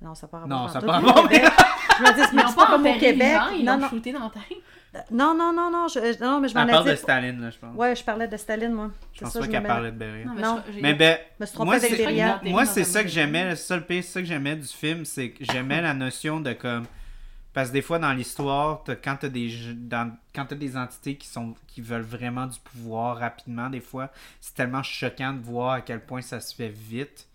Non, 0.03 0.15
ça 0.15 0.27
part 0.29 0.47
Non, 0.49 0.69
ça 0.69 0.81
pas 0.81 1.01
part 1.01 1.15
pas. 1.15 1.29
Je 1.31 2.03
me 2.03 2.15
dis, 2.15 2.21
Ils 2.33 2.37
mais 2.37 2.43
pas 2.43 2.53
pas 2.53 2.67
comme 2.67 2.87
au 2.87 2.99
Québec. 2.99 3.39
ils 3.57 3.65
Non, 3.65 3.89
shooté 3.89 4.13
dans 4.13 4.25
la 4.25 4.31
terre. 4.31 4.43
Non, 5.13 5.35
non, 5.37 5.53
non, 5.53 5.71
non, 5.71 5.87
je, 5.89 6.21
non, 6.23 6.41
mais 6.41 6.49
je 6.49 6.55
m'en 6.55 6.63
Elle 6.63 6.71
parle 6.71 6.91
de. 6.91 6.95
Staline, 6.97 7.41
là, 7.41 7.51
je 7.51 7.59
pense. 7.59 7.77
Ouais, 7.77 7.95
je 7.95 8.03
parlais 8.03 8.27
de 8.29 8.37
Staline, 8.37 8.73
moi. 8.73 8.91
je 9.13 9.21
pense 9.21 9.33
ça, 9.33 9.41
pas 9.41 9.47
qu'elle 9.49 9.63
parlait 9.63 9.93
de 9.93 9.97
Beria. 9.97 10.25
Non, 10.25 10.33
mais 10.35 10.43
Non. 10.43 10.63
je- 10.75 10.81
Mais 10.81 10.95
ben, 10.95 11.19
moi, 11.59 11.75
avec 11.77 11.91
c'est, 11.91 11.97
Beria. 11.97 12.41
moi, 12.45 12.65
Dans 12.65 12.71
c'est 12.71 12.85
ça 12.85 13.03
que 13.03 13.09
j'aimais, 13.09 13.51
le 13.51 13.57
seul 13.57 13.87
pire, 13.87 14.03
c'est 14.03 14.11
ça 14.11 14.21
que 14.21 14.27
j'aimais 14.27 14.57
du 14.57 14.67
film, 14.67 15.05
c'est 15.05 15.31
que 15.31 15.45
j'aimais 15.45 15.81
la 15.81 15.95
notion 15.95 16.41
de 16.41 16.53
comme. 16.53 16.87
Parce 17.53 17.69
que 17.69 17.73
des 17.75 17.83
fois, 17.83 17.99
dans 17.99 18.13
l'histoire, 18.13 18.83
t'as- 18.85 18.95
quand 18.97 19.17
t'as 19.21 19.29
des, 19.29 19.51
dans, 19.75 20.17
quand 20.35 20.47
t'as 20.47 20.55
des 20.57 20.77
entités 20.77 21.17
qui, 21.17 21.27
sont, 21.27 21.55
qui 21.67 21.81
veulent 21.81 22.03
vraiment 22.03 22.47
du 22.47 22.59
pouvoir 22.61 23.17
rapidement, 23.19 23.69
des 23.71 23.81
fois, 23.81 24.11
c'est 24.41 24.55
tellement 24.55 24.83
choquant 24.85 25.33
de 25.33 25.41
voir 25.41 25.73
à 25.75 25.81
quel 25.81 26.01
point 26.01 26.21
ça 26.23 26.39
se 26.41 26.55
fait 26.55 26.69
vite. 26.69 27.27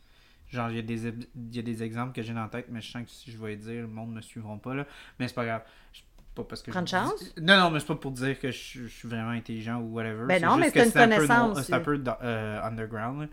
Genre, 0.52 0.69
il 0.69 0.76
y, 0.77 0.80
a 0.80 0.84
des, 0.84 1.07
il 1.07 1.56
y 1.56 1.60
a 1.60 1.61
des 1.61 1.84
exemples 1.84 2.14
que 2.14 2.22
j'ai 2.22 2.32
dans 2.34 2.44
la 2.44 2.48
tête, 2.48 2.68
mais 2.69 2.80
je 2.80 2.91
sens 2.91 3.03
que 3.03 3.10
si 3.10 3.30
je 3.30 3.38
vais 3.38 3.49
les 3.49 3.56
dire, 3.57 3.82
le 3.82 3.88
monde 3.88 4.11
ne 4.11 4.15
me 4.15 4.22
suivront 4.22 4.57
pas, 4.57 4.73
là. 4.73 4.86
Mais 5.19 5.27
c'est 5.27 5.34
pas 5.34 5.44
grave. 5.45 5.61
Je- 5.91 6.02
Pas 6.36 6.44
parce 6.44 6.62
que 6.62 6.70
Prends 6.72 6.82
je- 6.82 6.84
de 6.86 6.90
chance? 6.90 7.34
Non, 7.41 7.57
non, 7.57 7.72
mais 7.72 7.80
c'est 7.80 7.86
pas 7.88 7.95
pour 7.95 8.12
dire 8.12 8.38
que 8.40 8.52
je, 8.52 8.84
je 8.84 8.88
suis 8.88 9.07
vraiment 9.07 9.30
intelligent 9.32 9.80
ou 9.80 9.94
whatever. 9.94 10.26
Ben 10.28 10.41
non, 10.44 10.57
juste 10.57 10.76
mais 10.76 10.82
c'est 10.84 10.86
une 10.88 10.91
connaissance, 10.94 11.62
C'est 11.64 11.74
un 11.74 11.80
peu 11.80 12.02
euh, 12.22 12.62
underground. 12.62 13.22
là. 13.22 13.28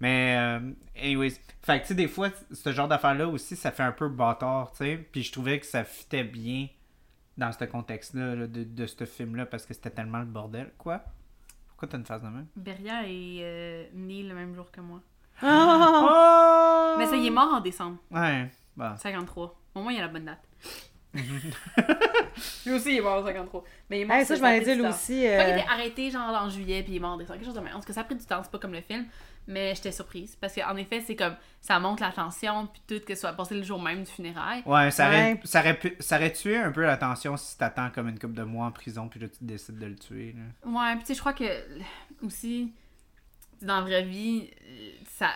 Mais, 0.00 0.36
euh, 0.38 0.72
anyways. 1.02 1.34
Fait 1.62 1.78
que, 1.78 1.82
tu 1.82 1.88
sais, 1.88 1.94
des 1.94 2.08
fois, 2.08 2.30
ce 2.50 2.72
genre 2.72 2.88
d'affaires-là 2.88 3.28
aussi, 3.28 3.56
ça 3.56 3.70
fait 3.72 3.82
un 3.82 3.92
peu 3.92 4.08
bâtard, 4.08 4.70
tu 4.72 4.78
sais. 4.78 4.96
Puis 5.12 5.22
je 5.22 5.32
trouvais 5.32 5.58
que 5.60 5.66
ça 5.66 5.84
fitait 5.84 6.24
bien 6.24 6.68
dans 7.38 7.52
ce 7.52 7.64
contexte-là, 7.64 8.34
là, 8.34 8.46
de, 8.46 8.64
de 8.64 8.86
ce 8.86 9.04
film-là, 9.04 9.44
parce 9.46 9.66
que 9.66 9.74
c'était 9.74 9.90
tellement 9.90 10.18
le 10.20 10.24
bordel. 10.26 10.72
Quoi? 10.78 11.02
Pourquoi 11.68 11.88
t'as 11.88 11.98
une 11.98 12.06
face 12.06 12.22
de 12.22 12.28
même? 12.28 12.46
Beria 12.56 13.02
est 13.06 13.40
euh, 13.42 13.84
né 13.94 14.22
le 14.22 14.34
même 14.34 14.54
jour 14.54 14.70
que 14.70 14.80
moi. 14.80 15.00
Ah! 15.42 16.94
Oh! 16.94 16.98
Mais 16.98 17.06
ça, 17.06 17.16
il 17.16 17.26
est 17.26 17.30
mort 17.30 17.52
en 17.52 17.60
décembre, 17.60 17.98
Ouais. 18.10 18.50
Bon. 18.76 18.96
53. 18.96 19.60
Au 19.74 19.82
moins, 19.82 19.92
il 19.92 19.98
a 19.98 20.02
la 20.02 20.08
bonne 20.08 20.24
date. 20.24 20.40
Lui 22.66 22.72
aussi, 22.74 22.90
il 22.92 22.96
est 22.98 23.00
mort 23.00 23.22
en 23.22 23.26
53. 23.26 23.64
Mais 23.88 23.98
il 23.98 24.02
est 24.02 24.04
mort 24.04 24.16
Hey, 24.16 24.26
ça, 24.26 24.34
je 24.36 24.42
m'en 24.42 24.48
ai 24.48 24.60
dit, 24.60 24.74
lui 24.74 24.86
aussi. 24.86 25.26
Euh, 25.26 25.56
était 25.56 25.66
arrêté 25.68 26.10
genre 26.10 26.28
en 26.34 26.48
juillet 26.50 26.82
puis 26.82 26.92
il 26.92 26.96
est 26.96 27.00
mort 27.00 27.12
en 27.12 27.16
décembre. 27.16 27.38
Quelque 27.38 27.46
chose 27.46 27.54
de 27.54 27.60
même. 27.60 27.74
En 27.74 27.80
tout 27.80 27.86
cas, 27.86 27.92
ça 27.94 28.00
a 28.02 28.04
pris 28.04 28.14
du 28.16 28.24
temps, 28.26 28.42
c'est 28.42 28.50
pas 28.50 28.58
comme 28.58 28.72
le 28.74 28.80
film. 28.82 29.06
Mais 29.48 29.74
j'étais 29.74 29.92
surprise. 29.92 30.36
Parce 30.40 30.54
qu'en 30.54 30.76
effet, 30.76 31.00
c'est 31.06 31.14
comme 31.16 31.36
ça 31.60 31.78
monte 31.78 32.00
la 32.00 32.10
tension 32.10 32.66
puis 32.66 32.82
tout, 32.86 33.04
que 33.06 33.14
ce 33.14 33.20
soit 33.20 33.32
passé 33.32 33.54
le 33.54 33.62
jour 33.62 33.80
même 33.80 34.02
du 34.02 34.10
funérail. 34.10 34.62
Ouais, 34.66 34.90
ça 34.90 35.06
aurait, 35.08 35.32
Ouais. 35.34 35.40
ça, 35.44 35.60
aurait 35.60 35.78
pu- 35.78 35.96
ça 36.00 36.16
aurait 36.16 36.32
tué 36.32 36.56
un 36.58 36.72
peu 36.72 36.82
la 36.82 36.96
tension 36.96 37.36
si 37.36 37.56
t'attends 37.56 37.90
comme 37.90 38.08
une 38.08 38.18
couple 38.18 38.34
de 38.34 38.42
mois 38.42 38.66
en 38.66 38.72
prison 38.72 39.08
puis 39.08 39.20
là 39.20 39.28
tu 39.28 39.38
décides 39.42 39.78
de 39.78 39.86
le 39.86 39.94
tuer. 39.96 40.34
Là. 40.36 40.70
Ouais, 40.70 40.94
puis 40.96 41.00
tu 41.02 41.06
sais, 41.08 41.14
je 41.14 41.20
crois 41.20 41.32
que 41.32 41.44
aussi, 42.24 42.72
dans 43.62 43.76
la 43.76 43.82
vraie 43.82 44.02
vie, 44.04 44.50
ça. 45.16 45.28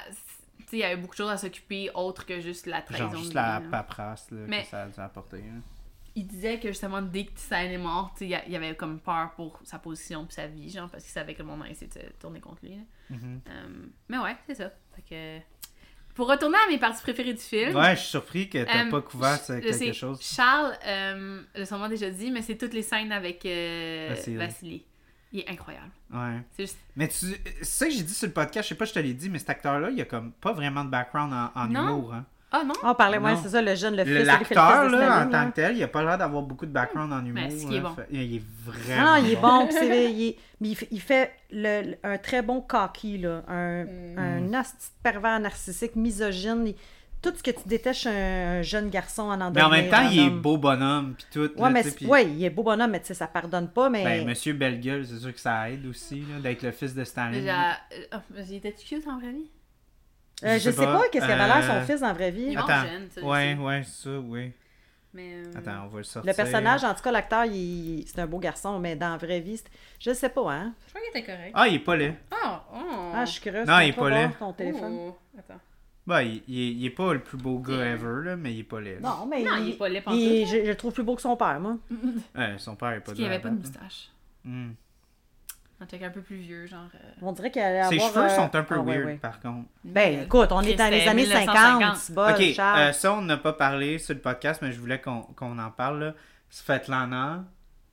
Il 0.72 0.78
y 0.80 0.84
avait 0.84 0.97
beaucoup 0.97 1.14
de 1.14 1.18
choses 1.18 1.30
à 1.30 1.36
s'occuper 1.36 1.90
autre 1.94 2.26
que 2.26 2.40
juste 2.40 2.66
la 2.66 2.82
trahison. 2.82 3.10
Genre 3.10 3.18
juste 3.20 3.34
la 3.34 3.62
paperasse 3.70 4.30
là, 4.30 4.38
Mais- 4.47 4.62
que 4.62 4.68
ça 4.68 4.82
a 4.84 4.86
là. 5.38 5.52
il 6.16 6.26
disait 6.26 6.59
que 6.59 6.68
justement 6.68 7.01
dès 7.02 7.24
que 7.26 7.32
Tissan 7.32 7.70
est 7.70 7.78
mort, 7.78 8.14
il 8.20 8.28
y 8.28 8.34
avait 8.56 8.74
comme 8.74 8.98
peur 9.01 9.30
pour 9.36 9.60
sa 9.64 9.78
position 9.78 10.24
puis 10.26 10.34
sa 10.34 10.47
vie, 10.47 10.68
genre 10.70 10.88
parce 10.90 11.05
qu'il 11.05 11.12
savait 11.12 11.34
que 11.34 11.42
le 11.42 11.48
monde 11.48 11.62
allait 11.62 11.72
essayer 11.72 11.86
de 11.88 11.92
se 11.94 12.06
tourner 12.20 12.40
contre 12.40 12.64
lui. 12.64 12.70
là. 12.76 12.82
Mhm. 13.10 13.40
Euh, 13.48 13.68
mais 14.09 14.18
ouais, 14.18 14.36
c'est 14.47 14.55
ça. 14.56 14.70
Fait 14.97 15.02
que 15.02 15.44
pour 16.14 16.28
retourner 16.28 16.56
à 16.66 16.70
mes 16.70 16.78
parties 16.78 17.02
préférées 17.02 17.32
du 17.32 17.40
film. 17.40 17.74
Ouais, 17.76 17.94
je 17.94 18.01
suis 18.01 18.09
surpris 18.10 18.48
que 18.51 18.62
t'as 18.64 18.86
Euh, 18.86 18.90
pas 18.90 19.01
couvert 19.01 19.38
je 19.47 19.60
quelque 19.60 19.92
chose. 19.92 20.20
Charles 20.20 20.76
euh, 20.84 21.42
l'a 21.55 21.64
sûrement 21.64 21.88
déjà 21.88 22.10
dit, 22.10 22.30
mais 22.32 22.42
c'est 22.42 22.56
toutes 22.59 22.74
les 22.74 22.82
scènes 22.82 23.12
avec 23.12 23.47
euh, 23.47 24.09
Vassili. 24.10 24.36
Vassili. 24.36 24.84
Il 25.32 25.40
est 25.40 25.48
incroyable. 25.51 25.90
Ouais. 26.12 26.40
C'est 26.57 26.62
juste. 26.65 26.78
Mais 26.97 27.07
tu... 27.09 27.15
c'est 27.16 27.65
ça 27.65 27.86
que 27.86 27.93
j'ai 27.93 28.02
dit 28.02 28.12
sur 28.15 28.27
le 28.27 28.32
podcast, 28.32 28.65
je 28.69 28.74
sais 28.74 28.78
pas, 28.78 28.85
je 28.85 28.93
te 28.93 28.98
l'ai 28.98 29.15
dit, 29.15 29.28
mais 29.31 29.39
cet 29.39 29.51
acteur-là, 29.51 29.90
il 29.90 30.01
a 30.01 30.05
comme 30.05 30.32
pas 30.32 30.52
vraiment 30.52 30.85
de 30.85 30.90
background 30.90 31.32
en, 31.32 31.51
en 31.61 31.66
Non. 31.69 31.82
humour. 31.98 32.15
Hein. 32.15 32.24
Ah 32.52 32.62
non? 32.66 32.74
On 32.82 32.94
parlait, 32.97 33.19
ouais, 33.19 33.35
Non. 33.35 33.40
c'est 33.40 33.51
ça, 33.51 33.62
le 33.62 33.77
jeune, 33.77 33.94
le 33.94 34.05
fils. 34.05 34.27
L'acteur, 34.27 34.89
là, 34.89 35.24
en 35.24 35.31
tant 35.31 35.48
que 35.51 35.55
tel, 35.55 35.77
il 35.77 35.82
a 35.85 35.86
pas 35.86 36.02
l'air 36.02 36.19
d'avoir 36.19 36.43
beaucoup 36.43 36.66
de 36.66 36.73
background 36.73 37.12
en 37.12 37.20
humour. 37.24 37.35
Mais 37.35 37.51
ce 37.51 37.65
qui 37.65 37.77
est 37.77 37.81
là. 37.81 37.89
bon. 37.89 37.94
Fait- 37.94 38.09
Il 38.11 38.36
est 38.36 38.39
Non, 38.40 38.73
vraiment 38.73 39.05
non, 39.05 39.16
il 39.24 39.31
est 39.32 39.36
bon. 39.36 39.69
c'est- 39.70 40.12
il, 40.12 40.23
est- 40.31 40.36
mais 40.61 40.69
il 40.70 40.74
fait, 40.74 40.89
il 40.90 41.01
fait 41.01 41.32
le- 41.52 41.94
un 42.02 42.19
très 42.19 42.43
bon 42.43 42.61
cocky, 42.61 43.19
là. 43.19 43.44
Un, 43.47 43.85
Mm. 43.85 44.19
un 44.19 44.40
de 44.40 44.57
pervers 45.05 45.39
narcissique, 45.39 45.94
misogyne. 45.94 46.66
Il- 46.66 46.74
tout 47.22 47.32
ce 47.36 47.42
que 47.42 47.51
tu 47.51 47.66
détèches 47.66 48.06
un, 48.06 48.59
un 48.59 48.62
jeune 48.62 48.88
garçon 48.90 49.22
en 49.22 49.40
en 49.40 49.51
Mais 49.51 49.62
en 49.62 49.68
même 49.70 49.90
temps, 49.90 50.09
il 50.10 50.18
est 50.26 50.30
beau 50.30 50.56
bonhomme, 50.56 51.14
puis 51.14 51.26
tout. 51.32 51.52
Ouais, 51.60 51.70
là, 51.72 51.82
mais 52.01 52.06
ouais, 52.06 52.26
il 52.26 52.44
est 52.44 52.51
beau 52.51 52.62
bonhomme, 52.62 52.90
mais 52.90 53.01
tu 53.01 53.06
sais, 53.06 53.14
ça 53.14 53.26
pardonne 53.26 53.68
pas, 53.68 53.88
mais. 53.90 54.05
Ben, 54.05 54.26
Monsieur 54.26 54.52
Bellegueule, 54.55 55.06
c'est 55.06 55.18
sûr 55.18 55.32
que 55.34 55.40
ça 55.40 55.70
aide 55.70 55.84
aussi, 55.86 56.20
là, 56.22 56.40
d'être 56.40 56.62
le 56.62 56.72
fils 56.72 56.94
de 56.94 57.05
Staline. 57.05 57.40
Déjà. 57.40 57.72
euh, 57.72 57.74
oh, 58.14 58.18
il 58.48 58.55
était 58.56 58.72
cute 58.72 59.06
en 59.06 59.18
vraie 59.18 59.32
vie? 59.32 59.51
Euh, 60.44 60.59
je 60.59 60.70
sais 60.70 60.86
pas, 60.86 61.02
qu'est-ce 61.12 61.26
qu'avait 61.26 61.47
l'air 61.47 61.62
son 61.64 61.72
Euh, 61.74 61.84
fils 61.84 62.01
dans 62.01 62.06
la 62.06 62.12
vraie 62.14 62.30
vie? 62.30 62.47
Il 62.52 62.56
Attends. 62.59 62.82
jeune, 62.86 63.09
ça, 63.10 63.20
Ouais, 63.22 63.55
ouais, 63.60 63.82
ça, 63.84 64.10
oui. 64.18 64.52
Mais. 65.12 65.34
euh, 65.34 65.59
Attends, 65.59 65.84
on 65.84 65.88
va 65.88 65.98
le 65.98 66.05
sortir. 66.05 66.30
Le 66.32 66.34
personnage, 66.36 66.84
en 66.84 66.94
tout 66.94 67.02
cas, 67.02 67.10
l'acteur, 67.12 67.44
il- 67.44 68.05
c'est 68.06 68.20
un 68.20 68.26
beau 68.26 68.38
garçon, 68.38 68.78
mais 68.78 68.97
dans 68.97 69.10
la 69.10 69.16
vraie 69.18 69.40
vie, 69.40 69.59
c'est- 69.59 69.66
je 69.98 70.14
sais 70.14 70.28
pas, 70.30 70.51
hein. 70.52 70.72
Je 70.86 70.92
crois 70.94 71.01
qu'il 71.12 71.20
était 71.20 71.30
correct. 71.30 71.51
Ah, 71.52 71.68
il 71.68 71.74
est 71.74 71.78
pas 71.80 71.97
laid. 71.97 72.14
Oh! 72.32 72.36
oh. 72.72 73.12
Ah, 73.14 73.24
je 73.26 73.32
suis 73.32 73.40
curieuse. 73.42 73.66
Non, 73.66 73.76
tu 73.78 73.84
il 73.84 73.88
est 73.88 73.92
pas 73.92 74.09
laid. 74.09 74.30
ton 74.38 74.52
téléphone. 74.55 74.97
Oh. 74.98 75.18
Attends. 75.38 75.60
Ben, 76.11 76.23
il, 76.23 76.43
il 76.49 76.59
est, 76.61 76.73
il 76.73 76.85
est 76.87 76.91
pas 76.91 77.12
le 77.12 77.20
plus 77.20 77.39
beau 77.39 77.59
gars 77.61 77.85
ever, 77.87 78.24
là, 78.24 78.37
mais 78.37 78.53
il 78.53 78.61
est 78.61 78.65
pas 78.65 78.81
laid. 78.81 79.01
Non, 79.01 79.27
mais 79.31 79.43
Non, 79.45 79.53
il 79.61 79.70
est 79.70 79.73
pas 79.78 79.89
laid 79.89 79.99
il- 79.99 80.03
pantoute, 80.03 80.20
je, 80.61 80.65
je 80.65 80.69
le 80.70 80.74
trouve 80.77 80.93
plus 80.93 81.05
beau 81.05 81.15
que 81.15 81.23
son 81.23 81.37
père, 81.37 81.61
moi. 81.61 81.77
Ouais, 82.37 82.55
son 82.59 82.74
père 82.74 82.91
est 82.91 83.01
pas 83.01 83.12
qu'il 83.12 83.24
de 83.24 83.28
avait 83.31 83.39
pas 83.39 83.49
de 83.51 83.55
moustache. 83.59 84.11
Hmm. 84.45 84.70
Un 85.82 85.87
truc 85.87 86.03
un 86.03 86.11
peu 86.11 86.20
plus 86.20 86.37
vieux, 86.37 86.66
genre. 86.66 86.89
euh, 86.95 86.99
On 87.23 87.32
dirait 87.32 87.51
qu'elle 87.51 87.77
allait 87.77 87.89
Ses 87.89 87.95
avoir... 88.05 88.11
cheveux 88.12 88.24
euh, 88.27 88.37
sont 88.49 88.55
un 88.55 88.62
peu 88.65 88.74
ah, 88.78 88.82
weird, 88.82 89.05
ouais. 89.07 89.15
par 89.16 89.41
contre. 89.41 89.66
Ben, 89.85 90.19
euh, 90.19 90.23
écoute, 90.24 90.49
on 90.53 90.61
est 90.61 90.74
dans 90.74 90.91
les 90.91 91.07
années 91.09 91.23
1950. 91.23 91.57
50, 91.57 91.97
c'est 91.97 92.12
bon, 92.15 92.31
ok, 92.31 92.59
euh, 92.59 92.93
ça, 92.93 93.15
on 93.15 93.23
n'a 93.23 93.37
pas 93.39 93.55
parlé 93.55 93.99
sur 93.99 94.15
le 94.15 94.20
podcast, 94.20 94.61
mais 94.62 94.73
je 94.73 94.78
voulais 94.81 95.01
qu'on 95.01 95.23
qu'on 95.23 95.59
en 95.59 95.70
parle. 95.70 96.01
Là. 96.05 96.15
Svetlana, 96.51 97.45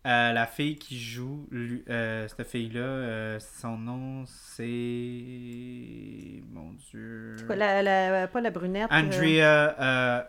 euh, 0.08 0.32
la 0.32 0.46
fille 0.48 0.78
qui 0.78 0.98
joue 1.00 1.48
euh, 1.54 2.28
cette 2.28 2.48
fille-là, 2.48 2.80
euh, 2.80 3.40
son 3.40 3.78
nom, 3.78 4.24
c'est. 4.26 4.64
Mon 6.52 6.72
Dieu. 6.90 7.36
Quoi, 7.46 7.56
la- 7.56 7.84
la- 7.84 8.28
pas 8.28 8.42
la 8.42 8.50
brunette. 8.52 8.88
Andrea 8.92 10.26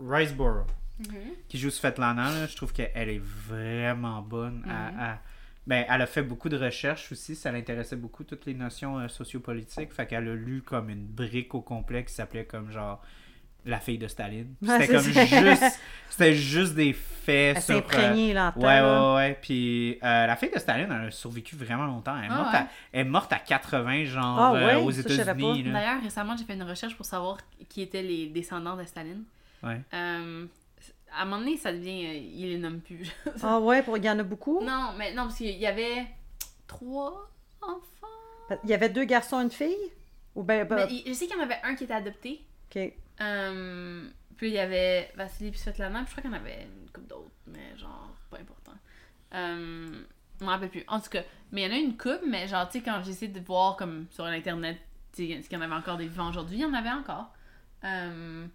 Riseborough, 0.00 0.66
mhm. 1.00 1.14
qui 1.48 1.58
joue 1.58 1.70
Svetlana. 1.70 2.30
là, 2.30 2.46
je 2.46 2.56
trouve 2.56 2.72
qu'elle 2.72 3.08
est 3.08 3.22
vraiment 3.22 4.22
bonne. 4.22 4.62
à- 4.68 4.90
Mhm. 4.92 5.00
à- 5.00 5.18
ben, 5.66 5.84
elle 5.88 6.02
a 6.02 6.06
fait 6.06 6.22
beaucoup 6.22 6.48
de 6.48 6.56
recherches 6.56 7.12
aussi. 7.12 7.34
Ça 7.36 7.52
l'intéressait 7.52 7.96
beaucoup, 7.96 8.24
toutes 8.24 8.46
les 8.46 8.54
notions 8.54 9.06
sociopolitiques. 9.08 9.92
Fait 9.92 10.06
qu'elle 10.06 10.26
a 10.28 10.34
lu 10.34 10.62
comme 10.62 10.88
une 10.88 11.04
brique 11.04 11.54
au 11.54 11.60
complet 11.60 12.04
qui 12.04 12.12
s'appelait 12.14 12.46
comme 12.46 12.70
genre 12.70 13.02
la 13.70 13.80
fille 13.80 13.98
de 13.98 14.08
Staline. 14.08 14.54
Ouais, 14.62 14.80
C'était 14.80 14.94
comme 14.94 15.12
ça. 15.12 15.24
juste. 15.24 15.80
C'était 16.10 16.34
juste 16.34 16.74
des 16.74 16.92
faits 16.92 17.56
Elle 17.58 17.62
sur. 17.62 17.90
s'est 17.90 17.96
euh, 17.98 18.32
là-dedans. 18.34 18.66
Ouais, 18.66 18.80
ouais, 18.80 19.14
ouais. 19.28 19.38
Puis 19.40 19.98
euh, 20.02 20.26
la 20.26 20.36
fille 20.36 20.50
de 20.50 20.58
Staline, 20.58 20.88
elle 20.90 21.08
a 21.08 21.10
survécu 21.10 21.54
vraiment 21.56 21.86
longtemps. 21.86 22.16
Elle 22.18 22.24
est, 22.24 22.28
Ah, 22.30 22.36
morte, 22.36 22.52
ouais. 22.52 22.58
à, 22.58 22.68
elle 22.92 23.00
est 23.00 23.04
morte 23.10 23.32
à 23.32 23.38
80, 23.38 24.04
genre, 24.04 24.38
Ah, 24.38 24.54
euh, 24.54 24.66
ouais? 24.66 24.74
aux 24.76 24.90
je 24.90 25.02
savais 25.02 25.14
États-Unis. 25.42 25.62
D'ailleurs, 25.64 26.02
récemment, 26.02 26.36
j'ai 26.36 26.44
fait 26.44 26.54
une 26.54 26.62
recherche 26.62 26.96
pour 26.96 27.06
savoir 27.06 27.38
qui 27.68 27.82
étaient 27.82 28.02
les 28.02 28.26
descendants 28.28 28.76
de 28.76 28.84
Staline. 28.84 29.24
Ouais. 29.62 29.80
Euh, 29.94 30.46
à 31.16 31.22
un 31.22 31.24
moment 31.24 31.38
donné, 31.38 31.56
ça 31.56 31.72
devient. 31.72 32.06
euh, 32.06 32.14
il 32.14 32.48
les 32.50 32.58
nomme 32.58 32.80
plus. 32.80 33.10
Ah 33.42 33.58
ouais, 33.60 33.82
pour... 33.82 33.96
il 33.98 34.04
y 34.04 34.10
en 34.10 34.18
a 34.18 34.22
beaucoup? 34.22 34.60
non, 34.62 34.90
mais 34.96 35.12
non, 35.14 35.24
parce 35.24 35.36
qu'il 35.36 35.56
y 35.58 35.66
avait 35.66 36.06
trois 36.66 37.28
enfants. 37.62 38.58
Il 38.64 38.70
y 38.70 38.74
avait 38.74 38.88
deux 38.88 39.04
garçons 39.04 39.40
et 39.40 39.44
une 39.44 39.50
fille? 39.50 39.74
Ou 40.34 40.42
ben, 40.42 40.66
ben, 40.66 40.86
Mais 40.88 41.02
je 41.06 41.12
sais 41.12 41.26
qu'il 41.26 41.36
y 41.36 41.38
en 41.40 41.42
avait 41.42 41.58
un 41.64 41.74
qui 41.74 41.84
était 41.84 41.94
adopté. 41.94 42.40
ok. 42.74 42.92
Euh, 43.20 44.08
puis 44.36 44.48
il 44.48 44.54
y 44.54 44.58
avait 44.58 45.10
Vassili 45.16 45.50
puis 45.50 45.58
Svetlana, 45.58 46.00
puis 46.04 46.06
je 46.08 46.10
crois 46.12 46.22
qu'il 46.22 46.30
y 46.30 46.34
en 46.34 46.36
avait 46.38 46.62
une 46.82 46.90
couple 46.90 47.08
d'autres, 47.08 47.30
mais 47.46 47.76
genre, 47.76 48.14
pas 48.30 48.38
important. 48.38 48.72
Euh, 49.34 50.02
je 50.40 50.44
m'en 50.44 50.50
rappelle 50.52 50.70
plus. 50.70 50.84
En 50.86 51.00
tout 51.00 51.10
cas, 51.10 51.22
mais 51.50 51.62
il 51.62 51.68
y 51.68 51.72
en 51.72 51.76
a 51.76 51.78
une 51.80 51.96
couple, 51.96 52.24
mais 52.28 52.46
genre, 52.46 52.68
tu 52.68 52.78
sais, 52.78 52.84
quand 52.84 53.02
j'essaie 53.04 53.28
de 53.28 53.40
voir 53.40 53.76
comme 53.76 54.06
sur 54.10 54.24
l'internet, 54.24 54.78
tu 55.12 55.26
sais, 55.26 55.32
est-ce 55.32 55.48
qu'il 55.48 55.58
y 55.58 55.60
en 55.60 55.64
avait 55.64 55.74
encore 55.74 55.96
des 55.96 56.06
vivants 56.06 56.28
aujourd'hui, 56.28 56.58
il 56.58 56.62
y 56.62 56.64
en 56.64 56.74
avait 56.74 56.90
encore. 56.90 57.32
Euh, 57.84 58.46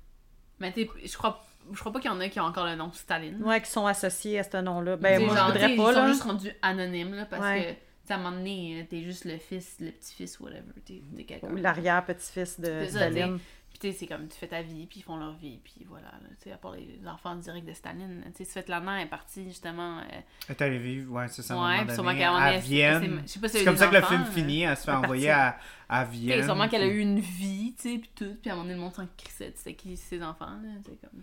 mais 0.60 0.72
tu 0.72 0.88
je 1.04 1.18
crois, 1.18 1.44
je 1.72 1.80
crois 1.80 1.92
pas 1.92 2.00
qu'il 2.00 2.10
y 2.12 2.14
en 2.14 2.20
a 2.22 2.30
qui 2.30 2.40
ont 2.40 2.46
encore 2.46 2.66
le 2.66 2.76
nom 2.76 2.92
Staline. 2.94 3.42
Ouais, 3.44 3.60
qui 3.62 3.70
sont 3.70 3.86
associés 3.86 4.40
à 4.40 4.44
ce 4.44 4.58
nom-là. 4.58 4.96
Ben, 4.96 5.22
moi, 5.26 5.36
genre, 5.36 5.48
je 5.48 5.52
voudrais 5.54 5.76
pas, 5.76 5.92
Ils 5.92 5.96
sont 5.96 6.08
juste 6.08 6.24
rendus 6.24 6.52
anonymes, 6.62 7.16
là, 7.16 7.26
parce 7.26 7.42
Ouais. 7.44 7.78
que, 8.08 8.14
à 8.14 8.16
un 8.16 8.20
moment 8.20 8.38
donné, 8.38 8.86
t'es 8.90 9.02
juste 9.02 9.26
le 9.26 9.38
fils, 9.38 9.78
le 9.82 9.92
petit-fils, 9.92 10.40
whatever, 10.40 10.62
t'es 10.86 11.02
quelqu'un. 11.26 11.50
Ou 11.50 11.56
l'arrière-petit-fils 11.58 12.60
de 12.62 12.86
Staline. 12.86 13.40
Puis 13.74 13.80
tu 13.80 13.92
sais, 13.92 13.98
c'est 13.98 14.06
comme 14.08 14.28
tu 14.28 14.38
fais 14.38 14.48
ta 14.48 14.62
vie, 14.62 14.86
puis 14.86 15.00
ils 15.00 15.04
font 15.04 15.18
leur 15.18 15.34
vie, 15.34 15.60
puis 15.64 15.84
voilà. 15.90 16.06
là, 16.08 16.30
Tu 16.40 16.44
sais, 16.44 16.52
à 16.52 16.58
part 16.58 16.74
les 16.74 17.00
enfants 17.08 17.36
directs 17.36 17.66
de 17.66 17.74
Staline. 17.74 18.24
Tu 18.36 18.46
sais, 18.46 18.52
Svetlana 18.52 19.02
est 19.02 19.08
partie 19.08 19.44
justement. 19.46 19.98
euh, 19.98 20.04
Elle 20.12 20.22
est 20.56 20.62
allée 20.62 20.78
vivre, 20.78 21.12
ouais, 21.14 21.28
c'est 21.28 21.42
ça. 21.42 21.56
ouais, 21.56 21.62
moment 21.62 21.86
puis 21.86 21.94
sûrement 21.96 22.10
un 22.12 22.14
moment 22.14 22.36
à 22.38 22.58
Vienne. 22.60 23.04
elle 23.04 23.10
s'est- 23.10 23.22
je 23.24 23.28
sais 23.34 23.40
pas 23.40 23.48
si 23.48 23.54
C'est 23.54 23.62
elle 23.64 23.68
a 23.68 23.72
comme 23.72 23.78
ça 23.80 23.88
que 23.88 23.96
le 23.96 24.02
film 24.04 24.22
euh, 24.22 24.26
finit, 24.26 24.62
elle 24.62 24.78
se 24.78 24.84
fait 24.84 24.92
elle 24.92 24.94
est 24.96 24.98
envoyer 25.06 25.30
à, 25.32 25.60
à 25.90 26.06
Tu 26.06 26.12
Vienne. 26.12 26.40
sais, 26.40 26.46
sûrement 26.46 26.70
qu'elle 26.70 26.84
a 26.84 26.88
eu 26.88 27.00
une 27.00 27.20
vie, 27.20 27.74
tu 27.76 27.82
sais, 27.82 27.98
puis 27.98 28.12
tout. 28.16 28.38
Puis 28.42 28.50
à 28.52 28.54
un 28.54 28.56
moment 28.58 28.66
donné, 28.66 28.76
le 28.76 28.82
monde 28.82 28.94
s'en 28.94 29.08
crissait, 29.18 29.52
tu 29.54 29.60
sais, 29.62 29.74
qui 29.74 29.98
ses 29.98 30.22
enfants, 30.24 30.46
là. 30.46 30.70
Tu 30.86 30.92
sais, 30.92 30.98
comme. 31.02 31.22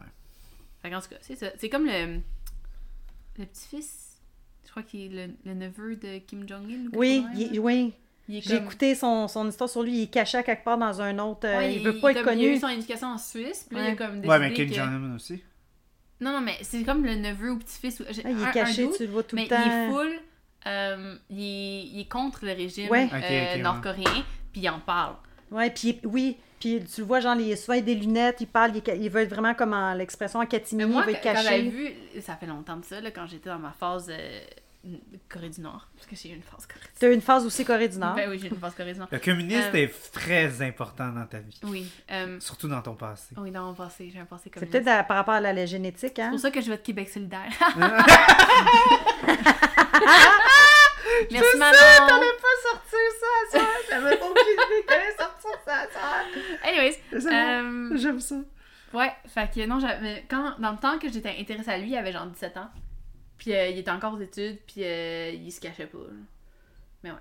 Ouais. 0.00 0.06
Fait 0.82 0.90
qu'en 0.90 1.00
tout 1.00 1.08
cas, 1.08 1.16
c'est 1.22 1.36
ça. 1.36 1.46
C'est 1.56 1.70
comme 1.70 1.86
le. 1.86 2.20
Le 3.38 3.44
petit-fils. 3.46 4.20
Je 4.64 4.70
crois 4.70 4.82
qu'il 4.82 5.00
est 5.18 5.26
le, 5.26 5.34
le 5.44 5.54
neveu 5.54 5.96
de 5.96 6.18
Kim 6.18 6.44
quelque 6.90 6.98
Oui, 6.98 7.24
il- 7.52 7.60
oui. 7.60 7.94
J'ai 8.28 8.40
comme- 8.42 8.64
écouté 8.64 8.94
son, 8.94 9.28
son 9.28 9.48
histoire 9.48 9.70
sur 9.70 9.82
lui. 9.82 9.92
Il 9.98 10.02
est 10.04 10.06
caché 10.08 10.38
à 10.38 10.42
quelque 10.42 10.64
part 10.64 10.78
dans 10.78 11.00
un 11.00 11.18
autre. 11.20 11.46
euh, 11.46 11.58
Ouais, 11.58 11.74
il 11.76 11.82
veut 11.84 11.98
pas 12.00 12.10
être 12.12 12.22
comme- 12.24 12.34
Il 12.38 12.44
a 12.44 12.48
eu 12.48 12.48
connu. 12.48 12.60
son 12.60 12.68
éducation 12.68 13.08
en 13.08 13.18
Suisse, 13.18 13.66
puis 13.68 13.78
là, 13.78 13.84
il 13.84 13.86
a 13.86 13.90
Ouais. 13.90 13.96
comme 13.96 14.10
décidé 14.20 14.28
Ouais, 14.28 14.38
mais 14.40 14.52
Kim 14.52 14.68
que... 14.68 14.74
Jong-un 14.74 15.14
aussi. 15.14 15.42
Non, 16.20 16.32
non, 16.32 16.40
mais 16.40 16.56
c'est 16.62 16.82
comme 16.82 17.04
le 17.04 17.14
neveu 17.14 17.50
ou 17.52 17.58
petit-fils. 17.58 18.02
Ah, 18.08 18.12
il 18.12 18.40
est 18.40 18.44
un 18.44 18.50
caché, 18.50 18.88
tu 18.96 19.04
le 19.06 19.12
vois 19.12 19.22
tout 19.22 19.36
mais 19.36 19.42
le 19.42 19.48
temps. 19.48 19.56
il 19.64 19.70
est 19.72 19.90
full. 19.90 20.20
euh, 20.66 21.14
il, 21.30 21.40
est, 21.40 21.82
il 21.92 22.00
est 22.00 22.08
contre 22.10 22.44
le 22.44 22.52
régime 22.52 22.90
Ouais. 22.90 23.08
Euh, 23.12 23.18
ouais. 23.20 23.58
nord-coréen, 23.62 24.24
puis 24.52 24.62
il 24.62 24.68
en 24.70 24.80
parle. 24.80 25.14
Ouais, 25.52 25.70
puis 25.70 26.00
oui, 26.02 26.36
puis 26.58 26.82
tu 26.92 27.02
le 27.02 27.06
vois, 27.06 27.20
genre, 27.20 27.36
il 27.36 27.52
a 27.52 27.56
souvent 27.56 27.80
des 27.80 27.94
lunettes, 27.94 28.38
il 28.40 28.46
parle, 28.48 28.72
il, 28.74 29.08
veut 29.10 29.20
être 29.20 29.28
vraiment 29.30 29.54
comme 29.54 29.74
en 29.74 29.94
l'expression 29.94 30.40
en 30.40 30.42
Mais 30.42 30.48
catimini, 30.48 30.90
moi, 30.90 31.02
il 31.02 31.10
veut 31.10 31.12
être 31.16 31.22
quand 31.22 31.34
quand 31.34 31.42
j'avais 31.42 31.64
caché. 31.66 31.94
vu, 32.16 32.20
ça 32.22 32.34
fait 32.34 32.46
longtemps 32.46 32.76
de 32.78 32.84
ça, 32.84 33.00
là, 33.00 33.10
quand 33.12 33.26
j'étais 33.26 33.48
dans 33.50 33.58
ma 33.60 33.70
phase 33.70 34.08
euh, 34.10 34.40
Corée 35.28 35.50
du 35.50 35.60
Nord, 35.60 35.86
parce 35.94 36.06
que 36.06 36.16
j'ai 36.16 36.30
eu 36.30 36.34
une 36.34 36.42
phase 36.42 36.66
Corée 36.66 36.80
du 36.80 36.98
T'as 36.98 37.08
eu 37.08 37.14
une 37.14 37.20
phase 37.20 37.44
aussi 37.46 37.64
Corée 37.64 37.88
du 37.88 37.98
Nord? 37.98 38.14
Ben 38.14 38.30
oui, 38.30 38.38
j'ai 38.38 38.46
eu 38.46 38.50
une 38.50 38.58
phase 38.58 38.74
Corée 38.74 38.92
du 38.92 38.98
Nord. 38.98 39.08
Le 39.10 39.18
communisme 39.18 39.70
Euh, 39.74 39.78
est 39.78 40.12
très 40.12 40.62
important 40.62 41.08
dans 41.08 41.26
ta 41.26 41.38
vie. 41.40 41.58
Oui, 41.64 41.90
euh, 42.10 42.38
Surtout 42.40 42.68
dans 42.68 42.80
ton 42.82 42.94
passé. 42.94 43.34
oui, 43.38 43.50
dans 43.50 43.64
mon 43.66 43.74
passé, 43.74 44.10
j'ai 44.12 44.20
un 44.20 44.24
passé 44.24 44.44
C'est 44.44 44.50
communiste. 44.50 44.72
peut-être 44.84 44.88
à- 44.88 45.02
par 45.04 45.16
rapport 45.18 45.34
à 45.34 45.40
la, 45.40 45.52
la 45.52 45.66
génétique, 45.66 46.12
C'est 46.16 46.22
hein? 46.22 46.30
pour 46.30 46.40
ça 46.40 46.50
que 46.50 46.60
je 46.60 46.70
vais 46.70 46.76
de 46.76 46.82
Québec 46.82 47.08
solidaire. 47.08 47.50
Merci, 51.30 51.56
Manon! 51.58 51.78
pas 52.08 52.56
sortir 52.62 52.98
ça, 53.20 53.58
ça. 53.58 53.64
J'avais 53.90 54.16
aucune 54.20 54.52
idée 54.52 54.82
que 54.82 54.86
t'allais 54.86 55.16
sortir 55.16 55.50
ça, 55.64 55.86
ça. 55.92 56.68
Anyways, 56.68 56.98
C'est 57.10 57.32
euh. 57.34 57.96
J'aime 57.96 58.20
ça. 58.20 58.36
Ouais, 58.92 59.12
fait 59.26 59.50
que 59.52 59.66
non, 59.66 59.80
j'avais 59.80 60.24
quand 60.28 60.58
dans 60.58 60.72
le 60.72 60.78
temps 60.78 60.98
que 60.98 61.08
j'étais 61.10 61.34
intéressée 61.38 61.70
à 61.70 61.78
lui, 61.78 61.90
il 61.90 61.96
avait 61.96 62.12
genre 62.12 62.26
17 62.26 62.56
ans. 62.56 62.70
Puis 63.38 63.52
euh, 63.54 63.68
il 63.68 63.78
était 63.78 63.90
encore 63.90 64.14
aux 64.14 64.20
études, 64.20 64.58
puis 64.66 64.82
euh, 64.84 65.30
il 65.34 65.50
se 65.52 65.60
cachait 65.60 65.86
pas. 65.86 65.98
là. 65.98 66.14
Mais 67.04 67.10
ouais. 67.10 67.16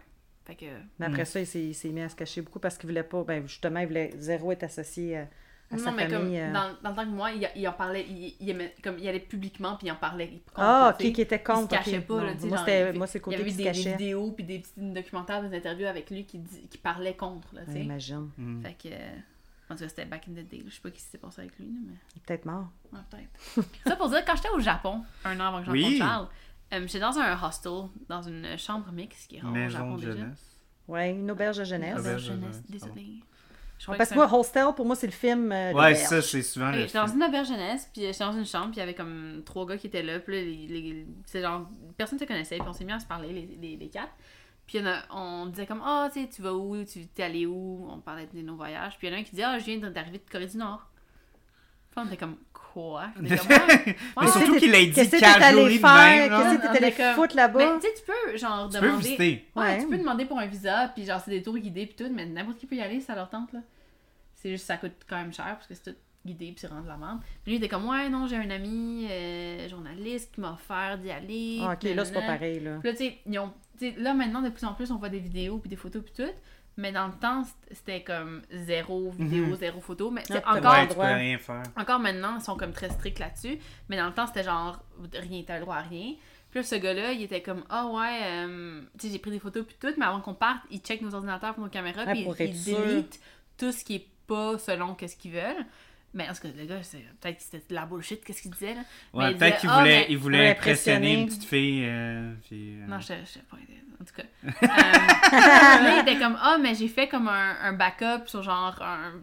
Fait 0.46 0.56
que 0.56 0.66
Mais 1.00 1.08
après 1.08 1.26
ça, 1.26 1.40
il 1.40 1.48
s'est, 1.48 1.64
il 1.64 1.74
s'est 1.74 1.90
mis 1.90 2.02
à 2.02 2.10
se 2.10 2.16
cacher 2.16 2.42
beaucoup 2.42 2.60
parce 2.60 2.78
qu'il 2.78 2.88
voulait 2.90 3.04
pas, 3.04 3.24
ben 3.24 3.46
justement, 3.48 3.80
il 3.80 3.88
voulait 3.88 4.12
zéro 4.20 4.52
être 4.52 4.64
associé 4.64 5.18
à, 5.18 5.28
à 5.72 5.78
sa 5.80 5.90
non, 5.90 5.98
mais 5.98 6.08
comme 6.08 6.20
famille. 6.22 6.40
euh. 6.40 6.54
dans, 6.54 6.76
dans 6.84 6.90
le 6.92 6.96
temps 6.96 7.04
que 7.06 7.10
moi, 7.10 7.32
il, 7.32 7.50
il 7.56 7.68
en 7.68 7.74
parlait, 7.74 8.06
il, 8.08 8.36
il 8.40 8.50
aimait- 8.52 8.76
comme 8.84 9.00
il 9.00 9.08
allait 9.08 9.20
publiquement 9.20 9.76
puis 9.76 9.88
il 9.88 9.92
en 9.92 9.96
parlait. 9.96 10.30
il- 10.32 10.40
contre, 10.42 10.54
Ah, 10.58 10.96
tu 11.00 11.04
sais. 11.06 11.10
ok, 11.10 11.16
qui 11.16 11.22
était 11.22 11.36
Il 11.38 11.44
contre. 11.44 11.62
se 11.62 11.68
cachait 11.76 12.02
pas, 12.02 12.14
Non, 12.18 12.24
là, 12.26 12.34
tu 12.34 12.40
sais, 12.42 12.48
moi, 12.48 12.58
genre, 12.58 12.66
c'était, 12.68 12.90
il- 12.92 12.98
moi, 12.98 13.08
c'est 13.08 13.18
le 13.18 13.24
Il 13.24 13.26
y 13.26 13.36
côté 13.36 13.36
avait 13.42 13.52
des, 13.52 13.58
des 13.58 13.64
cachait. 13.64 13.92
vidéos 13.94 14.32
puis 14.32 14.44
des 14.44 14.60
petits 14.60 14.72
documentaires, 14.78 15.50
des 15.50 15.58
interviews 15.58 15.88
avec 15.88 16.10
lui 16.12 16.26
qui, 16.26 16.38
dit- 16.38 16.68
qui 16.70 16.78
parlaient 16.78 17.16
contre, 17.16 17.48
là, 17.56 17.62
tu 17.64 17.70
Ouais, 17.70 17.74
sais. 17.78 17.82
imagine. 17.84 18.30
Mm. 18.38 18.62
Fait 18.62 18.74
que, 18.74 18.94
euh, 18.94 19.16
en 19.70 19.76
tout 19.76 19.82
cas, 19.84 19.90
c'était 19.90 20.06
back 20.06 20.28
in 20.30 20.32
the 20.34 20.48
day. 20.48 20.64
Je 20.66 20.74
sais 20.74 20.82
pas 20.82 20.90
ce 20.90 20.94
qui 20.94 21.02
s'est 21.02 21.18
passé 21.18 21.42
avec 21.42 21.58
lui, 21.58 21.68
mais... 21.68 21.94
Il 22.16 22.20
est 22.20 22.26
peut-être 22.26 22.46
mort. 22.46 22.68
Ouais, 22.94 23.00
peut-être. 23.10 23.68
ça 23.88 23.96
pour 23.96 24.10
dire, 24.10 24.24
quand 24.26 24.36
j'étais 24.36 24.50
au 24.50 24.60
Japon, 24.60 25.02
un 25.24 25.40
an 25.40 25.46
avant 25.48 25.60
que 25.60 25.66
je 25.66 25.72
Oui. 25.72 25.84
rencontre 25.84 25.98
Charles, 26.00 26.28
euh, 26.74 26.82
j'étais 26.88 27.00
dans 27.00 27.18
un 27.20 27.44
hostel, 27.48 27.72
dans 28.10 28.22
une 28.22 28.58
chambre 28.58 28.92
mixte 28.92 29.28
qui 29.30 29.38
est 29.38 29.44
au 29.44 29.70
Japon 29.70 29.96
de 29.96 30.02
déjà. 30.02 30.12
jeunesse. 30.18 30.60
Ouais, 30.88 31.12
une 31.12 31.32
auberge 31.32 31.58
de 31.58 31.64
Une 31.64 31.70
jeunesse. 31.70 32.00
auberge 32.00 32.06
Auberge 32.06 32.24
de 32.24 32.28
jeunesse, 32.42 32.64
désolée. 32.70 33.20
Je 33.78 33.88
parce 33.92 34.10
que 34.10 34.16
moi, 34.16 34.34
Hostel, 34.34 34.68
pour 34.74 34.86
moi, 34.86 34.96
c'est 34.96 35.06
le 35.08 35.12
film. 35.12 35.52
euh, 35.52 35.74
Ouais, 35.74 35.96
ça, 35.96 36.22
c'est 36.22 36.42
souvent 36.42 36.70
Ok, 36.70 36.76
le 36.76 36.82
j'étais 36.84 36.98
dans 36.98 37.08
une 37.08 37.22
auberge 37.24 37.50
jeunesse, 37.50 37.90
puis 37.92 38.04
j'étais 38.04 38.24
dans 38.24 38.32
une 38.32 38.46
chambre, 38.46 38.68
puis 38.68 38.76
il 38.78 38.80
y 38.80 38.84
avait 38.84 38.94
comme 38.94 39.42
trois 39.46 39.66
gars 39.66 39.78
qui 39.78 39.88
étaient 39.88 40.02
là, 40.02 40.20
puis 40.20 40.34
là, 40.34 40.42
les, 40.42 40.68
les- 40.68 41.08
c'est 41.26 41.42
genre, 41.42 41.70
personne 41.98 42.18
se 42.18 42.24
connaissait, 42.24 42.58
puis 42.58 42.66
on 42.70 42.72
s'est 42.74 42.86
mis 42.86 42.94
à 42.94 43.00
se 43.02 43.06
parler, 43.06 43.34
les, 43.34 43.58
les, 43.62 43.76
les 43.76 43.90
quatre. 43.90 44.14
Puis 44.68 44.80
a- 44.80 45.04
on 45.12 45.46
disait 45.48 45.66
comme, 45.68 45.82
ah, 45.86 46.10
tu 46.12 46.22
sais, 46.24 46.30
tu 46.30 46.42
vas 46.42 46.54
où, 46.54 46.84
tu 46.86 47.08
es 47.18 47.24
allé 47.24 47.46
où, 47.46 47.88
on 47.90 48.00
parlait 48.00 48.28
de 48.34 48.42
nos 48.42 48.56
voyages. 48.56 48.98
Puis 48.98 49.08
il 49.08 49.12
y 49.12 49.14
en 49.14 49.18
a 49.18 49.20
un 49.20 49.24
qui 49.24 49.36
dit, 49.36 49.44
ah, 49.44 49.60
je 49.60 49.66
viens 49.66 49.78
d'arriver 49.78 50.18
de 50.18 50.30
Corée 50.32 50.48
du 50.48 50.58
Nord. 50.58 50.88
Puis 51.92 52.00
on 52.04 52.08
était 52.08 52.18
comme, 52.18 52.38
quoi? 52.52 53.06
On 53.20 53.24
était 53.26 53.38
comme, 53.38 53.48
Ah, 53.52 53.68
Mais 54.22 54.28
surtout 54.28 54.58
qu'il 54.58 54.72
l'a 54.72 54.80
dit 54.80 54.92
Qu'est-ce 54.92 55.12
que 55.12 55.16
t'es 55.18 55.22
casually 55.22 55.62
allé 55.66 55.74
de 55.76 55.80
faire? 55.80 55.96
même. 55.96 56.30
Qu'est-ce 56.30 56.56
que 56.56 56.62
t'es 56.78 56.84
allé 56.84 56.94
On 56.94 56.98
comme- 56.98 57.16
foutre 57.24 57.36
là-bas? 57.36 57.74
Mais 57.74 57.80
tu 57.80 57.88
sais, 57.88 57.94
tu 57.94 58.02
peux, 58.12 58.38
genre, 58.38 58.70
Tu 58.70 58.80
peux 58.80 58.86
demander. 58.86 59.02
visiter. 59.04 59.46
Ouais, 59.56 59.64
Ouais. 59.64 59.80
tu 59.82 59.88
peux 59.88 59.98
demander 59.98 60.26
pour 60.26 60.40
un 60.40 60.46
visa, 60.48 60.92
puis 60.94 61.06
genre, 61.06 61.22
c'est 61.24 61.32
des 61.32 61.42
tours 61.44 61.58
guidés, 61.58 61.86
puis 61.86 61.96
tout, 61.96 62.12
mais 62.12 62.26
n'importe 62.26 62.58
qui 62.58 62.66
peut 62.66 62.76
y 62.76 62.82
aller, 62.82 63.00
ça 63.00 63.16
leur 63.16 63.30
tente, 63.30 63.54
là. 63.54 63.60
C'est 64.34 64.50
juste, 64.50 64.66
ça 64.66 64.78
coûte 64.78 64.92
quand 65.08 65.16
même 65.16 65.32
cher, 65.34 65.46
parce 65.56 65.68
que 65.68 65.74
c'est 65.76 65.84
tout 65.94 65.98
guidé, 66.26 66.48
puis 66.48 66.56
c'est 66.58 66.68
rendu 66.68 66.88
la 66.88 66.98
merde. 66.98 67.20
Puis 67.44 67.52
lui, 67.52 67.54
il 67.54 67.58
était 67.58 67.70
comme, 67.70 67.88
ouais, 67.88 68.10
non, 68.10 68.28
j'ai 68.28 68.36
un 68.36 68.50
ami 68.50 69.08
euh, 69.10 69.70
journaliste 69.70 70.34
qui 70.34 70.42
m'a 70.42 70.52
offert 70.54 70.98
d'y 70.98 71.12
aller. 71.12 71.60
Ah, 71.62 71.74
ok, 71.74 71.84
là, 71.96 72.04
c'est 72.04 72.14
pas 72.14 72.22
pareil, 72.24 72.60
là. 72.60 72.80
Puis 72.82 72.90
là, 72.92 72.98
tu 72.98 73.04
sais, 73.06 73.20
ils 73.26 73.40
ont- 73.40 73.54
là, 73.98 74.14
maintenant, 74.14 74.42
de 74.42 74.50
plus 74.50 74.66
en 74.66 74.74
plus, 74.74 74.92
on 74.92 74.98
voit 74.98 75.10
des 75.10 75.20
vidéos, 75.20 75.58
puis 75.60 75.70
des 75.70 75.76
photos, 75.76 76.04
puis 76.04 76.14
tout. 76.26 76.32
Mais 76.78 76.92
dans 76.92 77.08
le 77.08 77.14
temps, 77.14 77.44
c'était 77.72 78.04
comme 78.04 78.42
zéro 78.52 79.12
vidéo, 79.12 79.46
Mhm. 79.46 79.56
zéro 79.56 79.80
photo. 79.80 80.12
Mais 80.12 80.24
Ah, 80.30 80.58
encore, 80.58 80.62
pas 80.62 80.72
Ouais, 80.72 80.82
le 80.82 80.82
tu 80.84 80.88
peux 80.90 80.94
droit. 80.96 81.08
rien 81.08 81.38
faire. 81.38 81.64
encore 81.78 82.00
maintenant, 82.00 82.36
ils 82.38 82.42
sont 82.44 82.58
comme 82.58 82.74
très 82.74 82.90
stricts 82.90 83.20
là-dessus. 83.20 83.58
Mais 83.88 83.96
dans 83.96 84.08
le 84.08 84.14
temps, 84.14 84.28
c'était 84.28 84.44
genre, 84.44 84.84
rien, 85.14 85.44
t'as 85.48 85.56
le 85.56 85.62
droit 85.62 85.78
à 85.78 85.82
rien. 85.82 86.16
Puis 86.52 86.60
là, 86.60 86.64
ce 86.64 86.76
gars-là, 86.76 87.12
il 87.14 87.22
était 87.24 87.42
comme, 87.42 87.64
ah 87.70 87.88
ouais, 87.88 88.20
euh, 88.24 88.82
tu 89.00 89.08
sais, 89.08 89.14
j'ai 89.14 89.20
pris 89.20 89.32
des 89.32 89.40
photos 89.40 89.66
puis 89.66 89.76
tout, 89.80 89.94
mais 89.98 90.06
avant 90.06 90.20
qu'on 90.22 90.34
parte, 90.34 90.64
il 90.70 90.80
check 90.80 91.02
nos 91.02 91.14
ordinateurs 91.16 91.58
nos 91.60 91.68
caméras, 91.70 92.06
puis 92.08 92.22
il, 92.40 92.46
il 92.46 92.64
delete 92.76 93.20
tout 93.58 93.72
ce 93.72 93.84
qui 93.86 93.96
est 93.96 94.08
pas 94.28 94.58
selon 94.58 94.96
qu'est-ce 94.96 95.16
qu'ils 95.16 95.32
veulent. 95.32 95.66
Mais 96.16 96.28
en 96.30 96.34
tout 96.34 96.42
cas, 96.44 96.48
le 96.58 96.66
gars, 96.66 96.82
c'est 96.82 97.06
peut-être 97.22 97.38
que 97.38 97.44
c'était 97.44 97.64
de 97.70 97.76
la 97.76 97.86
bullshit, 97.86 98.24
qu'est-ce 98.24 98.42
qu'il 98.42 98.52
disait, 98.52 98.74
là. 98.74 98.82
Mais 99.14 99.20
Ouais, 99.20 99.32
il 99.32 99.38
peut-être 99.38 99.56
disait, 99.56 99.60
qu'il 99.62 99.70
Ah, 99.72 99.80
voulait, 99.80 99.98
mais- 100.00 100.06
il 100.10 100.18
voulait 100.18 100.50
impressionner 100.52 101.14
une 101.14 101.26
petite 101.28 101.44
fille. 101.44 101.84
euh, 101.86 102.34
puis, 102.48 102.82
euh, 102.82 102.86
Non, 102.88 103.00
je 103.00 103.14
je 103.24 103.26
sais 103.30 103.44
pas. 103.52 103.58
En 104.02 104.04
tout 104.06 104.14
cas. 104.16 104.24
Euh, 104.66 105.84
là, 105.84 105.96
il 105.98 106.00
était 106.02 106.20
comme, 106.20 106.38
ah, 106.42 106.58
mais 106.62 106.74
j'ai 106.76 106.88
fait 106.88 107.08
comme 107.08 107.28
un, 107.28 107.56
un 107.62 107.74
backup 107.74 108.28
sur 108.28 108.42
genre 108.44 108.78
un. 108.82 109.14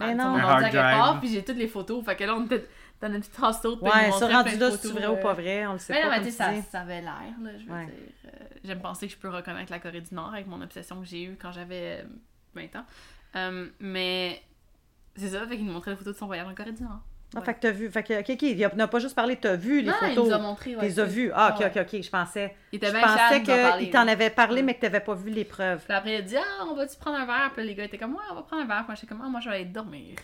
Mais 0.00 0.14
non. 0.14 0.34
Un 0.36 0.40
hard 0.40 0.60
drive. 0.62 0.74
part, 0.74 1.20
puis 1.20 1.28
j'ai 1.30 1.44
toutes 1.44 1.56
les 1.56 1.68
photos. 1.68 2.04
Fait 2.04 2.16
que 2.16 2.24
là, 2.24 2.34
on 2.36 2.44
était 2.44 2.66
dans 3.00 3.08
notre 3.08 3.28
petite 3.28 3.42
house 3.42 3.60
tour, 3.60 3.82
Ouais, 3.82 4.10
ça 4.12 4.28
rendu 4.28 4.56
là, 4.56 4.70
c'est 4.70 4.88
vrai 4.88 5.06
ou 5.06 5.12
euh, 5.14 5.22
pas 5.22 5.32
vrai, 5.34 5.66
on 5.66 5.72
le 5.74 5.78
sait 5.78 5.92
Mais 5.92 6.00
pas. 6.02 6.04
non, 6.06 6.10
mais 6.12 6.16
comme 6.18 6.26
tu 6.26 6.32
sais, 6.32 6.62
ça, 6.70 6.80
avait 6.80 7.00
l'air, 7.00 7.14
là, 7.42 7.50
je 7.58 7.64
veux 7.66 7.72
Ouais. 7.72 7.86
dire. 7.86 7.94
Euh, 8.26 8.30
J'aime 8.64 8.80
penser 8.80 9.06
que 9.08 9.12
je 9.12 9.18
peux 9.18 9.28
reconnaître 9.28 9.72
la 9.72 9.78
Corée 9.80 10.00
du 10.00 10.14
Nord 10.14 10.32
avec 10.34 10.46
mon 10.46 10.60
obsession 10.62 11.00
que 11.00 11.06
j'ai 11.06 11.24
eue 11.24 11.36
quand 11.40 11.50
j'avais 11.52 12.02
euh, 12.02 12.04
20 12.54 12.76
ans. 12.76 12.84
Euh, 13.36 13.68
mais 13.80 14.40
c'est 15.16 15.28
ça, 15.28 15.46
fait 15.46 15.56
qu'il 15.56 15.66
nous 15.66 15.72
montrait 15.72 15.90
les 15.92 15.96
photos 15.96 16.14
de 16.14 16.18
son 16.18 16.26
voyage 16.26 16.46
en 16.46 16.54
Corée 16.54 16.72
du 16.72 16.82
Nord. 16.82 17.00
Ah, 17.34 17.38
Ouais. 17.38 17.44
fait 17.46 17.54
que 17.54 17.60
t'as 17.60 17.70
vu. 17.70 17.90
Fait 17.90 18.02
que, 18.02 18.20
ok, 18.20 18.26
ok, 18.28 18.42
il 18.42 18.58
n'a 18.76 18.88
pas 18.88 18.98
juste 18.98 19.14
parlé, 19.14 19.36
t'as 19.36 19.56
vu 19.56 19.80
les 19.80 19.88
non, 19.88 19.94
il 20.02 20.08
photos. 20.10 20.28
nous 20.28 20.34
a 20.34 20.38
montré. 20.38 20.76
Ouais, 20.76 21.00
as 21.00 21.04
tout. 21.04 21.10
vues. 21.10 21.30
Ah, 21.34 21.56
ok, 21.58 21.64
ok, 21.74 21.82
ok, 21.90 22.02
je 22.02 22.10
pensais. 22.10 22.54
Il 22.72 22.76
était 22.76 22.88
Je 22.88 22.92
bien 22.92 23.00
pensais 23.00 23.42
qu'il 23.78 23.90
t'en 23.90 24.06
avait 24.06 24.28
parlé, 24.28 24.56
Ouais. 24.56 24.62
mais 24.62 24.74
que 24.74 24.80
t'avais 24.82 25.00
pas 25.00 25.14
vu 25.14 25.30
les 25.30 25.46
preuves. 25.46 25.82
Puis 25.82 25.94
après, 25.94 26.12
il 26.12 26.16
a 26.16 26.22
dit 26.22 26.36
Ah, 26.36 26.64
on 26.70 26.74
va-tu 26.74 26.96
prendre 26.98 27.16
un 27.16 27.24
verre? 27.24 27.50
Puis 27.54 27.64
les 27.64 27.74
gars 27.74 27.84
étaient 27.84 27.96
comme 27.96 28.12
Ouais, 28.12 28.20
on 28.30 28.34
va 28.34 28.42
prendre 28.42 28.62
un 28.62 28.66
verre. 28.66 28.78
Puis 28.80 28.86
moi, 28.88 28.94
j'étais 28.96 29.06
comme 29.06 29.22
Ah, 29.24 29.28
moi, 29.30 29.40
je 29.40 29.48
vais 29.48 29.54
aller 29.56 29.64
dormir. 29.64 30.16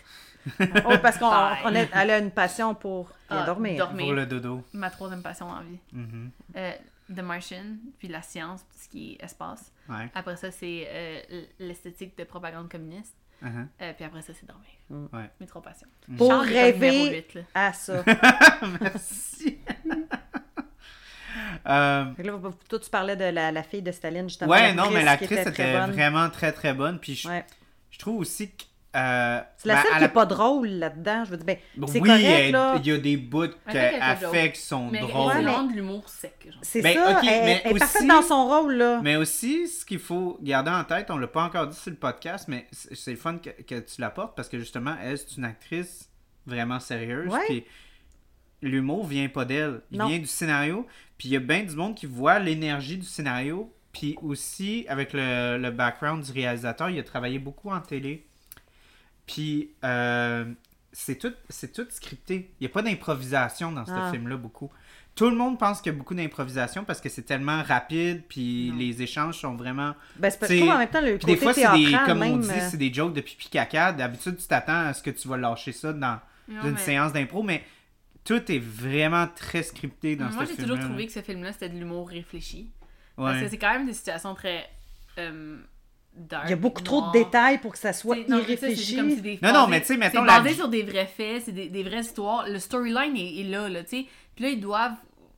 Oh, 0.85 0.93
parce 1.01 1.17
qu'on 1.17 1.25
on 1.25 1.29
a, 1.75 1.85
elle 1.95 2.11
a 2.11 2.17
une 2.19 2.31
passion 2.31 2.73
pour 2.75 3.05
bien 3.29 3.39
Ah, 3.41 3.45
dormir. 3.45 3.77
dormir. 3.77 4.05
Pour 4.05 4.13
le 4.15 4.25
dodo. 4.25 4.63
Ma 4.73 4.89
troisième 4.89 5.21
passion 5.23 5.47
en 5.49 5.61
vie. 5.61 5.79
Mhm. 5.91 6.29
Euh, 6.55 6.71
The 7.13 7.19
Martian, 7.21 7.75
puis 7.97 8.07
la 8.07 8.21
science, 8.21 8.63
puis 8.69 8.79
ce 8.79 8.87
qui 8.89 9.13
est 9.19 9.23
espace. 9.25 9.71
Ouais. 9.89 10.09
Après 10.13 10.35
ça, 10.37 10.51
c'est 10.51 10.87
euh, 10.87 11.41
l'esthétique 11.59 12.15
de 12.17 12.23
propagande 12.23 12.69
communiste. 12.69 13.15
Mhm. 13.41 13.69
Euh, 13.81 13.93
puis 13.93 14.03
après 14.05 14.21
ça, 14.21 14.33
c'est 14.33 14.45
dormir. 14.45 14.67
Mm. 14.89 15.05
Ouais. 15.15 15.29
Mes 15.39 15.47
trois 15.47 15.61
passions. 15.61 15.87
Pour 16.17 16.29
comme 16.29 16.45
numéro 16.47 16.63
rêver 16.65 17.09
huit, 17.11 17.33
là. 17.35 17.41
à 17.53 17.73
ça. 17.73 18.03
Merci. 18.81 19.57
Euh, 21.67 22.13
Fait 22.15 22.23
que 22.23 22.27
là, 22.27 22.39
toi, 22.67 22.79
tu 22.79 22.89
parlais 22.89 23.15
de 23.15 23.25
la, 23.25 23.51
la 23.51 23.63
fille 23.63 23.81
de 23.81 23.91
Staline, 23.91 24.27
justement. 24.27 24.51
ouais, 24.51 24.73
non, 24.73 24.89
mais 24.91 25.03
l'actrice 25.03 25.31
était 25.39 25.49
était 25.49 25.87
vraiment 25.87 26.29
très 26.29 26.51
très 26.51 26.73
bonne. 26.73 26.99
Puis 26.99 27.15
je, 27.15 27.27
Ouais. 27.27 27.45
je 27.91 27.99
trouve 27.99 28.19
aussi 28.19 28.51
que. 28.51 28.63
Euh, 28.95 29.39
C'est 29.57 29.67
la 29.67 29.75
ben, 29.75 29.81
seule 29.83 29.97
qui 29.99 30.03
est 30.03 30.07
pas 30.09 30.25
drôle 30.25 30.67
là-dedans. 30.67 31.23
Je 31.25 31.29
veux 31.31 31.37
dire, 31.37 31.45
ben, 31.45 31.57
c'est 31.87 31.99
oui, 32.01 32.07
correct, 32.09 32.23
elle- 32.25 32.51
là. 32.51 32.75
il 32.83 32.87
y 32.87 32.91
a 32.91 32.97
des 32.97 33.17
bouts 33.17 33.43
Elle 33.43 33.51
qu'elle 33.71 34.17
fait 34.31 34.51
qui 34.53 34.61
sont 34.61 34.89
Mais 34.89 34.99
drôles. 35.01 35.33
Mais- 35.35 35.41
vraiment 35.43 35.63
de 35.63 35.73
l'humour 35.73 36.09
sec. 36.09 36.47
C'est 36.63 36.81
Ben, 36.81 36.95
ça, 36.95 37.19
elle, 37.21 37.25
mais 37.45 37.61
elle 37.65 37.75
est 37.75 37.79
parfaite 37.79 38.01
aussi- 38.01 38.07
dans 38.07 38.21
son 38.23 38.47
rôle, 38.47 38.73
là. 38.73 38.99
Mais 39.03 39.15
aussi, 39.15 39.67
ce 39.67 39.85
qu'il 39.85 39.99
faut 39.99 40.39
garder 40.41 40.71
en 40.71 40.83
tête, 40.83 41.11
on 41.11 41.17
l'a 41.17 41.27
pas 41.27 41.43
encore 41.43 41.67
dit 41.67 41.77
sur 41.77 41.91
le 41.91 41.97
podcast, 41.97 42.47
mais 42.47 42.67
c'est 42.71 42.95
c'est 42.95 43.11
le 43.11 43.17
fun 43.17 43.37
que, 43.37 43.49
que 43.49 43.79
tu 43.79 44.01
l'apportes 44.01 44.35
parce 44.35 44.49
que 44.49 44.57
justement, 44.57 44.95
elle, 45.03 45.17
c'est 45.17 45.37
une 45.37 45.45
actrice 45.45 46.09
vraiment 46.47 46.79
sérieuse. 46.79 47.31
Ouais. 47.31 47.45
Puis 47.47 47.65
l'humour 48.61 49.05
vient 49.05 49.29
pas 49.29 49.45
d'elle, 49.45 49.81
il 49.91 49.99
Non. 49.99 50.07
vient 50.07 50.19
du 50.19 50.25
scénario. 50.27 50.85
Puis 51.17 51.29
il 51.29 51.31
y 51.33 51.35
a 51.37 51.39
bien 51.39 51.63
du 51.63 51.75
monde 51.75 51.95
qui 51.95 52.05
voit 52.05 52.39
l'énergie 52.39 52.97
du 52.97 53.05
scénario. 53.05 53.73
Puis 53.91 54.15
aussi, 54.21 54.85
avec 54.87 55.13
le, 55.13 55.57
le 55.57 55.71
background 55.71 56.23
du 56.23 56.31
réalisateur, 56.31 56.89
il 56.89 56.99
a 56.99 57.03
travaillé 57.03 57.39
beaucoup 57.39 57.69
en 57.71 57.81
télé. 57.81 58.27
Puis 59.31 59.69
euh, 59.83 60.45
c'est 60.91 61.17
tout, 61.19 61.33
c'est 61.49 61.71
tout 61.71 61.85
scripté. 61.89 62.49
Il 62.59 62.63
n'y 62.63 62.67
a 62.67 62.73
pas 62.73 62.81
d'improvisation 62.81 63.71
dans 63.71 63.85
ce 63.85 63.91
Ah. 63.93 64.09
film-là, 64.11 64.37
beaucoup. 64.37 64.71
Tout 65.15 65.29
le 65.29 65.35
monde 65.35 65.59
pense 65.59 65.81
qu'il 65.81 65.91
y 65.91 65.95
a 65.95 65.97
beaucoup 65.97 66.15
d'improvisation 66.15 66.83
parce 66.85 67.01
que 67.01 67.09
c'est 67.09 67.23
tellement 67.23 67.61
rapide, 67.61 68.23
puis 68.29 68.69
Non. 68.71 68.77
les 68.77 69.01
échanges 69.01 69.37
sont 69.39 69.55
vraiment. 69.55 69.93
Ben, 70.15 70.29
c'est 70.31 70.39
parce 70.39 70.51
que 70.51 70.69
en 70.69 70.77
même 70.77 70.89
temps 70.89 71.01
le 71.01 71.17
Puis 71.17 71.25
des 71.25 71.33
côté 71.37 71.43
fois, 71.43 71.53
c'est 71.53 71.77
des, 71.85 71.91
comme 72.05 72.17
on 72.21 72.37
même, 72.37 72.41
dit, 72.41 72.49
euh, 72.49 72.67
c'est 72.71 72.77
des 72.77 72.93
jokes 72.93 73.13
de 73.13 73.21
pipi 73.21 73.49
caca. 73.49 73.91
D'habitude, 73.91 74.37
tu 74.37 74.47
t'attends 74.47 74.85
à 74.87 74.93
ce 74.93 75.03
que 75.03 75.09
tu 75.11 75.27
vas 75.27 75.37
lâcher 75.37 75.73
ça 75.73 75.91
dans 75.93 76.19
Non, 76.47 76.63
une 76.63 76.71
mais- 76.71 76.77
séance 76.79 77.11
d'impro, 77.13 77.43
mais 77.43 77.63
tout 78.23 78.49
est 78.51 78.59
vraiment 78.59 79.27
très 79.35 79.61
scripté 79.63 80.15
dans 80.15 80.25
Moi, 80.29 80.45
ce 80.45 80.51
j'ai 80.51 80.55
film-là. 80.55 80.73
toujours 80.75 80.85
trouvé 80.89 81.05
que 81.07 81.11
ce 81.13 81.21
film-là, 81.21 81.51
c'était 81.53 81.69
de 81.69 81.77
l'humour 81.77 82.07
réfléchi. 82.09 82.71
Ouais. 83.17 83.25
Parce 83.31 83.41
que 83.41 83.49
c'est 83.49 83.57
quand 83.57 83.73
même 83.73 83.85
des 83.85 83.93
situations 83.93 84.33
très 84.35 84.69
euh. 85.17 85.57
Il 86.43 86.49
y 86.49 86.53
a 86.53 86.55
beaucoup 86.57 86.81
trop 86.81 87.07
de 87.07 87.11
détails 87.13 87.59
pour 87.59 87.71
que 87.71 87.77
ça 87.77 87.93
soit 87.93 88.17
non, 88.27 88.37
mais 88.47 88.57
ça, 88.57 88.67
irréfléchi. 88.67 88.95
comme 88.97 89.09
c'est 89.11 89.21
des 89.21 89.39
Non, 89.41 89.53
non, 89.53 89.67
mais 89.67 89.79
tu 89.81 89.87
sais, 89.87 89.97
mettons 89.97 90.19
C'est 90.19 90.25
basé 90.43 90.53
sur 90.55 90.67
des 90.67 90.83
vrais 90.83 91.05
faits, 91.07 91.43
c'est 91.45 91.51
des, 91.53 91.69
des 91.69 91.83
vraies 91.83 92.01
histoires. 92.01 92.45
Le 92.47 92.59
storyline 92.59 93.15
est, 93.15 93.39
est 93.41 93.43
là, 93.49 93.69
là, 93.69 93.83
tu 93.83 93.89
sais. 94.01 94.05
Puis 94.35 94.43
là, 94.43 94.49
ils 94.51 94.59
doivent 94.59 94.95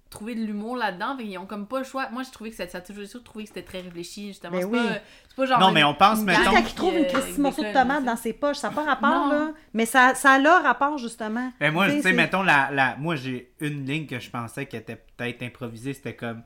trouver 0.10 0.34
de 0.36 0.42
l'humour 0.44 0.76
là-dedans. 0.76 1.16
Fait 1.18 1.24
qu'ils 1.24 1.38
ont 1.38 1.46
comme 1.46 1.68
pas 1.68 1.80
le 1.80 1.86
choix. 1.86 2.10
Moi, 2.10 2.24
j'ai 2.24 2.32
trouvé 2.32 2.50
que 2.50 2.56
ça, 2.56 2.68
ça 2.68 2.80
a 2.80 2.82
toujours 2.82 3.24
trouvé 3.24 3.44
que 3.44 3.50
c'était 3.50 3.62
très 3.62 3.82
réfléchi, 3.82 4.28
justement. 4.30 4.54
Ben 4.54 4.60
c'est 4.62 4.66
oui. 4.66 4.78
pas, 4.80 4.94
c'est 5.30 5.36
pas 5.36 5.46
genre. 5.46 5.60
Non, 5.60 5.68
une- 5.70 5.74
mais 5.76 5.84
on 5.84 5.94
pense, 5.94 6.20
une 6.20 6.26
mettons- 6.26 6.44
Quand 6.46 6.52
gang 6.54 6.64
il 6.68 6.74
trouve 6.76 6.94
une 6.98 7.04
euh, 7.06 7.08
petite 7.14 7.36
qui 7.36 7.42
morceau 7.42 7.64
de 7.64 7.74
tomate 7.74 8.04
dans 8.04 8.16
ses 8.18 8.34
poches, 8.34 8.58
ça 8.58 8.70
n'a 8.70 8.76
pas 8.76 8.84
rapport, 8.84 9.10
Non. 9.28 9.30
là. 9.30 9.52
Mais 9.74 9.86
ça, 9.86 10.16
ça 10.16 10.32
a 10.32 10.40
leur 10.40 10.64
rapport, 10.64 10.98
justement. 10.98 11.54
Ben 11.60 11.72
moi, 11.72 11.90
tu 11.92 12.02
sais, 12.02 12.12
mettons, 12.12 12.42
la, 12.44 12.70
la... 12.72 12.96
moi, 12.98 13.16
j'ai 13.16 13.54
une 13.62 13.86
ligne 13.86 14.08
que 14.08 14.20
je 14.20 14.30
pensais 14.32 14.66
qui 14.66 14.76
était 14.78 14.96
peut-être 15.16 15.44
improvisée. 15.44 15.94
C'était 15.94 16.16
comme 16.16 16.42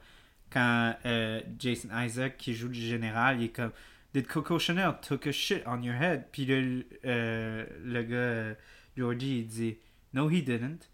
quand 0.52 0.93
euh, 1.06 1.41
Jason 1.57 1.88
Isaac, 2.03 2.38
qui 2.38 2.53
joue 2.53 2.68
le 2.68 2.73
général, 2.73 3.38
il 3.39 3.45
est 3.45 3.49
comme 3.49 3.72
Did 4.16 4.28
Coco 4.28 4.58
Chanel 4.58 4.94
took 5.02 5.28
a 5.28 5.32
shit 5.34 5.62
on 5.68 5.82
your 5.84 5.96
head? 6.02 6.28
Puis 6.32 6.46
le, 6.46 6.86
euh, 7.06 7.66
le 7.84 8.02
gars, 8.04 8.16
euh, 8.16 8.54
Georgie, 8.96 9.40
il 9.40 9.48
dit 9.48 9.78
No, 10.14 10.30
he 10.30 10.42
didn't. 10.42 10.88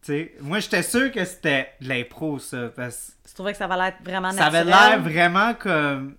Tu 0.00 0.12
sais, 0.12 0.34
moi, 0.40 0.58
j'étais 0.60 0.82
sûr 0.82 1.12
que 1.12 1.22
c'était 1.26 1.72
de 1.82 1.88
l'impro, 1.88 2.38
ça. 2.38 2.68
Parce 2.74 3.18
Tu 3.28 3.34
trouvais 3.34 3.52
que 3.52 3.58
ça 3.58 3.66
va 3.66 3.76
l'air 3.76 3.98
vraiment 4.02 4.30
ça 4.30 4.46
avait 4.46 4.64
naturel? 4.64 4.90
l'air 4.90 5.02
vraiment 5.02 5.52
comme, 5.54 6.16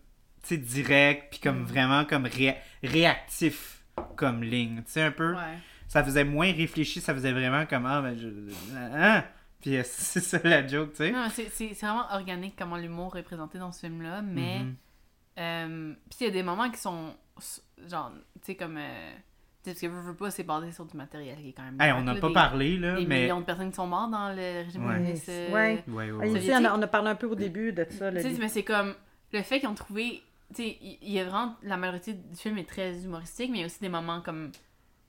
direct, 0.52 1.30
puis 1.32 1.40
Mm. 1.40 1.44
comme 1.44 1.64
vraiment 1.66 2.06
comme 2.06 2.26
ré- 2.28 2.58
réactif 2.84 3.84
comme 4.16 4.44
ligne. 4.44 4.84
Tu 4.86 4.92
sais, 4.92 5.02
un 5.02 5.12
peu 5.12 5.34
Ouais. 5.34 5.58
ça 5.88 6.04
faisait 6.04 6.24
moins 6.24 6.52
réfléchi, 6.54 7.02
ça 7.02 7.14
faisait 7.16 7.32
vraiment 7.34 7.66
comme 7.66 7.86
ah 7.88 8.02
ben 8.02 8.16
je 8.18 8.28
hein? 8.76 9.24
puis 9.62 9.78
euh, 9.78 9.82
c'est 9.86 10.22
ça 10.22 10.40
la 10.44 10.66
joke, 10.68 10.92
tu 10.92 10.98
sais. 10.98 11.12
Non, 11.12 11.28
c'est 11.34 11.74
vraiment 11.82 12.06
organique 12.12 12.56
comment 12.58 12.78
l'humour 12.78 13.18
est 13.18 13.24
présenté 13.24 13.58
dans 13.58 13.72
ce 13.72 13.80
film-là, 13.80 14.22
mais. 14.22 14.60
Mhm. 14.60 14.76
Euh, 15.40 15.94
Puis 16.10 16.18
il 16.22 16.24
y 16.26 16.30
a 16.30 16.32
des 16.32 16.44
moments 16.44 16.70
qui 16.70 16.80
sont. 16.80 17.14
Genre, 17.88 18.12
tu 18.36 18.40
sais, 18.46 18.56
comme. 18.56 18.78
euh, 18.78 19.12
tu 19.64 19.72
sais, 19.72 19.72
parce 19.72 19.80
que 19.82 19.88
veux, 19.88 20.02
veux 20.12 20.16
pas, 20.16 20.32
c'est 20.32 20.44
basé 20.44 20.72
sur 20.72 20.86
du 20.86 20.96
matériel 20.98 21.38
qui 21.42 21.50
est 21.50 21.54
quand 21.54 21.64
même. 21.64 21.80
Hey, 21.80 21.92
on 21.94 22.02
n'a 22.02 22.16
pas 22.16 22.28
des- 22.28 22.34
parlé 22.34 22.78
là, 22.78 22.96
Des 22.98 23.06
mais 23.06 23.22
millions 23.24 23.40
de 23.42 23.46
personnes 23.46 23.70
qui 23.70 23.76
sont 23.76 23.88
mortes 23.88 24.12
dans 24.12 24.30
le 24.30 24.64
régime 24.66 24.86
Ouais. 24.88 24.96
communiste. 24.96 25.30
euh, 25.30 25.52
Ouais. 25.54 25.84
ouais, 25.88 26.12
ouais, 26.12 26.18
Ah, 26.22 26.28
ouais. 26.28 26.54
on 26.56 26.66
a, 26.66 26.78
on 26.78 26.82
a 26.82 26.88
parlé 26.88 27.10
un 27.10 27.16
peu 27.16 27.28
au 27.28 27.36
début 27.36 27.72
de 27.74 27.86
ça. 27.90 28.12
Tu 28.12 28.22
sais, 28.22 28.30
mais 28.40 28.48
c'est 28.50 28.64
comme 28.64 28.94
le 29.32 29.42
fait 29.42 29.60
qu'ils 29.60 29.70
ont 29.70 29.76
trouvé. 29.76 30.22
Tu 30.56 30.64
sais, 30.64 30.78
il 30.82 31.12
y 31.12 31.20
a 31.20 31.26
vraiment. 31.26 31.56
La 31.64 31.78
majorité 31.78 32.14
du 32.14 32.36
film 32.36 32.58
est 32.58 32.68
très 32.68 32.98
humoristique, 33.04 33.52
mais 33.52 33.58
il 33.58 33.62
y 33.62 33.64
a 33.64 33.68
aussi 33.68 33.80
des 33.82 33.90
moments 33.90 34.22
comme. 34.22 34.52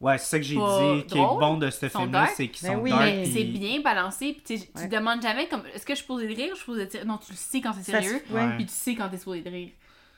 Ouais, 0.01 0.17
c'est 0.19 0.27
ça 0.27 0.39
que 0.39 0.45
j'ai 0.45 0.55
dit 0.57 1.07
qui 1.09 1.19
est 1.19 1.21
bon 1.21 1.59
de 1.59 1.69
ce 1.71 1.89
sont 1.89 2.01
film 2.01 2.13
là, 2.13 2.21
dark. 2.23 2.33
c'est 2.35 2.49
qu'ils 2.49 2.67
Ben 2.69 2.75
sont 2.77 2.81
oui, 2.83 2.91
dark. 2.91 3.03
mais 3.05 3.23
puis- 3.23 3.33
C'est 3.33 3.45
bien 3.45 3.81
balancé, 3.83 4.33
puis 4.33 4.59
tu 4.59 4.67
te 4.67 4.87
demandes 4.89 5.21
jamais 5.23 5.47
comme. 5.49 5.63
Est-ce 5.75 5.85
que 5.85 5.93
je 5.93 5.97
suis 5.99 6.03
supposée 6.05 6.27
de 6.27 6.35
rire 6.35 6.47
ou 6.47 6.51
je 6.51 6.55
suis 6.55 6.61
supposée 6.61 6.87
de 6.87 6.91
dire. 6.91 7.07
Non, 7.07 7.19
tu 7.19 7.33
le 7.33 7.37
sais 7.37 7.61
quand 7.61 7.73
c'est 7.75 7.83
sérieux, 7.91 8.23
puis 8.57 8.67
tu 8.67 8.73
sais 8.73 8.95
quand 8.95 9.09
t'es 9.11 9.19
supposé 9.19 9.43
de 9.43 9.51
rire. 9.51 9.71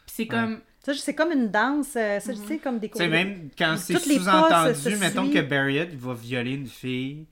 C'est 0.07 0.23
Ouais. 0.23 0.29
comme. 0.29 0.61
Ça, 0.85 0.93
c'est 0.95 1.15
comme 1.15 1.31
une 1.31 1.49
danse, 1.49 1.95
euh, 1.97 2.19
ça, 2.19 2.33
Mhm. 2.33 2.39
sais, 2.49 2.59
comme 2.59 2.79
des 2.81 2.91
Tu 2.91 2.99
sais, 2.99 3.07
même 3.09 3.51
quand 3.57 3.77
c'est 3.77 3.97
sous-entendu, 3.99 4.74
se- 4.74 4.91
se 4.91 4.97
mettons 4.97 5.31
que 5.31 5.41
Barriott 5.41 5.91
va 5.95 6.12
violer 6.12 6.55
une 6.55 6.66
fille, 6.66 7.27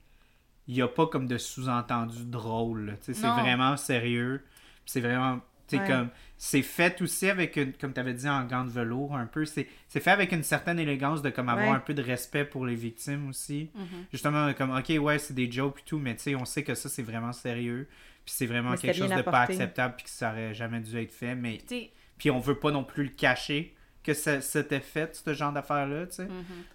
il 0.69 0.75
n'y 0.75 0.83
a 0.83 0.87
pas 0.89 1.07
comme 1.09 1.27
de 1.27 1.37
sous-entendu 1.37 2.25
drôle. 2.27 2.97
Tu 3.05 3.13
C'est 3.13 3.27
vraiment 3.27 3.77
sérieux. 3.77 4.43
Puis 4.85 4.93
C'est 4.93 5.01
vraiment. 5.01 5.41
tu 5.67 5.77
sais, 5.77 5.83
Ouais. 5.83 5.89
comme. 5.89 6.09
C'est 6.37 6.63
fait 6.63 7.01
aussi 7.03 7.29
avec 7.29 7.57
une. 7.57 7.73
Comme 7.75 7.93
tu 7.93 7.99
avais 8.01 8.15
dit 8.15 8.29
en 8.29 8.45
gants 8.45 8.65
de 8.65 8.71
velours, 8.71 9.15
un 9.17 9.27
peu. 9.27 9.45
C'est 9.45 9.67
c'est 9.89 10.01
fait 10.01 10.11
avec 10.11 10.31
une 10.33 10.43
certaine 10.45 10.79
élégance 10.79 11.21
de 11.21 11.31
comme 11.31 11.49
avoir 11.49 11.71
Ouais. 11.71 11.77
un 11.77 11.81
peu 11.81 11.93
de 11.93 12.03
respect 12.03 12.45
pour 12.45 12.67
les 12.67 12.75
victimes 12.77 13.29
aussi. 13.29 13.71
mhm. 13.75 13.85
Justement, 14.13 14.53
comme, 14.55 14.71
ok, 14.77 14.93
ouais, 15.01 15.19
c'est 15.19 15.35
des 15.35 15.51
jokes 15.51 15.81
et 15.81 15.85
tout, 15.85 15.99
mais 15.99 16.15
tu 16.17 16.23
sais, 16.23 16.35
on 16.37 16.45
sait 16.45 16.63
que 16.63 16.75
ça, 16.75 16.89
c'est 16.89 17.03
vraiment 17.03 17.33
sérieux. 17.33 17.89
Puis 18.25 18.35
c'est 18.37 18.47
vraiment 18.47 18.71
Mais 18.71 18.77
quelque 18.79 18.97
chose 18.97 19.11
de 19.11 19.23
pas 19.23 19.41
acceptable, 19.43 19.95
puis 19.97 20.05
que 20.05 20.11
ça 20.11 20.31
aurait 20.31 20.55
jamais 20.55 20.81
dû 20.81 20.97
être 20.99 21.13
fait. 21.13 21.35
Mais 21.35 21.59
tu 21.67 21.75
puis 22.21 22.31
on 22.31 22.39
veut 22.39 22.55
pas 22.55 22.71
non 22.71 22.85
plus 22.85 23.03
le 23.03 23.09
cacher 23.09 23.75
que 24.05 24.15
ça 24.15 24.41
s'était 24.41 24.81
fait, 24.81 25.15
ce 25.17 25.35
genre 25.35 25.53
d'affaires-là, 25.53 26.07
tu 26.07 26.15
sais. 26.17 26.29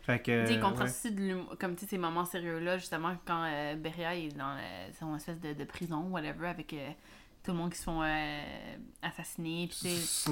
Fait 0.03 0.19
que. 0.19 0.41
Tu 0.41 0.47
sais, 0.47 0.53
il 0.53 0.57
ouais. 0.57 0.61
contraste 0.61 1.05
aussi 1.05 1.15
de 1.15 1.21
l'humour- 1.21 1.55
comme 1.59 1.75
tu 1.75 1.81
sais, 1.81 1.91
ces 1.91 1.97
moments 1.97 2.25
sérieux-là, 2.25 2.77
justement, 2.77 3.15
quand 3.25 3.45
euh, 3.45 3.75
Beria 3.75 4.15
est 4.15 4.35
dans 4.35 4.57
euh, 4.57 4.89
son 4.99 5.15
espèce 5.15 5.39
de, 5.39 5.53
de 5.53 5.63
prison, 5.63 6.01
whatever, 6.09 6.47
avec 6.47 6.73
euh, 6.73 6.89
tout 7.43 7.51
le 7.51 7.57
monde 7.57 7.71
qui 7.71 7.77
se 7.77 7.83
font 7.83 8.01
euh, 8.03 8.41
assassiner. 9.01 9.67
Puis, 9.67 9.77
tu 9.81 9.87
sais-. 9.87 10.29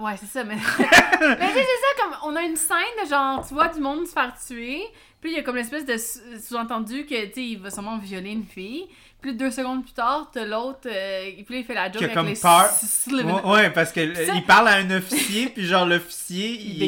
Ouais, 0.00 0.16
c'est 0.18 0.26
ça, 0.26 0.44
mais. 0.44 0.56
mais 0.78 1.36
tu 1.36 1.54
sais, 1.54 1.54
c'est 1.54 1.62
ça, 1.62 2.02
comme 2.02 2.14
on 2.24 2.36
a 2.36 2.42
une 2.42 2.56
scène 2.56 2.76
de 3.04 3.08
genre, 3.08 3.46
tu 3.46 3.54
vois 3.54 3.68
du 3.68 3.80
monde 3.80 4.06
se 4.06 4.12
faire 4.12 4.34
tuer, 4.46 4.82
puis 5.20 5.32
il 5.32 5.36
y 5.36 5.38
a 5.38 5.42
comme 5.42 5.56
l'espèce 5.56 5.84
de 5.84 5.96
sous- 5.96 6.20
sous-entendu 6.48 7.04
que, 7.06 7.26
tu 7.26 7.32
sais, 7.34 7.42
il 7.44 7.58
va 7.58 7.70
sûrement 7.70 7.98
violer 7.98 8.30
une 8.30 8.44
fille. 8.46 8.86
Puis 9.20 9.34
deux 9.34 9.50
secondes 9.50 9.82
plus 9.84 9.92
tard, 9.92 10.30
t'as 10.32 10.46
l'autre, 10.46 10.86
euh, 10.86 11.30
puis 11.44 11.54
là, 11.54 11.60
il 11.60 11.64
fait 11.64 11.74
la 11.74 11.92
joke 11.92 12.02
avec 12.02 12.14
comme 12.14 12.26
les 12.28 12.36
peur. 12.36 12.70
Ouais, 13.08 13.50
ouais, 13.52 13.70
parce 13.70 13.92
que 13.92 14.14
Ça- 14.14 14.34
il 14.34 14.42
parle 14.46 14.68
à 14.68 14.76
un 14.76 14.90
officier, 14.92 15.50
puis 15.50 15.66
genre 15.66 15.84
l'officier, 15.84 16.52
Il 16.58 16.82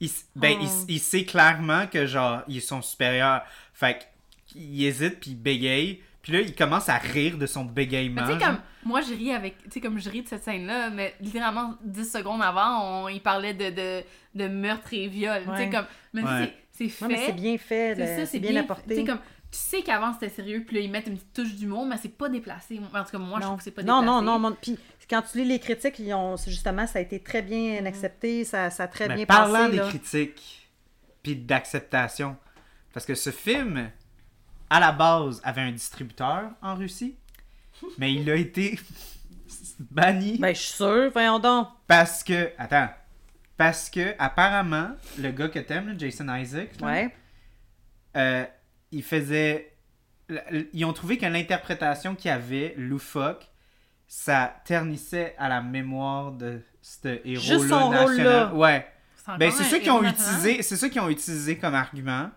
il, 0.00 0.10
ben, 0.34 0.54
Oh. 0.56 0.58
il 0.62 0.66
s- 0.66 0.84
il, 0.88 0.98
sait 1.00 1.24
clairement 1.24 1.86
que 1.86 2.06
genre 2.06 2.40
ils 2.48 2.62
sont 2.62 2.80
supérieurs. 2.80 3.42
Fait 3.74 4.06
qu'il 4.46 4.82
hésite 4.82 5.20
puis 5.20 5.32
il 5.32 5.36
bégaye. 5.36 6.02
Puis 6.22 6.32
là, 6.32 6.40
il 6.40 6.54
commence 6.54 6.88
à 6.88 6.96
rire 6.98 7.38
de 7.38 7.46
son 7.46 7.64
Mais 7.64 7.70
bégayement. 7.72 8.22
tu 8.26 8.32
sais, 8.32 8.38
comme, 8.38 8.58
moi, 8.84 9.00
je 9.00 9.14
ris 9.14 9.32
avec, 9.32 9.56
tu 9.64 9.70
sais, 9.70 9.80
comme 9.80 9.98
je 9.98 10.10
ris 10.10 10.22
de 10.22 10.28
cette 10.28 10.44
scène-là, 10.44 10.90
mais 10.90 11.14
littéralement, 11.20 11.74
10 11.82 12.10
secondes 12.12 12.42
avant, 12.42 13.04
on, 13.04 13.08
il 13.08 13.20
parlait 13.22 13.54
de, 13.54 13.70
de, 13.70 14.04
de 14.34 14.48
meurtre 14.48 14.92
et 14.92 15.06
viol. 15.08 15.42
Tu 15.50 15.56
sais, 15.56 15.70
comme, 15.70 15.86
mais 16.12 16.22
Ouais. 16.22 16.54
c'est 16.72 16.88
c'est 16.88 17.02
Ouais, 17.04 17.08
mais 17.12 17.16
fait. 17.18 17.26
c'est 17.26 17.32
bien 17.32 17.58
fait, 17.58 17.94
C'est 17.96 18.26
c'est 18.26 18.38
bien, 18.38 18.56
apporté. 18.60 18.94
Tu 18.94 19.00
sais, 19.00 19.04
comme, 19.06 19.18
tu 19.50 19.58
sais 19.58 19.82
qu'avant 19.82 20.12
c'était 20.12 20.28
sérieux, 20.28 20.62
puis 20.66 20.76
là, 20.76 20.82
ils 20.82 20.90
mettent 20.90 21.06
une 21.08 21.16
petite 21.16 21.32
touche 21.32 21.54
d'humour, 21.54 21.84
mais 21.86 21.96
c'est 21.96 22.16
pas 22.16 22.28
déplacé. 22.28 22.78
En 22.94 23.02
tout 23.04 23.10
cas, 23.10 23.18
moi, 23.18 23.38
je 23.38 23.44
non. 23.44 23.46
trouve 23.48 23.58
que 23.58 23.64
c'est 23.64 23.70
pas 23.70 23.82
non, 23.82 24.00
déplacé. 24.00 24.24
non, 24.24 24.32
non, 24.32 24.38
mon- 24.38 24.52
Puis 24.52 24.76
quand 25.08 25.22
tu 25.22 25.38
lis 25.38 25.44
les 25.46 25.58
critiques, 25.58 25.98
ils 25.98 26.12
ont, 26.14 26.36
justement, 26.36 26.86
ça 26.86 26.98
a 27.00 27.02
été 27.02 27.20
très 27.20 27.42
bien 27.42 27.84
accepté, 27.86 28.44
ça, 28.44 28.70
ça 28.70 28.84
a 28.84 28.88
très 28.88 29.08
Mais 29.08 29.16
bien 29.16 29.26
parlant 29.26 29.54
passé. 29.60 29.70
des 29.72 29.76
là. 29.78 29.88
critiques 29.88 30.68
puis 31.22 31.34
d'acceptation, 31.36 32.36
parce 32.94 33.04
que 33.06 33.14
ce 33.14 33.30
film, 33.30 33.90
à 34.70 34.80
la 34.80 34.92
base, 34.92 35.40
avait 35.44 35.60
un 35.62 35.72
distributeur 35.72 36.50
en 36.62 36.74
Russie, 36.76 37.16
mais 37.98 38.14
il 38.14 38.30
a 38.30 38.36
été 38.36 38.78
banni 39.90 40.38
Ben, 40.38 40.54
je 40.54 40.60
suis 40.60 40.74
sûre, 40.74 41.10
voyons 41.12 41.38
donc. 41.38 41.68
parce 41.86 42.22
que... 42.24 42.50
Attends. 42.58 42.88
Parce 43.56 43.90
que, 43.90 44.14
apparemment, 44.18 44.92
le 45.18 45.30
gars 45.32 45.48
que 45.48 45.58
t'aimes, 45.58 45.88
là, 45.88 45.94
Jason 45.98 46.34
Isaac, 46.34 46.80
là, 46.80 46.86
Ouais. 46.86 47.14
euh, 48.16 48.46
il 48.90 49.02
faisait. 49.02 49.76
Ils 50.72 50.84
ont 50.86 50.94
trouvé 50.94 51.18
que 51.18 51.26
l'interprétation 51.26 52.14
qu'il 52.14 52.30
y 52.30 52.32
avait, 52.32 52.72
loufoque, 52.78 53.50
ça 54.08 54.54
ternissait 54.64 55.34
à 55.38 55.50
la 55.50 55.60
mémoire 55.60 56.32
de 56.32 56.62
ce 56.80 57.08
héros-là 57.08 57.34
Juste 57.58 57.68
son 57.68 57.90
national. 57.90 58.06
rôle-là. 58.06 58.54
Ouais. 58.54 58.90
C'est 59.16 59.36
Ben, 59.36 59.50
c'est 59.50 59.78
qu'ils 59.80 59.88
héros 59.88 59.98
ont 59.98 60.02
national. 60.02 60.34
utilisé, 60.38 60.62
c'est 60.62 60.76
ça 60.76 60.88
qu'ils 60.88 61.00
ont 61.02 61.10
utilisé 61.10 61.58
comme 61.58 61.74
argument, 61.74 62.30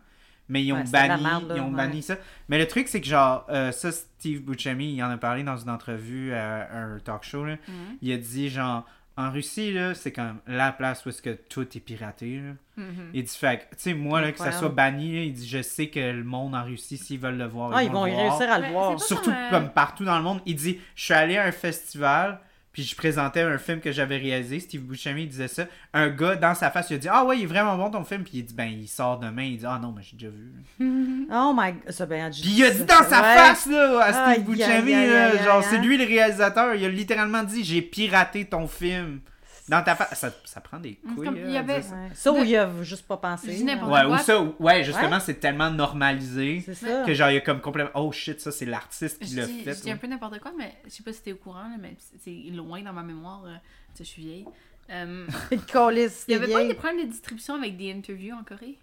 mais 0.53 0.63
ils 0.63 0.71
ont 0.71 0.77
Ouais, 0.77 0.83
banni, 0.91 1.23
merde, 1.23 1.47
là, 1.49 1.55
ils 1.57 1.61
ont 1.61 1.69
ouais. 1.71 1.75
banni 1.75 2.01
ça. 2.01 2.15
Mais 2.47 2.57
le 2.59 2.67
truc 2.67 2.87
c'est 2.87 3.01
que 3.01 3.07
genre 3.07 3.45
euh, 3.49 3.71
ça 3.71 3.91
Steve 3.91 4.41
Buscemi, 4.41 4.93
il 4.93 5.03
en 5.03 5.09
a 5.09 5.17
parlé 5.17 5.43
dans 5.43 5.57
une 5.57 5.69
entrevue 5.69 6.31
à 6.33 6.69
un 6.73 6.99
talk 6.99 7.23
show 7.23 7.43
là. 7.43 7.55
Mhm. 7.67 7.97
Il 8.01 8.11
a 8.13 8.17
dit 8.17 8.49
genre 8.49 8.85
en 9.15 9.29
Russie 9.31 9.71
là, 9.73 9.93
c'est 9.93 10.11
comme 10.11 10.39
la 10.47 10.71
place 10.71 11.05
où 11.05 11.09
est-ce 11.09 11.21
que 11.21 11.31
tout 11.49 11.61
est 11.77 11.79
piraté 11.79 12.37
là. 12.37 12.53
Mhm. 12.83 13.09
Il 13.13 13.23
dit 13.23 13.35
fait 13.37 13.57
que, 13.59 13.75
tu 13.75 13.81
sais 13.83 13.93
moi 13.93 14.21
là 14.21 14.31
que 14.31 14.39
ça 14.39 14.51
soit 14.51 14.69
banni, 14.69 15.13
là, 15.15 15.21
il 15.23 15.33
dit 15.33 15.47
je 15.47 15.61
sais 15.61 15.87
que 15.87 15.99
le 15.99 16.23
monde 16.23 16.55
en 16.55 16.63
Russie 16.63 16.97
s'ils 16.97 17.19
veulent 17.19 17.37
le 17.37 17.45
voir, 17.45 17.71
Ah, 17.75 17.83
ils 17.83 17.91
vont 17.91 18.05
le 18.05 18.11
voir. 18.11 18.37
réussir 18.37 18.51
à 18.53 18.59
le 18.59 18.67
voir. 18.71 18.99
Surtout 19.01 19.25
Comme, 19.31 19.33
euh, 19.39 19.49
comme 19.51 19.69
partout 19.69 20.05
dans 20.05 20.17
le 20.17 20.23
monde. 20.23 20.41
Il 20.45 20.55
dit 20.55 20.79
Je 20.95 21.03
suis 21.03 21.13
allé 21.13 21.37
à 21.37 21.45
un 21.45 21.51
festival, 21.51 22.39
puis 22.73 22.83
je 22.83 22.95
présentais 22.95 23.41
un 23.41 23.59
film 23.59 23.79
que 23.79 23.91
j'avais 23.91 24.17
réalisé. 24.17 24.59
Steve 24.59 24.81
Buscemi 24.81 25.21
il 25.23 25.29
disait 25.29 25.47
ça. 25.47 25.65
Un 25.93 26.09
gars 26.09 26.35
dans 26.35 26.55
sa 26.55 26.71
face, 26.71 26.89
il 26.89 26.95
a 26.95 26.97
dit 26.97 27.07
Ah 27.09 27.23
ouais, 27.23 27.37
il 27.37 27.43
est 27.43 27.45
vraiment 27.45 27.77
bon 27.77 27.91
ton 27.91 28.03
film. 28.03 28.23
Puis 28.23 28.39
il 28.39 28.43
dit 28.45 28.53
Ben, 28.55 28.65
il 28.65 28.87
sort 28.87 29.19
demain. 29.19 29.43
Il 29.43 29.57
dit 29.59 29.65
Ah 29.67 29.79
non, 29.81 29.93
mais 29.95 30.01
j'ai 30.03 30.17
déjà 30.17 30.31
vu. 30.31 30.51
Oh 31.31 31.53
my 31.55 31.73
god. 31.73 31.91
Ça, 31.91 32.05
ben, 32.07 32.29
Puis 32.31 32.49
il 32.49 32.63
a 32.65 32.71
dit 32.71 32.83
dans 32.83 33.03
sa 33.03 33.21
Ouais. 33.21 33.35
face, 33.37 33.67
là, 33.67 33.99
à 34.01 34.33
Steve 34.33 34.45
Buscemi, 34.45 34.91
genre, 35.45 35.63
c'est 35.63 35.77
hein? 35.77 35.81
lui 35.81 35.97
le 35.97 36.05
réalisateur. 36.05 36.73
Il 36.75 36.83
a 36.83 36.89
littéralement 36.89 37.43
dit 37.43 37.63
J'ai 37.63 37.81
piraté 37.83 38.45
ton 38.45 38.67
film. 38.67 39.19
Dans 39.77 39.83
ta 39.83 39.95
face. 39.95 40.19
Ça, 40.19 40.31
ça 40.45 40.61
prend 40.61 40.79
des 40.79 40.95
couilles. 40.95 41.25
comme- 41.25 41.37
il 41.37 41.51
y 41.51 41.57
à 41.57 41.61
avait- 41.61 41.81
ça. 41.81 41.95
Ouais. 41.95 42.09
Ça, 42.13 42.31
où 42.31 42.37
il 42.43 42.55
a 42.55 42.69
juste 42.83 43.07
pas 43.07 43.17
pensé. 43.17 43.55
Je 43.55 43.63
Ouais, 43.63 44.05
ou 44.05 44.17
ça, 44.17 44.41
ou- 44.41 44.55
ouais, 44.59 44.83
justement, 44.83 45.19
c'est 45.19 45.35
tellement 45.39 45.69
normalisé 45.71 46.61
ça. 46.73 47.03
que 47.05 47.13
genre, 47.13 47.29
il 47.29 47.35
y 47.35 47.37
a 47.37 47.41
comme 47.41 47.61
complètement 47.61 47.91
Oh 48.01 48.11
shit, 48.11 48.39
ça, 48.39 48.51
c'est 48.51 48.65
l'artiste 48.65 49.19
qui 49.23 49.35
l'a 49.35 49.47
fait. 49.47 49.73
je 49.73 49.81
dis 49.81 49.91
un 49.91 49.97
peu 49.97 50.07
n'importe 50.07 50.39
quoi, 50.39 50.51
mais 50.57 50.73
je 50.85 50.89
sais 50.91 51.03
pas 51.03 51.13
si 51.13 51.21
t'es 51.21 51.31
au 51.33 51.37
courant, 51.37 51.63
là, 51.63 51.75
mais 51.79 51.95
c'est 52.19 52.31
loin 52.53 52.81
dans 52.81 52.93
ma 52.93 53.03
mémoire. 53.03 53.43
euh, 53.45 53.55
je 53.97 54.03
suis 54.03 54.21
vieille. 54.23 54.45
Euh, 54.89 55.25
il 55.51 56.31
y 56.31 56.35
avait 56.35 56.51
pas 56.51 56.63
des 56.65 56.73
problèmes 56.73 57.05
de 57.05 57.09
distribution 57.11 57.55
avec 57.55 57.77
des 57.77 57.91
interviews 57.93 58.35
en 58.35 58.43
Corée 58.43 58.77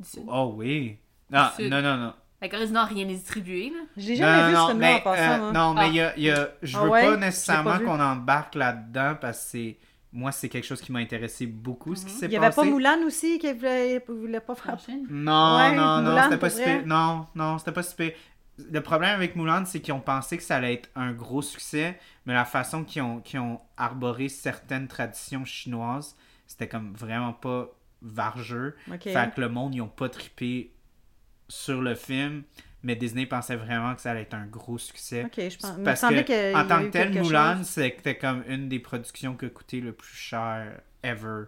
du 0.00 0.08
Sud? 0.08 0.22
Oh 0.26 0.52
oui. 0.56 0.96
Non, 1.30 1.46
Sud. 1.56 1.70
non, 1.70 1.80
non, 1.80 1.96
non. 1.96 2.12
La 2.42 2.48
Corée 2.48 2.66
du 2.66 2.72
Nord, 2.72 2.88
rien 2.88 3.06
n'est 3.06 3.14
distribué, 3.14 3.70
là. 3.70 3.80
L'ai 3.96 4.16
jamais 4.16 4.42
non, 4.42 4.48
vu 4.48 4.54
ce 4.54 4.66
film-là 4.70 4.74
mais, 4.88 4.94
en 4.94 5.00
passant. 5.00 5.44
euh, 5.48 5.52
non, 5.52 5.74
mais 5.74 5.80
Ah. 5.82 5.86
il 5.88 5.94
y 5.94 6.00
a, 6.00 6.16
il 6.16 6.22
y 6.24 6.30
a- 6.30 6.48
je 6.62 6.76
Ah 6.76 6.82
veux 6.82 6.90
ouais? 6.90 7.02
pas 7.02 7.16
nécessairement 7.16 7.78
qu'on 7.78 8.00
embarque 8.00 8.54
là-dedans 8.56 9.14
parce 9.20 9.38
que 9.44 9.50
c'est 9.50 9.76
moi 10.14 10.32
c'est 10.32 10.48
quelque 10.48 10.64
chose 10.64 10.80
qui 10.80 10.92
m'a 10.92 11.00
intéressé 11.00 11.46
beaucoup 11.46 11.94
ce 11.96 12.06
qui 12.06 12.12
s'est 12.12 12.26
Il 12.26 12.32
y 12.32 12.36
avait 12.36 12.46
passé. 12.46 12.60
pas 12.62 12.66
Moulin 12.66 12.98
aussi 13.04 13.38
qui 13.38 13.52
voulait, 13.52 14.02
voulait 14.08 14.40
pas 14.40 14.54
faire. 14.54 14.78
Chine. 14.78 15.06
Non, 15.10 15.56
Ouais, 15.58 15.74
non, 15.74 16.00
non, 16.00 16.22
c'était 16.22 16.38
pas 16.38 16.50
si. 16.50 16.62
Non, 16.86 17.26
non, 17.34 17.58
c'était 17.58 17.72
pas 17.72 17.82
si. 17.82 17.94
Le 18.70 18.80
problème 18.80 19.16
avec 19.16 19.34
Mulan, 19.34 19.64
c'est 19.66 19.80
qu'ils 19.80 19.92
ont 19.94 20.00
pensé 20.00 20.36
que 20.36 20.42
ça 20.44 20.56
allait 20.56 20.74
être 20.74 20.88
un 20.94 21.12
gros 21.12 21.42
succès, 21.42 21.98
mais 22.24 22.32
la 22.34 22.44
façon 22.44 22.84
qu'ils 22.84 23.02
ont, 23.02 23.18
qu'ils 23.20 23.40
ont 23.40 23.60
arboré 23.76 24.28
certaines 24.28 24.86
traditions 24.86 25.44
chinoises, 25.44 26.16
c'était 26.46 26.68
comme 26.68 26.94
vraiment 26.94 27.32
pas 27.32 27.68
vargeux. 28.00 28.76
Fait 29.00 29.34
que 29.34 29.40
le 29.40 29.48
monde, 29.48 29.74
ils 29.74 29.80
ont 29.80 29.88
pas 29.88 30.08
trippé 30.08 30.72
sur 31.48 31.82
le 31.82 31.96
film, 31.96 32.44
mais 32.84 32.94
Disney 32.94 33.26
pensait 33.26 33.56
vraiment 33.56 33.94
que 33.94 34.02
ça 34.02 34.12
allait 34.12 34.22
être 34.22 34.34
un 34.34 34.46
gros 34.46 34.78
succès. 34.78 35.24
Ok, 35.24 35.32
je 35.36 35.58
pense. 35.58 35.76
Parce 35.84 36.00
que, 36.02 36.54
en 36.54 36.68
tant 36.68 36.82
que 36.82 36.90
tel, 36.90 37.12
Mulan, 37.12 37.64
c'était 37.64 38.16
comme 38.16 38.44
une 38.46 38.68
des 38.68 38.78
productions 38.78 39.34
qui 39.36 39.46
a 39.46 39.48
coûté 39.48 39.80
le 39.80 39.92
plus 39.92 40.14
cher 40.14 40.80
ever 41.02 41.44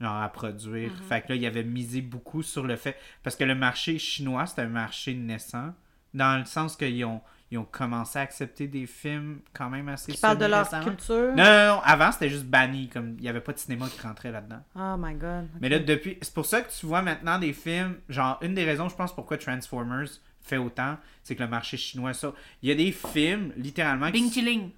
genre, 0.00 0.22
à 0.22 0.28
produire. 0.30 0.90
Mm-hmm. 0.90 1.08
Fait 1.08 1.22
que 1.22 1.28
là, 1.30 1.34
il 1.34 1.46
avait 1.46 1.64
misé 1.64 2.00
beaucoup 2.00 2.42
sur 2.42 2.64
le 2.64 2.76
fait. 2.76 2.96
Parce 3.22 3.36
que 3.36 3.44
le 3.44 3.54
marché 3.54 3.98
chinois, 3.98 4.46
c'est 4.46 4.62
un 4.62 4.68
marché 4.68 5.14
naissant. 5.14 5.74
Dans 6.14 6.38
le 6.38 6.46
sens 6.46 6.76
qu'ils 6.76 7.04
ont, 7.04 7.20
ils 7.50 7.58
ont 7.58 7.64
commencé 7.64 8.18
à 8.18 8.22
accepter 8.22 8.66
des 8.66 8.86
films 8.86 9.40
quand 9.52 9.68
même 9.68 9.88
assez 9.88 10.12
Qui 10.12 10.20
parlent 10.20 10.38
de 10.38 10.46
leur 10.46 10.68
culture? 10.80 11.34
Non, 11.34 11.44
non, 11.44 11.66
non. 11.66 11.80
Avant, 11.84 12.10
c'était 12.12 12.30
juste 12.30 12.46
banni. 12.46 12.88
Comme 12.88 13.16
il 13.18 13.22
n'y 13.22 13.28
avait 13.28 13.42
pas 13.42 13.52
de 13.52 13.58
cinéma 13.58 13.86
qui 13.88 14.00
rentrait 14.00 14.32
là-dedans. 14.32 14.62
Oh 14.74 14.96
my 14.98 15.14
god. 15.14 15.48
Mais 15.60 15.68
là, 15.68 15.78
depuis. 15.78 16.16
C'est 16.22 16.32
pour 16.32 16.46
ça 16.46 16.62
que 16.62 16.70
tu 16.70 16.86
vois 16.86 17.02
maintenant 17.02 17.38
des 17.38 17.52
films. 17.52 17.96
Genre, 18.08 18.38
une 18.40 18.54
des 18.54 18.64
raisons, 18.64 18.88
je 18.88 18.96
pense, 18.96 19.14
pourquoi 19.14 19.36
Transformers 19.36 20.08
fait 20.42 20.56
autant, 20.56 20.96
c'est 21.22 21.34
que 21.36 21.42
le 21.42 21.48
marché 21.48 21.76
chinois, 21.76 22.14
ça. 22.14 22.32
Il 22.62 22.68
y 22.68 22.72
a 22.72 22.74
des 22.74 22.92
films, 22.92 23.52
littéralement. 23.56 24.10
Bing 24.10 24.28
qui... 24.28 24.40
Chilling. 24.40 24.70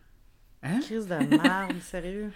Hein? 0.63 0.81
Crise 0.83 1.07
de 1.07 1.15
merde, 1.15 1.77
sérieux. 1.81 2.31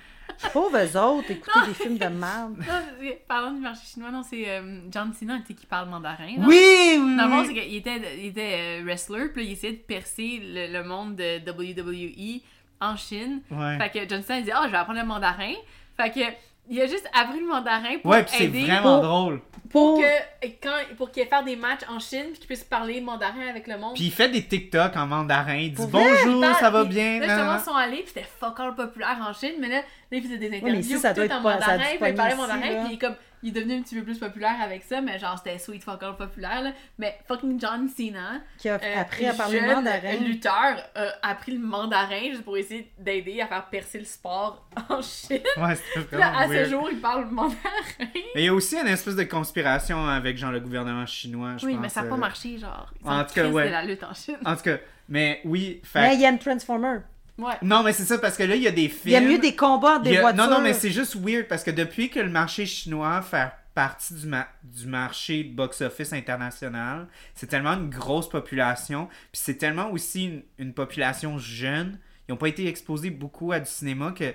Pauvres 0.52 0.96
autres, 0.96 1.30
écouter 1.30 1.58
des 1.66 1.74
films 1.74 1.98
de 1.98 2.06
merde. 2.06 2.56
Non, 2.58 3.10
parlant 3.28 3.52
du 3.52 3.60
marché 3.60 3.82
chinois, 3.86 4.10
non, 4.10 4.22
c'est 4.22 4.48
euh, 4.48 4.80
John 4.90 5.12
Cena 5.12 5.40
qui 5.40 5.54
parle 5.66 5.90
mandarin. 5.90 6.38
là. 6.38 6.46
Oui, 6.46 6.96
oui, 6.98 7.16
Dans 7.16 7.26
le 7.26 7.30
fond, 7.30 7.44
c'est 7.44 7.52
qu'il 7.52 7.74
était, 7.74 8.18
il 8.18 8.26
était 8.26 8.80
euh, 8.80 8.84
wrestler, 8.84 9.28
puis 9.28 9.42
là, 9.42 9.48
il 9.50 9.52
essayait 9.52 9.74
de 9.74 9.78
percer 9.78 10.40
le, 10.42 10.72
le 10.72 10.82
monde 10.84 11.16
de 11.16 11.38
WWE 11.50 12.40
en 12.80 12.96
Chine. 12.96 13.42
Ouais. 13.50 13.78
Fait 13.78 13.90
que 13.90 14.08
John 14.08 14.22
Cena, 14.22 14.38
il 14.38 14.44
dit, 14.44 14.52
ah, 14.52 14.62
je 14.64 14.70
vais 14.70 14.78
apprendre 14.78 15.00
le 15.00 15.06
mandarin. 15.06 15.52
Fait 15.96 16.10
que, 16.10 16.20
il 16.68 16.80
a 16.80 16.86
juste 16.86 17.08
appris 17.12 17.40
le 17.40 17.46
mandarin 17.46 17.98
pour 18.02 18.10
Ouais, 18.12 18.24
c'est 18.28 18.44
aider. 18.44 18.62
vraiment 18.64 19.00
pour- 19.00 19.02
drôle. 19.08 19.40
Pour 19.70 19.94
Pour... 19.94 20.00
que, 20.00 20.46
quand, 20.62 20.76
pour 20.96 21.10
qu'il 21.10 21.22
ait 21.24 21.26
faire 21.26 21.42
des 21.42 21.56
matchs 21.56 21.80
en 21.88 21.98
Chine, 21.98 22.26
puis 22.30 22.38
qu'il 22.38 22.46
puisse 22.46 22.62
parler 22.64 23.00
mandarin 23.00 23.48
avec 23.50 23.66
le 23.66 23.76
monde. 23.76 23.94
Puis 23.94 24.04
il 24.04 24.12
fait 24.12 24.28
des 24.28 24.44
TikTok 24.46 24.96
en 24.96 25.06
mandarin. 25.06 25.56
Il 25.56 25.70
dit 25.70 25.76
Pour 25.76 25.86
vrai? 25.86 26.04
bonjour, 26.24 26.44
ça 26.60 26.70
va 26.70 26.84
bien. 26.84 27.18
Là, 27.18 27.26
justement, 27.28 27.56
ils 27.58 27.64
sont 27.64 27.74
allés, 27.74 27.96
puis 28.02 28.12
c'était 28.14 28.28
fuck 28.38 28.60
all 28.60 28.74
populaire 28.76 29.18
en 29.28 29.32
Chine, 29.32 29.54
mais 29.58 29.68
là, 29.68 29.78
là 29.78 29.82
il 30.12 30.22
faisait 30.22 30.38
des 30.38 30.46
interviews 30.46 30.72
mais 30.74 30.78
ici, 30.80 30.98
ça 30.98 31.08
tout 31.10 31.16
doit 31.16 31.24
être 31.24 31.36
en 31.36 31.42
pas- 31.42 31.54
mandarin, 31.54 31.78
puis 31.78 32.08
il 32.08 32.14
parlait 32.14 32.14
pogner 32.14 32.30
ici, 32.30 32.36
mandarin, 32.54 32.70
là. 32.82 32.84
puis 32.88 32.98
comme, 32.98 33.16
il 33.44 33.50
est 33.50 33.60
devenu 33.60 33.78
un 33.78 33.82
petit 33.82 33.94
peu 33.94 34.02
plus 34.02 34.18
populaire 34.18 34.56
avec 34.60 34.82
ça, 34.82 35.00
mais 35.00 35.18
genre, 35.18 35.38
c'était 35.38 35.58
sweet 35.58 35.84
fuck 35.84 36.02
all 36.02 36.16
populaire, 36.16 36.62
là. 36.62 36.72
Mais 36.98 37.16
fucking 37.28 37.60
John 37.60 37.88
Cena, 37.88 38.40
Qui 38.58 38.68
a 38.70 38.74
euh, 38.82 39.00
appris 39.00 39.26
à 39.26 39.34
parler 39.34 39.60
jeune 39.60 39.74
mandarin. 39.76 40.16
lutteur, 40.16 40.90
a 40.94 41.28
appris 41.28 41.52
le 41.52 41.58
mandarin 41.64 42.30
juste 42.30 42.42
pour 42.42 42.56
essayer 42.56 42.90
d'aider 42.98 43.40
à 43.40 43.46
faire 43.46 43.66
percer 43.66 43.98
le 43.98 44.04
sport 44.06 44.66
en 44.88 45.02
Chine. 45.02 45.40
Ouais, 45.58 45.76
c'était 45.94 46.16
là, 46.16 46.38
à 46.38 46.48
ce 46.48 46.64
jour, 46.70 46.88
il 46.90 46.98
parle 47.00 47.26
mandarin. 47.26 47.58
Mais 48.00 48.42
il 48.42 48.44
y 48.44 48.48
a 48.48 48.54
aussi 48.54 48.76
une 48.76 48.88
espèce 48.88 49.16
de 49.16 49.24
conspiration 49.24 50.08
avec 50.08 50.38
genre 50.38 50.50
le 50.52 50.60
gouvernement 50.60 51.06
chinois, 51.06 51.56
je 51.58 51.66
Oui, 51.66 51.74
pense. 51.74 51.82
mais 51.82 51.88
ça 51.90 52.02
n'a 52.02 52.08
pas 52.08 52.14
euh. 52.14 52.18
marché, 52.18 52.58
genre. 52.58 52.90
Ils 53.04 53.08
en 53.10 53.24
tout 53.24 53.34
cas, 53.34 53.46
ouais. 53.48 53.66
de 53.66 53.70
la 53.72 53.84
lutte 53.84 54.04
en 54.04 54.14
Chine. 54.14 54.38
En 54.44 54.56
tout 54.56 54.62
cas, 54.62 54.78
mais 55.08 55.40
oui, 55.44 55.80
fait... 55.84 56.00
Mais 56.00 56.14
il 56.14 56.20
y 56.20 56.26
a 56.26 56.30
une 56.30 56.38
Transformer. 56.38 56.98
Ouais. 57.38 57.54
Non, 57.62 57.82
mais 57.82 57.92
c'est 57.92 58.04
ça, 58.04 58.18
parce 58.18 58.36
que 58.36 58.44
là, 58.44 58.54
il 58.54 58.62
y 58.62 58.68
a 58.68 58.72
des 58.72 58.88
films... 58.88 59.06
Il 59.06 59.12
y 59.12 59.16
a 59.16 59.20
mieux 59.20 59.38
des 59.38 59.56
combats, 59.56 59.98
des 59.98 60.16
a- 60.16 60.20
voitures. 60.20 60.44
Non, 60.44 60.50
non, 60.50 60.60
mais 60.60 60.72
c'est 60.72 60.90
juste 60.90 61.16
weird 61.16 61.48
parce 61.48 61.64
que 61.64 61.70
depuis 61.72 62.08
que 62.10 62.20
le 62.20 62.30
marché 62.30 62.64
chinois 62.66 63.22
fait 63.22 63.48
partie 63.74 64.14
du, 64.14 64.26
ma- 64.28 64.46
du 64.62 64.86
marché 64.86 65.42
de 65.42 65.52
box-office 65.54 66.12
international, 66.12 67.08
c'est 67.34 67.48
tellement 67.48 67.72
une 67.72 67.90
grosse 67.90 68.28
population, 68.28 69.06
puis 69.32 69.40
c'est 69.42 69.56
tellement 69.56 69.90
aussi 69.90 70.26
une, 70.26 70.42
une 70.58 70.72
population 70.74 71.38
jeune. 71.38 71.98
Ils 72.28 72.32
n'ont 72.32 72.38
pas 72.38 72.48
été 72.48 72.68
exposés 72.68 73.10
beaucoup 73.10 73.50
à 73.50 73.58
du 73.58 73.68
cinéma 73.68 74.12
que 74.16 74.32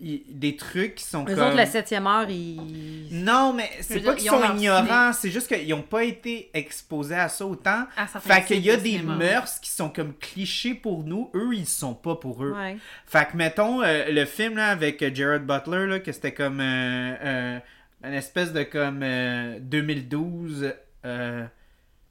des 0.00 0.56
trucs 0.56 0.96
qui 0.96 1.04
sont 1.04 1.22
Eux 1.22 1.34
comme... 1.34 1.44
autres, 1.44 1.56
la 1.56 1.66
septième 1.66 2.06
heure, 2.06 2.28
ils. 2.28 3.08
Non, 3.10 3.52
mais 3.52 3.70
c'est 3.80 4.00
pas 4.00 4.14
qu'ils 4.14 4.26
ils 4.26 4.30
ont 4.30 4.42
sont 4.42 4.54
ignorants, 4.54 5.12
c'est 5.12 5.30
juste 5.30 5.48
qu'ils 5.48 5.68
n'ont 5.68 5.82
pas 5.82 6.04
été 6.04 6.50
exposés 6.54 7.14
à 7.14 7.28
ça 7.28 7.46
autant. 7.46 7.86
À 7.96 8.06
Fait 8.06 8.44
qu'il 8.44 8.60
y 8.60 8.70
a 8.70 8.76
des 8.76 8.90
cinéma. 8.98 9.16
mœurs 9.16 9.58
qui 9.60 9.70
sont 9.70 9.88
comme 9.88 10.14
clichés 10.14 10.74
pour 10.74 11.04
nous, 11.04 11.30
eux, 11.34 11.54
ils 11.54 11.66
sont 11.66 11.94
pas 11.94 12.16
pour 12.16 12.44
eux. 12.44 12.52
Ouais. 12.52 12.76
Fait 13.06 13.26
que, 13.30 13.36
mettons, 13.36 13.82
euh, 13.82 14.10
le 14.10 14.24
film 14.24 14.56
là, 14.56 14.68
avec 14.68 15.02
Jared 15.14 15.46
Butler, 15.46 15.86
là, 15.86 16.00
que 16.00 16.12
c'était 16.12 16.34
comme 16.34 16.60
euh, 16.60 17.14
euh, 17.24 17.58
une 18.04 18.14
espèce 18.14 18.52
de 18.52 18.62
comme 18.64 19.00
euh, 19.02 19.58
2012 19.60 20.74
euh, 21.06 21.46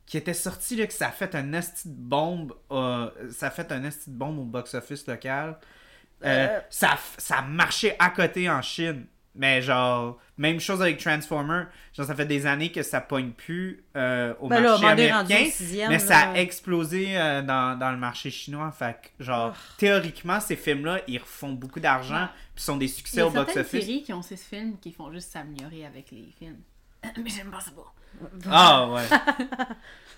qui 0.06 0.18
était 0.18 0.34
sorti, 0.34 0.76
là, 0.76 0.88
que 0.88 0.94
ça 0.94 1.08
a 1.08 1.12
fait 1.12 1.36
un 1.36 1.54
esti 1.54 1.88
de 1.90 1.94
bombe, 1.96 2.54
ça 3.32 3.48
a 3.48 3.50
fait 3.52 3.72
un 3.72 3.84
esti 3.84 4.10
de 4.10 4.16
bombe 4.16 4.40
au 4.40 4.44
box-office 4.44 5.08
local. 5.08 5.58
Euh, 6.26 6.48
Euh. 6.48 6.60
Ça, 6.70 6.92
a 6.94 6.98
ça 7.18 7.38
a 7.38 7.42
marché 7.44 7.96
à 8.00 8.10
côté 8.10 8.50
en 8.50 8.62
Chine. 8.62 9.06
Mais 9.38 9.62
genre, 9.62 10.18
même 10.38 10.62
chose 10.62 10.82
avec 10.82 10.98
Transformer. 10.98 11.64
Genre, 11.94 12.06
ça 12.06 12.16
fait 12.16 12.26
des 12.26 12.46
années 12.46 12.72
que 12.72 12.84
ça 12.84 13.02
pogne 13.02 13.32
plus 13.32 13.84
euh, 13.98 14.34
au 14.40 14.48
Ben 14.48 14.62
là, 14.62 14.70
marché 14.80 14.86
rendu 14.86 15.02
américain. 15.02 15.46
sixième, 15.52 15.90
mais 15.90 16.00
ça 16.00 16.20
a 16.20 16.34
là. 16.34 16.40
explosé 16.40 17.18
euh, 17.18 17.42
dans, 17.42 17.78
dans 17.78 17.92
le 17.92 17.98
marché 17.98 18.32
chinois. 18.32 18.72
Fait 18.72 18.96
que, 19.18 19.24
genre, 19.26 19.54
Oh. 19.54 19.74
théoriquement, 19.78 20.40
ces 20.40 20.56
films-là, 20.56 21.02
ils 21.08 21.18
refont 21.18 21.52
beaucoup 21.52 21.82
d'argent. 21.82 22.16
Ouais. 22.22 22.28
Puis 22.56 22.64
sont 22.64 22.78
des 22.78 22.86
Il 22.86 22.90
y 22.90 22.92
succès 22.94 23.20
a 23.22 23.28
au 23.28 23.32
certaines 23.32 23.56
box-office. 23.56 23.86
séries 23.86 24.04
qui 24.04 24.14
ont 24.14 24.22
ces 24.22 24.38
films 24.38 24.78
qui 24.80 24.94
font 24.94 25.12
juste 25.12 25.30
s'améliorer 25.32 25.86
avec 25.86 26.12
les 26.12 26.34
films. 26.40 26.60
Mais 27.18 27.30
j'aime 27.30 27.52
pas 27.52 27.60
ça. 27.60 27.72
Ah, 28.50 28.88
ouais. 28.90 29.04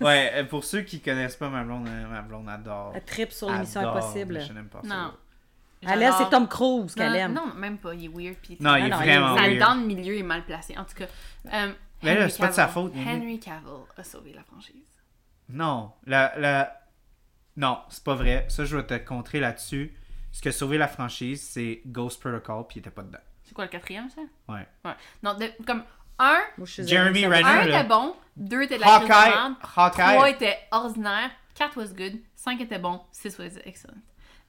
ouais, 0.00 0.44
pour 0.44 0.62
ceux 0.62 0.82
qui 0.82 1.00
connaissent 1.00 1.34
pas 1.34 1.48
ma 1.48 1.64
blonde, 1.64 1.88
ma 2.08 2.22
blonde 2.22 2.48
adore. 2.48 2.92
Elle 2.94 3.04
tripe 3.04 3.32
sur 3.32 3.50
l'émission 3.50 3.80
Impossible. 3.80 4.34
mais 4.34 4.40
Je 4.42 4.52
n'aime 4.52 4.68
pas 4.68 4.80
ça. 4.82 4.88
Non. 4.88 5.12
Elle, 5.82 6.00
J'adore- 6.00 6.18
c'est 6.18 6.30
Tom 6.30 6.48
Cruise 6.48 6.94
qu'elle 6.94 7.14
aime. 7.14 7.32
Non, 7.34 7.54
même 7.54 7.78
pas. 7.78 7.94
Il 7.94 8.04
est 8.06 8.08
weird. 8.08 8.36
Pis 8.38 8.56
Non, 8.60 8.74
il 8.76 8.86
est 8.86 8.88
non, 8.88 8.96
vraiment 8.96 9.36
Ça, 9.36 9.42
weird. 9.42 9.58
dans 9.58 9.74
le 9.74 9.80
milieu, 9.86 10.16
est 10.18 10.22
mal 10.22 10.44
placé. 10.44 10.76
En 10.76 10.84
tout 10.84 10.94
cas, 10.96 11.04
euh, 11.52 11.72
Mais 12.02 12.14
là, 12.14 12.20
Henry 12.22 12.30
c'est 12.32 12.38
pas 12.40 12.48
de 12.48 12.52
sa 12.52 12.64
Cavill- 12.66 12.72
faute, 12.72 12.92
il 12.96 13.08
Henry 13.08 13.38
Cavill 13.40 13.70
a 13.96 14.04
sauvé 14.04 14.32
la 14.34 14.42
franchise. 14.42 14.74
Non, 15.48 15.92
la, 16.06 16.32
la... 16.38 16.80
Non, 17.56 17.78
c'est 17.88 18.04
pas 18.04 18.14
vrai. 18.14 18.46
Ça, 18.48 18.64
je 18.64 18.76
vais 18.76 18.84
te 18.86 18.94
contrer 19.04 19.40
là-dessus. 19.40 19.94
Ce 20.32 20.42
qui 20.42 20.48
a 20.48 20.52
sauvé 20.52 20.78
la 20.78 20.88
franchise, 20.88 21.42
c'est 21.42 21.80
Ghost 21.86 22.20
Protocol, 22.20 22.66
puis 22.68 22.76
il 22.76 22.80
était 22.80 22.90
pas 22.90 23.02
dedans. 23.02 23.18
C'est 23.44 23.54
quoi 23.54 23.64
le 23.64 23.70
quatrième, 23.70 24.08
ça? 24.10 24.20
Ouais. 24.52 24.66
Ouais. 24.84 24.92
Non, 25.22 25.34
de- 25.34 25.50
comme 25.64 25.82
un, 26.18 26.38
Jeremy 26.66 27.26
Renner. 27.26 27.44
un 27.44 27.62
était 27.62 27.84
bon, 27.84 28.14
deux 28.36 28.62
était 28.62 28.76
de 28.76 28.80
la 28.82 28.96
Hawkeye, 28.96 29.08
merde, 29.30 29.54
trois 29.62 29.84
Hawkeye. 29.86 30.30
était 30.34 30.58
ordinaire, 30.70 31.30
quatre 31.54 31.76
was 31.78 31.94
good, 31.94 32.20
cinq 32.36 32.60
était 32.60 32.78
bon, 32.78 33.00
six 33.10 33.38
was 33.38 33.56
excellent. 33.64 33.94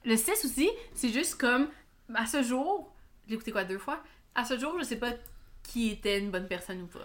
Le 0.04 0.16
6 0.16 0.30
aussi, 0.44 0.70
c'est 0.94 1.10
juste 1.10 1.36
comme, 1.36 1.68
à 2.14 2.26
ce 2.26 2.42
jour, 2.42 2.90
j'ai 3.28 3.34
écouté 3.34 3.52
quoi 3.52 3.64
deux 3.64 3.78
fois, 3.78 4.00
à 4.34 4.44
ce 4.44 4.58
jour, 4.58 4.74
je 4.78 4.84
sais 4.84 4.96
pas 4.96 5.10
qui 5.62 5.90
était 5.90 6.18
une 6.18 6.30
bonne 6.30 6.48
personne 6.48 6.82
ou 6.82 6.86
pas. 6.86 7.04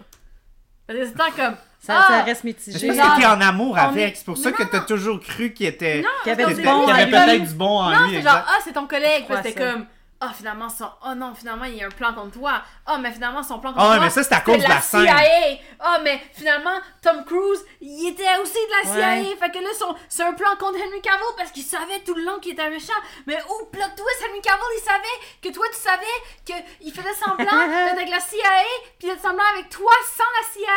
Parce 0.86 0.98
que 1.00 1.06
c'est 1.06 1.12
tant 1.14 1.30
comme. 1.32 1.56
Ça, 1.80 2.00
ah, 2.00 2.08
ça 2.08 2.22
reste 2.22 2.42
C'est 2.42 2.46
mitigé. 2.46 2.86
parce 2.86 2.98
Genre, 2.98 3.16
que 3.16 3.20
t'es 3.20 3.26
en 3.26 3.40
amour 3.40 3.76
avec. 3.76 4.12
est- 4.14 4.16
C'est 4.18 4.24
pour 4.24 4.36
Mais 4.38 4.42
ça 4.44 4.52
que 4.52 4.62
non, 4.62 4.68
t'as 4.70 4.78
non. 4.80 4.86
toujours 4.86 5.20
cru 5.20 5.52
qu'il 5.52 5.66
était. 5.66 6.04
Qu'il 6.22 6.30
y 6.32 6.40
avait 6.42 6.54
du 6.54 6.62
bon 6.62 6.86
avait 6.86 7.04
lui. 7.06 7.10
peut-être 7.10 7.48
du 7.48 7.54
bon 7.54 7.80
en 7.80 7.90
Non, 7.90 8.06
lui. 8.06 8.16
c'est 8.16 8.22
genre, 8.22 8.44
ah, 8.46 8.58
c'est 8.62 8.72
ton 8.72 8.86
collègue. 8.86 9.24
C'était 9.28 9.52
comme, 9.54 9.86
ah, 10.18 10.32
finalement, 10.32 10.70
son... 10.70 10.88
oh 11.04 11.14
non, 11.14 11.34
finalement, 11.34 11.66
il 11.66 11.76
y 11.76 11.82
a 11.82 11.86
un 11.86 11.90
plan 11.90 12.14
contre 12.14 12.38
toi. 12.38 12.62
Ah, 12.86 12.96
mais 12.96 13.12
finalement, 13.12 13.42
son 13.42 13.58
plan 13.58 13.72
contre 13.72 13.84
Ah 13.84 13.90
ouais, 13.90 13.96
toi. 13.96 14.04
mais 14.06 14.10
ça, 14.10 14.22
c'est 14.22 14.34
à 14.34 14.40
cause 14.40 14.62
de 14.62 14.68
la 14.68 14.80
scène. 14.80 15.06
CIA. 15.06 15.58
Ah, 15.78 15.98
mais 16.02 16.18
finalement, 16.32 16.78
Tom 17.02 17.22
Cruise, 17.24 17.62
il 17.82 18.08
était 18.08 18.36
aussi 18.40 18.54
de 18.54 18.70
la 18.72 18.94
CIA. 18.94 19.28
Ouais. 19.28 19.36
Fait 19.36 19.50
que 19.50 19.58
là, 19.62 19.68
son... 19.78 19.94
c'est 20.08 20.22
un 20.22 20.32
plan 20.32 20.56
contre 20.58 20.78
Henry 20.78 21.02
Cavill 21.02 21.36
parce 21.36 21.50
qu'il 21.50 21.64
savait 21.64 22.00
tout 22.00 22.14
le 22.14 22.24
long 22.24 22.38
qu'il 22.38 22.52
était 22.52 22.62
un 22.62 22.70
méchant. 22.70 22.96
Mais 23.26 23.36
oh, 23.50 23.68
plot 23.70 23.92
twist, 23.94 24.24
Henry 24.26 24.40
Cavill, 24.40 24.64
il 24.78 24.82
savait 24.82 25.18
que 25.42 25.48
toi, 25.50 25.66
tu 25.70 25.78
savais 25.78 26.64
qu'il 26.80 26.92
faisait 26.94 27.14
semblant 27.14 27.66
d'être 27.68 27.92
avec 27.92 28.08
la 28.08 28.20
CIA, 28.20 28.64
puis 28.98 29.08
d'être 29.08 29.20
semblant 29.20 29.44
avec 29.52 29.68
toi 29.68 29.92
sans 30.16 30.24
la 30.40 30.48
CIA. 30.48 30.72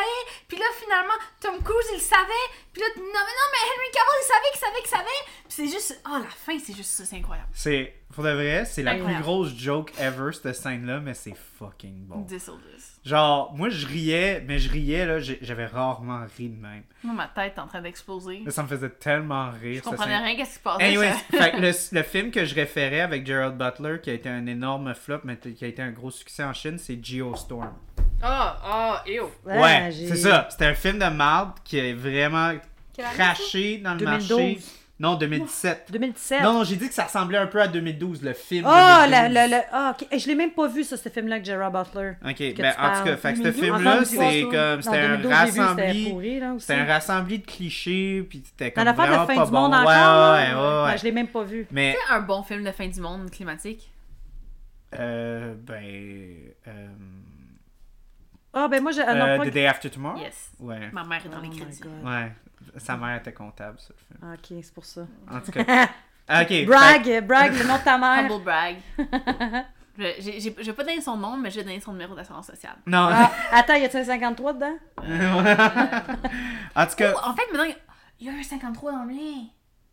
Puis 0.49 0.57
là, 0.57 0.66
finalement, 0.78 1.16
Tom 1.40 1.64
Cruise, 1.64 1.88
il 1.94 2.02
savait. 2.02 2.45
Puis 2.74 2.82
là, 2.82 2.90
non, 2.98 3.03
mais 3.06 3.14
non, 3.14 3.48
mais 3.53 3.72
Henry 3.72 3.91
Cavill, 3.94 4.20
il 4.20 4.28
savait 4.28 4.52
qu'il 4.52 4.60
savait 4.60 4.82
qu'il 4.82 4.90
savait. 4.90 5.22
Puis 5.48 5.53
c'est 5.56 5.68
juste, 5.68 6.02
oh, 6.07 6.18
la 6.18 6.30
fin, 6.30 6.60
c'est 6.60 6.76
juste 6.76 6.91
ça, 6.91 7.06
c'est 7.06 7.16
incroyable. 7.16 7.49
C'est, 7.53 7.98
pour 8.14 8.23
de 8.23 8.31
vrai, 8.31 8.65
c'est 8.65 8.81
la 8.84 8.95
plus 8.95 9.19
grosse 9.22 9.56
joke 9.56 9.91
ever, 9.99 10.31
cette 10.34 10.56
scène-là, 10.56 10.99
mais 10.99 11.14
c'est 11.14 11.36
fucking 11.57 12.06
bon. 12.07 12.22
10 12.22 12.44
sur 12.44 12.57
10. 12.57 12.99
Genre, 13.06 13.53
moi, 13.56 13.69
je 13.69 13.86
riais, 13.86 14.44
mais 14.48 14.57
je 14.60 14.69
riais, 14.72 15.06
là, 15.06 15.19
j'avais 15.19 15.65
rarement 15.68 16.26
ri 16.38 16.49
de 16.49 16.60
même. 16.61 16.84
Moi, 17.03 17.14
ma 17.14 17.27
tête 17.27 17.53
est 17.56 17.60
en 17.60 17.68
train 17.68 17.81
d'exploser. 17.81 18.44
Ça 18.49 18.64
me 18.64 18.68
faisait 18.68 18.90
tellement 18.90 19.52
rire. 19.52 19.81
Je 19.86 19.90
comprenais 19.90 20.15
scène. 20.15 20.23
rien 20.23 20.36
qu'est-ce 20.36 20.49
qui 20.49 20.56
se 20.57 20.60
passait. 20.64 20.84
Anyway, 20.84 21.11
fait 21.31 21.60
le, 21.60 21.72
le 21.98 22.03
film 22.03 22.31
que 22.31 22.45
je 22.45 22.56
référais 22.56 23.02
avec 23.02 23.26
Gerald 23.26 23.57
Butler, 23.57 23.99
qui 24.02 24.10
a 24.10 24.14
été 24.14 24.27
un 24.27 24.45
énorme 24.48 24.94
flop, 24.95 25.22
mais 25.23 25.38
qui 25.38 25.64
a 25.64 25.68
été 25.68 25.81
un 25.81 25.91
gros 25.91 26.11
succès 26.11 26.44
en 26.44 26.53
Chine, 26.53 26.77
c'est 26.77 27.03
Geostorm. 27.03 27.73
Ah, 28.22 28.57
ah, 28.64 29.03
ew. 29.07 29.23
Ah, 29.48 29.61
ouais, 29.61 29.91
j'ai- 29.91 30.07
c'est 30.07 30.15
ça. 30.18 30.48
C'était 30.49 30.65
un 30.65 30.73
film 30.73 30.99
de 30.99 31.06
marde 31.10 31.53
qui 31.64 31.77
est 31.77 31.94
vraiment 31.94 32.53
craché 32.98 33.77
dans 33.77 33.94
le 33.94 33.99
2012. 33.99 34.30
marché. 34.30 34.60
Non, 34.99 35.15
2017. 35.15 35.88
2017. 35.93 36.41
Non, 36.43 36.51
non, 36.53 36.63
j'ai 36.65 36.76
dit 36.76 36.89
que 36.89 36.93
ça 36.93 37.05
ressemblait 37.05 37.38
un 37.38 37.47
peu 37.47 37.61
à 37.61 37.69
2012, 37.69 38.21
le 38.21 38.34
film. 38.34 38.65
Ah, 38.67 39.05
2012. 39.07 39.11
la, 39.11 39.30
la, 39.30 39.47
la- 39.47 39.65
ah, 39.71 39.95
ok. 39.97 40.07
Eh, 40.11 40.19
Je 40.19 40.27
l'ai 40.27 40.35
même 40.35 40.51
pas 40.51 40.67
vu, 40.67 40.84
ça, 40.84 40.97
ce 40.97 41.07
film-là 41.07 41.35
avec 41.35 41.45
Gerard 41.45 41.71
Butler. 41.71 42.11
Ok, 42.26 42.38
ben 42.38 42.51
en 42.51 42.53
tout 42.53 42.63
cas, 42.63 42.73
parles. 42.76 43.17
fait 43.17 43.31
que 43.34 43.38
ce 43.38 43.43
2012. 43.43 43.63
film-là, 43.63 44.05
c'est 44.05 44.41
comme. 44.43 44.81
C'était 44.81 44.97
un 44.99 45.17
2012, 45.17 45.21
j'ai 45.31 45.45
vu, 45.45 45.51
C'était 45.51 45.61
rassembli. 45.61 46.59
C'était 46.59 46.73
un 46.73 46.85
rassembli 46.85 47.39
de 47.39 47.45
clichés, 47.45 48.26
puis 48.30 48.43
c'était 48.45 48.71
Dans 48.71 48.76
comme. 48.76 48.84
l'affaire 48.85 49.05
de 49.05 49.09
vraiment 49.11 49.26
fin 49.27 49.35
pas 49.35 49.45
du 49.45 49.51
bon. 49.51 49.59
monde 49.61 49.71
Ouais, 49.71 49.77
encore. 49.77 50.34
ouais, 50.34 50.53
ouais, 50.53 50.53
ouais, 50.84 50.84
ouais. 50.91 50.97
Je 50.97 51.03
l'ai 51.05 51.11
même 51.13 51.27
pas 51.27 51.43
vu. 51.43 51.67
Mais, 51.71 51.95
C'est 52.07 52.13
un 52.13 52.19
bon 52.19 52.43
film 52.43 52.63
de 52.65 52.71
fin 52.71 52.88
du 52.88 52.99
monde 52.99 53.31
climatique. 53.31 53.89
euh, 54.99 55.53
ben. 55.63 55.81
Euh, 56.67 56.88
Ah, 58.53 58.67
ben 58.67 58.81
moi, 58.81 58.91
j'ai. 58.91 59.01
ah, 59.03 59.13
euh. 59.39 59.45
The 59.45 59.53
Day 59.53 59.65
After 59.67 59.89
Tomorrow? 59.89 60.17
Yes. 60.19 60.51
Ouais. 60.59 60.89
Ma 60.91 61.03
mère 61.03 61.21
est 61.26 61.30
dans 61.30 61.38
Oh 61.39 61.43
les 61.43 61.49
crédits. 61.57 61.81
Ouais. 62.03 62.31
Sa 62.77 62.98
mère 62.98 63.18
était 63.18 63.34
comptable, 63.34 63.77
ça, 63.80 63.90
le 63.90 64.06
film. 64.06 64.19
Ah, 64.22 64.34
Ok, 64.36 64.64
c'est 64.64 64.73
pour 64.73 64.86
ça. 64.86 65.02
En 65.31 65.40
tout 65.41 65.52
cas. 65.52 65.61
Ok. 66.41 66.48
fait- 66.48 66.65
brag, 66.65 67.26
brag, 67.26 67.53
le 67.53 67.64
nom 67.65 67.77
de 67.77 67.84
ta 67.84 67.98
mère. 67.98 68.26
Humble 68.31 68.44
brag. 68.44 68.76
je, 69.98 70.03
j'ai, 70.19 70.40
j'ai, 70.40 70.56
je 70.60 70.64
vais 70.65 70.73
pas 70.73 70.84
donner 70.84 71.02
son 71.02 71.18
nom, 71.18 71.36
mais 71.38 71.49
je 71.49 71.56
vais 71.57 71.64
donner 71.64 71.80
son 71.80 71.91
numéro 71.94 72.14
d'assurance 72.15 72.48
sociale. 72.48 72.76
Non. 72.86 73.10
Ah, 73.11 73.31
attends, 73.52 73.76
y 73.76 73.86
a-t-il 73.86 74.02
un 74.02 74.06
53 74.06 74.53
dedans? 74.53 74.77
en 76.76 76.86
tout 76.86 76.95
cas. 76.95 77.14
Oh, 77.15 77.19
en 77.30 77.34
fait, 77.36 77.52
maintenant, 77.52 77.73
il 78.19 78.27
y 78.27 78.30
a 78.30 78.34
un 78.34 78.44
53 78.44 78.91
dans 78.91 79.03
le 79.03 79.14
mien. 79.14 79.45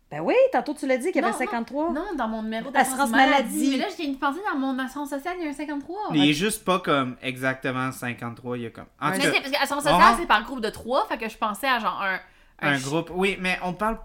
Ben 0.09 0.21
oui, 0.21 0.35
tantôt 0.53 0.73
tu 0.73 0.87
l'as 0.87 0.95
dit 0.97 1.07
qu'il 1.11 1.15
y 1.15 1.19
avait 1.19 1.27
un 1.27 1.31
Non, 1.31 1.37
53. 1.37 1.91
Non, 1.91 2.05
dans 2.17 2.27
mon 2.29 2.41
numéro 2.41 2.69
Assurance 2.69 2.87
d'assurance 2.87 3.09
maladie. 3.11 3.33
maladie. 3.43 3.69
Mais 3.71 3.77
là, 3.77 3.85
je 3.91 4.01
viens 4.01 4.11
de 4.13 4.17
penser 4.17 4.39
dans 4.53 4.57
mon 4.57 4.79
assurance 4.79 5.09
sociale, 5.09 5.35
il 5.39 5.43
y 5.43 5.47
a 5.47 5.49
un 5.49 5.53
53. 5.53 5.97
Il 6.13 6.29
est 6.29 6.33
juste 6.33 6.63
pas 6.63 6.79
comme 6.79 7.17
exactement 7.21 7.91
53, 7.91 8.57
il 8.57 8.63
y 8.63 8.65
a 8.67 8.69
comme. 8.69 8.85
En 9.01 9.07
tout 9.11 9.17
Mais 9.17 9.23
cas, 9.23 9.31
c'est 9.33 9.41
parce 9.41 9.51
que 9.51 9.61
assurance 9.63 9.83
sociale, 9.83 10.15
c'est 10.17 10.25
par 10.25 10.43
groupe 10.45 10.61
de 10.61 10.69
3, 10.69 11.07
fait 11.09 11.17
que 11.17 11.27
je 11.27 11.37
pensais 11.37 11.67
à 11.67 11.79
genre 11.79 12.01
un. 12.01 12.19
Un 12.59 12.77
groupe. 12.79 13.11
Oui, 13.13 13.37
mais 13.39 13.57
on 13.63 13.73
parle. 13.73 13.97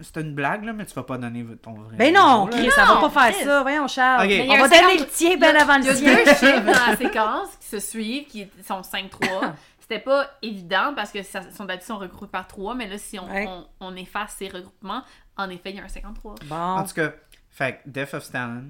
C'est 0.00 0.16
une 0.22 0.34
blague, 0.34 0.64
là, 0.64 0.72
mais 0.72 0.86
tu 0.86 0.94
vas 0.94 1.02
pas 1.02 1.18
donner 1.18 1.44
ton 1.60 1.74
vrai. 1.74 1.96
Ben 1.96 2.14
non. 2.14 2.46
Chris, 2.50 2.70
ça 2.74 2.86
va 2.86 2.96
pas 2.96 3.10
faire 3.10 3.44
ça. 3.44 3.62
Voyons, 3.62 3.86
Charles. 3.88 4.22
Ok. 4.22 4.28
Mais 4.28 4.46
il 4.46 4.46
y 4.46 4.50
On 4.50 4.56
va 4.62 4.68
donner 4.68 4.80
50 4.80 5.00
le 5.00 5.06
tien 5.06 5.36
bien 5.36 5.54
avant 5.54 5.74
Il 5.74 5.84
y 5.84 5.88
a 5.88 5.92
le 5.92 6.24
deux 6.24 6.30
chiffres 6.30 6.64
dans 6.64 6.86
la 6.90 6.96
séquence 6.96 7.48
qui 7.60 7.66
se 7.66 7.78
suivent, 7.78 8.26
qui 8.26 8.48
sont 8.66 8.80
5-3. 8.80 9.52
C'était 9.80 9.98
pas 10.00 10.30
évident 10.42 10.94
parce 10.96 11.12
que 11.12 11.22
ça, 11.22 11.42
sont 11.52 11.64
d'habitude 11.66 11.88
sont 11.88 11.98
regroupés 11.98 12.30
par 12.32 12.46
3, 12.48 12.74
mais 12.74 12.88
là, 12.88 12.96
si 12.98 13.18
on, 13.20 13.26
Ouais. 13.30 13.46
on, 13.46 13.66
on 13.80 13.94
efface 13.96 14.34
ces 14.38 14.48
regroupements, 14.48 15.02
en 15.36 15.50
effet, 15.50 15.70
il 15.70 15.76
y 15.76 15.80
a 15.80 15.84
un 15.84 15.88
53. 15.88 16.34
Bon, 16.46 16.56
En 16.56 16.82
tout 16.84 16.94
cas, 16.94 17.12
fait 17.50 17.74
que 17.84 17.90
Death 17.90 18.14
of 18.14 18.24
Stalin, 18.24 18.64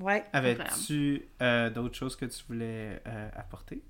ouais. 0.00 0.24
avais-tu 0.32 1.26
euh, 1.42 1.70
d'autres 1.70 1.96
choses 1.96 2.14
que 2.14 2.26
tu 2.26 2.44
voulais 2.46 3.02
euh, 3.06 3.28
apporter? 3.36 3.82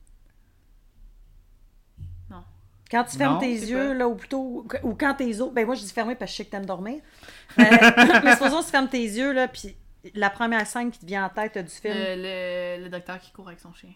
Quand 2.90 3.04
tu 3.04 3.16
fermes 3.16 3.34
Non, 3.34 3.40
tes 3.40 3.46
yeux, 3.52 3.88
pas- 3.88 3.94
là, 3.94 4.08
ou 4.08 4.14
plutôt, 4.14 4.64
ou 4.82 4.94
quand 4.94 5.14
tes 5.14 5.40
os, 5.40 5.50
ben 5.52 5.64
moi 5.66 5.74
je 5.74 5.80
dis 5.82 5.92
fermer 5.92 6.14
parce 6.14 6.30
que 6.30 6.32
je 6.32 6.36
sais 6.38 6.44
que 6.44 6.50
t'aimes 6.50 6.66
dormir. 6.66 6.96
Euh, 7.58 7.62
mais 8.24 8.32
supposons 8.32 8.60
que 8.60 8.64
tu 8.64 8.70
fermes 8.70 8.88
tes 8.88 9.02
yeux, 9.02 9.32
là, 9.32 9.46
puis 9.48 9.76
la 10.14 10.28
première 10.30 10.66
scène 10.66 10.90
qui 10.90 10.98
te 10.98 11.06
vient 11.06 11.24
en 11.26 11.28
tête 11.28 11.56
du 11.56 11.70
film. 11.70 11.94
Le, 11.94 12.16
le, 12.78 12.84
le 12.84 12.88
docteur 12.90 13.20
qui 13.20 13.30
court 13.32 13.46
avec 13.48 13.60
son 13.60 13.72
chien. 13.72 13.90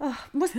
Ah, 0.00 0.12
moi, 0.34 0.46
c'est 0.48 0.58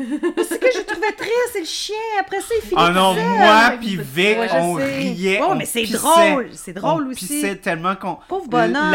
que 0.60 0.66
je 0.74 0.82
trouvais 0.86 1.12
triste, 1.14 1.50
c'est 1.54 1.60
le 1.62 1.66
chien. 1.66 1.96
Après 2.20 2.42
ça, 2.42 2.54
il 2.58 2.62
finit 2.68 2.82
Oh 2.82 2.90
non, 2.92 3.14
seul. 3.14 3.24
moi 3.24 3.74
puis 3.80 3.98
Vic, 3.98 4.38
Ouais, 4.40 4.48
on 4.54 4.78
sais. 4.78 4.86
riait. 4.98 5.42
On 5.42 5.56
mais 5.56 5.66
c'est 5.66 5.82
pissait. 5.82 5.98
drôle, 5.98 6.50
c'est 6.54 6.74
drôle 6.74 7.04
on 7.08 7.12
aussi. 7.12 7.28
pissait 7.28 7.56
tellement 7.58 7.96
qu'on. 7.96 8.18
Pauvre 8.28 8.48
bonhomme. 8.48 8.92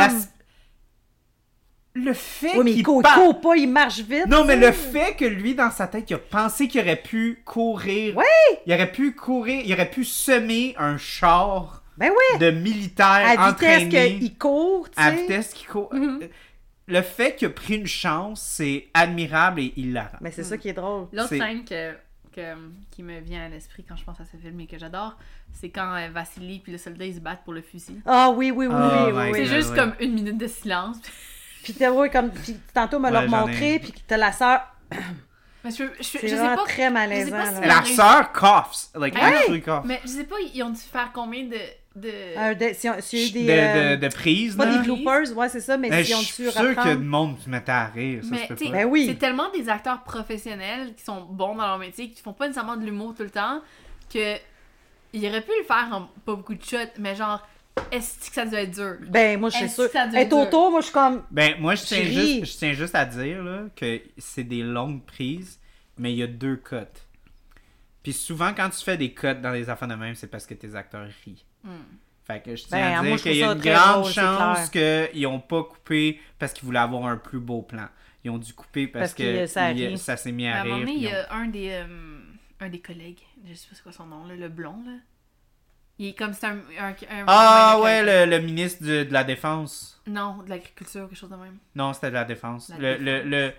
Le 1.95 2.13
fait 2.13 2.53
Oui, 2.57 2.65
mais 2.65 2.71
il 2.71 2.75
qu'il 2.77 2.85
court, 2.85 3.01
il 3.01 3.03
par- 3.03 3.15
court 3.17 3.41
pas, 3.41 3.57
il 3.57 3.69
marche 3.69 4.01
vite. 4.01 4.27
Non, 4.29 4.45
mais 4.45 4.57
le 4.57 4.71
fait 4.73 5.17
que 5.17 5.25
lui, 5.25 5.55
dans 5.55 5.71
sa 5.71 5.87
tête, 5.89 6.09
il 6.11 6.15
a 6.15 6.19
pensé 6.19 6.69
qu'il 6.69 6.81
aurait 6.81 6.97
pu 7.03 7.43
courir. 7.45 8.17
Oui. 8.17 8.57
Il 8.67 8.73
aurait 8.73 8.93
pu 8.93 9.15
courir, 9.15 9.63
il 9.65 9.73
aurait 9.73 9.91
pu 9.91 10.05
semer 10.05 10.75
un 10.79 10.97
char 10.97 11.83
Ben 11.97 12.11
oui, 12.11 12.39
de 12.39 12.51
militaires 12.51 13.35
à 13.39 13.51
vitesse 13.51 13.89
qu'il 13.89 14.39
court, 14.39 14.89
tu 14.91 15.01
à 15.03 15.11
vitesse 15.11 15.53
qu'il 15.55 15.67
court. 15.67 15.93
Mhm. 15.93 16.21
Le 16.87 17.03
fait 17.03 17.35
qu'il 17.37 17.49
a 17.49 17.51
pris 17.51 17.75
une 17.77 17.87
chance, 17.87 18.41
c'est 18.41 18.87
admirable 18.95 19.61
et 19.61 19.73
hilarant. 19.77 20.19
Mais 20.21 20.31
c'est 20.31 20.45
ça 20.45 20.57
qui 20.57 20.69
est 20.69 20.73
drôle. 20.75 21.09
L'autre 21.13 21.29
C'est- 21.31 21.39
scène 21.39 21.65
que, 21.65 21.93
que- 22.35 22.57
qui 22.93 23.03
me 23.03 23.19
vient 23.21 23.45
à 23.45 23.49
l'esprit 23.49 23.85
quand 23.87 23.97
je 23.97 24.05
pense 24.05 24.21
à 24.21 24.25
ce 24.25 24.37
film 24.37 24.61
et 24.61 24.67
que 24.67 24.79
j'adore, 24.79 25.17
c'est 25.53 25.69
quand 25.71 25.95
euh, 25.97 26.09
Vassili 26.13 26.61
puis 26.61 26.71
le 26.73 26.79
soldat 26.79 27.05
ils 27.07 27.17
se 27.17 27.21
battent 27.21 27.43
pour 27.45 27.53
le 27.55 27.61
fusil. 27.63 28.01
Ah 28.07 28.31
oui, 28.31 28.51
oui, 28.53 28.67
oui, 28.69 28.75
Oh 28.75 29.11
oui, 29.13 29.31
C'est 29.35 29.41
oui. 29.41 29.47
Juste 29.47 29.75
comme 29.75 29.95
une 30.01 30.13
minute 30.15 30.39
de 30.39 30.47
silence. 30.47 30.97
Puis, 31.63 31.75
t'as- 31.75 31.91
ouais, 31.93 32.09
comme, 32.11 32.31
puis 32.31 32.57
tantôt, 32.73 32.99
Ouais, 32.99 33.11
j'en 33.13 33.23
ai. 33.23 33.29
montré, 33.29 33.79
puis 33.79 33.93
t'as 34.07 34.17
la 34.17 34.33
sœur. 34.33 34.61
Mais 35.65 35.71
je, 35.73 35.85
je, 35.99 36.03
je, 36.03 36.19
C'est 36.19 36.29
sais 36.29 36.37
pas. 36.37 36.65
très 36.65 36.89
malaisant. 36.89 37.33
pas 37.37 37.47
si 37.47 37.53
là. 37.55 37.61
c'est 37.63 37.67
La 37.67 37.85
sœur 37.85 38.33
coughs. 38.33 38.89
Like, 38.95 39.15
Ouais. 39.15 39.21
actually 39.21 39.61
coughs. 39.63 39.83
Mais 39.85 40.01
je 40.05 40.09
sais 40.09 40.25
pas, 40.25 40.37
ils 40.55 40.63
ont 40.63 40.71
dû 40.71 40.81
faire 40.81 41.11
combien 41.13 41.45
de. 41.45 41.57
de... 41.97 42.75
Si 42.75 42.89
on- 42.89 42.95
de, 42.95 43.33
des. 43.33 43.47
euh, 43.51 43.97
de, 43.97 44.07
de 44.07 44.09
prise, 44.15 44.55
Pas 44.55 44.67
là. 44.67 44.79
des 44.79 44.85
bloopers, 44.85 45.37
ouais, 45.37 45.49
c'est 45.49 45.61
ça, 45.61 45.77
mais 45.77 45.89
Eh, 45.93 46.05
si 46.05 46.15
on 46.15 46.21
je 46.21 46.25
suis 46.27 46.45
dû 46.45 46.51
sûr 46.51 46.53
qu'il 46.53 46.63
y 46.63 46.67
a 46.67 46.71
reprendre. 46.71 46.97
du 46.97 47.05
monde 47.05 47.37
qui 47.39 47.45
se 47.45 47.51
mettait 47.51 47.73
à 47.73 47.87
rire. 47.87 48.23
Ça 48.23 48.29
Mais 48.31 48.47
pas. 48.47 48.55
Ben 48.71 48.85
oui. 48.87 49.07
c'est 49.09 49.19
tellement 49.19 49.51
des 49.51 49.69
acteurs 49.69 50.03
professionnels 50.05 50.95
qui 50.95 51.03
sont 51.03 51.23
bons 51.23 51.57
dans 51.57 51.67
leur 51.67 51.79
métier, 51.79 52.09
qui 52.11 52.23
font 52.23 52.33
pas 52.33 52.47
nécessairement 52.47 52.77
de 52.77 52.85
l'humour 52.85 53.15
tout 53.17 53.25
le 53.25 53.31
temps, 53.31 53.61
que 54.15 54.37
il 55.13 55.27
aurait 55.27 55.41
pu 55.43 55.51
le 55.59 55.65
faire 55.65 55.89
en 55.91 56.03
pas 56.25 56.37
beaucoup 56.37 56.55
de 56.55 56.63
shots, 56.63 56.77
mais 56.99 57.17
genre, 57.17 57.45
est-ce 57.91 58.29
que 58.29 58.35
ça 58.35 58.45
devait 58.45 58.65
être 58.65 58.75
dur? 58.75 58.97
Ben, 59.09 59.39
moi, 59.41 59.51
je 59.51 59.57
suis 59.57 59.65
Est-ce 59.67 59.75
sûre. 59.75 59.87
que 59.87 59.93
ça 59.93 60.07
doit 60.07 60.19
Et 60.19 60.23
être 60.23 60.29
dur? 60.29 60.39
autour, 60.39 60.71
moi, 60.71 60.81
je 60.81 60.85
suis 60.87 60.95
comme. 60.95 61.23
Ben, 61.31 61.55
moi, 61.61 61.75
je 61.75 61.83
tiens, 61.85 62.03
juste, 62.05 62.45
je 62.47 62.59
tiens 62.59 62.73
juste 62.73 62.95
à 62.95 63.05
dire 63.05 63.43
là, 63.43 63.63
que 63.75 64.01
c'est 64.19 64.45
des 64.45 64.63
longues 64.63 65.05
prises, 65.05 65.59
mais 65.97 66.13
il 66.13 66.19
y 66.19 66.23
a 66.23 66.27
deux 66.27 66.57
cuts. 66.57 66.77
Puis 68.03 68.13
souvent, 68.13 68.53
quand 68.55 68.71
tu 68.71 68.83
fais 68.85 68.97
des 68.97 69.13
cuts 69.13 69.35
dans 69.43 69.51
les 69.51 69.69
affaires 69.69 69.89
de 69.89 69.95
même, 69.95 70.15
c'est 70.15 70.29
parce 70.29 70.47
que 70.47 70.55
tes 70.55 70.75
acteurs 70.75 71.07
rient. 71.25 71.45
Hmm. 71.65 71.71
Fait 72.27 72.43
que 72.43 72.55
je 72.57 72.63
Ben, 72.65 72.69
tiens 72.79 72.99
à 72.99 73.03
moi, 73.03 73.17
dire 73.17 73.23
qu'il 73.23 73.37
y 73.37 73.43
a 73.43 73.53
une 73.53 73.59
grande 73.59 74.07
chance 74.11 74.71
qu'ils 74.71 75.23
n'ont 75.23 75.41
pas 75.41 75.63
coupé 75.65 76.21
parce 76.39 76.53
qu'ils 76.53 76.67
voulaient 76.67 76.79
avoir 76.79 77.07
un 77.07 77.17
plus 77.17 77.41
beau 77.41 77.63
plan. 77.63 77.87
Ils 78.25 78.31
ont 78.31 78.39
dû 78.39 78.53
couper 78.53 78.87
parce, 78.87 79.13
Parce 79.13 79.15
que 79.15 79.41
que 79.41 79.47
ça 79.47 79.73
il- 79.73 79.97
ça 79.99 80.17
s'est 80.17 80.33
mis 80.33 80.47
à 80.47 80.57
à 80.57 80.61
un 80.61 80.63
rire. 80.63 80.73
moment 80.73 80.85
donné, 80.85 80.93
il 80.97 81.03
y 81.05 81.07
ont- 81.09 81.11
a 81.31 81.35
un 81.35 81.47
des, 81.47 81.69
euh, 81.71 82.19
un 82.61 82.69
des 82.69 82.81
collègues, 82.81 83.21
je 83.49 83.55
sais 83.55 83.69
pas 83.69 83.75
c'est 83.77 83.83
quoi 83.83 83.93
son 83.93 84.07
nom, 84.07 84.27
là, 84.27 84.35
le 84.37 84.49
blond, 84.49 84.77
là. 84.85 84.93
Il 86.01 86.07
est 86.09 86.13
comme 86.15 86.33
c'est 86.33 86.47
un, 86.47 86.59
un, 86.81 86.91
un- 86.91 87.25
Ah 87.27 87.81
ouais, 87.83 88.03
le, 88.27 88.31
le 88.31 88.41
ministre 88.45 88.85
de, 88.85 89.03
de 89.05 89.13
la 89.13 89.25
Défense. 89.25 90.01
Non, 90.07 90.43
de 90.45 90.49
l'agriculture, 90.51 91.09
quelque 91.09 91.19
chose 91.19 91.31
de 91.31 91.37
même. 91.37 91.59
Non, 91.75 91.93
c'était 91.93 92.09
de 92.11 92.15
la 92.15 92.25
Défense. 92.25 92.69
La 92.71 92.79
le, 92.79 92.97
le, 92.99 93.23
le, 93.25 93.53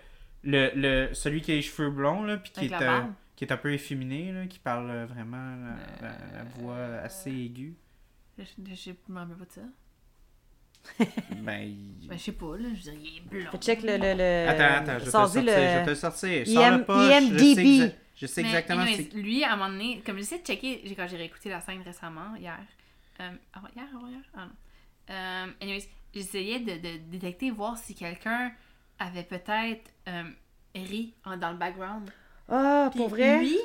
le, 0.44 0.72
le- 0.76 1.14
celui 1.14 1.41
qui 1.41 1.52
a 1.52 1.56
les 1.56 1.61
cheveux 1.61 1.90
blonds, 1.90 2.24
là, 2.24 2.38
puis 2.38 2.52
qui 2.52 2.66
est, 2.68 2.74
euh, 2.82 3.02
qui 3.36 3.44
est 3.44 3.52
un 3.52 3.57
peu 3.57 3.74
efféminé, 3.74 4.32
là, 4.32 4.45
qui 4.48 4.57
parle 4.60 4.90
euh, 4.90 5.06
vraiment 5.06 5.56
la, 6.02 6.07
la- 6.07 6.38
la 6.38 6.44
voix 6.57 6.78
assez 7.03 7.30
aiguë. 7.30 7.76
Je, 8.38 8.44
je, 8.70 8.74
je 8.76 8.91
me 9.11 9.20
rappelle 9.20 9.36
pas 9.36 9.45
de 9.45 9.52
ça. 9.52 9.61
Ben, 11.44 11.60
il- 11.61 12.07
Ben, 12.07 12.18
je 12.18 12.24
sais 12.24 12.32
pas, 12.32 12.56
là, 12.57 12.70
je 12.74 12.90
veux 12.90 12.95
dire, 12.98 13.02
il 13.03 13.18
est 13.18 13.22
blond. 13.44 13.60
Check 13.60 13.82
le. 13.84 13.98
le, 13.98 14.14
le 14.16 14.49
Attends, 14.49 14.91
attends, 14.91 14.99
je 14.99 14.99
vais 14.99 14.99
te 14.99 15.06
le 15.06 15.11
sortir. 15.11 15.41
Je 15.41 15.45
vais 15.45 15.80
te 15.82 15.86
le. 15.86 15.90
le 15.90 15.95
sortir. 15.95 16.44
IM- 16.45 16.53
Sors 16.53 16.78
le 16.78 16.84
pas. 16.86 17.03
je 17.22 17.38
sais, 17.38 17.64
IMDb. 17.64 17.94
Je 18.20 18.26
sais 18.28 18.41
Mais 18.44 18.50
exactement 18.50 18.82
anyways, 18.84 19.10
lui, 19.14 19.44
à 19.44 19.54
un 19.54 19.56
moment 19.56 19.70
donné, 19.70 20.02
comme 20.06 20.18
j'essaie 20.18 20.40
de 20.40 20.46
checker, 20.46 20.82
j'ai- 20.84 20.96
quand 20.96 21.08
j'ai 21.08 21.18
réécouté 21.18 21.50
la 21.50 21.62
scène 21.62 21.82
récemment, 21.82 22.36
hier, 22.36 22.58
euh, 23.22 23.30
avant- 23.54 23.68
hier, 23.76 23.86
avant 23.96 24.08
hier, 24.08 24.20
ah 24.36 24.46
non. 24.46 24.52
Euh, 25.12 25.48
anyways, 25.62 25.90
j'essayais 26.14 26.60
de, 26.60 26.74
de 26.78 26.98
détecter, 27.10 27.50
voir 27.52 27.78
si 27.78 27.96
quelqu'un 27.96 28.52
avait 29.00 29.24
peut-être 29.24 29.91
euh, 30.08 30.24
ri 30.76 31.14
en- 31.26 31.38
dans 31.38 31.52
le 31.52 31.58
background. 31.58 32.10
Ah, 32.50 32.90
Puis 32.91 33.00
pour 33.00 33.10
vrai? 33.10 33.40
lui, 33.40 33.58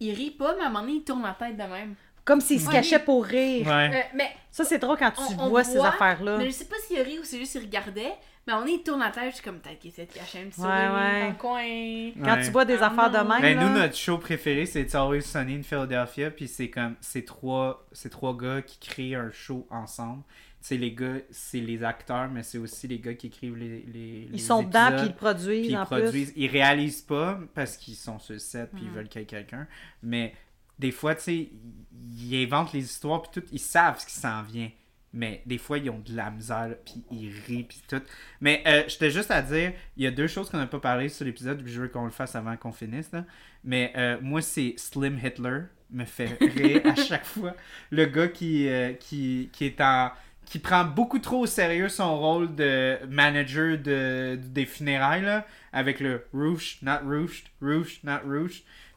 il 0.00 0.12
rit 0.14 0.30
pas, 0.32 0.54
mais 0.56 0.62
à 0.62 0.66
un 0.66 0.68
moment 0.70 0.80
donné, 0.80 0.94
il 0.98 1.04
tourne 1.04 1.22
la 1.22 1.34
tête 1.34 1.56
de 1.56 1.62
même. 1.62 1.94
Comme 2.24 2.40
s'il 2.40 2.58
se 2.60 2.66
Ouais, 2.68 2.72
cachait 2.72 2.98
pour 2.98 3.24
rire. 3.24 3.66
Ouais. 3.66 3.90
Euh, 3.94 4.08
mais, 4.14 4.30
Ça, 4.50 4.64
c'est 4.64 4.78
drôle 4.78 4.96
quand 4.98 5.10
tu 5.10 5.20
On- 5.38 5.44
on 5.44 5.48
vois 5.50 5.62
ces 5.64 5.78
affaires-là. 5.78 6.38
mais 6.38 6.46
je 6.46 6.50
sais 6.52 6.64
pas 6.64 6.76
s'il 6.86 6.98
rit 7.00 7.18
ou 7.18 7.24
c'est 7.24 7.38
juste 7.38 7.52
qu'il 7.52 7.60
regardait, 7.62 8.14
mais 8.46 8.52
donné, 8.52 8.72
il 8.74 8.82
tourne 8.82 9.00
la 9.00 9.10
tête, 9.10 9.30
je 9.30 9.34
suis 9.36 9.44
comme, 9.44 9.58
peut-être 9.60 9.78
qu'il 9.78 9.90
essaie 9.90 10.06
de 10.06 10.12
cacher 10.12 10.40
un 10.42 10.46
petit 10.48 10.60
Ouais, 10.60 10.66
sourire 10.66 10.92
ouais. 10.94 11.20
dans 11.22 11.28
le 11.28 11.34
coin. 11.34 12.24
Quand 12.24 12.36
Ouais. 12.38 12.44
tu 12.44 12.50
vois 12.50 12.64
des 12.64 12.78
Ah 12.80 12.86
affaires 12.88 13.10
de 13.10 13.16
non. 13.18 13.28
même. 13.34 13.42
Ben, 13.42 13.56
là, 13.58 13.64
nous, 13.68 13.78
notre 13.78 13.96
show 13.96 14.18
préféré, 14.18 14.66
c'est 14.66 14.82
It's 14.82 14.94
Always 14.94 15.22
Sunny 15.22 15.56
in 15.56 15.62
Philadelphia. 15.62 16.30
Puis 16.30 16.48
c'est 16.48 16.68
comme, 16.70 16.94
c'est 17.00 17.24
trois, 17.24 17.86
c'est 17.92 18.10
trois 18.10 18.36
gars 18.36 18.60
qui 18.62 18.78
créent 18.78 19.14
un 19.14 19.30
show 19.30 19.66
ensemble. 19.70 20.22
Sais, 20.60 20.78
les 20.78 20.92
gars, 20.92 21.16
c'est 21.30 21.60
les 21.60 21.84
acteurs, 21.84 22.30
mais 22.30 22.42
c'est 22.42 22.56
aussi 22.56 22.88
les 22.88 22.98
gars 22.98 23.12
qui 23.14 23.26
écrivent 23.26 23.56
les. 23.56 23.82
les 23.92 24.28
Ils 24.32 24.40
sont 24.40 24.62
dedans, 24.62 24.86
puis 24.88 24.96
ils 24.96 25.02
le 25.02 25.10
épisodes, 25.10 25.16
produisent 25.16 25.60
puis 25.66 25.70
ils 25.72 25.76
en 25.76 25.84
produisent. 25.84 26.32
Ils 26.36 26.46
réalisent 26.50 27.02
pas 27.02 27.38
parce 27.54 27.76
qu'ils 27.76 27.96
sont 27.96 28.18
sur 28.18 28.32
le 28.32 28.38
set, 28.38 28.70
puis 28.74 28.84
ils 28.84 28.90
veulent 28.90 29.08
qu'il 29.08 29.20
y 29.20 29.24
ait 29.24 29.26
quelqu'un. 29.26 29.66
Mais 30.02 30.32
des 30.78 30.90
fois, 30.90 31.14
tu 31.14 31.20
sais, 31.22 31.34
ils- 31.36 32.32
ils 32.32 32.44
inventent 32.44 32.72
les 32.72 32.82
histoires, 32.84 33.20
puis 33.20 33.40
tout, 33.42 33.46
ils 33.52 33.58
savent 33.58 34.00
ce 34.00 34.06
qui 34.06 34.14
s'en 34.14 34.42
vient. 34.42 34.70
Mais 35.16 35.42
des 35.46 35.58
fois, 35.58 35.78
ils 35.78 35.88
ont 35.90 36.00
de 36.04 36.14
la 36.14 36.30
misère, 36.30 36.74
puis 36.84 37.04
ils 37.10 37.32
rient, 37.46 37.62
puis 37.62 37.80
tout. 37.88 38.02
Mais 38.40 38.62
euh, 38.66 38.82
j'étais 38.88 39.10
juste 39.10 39.30
à 39.30 39.40
dire, 39.42 39.72
il 39.96 40.02
y 40.02 40.06
a 40.08 40.10
deux 40.10 40.26
choses 40.26 40.50
qu'on 40.50 40.58
n'a 40.58 40.66
pas 40.66 40.80
parlé 40.80 41.08
sur 41.08 41.24
l'épisode, 41.24 41.62
puis 41.62 41.72
je 41.72 41.80
veux 41.80 41.88
qu'on 41.88 42.04
le 42.04 42.10
fasse 42.10 42.34
avant 42.34 42.56
qu'on 42.56 42.72
finisse. 42.72 43.12
Là. 43.12 43.24
Mais 43.62 43.92
euh, 43.96 44.18
moi, 44.20 44.42
c'est 44.42 44.74
Slim 44.76 45.18
Hitler 45.22 45.60
me 45.90 46.04
fait 46.04 46.36
rire 46.40 46.82
à 46.84 46.94
chaque 47.08 47.24
fois. 47.24 47.54
Le 47.90 48.06
gars 48.06 48.26
qui, 48.26 48.68
euh, 48.68 48.92
qui, 48.94 49.50
qui 49.52 49.66
est 49.66 49.80
en 49.80 50.10
qui 50.46 50.58
prend 50.58 50.84
beaucoup 50.84 51.18
trop 51.18 51.40
au 51.40 51.46
sérieux 51.46 51.88
son 51.88 52.18
rôle 52.18 52.54
de 52.54 52.98
manager 53.08 53.78
de, 53.78 54.38
des 54.38 54.66
funérailles 54.66 55.22
là, 55.22 55.46
avec 55.72 56.00
le 56.00 56.26
Rouge, 56.32 56.78
not 56.82 56.98
Rouge, 57.04 57.44
Rouge, 57.62 58.00
not 58.04 58.20
le 58.24 58.48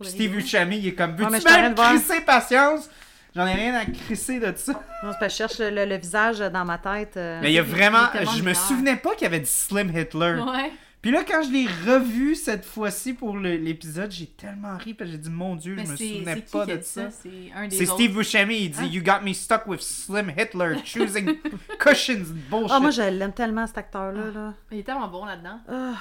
Steve. 0.02 0.35
Buscemi, 0.35 0.77
il 0.77 0.88
est 0.88 0.94
comme 0.94 1.15
Veux-tu 1.15 1.41
patience? 2.26 2.89
J'en 3.38 3.47
ai 3.47 3.53
rien 3.53 3.76
à 3.76 3.85
crisser 3.85 4.39
de 4.39 4.51
ça. 4.57 4.73
Non, 5.03 5.11
c'est 5.14 5.19
parce 5.19 5.19
que 5.19 5.30
je 5.30 5.35
cherche 5.35 5.59
le, 5.59 5.69
le- 5.69 5.85
le 5.85 5.95
visage 5.97 6.39
dans 6.39 6.65
ma 6.65 6.77
tête. 6.80 7.15
euh. 7.18 7.39
Mais 7.41 7.51
il 7.51 7.55
y 7.55 7.59
a 7.59 7.64
vraiment. 7.64 8.07
Je 8.35 8.41
me 8.43 8.53
souvenais 8.53 8.95
pas 8.97 9.14
qu'il 9.14 9.23
y 9.23 9.27
avait 9.27 9.39
du 9.39 9.45
Slim 9.45 9.95
Hitler. 9.95 10.41
Ouais. 10.45 10.72
Puis 10.99 11.11
là, 11.11 11.23
quand 11.26 11.43
je 11.43 11.51
l'ai 11.51 11.68
revu 11.89 12.34
cette 12.35 12.65
fois-ci 12.65 13.14
pour 13.14 13.38
l'épisode, 13.38 14.11
j'ai 14.11 14.26
tellement 14.26 14.76
ri 14.77 14.95
parce 14.95 15.09
que 15.11 15.15
j'ai 15.15 15.22
dit 15.22 15.30
Mon 15.30 15.55
Dieu, 15.55 15.76
Mais 15.76 15.85
je 15.85 15.91
me 15.91 15.95
souvenais 15.95 16.35
pas 16.51 16.65
de 16.65 16.81
ça. 16.81 17.09
C'est. 17.11 17.85
Steve 17.85 18.14
Buscemi, 18.14 18.64
il 18.64 18.69
dit 18.72 18.80
Hein? 18.81 18.85
You 18.91 19.03
got 19.03 19.22
me 19.23 19.31
stuck 19.34 19.68
with 19.68 19.81
Slim 19.81 20.31
Hitler 20.35 20.77
choosing 20.84 21.38
cushions 21.80 22.26
bullshit. 22.49 22.72
Ah, 22.72 22.80
moi, 22.80 22.89
je 22.89 23.03
l'aime 23.03 23.31
tellement, 23.34 23.68
cet 23.68 23.77
acteur-là. 23.77 24.31
Là. 24.34 24.53
Il 24.72 24.80
est 24.80 24.84
tellement 24.84 25.07
bon 25.07 25.26
là-dedans. 25.26 25.59
Ah. 25.69 25.93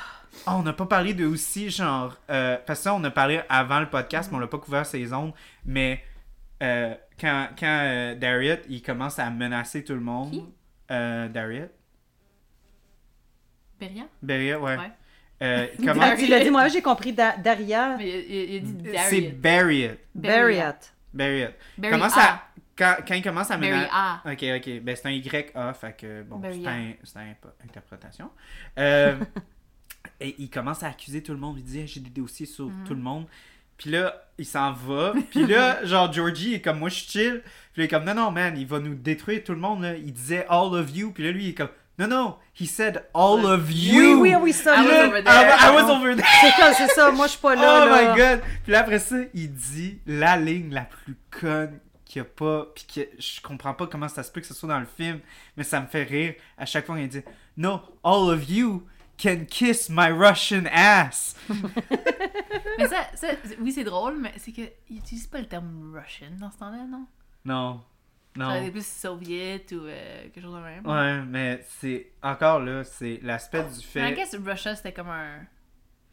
Ah, 0.46 0.56
on 0.56 0.62
n'a 0.62 0.72
pas 0.72 0.86
parlé 0.86 1.12
de 1.14 1.26
aussi, 1.26 1.68
genre. 1.70 2.16
euh, 2.30 2.56
parce 2.66 2.80
que 2.80 2.84
ça, 2.84 2.94
on 2.94 3.04
a 3.04 3.10
parlé 3.10 3.42
avant 3.50 3.80
le 3.80 3.86
podcast, 3.90 4.30
mais 4.32 4.38
on 4.38 4.40
n'a 4.40 4.46
pas 4.46 4.58
couvert 4.58 4.86
ses 4.86 5.12
ondes. 5.12 5.32
Mais 5.66 6.02
euh, 6.62 6.94
quand, 7.20 7.48
quand 7.58 7.80
euh, 7.84 8.56
il 8.68 8.82
commence 8.82 9.18
à 9.18 9.30
menacer 9.30 9.84
tout 9.84 9.94
le 9.94 10.00
monde. 10.00 10.30
Qui? 10.32 10.44
Euh, 10.90 11.28
Berian? 13.78 14.08
Dariet, 14.22 14.54
ouais. 14.56 14.76
Ouais. 14.76 14.90
Euh, 15.42 15.66
il 15.78 15.86
Comment 15.86 16.02
commence- 16.04 16.18
tu 16.18 16.26
l'as 16.28 16.40
dit? 16.42 16.50
Moi, 16.50 16.68
j'ai 16.68 16.82
compris 16.82 17.12
Da- 17.12 17.36
Daria. 17.36 17.96
Mais 17.98 18.24
il, 18.56 18.62
dit 18.62 18.90
C'est 19.08 19.20
Darius. 19.20 19.34
Barriet. 19.34 19.98
Barriat. 20.14 20.78
Barriet. 21.12 21.54
Barry 21.76 21.92
Commence 21.92 22.16
A. 22.16 22.20
à. 22.34 22.42
Quand, 22.76 22.96
quand 23.06 23.14
il 23.14 23.22
commence 23.22 23.50
à 23.50 23.56
menacer. 23.56 23.88
A. 23.92 24.22
Ok, 24.26 24.42
ok. 24.56 24.80
Ben, 24.82 24.96
c'est 24.96 25.06
un 25.06 25.10
YA, 25.10 25.74
fait 25.74 25.96
que 25.96 26.22
bon, 26.22 26.40
c'est 26.42 26.66
un, 26.66 26.92
c'est 27.04 27.18
un 27.18 27.34
interprétation. 27.64 28.30
Euh, 28.78 29.16
et 30.20 30.34
il 30.38 30.50
commence 30.50 30.82
à 30.82 30.88
accuser 30.88 31.22
tout 31.22 31.32
le 31.32 31.38
monde. 31.38 31.58
Il 31.58 31.64
dit 31.64 31.86
J'ai 31.86 32.00
des 32.00 32.10
dossiers 32.10 32.46
sur 32.46 32.66
Mhm. 32.66 32.84
tout 32.86 32.94
le 32.94 33.00
monde. 33.00 33.26
Puis 33.78 33.90
là, 33.90 34.22
il 34.38 34.46
s'en 34.46 34.72
va. 34.72 35.12
Puis 35.30 35.46
là, 35.46 35.84
genre, 35.84 36.12
Georgie 36.12 36.54
est 36.54 36.60
comme 36.60 36.78
Moi, 36.78 36.88
je 36.88 36.94
suis 36.96 37.06
chill. 37.10 37.42
Puis 37.72 37.82
il 37.82 37.84
est 37.84 37.88
comme 37.88 38.04
Non, 38.04 38.14
non, 38.14 38.30
man, 38.30 38.54
il 38.56 38.66
va 38.66 38.78
nous 38.78 38.94
détruire 38.94 39.42
tout 39.44 39.52
le 39.52 39.58
monde. 39.58 39.82
Là. 39.82 39.94
Il 39.96 40.12
disait 40.12 40.46
All 40.48 40.74
of 40.74 40.94
you. 40.96 41.12
Puis 41.12 41.24
là, 41.24 41.30
lui, 41.30 41.44
il 41.44 41.48
est 41.50 41.54
comme 41.54 41.68
Non, 41.98 42.08
non, 42.08 42.36
he 42.58 42.66
said 42.66 43.04
All 43.14 43.44
of 43.44 43.68
Oui, 43.68 43.74
you. 43.92 44.20
oui, 44.20 44.34
oui, 44.40 44.52
ça. 44.52 44.76
I 44.76 44.84
was 44.86 44.90
là. 44.92 45.06
over 45.08 45.22
there. 45.22 45.56
I 45.60 45.70
was 45.74 45.90
over 45.90 46.16
there. 46.16 46.28
C'est 46.40 46.50
ça, 46.62 46.72
c'est 46.74 46.88
ça. 46.88 47.10
Moi, 47.10 47.26
je 47.26 47.32
suis 47.32 47.40
pas 47.40 47.54
là. 47.54 47.82
oh 47.84 47.88
là. 47.88 48.12
my 48.12 48.18
god! 48.18 48.40
Puis 48.62 48.72
là, 48.72 48.80
après 48.80 48.98
ça, 48.98 49.16
il 49.34 49.52
dit 49.52 49.98
la 50.06 50.36
ligne 50.36 50.72
la 50.72 50.82
plus 50.82 51.16
conne 51.30 51.78
qu'il 52.04 52.22
n'y 52.22 52.28
a 52.28 52.30
pas. 52.30 52.66
Puis 52.74 52.86
que 52.94 53.00
je 53.20 53.40
comprends 53.42 53.74
pas 53.74 53.86
comment 53.86 54.08
ça 54.08 54.22
se 54.22 54.30
peut 54.30 54.40
que 54.40 54.46
ce 54.46 54.54
soit 54.54 54.68
dans 54.68 54.80
le 54.80 54.86
film, 54.86 55.20
mais 55.56 55.64
ça 55.64 55.80
me 55.80 55.86
fait 55.86 56.04
rire 56.04 56.34
à 56.56 56.64
chaque 56.66 56.86
fois 56.86 56.96
qu'il 56.96 57.08
dit 57.08 57.22
No, 57.56 57.80
all 58.04 58.30
of 58.30 58.48
you 58.48 58.86
can 59.22 59.44
kiss 59.48 59.88
my 59.90 60.08
Russian 60.10 60.64
ass. 60.72 61.34
Mais 62.78 62.88
ça, 62.88 63.06
ça 63.14 63.28
oui, 63.60 63.72
c'est 63.72 63.84
drôle, 63.84 64.18
mais 64.20 64.32
c'est 64.36 64.52
qu'il 64.52 64.70
utilise 64.90 65.26
pas 65.26 65.38
le 65.40 65.46
terme 65.46 65.94
Russian 65.94 66.30
dans 66.38 66.50
ce 66.50 66.58
temps-là, 66.58 66.84
non? 66.88 67.06
Non. 67.44 67.80
Ça 68.36 68.44
aurait 68.48 68.56
été 68.58 68.66
Non. 68.66 68.72
plus 68.72 68.86
soviet 68.86 69.64
ou 69.72 69.76
euh, 69.86 70.22
quelque 70.24 70.42
chose 70.42 70.54
de 70.54 70.60
même. 70.60 70.86
Ouais, 70.86 71.22
mais 71.26 71.64
c'est. 71.80 72.12
Encore 72.22 72.60
là, 72.60 72.84
c'est 72.84 73.18
l'aspect 73.22 73.62
du 73.62 73.70
Mais 73.70 73.78
I 73.78 73.82
fait. 73.82 74.14
guess 74.14 74.34
Russia, 74.44 74.74
c'était 74.76 74.92
comme 74.92 75.08
un. 75.08 75.38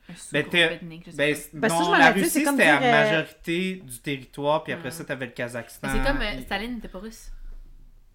Un 0.10 0.14
Ben, 0.34 0.46
ethnique, 0.54 1.04
je 1.06 1.12
sais 1.12 1.18
Ben, 1.18 1.34
pas. 1.36 1.42
Ben, 1.54 1.70
ça, 1.70 1.76
non, 1.80 1.94
je 1.94 2.00
la 2.00 2.12
Russie, 2.12 2.30
c'était 2.30 2.46
la 2.46 2.54
dire, 2.54 2.80
euh, 2.82 2.92
majorité 2.92 3.76
du 3.76 4.00
territoire, 4.00 4.64
puis 4.64 4.74
après 4.74 4.90
Mm. 4.90 4.92
ça, 4.92 5.06
t'avais 5.06 5.26
le 5.28 5.32
Kazakhstan. 5.32 5.88
C'est 5.92 6.04
comme 6.06 6.22
euh, 6.22 6.42
Staline 6.42 6.76
n'était 6.76 6.88
pas 6.90 7.00
russe. 7.00 7.32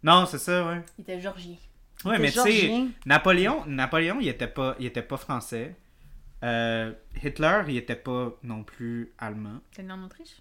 Non, 0.03 0.27
c'est 0.27 0.39
ça, 0.39 0.67
ouais. 0.67 0.83
Il 0.99 1.03
était 1.03 1.19
georgien. 1.21 1.57
Ouais, 2.05 2.19
mais 2.19 2.31
tu 2.31 2.39
sais. 2.41 2.85
Napoléon, 3.07 3.65
Napoléon, 3.67 4.19
il 4.21 4.29
était 4.29 4.47
pas, 4.49 4.77
il 4.79 4.87
était 4.87 5.03
pas 5.03 5.17
français. 5.17 5.75
Euh, 6.45 6.93
Hitler, 7.23 7.63
il 7.69 7.77
était 7.77 7.97
pas 7.97 8.33
non 8.43 8.63
plus 8.63 9.13
allemand. 9.19 9.61
C'était 9.71 9.83
né 9.85 9.93
en 9.93 10.03
Autriche? 10.05 10.41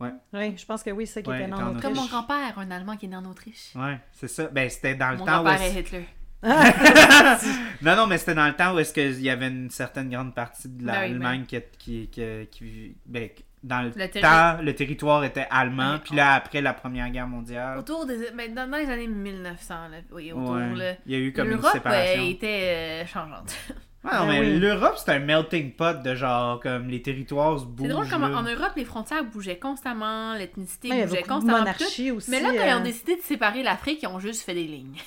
Oui, 0.00 0.10
je 0.56 0.64
pense 0.66 0.82
que 0.82 0.90
oui, 0.90 1.06
c'est 1.06 1.14
ça 1.14 1.22
qui 1.22 1.30
Ouais, 1.30 1.36
était 1.40 1.44
était 1.50 1.54
en 1.54 1.68
en 1.76 1.80
Comme 1.80 1.94
mon 1.94 2.02
Autriche. 2.02 2.10
grand-père, 2.10 2.58
un 2.58 2.70
Allemand 2.70 2.96
qui 2.96 3.06
est 3.06 3.08
né 3.08 3.16
en 3.16 3.24
Autriche. 3.24 3.70
Ouais, 3.74 3.98
c'est 4.12 4.28
ça. 4.28 4.48
Ben, 4.48 4.68
c'était 4.68 4.94
dans 4.96 5.10
le 5.12 5.16
Mon 5.18 5.24
temps 5.24 5.40
où 5.40 5.44
grand-père 5.44 5.62
est-ce- 5.62 5.76
est 5.78 5.80
Hitler. 5.80 6.06
non, 7.82 7.96
non, 7.96 8.06
mais 8.06 8.18
c'était 8.18 8.34
dans 8.34 8.46
le 8.46 8.52
temps 8.54 8.74
où 8.74 8.78
est-ce 8.78 8.92
qu'il 8.92 9.20
y 9.22 9.30
avait 9.30 9.48
une 9.48 9.70
certaine 9.70 10.10
grande 10.10 10.34
partie 10.34 10.68
de 10.68 10.84
Ben 10.84 10.92
oui, 10.92 11.08
l'Allemagne 11.10 11.44
qui, 11.46 11.58
qui, 11.78 12.08
qui, 12.08 12.22
qui- 12.50 12.96
ben, 13.06 13.30
dans 13.62 13.80
le, 13.80 13.92
Le 13.96 14.08
terri- 14.08 14.20
temps, 14.20 14.60
le 14.62 14.74
territoire 14.74 15.24
était 15.24 15.46
allemand. 15.50 15.94
Ouais. 15.94 15.98
Puis 16.04 16.14
là, 16.16 16.34
après 16.34 16.60
la 16.60 16.74
Première 16.74 17.08
Guerre 17.10 17.28
mondiale, 17.28 17.78
Autour 17.78 18.04
des. 18.04 18.30
ben, 18.36 18.52
dans, 18.54 18.70
les 18.76 18.90
années 18.90 19.06
1900, 19.08 19.88
là, 19.88 19.96
oui, 20.12 20.32
autour. 20.32 20.50
ouais, 20.50 20.74
là. 20.74 20.94
il 21.06 21.12
y 21.12 21.14
a 21.14 21.18
eu 21.18 21.32
comme 21.32 21.46
une 21.46 21.52
L'Europe 21.56 21.72
séparation. 21.72 22.20
ouais, 22.22 22.30
était 22.30 23.04
euh, 23.04 23.06
changeante. 23.06 23.56
Ouais, 24.04 24.10
non, 24.12 24.26
Ben 24.26 24.28
mais 24.28 24.40
oui. 24.40 24.58
l'Europe, 24.58 24.94
c'est 24.96 25.12
un 25.12 25.18
melting 25.18 25.72
pot 25.72 26.02
de 26.02 26.14
genre, 26.14 26.60
comme 26.60 26.88
les 26.88 27.00
territoires 27.00 27.58
se 27.58 27.64
bougent. 27.64 27.86
C'est 27.86 27.92
drôle 27.92 28.08
comme 28.08 28.24
en 28.24 28.42
Europe, 28.42 28.72
les 28.76 28.84
frontières 28.84 29.24
bougeaient 29.24 29.58
constamment, 29.58 30.34
l'ethnicité 30.34 30.90
Ouais, 30.90 31.06
bougeait 31.06 31.22
constamment. 31.22 31.58
monarchie 31.60 32.08
tout. 32.10 32.16
aussi. 32.16 32.30
Mais 32.30 32.40
là, 32.42 32.48
quand 32.54 32.64
ils 32.66 32.74
ont 32.74 32.80
euh, 32.80 32.82
décidé 32.84 33.16
de 33.16 33.22
séparer 33.22 33.62
l'Afrique, 33.62 34.00
ils 34.02 34.06
ont 34.06 34.18
juste 34.18 34.42
fait 34.42 34.54
des 34.54 34.64
lignes. 34.64 34.96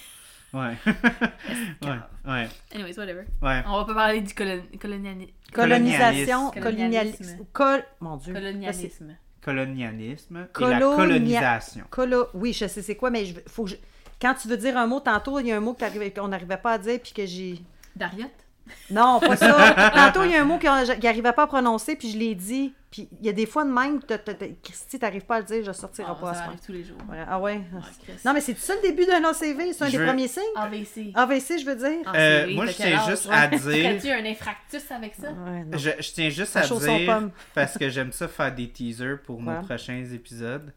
Ouais. 0.54 0.76
ouais, 1.84 1.90
ouais, 2.26 2.48
Anyways, 2.74 2.98
whatever. 2.98 3.26
ouais. 3.42 3.64
On 3.68 3.78
va 3.80 3.86
pas 3.86 3.94
parler 3.94 4.22
du 4.22 4.34
colon... 4.34 4.62
coloniali- 4.80 5.34
Colonisation, 5.54 6.52
Colonialisme. 6.52 6.62
colonialisme. 6.62 7.46
Col... 7.52 7.84
Mon 8.00 8.16
Dieu. 8.16 8.34
Là, 8.34 8.40
colonialisme. 8.40 9.18
Colonialisme 9.44 10.38
et 10.38 10.54
Colonia- 10.54 10.80
la 10.90 10.96
colonisation. 10.96 11.84
Colo... 11.90 12.28
Oui, 12.34 12.54
je 12.54 12.66
sais 12.68 12.82
c'est 12.82 12.96
quoi, 12.96 13.10
mais 13.10 13.26
je... 13.26 13.36
faut 13.48 13.66
que 13.66 13.72
je- 13.72 13.76
quand 14.22 14.34
tu 14.36 14.48
veux 14.48 14.58
dire 14.58 14.78
un 14.78 14.88
mot, 14.88 15.02
tantôt, 15.02 15.38
il 15.42 15.48
y 15.48 15.52
a 15.52 15.58
un 15.58 15.60
mot 15.60 15.76
qu'on 16.16 16.28
n'arrivait 16.30 16.58
pas 16.58 16.72
à 16.74 16.78
dire, 16.78 17.00
puis 17.04 17.12
que 17.12 17.26
j'ai... 17.26 17.60
Dariot? 17.98 18.32
Non, 18.92 19.20
pas 19.20 19.36
ça. 19.36 19.92
Tantôt, 19.96 20.24
il 20.26 20.32
y 20.32 20.36
a 20.36 20.42
un 20.42 20.46
mot 20.46 20.58
qu'il 20.58 20.70
n'arrivait 20.70 21.34
pas 21.34 21.44
à 21.44 21.48
prononcer, 21.48 21.96
puis 21.96 22.12
je 22.12 22.18
l'ai 22.18 22.36
dit. 22.36 22.74
Puis 22.90 23.10
il 23.20 23.26
y 23.26 23.30
a 23.30 23.34
des 23.34 23.46
fois 23.46 23.66
de 23.66 23.70
même, 23.70 24.02
t'as- 24.02 24.18
Christy, 24.64 24.98
t'arrives 24.98 25.26
pas 25.26 25.36
à 25.36 25.40
le 25.40 25.46
dire, 25.46 25.62
je 25.64 25.74
sortirai 25.74 26.08
Oh, 26.10 26.16
pas 26.22 26.30
à 26.30 26.34
ça 26.34 26.40
ce 26.44 26.48
arrive 26.48 26.60
tous 26.66 26.72
les 26.72 26.84
jours. 26.86 26.98
Ah 27.28 27.38
ouais? 27.40 27.60
Ah. 27.76 27.82
Non, 28.26 28.34
mais 28.34 28.40
c'est 28.40 28.58
ça 28.58 28.76
le 28.76 28.82
début 28.82 29.06
d'un 29.06 29.22
ACV? 29.26 29.74
C'est 29.74 29.84
un 29.84 29.88
Je 29.88 29.92
des 29.92 29.98
veux- 29.98 30.06
premiers 30.06 30.30
signes? 30.30 30.44
AVC. 30.56 31.12
AVC, 31.14 31.60
je 31.60 31.66
veux 31.66 31.76
dire? 31.76 31.98
Ah, 32.06 32.14
Euh, 32.16 32.48
moi, 32.56 32.66
je 32.66 32.72
tiens 32.72 33.06
juste 33.10 33.26
ouais? 33.26 33.36
à 33.36 33.48
dire. 33.48 33.60
Ferais-tu 33.62 34.10
un 34.10 34.26
infractus 34.26 34.90
avec 34.92 35.16
ça? 35.16 35.32
Ouais, 35.32 35.64
non. 35.66 35.78
Je, 35.78 35.90
je 36.00 36.12
tiens 36.14 36.30
juste 36.30 36.56
à 36.56 36.62
dire, 36.62 37.30
parce 37.54 37.78
que 37.78 37.90
j'aime 37.90 38.14
ça 38.14 38.30
faire 38.30 38.56
des 38.56 38.70
teasers 38.70 39.18
pour 39.26 39.42
nos 39.42 39.62
prochains 39.64 40.06
épisodes. 40.14 40.74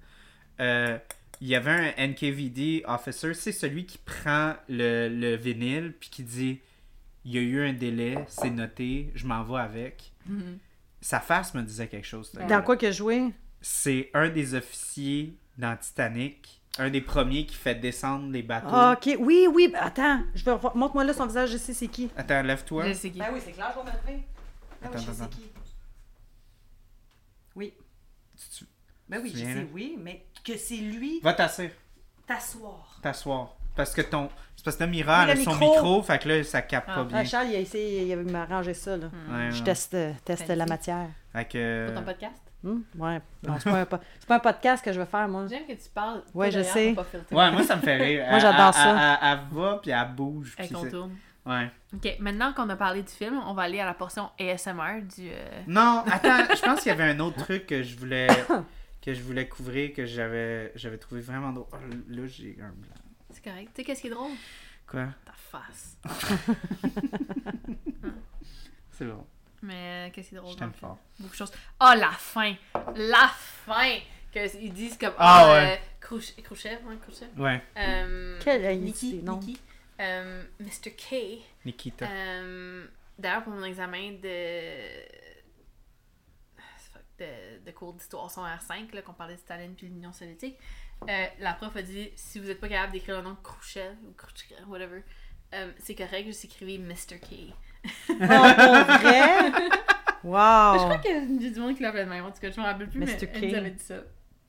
Euh, 0.61 0.99
Il 1.41 1.49
y 1.49 1.55
avait 1.55 1.71
un 1.97 2.07
NKVD 2.09 2.83
officer, 2.87 3.33
c'est 3.35 3.53
celui 3.53 3.87
qui 3.87 3.97
prend 3.99 4.55
le, 4.69 5.09
le 5.09 5.37
vinyle 5.37 5.95
puis 5.99 6.11
qui 6.11 6.23
dit 6.23 6.61
il 7.25 7.33
y 7.35 7.39
a 7.39 7.41
eu 7.43 7.69
un 7.69 7.73
délai, 7.73 8.25
c'est 8.29 8.51
noté, 8.51 9.11
je 9.15 9.27
m'en 9.27 9.43
vais 9.45 9.61
avec. 9.61 10.13
Mhm. 10.27 10.59
Sa 11.01 11.21
face 11.21 11.55
me 11.55 11.63
disait 11.63 11.89
quelque 11.89 12.07
chose. 12.07 12.33
Dans 12.33 12.63
quoi 12.63 12.77
que 12.77 12.91
joué? 12.93 13.33
C'est 13.61 14.11
un 14.15 14.29
des 14.29 14.55
officiers 14.55 15.37
dans 15.59 15.77
Titanic, 15.77 16.61
un 16.79 16.89
des 16.91 17.01
premiers 17.01 17.47
qui 17.47 17.57
fait 17.57 17.75
descendre 17.75 18.31
les 18.31 18.43
bateaux. 18.43 18.69
Ah, 18.71 18.97
ok. 18.97 19.17
Oui, 19.21 19.47
oui. 19.53 19.69
ben, 19.69 19.79
Attends, 19.83 20.23
je 20.35 20.45
vais 20.45 20.53
revoir- 20.53 20.77
montre-moi 20.77 21.05
là 21.05 21.13
son 21.13 21.27
visage, 21.27 21.51
je 21.53 21.57
sais 21.59 21.75
c'est 21.75 21.89
qui. 21.89 22.11
Attends, 22.17 22.43
lève-toi. 22.43 22.89
Je 22.89 22.93
sais 22.95 23.11
qui. 23.11 23.19
Ben 23.19 23.29
oui, 23.33 23.41
c'est 23.45 23.53
clair, 23.53 23.73
je 23.75 23.79
vais 23.81 23.85
me 23.91 23.97
lever. 23.97 24.25
Ben 24.83 24.89
Attends, 24.89 24.99
oui, 24.99 25.05
je 25.07 25.13
sais 25.13 25.23
attends. 25.23 25.29
qui. 25.37 25.51
Oui. 27.57 27.75
Tu- 28.57 28.65
Ben 29.09 29.21
oui, 29.23 29.31
Tu 29.33 29.39
je 29.39 29.45
sais, 29.45 29.55
là? 29.55 29.63
oui, 29.73 29.97
mais 29.99 30.25
que 30.45 30.57
c'est 30.57 30.77
lui 30.77 31.21
Va 31.21 31.35
t'asseoir. 31.35 31.71
t'asseoir. 32.27 32.99
T'asseoir. 33.03 33.57
Parce 33.81 33.95
que 33.95 34.03
ton. 34.03 34.29
C'est 34.57 34.65
parce 34.65 34.77
que 34.77 34.85
le 34.85 34.91
Mira, 34.91 35.25
elle 35.25 35.31
a 35.31 35.37
son 35.37 35.53
micro. 35.57 35.71
micro, 35.73 36.03
fait 36.03 36.19
que 36.23 36.29
là, 36.29 36.45
ça 36.45 36.61
capte 36.63 36.89
Ah. 36.91 36.97
pas 36.97 37.05
bien. 37.05 37.19
Ah, 37.19 37.25
Charles, 37.25 37.47
il 37.49 37.57
a 37.57 37.59
essayé, 37.61 38.03
il 38.05 38.13
avait 38.13 38.35
arrangé 38.35 38.75
ça, 38.75 38.97
là. 38.97 39.07
Ouais, 39.07 39.51
Je 39.51 39.59
ouais. 39.59 39.65
teste, 39.65 39.97
teste 40.25 40.49
la 40.49 40.67
matière. 40.67 41.09
Fait 41.33 41.45
que. 41.47 41.87
Pour 41.87 41.95
ton 42.01 42.05
podcast? 42.05 42.43
Hum, 42.63 42.83
Ouais. 42.99 43.21
Non, 43.43 43.55
c'est 43.59 43.71
pas, 43.71 43.81
un 43.81 43.87
pas 43.87 44.41
podcast 44.41 44.85
que 44.85 44.93
je 44.93 45.01
vais 45.01 45.07
faire, 45.07 45.27
moi. 45.29 45.47
J'aime 45.49 45.67
que 45.67 45.73
tu 45.73 45.89
parles. 45.95 46.23
Ouais, 46.35 46.51
je 46.51 46.63
sais. 46.63 46.93
pas. 46.95 47.07
Ouais, 47.33 47.51
moi, 47.53 47.63
ça 47.63 47.77
me 47.77 47.81
fait 47.81 47.97
rire. 47.97 48.27
Moi, 48.31 48.39
j'adore 48.39 48.75
ça. 48.75 48.91
Elle, 48.91 49.29
elle- 49.33 49.39
elle 49.51 49.57
va, 49.59 49.79
puis 49.81 49.91
elle 49.93 50.09
bouge. 50.15 50.55
Elle 50.59 50.71
contourne. 50.71 51.17
Ouais. 51.47 51.71
Ok, 51.95 52.17
maintenant 52.21 52.53
qu'on 52.53 52.69
a 52.69 52.77
parlé 52.77 53.01
du 53.03 53.11
film, 53.11 53.41
on 53.47 53.55
va 53.55 53.63
aller 53.63 53.81
à 53.81 53.87
la 53.87 53.95
portion 53.95 54.29
ASMR 54.39 55.01
du. 55.17 55.31
euh, 55.31 55.63
Non, 55.67 56.05
attends, 56.07 56.55
je 56.55 56.61
pense 56.61 56.81
qu'il 56.83 56.91
y 56.91 56.93
avait 56.93 57.05
un 57.11 57.19
autre 57.21 57.39
truc 57.45 57.67
que 57.67 57.83
je 57.83 57.97
voulais 57.97 58.29
que 59.01 59.15
je 59.15 59.23
voulais 59.23 59.49
couvrir 59.49 59.95
que 59.95 60.05
j'avais 60.05 60.71
j'avais 60.77 60.99
trouvé 60.99 61.23
vraiment 61.23 61.53
drôle. 61.53 61.67
Oh, 61.73 61.77
là, 62.11 62.23
j'ai 62.27 62.59
un 62.61 62.69
blanc. 62.73 62.95
C'est 63.43 63.51
correct. 63.51 63.71
Tu 63.75 63.81
sais, 63.81 63.85
qu'est-ce 63.85 64.01
qui 64.03 64.07
est 64.09 64.11
drôle? 64.11 64.33
Quoi? 64.87 65.09
Ta 65.25 65.33
face. 65.33 65.97
C'est 68.93 69.07
bon. 69.07 69.27
Mais 69.63 70.09
euh, 70.09 70.11
qu'est-ce 70.13 70.31
qui 70.31 70.35
est 70.35 70.39
drôle? 70.39 70.53
Je 70.53 70.59
t'aime 70.59 70.73
fort. 70.73 70.99
Beaucoup 71.19 71.33
de 71.33 71.37
choses. 71.37 71.53
Ah, 71.79 71.95
la 71.97 72.11
fin! 72.13 72.55
La 72.97 73.29
fin! 73.29 73.99
Que 74.33 74.57
ils 74.59 74.73
disent 74.73 74.97
comme. 74.97 75.15
Ah, 75.19 75.45
ah, 75.45 75.53
ouais. 75.53 75.73
euh, 75.73 75.77
Khrouchtchev, 76.01 76.85
ouais, 76.87 76.97
Khrouchtchev. 77.03 77.31
Ouais, 77.41 77.63
Euh, 77.77 78.39
Quelle 78.43 78.81
Nikki, 78.81 79.23
non? 79.23 79.39
Nikki. 79.39 79.61
Euh, 80.01 80.45
Mr. 80.61 80.91
K. 80.97 81.43
Nikita. 81.65 82.07
D'ailleurs, 83.19 83.43
pour 83.45 83.53
mon 83.53 83.65
examen 83.65 84.13
de. 84.13 85.03
fuck, 86.57 87.03
de, 87.19 87.65
de 87.67 87.71
cours 87.73 87.93
d'histoire 87.93 88.31
son 88.31 88.43
R5, 88.45 88.95
là, 88.95 89.03
qu'on 89.03 89.13
parlait 89.13 89.35
de 89.35 89.41
Staline 89.41 89.75
puis 89.75 89.89
de 89.89 89.93
l'Union 89.93 90.13
soviétique, 90.13 90.57
euh, 91.09 91.27
la 91.41 91.53
prof 91.55 91.75
a 91.77 91.83
dit 91.83 92.11
si 92.17 92.39
vous 92.39 92.47
n'êtes 92.47 92.61
pas 92.61 92.69
capable 92.69 92.93
d'écrire 92.93 93.17
le 93.19 93.23
nom 93.23 93.37
Khrouchtchev 93.43 93.95
ou 94.09 94.13
Khrouchtchev, 94.17 94.61
whatever, 94.69 95.03
euh, 95.55 95.71
c'est 95.79 95.95
correct, 95.95 96.27
juste 96.27 96.45
écrivez 96.45 96.79
Mr. 96.79 97.19
K. 97.21 97.53
Oh, 98.11 98.15
pour 98.19 98.19
vrai? 98.19 99.53
Je 100.23 100.29
Wow! 100.29 100.75
crois 100.85 100.99
que 100.99 101.09
j'ai 101.41 101.51
du 101.51 101.61
monde 101.61 101.75
qui 101.75 101.83
l'appelait 101.83 102.05
de 102.05 102.11
même. 102.11 102.25
En 102.25 102.31
tout 102.31 102.41
cas, 102.41 102.51
je 102.51 102.61
me 102.61 102.65
rappelle 102.67 102.89
plus, 102.91 102.99
Mr. 103.01 103.07
mais 103.07 103.17
K. 103.17 103.29
elle 103.35 103.49
nous 103.51 103.55
avait 103.57 103.71
dit 103.71 103.83
ça. 103.83 103.95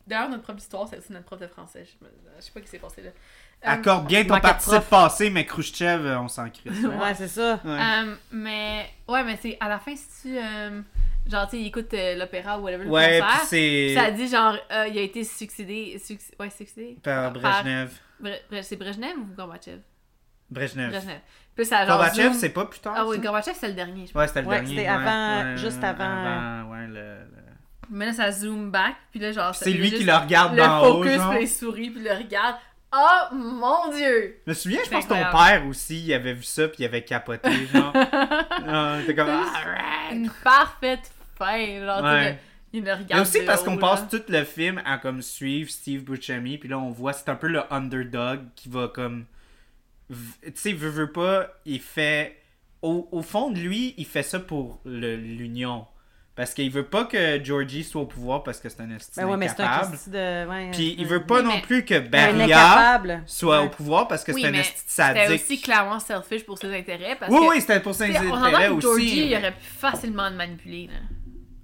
D'ailleurs, 0.06 0.30
notre 0.30 0.44
prof 0.44 0.56
d'histoire, 0.58 0.88
c'est 0.90 0.98
aussi 0.98 1.14
notre 1.14 1.26
prof 1.26 1.40
de 1.40 1.48
français. 1.48 1.86
Je, 1.86 2.04
me- 2.06 2.12
je 2.38 2.42
sais 2.44 2.52
pas 2.52 2.60
ce 2.60 2.66
qui 2.66 2.70
s'est 2.72 2.80
passé 2.80 3.02
là. 3.04 3.10
Euh, 3.10 3.12
Accorde 3.64 4.08
bien 4.08 4.24
ton 4.26 4.40
participe 4.42 4.74
prof. 4.74 4.90
passé, 4.90 5.30
mais 5.30 5.46
Khrouchtchev, 5.46 6.06
euh, 6.06 6.20
on 6.20 6.28
s'en 6.28 6.50
crisse. 6.50 6.84
Ouais, 6.84 7.14
c'est 7.16 7.28
ça. 7.30 7.62
Ouais. 7.64 8.14
mais, 8.32 8.90
ouais, 9.08 9.24
mais 9.24 9.38
c'est 9.42 9.56
à 9.62 9.70
la 9.70 9.80
fin, 9.80 9.96
si 9.96 10.08
tu. 10.24 10.38
euh, 10.38 10.82
genre, 11.30 11.46
tu 11.46 11.52
sais, 11.58 11.62
il 11.62 11.68
écoute 11.68 11.94
euh, 11.94 12.16
l'opéra 12.18 12.60
ou 12.60 12.64
whatever, 12.64 12.86
le 12.86 12.90
Ouais, 12.90 13.20
concert. 13.20 13.38
puis 13.40 13.48
c'est 13.48 13.86
Puis 13.88 13.96
ça 13.96 14.12
dit 14.12 14.28
genre, 14.28 14.58
euh, 14.72 14.88
il 14.90 14.98
a 14.98 15.02
été 15.02 15.24
succédé. 15.24 15.98
succ- 16.00 16.34
ouais, 16.40 16.50
succédé? 16.50 16.98
par 17.04 17.32
Brejnev. 17.32 17.92
Bre- 18.22 18.38
Bre- 18.52 18.64
c'est 18.64 18.76
Brejnev 18.76 19.18
ou 19.18 19.36
Gorbatchev? 19.36 19.80
Brejnev. 20.50 20.90
Brejnev. 20.92 21.20
Puis 21.56 21.66
ça, 21.66 21.86
genre. 21.86 21.98
Gorbatchev, 21.98 22.34
c'est 22.34 22.50
pas 22.50 22.66
plus 22.66 22.80
tard. 22.80 22.94
Ah 22.98 23.06
oui? 23.08 23.20
Gorbatchev, 23.20 23.56
c'est 23.58 23.68
le 23.68 23.74
dernier, 23.74 24.06
je 24.08 24.12
pense. 24.12 24.22
Ouais, 24.22 24.28
c'était 24.28 24.42
le 24.42 24.48
Ouais, 24.48 24.56
dernier. 24.62 24.70
c'était 24.70 24.82
ouais, 24.90 24.96
avant- 24.96 25.50
ouais, 25.52 25.58
juste 25.58 25.84
avant, 25.84 26.04
avant, 26.04 26.72
ouais, 26.72 26.88
le- 26.88 26.94
le- 26.94 27.42
Mais 27.90 28.06
là, 28.06 28.14
ça 28.14 28.32
zoom 28.32 28.72
back. 28.72 28.96
Puis 29.12 29.20
là, 29.20 29.32
genre. 29.32 29.54
ça- 29.54 29.66
C'est 29.66 29.72
lui 29.72 29.92
qui 29.92 30.04
le 30.04 30.14
regarde 30.14 30.56
Le 30.56 30.64
haut, 30.64 30.98
focus, 31.04 31.14
genre. 31.18 31.32
puis 31.34 31.44
il 31.44 31.50
sourit, 31.50 31.90
puis 31.90 32.00
il 32.02 32.06
le 32.06 32.14
regarde. 32.16 32.56
Oh 32.94 33.34
mon 33.36 33.90
dieu! 33.96 34.42
Je 34.46 34.52
me 34.52 34.54
souviens, 34.54 34.80
je 34.84 34.90
pense 34.90 35.06
que 35.06 35.10
ton 35.10 35.38
père 35.38 35.64
aussi, 35.68 36.02
il 36.04 36.14
avait 36.14 36.34
vu 36.34 36.44
ça, 36.44 36.68
puis 36.68 36.78
il 36.84 36.86
avait 36.86 37.04
capoté, 37.06 37.50
genre. 37.74 37.94
T'es 39.06 39.16
comme. 39.16 39.30
Une 40.12 40.30
parfaite 40.44 41.10
fin. 41.38 41.86
Genre, 41.86 42.04
Ouais. 42.04 42.38
il 42.74 42.84
le 42.84 42.92
regarde. 42.92 43.10
Mais 43.14 43.20
aussi 43.22 43.42
parce 43.46 43.64
qu'on 43.64 43.78
passe 43.78 44.08
tout 44.10 44.22
le 44.28 44.44
film 44.44 44.82
à 44.86 44.98
comme 44.98 45.22
suivre 45.22 45.70
Steve 45.70 46.04
Buscemi, 46.04 46.58
puis 46.58 46.68
là 46.70 46.78
on 46.80 46.90
voit, 46.92 47.14
c'est 47.14 47.30
un 47.30 47.36
peu 47.36 47.48
le 47.48 47.62
underdog 47.74 48.42
qui 48.56 48.68
va 48.70 48.88
comme. 48.90 49.26
Tu 50.10 50.52
sais, 50.56 50.74
veut, 50.74 50.90
veut 50.90 51.12
pas, 51.12 51.48
il 51.66 51.80
fait. 51.80 52.38
Au, 52.82 53.08
au 53.12 53.22
fond 53.22 53.52
de 53.52 53.60
lui, 53.60 53.94
il 53.98 54.06
fait 54.06 54.24
ça 54.24 54.40
pour 54.40 54.82
le- 54.86 55.16
l'union. 55.16 55.86
Parce 56.34 56.54
qu'il 56.54 56.72
veut 56.72 56.86
pas 56.86 57.04
que 57.06 57.44
Georgie 57.44 57.84
soit 57.84 58.02
au 58.02 58.06
pouvoir 58.06 58.42
parce 58.44 58.60
que 58.62 58.70
c'est 58.70 58.80
un 58.82 58.90
estime 58.92 59.24
Ben 59.26 59.30
ouais, 59.30 59.38
mais 59.38 59.50
c'est 59.50 59.60
un 59.62 59.66
incapable. 59.66 59.92
Christy 59.92 60.10
de. 60.12 60.48
Ouais, 60.48 60.72
Puis 60.72 60.96
il 60.98 61.06
veut 61.06 61.24
pas 61.26 61.40
Oui, 61.40 61.44
non 61.44 61.50
mais- 61.56 61.62
plus 61.62 61.84
que 61.84 61.94
incapable. 61.96 63.24
soit 63.26 63.60
Ouais. 63.60 63.66
au 63.66 63.70
pouvoir 63.70 64.08
parce 64.08 64.24
que 64.24 64.32
Oui, 64.32 64.42
c'est 64.42 64.48
un 64.48 64.52
mais 64.52 64.60
esti 64.60 64.82
C'était 64.88 65.26
sadique. 65.26 65.42
aussi 65.44 65.62
clairement 65.62 66.00
selfish 66.00 66.46
pour 66.46 66.58
ses 66.58 66.74
intérêts. 66.76 67.16
Parce 67.20 67.32
Oui, 67.32 67.40
que, 67.40 67.50
oui, 67.50 67.62
c'était 67.62 67.80
pour 67.82 67.94
ses 67.94 68.16
on 68.18 68.34
intérêts 68.34 68.70
que 68.70 68.80
Georgie, 68.80 69.06
aussi. 69.08 69.28
il 69.30 69.36
aurait 69.36 69.52
pu 69.52 69.64
facilement 69.66 70.30
le 70.30 70.36
manipuler. 70.36 70.88
Là. 70.88 71.00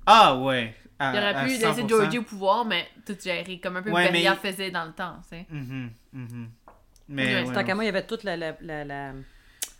Ah 0.06 0.36
ouais. 0.38 0.76
à- 1.00 1.12
Il 1.14 1.20
aurait 1.20 1.46
pu 1.46 1.52
100%. 1.56 1.68
laisser 1.70 1.88
Georgie 1.88 2.18
au 2.18 2.24
pouvoir, 2.24 2.66
mais 2.66 2.88
tout 3.06 3.16
gérer, 3.24 3.60
comme 3.64 3.78
un 3.78 3.82
peu 3.84 3.92
Ouais, 3.92 4.10
Beria 4.12 4.36
mais- 4.44 4.52
faisait 4.52 4.72
dans 4.72 4.86
le 4.86 4.92
temps. 4.94 5.16
tu 5.24 5.38
sais. 5.38 5.46
Mhm, 5.50 5.92
mhm. 6.12 6.42
Ouais, 6.44 6.50
Mais 7.08 7.44
ouais, 7.44 7.54
Tant 7.54 7.64
qu'à 7.64 7.74
moi, 7.76 7.84
il 7.84 7.88
y 7.88 7.90
avait 7.90 8.06
toute 8.06 8.24
la. 8.24 8.36
la, 8.36 8.54
la, 8.62 8.84
la- 8.84 9.12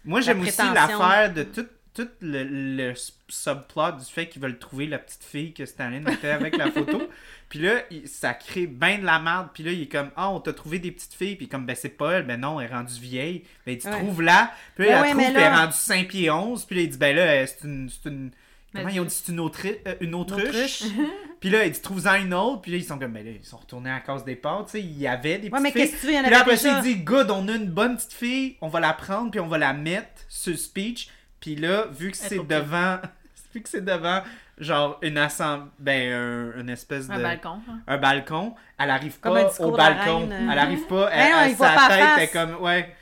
Moi, 0.06 0.22
j'aime 0.22 0.40
aussi 0.42 0.62
l'affaire 0.74 1.34
de 1.34 1.44
tout, 1.44 1.66
tout 1.98 2.10
le, 2.22 2.44
le 2.44 2.94
subplot 3.28 3.92
du 4.00 4.06
fait 4.06 4.28
qu'ils 4.28 4.42
veulent 4.42 4.58
trouver 4.60 4.86
la 4.88 5.00
petite 5.00 5.24
fille 5.24 5.54
que 5.54 5.66
Staline 5.66 6.08
était 6.08 6.30
avec 6.30 6.56
la 6.58 6.72
photo. 6.72 7.02
Puis 7.50 7.60
là, 7.60 7.82
ça 8.06 8.34
crée 8.34 8.68
bien 8.68 9.00
de 9.00 9.06
la 9.06 9.20
merde. 9.20 9.48
Puis 9.54 9.64
là, 9.64 9.72
il 9.72 9.82
est 9.84 9.88
comme, 9.88 10.12
ah, 10.16 10.30
on 10.30 10.40
t'a 10.40 10.54
trouvé 10.54 10.80
des 10.80 10.92
petites 10.92 11.14
filles. 11.14 11.36
Puis 11.36 11.48
comme, 11.48 11.66
ben 11.66 11.76
c'est 11.76 11.90
pas 11.90 12.14
elle. 12.14 12.24
Ben 12.28 12.40
non, 12.40 12.60
elle 12.60 12.70
est 12.70 12.74
rendue 12.74 13.00
vieille. 13.00 13.44
Ben 13.66 13.72
il 13.74 13.78
dit, 13.78 13.88
Ouais. 13.88 13.94
trouve-la. 14.00 14.52
Puis 14.76 14.86
là, 14.88 14.90
Ben 14.90 14.94
il 14.94 14.96
la 14.96 15.02
ouais, 15.02 15.10
trouve, 15.12 15.24
puis 15.34 15.34
elle 15.36 15.42
est 15.54 15.56
rendue 15.56 15.74
5 15.74 16.08
pieds 16.08 16.30
11. 16.32 16.66
Puis 16.66 16.76
là, 16.76 16.82
il 16.84 16.90
dit, 16.90 16.98
ben 16.98 17.16
là, 17.16 17.22
euh, 17.24 17.46
c'est 17.48 17.68
une. 17.68 17.90
c'est 17.90 18.10
une- 18.10 18.32
Comment 18.76 18.90
ils 18.90 19.00
ont 19.00 19.06
dit 19.06 19.16
c'est 19.26 19.32
une, 19.32 19.40
autri- 19.40 19.78
euh, 19.88 19.96
une 20.02 20.14
autruche? 20.14 20.44
Autruche. 20.50 20.84
Puis 21.40 21.50
là, 21.50 21.66
il 21.66 21.72
dit 21.72 21.82
trouve-en 21.82 22.16
une 22.16 22.34
autre. 22.34 22.62
Puis 22.62 22.72
là, 22.72 22.78
ils 22.78 22.84
sont 22.84 23.00
comme, 23.00 23.14
ben 23.14 23.26
là, 23.26 23.32
ils 23.32 23.44
sont 23.46 23.58
retournés 23.58 23.90
à 23.90 23.94
la 23.94 24.00
case 24.02 24.24
des 24.26 24.36
pâtes. 24.36 24.66
Tu 24.66 24.72
sais, 24.74 24.82
il 24.82 25.00
y 25.00 25.08
avait 25.08 25.40
des 25.40 25.50
Ouais, 25.50 25.60
mais 25.62 25.72
petites 25.72 25.92
filles. 25.92 25.96
que 25.96 26.02
tu 26.02 26.06
veux, 26.08 26.12
il 26.12 26.16
y 26.16 26.20
en 26.20 26.24
Puis 26.24 26.32
là, 26.32 26.40
après 26.42 26.58
ça, 26.58 26.76
déjà. 26.82 26.88
il 26.90 26.98
dit 26.98 27.04
Good, 27.04 27.32
on 27.32 27.48
a 27.48 27.56
une 27.56 27.70
bonne 27.72 27.96
petite 27.96 28.14
fille, 28.14 28.58
on 28.62 28.68
va 28.68 28.80
la 28.82 28.94
prendre, 28.94 29.32
puis 29.32 29.40
on 29.40 29.48
va 29.48 29.58
la 29.58 29.74
mettre 29.74 30.10
sur 30.28 30.56
speech. 30.60 31.10
Puis 31.40 31.56
là, 31.56 31.86
vu 31.92 32.12
que 32.12 32.18
c'est 32.18 32.46
devant. 32.46 32.98
Vu 33.56 33.62
que 33.64 33.70
c'est 33.70 33.84
devant, 33.84 34.22
genre, 34.60 35.00
une 35.02 35.18
assemblée. 35.18 35.70
Ben, 35.80 36.12
un, 36.14 36.60
une 36.62 36.70
espèce 36.70 37.08
de. 37.08 37.14
Un 37.14 37.22
balcon. 37.24 37.60
hein. 37.70 37.80
un 37.88 37.98
balcon, 37.98 38.56
elle 38.78 38.90
arrive 38.92 39.20
pas 39.20 39.50
au 39.60 39.72
balcon. 39.72 40.20
reine, 40.20 40.32
euh. 40.34 40.50
Elle 40.52 40.60
arrive 40.60 40.86
pas. 40.86 41.10
Elle, 41.12 41.32
non, 41.32 41.38
elle- 41.44 41.52
il 41.52 41.56
sa 41.56 41.70
tête 41.70 41.78
face. 42.00 42.20
est 42.24 42.28
comme. 42.34 42.56
Ouais. 42.62 42.94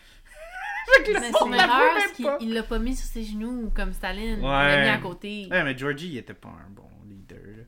Mais 1.14 1.32
son 1.32 1.46
monde 1.48 1.56
erreur, 1.56 1.82
c'est 2.16 2.24
même 2.24 2.38
qu'il 2.38 2.48
il 2.48 2.54
l'a 2.54 2.64
pas 2.64 2.78
mis 2.80 2.96
sur 2.96 3.08
ses 3.08 3.24
genoux 3.24 3.72
comme 3.76 3.92
Staline. 3.92 4.38
Il 4.40 4.46
Ouais. 4.46 4.50
l'a 4.52 4.82
mis 4.84 4.90
à 4.90 4.98
côté. 5.00 5.48
Ouais, 5.50 5.64
mais 5.64 5.76
Georgie, 5.78 6.10
il 6.10 6.18
était 6.20 6.34
pas 6.36 6.50
un 6.50 6.70
bon 6.70 6.88
leader. 7.10 7.38
là. 7.58 7.64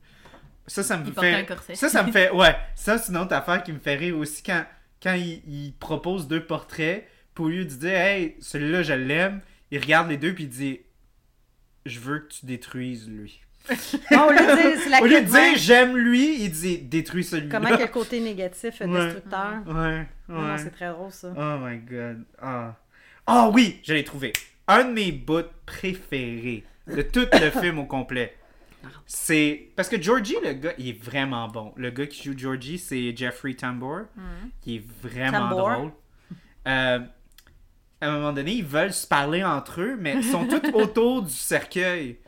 Ça, 0.68 0.84
ça 0.84 0.98
me 0.98 1.08
Il 1.08 1.18
un 1.18 1.22
fait. 1.22 1.46
corset. 1.46 1.76
Ça, 1.76 1.90
ça 1.90 2.04
me 2.04 2.12
fait. 2.12 2.30
Ouais, 2.34 2.56
ça, 2.76 2.98
c'est 3.00 3.12
une 3.12 3.18
autre 3.18 3.34
affaire 3.34 3.64
qui 3.64 3.74
me 3.74 3.80
fait 3.80 3.96
rire 3.96 4.18
aussi 4.18 4.44
quand, 4.44 4.64
quand 5.02 5.14
il, 5.16 5.42
il 5.48 5.74
propose 5.74 6.28
deux 6.28 6.46
portraits. 6.46 7.08
Au 7.40 7.50
lieu 7.50 7.66
de 7.66 7.70
dire, 7.70 7.92
hey, 7.98 8.36
celui-là, 8.40 8.82
je 8.84 8.94
l'aime, 8.94 9.42
il 9.72 9.80
regarde 9.80 10.10
les 10.10 10.18
deux, 10.18 10.34
puis 10.34 10.44
il 10.46 10.50
dit, 10.50 10.80
je 11.86 12.00
veux 12.00 12.20
que 12.20 12.28
tu 12.34 12.46
détruises 12.46 13.08
lui. 13.10 13.42
Non, 14.12 14.28
au 14.28 14.32
lieu 14.32 14.38
de 14.38 14.56
dire, 14.62 14.82
c'est 14.82 14.90
la 14.90 15.02
Au 15.02 15.06
lieu 15.06 15.10
de 15.10 15.16
clé 15.20 15.26
de 15.26 15.32
main. 15.32 15.50
dire, 15.50 15.58
j'aime 15.58 15.98
lui, 15.98 16.42
il 16.44 16.50
dit, 16.52 16.78
détruis 16.80 17.24
celui-là. 17.26 17.60
Comment 17.60 17.76
quel 17.78 17.92
côté 17.92 18.20
négatif 18.22 18.80
Ouais. 18.80 18.88
destructeur. 18.88 19.56
Ouais, 19.68 19.74
ouais. 19.74 20.08
Non, 20.30 20.42
non, 20.42 20.58
c'est 20.58 20.70
très 20.72 20.90
drôle, 20.90 21.12
ça. 21.12 21.34
Oh 21.36 21.58
my 21.66 21.78
god. 21.80 22.24
Ah 22.42 22.76
Ah 23.26 23.50
oui, 23.54 23.80
je 23.84 23.94
l'ai 23.94 24.04
trouvé. 24.06 24.32
Un 24.70 24.86
de 24.86 24.92
mes 24.94 25.12
bouts 25.12 25.44
préférés 25.66 26.64
de 26.88 27.02
tout 27.02 27.28
le 27.34 27.50
film 27.62 27.80
au 27.80 27.86
complet. 27.86 28.38
C'est. 29.06 29.70
Parce 29.76 29.90
que 29.90 30.02
Georgie, 30.02 30.38
le 30.44 30.54
gars, 30.54 30.74
il 30.78 30.88
est 30.90 31.04
vraiment 31.04 31.48
bon. 31.50 31.74
Le 31.76 31.90
gars 31.90 32.08
qui 32.08 32.24
joue 32.24 32.38
Georgie, 32.38 32.78
c'est 32.78 33.16
Jeffrey 33.18 33.54
Tambor. 33.54 34.04
qui 34.62 34.78
est 34.78 34.84
vraiment 35.02 35.50
Tambor. 35.50 35.72
drôle. 35.72 35.92
Euh, 36.68 37.00
à 38.02 38.08
un 38.08 38.12
moment 38.12 38.34
donné, 38.34 38.54
ils 38.54 38.66
veulent 38.66 38.94
se 38.94 39.08
parler 39.08 39.44
entre 39.44 39.82
eux, 39.82 39.98
mais 40.00 40.16
ils 40.16 40.24
sont 40.24 40.46
tous 40.48 40.70
autour 40.74 41.24
du 41.24 41.34
cercueil 41.34 42.20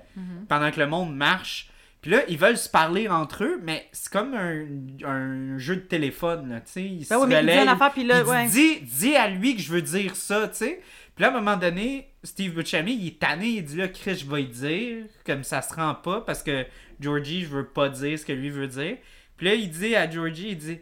pendant 0.48 0.72
que 0.72 0.80
le 0.80 0.88
monde 0.88 1.16
marche. 1.16 1.70
Puis 2.02 2.12
là, 2.12 2.22
ils 2.30 2.38
veulent 2.38 2.58
se 2.58 2.70
parler 2.70 3.10
entre 3.10 3.44
eux, 3.44 3.60
mais 3.62 3.88
c'est 3.92 4.12
comme 4.12 4.34
un, 4.34 4.66
un 5.06 5.58
jeu 5.58 5.76
de 5.76 5.82
téléphone, 5.82 6.50
là, 6.50 6.62
tu 6.62 6.72
sais. 6.72 6.84
Ils 6.84 7.00
Ben 7.00 7.06
se 7.06 7.14
oui, 7.16 7.28
mais 7.28 7.36
il 7.42 7.46
dit 7.46 7.52
relaient, 7.52 7.64
une 7.64 7.70
affaire, 7.70 7.92
puis 7.92 8.04
là, 8.06 8.20
il 8.20 8.24
dit, 8.24 8.30
ouais. 8.30 8.46
dis, 8.48 8.80
dis 8.82 9.16
à 9.18 9.28
lui 9.28 9.56
que 9.58 9.62
je 9.62 9.72
veux 9.72 9.82
dire 9.82 10.16
ça, 10.16 10.48
tu 10.48 10.56
sais. 10.56 10.82
Puis 11.16 11.24
là, 11.24 11.28
à 11.28 11.32
un 11.32 11.42
moment 11.42 11.58
donné, 11.58 12.14
Steve 12.24 12.54
Buscemi, 12.54 12.96
il 12.96 13.08
est 13.08 13.20
tanné, 13.20 13.48
il 13.48 13.66
dit 13.66 13.76
là, 13.76 13.90
Chris, 13.90 14.16
je 14.16 14.30
vais 14.30 14.44
y 14.44 14.48
dire, 14.48 15.06
comme 15.26 15.44
ça 15.44 15.62
se 15.62 15.74
rend 15.74 15.94
pas, 15.94 16.22
parce 16.22 16.42
que 16.42 16.66
Georgie, 17.02 17.42
je 17.42 17.48
veux 17.50 17.68
pas 17.68 17.90
dire 17.90 18.18
ce 18.18 18.26
que 18.26 18.32
lui 18.32 18.50
veut 18.50 18.68
dire. 18.68 18.98
Puis 19.36 19.48
là, 19.48 19.56
il 19.56 19.70
dit 19.70 19.94
à 19.94 20.10
Georgie, 20.10 20.52
il 20.52 20.58
dit, 20.58 20.80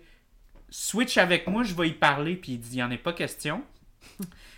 switch 0.69 1.17
avec 1.17 1.48
moi, 1.48 1.64
je 1.64 1.74
vais 1.74 1.90
y 1.90 1.93
parler, 1.93 2.35
puis 2.35 2.53
il 2.53 2.59
dit, 2.59 2.77
il 2.77 2.83
en 2.83 2.91
est 2.91 2.98
pas 2.98 3.14
question. 3.14 3.64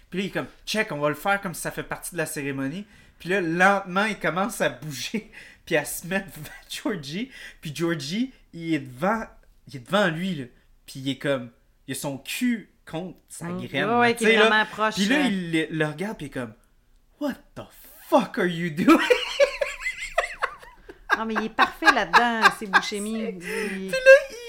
Puis 0.09 0.19
là, 0.19 0.23
il 0.25 0.27
est 0.27 0.31
comme, 0.31 0.47
check, 0.65 0.91
on 0.91 0.97
va 0.99 1.09
le 1.09 1.15
faire 1.15 1.39
comme 1.41 1.53
si 1.53 1.61
ça 1.61 1.71
fait 1.71 1.83
partie 1.83 2.11
de 2.13 2.17
la 2.17 2.25
cérémonie. 2.25 2.85
Puis 3.19 3.29
là, 3.29 3.41
lentement, 3.41 4.05
il 4.05 4.17
commence 4.17 4.61
à 4.61 4.69
bouger, 4.69 5.31
puis 5.65 5.75
à 5.77 5.85
se 5.85 6.07
mettre 6.07 6.27
devant 6.37 6.49
Georgie. 6.95 7.31
Puis 7.61 7.73
Georgie, 7.75 8.31
il 8.53 8.73
est 8.73 8.79
devant, 8.79 9.23
il 9.67 9.75
est 9.75 9.79
devant 9.85 10.07
lui, 10.07 10.35
là. 10.35 10.45
Puis 10.85 10.99
il 11.01 11.09
est 11.11 11.17
comme, 11.17 11.51
il 11.87 11.91
a 11.91 11.95
son 11.95 12.17
cul 12.17 12.69
contre 12.85 13.17
sa 13.27 13.45
Mm. 13.45 13.65
graine. 13.67 13.83
Ouais, 13.85 13.89
là, 13.91 13.99
ouais, 13.99 14.15
qui 14.15 14.25
est 14.25 14.33
là. 14.37 14.47
vraiment 14.47 14.65
proche. 14.65 14.95
Puis 14.95 15.05
là, 15.05 15.19
il 15.27 15.51
le, 15.51 15.67
le 15.69 15.85
regarde, 15.85 16.17
puis 16.17 16.25
il 16.25 16.29
est 16.29 16.33
comme, 16.33 16.53
what 17.19 17.35
the 17.55 17.61
fuck 18.09 18.39
are 18.39 18.45
you 18.47 18.69
doing? 18.71 18.97
Ah, 21.09 21.25
mais 21.25 21.33
il 21.35 21.45
est 21.45 21.49
parfait 21.55 21.91
là-dedans, 21.91 22.49
c'est 22.57 22.67
Bouchemi. 22.67 23.13
Il- 23.41 23.91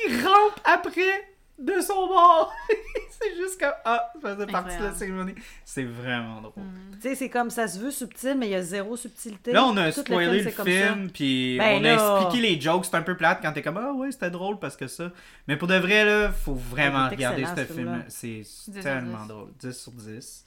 il 0.09 0.25
rampe 0.27 0.61
après 0.65 1.30
de 1.61 1.81
son 1.81 2.07
bord. 2.07 2.53
c'est 3.11 3.37
juste 3.37 3.61
comme, 3.61 3.73
ah, 3.85 4.11
ça 4.23 4.35
faisait 4.35 4.47
partie 4.47 4.79
de 4.79 4.85
la 4.85 4.93
cérémonie. 4.93 5.35
C'est 5.65 5.85
vraiment 5.85 6.41
drôle. 6.41 6.65
Tu 6.95 7.01
sais, 7.09 7.15
c'est 7.15 7.29
comme 7.29 7.51
ça 7.51 7.69
se 7.69 7.79
veut 7.79 7.91
subtil, 7.91 8.35
mais 8.39 8.47
il 8.49 8.51
y 8.53 8.55
a 8.55 8.63
zéro 8.63 8.97
subtilité. 8.97 9.53
Là, 9.53 9.65
on 9.65 9.77
a 9.77 9.93
Tout 9.93 10.01
spoilé 10.01 10.43
le 10.43 10.51
film, 10.51 11.11
puis 11.11 11.59
Ben 11.59 11.81
on 11.81 11.85
a 11.85 11.93
expliqué 12.23 12.49
les 12.49 12.61
jokes. 12.61 12.87
C'est 12.87 12.97
un 12.97 13.03
peu 13.03 13.17
plate 13.17 13.41
quand 13.43 13.53
t'es 13.53 13.63
comme 13.63 13.77
Ah 13.77 13.93
ouais, 13.93 14.11
c'était 14.13 14.31
drôle 14.31 14.59
parce 14.59 14.77
que 14.77 14.87
ça. 14.87 15.11
Mais 15.49 15.57
pour 15.57 15.69
de 15.69 15.77
vrai, 15.77 16.05
là, 16.05 16.31
faut 16.33 16.55
vraiment 16.55 17.09
regarder 17.09 17.45
ce 17.45 17.65
film. 17.65 18.05
C'est 18.09 18.41
10 18.41 18.71
sur 18.73 18.83
tellement 18.83 19.23
10. 19.23 19.29
drôle. 19.29 19.49
10 19.61 19.73
sur 19.79 19.93
10. 19.93 20.45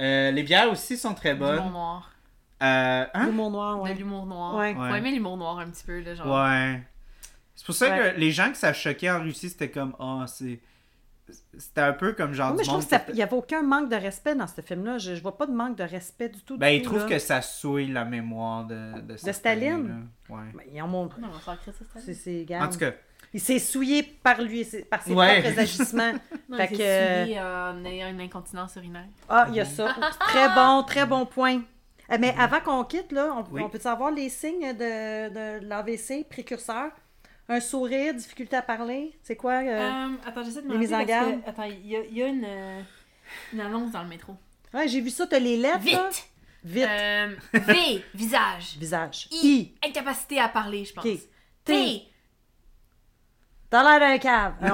Euh, 0.00 0.30
les 0.30 0.42
bières 0.42 0.70
aussi 0.70 0.96
sont 0.96 1.14
très 1.14 1.34
De 1.34 1.40
l'humour 1.44 1.62
bonnes. 1.62 1.72
noir. 1.72 2.10
Euh, 2.62 3.06
hein? 3.14 3.26
L'humour 3.26 3.50
noir, 3.50 3.76
De 3.76 3.82
ouais. 3.82 3.94
l'humour 3.94 4.26
noir. 4.26 4.54
Ouais. 4.56 4.74
Faut 4.74 4.80
Ouais. 4.80 4.98
aimer 4.98 5.12
l'humour 5.12 5.36
noir 5.38 5.58
un 5.58 5.70
petit 5.70 5.84
peu, 5.84 6.00
là, 6.00 6.14
genre. 6.14 6.26
Ouais. 6.26 6.82
C'est 7.60 7.66
pour 7.66 7.74
ça 7.74 7.90
Ouais. 7.90 8.14
que 8.14 8.18
les 8.20 8.30
gens 8.32 8.50
que 8.50 8.56
ça 8.56 8.72
choquait 8.72 9.10
en 9.10 9.20
Russie, 9.20 9.50
c'était 9.50 9.70
comme 9.70 9.94
Ah, 10.00 10.24
c'est. 10.26 10.60
C'était 11.58 11.82
un 11.82 11.92
peu 11.92 12.14
comme 12.14 12.32
genre. 12.32 12.52
Oui, 12.52 12.56
mais 12.58 12.64
je 12.64 12.70
trouve 12.70 12.86
qu'il 12.86 12.98
qui- 13.04 13.12
n'y 13.12 13.22
avait 13.22 13.34
aucun 13.36 13.62
manque 13.62 13.90
de 13.90 13.96
respect 13.96 14.34
dans 14.34 14.46
ce 14.46 14.62
film-là. 14.62 14.96
Je, 14.98 15.14
je 15.14 15.20
vois 15.22 15.36
pas 15.36 15.46
de 15.46 15.52
manque 15.52 15.76
de 15.76 15.84
respect 15.84 16.30
du 16.30 16.40
tout. 16.42 16.54
du 16.54 16.58
Ben, 16.58 16.68
ils 16.70 16.82
trouvent 16.82 17.06
que 17.06 17.18
ça 17.18 17.42
souille 17.42 17.92
la 17.92 18.04
mémoire 18.06 18.64
de, 18.64 19.00
de, 19.02 19.16
cette 19.16 19.34
Staline? 19.36 20.08
Ouais. 20.30 20.38
Ben, 20.54 20.62
ils 20.72 20.80
en 20.82 20.88
montrent. 20.88 21.20
Non, 21.20 21.28
on 21.28 21.32
va 21.32 21.38
faire 21.38 21.58
ça, 21.62 22.00
C'est, 22.00 22.14
c'est, 22.14 22.46
En 22.56 22.68
tout 22.68 22.78
cas, 22.78 22.92
Il 23.34 23.40
s'est 23.40 23.58
souillé 23.60 24.02
par 24.02 24.40
lui, 24.40 24.66
par 24.90 25.02
ses 25.02 25.12
Ouais. 25.12 25.40
propres 25.42 25.58
agissements. 25.60 26.12
Non, 26.48 26.56
Fait 26.56 26.64
il 26.72 26.78
que- 26.78 26.82
s'est 26.82 27.22
souillé 27.24 27.40
en 27.40 27.84
ayant 27.84 28.08
une 28.08 28.20
incontinence 28.22 28.74
urinaire. 28.74 29.06
Ah, 29.28 29.46
il 29.50 29.54
y 29.56 29.60
a 29.60 29.64
ça. 29.66 29.94
Très 30.20 30.48
bon, 30.54 30.82
très 30.82 31.06
bon 31.06 31.26
point. 31.26 31.60
Eh, 32.12 32.18
Mais 32.18 32.34
avant 32.36 32.58
qu'on 32.58 32.82
quitte, 32.82 33.12
là, 33.12 33.32
on, 33.36 33.44
Oui. 33.54 33.62
on 33.64 33.68
peut 33.68 33.78
savoir 33.78 34.10
les 34.10 34.28
signes 34.30 34.72
de, 34.72 35.28
de 35.60 35.64
l'AVC 35.64 36.24
précurseur? 36.28 36.90
Un 37.52 37.58
sourire, 37.60 38.14
difficulté 38.14 38.54
à 38.56 38.62
parler, 38.62 39.12
c'est 39.22 39.34
quoi? 39.34 39.54
euh? 39.54 39.90
Euh, 39.90 40.08
attends, 40.24 40.44
j'essaie 40.44 40.62
de 40.62 40.68
me 40.68 40.76
mises 40.78 40.94
en 40.94 41.02
garde. 41.02 41.42
que- 41.42 41.48
Attends, 41.50 41.64
il 41.64 41.84
y, 41.86 41.96
a- 41.96 42.04
il 42.04 42.16
y 42.16 42.22
a 42.22 42.26
une, 42.28 42.44
euh, 42.46 42.80
une 43.52 43.60
annonce 43.60 43.90
dans 43.90 44.02
le 44.02 44.08
métro. 44.08 44.36
Ouais, 44.72 44.86
j'ai 44.86 45.00
vu 45.00 45.10
ça, 45.10 45.26
t'as 45.26 45.40
les 45.40 45.56
lettres, 45.56 45.84
là? 45.92 46.08
Vite! 46.08 46.26
Vite. 46.62 46.86
Euh, 46.88 47.34
v, 47.54 48.04
visage. 48.14 48.76
Visage. 48.78 49.26
I, 49.32 49.74
I. 49.82 49.88
incapacité 49.88 50.38
à 50.38 50.48
parler, 50.48 50.84
je 50.84 50.92
pense. 50.92 51.02
T. 51.64 52.02
T'as 53.70 53.82
l'air 53.84 54.00
d'un 54.00 54.18
cave. 54.18 54.52
Ah, 54.62 54.68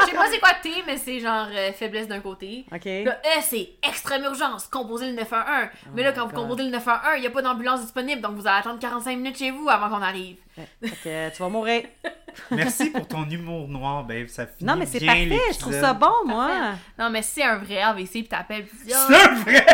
je 0.00 0.10
sais 0.10 0.16
pas 0.16 0.26
c'est 0.30 0.38
quoi 0.38 0.50
T, 0.62 0.70
mais 0.86 0.98
c'est 0.98 1.20
genre 1.20 1.46
euh, 1.50 1.72
faiblesse 1.72 2.06
d'un 2.06 2.20
côté. 2.20 2.66
OK. 2.70 2.84
Le 2.84 3.10
E, 3.10 3.40
c'est 3.42 3.70
extrême 3.82 4.24
urgence, 4.24 4.66
composez 4.66 5.06
le 5.06 5.12
911. 5.14 5.68
Mais 5.94 6.02
là, 6.02 6.10
Oh 6.12 6.18
quand 6.20 6.26
vous 6.26 6.34
composez 6.34 6.64
le 6.64 6.70
911, 6.70 7.00
il 7.16 7.20
n'y 7.22 7.26
a 7.26 7.30
pas 7.30 7.42
d'ambulance 7.42 7.80
disponible, 7.80 8.20
donc 8.20 8.36
vous 8.36 8.46
allez 8.46 8.58
attendre 8.58 8.78
45 8.78 9.16
minutes 9.16 9.38
chez 9.38 9.50
vous 9.50 9.68
avant 9.70 9.88
qu'on 9.88 10.02
arrive. 10.02 10.36
Fait 10.54 10.90
que 11.30 11.34
tu 11.34 11.42
vas 11.42 11.48
mourir. 11.48 11.84
merci 12.50 12.90
pour 12.90 13.08
ton 13.08 13.24
humour 13.28 13.68
noir, 13.68 14.04
babe. 14.04 14.28
Ça 14.28 14.46
finit 14.46 14.64
Non, 14.68 14.76
mais 14.76 14.84
c'est 14.86 15.04
parfait. 15.04 15.38
Je 15.52 15.58
trouve 15.58 15.72
ça 15.80 15.94
bon, 15.94 16.12
moi. 16.26 16.50
Non, 16.98 17.08
mais 17.08 17.22
si 17.22 17.36
c'est 17.36 17.44
un 17.44 17.56
vrai 17.56 17.80
AVC, 17.80 18.10
puis 18.10 18.28
t'appelles, 18.28 18.66
puis 18.66 18.76
tu 18.80 18.86
dis, 18.86 18.92
Ah, 18.94 19.06
C'est 19.08 19.28
un 19.30 19.34
vrai! 19.34 19.66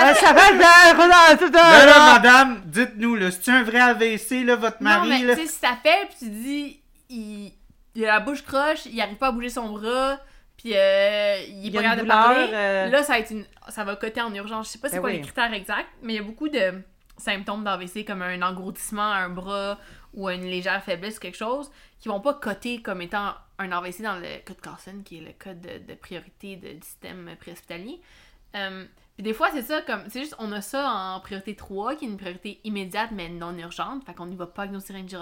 Euh, 0.00 0.14
ça 0.14 0.32
va 0.32 1.36
tout 1.36 1.52
Là, 1.52 1.86
là, 1.86 2.12
madame, 2.12 2.62
dites-nous, 2.64 3.16
là, 3.16 3.30
c'est 3.32 3.50
un 3.50 3.64
vrai 3.64 3.80
AVC, 3.80 4.44
là, 4.44 4.54
votre 4.54 4.80
Non, 4.80 4.90
mari, 4.90 5.08
mais 5.08 5.22
là? 5.24 5.34
tu 5.34 5.42
sais, 5.42 5.52
si 5.52 5.60
t'appelles, 5.60 6.06
puis 6.08 6.16
tu 6.20 6.26
dis, 6.26 6.77
il, 7.08 7.52
il 7.94 8.04
a 8.04 8.08
la 8.14 8.20
bouche 8.20 8.42
croche, 8.42 8.86
il 8.86 9.00
arrive 9.00 9.16
pas 9.16 9.28
à 9.28 9.32
bouger 9.32 9.48
son 9.50 9.68
bras, 9.72 10.18
puis 10.56 10.72
euh, 10.74 11.36
il 11.48 11.66
est 11.66 11.68
Il 11.68 11.72
pas 11.72 11.82
capable 11.82 12.02
de 12.02 12.06
parler, 12.08 12.48
euh, 12.52 12.86
là, 12.88 13.02
ça 13.02 13.12
va, 13.14 13.18
être 13.20 13.30
une, 13.30 13.44
ça 13.68 13.84
va 13.84 13.96
coter 13.96 14.20
en 14.20 14.32
urgence. 14.34 14.66
Je 14.68 14.72
sais 14.72 14.78
pas 14.78 14.88
c'est 14.88 14.96
Ben 14.96 15.00
quoi 15.02 15.10
oui. 15.10 15.16
les 15.16 15.22
critères 15.22 15.52
exacts, 15.52 15.88
mais 16.02 16.14
il 16.14 16.16
y 16.16 16.20
a 16.20 16.22
beaucoup 16.22 16.48
de 16.48 16.82
symptômes 17.16 17.64
d'AVC, 17.64 18.04
comme 18.04 18.22
un 18.22 18.42
engourdissement 18.42 19.10
à 19.12 19.16
un 19.18 19.28
bras 19.30 19.78
ou 20.14 20.28
une 20.30 20.44
légère 20.44 20.82
faiblesse 20.82 21.16
ou 21.18 21.20
quelque 21.20 21.36
chose, 21.36 21.70
qui 22.00 22.08
vont 22.08 22.20
pas 22.20 22.34
coter 22.34 22.80
comme 22.80 23.02
étant 23.02 23.34
un 23.58 23.72
AVC 23.72 24.02
dans 24.02 24.16
le 24.16 24.44
code 24.44 24.60
Carson, 24.60 25.02
qui 25.04 25.18
est 25.18 25.20
le 25.20 25.32
code 25.38 25.60
de, 25.60 25.78
de 25.78 25.94
priorité 25.94 26.56
de- 26.56 26.74
du 26.74 26.82
système 26.86 27.30
préhospitalier. 27.40 28.00
Euh, 28.56 28.84
puis 29.14 29.24
des 29.24 29.34
fois, 29.34 29.50
c'est 29.52 29.62
ça, 29.62 29.82
comme, 29.82 30.02
c'est 30.08 30.20
juste, 30.20 30.36
on 30.38 30.52
a 30.52 30.60
ça 30.60 30.88
en 30.90 31.20
priorité 31.20 31.56
3, 31.56 31.96
qui 31.96 32.04
est 32.04 32.08
une 32.08 32.16
priorité 32.16 32.60
immédiate 32.62 33.10
mais 33.12 33.28
non 33.28 33.56
urgente, 33.58 34.04
fait 34.06 34.14
qu'on 34.14 34.26
n'y 34.26 34.36
va 34.36 34.46
pas 34.46 34.62
avec 34.62 34.72
nos 34.72 34.80
sirènes 34.80 35.06
puis 35.06 35.16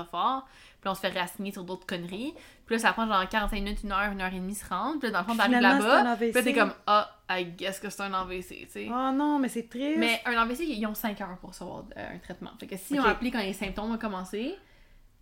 on 0.89 0.95
se 0.95 1.01
fait 1.01 1.09
réassigner 1.09 1.53
sur 1.53 1.65
d'autres 1.65 1.87
conneries. 1.87 2.35
Puis 2.67 2.75
là, 2.75 2.79
ça 2.79 2.93
prend 2.93 3.07
genre 3.07 3.29
45 3.29 3.57
minutes, 3.57 3.83
une 3.85 3.93
heure, 3.93 4.11
une 4.11 4.21
heure 4.21 4.33
et 4.33 4.39
demie 4.39 4.55
se 4.55 4.69
rendre, 4.69 4.99
puis 4.99 5.09
là, 5.09 5.13
dans 5.13 5.19
le 5.21 5.25
fond, 5.27 5.37
t'arrives 5.37 5.61
là-bas, 5.61 6.17
puis 6.17 6.33
là, 6.33 6.43
t'es 6.43 6.53
comme, 6.55 6.73
ah, 6.87 7.11
I 7.31 7.45
guess 7.45 7.79
que 7.79 7.91
c'est 7.91 8.03
un 8.03 8.13
AVC, 8.13 8.49
tu 8.49 8.67
sais. 8.71 8.89
Oh 8.91 9.11
non, 9.13 9.39
mais 9.39 9.49
c'est 9.49 9.69
triste. 9.69 9.99
Mais 9.99 10.21
un 10.25 10.37
AVC, 10.37 10.61
ils 10.61 10.87
ont 10.87 10.95
5 10.95 11.21
heures 11.21 11.39
pour 11.39 11.51
recevoir 11.51 11.85
euh, 11.97 12.15
un 12.15 12.19
traitement. 12.19 12.51
Fait 12.59 12.67
que 12.67 12.77
si 12.77 12.99
on 12.99 13.05
applique 13.05 13.35
quand 13.35 13.43
les 13.43 13.53
symptômes 13.53 13.93
ont 13.93 13.99
commencé, 13.99 14.55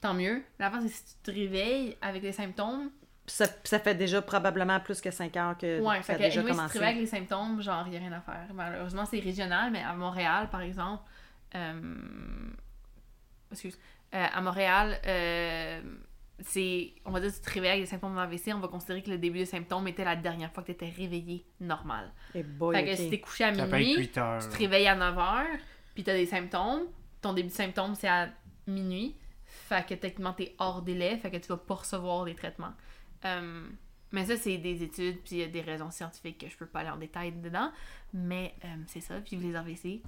tant 0.01 0.15
mieux. 0.15 0.43
La 0.59 0.71
c'est 0.81 0.89
si 0.89 1.03
tu 1.05 1.15
te 1.23 1.31
réveilles 1.31 1.97
avec 2.03 2.23
les 2.23 2.33
symptômes, 2.33 2.91
ça, 3.27 3.47
ça 3.65 3.79
fait 3.79 3.95
déjà 3.95 4.21
probablement 4.21 4.81
plus 4.81 5.01
que 5.01 5.11
5 5.11 5.37
heures 5.37 5.57
que 5.57 5.81
ouais, 5.81 5.97
ça 5.97 6.03
fait 6.03 6.13
a 6.13 6.17
que 6.17 6.23
déjà 6.25 6.41
anyway, 6.41 6.53
si 6.53 6.57
tu 6.57 6.57
te 6.57 6.57
commencé. 6.57 6.79
réveilles 6.79 6.95
avec 6.99 7.01
les 7.01 7.19
symptômes, 7.19 7.63
genre, 7.63 7.89
y 7.89 7.97
a 7.97 7.99
rien 7.99 8.13
à 8.13 8.21
faire. 8.21 8.47
Malheureusement, 8.53 9.07
c'est 9.07 9.19
régional, 9.21 9.71
mais 9.71 9.83
à 9.83 9.95
Montréal, 9.95 10.49
par 10.51 10.61
exemple, 10.61 11.03
euh, 11.55 11.83
excuse, 13.51 13.79
Euh, 14.15 14.27
à 14.33 14.41
Montréal, 14.41 15.01
euh, 15.07 15.81
c'est, 16.41 16.93
on 17.05 17.11
va 17.11 17.21
dire, 17.21 17.31
si 17.31 17.41
tu 17.41 17.47
te 17.47 17.55
réveilles 17.55 17.71
avec 17.73 17.83
des 17.83 17.91
symptômes 17.91 18.15
d'AVC, 18.15 18.53
on 18.55 18.61
va 18.61 18.69
considérer 18.69 19.03
que 19.03 19.11
le 19.11 19.19
début 19.19 19.39
des 19.39 19.47
symptômes 19.47 19.89
était 19.89 20.05
la 20.05 20.17
dernière 20.17 20.53
fois 20.53 20.63
que 20.63 20.73
tu 20.73 20.73
étais 20.73 20.89
réveillé 20.89 21.45
normal. 21.61 22.13
Et 22.35 22.43
boy, 22.43 22.77
fait 22.77 22.85
que 22.85 22.97
si 22.97 23.11
t'es 23.11 23.21
couché 23.21 23.45
à 23.45 23.53
minuit, 23.53 23.97
8 23.97 24.19
heures. 24.19 24.43
tu 24.43 24.49
te 24.49 24.59
réveilles 24.59 24.87
à 24.87 24.97
9h, 24.97 25.45
puis 25.95 26.05
t'as 26.05 26.15
des 26.15 26.27
symptômes. 26.27 26.83
Ton 27.21 27.33
début 27.33 27.49
de 27.49 27.55
symptômes, 27.55 27.95
c'est 27.95 28.09
à 28.09 28.29
minuit. 28.67 29.17
Fait 29.47 29.87
que 29.87 29.95
techniquement, 29.95 30.33
t'es 30.33 30.55
hors 30.59 30.83
délai, 30.83 31.17
fait 31.17 31.31
que 31.31 31.37
tu 31.39 31.49
vas 31.49 31.57
pas 31.57 31.75
recevoir 31.75 32.25
des 32.25 32.35
traitements. 32.35 32.75
Euh, 33.25 33.67
mais 34.13 34.27
ça, 34.27 34.37
c'est 34.37 34.59
des 34.59 34.83
études, 34.83 35.23
puis 35.23 35.37
il 35.37 35.39
y 35.39 35.43
a 35.43 35.49
des 35.49 35.61
raisons 35.61 35.91
scientifiques 35.91 36.39
que 36.39 36.49
je 36.49 36.57
peux 36.57 36.67
pas 36.67 36.81
aller 36.81 36.91
en 36.91 36.99
détail 36.99 37.33
dedans. 37.33 37.73
Mais 38.13 38.55
euh, 38.65 38.69
c'est 38.87 39.01
ça, 39.01 39.21
puis 39.21 39.37
les 39.37 39.57
AVC. 39.57 40.03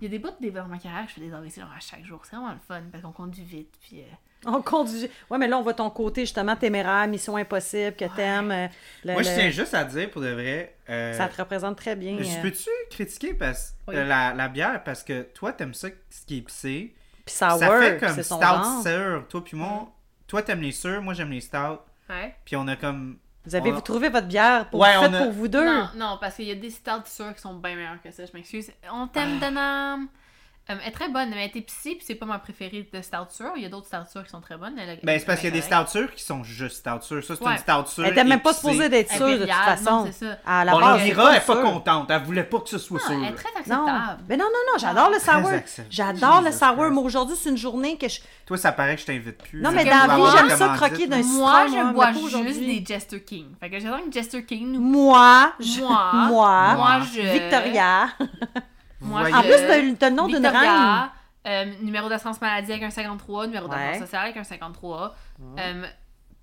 Il 0.00 0.04
y 0.04 0.06
a 0.06 0.10
des 0.10 0.18
bouts 0.18 0.30
de 0.30 0.42
développement 0.42 0.78
carrière, 0.78 1.04
je 1.08 1.14
fais 1.14 1.20
des 1.20 1.32
AVC 1.32 1.60
genre 1.60 1.72
à 1.74 1.80
chaque 1.80 2.04
jour. 2.04 2.20
C'est 2.24 2.36
vraiment 2.36 2.52
le 2.52 2.58
fun, 2.66 2.82
parce 2.90 3.02
qu'on 3.02 3.12
conduit 3.12 3.44
vite, 3.44 3.72
puis... 3.80 4.00
euh, 4.00 4.04
On 4.46 4.60
conduit. 4.60 5.08
Ouais, 5.30 5.38
mais 5.38 5.46
là, 5.46 5.56
on 5.56 5.62
voit 5.62 5.72
ton 5.74 5.88
côté, 5.88 6.22
justement, 6.22 6.56
téméraire, 6.56 7.06
mission 7.06 7.36
impossible, 7.36 7.94
que 7.96 8.04
t'aimes. 8.14 8.50
euh, 8.50 8.66
le- 9.04 9.12
Moi, 9.12 9.22
je 9.22 9.30
le- 9.30 9.34
tiens 9.36 9.50
juste 9.50 9.72
à 9.72 9.84
dire, 9.84 10.10
pour 10.10 10.20
de 10.20 10.28
vrai... 10.32 10.76
euh, 10.90 11.12
Ça 11.14 11.28
te 11.28 11.40
représente 11.40 11.76
très 11.76 11.94
bien. 11.96 12.18
Je 12.20 12.24
euh, 12.38 12.42
peux-tu 12.42 12.68
critiquer 12.90 13.34
parce, 13.34 13.74
Oui. 13.88 13.94
la, 13.94 14.34
la 14.34 14.48
bière? 14.48 14.82
Parce 14.84 15.02
que 15.04 15.22
toi, 15.22 15.52
t'aimes 15.52 15.74
ça, 15.74 15.88
ce 16.10 16.26
qui 16.26 16.34
est 16.34 16.38
épicé. 16.38 16.94
Puis 17.24 17.34
sour, 17.34 17.56
ça 17.56 17.80
fait 17.80 17.98
comme 17.98 18.14
c'est 18.14 18.22
son 18.24 18.38
stout 18.38 18.82
sûr. 18.82 19.24
Toi 19.28 19.44
puis 19.44 19.56
moi, 19.56 19.90
toi, 20.26 20.42
t'aimes 20.42 20.60
les 20.60 20.72
sûrs, 20.72 21.00
moi, 21.00 21.14
j'aime 21.14 21.30
les 21.30 21.40
stouts. 21.40 21.80
Ouais. 22.10 22.34
Puis 22.44 22.56
on 22.56 22.66
a 22.68 22.76
comme... 22.76 23.16
Vous 23.46 23.54
avez 23.54 23.70
on 23.70 23.74
vous 23.74 23.80
trouvé 23.82 24.08
votre 24.08 24.26
bière 24.26 24.68
pour, 24.70 24.80
Ouais, 24.80 24.94
a- 24.94 25.08
pour 25.22 25.32
vous 25.32 25.48
deux? 25.48 25.64
Non, 25.64 25.88
non, 25.96 26.18
parce 26.20 26.36
qu'il 26.36 26.46
y 26.46 26.50
a 26.50 26.54
des 26.54 26.70
stouts 26.70 26.90
sûrs 27.06 27.34
qui 27.34 27.40
sont 27.42 27.54
bien 27.54 27.76
meilleurs 27.76 28.00
que 28.02 28.10
ça, 28.10 28.24
je 28.24 28.32
m'excuse. 28.32 28.70
On 28.92 29.06
t'aime, 29.06 29.38
Danam. 29.38 30.06
Euh, 30.70 30.74
elle 30.82 30.88
est 30.88 30.92
très 30.92 31.10
bonne, 31.10 31.28
mais 31.28 31.36
elle 31.44 31.50
est 31.50 31.56
épicée, 31.56 31.90
puis 31.94 32.04
c'est 32.06 32.14
pas 32.14 32.24
ma 32.24 32.38
préférée 32.38 32.88
de 32.90 33.02
stout 33.02 33.16
sûrs. 33.30 33.52
Il 33.56 33.62
y 33.62 33.66
a 33.66 33.68
d'autres 33.68 33.86
stouts 33.86 34.10
sûrs 34.10 34.24
qui 34.24 34.30
sont 34.30 34.40
très 34.40 34.56
bonnes. 34.56 34.72
Elle, 34.78 34.98
Ben, 35.02 35.18
c'est 35.18 35.26
parce 35.26 35.38
qu'il 35.40 35.50
y 35.54 35.58
a 35.58 35.60
des 35.60 35.86
sûrs 35.90 36.14
qui 36.14 36.22
sont 36.24 36.42
juste 36.42 36.76
stouts 36.78 37.02
sûrs. 37.02 37.22
Ça, 37.22 37.36
c'est 37.36 37.44
Ouais. 37.44 37.52
une 37.52 37.58
stout 37.58 37.86
sûre 37.90 38.06
Elle 38.06 38.12
était 38.12 38.24
même 38.24 38.40
pas 38.40 38.54
supposée 38.54 38.88
d'être 38.88 39.12
sûre, 39.12 39.26
de 39.28 39.36
toute 39.44 39.50
façon. 39.50 39.90
non, 39.90 40.06
c'est 40.06 40.24
ça. 40.26 40.38
À 40.46 40.64
la 40.64 40.72
Bon, 40.72 40.80
base, 40.80 41.00
elle 41.02 41.10
est 41.10 41.46
pas 41.46 41.56
contente. 41.62 42.10
Elle 42.10 42.22
voulait 42.22 42.44
pas 42.44 42.60
que 42.60 42.70
ce 42.70 42.78
soit 42.78 42.98
sûr. 42.98 43.10
Elle 43.12 43.24
est 43.24 43.32
très 43.32 43.50
Non, 43.66 43.86
acceptable. 43.86 44.22
mais 44.26 44.36
non, 44.38 44.44
non, 44.46 44.72
non, 44.72 44.78
j'adore 44.78 45.10
le 45.10 45.18
sour. 45.18 45.50
J'adore 45.90 46.40
le 46.40 46.50
sour, 46.50 46.74
Christ. 46.76 46.90
mais 46.92 47.00
aujourd'hui, 47.02 47.36
c'est 47.38 47.50
une 47.50 47.58
journée 47.58 47.98
que 47.98 48.08
je... 48.08 48.20
Toi, 48.46 48.56
ça 48.56 48.72
paraît 48.72 48.94
que 48.94 49.02
je 49.02 49.06
t'invite 49.06 49.36
plus. 49.42 49.60
Non, 49.60 49.70
mais 49.70 49.84
dans 49.84 50.06
la 50.06 50.16
vie, 50.16 50.22
j'aime 50.48 50.56
ça 50.58 50.68
croquer 50.76 51.06
d'un 51.06 51.22
Moi, 51.22 51.64
citron, 51.66 51.78
je 51.78 51.84
mais 51.86 51.92
bois 51.92 52.04
pas 52.06 52.12
juste 52.14 52.24
aujourd'hui. 52.24 52.80
des 52.80 52.86
Jester 52.86 53.20
King. 53.22 53.46
Fait 53.60 53.68
que 53.68 53.78
j'attends 53.80 54.02
que 54.02 54.12
Jester 54.12 54.42
King. 54.46 54.78
Moi, 54.78 55.52
je- 55.60 55.80
Moi. 55.80 56.10
moi, 56.28 56.74
Moi, 56.74 57.00
je. 57.14 57.20
Victoria. 57.20 58.08
Moi, 59.00 59.20
Voyez. 59.20 59.34
En 59.34 59.40
plus, 59.42 59.96
t'as 59.98 60.10
le- 60.10 60.14
nom 60.16 60.26
d'une 60.26 60.46
reine. 60.46 61.08
Euh, 61.46 61.64
numéro 61.82 62.08
d'assurance 62.08 62.40
maladie 62.40 62.72
avec 62.72 62.84
un 62.84 62.90
53, 62.90 63.46
numéro 63.46 63.68
Ouais. 63.68 63.74
d'assurance 63.76 63.98
sociale 64.08 64.24
avec 64.24 64.36
un 64.38 64.44
53. 64.44 65.14
euh, 65.58 65.84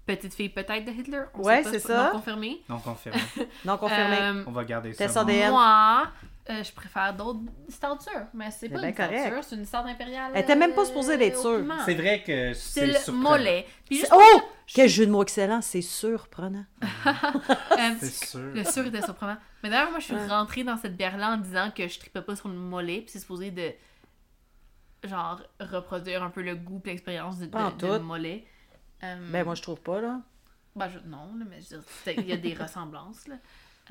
petite 0.05 0.33
fille 0.33 0.49
peut-être 0.49 0.85
de 0.85 0.91
Hitler. 0.91 1.21
On 1.33 1.41
Ouais, 1.41 1.57
sait 1.57 1.63
pas, 1.63 1.69
c'est 1.71 1.79
ça. 1.79 2.05
Non 2.05 2.11
confirmé. 2.11 2.61
Non, 2.69 2.77
confirmé. 2.79 3.19
Non 3.65 3.77
confirmé. 3.77 4.17
Euh, 4.21 4.43
On 4.45 4.51
va 4.51 4.63
garder 4.63 4.93
ça. 4.93 5.05
Test 5.05 5.15
bon. 5.15 5.21
ADN. 5.21 5.51
moi, 5.51 6.03
euh, 6.49 6.63
je 6.63 6.71
préfère 6.73 7.13
d'autres 7.15 7.39
stoutures, 7.69 8.25
mais 8.33 8.49
c'est 8.51 8.67
pas 8.69 8.87
une 8.87 8.95
correct. 8.95 9.43
c'est 9.43 9.55
une 9.55 9.65
stout 9.65 9.77
impériale. 9.77 10.31
Elle 10.33 10.41
était 10.43 10.55
même 10.55 10.73
pas 10.73 10.85
supposée 10.85 11.17
d'être 11.17 11.37
euh, 11.45 11.63
sûre. 11.65 11.75
C'est 11.85 11.93
vrai 11.93 12.23
que 12.23 12.53
C'est 12.53 12.79
c'est 12.81 12.87
le 12.87 12.93
surprenant. 12.93 13.29
mollet. 13.29 13.65
Puis 13.85 13.97
juste 13.99 14.11
Oh! 14.15 14.41
Quel 14.73 14.87
jeu 14.89 15.05
de 15.05 15.11
mots 15.11 15.21
excellent, 15.21 15.61
c'est 15.61 15.81
surprenant. 15.81 16.65
euh, 16.81 17.93
C'est 17.99 18.25
sûr. 18.25 18.39
Le 18.53 18.63
sûr 18.63 18.85
était 18.87 19.01
surprenant. 19.01 19.37
Mais 19.63 19.69
d'ailleurs, 19.69 19.91
moi, 19.91 19.99
je 19.99 20.05
suis 20.05 20.15
Ouais. 20.15 20.27
rentrée 20.27 20.63
dans 20.63 20.77
cette 20.77 20.95
bière-là 20.95 21.33
en 21.33 21.37
disant 21.37 21.71
que 21.75 21.87
je 21.87 21.99
tripais 21.99 22.21
pas 22.21 22.35
sur 22.37 22.47
le 22.47 22.55
mollet, 22.55 23.01
puis 23.01 23.09
c'est 23.09 23.19
supposé 23.19 23.51
de, 23.51 23.71
genre, 25.03 25.41
reproduire 25.59 26.23
un 26.23 26.29
peu 26.29 26.41
le 26.41 26.55
goût 26.55 26.81
et 26.85 26.89
l'expérience 26.89 27.37
de, 27.39 27.45
de, 27.47 27.97
mollet. 27.99 28.45
Euh, 29.03 29.15
Ben, 29.31 29.43
moi, 29.43 29.55
je 29.55 29.61
trouve 29.61 29.81
pas, 29.81 29.99
là. 29.99 30.21
ben, 30.75 30.87
je- 30.89 30.99
non, 31.09 31.33
là, 31.37 31.45
mais 31.49 31.59
je 31.61 31.75
veux 31.75 31.81
dire, 31.81 31.89
c'est- 32.03 32.15
il 32.15 32.27
y 32.27 32.31
a 32.33 32.37
des 32.37 32.53
ressemblances, 32.59 33.27
là. 33.27 33.35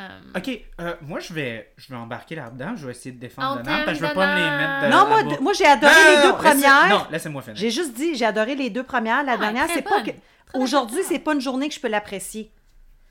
Euh, 0.00 0.08
Ok, 0.36 0.50
euh, 0.80 0.94
moi 1.02 1.20
je 1.20 1.32
vais, 1.34 1.70
je 1.76 1.88
vais 1.88 1.96
embarquer 1.96 2.34
là-dedans. 2.34 2.74
Je 2.76 2.86
vais 2.86 2.92
essayer 2.92 3.12
de 3.12 3.20
défendre 3.20 3.52
On 3.52 3.56
dedans 3.60 3.70
parce 3.84 3.98
que 3.98 4.04
je 4.04 4.08
veux 4.08 4.14
pas 4.14 4.34
me 4.34 4.40
les 4.40 4.50
mettre 4.56 4.86
de 4.86 4.90
non, 4.90 5.06
moi, 5.08 5.22
là-bas. 5.22 5.30
d- 5.36 5.42
moi 5.42 5.52
j'ai 5.52 5.66
adoré 5.66 5.92
Non, 5.92 6.10
les 6.16 6.22
deux 6.22 6.28
non, 6.28 6.34
premières. 6.36 6.88
Non, 6.88 7.06
laissez-moi 7.10 7.42
finir. 7.42 7.56
J'ai 7.56 7.70
juste 7.70 7.92
dit, 7.94 8.14
j'ai 8.14 8.24
adoré 8.24 8.54
les 8.54 8.70
deux 8.70 8.82
premières. 8.82 9.22
La 9.24 9.32
Ah, 9.32 9.36
dernière, 9.36 9.66
c'est 9.72 9.82
pas 9.82 10.00
que. 10.02 10.10
Aujourd'hui, 10.54 11.00
c'est 11.06 11.18
pas 11.18 11.34
une 11.34 11.40
journée 11.40 11.68
que 11.68 11.74
je 11.74 11.80
peux 11.80 11.88
l'apprécier. 11.88 12.50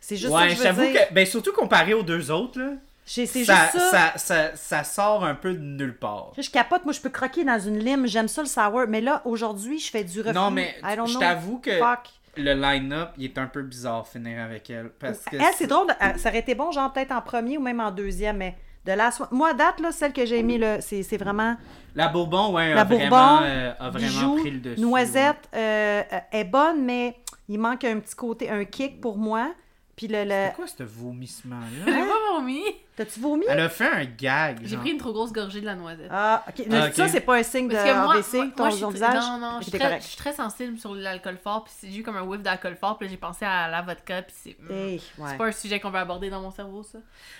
C'est 0.02 0.16
juste 0.18 0.32
ouais, 0.34 0.50
ça 0.56 0.56
que 0.56 0.76
je 0.76 0.82
veux 0.82 0.92
dire. 0.92 1.08
que, 1.10 1.14
ben 1.14 1.26
surtout 1.26 1.54
comparé 1.54 1.94
aux 1.94 2.04
deux 2.04 2.32
autres, 2.32 2.60
là, 2.60 2.72
C'est 3.06 3.26
ça, 3.26 3.38
juste 3.38 3.72
ça. 3.74 3.80
ça, 3.92 4.14
ça, 4.18 4.56
ça 4.56 4.84
sort 4.84 5.24
un 5.26 5.36
peu 5.36 5.54
de 5.54 5.60
nulle 5.60 5.96
part. 5.98 6.32
Je 6.38 6.50
capote, 6.50 6.86
moi, 6.86 6.94
je 6.94 7.02
peux 7.02 7.10
croquer 7.10 7.44
dans 7.44 7.60
une 7.60 7.80
lime. 7.80 8.08
J'aime 8.08 8.28
ça 8.28 8.42
le 8.42 8.48
sour. 8.48 8.86
Mais 8.88 9.02
là, 9.02 9.22
aujourd'hui, 9.26 9.78
je 9.80 9.90
fais 9.90 10.04
du 10.04 10.22
refus. 10.22 10.34
Non, 10.34 10.52
mais 10.52 10.76
I 10.84 10.96
don't 10.96 11.06
je 11.08 11.18
t'avoue 11.18 11.60
que 11.60 11.78
Fuck. 11.78 12.10
Le 12.40 12.54
line-up, 12.54 13.10
il 13.18 13.26
est 13.26 13.38
un 13.38 13.48
peu 13.48 13.62
bizarre 13.62 14.08
finir 14.08 14.42
avec 14.44 14.70
elle. 14.70 14.90
Parce 15.00 15.20
que 15.26 15.36
Elle, 15.36 15.54
c'est 15.56 15.68
drôle. 15.68 15.88
Ça 16.18 16.30
aurait 16.30 16.40
été 16.40 16.56
bon, 16.56 16.72
genre, 16.72 16.92
peut-être 16.92 17.12
en 17.12 17.22
premier 17.22 17.58
ou 17.58 17.62
même 17.62 17.80
en 17.80 17.92
deuxième. 17.92 18.38
Mais 18.38 18.56
de 18.86 18.94
la 18.94 19.12
so- 19.12 19.26
Moi, 19.32 19.50
à 19.50 19.54
date, 19.54 19.80
là, 19.82 19.92
celle 19.92 20.14
que 20.14 20.26
j'ai 20.26 20.42
mis, 20.44 20.58
là, 20.58 20.82
c'est 20.82 21.04
c'est 21.04 21.18
vraiment. 21.18 21.56
La 21.96 22.08
Bourbon, 22.08 22.54
ouais, 22.54 22.74
La 22.74 22.82
a, 22.82 22.86
Bourbon, 22.86 23.08
vraiment, 23.10 23.40
euh, 23.44 23.74
a 23.80 23.90
vraiment 23.90 24.36
pris 24.38 24.52
le 24.52 24.60
dessus. 24.60 24.82
noisette 24.82 25.50
euh, 25.56 26.02
euh, 26.14 26.20
est 26.32 26.44
bonne, 26.44 26.86
mais 26.86 27.16
il 27.48 27.60
manque 27.60 27.84
un 27.84 28.00
petit 28.00 28.16
côté, 28.16 28.50
un 28.50 28.64
kick 28.64 29.02
pour 29.02 29.18
moi. 29.18 29.52
Puis 30.00 30.08
le. 30.08 30.24
le... 30.24 30.30
C'est 30.30 30.54
quoi 30.56 30.66
ce 30.68 30.84
vomissement-là? 30.84 31.86
J'ai 31.86 31.92
pas 31.92 32.34
vomi. 32.34 32.62
T'as-tu 32.96 33.20
vomi? 33.20 33.44
Elle 33.50 33.60
a 33.60 33.68
fait 33.70 33.88
un 33.90 34.06
gag. 34.06 34.60
J'ai 34.64 34.78
pris 34.78 34.92
une 34.92 34.98
trop 34.98 35.12
grosse 35.12 35.32
gorgée 35.34 35.60
de 35.60 35.66
la 35.66 35.76
noisette. 35.76 36.08
Ah, 36.10 36.44
ok. 36.48 36.66
Ah, 36.72 36.86
ok. 36.88 36.94
Ça, 36.94 37.08
c'est 37.10 37.20
pas 37.22 37.36
un 37.38 37.44
signe 37.44 37.68
de 37.68 37.74
Parce 37.74 37.90
que 37.90 37.94
moi, 38.04 38.14
AVC, 38.16 38.34
moi- 38.34 38.48
ton, 38.56 38.64
moi, 38.64 38.70
je 38.70 38.76
suis 38.76 38.82
ton 38.84 38.90
visage? 38.92 39.14
Non, 39.24 39.38
non, 39.40 39.56
je 39.60 39.64
suis, 39.64 39.72
très, 39.72 39.80
correct. 39.80 40.02
je 40.04 40.08
suis 40.08 40.18
très 40.18 40.34
sensible 40.34 40.78
sur 40.78 40.96
l'alcool 40.96 41.38
fort, 41.44 41.66
puis 41.66 41.74
j'ai 41.92 41.98
eu 42.00 42.04
comme 42.04 42.16
un 42.18 42.22
whiff 42.24 42.42
d'alcool 42.42 42.76
fort, 42.80 42.98
puis 42.98 43.08
là, 43.08 43.12
j'ai 43.12 43.18
pensé 43.18 43.44
à 43.46 43.68
la 43.70 43.82
vodka, 43.82 44.22
puis 44.22 44.36
c'est... 44.38 44.58
mm, 44.60 44.72
Hey, 44.72 45.02
ouais. 45.18 45.30
C'est 45.32 45.38
pas 45.38 45.46
un 45.48 45.52
sujet 45.52 45.80
qu'on 45.82 45.92
veut 45.92 46.00
aborder 46.00 46.30
dans 46.30 46.42
mon 46.42 46.52
cerveau, 46.52 46.82
ça. 46.84 47.00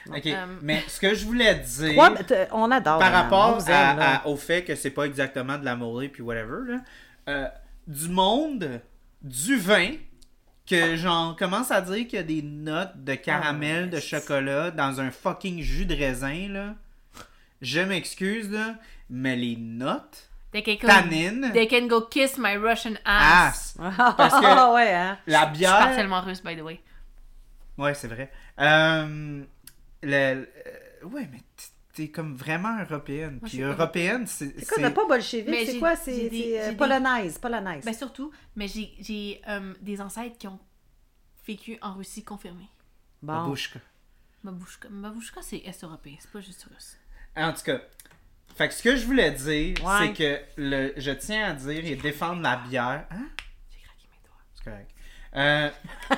Ok, 0.10 0.26
Euh, 0.28 0.46
mais 0.62 0.84
ce 0.88 1.00
que 1.00 1.14
je 1.14 1.26
voulais 1.26 1.56
dire... 1.56 1.94
Mais 2.30 2.48
on 2.52 2.70
adore. 2.72 3.00
par 3.00 3.12
rapport 3.14 3.58
vous 3.60 3.70
à- 3.70 3.74
aime, 3.92 4.00
là. 4.00 4.22
à- 4.24 4.28
au 4.28 4.36
fait 4.36 4.64
que 4.66 4.76
c'est 4.76 4.92
pas 4.92 5.04
exactement 5.06 5.58
de 5.58 5.64
la 5.66 5.76
mollet 5.78 6.10
puis 6.10 6.22
whatever, 6.24 6.72
là, 6.72 6.78
euh, 7.30 7.48
du 7.88 8.08
monde, 8.10 8.80
du 9.22 9.58
vin, 9.58 9.92
que 10.70 10.96
j'en 10.96 11.34
commence 11.36 11.72
à 11.72 11.82
dire 11.82 12.06
qu'il 12.08 12.18
y 12.18 12.22
a 12.22 12.24
des 12.24 12.42
notes 12.42 13.04
de 13.04 13.16
caramel, 13.16 13.86
Ah, 13.92 13.96
de 13.96 14.00
chocolat 14.00 14.72
dans 14.72 15.00
un 15.02 15.10
fucking 15.12 15.62
jus 15.62 15.86
de 15.86 15.96
raisin, 15.96 16.48
là. 16.50 16.76
Je 17.62 17.82
m'excuse, 17.82 18.50
là, 18.52 18.76
mais 19.10 19.36
les 19.36 19.56
notes, 19.58 20.30
They 20.52 20.64
can, 20.64 20.76
go, 20.82 20.88
tannines, 20.88 21.52
they 21.54 21.68
can 21.68 21.88
go 21.88 22.02
kiss 22.02 22.38
my 22.38 22.56
Russian 22.56 22.94
ass. 23.06 23.76
ass. 23.80 24.14
Parce 24.18 24.34
que- 24.40 24.74
ouais, 24.74 24.94
hein. 24.94 25.18
La 25.28 25.40
Je 25.42 25.46
suis 25.46 25.58
bière... 25.60 25.78
partiellement 25.78 26.22
russe, 26.22 26.42
by 26.44 26.56
the 26.56 26.62
way. 26.62 26.80
Ouais, 27.78 27.94
c'est 27.94 28.08
vrai. 28.08 28.32
Euh, 28.60 29.44
le, 30.04 30.34
le- 31.02 31.08
ouais, 31.08 31.28
mais 31.32 31.42
t'es 32.00 32.08
comme 32.10 32.36
vraiment 32.36 32.80
européenne. 32.80 33.40
Moi, 33.42 33.50
Puis 33.50 33.62
européenne, 33.62 34.26
c'est... 34.26 34.54
C'est 34.60 34.68
quoi, 34.68 34.78
t'as 34.82 34.92
pas 34.92 35.06
bolchevique? 35.06 35.48
Mais 35.50 35.66
C'est 35.66 35.80
quoi? 35.80 35.96
C'est 35.98 36.30
euh, 36.60 36.74
polonaise, 36.74 37.38
polonaise. 37.38 37.84
Ben 37.84 37.94
surtout, 37.94 38.32
mais 38.56 38.68
j'ai, 38.70 38.94
j'ai 39.02 39.42
euh, 39.50 39.74
des 39.82 40.00
ancêtres 40.00 40.38
qui 40.38 40.48
ont 40.48 40.60
vécu 41.46 41.78
en 41.82 41.94
Russie 41.96 42.24
confirmés. 42.24 42.70
bon. 43.22 43.34
Babouchka. 43.34 43.80
Babushka, 44.44 44.88
Babushka 44.90 45.42
c'est 45.42 45.58
est-européen, 45.58 46.16
c'est 46.20 46.32
pas 46.32 46.40
juste 46.40 46.66
russe. 46.74 46.98
En 47.36 47.52
tout 47.52 47.64
cas, 47.64 47.82
fait 48.56 48.70
que 48.70 48.74
ce 48.74 48.82
que 48.84 48.96
je 48.96 49.06
voulais 49.06 49.32
dire, 49.32 49.76
Ouais. 49.84 50.08
c'est 50.08 50.14
que 50.14 50.40
le, 50.56 50.94
je 50.96 51.12
tiens 51.12 51.50
à 51.50 51.54
dire 51.54 51.84
et 51.86 51.96
défendre 51.98 52.42
la 52.42 52.56
bière. 52.56 53.06
Hein? 53.12 53.28
J'ai 53.70 53.82
craqué 53.82 54.08
mes 54.10 54.20
doigts. 54.24 54.42
C'est 54.56 54.64
correct. 54.64 54.90
Euh, 55.36 55.70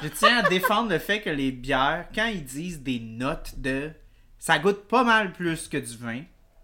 je 0.03 0.07
tiens 0.09 0.37
à 0.45 0.49
défendre 0.49 0.89
le 0.91 0.99
fait 0.99 1.21
que 1.21 1.31
les 1.31 1.51
bières, 1.51 2.07
quand 2.13 2.27
ils 2.27 2.43
disent 2.45 2.81
des 2.83 2.99
notes 2.99 3.55
de. 3.57 3.91
Ça 4.41 4.57
goûte 4.57 4.87
pas 4.87 5.03
mal 5.03 5.33
plus 5.33 5.67
que 5.67 5.77
du 5.77 5.95
vin. 5.97 6.23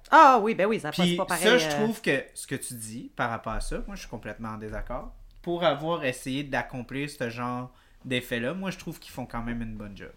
Ah 0.10 0.40
oui, 0.42 0.56
ben 0.56 0.66
oui, 0.66 0.80
ça 0.80 0.92
passe 0.92 1.12
pas 1.16 1.26
pareil. 1.28 1.44
ça, 1.44 1.58
je 1.60 1.68
euh, 1.68 1.72
trouve 1.84 2.02
que 2.02 2.24
ce 2.34 2.48
que 2.48 2.56
tu 2.56 2.74
dis 2.74 3.12
par 3.16 3.30
rapport 3.30 3.54
à 3.54 3.62
ça, 3.62 3.78
moi 3.86 3.96
je 3.96 4.00
suis 4.00 4.10
complètement 4.10 4.50
en 4.50 4.58
désaccord. 4.58 5.14
Pour 5.44 5.64
avoir 5.64 6.04
essayé 6.04 6.44
d'accomplir 6.44 7.08
ce 7.08 7.30
genre 7.30 7.70
d'effet-là, 8.04 8.56
moi 8.56 8.72
je 8.72 8.80
trouve 8.80 8.98
qu'ils 9.00 9.12
font 9.12 9.28
quand 9.28 9.44
même 9.44 9.62
une 9.62 9.76
bonne 9.76 9.96
job. 9.96 10.10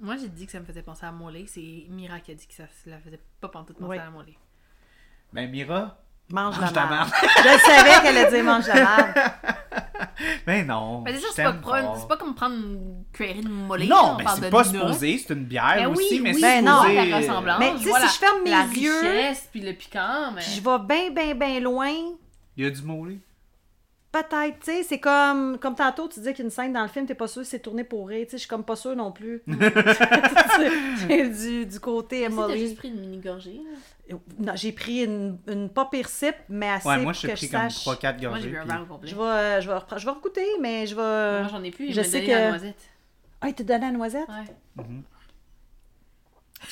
Moi, 0.00 0.16
j'ai 0.18 0.28
dit 0.28 0.44
que 0.44 0.52
ça 0.52 0.60
me 0.60 0.66
faisait 0.66 0.82
penser 0.82 1.06
à 1.06 1.10
Mollet. 1.10 1.46
C'est 1.48 1.86
Mira 1.88 2.20
qui 2.20 2.30
a 2.30 2.34
dit 2.34 2.46
que 2.46 2.54
ça 2.54 2.64
se 2.84 2.90
la 2.90 2.98
faisait 3.00 3.18
pas 3.40 3.48
pantoute 3.48 3.78
penser 3.78 3.88
Oui. 3.88 3.98
à 3.98 4.10
Mollet. 4.10 4.36
Ben 5.32 5.50
Mira, 5.50 5.98
Mange, 6.30 6.60
mange 6.60 6.74
la 6.74 6.86
merde. 6.86 7.08
Je 7.22 7.58
savais 7.58 8.02
qu'elle 8.02 8.18
allait 8.18 8.30
dire 8.30 8.44
mange 8.44 8.66
la 8.66 8.74
merde. 8.74 9.32
ben 10.46 10.66
non. 10.66 11.02
Mais 11.02 11.14
c'est 11.16 11.26
c'est 11.32 11.42
pas, 11.44 11.52
prendre- 11.52 11.96
c'est 12.00 12.08
pas 12.08 12.16
comme 12.16 12.34
prendre 12.34 12.56
une 12.56 13.04
cuillerée 13.12 13.42
de 13.42 13.48
Mollet. 13.48 13.86
Non, 13.86 14.14
on 14.14 14.16
mais 14.16 14.24
c'est 14.34 14.50
pas 14.50 14.64
supposé, 14.64 15.18
c'est 15.18 15.32
une 15.34 15.44
bière 15.44 15.74
Ben 15.76 15.86
aussi, 15.88 16.06
oui, 16.14 16.20
mais 16.20 16.30
oui, 16.34 16.40
c'est 16.40 16.62
Ben 16.62 16.64
non. 16.64 16.82
la 16.82 17.16
ressemblance. 17.18 17.58
Mais 17.60 17.72
tu 17.76 17.84
sais, 17.84 18.00
si 18.00 18.06
je 18.14 18.18
ferme 18.18 18.42
mes 18.44 18.50
la 18.50 18.64
yeux- 18.66 19.00
richesse, 19.00 19.48
puis 19.50 19.60
le 19.60 19.72
piquant, 19.74 20.32
mais... 20.34 20.40
Puis 20.42 20.52
je 20.56 20.60
vais 20.60 20.78
bien, 20.86 21.10
bien, 21.10 21.34
bien 21.34 21.60
loin. 21.60 21.92
Il 22.56 22.64
y 22.64 22.66
a 22.66 22.70
du 22.70 22.82
mollet. 22.82 23.18
Peut-être, 24.10 24.58
tu 24.60 24.72
sais, 24.72 24.82
c'est 24.84 25.00
comme, 25.00 25.58
comme 25.58 25.74
tantôt, 25.74 26.08
tu 26.08 26.18
disais 26.20 26.32
qu'il 26.32 26.42
y 26.42 26.44
a 26.44 26.46
une 26.46 26.50
scène 26.50 26.72
dans 26.72 26.80
le 26.82 26.88
film, 26.88 27.04
t'es 27.04 27.14
pas 27.14 27.28
sûr 27.28 27.44
si 27.44 27.50
c'est 27.50 27.58
tourné 27.58 27.84
pour 27.84 28.08
rire, 28.08 28.24
tu 28.24 28.30
sais, 28.30 28.36
je 28.38 28.40
suis 28.40 28.48
comme 28.48 28.64
pas 28.64 28.76
sûre 28.76 28.96
non 28.96 29.12
plus. 29.12 29.42
Du, 29.48 31.66
du 31.66 31.80
côté 31.80 32.26
Si 32.28 32.34
t'as 32.36 32.56
juste 32.56 32.76
pris 32.76 32.88
une 32.88 33.00
mini-gorgée. 33.00 33.60
Non, 34.38 34.52
j'ai 34.56 34.72
pris 34.72 35.04
une, 35.04 35.36
une 35.46 35.68
pas 35.68 35.84
pire 35.84 36.08
sip, 36.08 36.34
mais 36.48 36.70
assez 36.70 36.88
Ouais, 36.88 36.96
moi 36.96 37.12
pour 37.12 37.20
j'ai 37.20 37.28
que 37.28 37.32
pris 37.34 37.46
je 37.46 37.52
comme 37.52 37.68
sache. 37.70 37.86
3-4 37.86 38.20
Moi, 38.20 38.30
gorgées. 38.30 38.42
j'ai 38.42 38.48
bu 38.48 38.56
un 38.56 38.60
puis- 38.62 38.70
verre 38.70 38.82
au 38.82 38.86
complet. 38.86 39.08
Je 39.10 39.14
vais, 39.14 39.62
je 39.62 39.68
vais, 39.68 39.76
repre- 39.76 39.98
je 39.98 40.04
vais 40.06 40.10
regoûter, 40.12 40.46
mais 40.60 40.86
je 40.86 40.94
vais... 40.96 41.40
Moi, 41.42 41.48
j'en 41.50 41.62
ai 41.62 41.70
plus. 41.70 41.92
Je 41.92 42.02
sais 42.02 42.24
que- 42.24 42.30
la 42.30 42.48
noisette. 42.48 42.88
Ah, 43.42 43.48
il 43.48 43.54
t'a 43.54 43.62
donné 43.64 43.80
la 43.80 43.90
noisette? 43.92 44.28
Ouais. 44.28 44.84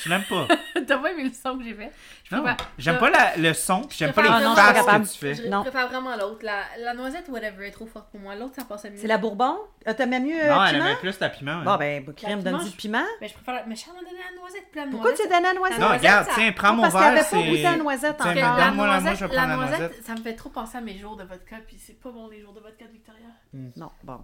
Tu 0.02 0.08
l'aimes 0.08 0.24
pas. 0.28 0.48
T'as 0.86 0.98
pas 0.98 1.10
aimé 1.12 1.24
le 1.24 1.32
son 1.32 1.56
que 1.58 1.64
j'ai 1.64 1.74
fait? 1.74 1.92
Je 2.24 2.34
Non, 2.34 2.42
préfère- 2.42 2.66
j'aime 2.78 2.98
pas 2.98 3.10
la- 3.10 3.36
le 3.36 3.54
son, 3.54 3.82
puis 3.82 3.96
j'aime 3.98 4.12
pas 4.12 4.22
les 4.22 4.28
préfère 4.28 4.54
vraiment- 4.54 4.84
faces 4.84 5.08
que 5.08 5.12
tu 5.12 5.18
fais. 5.18 5.34
Je 5.44 5.48
Non. 5.48 5.62
préfère 5.62 5.88
vraiment 5.88 6.16
l'autre. 6.16 6.40
La, 6.42 6.62
la 6.80 6.94
noisette, 6.94 7.28
whatever, 7.28 7.66
est 7.68 7.70
trop 7.70 7.86
forte 7.86 8.10
pour 8.10 8.20
moi. 8.20 8.34
L'autre, 8.34 8.54
ça 8.56 8.64
passait 8.64 8.90
mieux. 8.90 8.98
C'est 8.98 9.06
la 9.06 9.18
bourbon? 9.18 9.56
Ah, 9.86 9.94
T'aimais 9.94 10.20
mieux 10.20 10.34
euh, 10.44 10.52
Non, 10.54 10.64
elle 10.64 10.74
piment? 10.74 10.86
aimait 10.86 10.96
plus 10.96 11.20
la 11.20 11.28
piment. 11.28 11.62
Bon, 11.62 11.70
hein. 11.72 11.78
ben, 11.78 12.04
crème, 12.14 12.42
La 12.44 12.50
donne 12.52 12.64
du 12.64 12.70
piment. 12.72 13.04
Mais 13.20 13.28
je 13.28 13.34
préfère 13.34 13.54
la... 13.54 13.64
Mais 13.66 13.76
Charles 13.76 13.96
m'a 13.96 14.02
donné 14.10 14.20
la 14.28 14.40
noisette, 14.40 14.64
puis 14.72 14.80
la 14.80 14.86
Pourquoi 14.88 15.12
tu 15.12 15.18
noisette... 15.18 15.32
as 15.32 15.36
donné 15.36 15.48
la 15.48 15.54
noisette? 15.54 15.78
Non, 15.78 15.86
noisette, 15.86 16.00
regarde, 16.02 16.26
ça- 16.26 16.32
tiens, 16.34 16.52
prends 16.52 16.72
mon 16.74 16.82
Parce 16.82 16.94
qu'il 16.94 17.00
n'y 17.02 17.06
verre, 17.14 17.24
avait 17.26 17.30
pas 17.30 17.50
goûté 17.50 17.62
la 17.62 17.76
noisette 17.76 18.16
Tiens, 18.20 18.30
encore. 18.32 18.58
la 18.58 18.64
donne-moi 18.66 18.86
la 18.86 18.92
moi, 18.92 19.00
noisette, 19.00 19.18
je 19.18 19.24
vais 19.26 19.34
la 19.36 19.46
noisette. 19.56 20.04
ça 20.04 20.12
me 20.14 20.20
fait 20.20 20.34
trop 20.34 20.48
penser 20.50 20.78
à 20.78 20.80
mes 20.80 20.98
jours 20.98 21.16
de 21.16 21.24
vodka, 21.24 21.56
puis 21.66 21.78
c'est 21.78 22.00
pas 22.00 22.10
bon 22.10 22.28
les 22.28 22.40
jours 22.40 22.52
de 22.52 22.60
vodka 22.60 22.84
de 22.86 22.92
Victoria. 22.92 23.28
Non, 23.76 23.90
bon. 24.02 24.18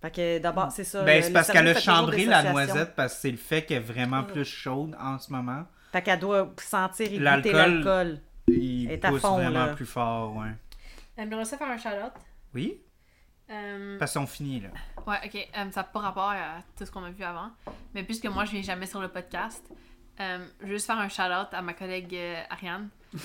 Fait 0.00 0.10
que 0.14 0.38
d'abord, 0.38 0.70
c'est 0.70 0.84
ça. 0.84 1.02
Ben, 1.02 1.22
c'est 1.22 1.32
parce 1.32 1.50
qu'elle 1.50 1.68
a 1.68 1.80
chambré 1.80 2.24
la 2.24 2.52
noisette 2.52 2.94
parce 2.94 3.14
que 3.14 3.20
c'est 3.20 3.30
le 3.30 3.36
fait 3.36 3.62
qu'elle 3.64 3.78
est 3.78 3.80
vraiment 3.80 4.22
plus 4.24 4.44
chaude 4.44 4.96
en 5.00 5.18
ce 5.18 5.32
moment. 5.32 5.64
Fait 5.92 6.02
qu'elle 6.02 6.20
doit 6.20 6.52
sentir 6.58 7.06
et 7.12 7.18
goûter 7.18 7.52
L'alcool-. 7.52 8.20
Il 8.48 8.90
est 8.90 9.04
à 9.04 9.08
pousse 9.10 9.20
fond, 9.22 9.36
vraiment 9.36 9.66
là. 9.66 9.74
plus 9.74 9.86
fort, 9.86 10.36
ouais. 10.36 10.52
J'aimerais 11.16 11.44
ça 11.44 11.58
faire 11.58 11.68
un 11.68 11.76
shout-out. 11.76 12.12
Oui? 12.54 12.80
Euh, 13.50 13.98
Parce 13.98 14.14
qu'on 14.14 14.26
finit, 14.26 14.60
là. 14.60 14.68
Ouais, 15.06 15.16
ok. 15.24 15.34
euh, 15.36 15.70
ça 15.70 15.80
n'a 15.80 15.84
pas 15.84 16.00
rapport 16.00 16.30
à 16.30 16.58
tout 16.76 16.84
ce 16.86 16.90
qu'on 16.90 17.02
a 17.04 17.10
vu 17.10 17.24
avant. 17.24 17.50
Mais 17.94 18.02
puisque 18.04 18.26
moi, 18.26 18.44
je 18.44 18.52
viens 18.52 18.62
jamais 18.62 18.86
sur 18.86 19.00
le 19.00 19.08
podcast, 19.08 19.64
euh, 20.20 20.46
je 20.60 20.66
veux 20.66 20.72
juste 20.74 20.86
faire 20.86 20.98
un 20.98 21.08
shout-out 21.08 21.48
à 21.52 21.60
ma 21.62 21.72
collègue 21.74 22.14
euh, 22.14 22.42
Ariane. 22.50 22.88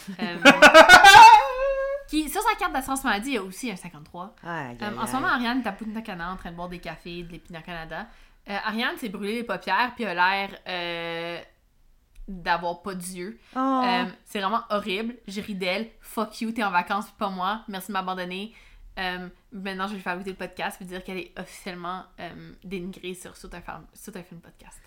qui, 2.07 2.29
sur 2.29 2.41
sa 2.41 2.55
carte 2.55 2.73
d'assurance 2.73 3.03
maladie, 3.03 3.29
il 3.29 3.35
y 3.35 3.37
a 3.37 3.43
aussi 3.43 3.71
un 3.71 3.75
53. 3.75 4.35
Aïe, 4.43 4.51
aïe, 4.51 4.77
Euh, 4.81 4.97
en 4.97 5.07
ce 5.07 5.13
moment, 5.13 5.27
Ariane 5.27 5.61
est 5.61 5.67
à 5.67 5.71
Punta 5.71 5.99
en 6.31 6.35
train 6.37 6.51
de 6.51 6.55
boire 6.55 6.69
des 6.69 6.79
cafés, 6.79 7.23
de 7.23 7.31
l'épina 7.31 7.61
Canada. 7.61 8.07
Euh, 8.49 8.57
Ariane 8.65 8.97
s'est 8.97 9.09
brûlé 9.09 9.35
les 9.35 9.43
paupières 9.43 9.93
puis 9.95 10.05
a 10.05 10.13
l'air 10.13 10.49
euh, 10.67 11.39
d'avoir 12.27 12.81
pas 12.81 12.95
d'yeux. 12.95 13.39
Oh. 13.55 13.59
Euh, 13.85 14.05
c'est 14.25 14.39
vraiment 14.39 14.63
horrible. 14.69 15.15
Je 15.27 15.41
ris 15.41 15.55
d'elle. 15.55 15.89
Fuck 16.01 16.41
you, 16.41 16.51
t'es 16.51 16.63
en 16.63 16.71
vacances 16.71 17.05
puis 17.05 17.15
pas 17.17 17.29
moi. 17.29 17.63
Merci 17.67 17.87
de 17.87 17.93
m'abandonner. 17.93 18.53
Euh, 18.99 19.27
maintenant, 19.51 19.85
je 19.85 19.91
vais 19.91 19.95
lui 19.97 20.03
faire 20.03 20.13
écouter 20.13 20.31
le 20.31 20.35
podcast 20.37 20.77
puis 20.77 20.85
dire 20.85 21.03
qu'elle 21.03 21.17
est 21.17 21.39
officiellement 21.39 22.03
euh, 22.19 22.53
dénigrée 22.63 23.13
sur 23.15 23.35
Saut 23.35 23.49
un 23.53 23.61
film, 23.61 23.85
Saut 23.93 24.15
un 24.15 24.23
film 24.23 24.39
podcast. 24.39 24.79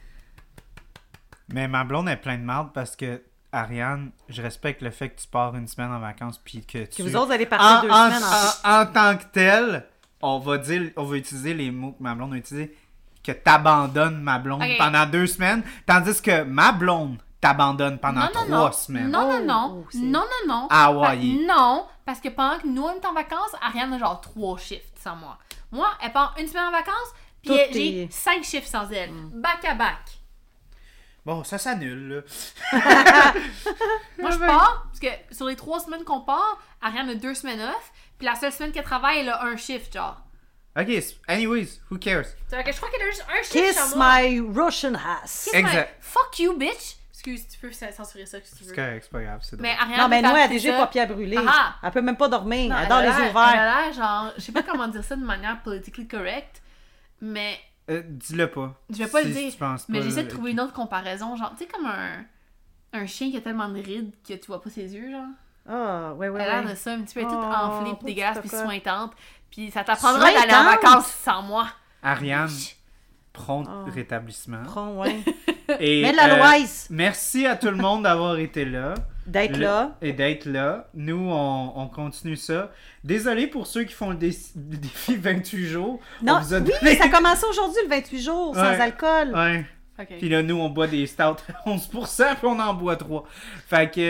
Mais 1.48 1.68
ma 1.68 1.84
blonde 1.84 2.08
est 2.08 2.16
pleine 2.16 2.40
de 2.40 2.46
marde 2.46 2.72
parce 2.72 2.96
que, 2.96 3.22
Ariane, 3.52 4.10
je 4.28 4.42
respecte 4.42 4.82
le 4.82 4.90
fait 4.90 5.10
que 5.10 5.20
tu 5.20 5.28
pars 5.28 5.54
une 5.54 5.66
semaine 5.68 5.90
en 5.92 5.98
vacances 6.00 6.38
puis 6.44 6.64
que 6.64 6.84
tu... 6.84 7.02
Que 7.02 7.08
vous 7.08 7.16
autres 7.16 7.32
allez 7.32 7.46
partir 7.46 7.66
en, 7.78 7.82
deux 7.82 7.90
en- 7.90 8.10
semaines 8.10 8.22
en 8.64 8.70
en- 8.70 8.82
en 8.82 8.86
tant 8.92 9.16
que 9.16 9.24
tel, 9.32 9.86
on 10.22 10.38
va 10.38 10.58
dire, 10.58 10.90
on 10.96 11.04
va 11.04 11.16
utiliser 11.16 11.54
les 11.54 11.70
mots 11.70 11.92
que 11.92 12.02
ma 12.02 12.14
blonde 12.14 12.34
a 12.34 12.36
utilisés, 12.36 12.76
que 13.24 13.32
t'abandonnes 13.32 14.20
ma 14.20 14.38
blonde 14.38 14.62
pendant 14.78 15.06
deux 15.06 15.26
semaines, 15.26 15.62
tandis 15.86 16.20
que 16.20 16.42
ma 16.42 16.72
blonde 16.72 17.18
t'abandonne 17.40 17.98
pendant 17.98 18.20
non, 18.20 18.26
non, 18.26 18.44
trois 18.46 18.58
non. 18.66 18.72
semaines. 18.72 19.10
Non, 19.10 19.28
non, 19.28 19.44
non. 19.44 19.84
oh, 19.84 19.96
non, 19.96 20.20
non, 20.20 20.48
non. 20.54 20.68
Ah 20.70 20.92
non, 21.46 21.86
parce 22.04 22.20
que 22.20 22.28
pendant 22.28 22.58
que 22.58 22.66
nous, 22.66 22.82
on 22.82 22.94
est 22.94 23.06
en 23.06 23.12
vacances, 23.12 23.54
Ariane 23.60 23.92
a 23.94 23.98
genre 23.98 24.20
trois 24.20 24.58
shifts 24.58 24.98
sans 25.02 25.16
moi. 25.16 25.38
Moi, 25.72 25.86
elle 26.02 26.12
part 26.12 26.34
une 26.40 26.46
semaine 26.46 26.68
en 26.68 26.70
vacances, 26.72 27.12
puis 27.42 27.52
j'ai 27.72 28.02
est- 28.04 28.12
cinq 28.12 28.42
shifts 28.44 28.68
sans 28.68 28.90
elle. 28.90 29.10
Back 29.34 29.64
à 29.64 29.74
back. 29.74 30.15
Bon, 31.26 31.42
ça 31.44 31.58
s'annule, 31.58 32.22
là. 32.72 32.80
Moi, 34.18 34.30
je 34.30 34.38
pars, 34.38 34.84
parce 34.86 35.00
que 35.00 35.34
sur 35.34 35.46
les 35.46 35.56
trois 35.56 35.80
semaines 35.80 36.04
qu'on 36.04 36.20
part, 36.20 36.58
Ariane 36.80 37.10
a 37.10 37.14
deux 37.16 37.34
semaines 37.34 37.60
off, 37.60 37.92
puis 38.16 38.26
la 38.26 38.34
seule 38.36 38.52
semaine 38.52 38.72
qu'elle 38.72 38.84
travaille, 38.84 39.18
elle 39.18 39.28
a 39.28 39.42
un 39.44 39.56
shift, 39.56 39.92
genre. 39.92 40.20
Ok, 40.78 40.88
anyways, 41.28 41.80
who 41.90 41.98
cares? 41.98 42.26
C'est 42.48 42.62
que 42.62 42.70
je 42.72 42.76
crois 42.76 42.90
qu'elle 42.90 43.02
a 43.02 43.06
juste 43.10 43.24
un 43.28 43.42
shift 43.42 43.52
Kiss 43.52 43.96
moi. 43.96 44.20
my 44.22 44.40
Russian 44.54 44.94
ass. 44.94 45.44
Kiss 45.44 45.52
my- 45.54 45.58
Exact. 45.60 45.94
Fuck 46.00 46.38
you, 46.38 46.56
bitch! 46.56 46.96
Excuse, 47.12 47.48
tu 47.48 47.58
peux 47.58 47.72
censurer 47.72 48.26
ça 48.26 48.38
si 48.44 48.54
tu 48.56 48.62
C'est 48.62 48.70
veux. 48.70 48.74
correct, 48.76 49.02
c'est 49.04 49.10
pas 49.10 49.22
grave, 49.22 49.40
c'est 49.42 49.56
drôle. 49.56 49.62
Mais 49.66 49.74
Ariane 49.80 49.98
Non, 49.98 50.08
mais 50.08 50.20
faire 50.20 50.36
elle 50.36 50.42
a 50.42 50.48
déjà 50.48 50.70
ça. 50.70 50.76
les 50.78 50.84
paupières 50.84 51.08
brûlées. 51.08 51.38
Ah. 51.44 51.74
Elle 51.82 51.90
peut 51.90 52.02
même 52.02 52.16
pas 52.16 52.28
dormir. 52.28 52.70
Non, 52.70 52.76
elle 52.80 52.88
dort 52.88 53.00
les 53.00 53.08
yeux 53.08 53.30
ouverts. 53.30 53.50
Elle 53.54 53.58
a 53.58 53.80
l'air 53.86 53.92
genre, 53.94 54.32
je 54.36 54.42
sais 54.42 54.52
pas 54.52 54.62
comment 54.62 54.86
dire 54.86 55.02
ça 55.02 55.16
de 55.16 55.24
manière 55.24 55.60
politically 55.62 56.06
correct, 56.06 56.62
mais 57.20 57.58
Euh, 57.90 58.02
Dis-le 58.06 58.50
pas. 58.50 58.74
Je 58.90 58.96
vais 58.96 59.06
pas 59.06 59.22
Si 59.22 59.28
le 59.28 59.34
dire, 59.34 59.52
Mais 59.88 60.02
j'essaie 60.02 60.24
de 60.24 60.28
trouver 60.30 60.50
une 60.52 60.60
autre 60.60 60.72
comparaison, 60.72 61.36
genre, 61.36 61.52
tu 61.56 61.64
sais, 61.64 61.70
comme 61.70 61.86
un, 61.86 62.24
un 62.92 63.06
chien 63.06 63.30
qui 63.30 63.36
a 63.36 63.40
tellement 63.40 63.68
de 63.68 63.78
rides 63.80 64.12
que 64.26 64.34
tu 64.34 64.46
vois 64.46 64.60
pas 64.60 64.70
ses 64.70 64.94
yeux, 64.94 65.10
genre. 65.10 65.26
Ah, 65.68 66.12
ouais, 66.14 66.28
ouais, 66.28 66.40
Elle 66.42 66.50
a 66.50 66.60
l'air 66.62 66.70
de 66.70 66.76
ça, 66.76 66.92
un 66.92 67.02
petit 67.02 67.14
peu, 67.14 67.20
est 67.20 67.24
toute 67.24 67.32
Oh, 67.34 67.44
enflée, 67.64 67.94
puis 67.96 68.06
dégueulasse, 68.14 68.38
puis 68.38 68.48
sointante. 68.48 69.12
Puis 69.50 69.70
ça 69.70 69.84
t'apprendra 69.84 70.32
d'aller 70.32 70.52
en 70.54 70.64
vacances 70.64 71.06
sans 71.06 71.42
moi. 71.42 71.66
Ariane, 72.02 72.50
prompt 73.32 73.66
Oh. 73.68 73.90
rétablissement. 73.90 74.62
Prends, 74.64 74.96
ouais. 75.00 75.20
Et, 75.80 76.02
Mais 76.02 76.12
de 76.12 76.16
la 76.16 76.34
euh, 76.34 76.36
loise 76.36 76.86
Merci 76.90 77.46
à 77.46 77.56
tout 77.56 77.66
le 77.70 77.76
monde 77.76 78.04
d'avoir 78.04 78.36
été 78.38 78.64
là. 78.64 78.94
D'être 79.26 79.56
là. 79.58 79.96
Et 80.02 80.12
d'être 80.12 80.44
là. 80.46 80.88
Nous, 80.94 81.28
on, 81.30 81.72
on 81.76 81.88
continue 81.88 82.36
ça. 82.36 82.70
Désolé 83.04 83.46
pour 83.46 83.66
ceux 83.66 83.84
qui 83.84 83.92
font 83.94 84.10
le, 84.10 84.16
dé- 84.16 84.36
le 84.56 84.76
défi 84.76 85.16
28 85.20 85.66
jours. 85.66 86.00
Non, 86.22 86.34
on 86.40 86.42
oui, 86.42 86.48
donné- 86.50 86.96
ça 86.96 87.04
a 87.04 87.08
commencé 87.08 87.44
aujourd'hui, 87.48 87.80
le 87.84 87.88
28 87.90 88.20
jours, 88.22 88.54
sans 88.54 88.62
Ouais. 88.62 88.80
alcool. 88.80 89.32
Ouais. 89.34 89.64
Puis 90.18 90.28
là, 90.28 90.42
nous, 90.42 90.56
on 90.58 90.68
boit 90.68 90.86
des 90.88 91.06
stouts 91.06 91.22
à 91.64 91.68
11%, 91.68 92.34
puis 92.36 92.46
on 92.46 92.58
en 92.60 92.74
boit 92.74 92.96
3. 92.96 93.24
Fait 93.68 93.90
que... 93.90 94.00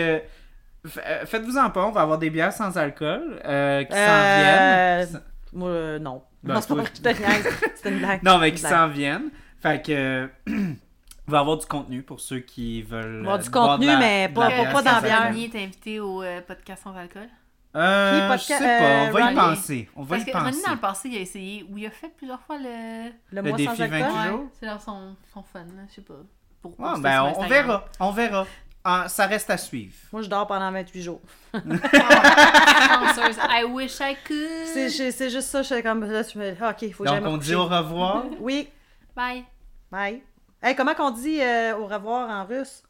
euh, 0.97 1.25
Faites-vous-en 1.25 1.69
pas, 1.69 1.85
on 1.85 1.91
va 1.91 2.01
avoir 2.01 2.17
des 2.17 2.29
bières 2.29 2.53
sans 2.53 2.77
alcool 2.77 3.39
euh, 3.45 3.83
qui 3.83 3.93
Euh, 3.93 5.05
s'en 5.05 5.07
viennent. 5.11 5.21
Moi, 5.53 5.69
euh, 5.69 5.99
non. 5.99 6.23
Ben, 6.43 6.53
non, 6.55 6.61
c'est 6.61 6.67
pas 6.67 6.73
toi- 6.75 6.83
vrai 6.83 6.91
que 6.91 6.97
je 6.97 7.01
te 7.01 7.09
niaise. 7.09 7.53
C'est 7.75 7.89
une 7.89 7.99
blague. 7.99 8.23
Non, 8.23 8.37
mais 8.37 8.51
qui 8.51 8.59
s'en 8.61 8.87
viennent. 8.89 9.29
Fait 9.61 9.83
que... 9.85 10.29
Il 11.27 11.31
va 11.31 11.37
y 11.37 11.41
avoir 11.41 11.57
du 11.57 11.65
contenu 11.65 12.03
pour 12.03 12.19
ceux 12.21 12.39
qui 12.39 12.81
veulent. 12.83 13.19
Il 13.21 13.25
va 13.25 13.31
y 13.31 13.33
avoir 13.33 13.35
euh, 13.39 13.43
du 13.43 13.49
contenu, 13.51 13.85
la- 13.87 13.97
mais 13.99 14.29
pas- 14.33 14.49
pas- 14.49 14.65
pas 14.71 14.81
dans 14.81 15.01
bière. 15.01 15.33
Est 15.35 15.63
invité 15.63 15.99
au 15.99 16.23
euh, 16.23 16.41
podcast 16.41 16.83
sans 16.83 16.95
alcool. 16.95 17.27
Euh, 17.75 18.21
je 18.21 18.27
podcast- 18.33 18.59
sais 18.59 18.79
pas, 18.79 19.09
on 19.09 19.11
va 19.11 19.19
y 19.31 19.33
euh, 19.35 19.35
penser. 19.39 19.89
On 19.95 20.03
va 20.03 20.15
Parce 20.15 20.21
y 20.27 20.31
que 20.31 20.31
penser. 20.37 20.61
Dans 20.65 20.71
le 20.71 20.77
passé, 20.79 21.09
il 21.09 21.17
a 21.17 21.19
essayé, 21.19 21.65
ou 21.69 21.77
il 21.77 21.85
a 21.85 21.91
fait 21.91 22.09
plusieurs 22.15 22.39
fois 22.41 22.57
le. 22.57 23.09
Le, 23.09 23.11
Le 23.31 23.41
mois 23.41 23.57
défi 23.57 23.75
sans 23.75 23.81
alcool? 23.83 23.99
28 23.99 24.17
Ouais, 24.23 24.27
jours? 24.29 24.45
c'est 24.59 24.65
dans 24.65 24.79
son, 24.79 25.15
son 25.33 25.43
fun, 25.43 25.59
là, 25.59 25.83
je 25.89 25.95
sais 25.95 26.01
pas. 26.01 26.13
Pour 26.61 26.73
Ah, 26.79 26.83
poster 26.93 27.01
ben, 27.03 27.33
on, 27.37 27.45
verra. 27.47 27.85
On 27.99 28.11
verra. 28.11 28.47
Ah, 28.85 29.05
ça 29.09 29.25
reste 29.27 29.49
à 29.49 29.57
suivre. 29.57 29.93
Moi, 30.13 30.21
je 30.21 30.29
dors 30.29 30.47
pendant 30.47 30.71
28 30.71 31.01
jours. 31.03 31.21
Chanceuse. 31.53 33.37
I 33.49 33.65
wish 33.65 33.99
I 33.99 34.15
could. 34.25 34.65
C'est 34.73 35.29
juste 35.29 35.49
ça, 35.49 35.61
je 35.61 35.73
suis 35.73 35.83
comme. 35.83 36.05
Là, 36.09 36.21
je 36.23 36.39
me 36.39 36.55
ah, 36.61 36.69
ok, 36.69 36.81
il 36.83 36.93
faut 36.93 37.03
que 37.03 37.09
Donc, 37.09 37.21
on 37.25 37.37
dit 37.37 37.53
au 37.53 37.65
revoir. 37.65 38.23
Oui, 38.39 38.69
Bye. 39.15 39.43
bye. 39.91 40.21
Hey, 40.61 40.75
comment 40.75 40.93
qu'on 40.95 41.11
dit 41.11 41.41
euh, 41.41 41.77
au 41.77 41.85
revoir 41.87 42.29
en 42.29 42.45
russe? 42.45 42.83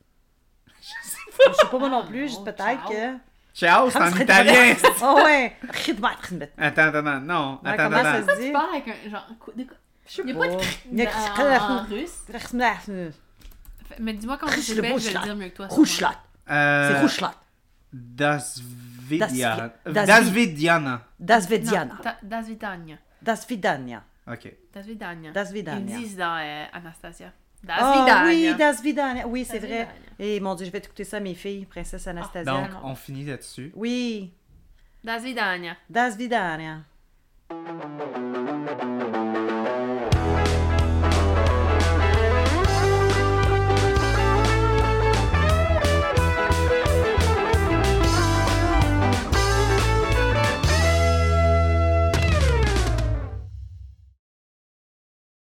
Je 0.79 0.87
sais 1.09 1.17
pas. 1.37 1.51
Je 1.51 1.53
sais 1.57 1.67
pas 1.69 1.79
moi 1.79 1.89
non 1.89 2.05
plus, 2.05 2.27
juste 2.27 2.39
Oh, 2.41 2.45
peut-être 2.45 2.63
ciao. 2.87 2.89
que. 2.89 3.17
Ciao, 3.53 3.89
c'est 3.89 3.97
en 4.01 4.15
italien. 4.15 4.75
Oh 5.01 5.21
ouais! 5.25 5.55
Ridmat, 5.85 6.15
ridmat. 6.21 6.45
attends, 6.57 6.81
attends, 6.83 6.97
attends. 7.07 7.19
Non, 7.21 7.59
Ouais, 7.63 7.69
attends, 7.71 7.83
comment 7.85 7.97
attends. 7.97 8.25
ça 8.27 8.33
se 8.35 8.39
Tu 8.39 8.45
dit? 8.47 8.51
parles 8.51 8.69
avec 8.75 8.87
un 8.87 9.09
genre. 9.09 9.27
de 9.55 9.63
quoi- 9.63 9.75
Je 10.07 10.11
sais 10.13 10.21
Il 10.21 10.29
y 10.29 10.31
a 10.31 10.35
pas 10.35 10.47
de 10.47 10.53
en, 11.73 11.83
russe? 11.85 12.23
Ridmat. 12.31 13.11
Mais 13.99 14.13
dis-moi 14.13 14.37
le 14.41 14.47
fait, 14.51 14.61
je 14.61 14.81
vais 14.81 14.93
le 14.93 15.23
dire 15.23 15.35
mieux 15.35 15.49
que 15.49 15.55
toi. 15.55 15.67
Rouchlat. 15.67 16.15
Euh, 16.49 16.93
C'est 16.93 17.01
rouchlat. 17.01 17.33
Das- 17.91 18.61
Dasvidiana. 19.09 19.71
Das 19.85 20.29
Vediana. 20.31 21.01
Das 21.19 21.47
Vidania. 22.47 22.97
Das 23.21 23.47
Vidania. 23.47 24.03
Ok. 24.27 24.53
Das 24.73 24.85
Vidania. 24.85 25.31
Das 25.31 25.51
Ils 25.51 25.63
disent 25.85 26.17
dans 26.17 26.37
euh, 26.37 26.65
Anastasia. 26.73 27.31
Das 27.63 27.77
Ah 27.79 27.99
Vidania. 27.99 28.25
oui, 28.51 28.55
Das 28.57 28.81
Vidania. 28.81 29.27
Oui, 29.27 29.45
c'est 29.45 29.59
vrai. 29.59 29.87
Et 30.19 30.39
mon 30.39 30.55
Dieu, 30.55 30.65
je 30.65 30.71
vais 30.71 30.79
écouter 30.79 31.03
ça 31.03 31.19
mes 31.19 31.35
filles, 31.35 31.65
Princesse 31.65 32.07
Anastasia. 32.07 32.51
Donc, 32.51 32.69
on 32.83 32.95
finit 32.95 33.25
là-dessus. 33.25 33.71
Oui, 33.75 34.31
Das 35.03 35.23
Vidania. 35.23 35.75
Das 35.89 36.15
Vidania. 36.17 36.83